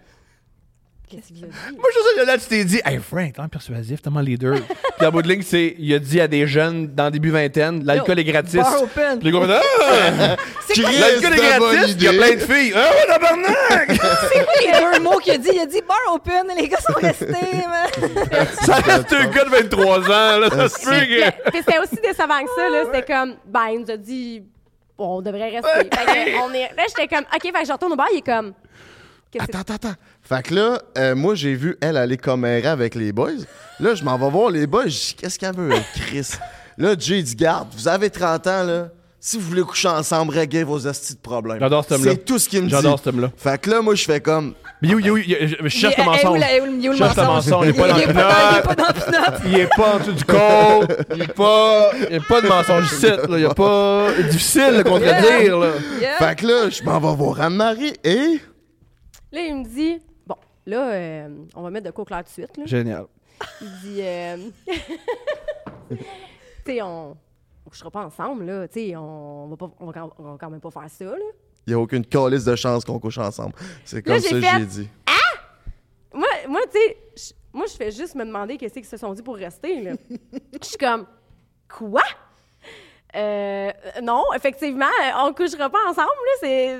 qu'est-ce 1.10 1.28
qu'il 1.28 1.44
a 1.44 1.48
dit? 1.48 1.76
Moi, 1.76 1.88
je 1.92 2.20
sais, 2.20 2.24
là, 2.24 2.38
tu 2.38 2.46
t'es 2.46 2.64
dit, 2.64 2.80
hey, 2.84 2.98
Frank, 2.98 3.32
t'es 3.34 3.48
persuasif, 3.48 4.00
tellement 4.00 4.20
leader. 4.20 4.54
Puis 4.98 5.06
en 5.06 5.10
bout 5.10 5.22
de 5.22 5.28
ligne, 5.28 5.42
c'est, 5.42 5.74
il 5.78 5.92
a 5.92 5.98
dit 5.98 6.20
à 6.20 6.28
des 6.28 6.46
jeunes 6.46 6.86
dans 6.94 7.10
début 7.10 7.30
vingtaine, 7.30 7.84
l'alcool 7.84 8.18
est 8.18 8.24
gratis. 8.24 8.54
Bar 8.54 8.82
open. 8.82 9.18
Puis 9.18 9.30
les 9.30 9.38
gars, 9.38 9.60
ah! 9.60 10.36
C'est 10.66 10.80
quoi, 10.82 10.90
Chris, 10.90 11.00
L'alcool 11.00 11.32
est 11.32 11.36
gratis, 11.36 11.94
il 11.98 12.02
y 12.04 12.08
a 12.08 12.12
plein 12.12 12.34
de 12.34 12.38
filles. 12.38 12.72
Ah 12.76 12.90
ouais, 12.90 13.06
tabarnak! 13.08 13.88
c'est 14.32 14.44
quoi 14.44 14.54
les 14.60 14.98
deux 14.98 15.02
mots 15.02 15.18
qu'il 15.18 15.32
a 15.32 15.38
dit? 15.38 15.50
Il 15.52 15.60
a 15.60 15.66
dit 15.66 15.82
bar 15.86 16.14
open, 16.14 16.46
les 16.56 16.68
gars 16.68 16.78
sont 16.78 16.92
restés. 16.92 17.26
man. 17.26 18.46
Ça 18.62 18.74
reste 18.76 19.12
un 19.12 19.26
gars 19.26 19.44
de 19.44 19.50
23 19.50 19.98
ans, 19.98 20.38
là, 20.38 20.48
ça 20.50 20.68
se 20.68 20.84
peut. 20.84 20.90
Mais- 20.92 21.34
puis 21.50 21.58
c'était 21.66 21.78
aussi 21.80 21.96
décevant 21.96 22.44
que 22.44 22.50
ça, 22.54 22.68
là. 22.70 22.84
C'était 22.84 23.12
comme, 23.12 23.34
ben, 23.46 23.68
il 23.72 23.80
nous 23.80 23.90
a 23.90 23.96
dit, 23.96 24.44
on 25.00 25.22
devrait 25.22 25.50
rester. 25.50 25.70
Fait 25.72 25.88
que 25.88 26.42
on 26.44 26.52
est, 26.52 26.74
là, 26.76 26.84
j'étais 26.88 27.08
comme, 27.08 27.24
OK, 27.24 27.42
fait 27.42 27.52
que 27.52 27.66
je 27.66 27.72
retourne 27.72 27.92
au 27.92 27.96
bar, 27.96 28.08
il 28.12 28.18
est 28.18 28.22
comme, 28.22 28.52
qu'est-ce 29.30 29.46
que 29.46 29.50
Attends, 29.50 29.60
attends, 29.60 29.88
attends. 29.88 29.94
Fait 30.22 30.42
que 30.42 30.54
là, 30.54 30.82
euh, 30.98 31.14
moi, 31.14 31.34
j'ai 31.34 31.54
vu 31.54 31.76
elle 31.80 31.96
aller 31.96 32.16
commérer 32.16 32.68
avec 32.68 32.94
les 32.94 33.12
boys. 33.12 33.30
Là, 33.80 33.94
je 33.94 34.04
m'en 34.04 34.18
vais 34.18 34.30
voir 34.30 34.50
les 34.50 34.66
boys. 34.66 34.84
Je 34.88 34.98
dis, 34.98 35.14
qu'est-ce 35.18 35.38
qu'elle 35.38 35.54
veut, 35.54 35.72
elle, 35.72 35.84
Chris? 35.94 36.32
Là, 36.78 36.94
Jay 36.98 37.22
dit, 37.22 37.34
garde, 37.36 37.68
vous 37.72 37.88
avez 37.88 38.10
30 38.10 38.46
ans, 38.46 38.64
là. 38.64 38.88
Si 39.22 39.36
vous 39.36 39.46
voulez 39.48 39.62
coucher 39.62 39.88
ensemble, 39.88 40.32
réglez 40.32 40.64
vos 40.64 40.86
astis 40.88 41.14
de 41.14 41.20
problèmes. 41.20 41.58
J'adore 41.60 41.82
cet 41.84 41.92
homme-là. 41.92 42.12
C'est 42.12 42.24
tout 42.24 42.38
ce 42.38 42.48
qu'il 42.48 42.60
me 42.62 42.64
dit. 42.66 42.70
J'adore 42.70 42.96
cet 42.98 43.08
homme-là. 43.08 43.30
Fait 43.36 43.60
que 43.60 43.68
là, 43.68 43.82
moi, 43.82 43.94
je 43.94 44.04
fais 44.04 44.20
comme, 44.20 44.54
Mais 44.80 44.88
yo, 44.88 44.98
yo, 44.98 45.18
yo, 45.18 45.36
je 45.42 45.56
je 45.60 45.68
cherche 45.68 45.96
le 45.98 46.02
est- 46.02 46.06
mensonge. 46.06 46.38
le 46.38 46.94
Cherche 46.96 47.16
le 47.16 47.22
mensonge, 47.24 47.66
il 47.66 47.68
est 47.68 47.72
pas 47.74 47.88
dans 47.88 47.96
est 47.96 47.98
le 47.98 48.02
il 48.04 48.08
est 48.08 48.12
pinot. 48.14 48.64
pas 48.64 48.74
dans 48.74 48.86
le 48.86 48.92
pinot. 48.94 49.38
Il 49.46 49.58
est 49.58 49.68
pas 49.76 49.94
en 49.94 49.98
dessous 49.98 50.12
du 50.12 50.24
côte. 50.24 51.06
Il 51.14 51.22
est 51.22 51.34
pas. 51.34 51.90
Il 52.08 52.12
y 52.14 52.16
a 52.16 52.20
pas 52.22 52.40
de 52.40 52.46
mensonge 52.48 52.92
ici, 52.94 53.06
là. 53.06 53.16
Il 53.28 53.40
y 53.40 53.44
a 53.44 53.52
pas. 53.54 54.06
C'est 54.16 54.22
difficile 54.30 54.76
de 54.78 54.82
contredire, 54.84 55.58
là. 55.58 55.72
Fait 56.18 56.36
que 56.38 56.46
là, 56.46 56.70
je 56.70 56.82
m'en 56.82 56.98
vais 56.98 57.14
voir 57.16 57.40
Anne-Marie 57.42 57.92
et. 58.02 58.40
Là, 59.32 59.40
il 59.42 59.54
me 59.56 59.64
dit, 59.68 60.00
bon, 60.26 60.36
là, 60.66 60.92
euh, 60.92 61.28
on 61.54 61.62
va 61.62 61.68
mettre 61.70 61.86
de 61.86 61.90
quoi 61.92 62.02
au 62.02 62.04
clair 62.06 62.24
tout 62.24 62.30
de 62.30 62.46
suite, 62.46 62.56
là. 62.56 62.64
Génial. 62.64 63.04
Il 63.60 63.68
dit, 63.84 64.00
euh, 64.00 64.36
tu 65.90 65.96
sais, 66.66 66.82
on, 66.82 67.16
on 67.70 67.72
couchera 67.72 67.90
pas 67.90 68.04
ensemble, 68.04 68.44
là. 68.46 68.66
Tu 68.66 68.88
sais, 68.88 68.96
on 68.96 69.46
va 69.48 69.56
pas, 69.56 69.70
on 69.78 69.86
va, 69.86 69.92
quand- 69.92 70.12
on 70.18 70.22
va 70.24 70.36
quand 70.40 70.50
même 70.50 70.60
pas 70.60 70.70
faire 70.72 70.90
ça, 70.90 71.04
là. 71.04 71.16
Il 71.66 71.70
n'y 71.70 71.74
a 71.74 71.78
aucune 71.78 72.04
calice 72.04 72.44
de 72.44 72.56
chance 72.56 72.84
qu'on 72.84 72.98
couche 72.98 73.18
ensemble. 73.18 73.54
C'est 73.84 74.02
comme 74.02 74.14
Là, 74.14 74.20
ça 74.20 74.28
que 74.30 74.40
fait- 74.40 74.58
j'ai 74.58 74.66
dit. 74.66 74.88
Moi, 76.12 76.26
moi 76.48 76.60
tu 76.72 76.78
sais, 77.14 77.34
moi, 77.52 77.66
je 77.66 77.74
fais 77.76 77.92
juste 77.92 78.16
me 78.16 78.24
demander 78.24 78.56
qu'est-ce 78.56 78.74
qu'ils 78.74 78.84
se 78.84 78.96
sont 78.96 79.12
dit 79.12 79.22
pour 79.22 79.36
rester, 79.36 79.80
là. 79.82 79.92
Je 80.60 80.66
suis 80.66 80.76
comme, 80.76 81.06
quoi? 81.68 82.02
Euh, 83.14 83.70
non, 84.02 84.24
effectivement, 84.34 84.86
on 85.18 85.32
couchera 85.32 85.70
pas 85.70 85.78
ensemble, 85.88 86.08
là, 86.08 86.32
c'est... 86.40 86.78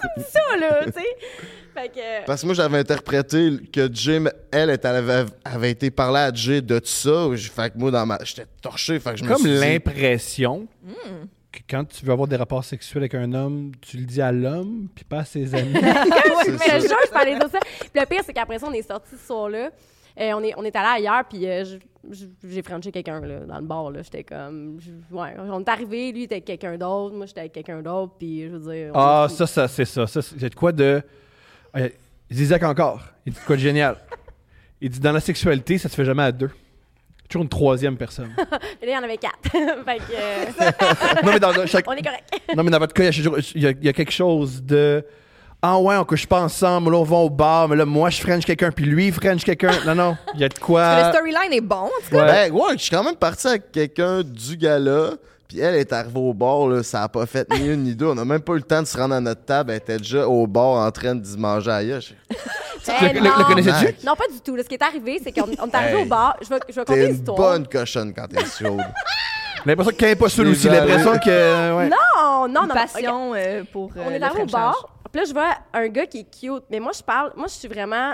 Ça 0.00 0.08
me 0.16 0.22
dit 0.22 0.28
ça, 0.30 0.56
là, 0.58 0.84
tu 0.86 0.92
sais? 0.92 1.06
Fait 1.74 1.88
que... 1.90 2.26
Parce 2.26 2.40
que 2.40 2.46
moi, 2.46 2.54
j'avais 2.54 2.78
interprété 2.78 3.50
que 3.72 3.88
Jim, 3.92 4.24
elle, 4.50 4.70
elle 4.70 4.86
avait, 4.86 5.24
avait 5.44 5.70
été 5.70 5.90
parler 5.90 6.18
à 6.20 6.32
Jay 6.32 6.60
de 6.60 6.78
tout 6.78 6.86
ça. 6.86 7.28
Fait 7.36 7.70
que 7.72 7.78
moi, 7.78 7.90
dans 7.90 8.04
ma... 8.06 8.18
j'étais 8.24 8.46
torché. 8.60 8.98
Fait 8.98 9.10
que 9.12 9.16
je 9.18 9.24
me 9.24 9.28
Comme 9.28 9.38
suis 9.42 9.50
dit- 9.52 9.58
l'impression 9.60 10.66
que 11.52 11.60
quand 11.70 11.84
tu 11.84 12.04
veux 12.04 12.12
avoir 12.12 12.26
des 12.28 12.36
rapports 12.36 12.64
sexuels 12.64 13.02
avec 13.04 13.14
un 13.14 13.32
homme, 13.32 13.72
tu 13.80 13.96
le 13.98 14.04
dis 14.04 14.20
à 14.20 14.32
l'homme, 14.32 14.88
puis 14.94 15.04
pas 15.04 15.20
à 15.20 15.24
ses 15.24 15.54
amis. 15.54 15.72
Oui, 15.74 16.52
mais 16.52 16.58
ça. 16.58 16.78
je 16.78 16.86
jure, 16.86 16.96
je 17.06 17.10
parlais 17.12 17.34
de 17.36 17.40
ça. 17.48 17.58
Puis 17.80 17.90
le 17.94 18.06
pire, 18.06 18.20
c'est 18.24 18.32
qu'après 18.32 18.58
ça, 18.58 18.66
on 18.68 18.72
est 18.72 18.86
sorti 18.86 19.10
ce 19.20 19.26
soir-là. 19.26 19.70
Euh, 20.20 20.32
on, 20.34 20.42
est, 20.42 20.52
on 20.56 20.64
est 20.64 20.74
allé 20.74 21.04
ailleurs, 21.06 21.24
puis 21.28 21.46
euh, 21.48 21.64
j'ai 22.44 22.62
frenché 22.62 22.90
quelqu'un 22.90 23.20
dans 23.20 23.58
le 23.58 23.64
bar. 23.66 23.90
là. 23.90 24.02
J'étais 24.02 24.24
comme. 24.24 24.78
ouais, 25.12 25.34
on 25.38 25.60
est 25.60 25.68
arrivé, 25.68 26.10
lui 26.12 26.24
était 26.24 26.36
avec 26.36 26.44
quelqu'un 26.44 26.76
d'autre, 26.76 27.14
moi 27.14 27.26
j'étais 27.26 27.40
avec 27.40 27.52
quelqu'un 27.52 27.82
d'autre, 27.82 28.14
puis 28.18 28.44
je 28.48 28.56
veux 28.56 28.72
dire. 28.72 28.92
Ah, 28.94 29.26
ça, 29.30 29.46
ça 29.46 29.68
c'est 29.68 29.84
ça. 29.84 30.06
ça 30.06 30.20
c'est 30.22 30.48
de 30.48 30.54
quoi 30.54 30.72
de. 30.72 31.02
Euh, 31.76 31.88
Isaac 32.30 32.62
encore? 32.64 33.02
Il 33.26 33.32
dit 33.32 33.38
quoi 33.46 33.56
de 33.56 33.60
génial. 33.60 33.96
Il 34.80 34.90
dit 34.90 35.00
dans 35.00 35.12
la 35.12 35.20
sexualité, 35.20 35.78
ça 35.78 35.88
se 35.88 35.94
fait 35.94 36.04
jamais 36.04 36.22
à 36.24 36.32
deux. 36.32 36.50
Toujours 37.28 37.42
une 37.42 37.48
troisième 37.48 37.96
personne. 37.96 38.34
Il 38.82 38.88
y 38.88 38.96
en 38.96 39.02
avait 39.02 39.18
quatre. 39.18 39.42
fait 39.50 39.98
que. 39.98 40.12
euh, 40.14 41.22
non, 41.24 41.32
mais 41.32 41.40
dans, 41.40 41.66
chaque- 41.66 41.86
on 41.88 41.92
est 41.92 42.02
correct. 42.02 42.24
non, 42.56 42.62
mais 42.62 42.70
dans 42.70 42.78
votre 42.78 42.94
cas, 42.94 43.02
il 43.04 43.06
y 43.06 43.08
a 43.08 43.12
toujours- 43.12 43.38
il 43.54 43.62
y 43.62 43.66
a, 43.66 43.70
il 43.70 43.84
y 43.84 43.88
a 43.88 43.92
quelque 43.92 44.12
chose 44.12 44.62
de. 44.62 45.04
Ah 45.60 45.78
ouais, 45.80 45.96
on 45.96 46.04
couche 46.04 46.26
pas 46.26 46.40
ensemble, 46.40 46.92
là 46.92 46.98
on 46.98 47.02
va 47.02 47.16
au 47.16 47.30
bar, 47.30 47.68
mais 47.68 47.74
là 47.74 47.84
moi 47.84 48.10
je 48.10 48.20
French 48.20 48.44
quelqu'un, 48.44 48.70
puis 48.70 48.84
lui 48.84 49.08
il 49.08 49.12
French 49.12 49.42
quelqu'un. 49.44 49.72
Non, 49.86 49.94
non, 49.94 50.16
il 50.34 50.40
y 50.40 50.44
a 50.44 50.48
de 50.48 50.54
Le 50.54 50.60
quoi. 50.60 51.10
storyline 51.12 51.52
est 51.52 51.60
bon, 51.60 51.76
en 51.76 51.88
tout 51.88 52.10
cas. 52.16 52.26
Ouais. 52.26 52.50
Ben, 52.50 52.52
ouais, 52.52 52.72
je 52.74 52.82
suis 52.82 52.90
quand 52.90 53.02
même 53.02 53.16
parti 53.16 53.46
avec 53.48 53.72
quelqu'un 53.72 54.22
du 54.22 54.56
gala. 54.56 55.10
Puis 55.48 55.60
elle 55.60 55.76
est 55.76 55.90
arrivée 55.94 56.20
au 56.20 56.34
bar, 56.34 56.66
là, 56.68 56.82
ça 56.82 57.04
a 57.04 57.08
pas 57.08 57.24
fait 57.24 57.50
ni 57.54 57.68
une 57.68 57.82
ni 57.82 57.94
deux. 57.94 58.04
On 58.04 58.18
a 58.18 58.24
même 58.26 58.42
pas 58.42 58.52
eu 58.52 58.56
le 58.56 58.62
temps 58.62 58.82
de 58.82 58.86
se 58.86 58.94
rendre 58.98 59.14
à 59.14 59.20
notre 59.20 59.46
table. 59.46 59.70
Elle 59.70 59.78
était 59.78 59.96
déjà 59.96 60.28
au 60.28 60.46
bar 60.46 60.86
en 60.86 60.90
train 60.90 61.14
de 61.14 61.24
se 61.24 61.36
manger 61.38 61.70
ailleurs. 61.70 62.02
Eh 63.00 63.12
le- 63.12 63.20
le 63.20 63.24
non. 63.24 63.44
connaissais-tu? 63.44 64.06
Non, 64.06 64.14
pas 64.14 64.24
du 64.32 64.40
tout. 64.40 64.56
là. 64.56 64.62
Ce 64.62 64.68
qui 64.68 64.74
est 64.76 64.82
arrivé, 64.82 65.20
c'est 65.22 65.30
qu'on 65.32 65.42
on 65.60 65.66
est 65.66 65.74
arrivé 65.74 65.98
Hey. 65.98 66.04
au 66.04 66.06
bar. 66.06 66.36
Je 66.42 66.48
vais, 66.48 66.58
je 66.70 66.74
vais 66.74 66.84
compter 66.86 67.00
T'es 67.00 67.06
une 67.06 67.12
l'histoire. 67.12 67.36
bonne 67.36 67.66
cochonne 67.66 68.14
quand 68.14 68.26
t'es 68.28 68.44
chaude. 68.46 68.78
J'ai 69.64 69.70
l'impression 69.74 69.92
qu'il 69.96 70.06
n'est 70.06 70.16
pas 70.16 70.28
seul 70.30 70.46
aussi. 70.48 70.68
L'impression 70.68 71.18
que. 71.18 71.76
ouais. 71.76 71.88
Non, 71.90 72.48
non, 72.48 72.48
non. 72.48 72.62
Une 72.62 72.68
passion 72.68 73.32
euh, 73.34 73.62
pour 73.70 73.90
euh, 73.96 74.04
on 74.06 74.10
est 74.10 74.18
le 74.18 74.24
arrivé 74.24 74.42
au 74.42 74.46
bar. 74.46 74.88
Puis 75.12 75.20
là, 75.20 75.24
je 75.26 75.32
vois 75.32 75.50
un 75.72 75.88
gars 75.88 76.06
qui 76.06 76.20
est 76.20 76.30
cute. 76.40 76.64
Mais 76.70 76.80
moi, 76.80 76.92
je 76.92 77.02
parle. 77.02 77.32
Moi, 77.36 77.46
je 77.48 77.54
suis 77.54 77.68
vraiment. 77.68 78.12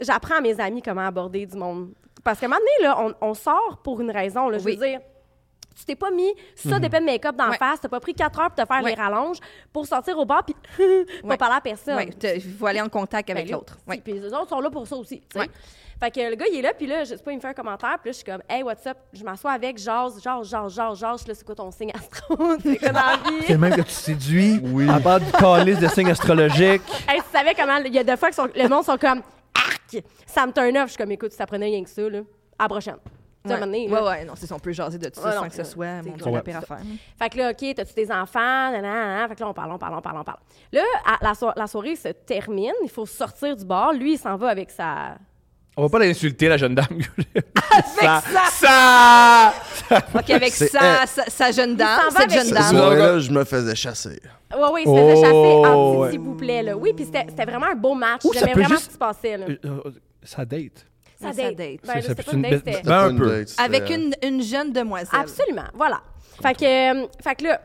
J'apprends 0.00 0.36
à 0.36 0.40
mes 0.40 0.58
amis 0.60 0.82
comment 0.82 1.06
aborder 1.06 1.46
du 1.46 1.56
monde. 1.56 1.92
Parce 2.24 2.38
qu'à 2.38 2.46
un 2.46 2.48
moment 2.50 2.60
donné, 2.60 2.88
là, 2.88 3.00
on, 3.20 3.28
on 3.30 3.34
sort 3.34 3.80
pour 3.82 4.00
une 4.00 4.10
raison. 4.10 4.48
Là, 4.48 4.58
je 4.58 4.64
Oui. 4.64 4.76
veux 4.76 4.86
dire, 4.86 5.00
tu 5.74 5.84
t'es 5.84 5.96
pas 5.96 6.10
mis 6.10 6.30
ça 6.54 6.78
d'épais 6.78 7.00
de 7.00 7.04
make-up 7.06 7.34
dans 7.34 7.44
la 7.46 7.50
Ouais. 7.52 7.56
face, 7.56 7.80
t'as 7.80 7.88
pas 7.88 7.98
pris 7.98 8.14
4 8.14 8.38
heures 8.40 8.50
pour 8.50 8.62
te 8.64 8.66
faire 8.72 8.82
Ouais. 8.84 8.90
les 8.90 8.94
rallonges 8.94 9.38
pour 9.72 9.86
sortir 9.86 10.16
au 10.18 10.24
bar 10.26 10.44
puis 10.44 10.54
pas 11.22 11.28
Ouais. 11.28 11.36
parler 11.36 11.56
à 11.56 11.60
personne. 11.62 12.10
Te- 12.10 12.36
il 12.36 12.42
faut 12.54 12.66
aller 12.66 12.80
en 12.82 12.88
contact 12.90 13.28
avec 13.30 13.46
Ben 13.46 13.52
l'autre. 13.54 13.78
Puis 14.04 14.12
les 14.12 14.26
autres 14.34 14.50
sont 14.50 14.60
là 14.60 14.70
pour 14.70 14.86
ça 14.86 14.96
aussi. 14.96 15.22
Ouais. 16.02 16.10
Fait 16.10 16.10
que 16.10 16.30
le 16.30 16.36
gars, 16.36 16.46
il 16.52 16.58
est 16.58 16.62
là, 16.62 16.72
puis 16.76 16.86
là, 16.86 17.04
je 17.04 17.10
sais 17.14 17.22
pas, 17.22 17.30
il 17.32 17.36
me 17.36 17.40
fait 17.40 17.48
un 17.48 17.54
commentaire, 17.54 17.96
puis 18.00 18.08
là, 18.08 18.12
je 18.12 18.16
suis 18.16 18.24
comme, 18.24 18.42
hey, 18.48 18.62
what's 18.62 18.86
up? 18.86 18.96
Je 19.12 19.22
m'assois 19.22 19.52
avec, 19.52 19.78
jase, 19.78 20.20
jase, 20.22 20.48
jase, 20.50 20.74
jase, 20.74 20.98
jase. 20.98 21.26
Là, 21.28 21.34
c'est 21.34 21.44
quoi 21.44 21.54
ton 21.54 21.70
signe 21.70 21.92
astro? 21.94 22.36
c'est 22.62 22.76
quoi 22.78 22.88
dans 22.88 23.00
la 23.00 23.18
C'est 23.46 23.52
le 23.52 23.58
même 23.58 23.76
que 23.76 23.82
tu 23.82 23.90
séduis. 23.92 24.60
Oui. 24.62 24.88
À 24.88 24.98
part 25.00 25.20
du 25.20 25.30
calice 25.32 25.78
de 25.78 25.88
signes 25.88 26.10
astrologiques. 26.10 26.82
hey, 27.08 27.20
tu 27.20 27.26
savais 27.32 27.54
comment, 27.54 27.76
il 27.84 27.94
y 27.94 27.98
a 27.98 28.04
des 28.04 28.16
fois 28.16 28.28
que 28.30 28.34
sont- 28.34 28.48
le 28.54 28.68
monde 28.68 28.84
sont 28.84 28.96
comme, 28.98 29.22
arc! 29.54 30.02
Ça 30.26 30.46
me 30.46 30.52
turn 30.52 30.76
off. 30.78 30.84
Je 30.86 30.92
suis 30.92 30.98
comme, 30.98 31.12
écoute, 31.12 31.32
ça 31.32 31.46
prenait 31.46 31.66
rien 31.66 31.84
que 31.84 31.90
ça, 31.90 32.02
là. 32.08 32.20
À 32.58 32.64
la 32.64 32.68
prochaine. 32.68 32.96
Moment 33.44 33.58
donné, 33.58 33.90
ouais, 33.90 34.00
ouais, 34.00 34.24
non, 34.24 34.34
c'est 34.36 34.46
ça, 34.46 34.54
on 34.54 34.60
peut 34.60 34.70
jaser 34.70 34.98
de 34.98 35.08
tout 35.08 35.20
ça 35.20 35.26
Ouais, 35.30 35.34
sans 35.34 35.42
non, 35.42 35.48
que 35.48 35.54
ce 35.56 35.64
soit, 35.64 36.00
mon 36.02 36.32
Ouais. 36.32 36.42
pire 36.42 36.58
affaire. 36.58 36.78
Fait 37.18 37.28
que 37.28 37.38
là, 37.38 37.50
OK, 37.50 37.74
t'as-tu 37.74 37.92
des 37.94 38.12
enfants? 38.12 38.38
Nanana, 38.70 39.26
Fait 39.26 39.34
que 39.34 39.40
là, 39.40 39.48
on 39.48 39.52
parle, 39.52 39.72
on 39.72 39.78
parle, 39.78 39.94
on 39.94 40.00
parle, 40.00 40.16
on 40.16 40.20
parle, 40.20 40.20
on 40.20 40.24
parle. 40.24 40.38
Là, 40.72 40.82
à- 41.04 41.18
la, 41.24 41.34
so- 41.34 41.50
la 41.56 41.66
soirée 41.66 41.96
se 41.96 42.06
termine. 42.08 42.72
Il 42.84 42.88
faut 42.88 43.04
sortir 43.04 43.56
du 43.56 43.64
bar. 43.64 43.92
Lui, 43.94 44.12
il 44.12 44.18
s'en 44.18 44.36
va 44.36 44.48
avec 44.48 44.70
sa... 44.70 45.16
On 45.76 45.82
va 45.82 45.88
pas 45.88 45.98
l'insulter, 46.00 46.48
la 46.48 46.56
jeune 46.58 46.74
dame. 46.74 46.86
Avec 47.34 47.84
ça! 48.00 48.22
Ça! 48.50 49.54
OK, 50.14 50.30
avec 50.30 50.52
C'est 50.52 50.68
sa, 50.68 51.06
sa 51.06 51.50
jeune 51.50 51.76
dame, 51.76 51.98
s'en 52.00 52.04
va 52.10 52.20
cette 52.20 52.30
avec 52.32 52.44
jeune 52.46 52.54
ça. 52.54 52.62
Ce 52.62 52.72
dame. 52.72 52.76
soir-là, 52.76 53.18
je 53.18 53.30
me 53.30 53.44
faisais 53.44 53.74
chasser. 53.74 54.20
Ouais, 54.54 54.60
oui, 54.72 54.82
il 54.84 54.88
se 54.88 54.94
faisait 55.00 55.20
chasser 55.22 55.34
en 55.34 55.74
Oh, 55.74 56.02
petit, 56.04 56.10
s'il 56.12 56.20
vous 56.20 56.34
plaît, 56.34 56.62
là. 56.62 56.76
Oui, 56.76 56.92
puis 56.94 57.04
c'était 57.06 57.24
c'était 57.28 57.44
vraiment 57.44 57.66
un 57.66 57.74
beau 57.74 57.94
match. 57.94 58.22
Ça 58.22 58.28
J'aimais 58.34 58.52
peut 58.52 58.60
vraiment 58.60 58.74
juste- 58.74 58.82
ce 58.84 58.88
qui 58.88 58.94
se 58.94 58.98
passait, 58.98 59.36
là. 59.36 59.46
Euh, 59.48 59.56
euh, 59.64 59.90
Ça 60.22 60.44
date. 60.44 60.86
Ça 61.20 61.32
ça 61.32 61.42
date. 61.42 61.56
date. 61.56 61.80
Ben, 61.84 61.86
Ça, 61.86 61.92
ça 61.94 62.00
c'était 62.02 62.14
peut 62.22 62.30
pas 62.30 62.36
une 62.36 62.44
une 62.44 62.50
date, 62.50 62.64
bête- 62.64 62.74
c'était... 62.76 62.88
Ben, 62.88 62.94
un 62.98 63.02
Pas 63.04 63.10
une 63.10 63.18
peu. 63.18 63.30
date, 63.30 63.48
c'était- 63.48 63.62
Avec 63.62 63.90
une, 63.90 64.14
une 64.22 64.42
jeune 64.42 64.72
demoiselle. 64.72 65.20
Absolument, 65.20 65.68
voilà. 65.74 66.00
Fait 66.42 66.54
que, 66.54 67.02
euh, 67.04 67.06
fait 67.22 67.34
que 67.36 67.44
là, 67.44 67.60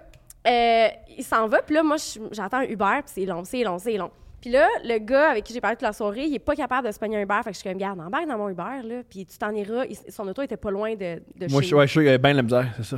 euh, 0.48 0.88
il 1.18 1.24
s'en 1.24 1.48
va, 1.48 1.62
puis 1.62 1.76
là, 1.76 1.84
moi, 1.84 1.98
je- 1.98 2.20
j'attends 2.32 2.58
un 2.58 2.64
Uber, 2.64 3.00
puis 3.06 3.12
c'est 3.16 3.26
long, 3.26 3.44
c'est 3.46 3.64
long, 3.64 3.78
c'est 3.80 3.98
long. 3.98 4.12
Puis 4.48 4.54
là, 4.54 4.66
le 4.86 4.98
gars 5.00 5.32
avec 5.32 5.44
qui 5.44 5.52
j'ai 5.52 5.60
parlé 5.60 5.76
toute 5.76 5.82
la 5.84 5.92
soirée, 5.92 6.24
il 6.24 6.34
est 6.34 6.40
pas 6.40 6.56
capable 6.56 6.88
de 6.88 6.94
se 6.94 6.98
pogner 6.98 7.18
un 7.18 7.22
Uber, 7.24 7.36
fait 7.44 7.50
que 7.50 7.56
je 7.56 7.60
suis 7.60 7.70
comme, 7.70 7.78
garde, 7.78 8.00
embarque 8.00 8.28
dans 8.30 8.38
mon 8.38 8.48
Uber, 8.48 8.82
là, 8.82 9.02
puis 9.10 9.26
tu 9.26 9.38
t'en 9.38 9.52
iras. 9.54 9.84
Il- 9.90 9.98
son 10.10 10.26
auto 10.26 10.42
était 10.42 10.56
pas 10.56 10.72
loin 10.72 10.94
de, 10.94 11.22
de 11.36 11.52
Moi, 11.52 11.62
chez 11.62 11.68
je 11.68 11.76
ouais, 11.76 11.82
je 11.86 11.88
suis 11.88 11.94
sûr 11.96 12.00
qu'il 12.00 12.06
y 12.06 12.10
avait 12.10 12.18
bien 12.18 12.32
de 12.32 12.38
la 12.38 12.44
misère, 12.44 12.66
c'est 12.78 12.86
ça. 12.86 12.98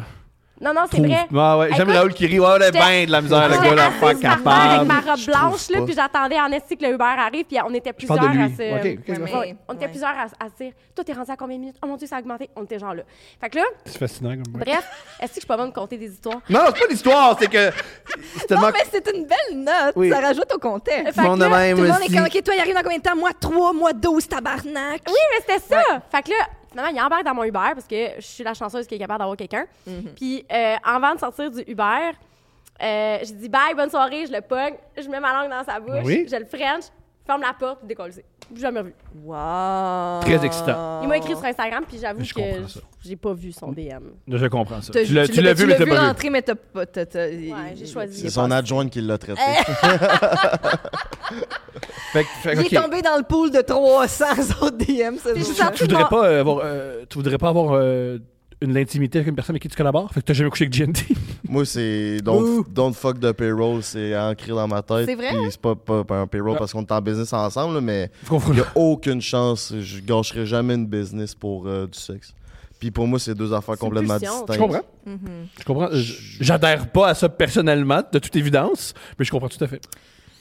Non, 0.61 0.73
non, 0.73 0.81
c'est 0.91 0.99
vrai. 0.99 1.27
Ouais, 1.31 1.59
ouais. 1.59 1.69
J'aime 1.75 1.89
Raoul 1.89 2.13
qui 2.13 2.25
rit. 2.27 2.39
Ouais, 2.39 2.57
il 2.57 2.63
a 2.63 2.71
bien 2.71 3.05
de 3.05 3.11
la 3.11 3.21
misère, 3.21 3.47
le 3.47 3.55
gars, 3.55 3.75
la 3.75 3.87
assise 3.87 3.99
pas 3.99 4.13
terre 4.15 4.29
avec 4.31 4.43
capable. 4.43 4.87
ma 4.87 4.99
robe 4.99 5.25
blanche, 5.25 5.69
là, 5.69 5.81
puis 5.85 5.93
j'attendais 5.93 6.39
en 6.39 6.51
esti 6.51 6.75
que 6.77 6.85
le 6.85 6.93
Uber 6.93 7.03
arrive, 7.03 7.45
puis 7.45 7.57
on 7.65 7.73
était 7.73 7.93
plusieurs 7.93 8.19
à 8.19 8.47
se... 8.49 8.73
On 8.73 9.73
était 9.73 9.85
ouais. 9.85 9.87
plusieurs 9.87 10.09
à, 10.09 10.23
à 10.23 10.49
se 10.49 10.63
dire, 10.63 10.73
toi, 10.93 11.03
t'es 11.03 11.13
rendu 11.13 11.31
à 11.31 11.37
combien 11.37 11.55
de 11.55 11.61
minutes? 11.61 11.77
Oh 11.81 11.87
mon 11.87 11.95
Dieu, 11.95 12.07
ça 12.07 12.17
a 12.17 12.19
augmenté. 12.19 12.49
On 12.55 12.63
était 12.63 12.77
genre 12.79 12.93
là. 12.93 13.03
Fait 13.39 13.49
que 13.49 13.57
là, 13.57 13.63
C'est 13.85 13.97
fascinant 13.97 14.31
comme 14.31 14.59
bref, 14.61 14.85
est-ce 15.21 15.29
que 15.29 15.35
je 15.35 15.39
suis 15.39 15.47
pas 15.47 15.55
bonne 15.57 15.69
de 15.69 15.73
compter 15.73 15.97
des 15.97 16.11
histoires? 16.11 16.41
Non, 16.49 16.59
c'est 16.67 16.79
pas 16.79 16.87
l'histoire, 16.89 17.37
c'est 17.39 17.47
que. 17.47 17.69
Non, 18.53 18.69
mais 18.73 18.83
c'est 18.91 19.07
une 19.15 19.25
belle 19.25 19.59
note. 19.63 19.93
Oui. 19.95 20.09
Ça 20.09 20.19
rajoute 20.19 20.51
au 20.53 20.59
contexte. 20.59 21.13
Fait 21.15 21.21
que 21.21 21.25
Monde 21.25 21.39
de 21.39 21.45
là, 21.45 21.49
même 21.49 21.77
Tout 21.77 21.83
le 21.83 21.89
monde 21.89 22.01
est 22.01 22.13
comme, 22.13 22.25
OK, 22.25 22.43
toi, 22.43 22.53
il 22.55 22.59
arrive 22.59 22.75
dans 22.75 22.81
combien 22.81 22.97
de 22.97 23.03
temps? 23.03 23.15
Moi, 23.15 23.29
3, 23.39 23.73
moi, 23.73 23.93
12, 23.93 24.27
tabarnak. 24.27 25.01
Oui, 25.07 25.13
mais 25.31 25.39
c'était 25.39 25.75
ça. 25.75 25.81
Fait 26.11 26.23
que 26.23 26.31
là, 26.31 26.35
finalement, 26.71 26.91
il 26.95 27.01
embarque 27.01 27.25
dans 27.25 27.33
mon 27.33 27.43
Uber 27.43 27.59
parce 27.73 27.87
que 27.87 27.95
je 28.17 28.25
suis 28.25 28.43
la 28.43 28.53
chanceuse 28.53 28.87
qui 28.87 28.95
est 28.95 28.99
capable 28.99 29.19
d'avoir 29.19 29.37
quelqu'un. 29.37 29.65
Puis, 30.15 30.45
euh, 30.51 30.75
avant 30.83 31.15
de 31.15 31.19
sortir 31.19 31.51
du 31.51 31.61
Uber, 31.67 32.11
euh, 32.81 33.17
j'ai 33.23 33.33
dit 33.33 33.49
bye, 33.49 33.75
bonne 33.75 33.89
soirée, 33.89 34.25
je 34.25 34.31
le 34.31 34.41
pogne, 34.41 34.75
je 34.97 35.07
mets 35.09 35.19
ma 35.19 35.33
langue 35.33 35.49
dans 35.51 35.63
sa 35.65 35.79
bouche, 35.79 36.05
Oui. 36.05 36.25
je 36.31 36.35
le 36.37 36.45
French, 36.45 36.85
ferme 37.25 37.41
la 37.41 37.53
porte, 37.53 37.85
décolle. 37.85 38.11
Jamais 38.55 38.79
revu. 38.79 38.93
Wow. 39.23 40.21
Très 40.21 40.43
excitant. 40.43 41.01
Il 41.03 41.07
m'a 41.07 41.17
écrit 41.17 41.35
sur 41.35 41.45
Instagram, 41.45 41.83
puis 41.87 41.99
j'avoue 41.99 42.23
que 42.23 42.41
j'ai 43.05 43.15
pas 43.15 43.33
vu 43.33 43.51
son 43.51 43.71
DM. 43.71 44.05
Je 44.27 44.45
comprends 44.47 44.81
ça. 44.81 44.91
Tu 44.91 45.13
l'as 45.13 45.27
tu 45.27 45.39
l'as 45.41 45.53
vu, 45.53 45.65
tu 45.65 45.67
mais 45.67 45.77
t'as 45.77 45.85
pas 45.85 46.01
vu. 46.01 46.07
rentrer, 46.07 46.29
mais 46.31 46.41
t'as 46.41 46.55
pas. 46.55 46.79
Ouais, 46.79 47.73
j'ai 47.75 47.85
choisi. 47.85 48.21
C'est 48.21 48.31
son 48.31 48.49
adjointe 48.49 48.89
qui 48.89 49.01
l'a 49.01 49.19
traité. 49.19 49.39
Fait 52.13 52.23
que- 52.23 52.29
fait 52.41 52.53
Il 52.55 52.73
est 52.75 52.81
tombé 52.81 53.01
dans 53.01 53.17
le 53.17 53.23
pool 53.23 53.51
de 53.51 53.61
300 53.61 54.25
autres 54.61 54.77
DM, 54.77 55.15
jour-là. 55.23 55.43
sens- 55.43 55.71
Tu 55.75 55.83
voudrais 55.83 56.07
pas 56.09 56.25
euh, 56.27 56.39
avoir. 56.41 56.61
euh, 56.63 57.03
tu 57.09 57.17
voudrais 57.17 57.37
pas 57.37 57.49
avoir 57.49 57.73
euh, 57.73 58.17
une 58.61 58.75
intimité 58.77 59.19
avec 59.19 59.29
une 59.29 59.35
personne 59.35 59.53
avec 59.53 59.61
qui 59.61 59.69
tu 59.69 59.75
collabores? 59.77 60.11
Fait 60.11 60.19
que 60.21 60.25
t'as 60.25 60.33
jamais 60.33 60.49
couché 60.49 60.65
avec 60.65 60.73
GNT? 60.75 61.05
Moi, 61.47 61.65
c'est 61.65 62.17
don't, 62.21 62.63
don't 62.69 62.93
fuck 62.93 63.19
the 63.19 63.31
payroll, 63.31 63.81
c'est 63.83 64.17
ancré 64.17 64.49
dans 64.51 64.67
ma 64.67 64.81
tête. 64.81 65.05
C'est 65.05 65.15
vrai? 65.15 65.29
Puis 65.29 65.37
c'est 65.51 65.61
pas, 65.61 65.75
pas, 65.75 66.03
pas 66.03 66.17
un 66.19 66.27
payroll 66.27 66.53
Ah. 66.55 66.59
parce 66.59 66.73
qu'on 66.73 66.81
est 66.81 66.91
en 66.91 67.01
business 67.01 67.31
ensemble, 67.31 67.75
là, 67.75 67.81
mais 67.81 68.09
il 68.31 68.53
n'y 68.53 68.59
a 68.61 68.65
aucune 68.75 69.21
chance. 69.21 69.73
Je 69.79 69.99
gâcherai 70.01 70.45
jamais 70.45 70.75
une 70.75 70.87
business 70.87 71.33
pour 71.35 71.67
euh, 71.67 71.85
du 71.87 71.97
sexe. 71.97 72.33
Puis 72.79 72.91
pour 72.91 73.07
moi, 73.07 73.19
c'est 73.19 73.35
deux 73.35 73.53
affaires 73.53 73.77
complètement 73.77 74.17
distinctes. 74.17 74.53
Je 74.53 74.57
comprends. 74.57 74.81
Mhm. 75.05 75.19
Je 75.59 75.63
comprends. 75.65 75.89
J'adhère 76.39 76.87
pas 76.91 77.09
à 77.09 77.13
ça 77.13 77.27
personnellement, 77.29 78.01
de 78.11 78.19
toute 78.19 78.35
évidence, 78.35 78.93
mais 79.17 79.25
je 79.25 79.31
comprends 79.31 79.49
tout 79.49 79.63
à 79.63 79.67
fait. 79.67 79.81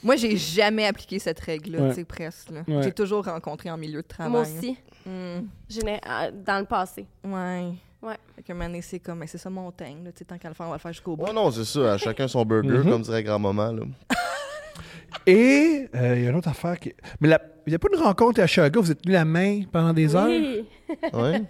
Moi, 0.02 0.16
j'ai 0.16 0.36
jamais 0.36 0.86
appliqué 0.86 1.18
cette 1.18 1.40
règle-là, 1.40 1.80
Ouais. 1.80 1.88
tu 1.90 1.94
sais, 1.96 2.04
presque. 2.04 2.50
là. 2.50 2.62
Ouais. 2.68 2.82
J'ai 2.82 2.92
toujours 2.92 3.24
rencontré 3.24 3.70
en 3.70 3.76
milieu 3.76 4.02
de 4.02 4.06
travail. 4.06 4.30
Moi 4.32 4.42
aussi, 4.42 4.76
Mm. 5.06 5.40
n'ai- 5.84 6.00
euh, 6.08 6.30
dans 6.46 6.58
le 6.60 6.64
passé. 6.66 7.06
Ouais. 7.24 7.70
Ouais. 8.00 8.14
Fait 8.46 8.52
moment 8.54 8.66
donné, 8.66 8.80
c'est 8.82 9.00
comme, 9.00 9.18
mais 9.18 9.26
c'est 9.26 9.38
ça 9.38 9.50
mon 9.50 9.72
thing, 9.72 10.04
là. 10.04 10.12
Tu 10.12 10.18
sais, 10.18 10.24
tant 10.24 10.38
qu'à 10.38 10.48
le 10.48 10.54
faire, 10.54 10.66
on 10.66 10.70
va 10.70 10.76
le 10.76 10.80
faire 10.80 10.92
jusqu'au 10.92 11.16
bout. 11.16 11.24
Ouais, 11.24 11.32
non, 11.32 11.50
c'est 11.50 11.64
ça. 11.64 11.94
À 11.94 11.98
chacun 11.98 12.28
son 12.28 12.44
burger, 12.44 12.78
Mhm. 12.78 12.90
comme 12.90 13.02
dirait 13.02 13.22
grand-maman. 13.24 13.72
là. 13.72 13.82
Et 15.26 15.88
euh, 15.94 16.16
il 16.16 16.24
y 16.24 16.26
a 16.26 16.30
une 16.30 16.36
autre 16.36 16.48
affaire 16.48 16.78
qui. 16.78 16.92
Mais 17.20 17.28
la- 17.28 17.40
il 17.66 17.70
n'y 17.70 17.74
a 17.74 17.78
pas 17.78 17.88
une 17.92 18.00
rencontre 18.00 18.40
à 18.40 18.46
Chicago, 18.46 18.82
vous 18.82 18.90
êtes 18.92 19.02
tenu 19.02 19.12
la 19.14 19.24
main 19.24 19.62
pendant 19.72 19.92
des 19.92 20.14
heures? 20.14 20.26
Oui. 20.28 20.66
Ouais. 21.12 21.42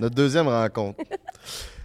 Notre 0.00 0.14
deuxième 0.14 0.48
rencontre. 0.48 0.98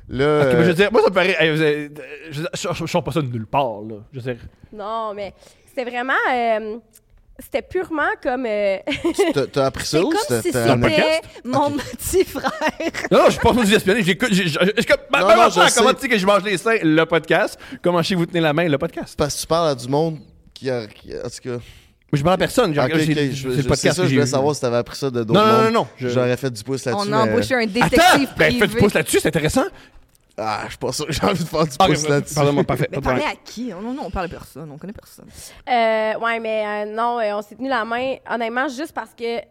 Là, 0.10 0.40
Ok, 0.42 0.46
mais 0.46 0.52
je 0.52 0.58
euh, 0.58 0.64
veux 0.64 0.74
dire, 0.74 0.92
moi 0.92 1.02
ça 1.04 1.10
me 1.10 1.14
paraît. 1.14 1.36
hey, 1.40 1.52
vous 1.52 1.62
avez- 1.62 1.92
je, 2.32 2.38
veux 2.38 2.42
dire, 2.44 2.50
je, 2.54 2.68
je- 2.74 2.74
je 2.74 2.86
sors 2.86 3.04
pas 3.04 3.12
ça 3.12 3.22
de 3.22 3.28
nulle 3.28 3.46
part, 3.46 3.82
là. 3.82 3.96
Je 4.14 4.20
veux 4.20 4.34
dire, 4.34 4.42
Non, 4.74 5.14
mais 5.14 5.34
c'était 5.78 5.90
vraiment... 5.90 6.14
euh, 6.34 6.78
c'était 7.40 7.62
purement 7.62 8.10
comme... 8.24 8.46
euh, 8.48 8.78
t'as- 9.54 9.66
appris 9.68 9.86
ça 9.86 10.02
ou 10.04 10.12
c'était- 10.12 10.38
si 10.42 10.42
c'était 10.52 10.58
un 10.70 10.82
c'était 10.82 11.22
mon 11.46 11.72
petit 11.72 12.24
frère. 12.26 12.52
Non, 13.12 13.20
non, 13.20 13.26
je 13.28 13.32
suis 13.34 13.40
pas 13.40 13.50
en 13.50 13.54
train 13.54 13.62
de 13.64 13.68
vous 13.68 13.76
espionner. 13.76 14.02
J'écoute. 14.04 14.30
que. 14.30 14.94
ma- 15.12 15.22
Non, 15.22 15.28
non, 15.44 15.50
je 15.50 15.60
sais. 15.70 15.78
Comment 15.80 15.94
tu 15.94 16.02
sais 16.02 16.10
que 16.10 16.18
je 16.18 16.26
mange 16.26 16.44
les 16.44 16.58
seins, 16.58 16.78
le 16.82 17.06
podcast? 17.06 17.60
Comment 17.84 18.02
chez 18.02 18.16
vous 18.16 18.26
tenez 18.26 18.40
la 18.40 18.54
main, 18.54 18.68
le 18.68 18.78
podcast? 18.80 19.14
Parce 19.16 19.36
que 19.36 19.42
tu 19.42 19.46
parles 19.48 19.70
à 19.70 19.76
du 19.76 19.88
monde 19.88 20.18
qui 20.54 20.68
a. 20.72 20.88
qui- 20.88 21.14
en 21.16 21.30
tout 21.30 21.50
cas. 21.58 21.64
Mais 22.12 22.18
je 22.18 22.24
parle 22.24 22.34
à 22.36 22.38
personne. 22.38 22.74
Je- 22.74 22.80
le 22.82 23.32
je- 23.62 23.68
podcast 23.68 23.98
ça, 23.98 24.02
que 24.04 24.08
je 24.10 24.14
voulais 24.16 24.26
savoir 24.26 24.56
si 24.56 24.62
t'avais 24.62 24.78
appris 24.78 24.96
ça 24.98 25.12
de 25.12 25.24
d'autres 25.24 25.40
Non, 25.40 25.46
non, 25.46 25.64
non, 25.66 25.72
non. 25.72 25.88
je- 25.98 26.08
J'aurais 26.10 26.38
fait 26.38 26.50
du 26.50 26.64
pouce 26.64 26.86
là-dessus. 26.86 27.06
On 27.08 27.14
a 27.14 27.26
mais- 27.26 27.32
embauché 27.34 27.54
un 27.54 27.60
Attends! 27.60 27.72
détective 27.74 28.30
Ben, 28.38 28.46
privé. 28.48 28.60
fais 28.60 28.68
du 28.68 28.76
pouce 28.78 28.94
là-dessus, 28.96 29.20
c'est 29.20 29.28
intéressant. 29.28 29.66
Ah, 30.40 30.62
je 30.66 30.70
suis 30.70 30.78
pas 30.78 30.92
sûr 30.92 31.08
que 31.08 31.12
j'ai 31.14 31.24
envie 31.26 31.44
de 31.44 31.48
faire 31.50 31.64
du 31.66 31.78
pouce 31.78 32.08
là-dessus. 32.08 32.36
Pardonne-moi, 32.36 32.64
parfait. 32.64 32.88
Mais 32.92 33.02
parler 33.02 33.24
à 33.24 33.36
qui? 33.36 33.70
Non, 33.70 33.82
non, 33.94 34.04
on 34.06 34.12
parle 34.12 34.28
à 34.28 34.30
personne. 34.30 34.72
On 34.72 34.78
connaît 34.78 34.94
personne. 34.94 35.26
Euh, 35.68 36.20
ouais, 36.20 36.40
mais 36.40 36.86
euh, 36.86 36.94
non, 36.96 37.20
euh, 37.20 37.38
on 37.38 37.42
s'est 37.42 37.56
tenu 37.56 37.70
la 37.70 37.84
main, 37.86 38.16
honnêtement, 38.30 38.68
juste 38.68 38.92
parce 38.94 39.12
que, 39.16 39.40
tu 39.40 39.46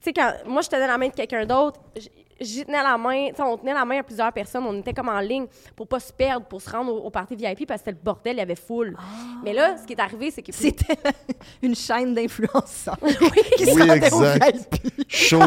sais, 0.00 0.12
quand 0.14 0.32
moi, 0.46 0.62
je 0.62 0.68
tenais 0.68 0.86
la 0.86 0.96
main 0.96 1.08
de 1.08 1.12
quelqu'un 1.14 1.44
d'autre, 1.44 1.80
j- 1.94 2.08
j'y 2.40 2.64
tenais 2.64 2.82
la 2.82 2.96
main, 2.98 3.28
tu 3.28 3.36
sais, 3.36 3.42
on 3.42 3.56
tenait 3.56 3.74
la 3.74 3.84
main 3.84 4.00
à 4.00 4.02
plusieurs 4.02 4.32
personnes, 4.32 4.64
on 4.66 4.78
était 4.78 4.92
comme 4.92 5.08
en 5.08 5.20
ligne 5.20 5.46
pour 5.76 5.86
pas 5.86 6.00
se 6.00 6.12
perdre, 6.12 6.46
pour 6.46 6.60
se 6.60 6.70
rendre 6.70 6.92
au, 6.92 6.98
au 7.06 7.10
party 7.10 7.36
VIP 7.36 7.66
parce 7.66 7.80
que 7.82 7.86
c'était 7.86 7.98
le 7.98 8.04
bordel, 8.04 8.34
il 8.36 8.38
y 8.38 8.42
avait 8.42 8.54
full. 8.56 8.96
Mais 9.44 9.52
là, 9.52 9.76
ce 9.80 9.86
qui 9.86 9.92
est 9.94 10.00
arrivé, 10.00 10.30
c'est 10.30 10.42
que. 10.42 10.52
C'était 10.52 10.96
une 11.62 11.74
chaîne 11.74 12.14
d'influenceurs 12.14 12.96
qui 13.56 13.64
Oui, 13.64 13.86
sortait 13.86 14.12
au 14.14 14.22
exact. 14.24 14.56
VIP. 14.82 15.04
Chaud. 15.08 15.40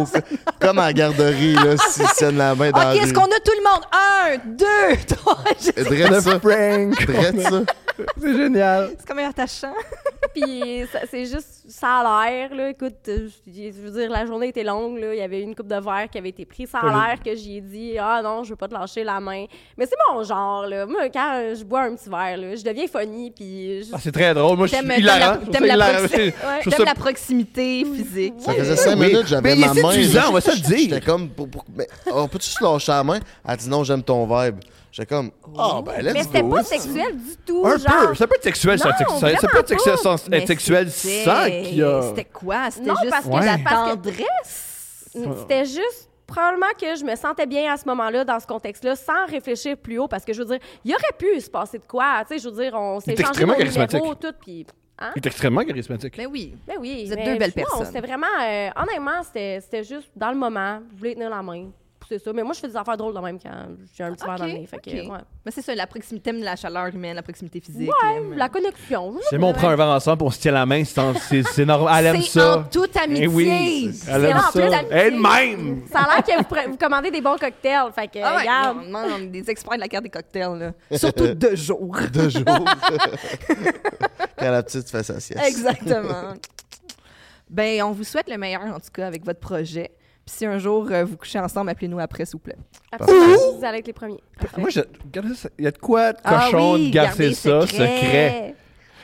Comme 0.60 0.80
à 0.80 0.86
la 0.88 0.94
garderie, 0.94 1.54
là, 1.54 1.76
s'ils 1.78 2.06
se 2.08 2.16
tiennent 2.16 2.38
la 2.38 2.54
main 2.56 2.72
dans 2.72 2.80
OK, 2.80 2.86
la 2.86 2.96
est-ce 2.96 3.14
qu'on 3.14 3.22
a 3.24 3.40
tout 3.40 3.54
le 3.58 3.64
monde? 3.64 3.84
Un, 3.94 4.38
deux, 4.46 5.06
trois. 5.16 5.38
Je- 5.60 6.20
ça. 6.22 6.40
Prank! 6.40 7.06
Drette 7.08 7.42
ça. 7.42 7.62
C'est 8.20 8.34
génial. 8.36 8.92
C'est 8.98 9.08
comme 9.08 9.20
un 9.20 9.30
attachant. 9.30 9.74
Puis 10.34 10.84
c'est 11.12 11.26
juste, 11.26 11.64
ça 11.70 12.00
a 12.00 12.26
l'air, 12.30 12.54
là. 12.56 12.70
Écoute, 12.70 12.96
je 13.06 13.30
je 13.46 13.72
veux 13.82 13.92
dire, 13.92 14.10
la 14.10 14.26
journée 14.26 14.48
était 14.48 14.64
longue, 14.64 14.98
là. 14.98 15.14
Il 15.14 15.20
y 15.20 15.22
avait 15.22 15.42
une 15.42 15.54
coupe 15.56 15.68
de 15.68 15.76
verre 15.76 16.08
qui 16.12 16.18
avait 16.18 16.30
été 16.30 16.46
prise. 16.46 16.70
Ça 16.70 16.80
a 16.88 17.08
l'air 17.08 17.18
que 17.24 17.36
j'y 17.36 17.58
ai 17.58 17.62
dit, 17.62 17.98
ah 18.00 18.22
non, 18.24 18.44
je 18.44 18.50
veux 18.52 18.56
pas 18.56 18.68
te 18.68 18.74
lâcher 18.74 19.04
la 19.04 19.20
main. 19.20 19.46
Mais 19.78 19.86
c'est 19.86 19.96
mon 20.12 20.24
genre, 20.24 20.66
là. 20.68 20.86
Moi, 20.86 21.10
quand 21.14 21.54
je 21.58 21.64
bois 21.64 21.82
un 21.84 21.96
petit 21.96 22.10
verre, 22.10 22.38
là, 22.38 22.56
je 22.56 22.64
deviens 22.64 22.88
funny, 22.88 23.32
puis 23.32 23.84
je- 23.84 23.90
Ah, 23.94 23.98
c'est 24.02 24.12
très 24.12 24.34
drôle. 24.34 24.58
Moi, 24.58 24.68
je 24.68 24.76
suis 24.76 25.00
hilarant. 25.00 25.38
t'aimes 25.52 25.66
la- 25.66 25.76
la 25.76 25.94
proxi- 26.02 26.34
J'aime 26.64 26.74
ça- 26.74 26.86
la 26.86 26.96
proximité 26.96 27.86
physique. 27.86 28.34
Ça 28.40 28.54
faisait 28.54 28.76
cinq 28.76 28.98
Oui. 29.00 29.08
minutes, 29.08 29.28
j'avais 29.28 29.56
ma 29.56 29.74
main. 29.74 29.82
là. 30.14 30.26
on 30.30 30.34
va 30.34 30.42
se 30.42 30.52
le 30.52 30.58
dire. 30.58 30.78
J'étais 30.90 31.02
comme, 31.02 31.30
pour, 31.30 31.50
pour- 31.50 31.66
mais, 31.76 31.88
on 32.12 32.28
peut-tu 32.28 32.48
se 32.50 32.64
lâcher 32.64 32.92
la 32.92 33.04
main? 33.04 33.20
Elle 33.48 33.58
dit 33.58 33.70
non, 33.70 33.84
j'aime 33.84 34.04
ton 34.04 34.26
vibe. 34.26 34.58
J'étais 34.92 35.08
comme, 35.16 35.32
ah, 35.58 35.82
ben, 35.84 36.04
let's 36.04 36.14
Mais 36.14 36.22
c'était 36.22 36.44
pas 36.44 36.64
sexuel 36.64 37.18
du 37.18 37.36
tout, 37.46 37.66
Un 37.66 37.78
genre. 37.78 38.10
peu. 38.10 38.16
Ça 38.16 38.28
peut 38.28 38.36
être 38.36 38.44
sexuel, 38.44 38.78
Non, 38.78 38.84
ça, 38.92 38.96
ça 38.96 39.48
peut 39.48 39.58
être 39.58 39.68
sexuel 39.68 39.96
pas. 39.96 40.02
sans 40.18 40.30
Mais 40.30 40.38
être 40.38 40.48
sexuel 40.48 40.92
c'était- 40.92 41.24
sans 41.26 41.46
qu'il 41.46 41.76
y 41.78 41.84
a. 41.84 42.02
C'était 42.10 42.26
quoi? 42.26 42.70
C'était 42.70 42.86
Non, 42.88 42.96
juste 43.02 43.10
parce 43.10 43.26
que, 43.26 43.30
Ouais. 43.32 43.46
la 43.46 43.58
tendresse? 43.58 45.06
C'était 45.40 45.66
juste 45.66 46.10
probablement 46.28 46.72
que 46.80 46.96
je 46.96 47.04
me 47.04 47.16
sentais 47.16 47.46
bien 47.46 47.72
à 47.72 47.78
ce 47.78 47.86
moment-là, 47.88 48.24
dans 48.26 48.40
ce 48.40 48.48
contexte-là, 48.48 48.96
sans 48.96 49.26
réfléchir 49.28 49.78
plus 49.78 50.00
haut, 50.00 50.08
parce 50.08 50.26
que 50.26 50.34
je 50.34 50.42
veux 50.42 50.48
dire, 50.48 50.60
il 50.84 50.94
aurait 50.94 51.18
pu 51.18 51.40
se 51.40 51.50
passer 51.50 51.80
de 51.80 51.86
quoi, 51.86 52.24
tu 52.28 52.34
sais, 52.34 52.40
je 52.40 52.50
veux 52.50 52.64
dire, 52.64 52.74
on 52.76 53.00
s'est 53.00 53.12
est 53.12 53.16
changé 53.16 53.30
extrêmement 53.30 53.54
nos 53.54 53.60
charismatique. 53.60 54.00
numéros, 54.00 54.16
tout, 54.16 54.34
puis... 54.40 54.66
Hein? 55.00 55.12
Il 55.16 55.20
est 55.20 55.26
extrêmement 55.26 55.64
charismatique. 55.64 56.14
Mais 56.18 56.28
oui. 56.28 56.56
Ben 56.68 56.76
oui. 56.80 57.06
Vous 57.06 57.14
êtes 57.14 57.20
mais 57.20 57.26
deux 57.26 57.40
belles 57.40 57.54
non, 57.58 57.64
personnes. 57.64 57.86
C'était 57.88 58.06
vraiment, 58.06 58.28
euh, 58.42 58.70
honnêtement, 58.76 59.24
c'était 59.24 59.60
c'était 59.60 59.84
juste 59.84 60.12
dans 60.16 60.30
le 60.30 60.38
moment, 60.38 60.82
je 60.94 60.98
voulais 61.00 61.16
tenir 61.16 61.32
la 61.32 61.42
main, 61.42 61.70
c'est 62.10 62.20
ça. 62.20 62.32
Mais 62.34 62.44
moi, 62.44 62.54
je 62.54 62.60
fais 62.60 62.68
des 62.68 62.76
affaires 62.76 62.98
drôles 62.98 63.14
de 63.14 63.20
même 63.20 63.40
quand 63.40 63.50
j'ai 63.96 64.04
un 64.04 64.14
petit 64.14 64.26
verre 64.26 64.38
dans 64.38 64.46
le 64.46 64.52
nez. 64.54 64.68
Fait 64.68 64.78
que, 64.78 64.90
ok. 65.06 65.12
ouais. 65.12 65.18
Mais 65.46 65.52
c'est 65.52 65.62
ça, 65.62 65.74
la 65.76 65.88
proximité, 65.88 66.32
t'aimes 66.32 66.44
la 66.44 66.56
chaleur 66.56 66.88
humaine, 66.88 67.16
la 67.16 67.22
proximité 67.24 67.60
physique. 67.60 67.90
Ouais, 67.90 68.14
t'aimes- 68.16 68.34
la 68.38 68.50
connexion. 68.50 69.16
C'est 69.30 69.38
bon, 69.38 69.50
on 69.50 69.54
prend 69.54 69.70
un 69.70 69.76
verre 69.76 69.88
ensemble, 69.88 70.24
on 70.24 70.30
se 70.32 70.40
tient 70.40 70.52
la 70.52 70.66
main. 70.66 70.84
c'est 70.86 71.66
normal. 71.66 71.94
Elle 72.00 72.06
aime 72.16 72.22
C'est 72.22 72.40
ça. 72.40 72.58
en 72.60 72.64
toute 72.64 72.96
amitié. 72.98 73.26
Eh 73.26 73.28
oui, 73.28 73.50
elle 73.88 73.94
C'est 73.94 74.12
aime 74.30 74.38
en 74.38 74.52
plus 74.52 74.62
ça. 74.62 74.70
d'amitié. 74.70 74.98
Elle 74.98 75.20
même. 75.20 75.82
Ça 75.92 76.00
a 76.00 76.16
l'air 76.16 76.24
que 76.24 76.70
vous, 76.70 76.78
commandez 76.78 77.12
des 77.12 77.22
bons 77.22 77.38
cocktails. 77.38 77.92
Fait 77.96 78.08
que, 78.08 78.20
Ah 78.24 78.36
ouais, 78.36 78.42
regarde. 78.42 78.78
non, 78.88 79.08
non, 79.08 79.16
on 79.18 79.22
est 79.24 79.28
des 79.28 79.50
experts 79.50 79.76
de 79.76 79.82
la 79.82 79.88
carte 79.88 80.04
des 80.04 80.10
cocktails, 80.10 80.58
là. 80.60 80.72
Surtout 80.98 81.34
de 81.34 81.56
jour. 81.56 81.96
Deux 82.12 82.30
jours. 82.30 82.44
Quand 84.38 84.52
la 84.52 84.64
petite 84.64 84.90
fait 84.90 85.04
sa 85.04 85.20
sieste. 85.20 85.42
Exactement. 85.46 86.34
ben, 87.50 87.84
on 87.84 87.92
vous 87.92 88.04
souhaite 88.04 88.30
le 88.30 88.38
meilleur, 88.38 88.62
en 88.64 88.80
tout 88.80 88.92
cas, 88.94 89.08
avec 89.08 89.26
votre 89.26 89.40
projet. 89.40 89.92
Puis 90.26 90.36
si 90.38 90.46
un 90.46 90.58
jour 90.58 90.90
euh, 90.92 91.04
vous 91.04 91.18
couchez 91.18 91.38
ensemble, 91.40 91.70
appelez-nous 91.70 92.00
après, 92.00 92.26
s'il 92.26 92.34
vous 92.34 92.40
plaît. 92.40 92.58
Absolument, 92.92 93.58
vous 93.58 93.66
allez 93.66 93.80
être 93.80 93.88
les 93.88 93.94
premiers. 93.94 94.22
Moi, 94.58 94.70
je, 94.70 94.80
regardez 95.04 95.36
ça. 95.36 95.50
il 95.58 95.66
y 95.66 95.68
a 95.68 95.72
de 95.72 95.78
quoi 95.78 96.14
de 96.14 96.18
Ah 96.24 96.46
cochon 96.46 96.76
oui, 96.76 96.88
de 96.90 96.94
garder 96.94 97.34
ça, 97.34 97.62
secret. 97.62 97.98
secret. 97.98 98.56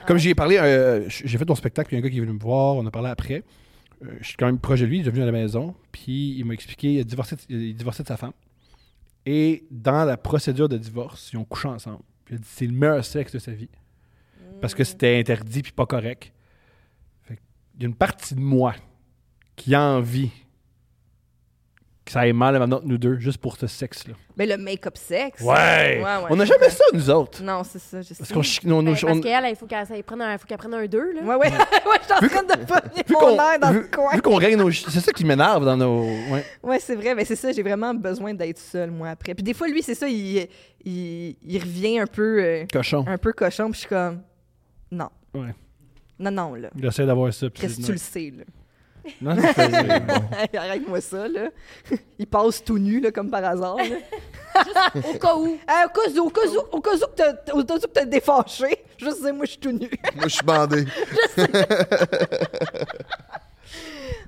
Comme 0.07 0.17
j'y 0.17 0.29
ai 0.29 0.35
parlé, 0.35 0.57
euh, 0.57 1.03
j'ai 1.09 1.37
fait 1.37 1.45
ton 1.45 1.55
spectacle, 1.55 1.87
puis 1.89 1.97
il 1.97 1.99
y 1.99 2.01
a 2.01 2.03
un 2.03 2.07
gars 2.07 2.09
qui 2.11 2.17
est 2.17 2.21
venu 2.21 2.33
me 2.33 2.39
voir, 2.39 2.75
on 2.75 2.85
a 2.85 2.91
parlé 2.91 3.09
après. 3.09 3.43
Euh, 4.03 4.07
je 4.21 4.27
suis 4.27 4.37
quand 4.37 4.45
même 4.45 4.59
proche 4.59 4.79
de 4.79 4.85
lui, 4.85 4.99
il 4.99 5.07
est 5.07 5.09
venu 5.09 5.23
à 5.23 5.25
la 5.25 5.31
maison, 5.33 5.75
puis 5.91 6.35
il 6.37 6.45
m'a 6.45 6.53
expliqué, 6.53 6.93
il 6.93 6.99
a 7.01 7.03
divorcé, 7.03 7.35
de- 7.35 7.41
il 7.49 7.71
a 7.71 7.73
divorcé 7.73 8.01
de 8.03 8.07
sa 8.07 8.15
femme. 8.17 8.31
Et 9.25 9.65
dans 9.69 10.05
la 10.05 10.15
procédure 10.15 10.69
de 10.69 10.77
divorce, 10.77 11.29
ils 11.33 11.37
ont 11.37 11.43
couché 11.43 11.67
ensemble. 11.67 11.99
Puis 12.23 12.35
il 12.35 12.37
a 12.37 12.41
dit 12.41 12.47
c'est 12.49 12.65
le 12.65 12.71
meilleur 12.71 13.03
sexe 13.03 13.33
de 13.33 13.39
sa 13.39 13.51
vie. 13.51 13.69
Parce 14.61 14.73
que 14.73 14.83
c'était 14.85 15.19
interdit 15.19 15.61
puis 15.61 15.73
pas 15.73 15.85
correct. 15.85 16.31
Fait 17.23 17.35
que 17.35 17.41
il 17.75 17.81
y 17.81 17.85
a 17.85 17.89
une 17.89 17.95
partie 17.95 18.35
de 18.35 18.39
moi 18.39 18.73
qui 19.57 19.75
a 19.75 19.81
envie 19.81 20.31
que 22.09 22.13
ça 22.13 22.21
aille 22.21 22.33
mal 22.33 22.57
maintenant 22.59 22.81
nous 22.83 22.97
deux, 22.97 23.19
juste 23.19 23.37
pour 23.37 23.55
ce 23.57 23.67
sexe-là. 23.67 24.13
Ben, 24.35 24.49
le 24.49 24.57
make-up 24.57 24.97
sexe. 24.97 25.41
Ouais! 25.41 25.47
Ouais, 25.47 26.01
ouais. 26.03 26.27
On 26.29 26.35
n'a 26.35 26.45
jamais 26.45 26.69
ça, 26.69 26.83
nous 26.93 27.09
autres. 27.09 27.43
Non, 27.43 27.61
c'est 27.63 27.79
ça, 27.79 28.01
je 28.01 28.07
sais. 28.09 28.15
Parce 28.17 28.31
qu'on 28.33 28.41
chi- 28.41 28.59
on- 28.65 28.81
Ben, 28.83 28.91
on- 28.91 29.05
parce 29.05 29.19
qu'elle, 29.21 29.45
il 29.49 29.55
faut 29.55 29.65
qu'elle 29.67 29.85
ça 29.85 29.93
prenne 30.03 30.21
un, 30.21 30.37
faut 30.37 30.47
qu'elle 30.47 30.57
prenne 30.57 30.73
un 30.73 30.85
2. 30.85 31.13
Là. 31.13 31.21
Ouais, 31.21 31.35
ouais. 31.35 31.37
ouais, 31.37 31.49
je 32.01 32.03
suis 32.05 32.13
en 32.13 32.27
train 32.27 32.43
de 32.43 32.65
pogner 32.65 33.03
vu 33.07 33.13
mon 33.13 33.19
qu'on 33.19 33.35
air 33.35 33.59
dans 33.59 33.71
vu- 33.71 33.79
le 33.81 33.87
coin. 33.95 34.15
vu 34.15 34.21
qu'on 34.21 34.35
règne 34.35 34.55
nos 34.57 34.71
c'est 34.71 34.99
ça 34.99 35.11
qui 35.13 35.23
m'énerve 35.25 35.63
dans 35.65 35.77
nos 35.77 36.03
ouais. 36.03 36.43
Ouais, 36.63 36.79
c'est 36.79 36.95
vrai, 36.95 37.13
mais 37.15 37.25
c'est 37.25 37.35
ça, 37.35 37.51
j'ai 37.51 37.63
vraiment 37.63 37.93
besoin 37.93 38.33
d'être 38.33 38.57
seule, 38.59 38.91
moi, 38.91 39.09
après. 39.09 39.35
Puis 39.35 39.43
des 39.43 39.53
fois, 39.53 39.67
lui, 39.67 39.83
c'est 39.83 39.95
ça, 39.95 40.07
il, 40.07 40.47
il, 40.83 41.35
il 41.45 41.59
revient 41.61 41.99
un 41.99 42.07
peu, 42.07 42.43
euh, 42.43 42.65
cochon. 42.73 43.05
un 43.07 43.17
peu 43.17 43.33
cochon, 43.33 43.65
puis 43.71 43.73
je 43.75 43.79
suis 43.81 43.89
comme, 43.89 44.21
non. 44.91 45.09
Ouais. 45.35 45.53
Non, 46.17 46.31
non, 46.31 46.55
là. 46.55 46.69
Il 46.77 46.85
essaie 46.85 47.05
d'avoir 47.05 47.31
ça. 47.33 47.49
puis 47.49 47.61
Qu'est-ce 47.61 47.77
que 47.79 47.85
tu 47.85 47.91
le 47.93 47.97
sais, 47.97 48.33
là? 48.37 48.43
Non, 49.21 49.35
non, 49.35 49.41
c'est- 49.55 49.69
bon. 49.99 50.13
Arrête-moi 50.59 51.01
ça, 51.01 51.27
là. 51.27 51.49
Il 52.19 52.27
passe 52.27 52.63
tout 52.63 52.77
nu, 52.77 52.99
là, 53.01 53.11
comme 53.11 53.29
par 53.29 53.43
hasard, 53.43 53.77
là. 53.77 54.63
Au 55.13 55.17
cas 55.17 55.35
où. 55.35 55.57
Ah, 55.67 55.85
au 55.87 55.89
cas 55.89 56.01
où, 56.19 56.25
au 56.25 56.29
cas 56.29 56.41
où, 56.47 56.77
au 56.77 56.81
cas 56.81 56.91
où 56.95 56.99
que 56.99 57.05
t'as- 57.15 57.53
au 57.53 57.63
cas 57.63 57.75
où 57.75 57.79
que 57.79 57.87
t'as 57.87 58.05
défâché, 58.05 58.77
juste 58.97 59.21
dire, 59.23 59.33
moi, 59.33 59.45
je 59.45 59.51
suis 59.51 59.59
tout 59.59 59.71
nu. 59.71 59.89
Moi, 60.15 60.23
je 60.27 60.33
suis 60.33 60.45
bandé. 60.45 60.85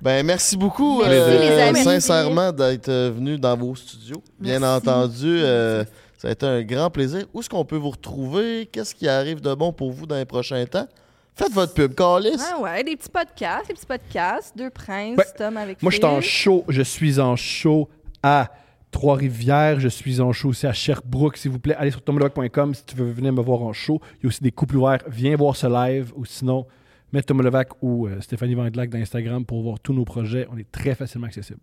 ben, 0.00 0.24
merci 0.26 0.56
beaucoup, 0.56 1.00
Merci, 1.02 1.16
euh, 1.16 1.38
les 1.40 1.60
amis. 1.62 1.82
sincèrement, 1.84 2.52
d'être 2.52 2.88
euh, 2.88 3.12
venu 3.14 3.38
dans 3.38 3.56
vos 3.56 3.74
studios. 3.74 4.22
Bien 4.38 4.58
Merci. 4.58 4.88
entendu, 4.88 5.38
euh, 5.40 5.84
ça 6.18 6.28
a 6.28 6.30
été 6.32 6.46
un 6.46 6.62
grand 6.62 6.90
plaisir. 6.90 7.24
Où 7.32 7.40
est-ce 7.40 7.48
qu'on 7.48 7.64
peut 7.64 7.76
vous 7.76 7.90
retrouver? 7.90 8.66
Qu'est-ce 8.66 8.94
qui 8.94 9.08
arrive 9.08 9.40
de 9.40 9.54
bon 9.54 9.72
pour 9.72 9.90
vous 9.92 10.06
dans 10.06 10.16
les 10.16 10.24
prochains 10.24 10.64
temps? 10.66 10.86
Faites 11.34 11.52
votre 11.52 11.72
pub, 11.74 11.94
Calis. 11.94 12.36
Ah 12.52 12.60
ouais, 12.60 12.84
des 12.84 12.96
petits 12.96 13.08
podcasts, 13.08 13.68
des 13.68 13.74
petits 13.74 13.86
podcasts, 13.86 14.56
Deux 14.56 14.70
Princes, 14.70 15.16
Ouais. 15.18 15.24
Tom 15.36 15.56
avec 15.56 15.82
Moi, 15.82 15.90
je 15.90 15.96
suis 15.96 16.04
en 16.04 16.20
Phil. 16.20 16.30
show. 16.30 16.64
Je 16.68 16.82
suis 16.82 17.18
en 17.20 17.36
show 17.36 17.88
à 18.22 18.50
Trois-Rivières. 18.90 19.80
Je 19.80 19.88
suis 19.88 20.20
en 20.20 20.32
show 20.32 20.50
aussi 20.50 20.66
à 20.66 20.72
Sherbrooke. 20.74 21.38
S'il 21.38 21.50
vous 21.50 21.58
plaît, 21.58 21.74
allez 21.76 21.90
sur 21.90 22.02
tomlevac.com 22.02 22.74
si 22.74 22.84
tu 22.84 22.96
veux 22.96 23.10
venir 23.10 23.32
me 23.32 23.40
voir 23.40 23.62
en 23.62 23.72
show. 23.72 24.00
Il 24.20 24.24
y 24.24 24.26
a 24.26 24.28
aussi 24.28 24.42
des 24.42 24.52
couples 24.52 24.76
ouverts. 24.76 25.02
Viens 25.08 25.34
voir 25.36 25.56
ce 25.56 25.66
live. 25.66 26.12
Ou 26.16 26.26
sinon, 26.26 26.66
mets 27.12 27.22
Tom 27.22 27.40
Levac 27.40 27.70
ou 27.82 28.06
euh, 28.06 28.20
Stéphanie 28.20 28.54
Vandelac 28.54 28.90
dans 28.90 28.98
Instagram 28.98 29.46
pour 29.46 29.62
voir 29.62 29.80
tous 29.80 29.94
nos 29.94 30.04
projets. 30.04 30.46
On 30.52 30.58
est 30.58 30.70
très 30.70 30.94
facilement 30.94 31.26
accessible. 31.28 31.60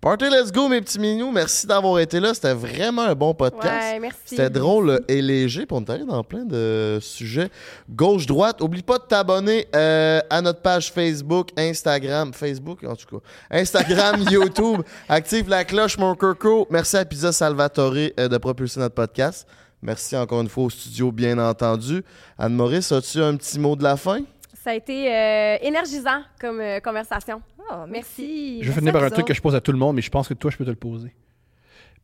Party 0.00 0.30
Let's 0.30 0.50
Go, 0.50 0.66
mes 0.66 0.80
petits 0.80 0.98
minous. 0.98 1.30
Merci 1.30 1.66
d'avoir 1.66 1.98
été 1.98 2.20
là. 2.20 2.32
C'était 2.32 2.54
vraiment 2.54 3.02
un 3.02 3.14
bon 3.14 3.34
podcast. 3.34 3.92
Ouais, 3.92 4.00
merci. 4.00 4.18
C'était 4.24 4.48
drôle 4.48 5.02
et 5.06 5.20
léger. 5.20 5.66
Puis 5.66 5.76
on 5.76 5.84
est 5.84 6.06
dans 6.06 6.24
plein 6.24 6.46
de 6.46 6.98
sujets. 7.02 7.50
Gauche-droite. 7.90 8.62
Oublie 8.62 8.80
pas 8.80 8.96
de 8.96 9.02
t'abonner 9.02 9.68
euh, 9.76 10.20
à 10.30 10.40
notre 10.40 10.62
page 10.62 10.90
Facebook, 10.90 11.50
Instagram. 11.54 12.32
Facebook, 12.32 12.82
en 12.82 12.96
tout 12.96 13.18
cas. 13.18 13.26
Instagram, 13.50 14.24
YouTube. 14.30 14.80
Active 15.06 15.50
la 15.50 15.66
cloche, 15.66 15.98
mon 15.98 16.14
coco. 16.14 16.66
Merci 16.70 16.96
à 16.96 17.04
Pizza 17.04 17.30
Salvatore 17.30 17.92
euh, 18.18 18.26
de 18.28 18.38
propulser 18.38 18.80
notre 18.80 18.94
podcast. 18.94 19.46
Merci 19.82 20.16
encore 20.16 20.40
une 20.40 20.48
fois 20.48 20.64
au 20.64 20.70
studio, 20.70 21.12
bien 21.12 21.38
entendu. 21.38 22.02
Anne-Maurice, 22.38 22.90
as-tu 22.90 23.20
un 23.22 23.36
petit 23.36 23.58
mot 23.58 23.76
de 23.76 23.82
la 23.82 23.98
fin? 23.98 24.20
Ça 24.64 24.70
a 24.70 24.74
été 24.74 25.14
euh, 25.14 25.58
énergisant 25.60 26.22
comme 26.40 26.62
conversation. 26.82 27.42
Ah, 27.68 27.86
merci. 27.88 28.62
Je 28.62 28.68
vais 28.70 28.78
finir 28.78 28.92
par 28.92 29.02
un 29.04 29.10
truc 29.10 29.26
que 29.26 29.34
je 29.34 29.40
pose 29.42 29.54
à 29.54 29.60
tout 29.60 29.72
le 29.72 29.78
monde, 29.78 29.96
mais 29.96 30.02
je 30.02 30.10
pense 30.10 30.28
que 30.28 30.34
toi, 30.34 30.50
je 30.50 30.56
peux 30.56 30.64
te 30.64 30.70
le 30.70 30.76
poser. 30.76 31.14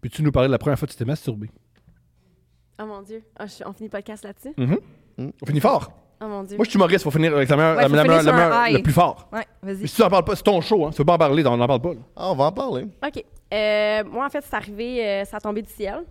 Peux-tu 0.01 0.23
nous 0.23 0.33
parler 0.33 0.49
de 0.49 0.53
la 0.53 0.59
première 0.59 0.79
fois 0.79 0.87
que 0.87 0.93
tu 0.93 0.99
t'es 0.99 1.05
masturbé? 1.05 1.51
Oh 2.81 2.85
mon 2.87 3.03
Dieu. 3.03 3.23
Ah, 3.39 3.47
je- 3.47 3.65
on 3.65 3.73
finit 3.73 3.89
le 3.89 3.93
podcast 3.97 4.23
là-dessus? 4.25 4.53
Mhm. 4.57 4.79
Mm. 5.19 5.31
On 5.43 5.47
finit 5.47 5.61
fort. 5.61 5.91
Oh 6.21 6.27
mon 6.27 6.43
Dieu. 6.45 6.57
Moi, 6.57 6.65
je 6.65 6.71
suis 6.71 6.79
Maurice. 6.79 7.03
Faut 7.03 7.11
finir 7.11 7.35
avec 7.35 7.49
la 7.49 7.57
meilleure, 7.57 7.77
Ouais, 7.77 7.83
la, 7.83 7.89
finir 7.89 8.05
meilleure- 8.35 8.73
le 8.73 8.83
plus 8.83 8.93
fort. 8.93 9.29
Ouais, 9.33 9.47
vas-y. 9.63 9.81
Mais 9.81 9.87
si 9.87 9.97
tu 9.97 10.03
n'en 10.03 10.11
parles 10.11 10.25
pas, 10.25 10.37
c'est 10.37 10.43
ton 10.43 10.61
show. 10.61 10.87
Hein. 10.87 10.91
Tu 10.91 10.99
veux 10.99 11.05
pas 11.05 11.15
en 11.15 11.19
parler, 11.19 11.45
on 11.47 11.57
n'en 11.57 11.67
parle 11.67 11.81
pas. 11.81 11.95
là. 11.95 12.01
Ah, 12.15 12.31
on 12.31 12.35
va 12.37 12.45
en 12.45 12.53
parler. 12.53 12.85
OK. 13.07 13.25
Euh, 13.55 14.05
moi, 14.05 14.27
en 14.27 14.31
fait, 14.31 14.45
c'est 14.49 14.57
arrivé, 14.57 15.07
euh, 15.07 15.25
ça 15.25 15.39
a 15.39 15.41
tombé 15.41 15.63
du 15.63 15.71
ciel. 15.71 16.05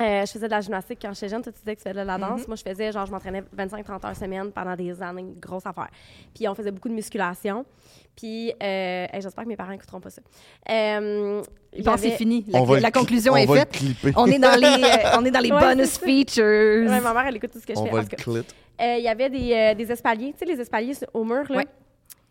Euh, 0.00 0.24
je 0.26 0.32
faisais 0.32 0.46
de 0.46 0.50
la 0.50 0.60
gymnastique 0.62 0.98
quand 1.02 1.12
j'étais 1.12 1.28
jeune. 1.28 1.42
Toi, 1.42 1.52
tu 1.52 1.58
disais 1.60 1.76
que 1.76 1.80
tu 1.82 1.88
faisais 1.88 2.00
de 2.00 2.06
la 2.06 2.16
danse. 2.18 2.48
Moi, 2.48 2.56
je 2.56 2.62
faisais, 2.62 2.90
genre, 2.90 3.04
je 3.06 3.12
m'entraînais 3.12 3.42
25-30 3.56 4.06
heures 4.06 4.16
semaine 4.16 4.50
pendant 4.50 4.74
des 4.74 5.00
années, 5.02 5.26
grosse 5.38 5.66
affaire. 5.66 5.88
Puis, 6.34 6.48
on 6.48 6.54
faisait 6.54 6.70
beaucoup 6.70 6.88
de 6.88 6.94
musculation. 6.94 7.64
Puis, 8.16 8.50
euh, 8.50 9.06
hey, 9.12 9.20
j'espère 9.20 9.44
que 9.44 9.48
mes 9.48 9.56
parents 9.56 9.70
n'écouteront 9.70 10.00
pas 10.00 10.08
ça. 10.10 10.22
Euh, 10.70 11.42
Je 11.72 11.78
il 11.78 11.80
y 11.80 11.84
pense 11.84 11.96
que 12.00 12.08
c'est 12.08 12.16
fini. 12.16 12.44
La, 12.48 12.62
On 12.62 12.64
va 12.64 12.90
conclusion 12.90 13.34
on 13.34 13.36
est 13.36 13.46
va 13.46 13.54
faite. 13.66 13.78
On 14.16 14.26
est 14.26 14.38
dans 14.38 14.58
les, 14.58 14.82
euh, 14.82 15.10
on 15.18 15.24
est 15.26 15.30
dans 15.30 15.40
les 15.40 15.52
Ouais, 15.52 15.60
bonus 15.60 15.98
features. 15.98 16.88
Ouais, 16.90 17.00
ma 17.00 17.12
mère, 17.12 17.26
elle 17.26 17.36
écoute 17.36 17.50
tout 17.52 17.60
ce 17.60 17.66
que 17.66 17.74
je 17.74 17.78
On 17.78 17.84
fais. 17.84 17.90
va 17.92 17.98
En 17.98 18.02
le 18.02 18.06
clit. 18.08 18.54
euh, 18.80 18.96
il 18.98 19.04
y 19.04 19.08
avait 19.08 19.28
des, 19.30 19.52
euh, 19.52 19.74
des 19.74 19.92
espaliers, 19.92 20.32
tu 20.32 20.38
sais, 20.38 20.44
les 20.46 20.60
espaliers 20.60 20.94
au 21.12 21.22
mur, 21.24 21.44
là? 21.50 21.56
Ouais. 21.58 21.66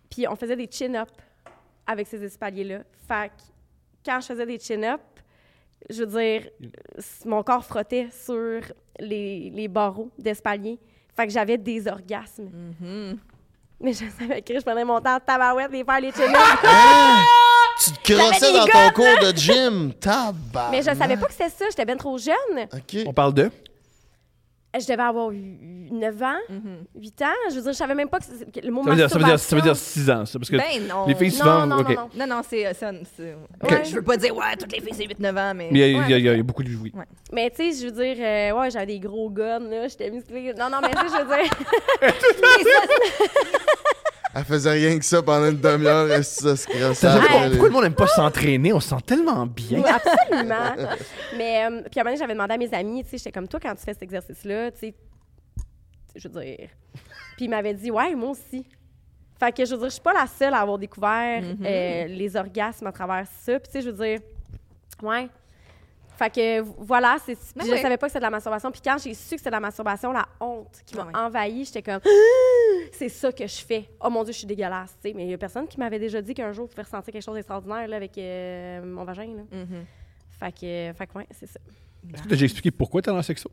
Puis 0.10 0.28
on 0.28 0.36
faisait 0.36 0.56
des 0.56 0.68
chin-up 0.70 1.10
avec 1.88 2.08
ces 2.08 2.24
espaliers-là. 2.24 2.80
Fait 3.08 3.30
que 3.30 3.34
quand 4.04 4.20
je 4.20 4.26
faisais 4.28 4.46
des 4.46 4.60
chin-up, 4.60 5.00
je 5.90 6.03
veux 6.03 6.20
dire, 6.22 6.49
mon 7.26 7.44
corps 7.44 7.66
frottait 7.66 8.10
sur 8.12 8.62
les, 8.99 9.49
les 9.49 9.68
barreaux 9.68 10.10
d'espalier. 10.18 10.80
Fait 11.16 11.28
que 11.28 11.34
j'avais 11.34 11.58
des 11.58 11.88
orgasmes. 11.88 12.49
Mhm. 12.80 13.18
Mais 13.82 13.94
je 13.94 14.06
savais 14.20 14.41
que 14.41 14.53
je 14.53 14.62
prenais 14.64 14.86
mon 14.86 15.02
temps 15.02 15.18
de 15.18 15.24
tabarouette 15.26 15.74
et 15.74 15.84
faire 15.84 15.99
les 15.99 16.12
chin-up. 16.12 16.60
Hein? 16.64 17.24
Tu 17.84 17.91
te 17.94 18.14
crossais 18.14 18.53
dans 18.53 18.66
ton 18.68 18.91
cours 18.94 19.20
de 19.24 19.36
gym. 19.36 19.91
Tabac. 19.94 20.70
Mais 20.70 20.84
je 20.84 20.94
savais 20.95 21.18
pas 21.18 21.26
que 21.26 21.32
c'était 21.32 21.49
ça. 21.49 21.66
J'étais 21.70 21.86
bien 21.86 21.98
trop 21.98 22.16
jeune. 22.18 22.68
OK. 22.72 22.98
On 23.08 23.14
parle 23.14 23.34
de? 23.34 23.49
Je 24.73 24.85
devais 24.88 25.03
avoir 25.03 25.30
9 25.31 26.23
ans, 26.23 26.38
8 26.95 27.22
ans. 27.23 27.26
Je 27.49 27.56
veux 27.56 27.61
dire, 27.61 27.73
je 27.73 27.77
savais 27.77 27.93
même 27.93 28.07
pas 28.07 28.19
que, 28.19 28.26
c'est- 28.26 28.49
que 28.61 28.65
le 28.65 28.72
mot 28.72 28.81
Ça 28.85 28.89
veut, 28.91 28.95
dire, 28.95 29.10
ça, 29.10 29.19
veut 29.19 29.26
dire, 29.26 29.38
ça 29.39 29.56
veut 29.57 29.61
dire 29.61 29.72
masturbation- 29.73 29.76
6 30.03 30.10
ans, 30.10 30.26
ça. 30.26 30.39
Parce 30.39 30.49
que 30.49 30.56
Ben 30.56 30.88
non. 30.88 31.06
les 31.07 31.15
filles, 31.15 31.30
Non, 31.31 31.35
souvent. 31.38 31.65
non, 31.68 31.76
non, 31.76 31.84
non. 31.89 32.10
Non, 32.15 32.27
non, 32.27 32.41
c'est. 32.48 32.65
euh, 32.68 32.73
ça- 32.73 32.91
c'est- 33.18 33.35
Ouais. 33.69 33.84
Je 33.84 33.95
veux 33.95 34.02
pas 34.02 34.15
dire, 34.15 34.34
ouais, 34.35 34.56
toutes 34.57 34.72
les 34.72 34.80
filles, 34.80 34.93
c'est 34.95 35.06
8-9 35.06 35.35
ans, 35.38 35.53
mais. 35.53 35.68
Mais 35.72 35.91
il 35.91 35.93
y, 35.93 35.98
a- 35.98 35.99
Ouais. 35.99 36.22
y 36.22 36.23
y 36.35 36.38
y 36.39 36.43
beaucoup 36.43 36.64
de. 36.64 36.69
Oui. 36.81 36.93
Mais 37.34 37.49
tu 37.49 37.57
sais, 37.73 37.81
je 37.81 37.85
veux 37.88 37.91
dire, 38.02 38.15
euh, 38.19 38.60
ouais, 38.61 38.72
j'avais 38.72 38.85
des 38.85 38.99
gros 38.99 39.30
guns, 39.30 39.60
là, 39.60 39.88
j'étais 39.89 40.10
musclée. 40.10 40.53
Non, 40.57 40.69
non, 40.69 40.77
mais 40.81 40.91
tu 40.91 41.10
sais, 41.10 41.18
je 41.18 41.22
veux 41.22 41.43
dire. 41.43 41.52
Elle 44.34 44.44
faisait 44.45 44.72
rien 44.72 44.98
que 44.98 45.06
ça 45.06 45.22
pendant 45.22 45.49
une 45.49 45.60
demi-heure 45.60 46.10
et 46.12 46.24
ça 46.24 46.56
se 46.56 46.68
après 47.08 47.20
pourquoi, 47.28 47.48
les- 47.48 47.56
le 47.58 47.70
monde 47.70 47.84
n'aime 47.84 47.94
pas 47.95 48.08
s'entraîner? 48.08 48.72
On 48.74 48.80
se 48.80 48.90
sent 48.90 49.02
tellement 49.06 49.45
bien. 49.45 49.80
Oui, 49.82 49.90
absolument. 49.90 50.95
mais, 51.38 51.66
euh, 51.66 51.82
puis 51.90 51.99
à 51.99 52.02
un 52.02 52.03
moment 52.03 52.12
donné, 52.12 52.18
j'avais 52.18 52.34
demandé 52.34 52.53
à 52.53 52.58
mes 52.58 52.74
amis, 52.74 53.03
tu 53.03 53.10
sais, 53.12 53.18
j'étais 53.18 53.32
comme 53.32 53.48
toi, 53.48 53.60
quand 53.62 53.76
tu 53.76 53.84
fais 53.84 53.94
cet 53.94 54.03
exercice-là, 54.03 54.72
tu 54.72 54.80
sais, 54.80 54.94
je 56.16 56.28
veux 56.28 56.41
dire. 56.41 56.70
Puis 57.36 57.45
ils 57.45 57.49
m'avaient 57.49 57.74
dit, 57.74 57.91
ouais, 57.91 58.16
moi 58.16 58.30
aussi. 58.32 58.66
Fait 59.40 59.52
que 59.52 59.66
je 59.66 59.72
veux 59.72 59.78
dire, 59.80 59.88
je 59.88 59.94
suis 59.94 60.02
pas 60.02 60.14
la 60.14 60.28
seule 60.28 60.53
à 60.53 60.60
avoir 60.60 60.78
découvert 60.78 61.41
Mhm. 61.41 61.58
euh, 61.66 62.06
les 62.06 62.36
orgasmes 62.36 62.88
à 62.88 62.91
travers 62.91 63.26
ça. 63.41 63.60
Puis 63.60 63.72
tu 63.72 63.80
sais, 63.80 63.82
je 63.82 63.90
veux 63.90 64.06
dire, 64.06 64.20
ouais. 65.02 65.28
Fait 66.22 66.30
que 66.30 66.60
voilà, 66.77 67.18
c'est, 67.26 67.35
Ben 67.56 67.65
je 67.65 67.81
savais 67.81 67.98
pas 67.98 68.06
que 68.06 68.11
c'était 68.11 68.19
de 68.19 68.26
la 68.26 68.30
masturbation. 68.30 68.72
Puis 68.72 68.81
quand 68.84 68.98
j'ai 69.03 69.15
su 69.15 69.31
que 69.31 69.38
c'était 69.38 69.49
de 69.49 69.56
la 69.56 69.60
masturbation, 69.60 70.11
la 70.11 70.27
honte 70.39 70.81
qui 70.85 70.95
m'a 70.95 71.02
Ah 71.02 71.06
ouais. 71.07 71.26
envahie, 71.26 71.65
j'étais 71.65 71.81
comme, 71.81 71.99
c'est 72.91 73.10
ça 73.10 73.31
que 73.31 73.48
je 73.48 73.61
fais. 73.65 73.89
Oh 73.99 74.10
mon 74.11 74.23
Dieu, 74.23 74.31
je 74.34 74.38
suis 74.39 74.48
dégueulasse. 74.48 74.95
tu 75.02 75.10
sais. 75.10 75.15
Mais 75.15 75.26
il 75.26 75.31
y 75.31 75.34
a 75.34 75.38
personne 75.39 75.68
qui 75.68 75.80
m'avait 75.80 75.98
déjà 75.98 76.22
dit 76.22 76.35
qu'un 76.35 76.52
jour, 76.52 76.68
je 76.68 76.72
pouvais 76.72 76.84
ressentir 76.84 77.11
quelque 77.11 77.23
chose 77.23 77.34
d'extraordinaire 77.35 77.88
là, 77.88 77.95
avec 77.95 78.15
euh, 78.19 78.84
mon 78.84 79.03
vagin. 79.03 79.27
Là. 79.35 79.57
Mhm. 79.57 79.85
Fait 80.39 80.52
que, 80.52 80.93
fait 80.98 81.07
que 81.07 81.18
ouais, 81.18 81.27
c'est 81.31 81.48
ça. 81.48 81.60
Est-ce 82.14 82.22
que 82.23 82.27
tu 82.27 82.34
as 82.34 82.35
déjà 82.35 82.45
expliqué 82.45 82.69
pourquoi 82.72 83.02
tu 83.02 83.10
es 83.10 83.11
dans 83.11 83.18
le 83.18 83.23
sexo? 83.23 83.49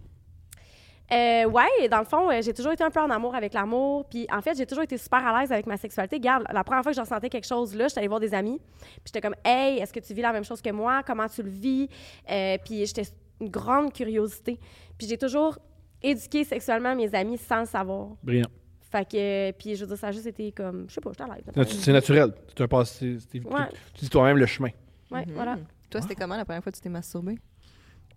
Euh, 1.11 1.45
ouais, 1.47 1.89
dans 1.91 2.01
le 2.01 2.05
fond, 2.05 2.31
euh, 2.31 2.43
j'ai 2.43 2.53
toujours 2.53 2.73
été 2.73 2.85
un 2.85 2.91
peu 2.91 3.01
en 3.01 3.09
amour 3.09 3.35
avec 3.35 3.55
l'amour. 3.55 4.05
Puis 4.11 4.27
en 4.31 4.43
fait, 4.43 4.57
j'ai 4.59 4.67
toujours 4.67 4.85
été 4.85 4.99
super 4.99 5.27
à 5.27 5.41
l'aise 5.41 5.51
avec 5.51 5.67
ma 5.67 5.77
sexualité. 5.77 6.17
Regarde, 6.17 6.45
la 6.53 6.63
première 6.65 6.83
fois 6.83 6.93
que 6.93 6.97
je 6.97 7.01
ressentais 7.01 7.31
quelque 7.31 7.47
chose 7.47 7.75
là, 7.75 7.89
j'étais 7.89 8.01
allée 8.01 8.09
voir 8.09 8.21
des 8.21 8.35
amis. 8.35 8.61
Puis 8.81 9.03
j'étais 9.07 9.21
comme, 9.23 9.35
hey, 9.45 9.79
est-ce 9.79 9.93
que 9.93 10.01
tu 10.01 10.13
vis 10.13 10.21
la 10.23 10.33
même 10.33 10.45
chose 10.45 10.61
que 10.61 10.71
moi? 10.71 11.03
Comment 11.07 11.27
tu 11.29 11.43
le 11.43 11.49
vis? 11.51 11.89
Euh, 12.31 12.59
puis 12.65 12.85
j'étais 12.85 13.05
une 13.41 13.49
grande 13.49 13.93
curiosité. 13.93 14.61
Puis 14.99 15.07
j'ai 15.07 15.17
toujours 15.17 15.59
éduqué 16.03 16.45
sexuellement 16.45 16.95
mes 16.95 17.15
amis 17.15 17.39
sans 17.39 17.61
le 17.61 17.67
savoir. 17.67 18.09
Brillant. 18.23 18.49
Fait 18.91 19.05
que, 19.07 19.51
puis 19.53 19.77
je 19.77 19.83
veux 19.85 19.89
dire, 19.89 19.99
ça 19.99 20.09
a 20.09 20.13
juste 20.13 20.27
été 20.27 20.51
comme, 20.53 20.87
je 20.89 20.95
sais 20.95 21.01
pas, 21.01 21.11
j'étais 21.11 21.25
à 21.31 21.35
l'aise. 21.35 21.45
Natu- 21.57 21.75
C'est 21.83 21.93
naturel. 21.93 22.33
C'est 22.49 22.61
un 22.63 22.69
passé. 22.69 23.19
Ouais. 23.35 23.69
Tu 23.95 24.01
dis 24.05 24.09
toi-même 24.11 24.39
le 24.39 24.47
chemin. 24.47 24.71
Ouais, 25.11 25.25
Mhm. 25.27 25.33
voilà. 25.35 25.57
Toi, 25.91 26.01
c'était 26.03 26.15
comment 26.15 26.37
la 26.37 26.45
première 26.45 26.63
fois 26.63 26.71
que 26.73 26.77
tu 26.77 26.83
t'es 26.83 26.89
masturbé? 26.91 27.39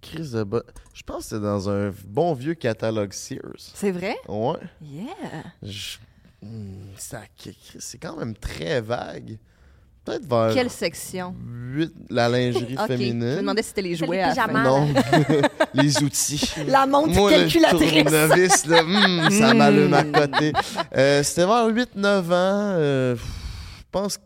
Crise 0.02 0.32
de 0.32 0.44
bas. 0.44 0.64
Je 0.94 1.04
pense 1.04 1.24
que 1.24 1.30
c'est 1.36 1.40
dans 1.42 1.70
un 1.70 1.94
bon 2.08 2.34
vieux 2.34 2.56
catalogue 2.56 3.14
Sears. 3.14 3.56
C'est 3.74 3.92
vrai? 3.92 4.16
Ouais. 4.28 4.58
Yeah! 4.82 5.06
Je- 5.64 5.98
Hmm, 6.44 6.88
ça- 6.98 7.22
C'est 7.78 8.00
quand 8.00 8.18
même 8.18 8.34
très 8.36 8.82
vague. 8.82 9.38
Peut-être 10.04 10.26
vers 10.28 10.52
Quelle 10.56 10.72
section? 10.72 11.36
8, 11.46 11.94
la 12.10 12.28
lingerie 12.30 12.74
Ok, 12.80 12.80
je 12.82 12.88
féminine. 12.88 13.20
me 13.20 13.38
demandais 13.38 13.62
si 13.62 13.68
c'était 13.70 13.84
les 13.84 13.96
jouets 13.96 14.18
les 14.18 14.24
à 14.24 14.30
pyjamas. 14.30 14.64
Non, 14.64 14.88
les 15.76 16.02
outils. 16.02 16.52
La 16.66 16.88
montre 16.88 17.14
Moi, 17.14 17.30
le 17.30 17.38
calculatrice! 17.38 18.04
tournevis, 18.06 18.66
là, 18.66 18.82
hmm, 18.84 19.30
ça 19.30 19.54
m'allume 19.54 19.94
à 19.94 20.04
côté. 20.04 20.54
Euh, 20.98 21.22
c'était 21.22 21.46
vers 21.46 21.68
8-9 21.70 22.26
ans. 22.26 22.32
euh, 22.32 23.16
je 23.16 23.84
pense 23.92 24.18
que 24.18 24.24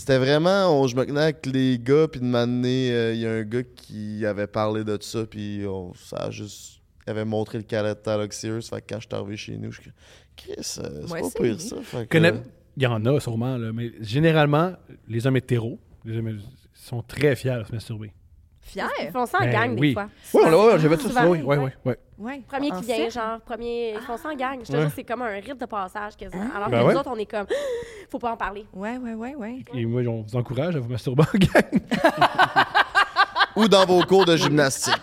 c'était 0.00 0.18
vraiment... 0.18 0.80
on- 0.80 0.86
je 0.88 0.96
me 0.96 1.04
tenais 1.06 1.20
avec 1.20 1.46
les 1.46 1.78
gars, 1.78 2.08
puis 2.08 2.20
de 2.20 2.24
m'amener... 2.26 3.12
Il 3.14 3.20
y 3.20 3.26
a 3.26 3.32
un 3.32 3.42
gars 3.42 3.62
qui 3.62 4.26
avait 4.26 4.46
parlé 4.48 4.82
de 4.84 4.98
ça, 5.00 5.24
puis 5.26 5.64
on- 5.66 5.94
ça 5.94 6.16
a 6.16 6.30
juste... 6.30 6.80
Il 7.06 7.10
avait 7.10 7.24
montré 7.24 7.58
le 7.58 7.64
catalogue 7.64 8.32
Sears. 8.32 8.62
Fait 8.62 8.80
que 8.80 8.94
quand 8.94 9.00
je 9.00 9.06
suis 9.06 9.14
arrivé 9.16 9.36
chez 9.36 9.56
nous, 9.56 9.72
je 9.72 9.80
suis 9.80 9.90
Chris, 10.36 10.52
euh, 10.58 10.62
c'est 11.06 11.12
Ouais, 11.12 11.20
pas 11.22 11.28
c'est 11.30 11.42
pire 11.42 11.60
ça. 11.60 11.76
Fait 11.82 12.06
que, 12.06 12.16
Connais- 12.18 12.40
Il 12.76 12.82
y 12.82 12.86
en 12.86 13.04
a 13.06 13.20
sûrement, 13.20 13.56
là, 13.56 13.72
mais 13.72 13.92
généralement, 14.00 14.72
les 15.08 15.26
hommes 15.26 15.36
hétéros 15.36 15.78
les 16.04 16.16
hommes 16.18 16.38
sont 16.72 17.02
très 17.02 17.34
fiers 17.36 17.58
de 17.58 17.64
se 17.64 17.72
masturber. 17.72 18.12
Ils 18.66 18.70
Fier? 18.72 18.88
font 19.12 19.26
ça 19.26 19.38
en 19.38 19.44
Ben 19.44 19.50
gang, 19.52 19.76
oui. 19.80 19.88
des 19.88 19.94
fois. 19.94 20.08
Ouais, 20.34 20.44
ouais, 20.50 20.66
ouais, 20.72 20.78
j'avais 20.78 20.96
tout 20.96 21.08
ça. 21.10 21.26
Oui, 21.26 21.40
oui, 21.44 21.56
oui. 21.84 21.92
Ouais. 22.18 22.42
Premier 22.46 22.70
qui 22.70 22.82
vient, 22.82 23.08
genre, 23.08 23.40
premier. 23.40 23.94
Ils 23.94 24.00
font 24.00 24.16
ça 24.16 24.28
en 24.28 24.34
gang. 24.34 24.60
Je 24.62 24.70
te 24.70 24.76
Ouais. 24.76 24.82
jure, 24.82 24.90
c'est 24.94 25.04
comme 25.04 25.22
un 25.22 25.28
rite 25.40 25.58
de 25.58 25.66
passage 25.66 26.16
quasiment. 26.16 26.44
Alors 26.54 26.68
Ben 26.68 26.80
que 26.82 26.86
ouais. 26.86 26.92
nous 26.94 27.00
autres, 27.00 27.10
on 27.12 27.16
est 27.16 27.26
comme, 27.26 27.46
faut 28.10 28.18
pas 28.18 28.32
en 28.32 28.36
parler. 28.36 28.66
Ouais, 28.74 28.96
ouais, 28.98 29.14
ouais, 29.14 29.34
ouais. 29.34 29.64
Et 29.74 29.84
moi, 29.86 30.02
on 30.06 30.22
vous 30.22 30.36
encourage 30.36 30.76
à 30.76 30.80
vous 30.80 30.90
masturber 30.90 31.22
en 31.34 31.38
gang. 31.38 31.80
Ou 33.56 33.66
dans 33.66 33.84
vos 33.86 34.02
cours 34.04 34.24
de 34.26 34.36
gymnastique. 34.36 34.94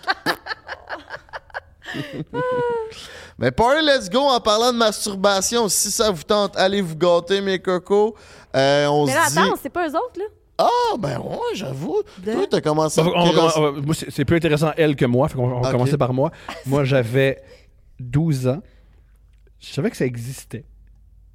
Mais 3.40 3.52
party, 3.52 3.84
let's 3.86 4.10
go 4.10 4.20
en 4.20 4.40
parlant 4.40 4.72
de 4.74 4.78
masturbation. 4.78 5.68
Si 5.70 5.92
ça 5.92 6.10
vous 6.12 6.24
tente, 6.24 6.56
allez 6.58 6.82
vous 6.82 6.96
gâter, 6.96 7.42
mes 7.42 7.60
cocos. 7.60 8.16
Euh, 8.56 8.88
on 8.88 9.06
Mais 9.06 9.14
là, 9.14 9.26
se 9.28 9.34
dit. 9.34 9.40
attends, 9.40 9.56
c'est 9.62 9.70
pas 9.70 9.88
eux 9.88 9.92
autres, 9.96 10.18
là? 10.20 10.26
Ah, 10.58 10.96
ben 11.00 11.20
ouais, 11.20 11.38
j'avoue. 11.56 12.02
De- 12.26 12.34
Toi, 12.34 12.48
t'as 12.50 12.62
commencé 12.62 13.00
à. 13.00 13.04
On- 13.06 13.08
on- 13.10 13.32
crosser- 13.32 13.60
on- 13.60 13.82
moi, 13.82 13.94
c'est 13.96 14.10
c'est 14.12 14.26
plus 14.26 14.38
intéressant 14.38 14.72
elle 14.78 14.96
que 14.96 15.06
moi. 15.06 15.28
Fait 15.30 15.36
qu'on 15.36 15.52
on 15.52 15.62
va 15.62 15.72
commencer 15.72 15.98
par 15.98 16.14
moi. 16.14 16.32
Moi, 16.66 16.84
j'avais 16.84 17.42
12 18.00 18.48
ans. 18.48 18.62
Je 19.60 19.68
savais 19.68 19.90
que 19.90 19.98
ça 19.98 20.06
existait, 20.06 20.66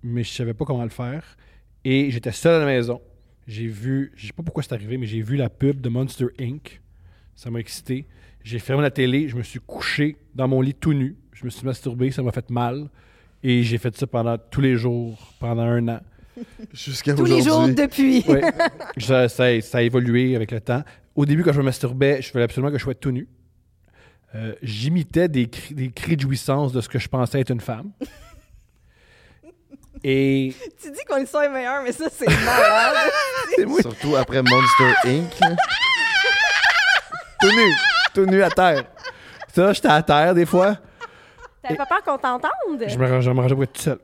mais 0.02 0.22
je 0.24 0.32
savais 0.32 0.54
pas 0.54 0.64
comment 0.64 0.82
le 0.84 0.88
faire. 0.90 1.36
Et 1.84 2.10
j'étais 2.10 2.32
seul 2.32 2.54
à 2.56 2.58
la 2.60 2.66
maison. 2.66 3.00
J'ai 3.48 3.66
vu, 3.66 4.12
je 4.14 4.28
sais 4.28 4.32
pas 4.32 4.42
pourquoi 4.44 4.62
c'est 4.62 4.72
arrivé, 4.72 4.96
mais 4.98 5.06
j'ai 5.06 5.20
vu 5.20 5.36
la 5.36 5.48
pub 5.50 5.80
de 5.80 5.88
Monster 5.88 6.26
Inc. 6.40 6.80
Ça 7.34 7.50
m'a 7.50 7.58
excité. 7.58 8.06
J'ai 8.44 8.58
fermé 8.60 8.82
la 8.82 8.90
télé, 8.90 9.28
je 9.28 9.36
me 9.36 9.42
suis 9.42 9.58
couché 9.60 10.16
dans 10.34 10.46
mon 10.48 10.60
lit 10.60 10.74
tout 10.74 10.92
nu. 10.92 11.16
Je 11.32 11.44
me 11.44 11.50
suis 11.50 11.64
masturbé, 11.64 12.10
ça 12.12 12.22
m'a 12.22 12.30
fait 12.32 12.50
mal. 12.50 12.88
Et 13.42 13.62
j'ai 13.64 13.78
fait 13.78 13.96
ça 13.96 14.06
pendant 14.06 14.36
tous 14.38 14.60
les 14.60 14.76
jours, 14.76 15.18
pendant 15.40 15.62
un 15.62 15.88
an. 15.88 16.00
Jusqu'à 16.72 17.14
Tous 17.14 17.24
les 17.24 17.42
jours 17.42 17.68
depuis. 17.68 18.24
Ça, 18.98 19.28
ça 19.28 19.44
a- 19.44 19.60
ça 19.60 19.78
a 19.78 19.82
évolué 19.82 20.34
avec 20.36 20.50
le 20.50 20.60
temps. 20.60 20.82
Au 21.14 21.26
début, 21.26 21.42
quand 21.44 21.52
je 21.52 21.58
me 21.58 21.64
masturbais, 21.64 22.22
je 22.22 22.32
voulais 22.32 22.44
absolument 22.44 22.70
que 22.72 22.78
je 22.78 22.82
sois 22.84 22.94
tout 22.94 23.10
nu. 23.10 23.28
Euh, 24.34 24.54
J'imitais 24.62 25.28
des 25.28 25.48
cris, 25.50 25.74
des 25.74 25.90
cris 25.90 26.16
de 26.16 26.22
jouissance 26.22 26.72
de 26.72 26.80
ce 26.80 26.88
que 26.88 26.98
je 26.98 27.06
pensais 27.08 27.40
être 27.40 27.50
une 27.50 27.60
femme. 27.60 27.90
Et 30.04 30.54
tu 30.82 30.90
dis 30.90 30.98
qu'on 31.08 31.18
est 31.18 31.26
ça 31.26 31.44
est 31.44 31.48
meilleur, 31.48 31.82
mais 31.82 31.92
ça, 31.92 32.06
c'est 32.10 32.26
malade. 32.26 33.10
Surtout 33.82 34.16
après 34.16 34.42
Monster 34.42 34.94
Inc. 35.04 35.30
tout 37.40 37.50
nu, 37.50 37.72
tout 38.14 38.26
nu 38.26 38.42
à 38.42 38.50
terre. 38.50 38.84
Ça, 39.54 39.72
j'étais 39.72 39.88
à 39.88 40.02
terre 40.02 40.34
des 40.34 40.46
fois. 40.46 40.76
T'avais 41.62 41.76
pas 41.76 41.86
peur 41.86 42.02
qu'on 42.02 42.18
t'entende? 42.18 42.84
Je 42.88 42.96
me, 42.98 43.06
range- 43.06 43.24
je 43.24 43.30
me 43.30 43.40
rangeais 43.40 43.54
pour 43.54 43.62
être 43.64 43.72
tout 43.74 43.82
seul. 43.82 43.98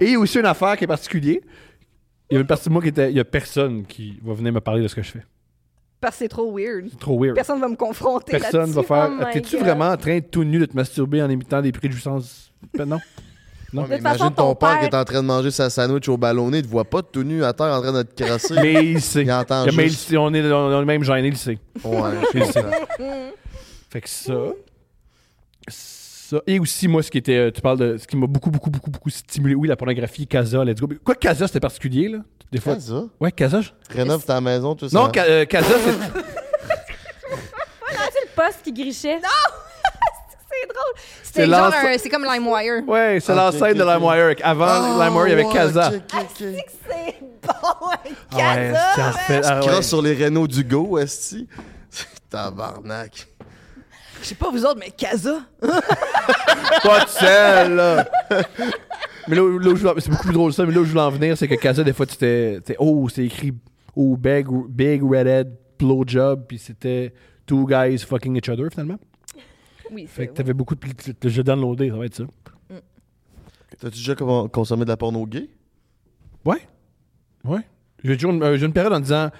Et 0.00 0.16
aussi 0.16 0.38
une 0.38 0.46
affaire 0.46 0.76
qui 0.76 0.84
est 0.84 0.88
particulière. 0.88 1.38
Il 2.30 2.34
y 2.34 2.36
avait 2.36 2.42
une 2.42 2.46
partie 2.46 2.68
de 2.68 2.72
moi 2.72 2.82
qui 2.82 2.88
était. 2.88 3.10
Il 3.10 3.16
y 3.16 3.20
a 3.20 3.24
personne 3.24 3.84
qui 3.86 4.18
va 4.22 4.34
venir 4.34 4.52
me 4.52 4.60
parler 4.60 4.82
de 4.82 4.88
ce 4.88 4.94
que 4.94 5.02
je 5.02 5.10
fais. 5.12 5.24
Parce 6.00 6.16
que 6.16 6.18
c'est 6.24 6.28
trop 6.28 6.56
weird. 6.56 6.88
C'est 6.90 6.98
trop 6.98 7.18
weird. 7.20 7.34
Personne 7.34 7.60
va 7.60 7.68
me 7.68 7.76
confronter 7.76 8.32
Personne 8.38 8.70
va 8.70 8.82
faire. 8.82 9.10
Oh 9.20 9.24
T'es-tu 9.32 9.56
vraiment 9.56 9.86
en 9.88 9.96
train 9.96 10.16
de 10.18 10.24
tout 10.24 10.44
nu 10.44 10.58
de 10.58 10.66
te 10.66 10.76
masturber 10.76 11.22
en 11.22 11.30
imitant 11.30 11.62
des 11.62 11.72
de 11.72 11.90
jouissance? 11.90 12.52
Ben 12.76 12.86
non. 12.86 12.98
Non. 13.72 13.82
Ouais, 13.82 13.88
mais 13.90 13.96
De 13.96 14.02
toute 14.02 14.06
façon, 14.08 14.16
imagine 14.26 14.36
ton 14.36 14.42
ton 14.50 14.54
père 14.54 14.68
père- 14.70 14.78
qui 14.78 14.84
est 14.86 14.94
en 14.94 15.04
train 15.04 15.22
de 15.22 15.26
manger 15.26 15.50
sa 15.50 15.68
sandwich 15.68 16.08
au 16.08 16.16
ballonné, 16.16 16.58
il 16.58 16.62
te 16.64 16.68
voit 16.68 16.84
pas 16.84 17.02
tout 17.02 17.24
nu 17.24 17.42
à 17.44 17.52
terre 17.52 17.66
en 17.66 17.82
train 17.82 17.92
de 17.92 18.02
te 18.02 18.22
crasser. 18.22 18.54
Mais 18.62 18.92
il 18.92 19.00
sait. 19.00 19.22
Il 19.22 19.32
entend 19.32 19.66
Il- 19.66 19.76
mais 19.76 19.86
il 19.86 19.90
juste. 19.90 20.08
sait, 20.08 20.16
on, 20.16 20.32
est, 20.32 20.52
on 20.52 20.80
est 20.82 20.84
même 20.84 21.02
gêné, 21.02 21.28
il 21.28 21.36
sait. 21.36 21.58
Ouais, 21.84 22.00
Il 22.32 22.44
sait. 22.46 22.64
Fait 23.90 24.00
que 24.00 24.08
ça. 24.08 24.34
Ça. 26.28 26.38
Et 26.46 26.58
aussi, 26.58 26.88
moi, 26.88 27.02
ce 27.02 27.10
qui 27.10 27.18
était. 27.18 27.36
euh, 27.36 27.50
Tu 27.52 27.60
parles 27.60 27.78
de. 27.78 27.96
Ce 27.98 28.06
qui 28.06 28.16
m'a 28.16 28.26
beaucoup, 28.26 28.50
beaucoup, 28.50 28.70
beaucoup, 28.70 28.90
beaucoup 28.90 29.10
stimulé. 29.10 29.54
Oui, 29.54 29.68
la 29.68 29.76
pornographie, 29.76 30.26
Casa, 30.26 30.64
let's 30.64 30.80
go. 30.80 30.88
Quoi, 31.04 31.14
Casa, 31.14 31.46
c'était 31.46 31.60
particulier, 31.60 32.08
là? 32.08 32.18
Des 32.50 32.58
fois. 32.60 32.74
Fais 32.74 32.80
ça. 32.80 33.04
Ouais, 33.20 33.30
Casa. 33.32 33.60
je- 33.60 33.70
Rénove 33.94 34.24
ta 34.24 34.40
maison, 34.40 34.74
tout 34.74 34.88
ça. 34.88 34.98
Non, 34.98 35.10
Ca- 35.12 35.24
euh, 35.24 35.44
Casa, 35.44 35.68
c'est. 35.84 36.22
C'est 37.88 38.22
le 38.24 38.34
poste 38.34 38.62
qui 38.64 38.72
grichait. 38.72 39.18
C'est 40.48 40.68
drôle. 40.68 40.94
C'est 41.22 41.32
C'est 41.42 41.46
genre 41.46 41.72
un- 41.72 41.98
c'est 41.98 42.08
comme 42.08 42.24
LimeWire. 42.24 42.82
Ouais, 42.88 43.18
c'est 43.20 43.32
Ok, 43.32 43.38
l'ancêtre 43.38 43.70
ok, 43.72 43.76
de 43.76 43.82
ok. 43.82 43.88
LimeWire. 43.94 44.36
Avant 44.42 44.64
Ah, 44.68 45.04
LimeWire, 45.06 45.26
il 45.26 45.30
y 45.30 45.32
avait 45.34 45.52
Casa. 45.52 45.88
ok, 45.90 45.94
ok, 46.14 46.20
ok. 46.22 46.26
C'est 46.38 47.20
bon, 47.42 47.52
Ah 47.52 47.88
ouais, 47.88 48.12
Casa. 48.38 48.92
c'est 48.94 49.02
en 49.02 49.12
fait. 49.12 49.40
ah 49.44 49.60
ouais. 49.60 49.66
Crosse 49.66 49.86
sur 49.88 50.02
les 50.02 50.24
Renault 50.24 50.46
du 50.46 50.64
Go, 50.64 50.98
Esti. 50.98 51.46
Tabarnak. 52.30 53.28
Je 54.26 54.30
sais 54.30 54.34
pas 54.34 54.50
vous 54.50 54.64
autres, 54.66 54.80
mais 54.80 54.90
Casa? 54.90 55.38
Pas 55.60 57.04
de 57.04 57.08
sel, 57.08 57.74
là. 57.76 58.08
mais 59.28 59.36
là, 59.36 59.44
où- 59.44 59.56
là 59.60 59.70
où 59.70 59.76
je 59.76 59.86
voulais- 59.86 60.00
c'est 60.00 60.10
beaucoup 60.10 60.24
plus 60.24 60.32
drôle 60.32 60.52
ça, 60.52 60.66
mais 60.66 60.72
là 60.74 60.80
où 60.80 60.84
je 60.84 60.90
voulais 60.90 61.02
en 61.02 61.10
venir, 61.12 61.38
c'est 61.38 61.46
que 61.46 61.54
Casa, 61.54 61.84
des 61.84 61.92
fois, 61.92 62.06
tu 62.06 62.16
t'es. 62.16 62.60
t'es- 62.60 62.74
Oh, 62.80 63.08
c'est 63.08 63.24
écrit. 63.24 63.52
Oh, 63.94 64.16
big, 64.16 64.48
big 64.68 65.00
redhead 65.04 65.56
blowjob, 65.78 66.44
puis 66.48 66.58
c'était 66.58 67.14
two 67.46 67.66
guys 67.66 67.98
fucking 67.98 68.36
each 68.36 68.48
other, 68.48 68.66
finalement. 68.68 68.98
Oui, 69.92 70.08
Fait 70.08 70.22
c'est 70.22 70.26
que 70.26 70.32
t'avais 70.32 70.54
beaucoup 70.54 70.74
de. 70.74 70.80
pli- 70.80 71.14
Le 71.22 71.28
jeu 71.30 71.44
downloadé, 71.44 71.90
ça 71.90 71.96
va 71.96 72.06
être 72.06 72.16
ça. 72.16 72.24
T'as-tu 73.78 73.98
déjà 73.98 74.16
con- 74.16 74.48
consommé 74.48 74.84
de 74.84 74.88
la 74.90 74.96
porno 74.96 75.24
gay? 75.24 75.48
Ouais. 76.44 76.66
Ouais. 77.44 77.60
J'ai 78.02 78.16
toujours 78.16 78.32
une, 78.32 78.42
euh, 78.42 78.56
j'ai 78.56 78.66
une 78.66 78.72
période 78.72 78.92
en 78.92 78.98
disant 79.00 79.30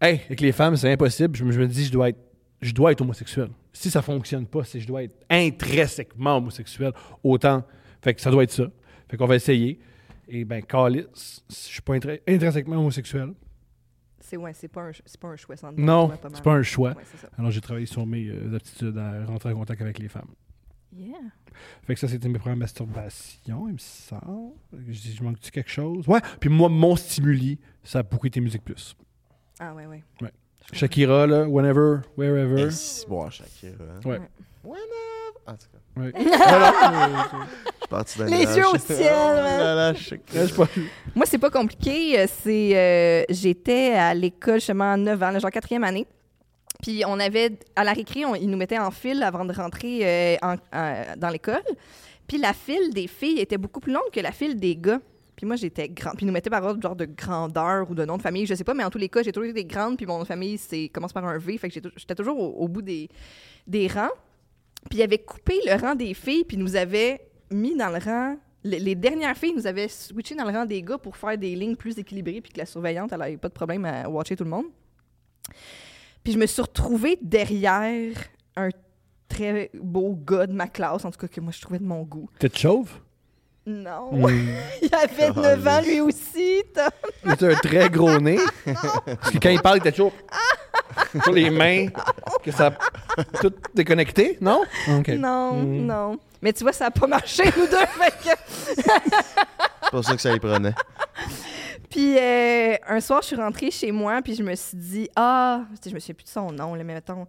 Hey, 0.00 0.20
avec 0.24 0.40
les 0.40 0.52
femmes, 0.52 0.76
c'est 0.76 0.90
impossible. 0.90 1.36
Je 1.36 1.44
me, 1.44 1.52
je 1.52 1.60
me 1.60 1.66
dis, 1.66 1.84
je 1.84 1.92
dois 1.92 2.08
être. 2.08 2.18
Je 2.62 2.72
dois 2.72 2.92
être 2.92 3.00
homosexuel. 3.00 3.50
Si 3.72 3.90
ça 3.90 4.00
fonctionne 4.00 4.46
pas, 4.46 4.64
c'est 4.64 4.80
je 4.80 4.86
dois 4.86 5.02
être 5.02 5.16
intrinsèquement 5.28 6.36
homosexuel. 6.38 6.92
Autant. 7.22 7.64
Fait 8.00 8.14
que 8.14 8.20
ça 8.20 8.30
doit 8.30 8.44
être 8.44 8.52
ça. 8.52 8.64
Fait 9.08 9.16
qu'on 9.16 9.26
va 9.26 9.36
essayer. 9.36 9.78
Et 10.28 10.44
ben, 10.44 10.62
Calis, 10.62 11.04
je 11.50 11.54
suis 11.54 11.82
pas 11.82 11.94
intri- 11.94 12.20
intrinsèquement 12.26 12.76
homosexuel. 12.76 13.34
C'est 14.20 14.36
ouais, 14.36 14.54
c'est 14.54 14.68
pas 14.68 14.82
un 14.82 14.92
c'est 15.04 15.20
pas 15.20 15.28
un 15.28 15.36
choix 15.36 15.56
sans 15.56 15.72
Non, 15.72 16.10
c'est 16.32 16.42
pas 16.42 16.54
un 16.54 16.62
choix. 16.62 16.90
Ouais. 16.92 17.02
Alors 17.36 17.50
j'ai 17.50 17.60
travaillé 17.60 17.86
sur 17.86 18.06
mes 18.06 18.28
euh, 18.28 18.54
aptitudes 18.56 18.96
à 18.96 19.24
rentrer 19.26 19.50
en 19.52 19.56
contact 19.56 19.82
avec 19.82 19.98
les 19.98 20.08
femmes. 20.08 20.30
Yeah. 20.96 21.16
Fait 21.82 21.94
que 21.94 22.00
ça, 22.00 22.06
c'était 22.06 22.28
mes 22.28 22.38
premières 22.38 22.56
masturbations, 22.56 23.66
il 23.68 23.72
me 23.74 23.78
semble. 23.78 24.52
Je 24.72 25.00
dis, 25.00 25.14
je 25.14 25.22
manque-tu 25.24 25.50
quelque 25.50 25.70
chose? 25.70 26.06
Ouais. 26.06 26.20
Puis 26.38 26.50
moi, 26.50 26.68
mon 26.68 26.96
stimuli, 26.96 27.58
ça 27.82 28.00
a 28.00 28.02
beaucoup 28.02 28.26
été 28.26 28.40
Musique 28.40 28.62
Plus. 28.64 28.94
Ah 29.58 29.74
ouais 29.74 29.86
ouais. 29.86 30.02
Ouais. 30.20 30.30
Shakira, 30.72 31.26
là, 31.26 31.44
whenever, 31.48 32.00
wherever. 32.16 32.68
Bon, 33.08 33.28
Shakira. 33.30 33.72
hein. 33.80 34.08
Ouais. 34.08 34.20
Whenever. 34.64 34.88
En 35.46 35.52
tout 35.52 35.66
cas, 35.72 35.78
Ouais. 36.00 36.12
Voilà. 37.90 38.04
je 38.16 38.22
Les 38.24 38.56
yeux 38.56 38.66
au 38.72 38.78
ciel. 38.78 39.12
Là, 39.12 39.92
là. 39.92 39.92
Moi, 41.14 41.26
c'est 41.26 41.36
pas 41.38 41.50
compliqué. 41.50 42.18
euh, 42.20 42.26
C'est 42.42 42.70
euh, 42.74 43.24
j'étais 43.28 43.92
à 43.92 44.14
l'école 44.14 44.54
justement 44.54 44.92
à 44.92 44.96
9 44.96 45.22
ans, 45.22 45.30
là, 45.30 45.38
genre 45.38 45.50
quatrième 45.50 45.84
année. 45.84 46.06
Puis 46.82 47.02
on 47.06 47.20
avait 47.20 47.58
à 47.76 47.84
la 47.84 47.92
récré, 47.92 48.24
on- 48.24 48.34
ils 48.34 48.48
nous 48.48 48.56
mettaient 48.56 48.78
en 48.78 48.90
file 48.90 49.22
avant 49.22 49.44
de 49.44 49.52
rentrer 49.52 50.00
euh, 50.02 50.36
en- 50.42 50.56
dans 51.18 51.28
l'école. 51.28 51.62
Puis 52.26 52.38
la 52.38 52.54
file 52.54 52.92
des 52.94 53.06
filles 53.06 53.40
était 53.40 53.58
beaucoup 53.58 53.80
plus 53.80 53.92
longue 53.92 54.10
que 54.12 54.20
la 54.20 54.32
file 54.32 54.56
des 54.58 54.74
gars. 54.76 55.00
Puis 55.36 55.46
moi, 55.46 55.56
j'étais 55.56 55.88
grande. 55.88 56.14
Puis 56.16 56.24
ils 56.24 56.26
nous 56.26 56.32
mettaient 56.32 56.50
par 56.50 56.62
ordre 56.64 56.80
genre 56.82 56.94
de 56.96 57.06
grandeur 57.06 57.90
ou 57.90 57.94
de 57.94 58.04
nom 58.04 58.16
de 58.16 58.22
famille, 58.22 58.46
je 58.46 58.54
sais 58.54 58.64
pas, 58.64 58.74
mais 58.74 58.84
en 58.84 58.90
tous 58.90 58.98
les 58.98 59.08
cas, 59.08 59.22
j'ai 59.22 59.32
toujours 59.32 59.50
été 59.50 59.64
grande. 59.64 59.96
Puis 59.96 60.06
mon 60.06 60.14
nom 60.18 60.22
de 60.22 60.26
famille, 60.28 60.58
c'est 60.58 60.88
commence 60.88 61.12
par 61.12 61.24
un 61.24 61.38
V. 61.38 61.56
Fait 61.58 61.68
que 61.70 61.80
j'étais 61.96 62.14
toujours 62.14 62.38
au, 62.38 62.64
au 62.64 62.68
bout 62.68 62.82
des, 62.82 63.08
des 63.66 63.86
rangs. 63.88 64.10
Puis 64.90 64.98
il 64.98 65.02
avait 65.02 65.18
coupé 65.18 65.54
le 65.66 65.80
rang 65.80 65.94
des 65.94 66.12
filles, 66.14 66.44
puis 66.44 66.56
nous 66.56 66.76
avait 66.76 67.20
mis 67.50 67.74
dans 67.76 67.88
le 67.90 67.98
rang. 67.98 68.36
le- 68.64 68.76
Les 68.78 68.94
dernières 68.94 69.36
filles 69.36 69.54
nous 69.54 69.66
avaient 69.66 69.88
switché 69.88 70.34
dans 70.34 70.44
le 70.44 70.52
rang 70.52 70.66
des 70.66 70.82
gars 70.82 70.98
pour 70.98 71.16
faire 71.16 71.38
des 71.38 71.54
lignes 71.54 71.76
plus 71.76 71.98
équilibrées, 71.98 72.40
puis 72.40 72.52
que 72.52 72.58
la 72.58 72.66
surveillante, 72.66 73.12
elle 73.12 73.22
avait 73.22 73.36
pas 73.36 73.48
de 73.48 73.54
problème 73.54 73.84
à 73.84 74.08
watcher 74.08 74.36
tout 74.36 74.44
le 74.44 74.50
monde. 74.50 74.66
Puis 76.22 76.32
je 76.32 76.38
me 76.38 76.46
suis 76.46 76.62
retrouvée 76.62 77.18
derrière 77.20 78.12
un 78.56 78.68
très 79.28 79.70
beau 79.74 80.14
gars 80.14 80.46
de 80.46 80.52
ma 80.52 80.68
classe, 80.68 81.04
en 81.04 81.10
tout 81.10 81.18
cas 81.18 81.26
que 81.28 81.40
moi 81.40 81.52
je 81.52 81.60
trouvais 81.60 81.78
de 81.78 81.84
mon 81.84 82.02
goût. 82.02 82.28
T'es 82.38 82.50
chauve? 82.54 82.90
Non, 83.66 84.10
Mm. 84.12 84.28
il 84.82 84.94
avait 84.94 85.30
9 85.30 85.66
ans 85.68 85.80
lui 85.82 86.00
aussi. 86.00 86.62
Tom. 86.74 86.88
Mais 87.24 87.36
t'as 87.36 87.52
un 87.52 87.54
très 87.54 87.88
gros 87.88 88.18
nez. 88.18 88.38
Parce 88.64 89.30
que 89.30 89.38
quand 89.38 89.50
il 89.50 89.60
parle, 89.60 89.76
il 89.76 89.80
était 89.80 89.92
toujours 89.92 90.12
sur 91.22 91.32
les 91.32 91.48
mains, 91.50 91.86
que 92.42 92.50
ça 92.50 92.72
tout 93.40 93.52
déconnecté, 93.74 94.36
non? 94.40 94.62
Non, 95.16 95.52
Mm. 95.54 95.86
non. 95.86 96.18
Mais 96.40 96.52
tu 96.52 96.64
vois, 96.64 96.72
ça 96.72 96.86
a 96.86 96.90
pas 96.90 97.06
marché, 97.06 97.44
nous 97.56 97.66
deux. 97.66 97.76
fait 97.86 98.10
que- 98.24 98.38
C'est 98.74 99.90
pas 99.92 100.02
ça 100.02 100.14
que 100.16 100.20
ça 100.22 100.32
y 100.32 100.40
prenait. 100.40 100.74
Puis 101.88 102.16
euh, 102.18 102.74
un 102.88 103.00
soir, 103.00 103.20
je 103.22 103.28
suis 103.28 103.36
rentrée 103.36 103.70
chez 103.70 103.92
moi, 103.92 104.20
puis 104.22 104.34
je 104.34 104.42
me 104.42 104.54
suis 104.56 104.76
dit, 104.76 105.08
ah, 105.14 105.60
je 105.86 105.90
me 105.94 106.00
souviens 106.00 106.14
plus 106.14 106.24
de 106.24 106.28
son 106.30 106.50
nom, 106.50 106.74
là, 106.74 106.82
mais 106.82 106.94
mettons, 106.94 107.26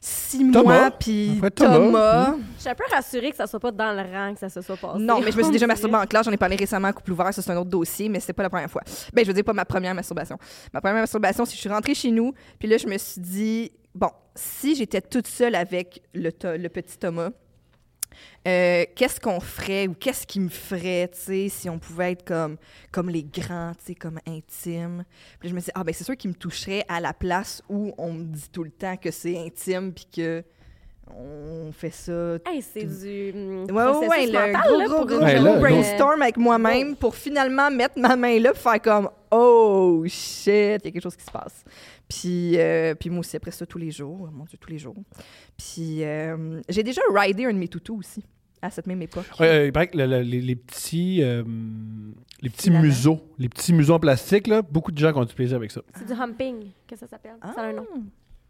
six 0.00 0.50
Thomas. 0.50 0.62
mois, 0.62 0.90
puis 0.90 1.34
En 1.38 1.40
fait, 1.42 1.50
Thomas. 1.50 1.76
Thomas. 1.78 2.34
Je 2.56 2.60
suis 2.60 2.70
un 2.70 2.74
peu 2.74 2.84
rassurée 2.92 3.30
que 3.30 3.36
ça 3.36 3.46
soit 3.46 3.60
pas 3.60 3.72
dans 3.72 3.92
le 3.92 4.02
rang 4.02 4.34
que 4.34 4.40
ça 4.40 4.48
se 4.48 4.60
soit 4.60 4.76
passé. 4.76 4.98
Non, 4.98 5.20
mais 5.20 5.32
je 5.32 5.36
me 5.36 5.42
suis 5.42 5.52
déjà 5.52 5.66
masturbée 5.68 5.96
en 5.96 6.06
classe. 6.06 6.26
J'en 6.26 6.32
ai 6.32 6.36
parlé 6.36 6.56
récemment 6.56 6.88
à 6.88 6.92
couple 6.92 7.12
ouvert. 7.12 7.32
Ça, 7.32 7.42
c'est 7.42 7.50
un 7.50 7.56
autre 7.56 7.70
dossier, 7.70 8.08
mais 8.08 8.20
c'est 8.20 8.32
pas 8.32 8.42
la 8.42 8.50
première 8.50 8.70
fois. 8.70 8.82
Ben, 9.12 9.22
je 9.22 9.28
veux 9.28 9.34
dire, 9.34 9.44
pas 9.44 9.52
ma 9.52 9.64
première 9.64 9.94
masturbation. 9.94 10.38
Ma 10.72 10.80
première 10.80 11.00
masturbation, 11.02 11.44
c'est 11.44 11.52
que 11.52 11.56
je 11.56 11.60
suis 11.60 11.70
rentrée 11.70 11.94
chez 11.94 12.10
nous, 12.10 12.32
puis 12.58 12.68
là, 12.68 12.76
je 12.78 12.86
me 12.86 12.98
suis 12.98 13.20
dit, 13.20 13.72
bon, 13.94 14.10
si 14.34 14.74
j'étais 14.74 15.00
toute 15.00 15.26
seule 15.26 15.54
avec 15.54 16.02
le 16.14 16.30
petit 16.68 16.98
Thomas, 16.98 17.30
euh, 18.46 18.84
qu'est-ce 18.94 19.20
qu'on 19.20 19.40
ferait 19.40 19.86
ou 19.88 19.94
qu'est-ce 19.94 20.26
qui 20.26 20.40
me 20.40 20.48
ferait, 20.48 21.08
tu 21.08 21.18
sais, 21.18 21.48
si 21.48 21.68
on 21.68 21.78
pouvait 21.78 22.12
être 22.12 22.24
comme, 22.24 22.56
comme 22.92 23.10
les 23.10 23.24
grands, 23.24 23.72
tu 23.78 23.86
sais, 23.86 23.94
comme 23.94 24.18
intimes? 24.26 25.04
Puis 25.40 25.48
je 25.48 25.54
me 25.54 25.60
dit, 25.60 25.70
ah, 25.74 25.84
ben, 25.84 25.94
c'est 25.94 26.04
sûr 26.04 26.16
qu'il 26.16 26.30
me 26.30 26.34
toucherait 26.34 26.84
à 26.88 27.00
la 27.00 27.12
place 27.12 27.62
où 27.68 27.92
on 27.98 28.12
me 28.12 28.24
dit 28.24 28.48
tout 28.50 28.64
le 28.64 28.70
temps 28.70 28.96
que 28.96 29.10
c'est 29.10 29.38
intime, 29.38 29.92
puis 29.92 30.06
que 30.14 30.44
on 31.14 31.70
fait 31.72 31.90
ça 31.90 32.36
Hey, 32.46 32.62
c'est 32.62 32.84
du. 32.84 33.32
hum, 33.34 33.64
Ouais, 33.64 33.72
ouais, 33.72 34.08
ouais, 34.08 34.26
le 34.26 34.32
mental, 34.32 34.62
gros, 34.66 34.78
là, 34.78 34.86
gros, 34.86 34.96
pour 34.98 35.06
gros, 35.06 35.18
Ouais, 35.18 35.34
gros 35.34 35.44
là, 35.44 35.58
brainstorm 35.58 36.22
avec 36.22 36.36
moi-même 36.36 36.96
pour 36.96 37.14
finalement 37.14 37.70
mettre 37.70 37.98
ma 37.98 38.16
main 38.16 38.38
là 38.40 38.52
pour 38.52 38.60
faire 38.62 38.80
comme 38.82 39.08
Oh 39.30 40.04
shit, 40.06 40.46
il 40.48 40.70
y 40.70 40.74
a 40.74 40.78
quelque 40.78 41.02
chose 41.02 41.16
qui 41.16 41.24
se 41.24 41.30
passe. 41.30 41.64
Puis, 42.08 42.56
euh, 42.58 42.94
puis 42.94 43.10
moi 43.10 43.20
aussi, 43.20 43.36
après 43.36 43.50
ça, 43.50 43.66
tous 43.66 43.78
les 43.78 43.90
jours, 43.90 44.28
mon 44.32 44.44
Dieu, 44.44 44.56
tous 44.60 44.70
les 44.70 44.78
jours. 44.78 44.94
Puis 45.58 46.04
euh, 46.04 46.60
j'ai 46.68 46.82
déjà 46.82 47.00
ridé 47.14 47.44
un 47.46 47.52
de 47.52 47.58
mes 47.58 47.68
toutous 47.68 47.96
aussi, 47.98 48.22
à 48.62 48.70
cette 48.70 48.86
même 48.86 49.02
époque. 49.02 49.26
Ouais, 49.40 49.48
euh, 49.48 49.66
il 49.66 49.72
paraît 49.72 49.88
que 49.88 49.98
le- 49.98 50.06
le- 50.06 50.20
les, 50.22 50.40
les 50.40 50.56
petits, 50.56 51.22
euh, 51.22 51.42
les 52.42 52.50
petits 52.50 52.70
museaux, 52.70 53.20
les 53.38 53.48
petits 53.48 53.72
museaux 53.72 53.94
en 53.94 54.00
plastique, 54.00 54.46
là, 54.46 54.62
beaucoup 54.62 54.92
de 54.92 54.98
gens 54.98 55.12
qui 55.12 55.18
ont 55.18 55.24
du 55.24 55.34
plaisir 55.34 55.56
avec 55.56 55.70
ça. 55.72 55.82
C'est 55.96 56.06
du 56.06 56.12
humping 56.12 56.66
que 56.86 56.96
ça 56.96 57.06
s'appelle. 57.06 57.36
Ça 57.54 57.62
a 57.62 57.66
un 57.66 57.72
nom. 57.72 57.86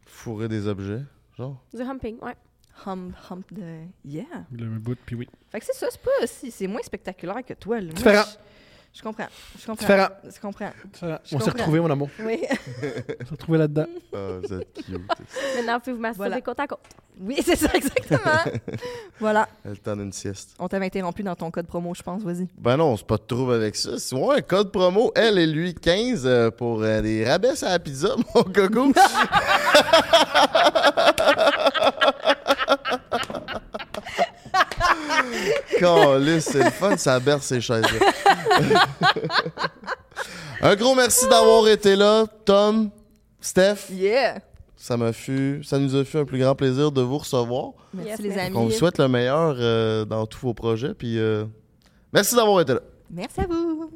Fourrer 0.05 0.49
des 0.49 0.69
objets, 0.69 1.01
genre? 1.37 1.63
Du 1.75 1.83
humping, 1.83 2.19
ouais. 2.23 2.35
Hump, 2.85 3.15
hump 3.31 3.53
de. 3.55 3.85
Yeah. 4.05 4.25
Le 4.53 4.67
bout, 4.79 4.99
puis 5.07 5.17
oui. 5.17 5.29
Fait 5.51 5.61
que 5.61 5.65
c'est 5.67 5.73
ça, 5.75 5.87
c'est 5.91 6.01
pas. 6.03 6.27
si- 6.27 6.51
C'est 6.51 6.67
moins 6.67 6.83
spectaculaire 6.83 7.43
que 7.45 7.55
toi. 7.55 7.77
là. 7.81 7.87
Moi, 7.87 7.95
Différent. 7.95 8.25
Je, 8.97 9.03
comprends. 9.03 9.27
Je 9.61 9.67
comprends. 9.67 9.87
Différent. 9.87 10.09
Je 10.25 10.41
comprends. 10.41 10.71
Je 10.99 11.37
on 11.37 11.41
s'est 11.41 11.51
retrouvés, 11.51 11.81
mon 11.81 11.91
amour. 11.91 12.09
Oui. 12.19 12.41
On 12.49 13.25
s'est 13.25 13.31
retrouvés 13.31 13.59
là-dedans. 13.59 13.85
Ah, 14.15 14.39
vous 14.43 14.55
êtes 14.55 14.73
cute. 14.73 14.89
Maintenant, 15.57 15.81
pouvez-vous 15.81 16.01
masturber 16.01 16.29
Voilà. 16.31 16.41
côte 16.41 16.61
à 16.61 16.67
côte. 16.67 16.79
oui, 17.21 17.37
c'est 17.45 17.57
ça, 17.57 17.69
exactement. 17.75 18.57
voilà. 19.21 19.49
Elle 19.67 19.73
le 19.73 19.77
temps 19.77 19.97
d'une 19.97 20.13
sieste. 20.13 20.55
On 20.59 20.67
t'avait 20.67 20.87
interrompu 20.87 21.23
dans 21.23 21.37
ton 21.37 21.51
code 21.51 21.67
promo, 21.67 21.93
je 21.95 22.03
pense. 22.03 22.23
Vas-y. 22.23 22.49
Ben 22.57 22.79
non, 22.79 22.97
c'est 22.97 23.07
pas 23.07 23.19
de 23.19 23.23
trouble 23.23 23.53
avec 23.53 23.77
ça. 23.77 23.99
C'est 23.99 24.17
ouais, 24.17 24.37
un 24.37 24.41
code 24.41 24.73
promo, 24.73 25.13
elle 25.15 25.39
et 25.39 25.47
lui, 25.47 25.75
15 25.75 26.23
euh, 26.25 26.51
pour 26.51 26.83
euh, 26.83 27.03
des 27.03 27.27
rabais 27.29 27.63
à 27.63 27.73
la 27.73 27.79
pizza, 27.79 28.17
mon 28.35 28.45
coco. 28.45 28.93
Calisse, 35.79 36.49
c'est 36.53 36.65
le 36.65 36.71
fun, 36.71 36.97
ça 36.97 37.21
berce 37.21 37.47
ces 37.47 37.61
chaises 37.61 37.85
Un 40.61 40.75
gros 40.77 40.95
merci 40.95 41.29
d'avoir 41.29 41.69
été 41.69 41.97
là, 41.97 42.27
Tom, 42.45 42.91
Steph. 43.41 43.91
Yeah. 43.91 44.39
Ça 44.77 44.97
m'a 44.97 45.13
fut, 45.13 45.63
ça 45.65 45.79
nous 45.79 45.95
a 45.97 46.05
fait 46.05 46.21
un 46.21 46.25
plus 46.25 46.39
grand 46.39 46.55
plaisir 46.55 46.93
de 46.93 47.03
vous 47.03 47.19
recevoir. 47.19 47.73
Merci 47.93 48.23
les 48.23 48.39
amis. 48.39 48.57
On 48.57 48.65
vous 48.67 48.71
souhaite 48.71 48.99
le 48.99 49.09
meilleur 49.09 49.57
euh, 49.59 50.05
dans 50.05 50.27
tous 50.27 50.41
vos 50.41 50.55
projets. 50.55 50.95
Puis 50.95 51.19
euh, 51.19 51.45
merci 52.13 52.35
d'avoir 52.35 52.61
été 52.61 52.75
là. 52.75 52.81
Merci 53.11 53.41
à 53.41 53.47
vous. 53.47 53.91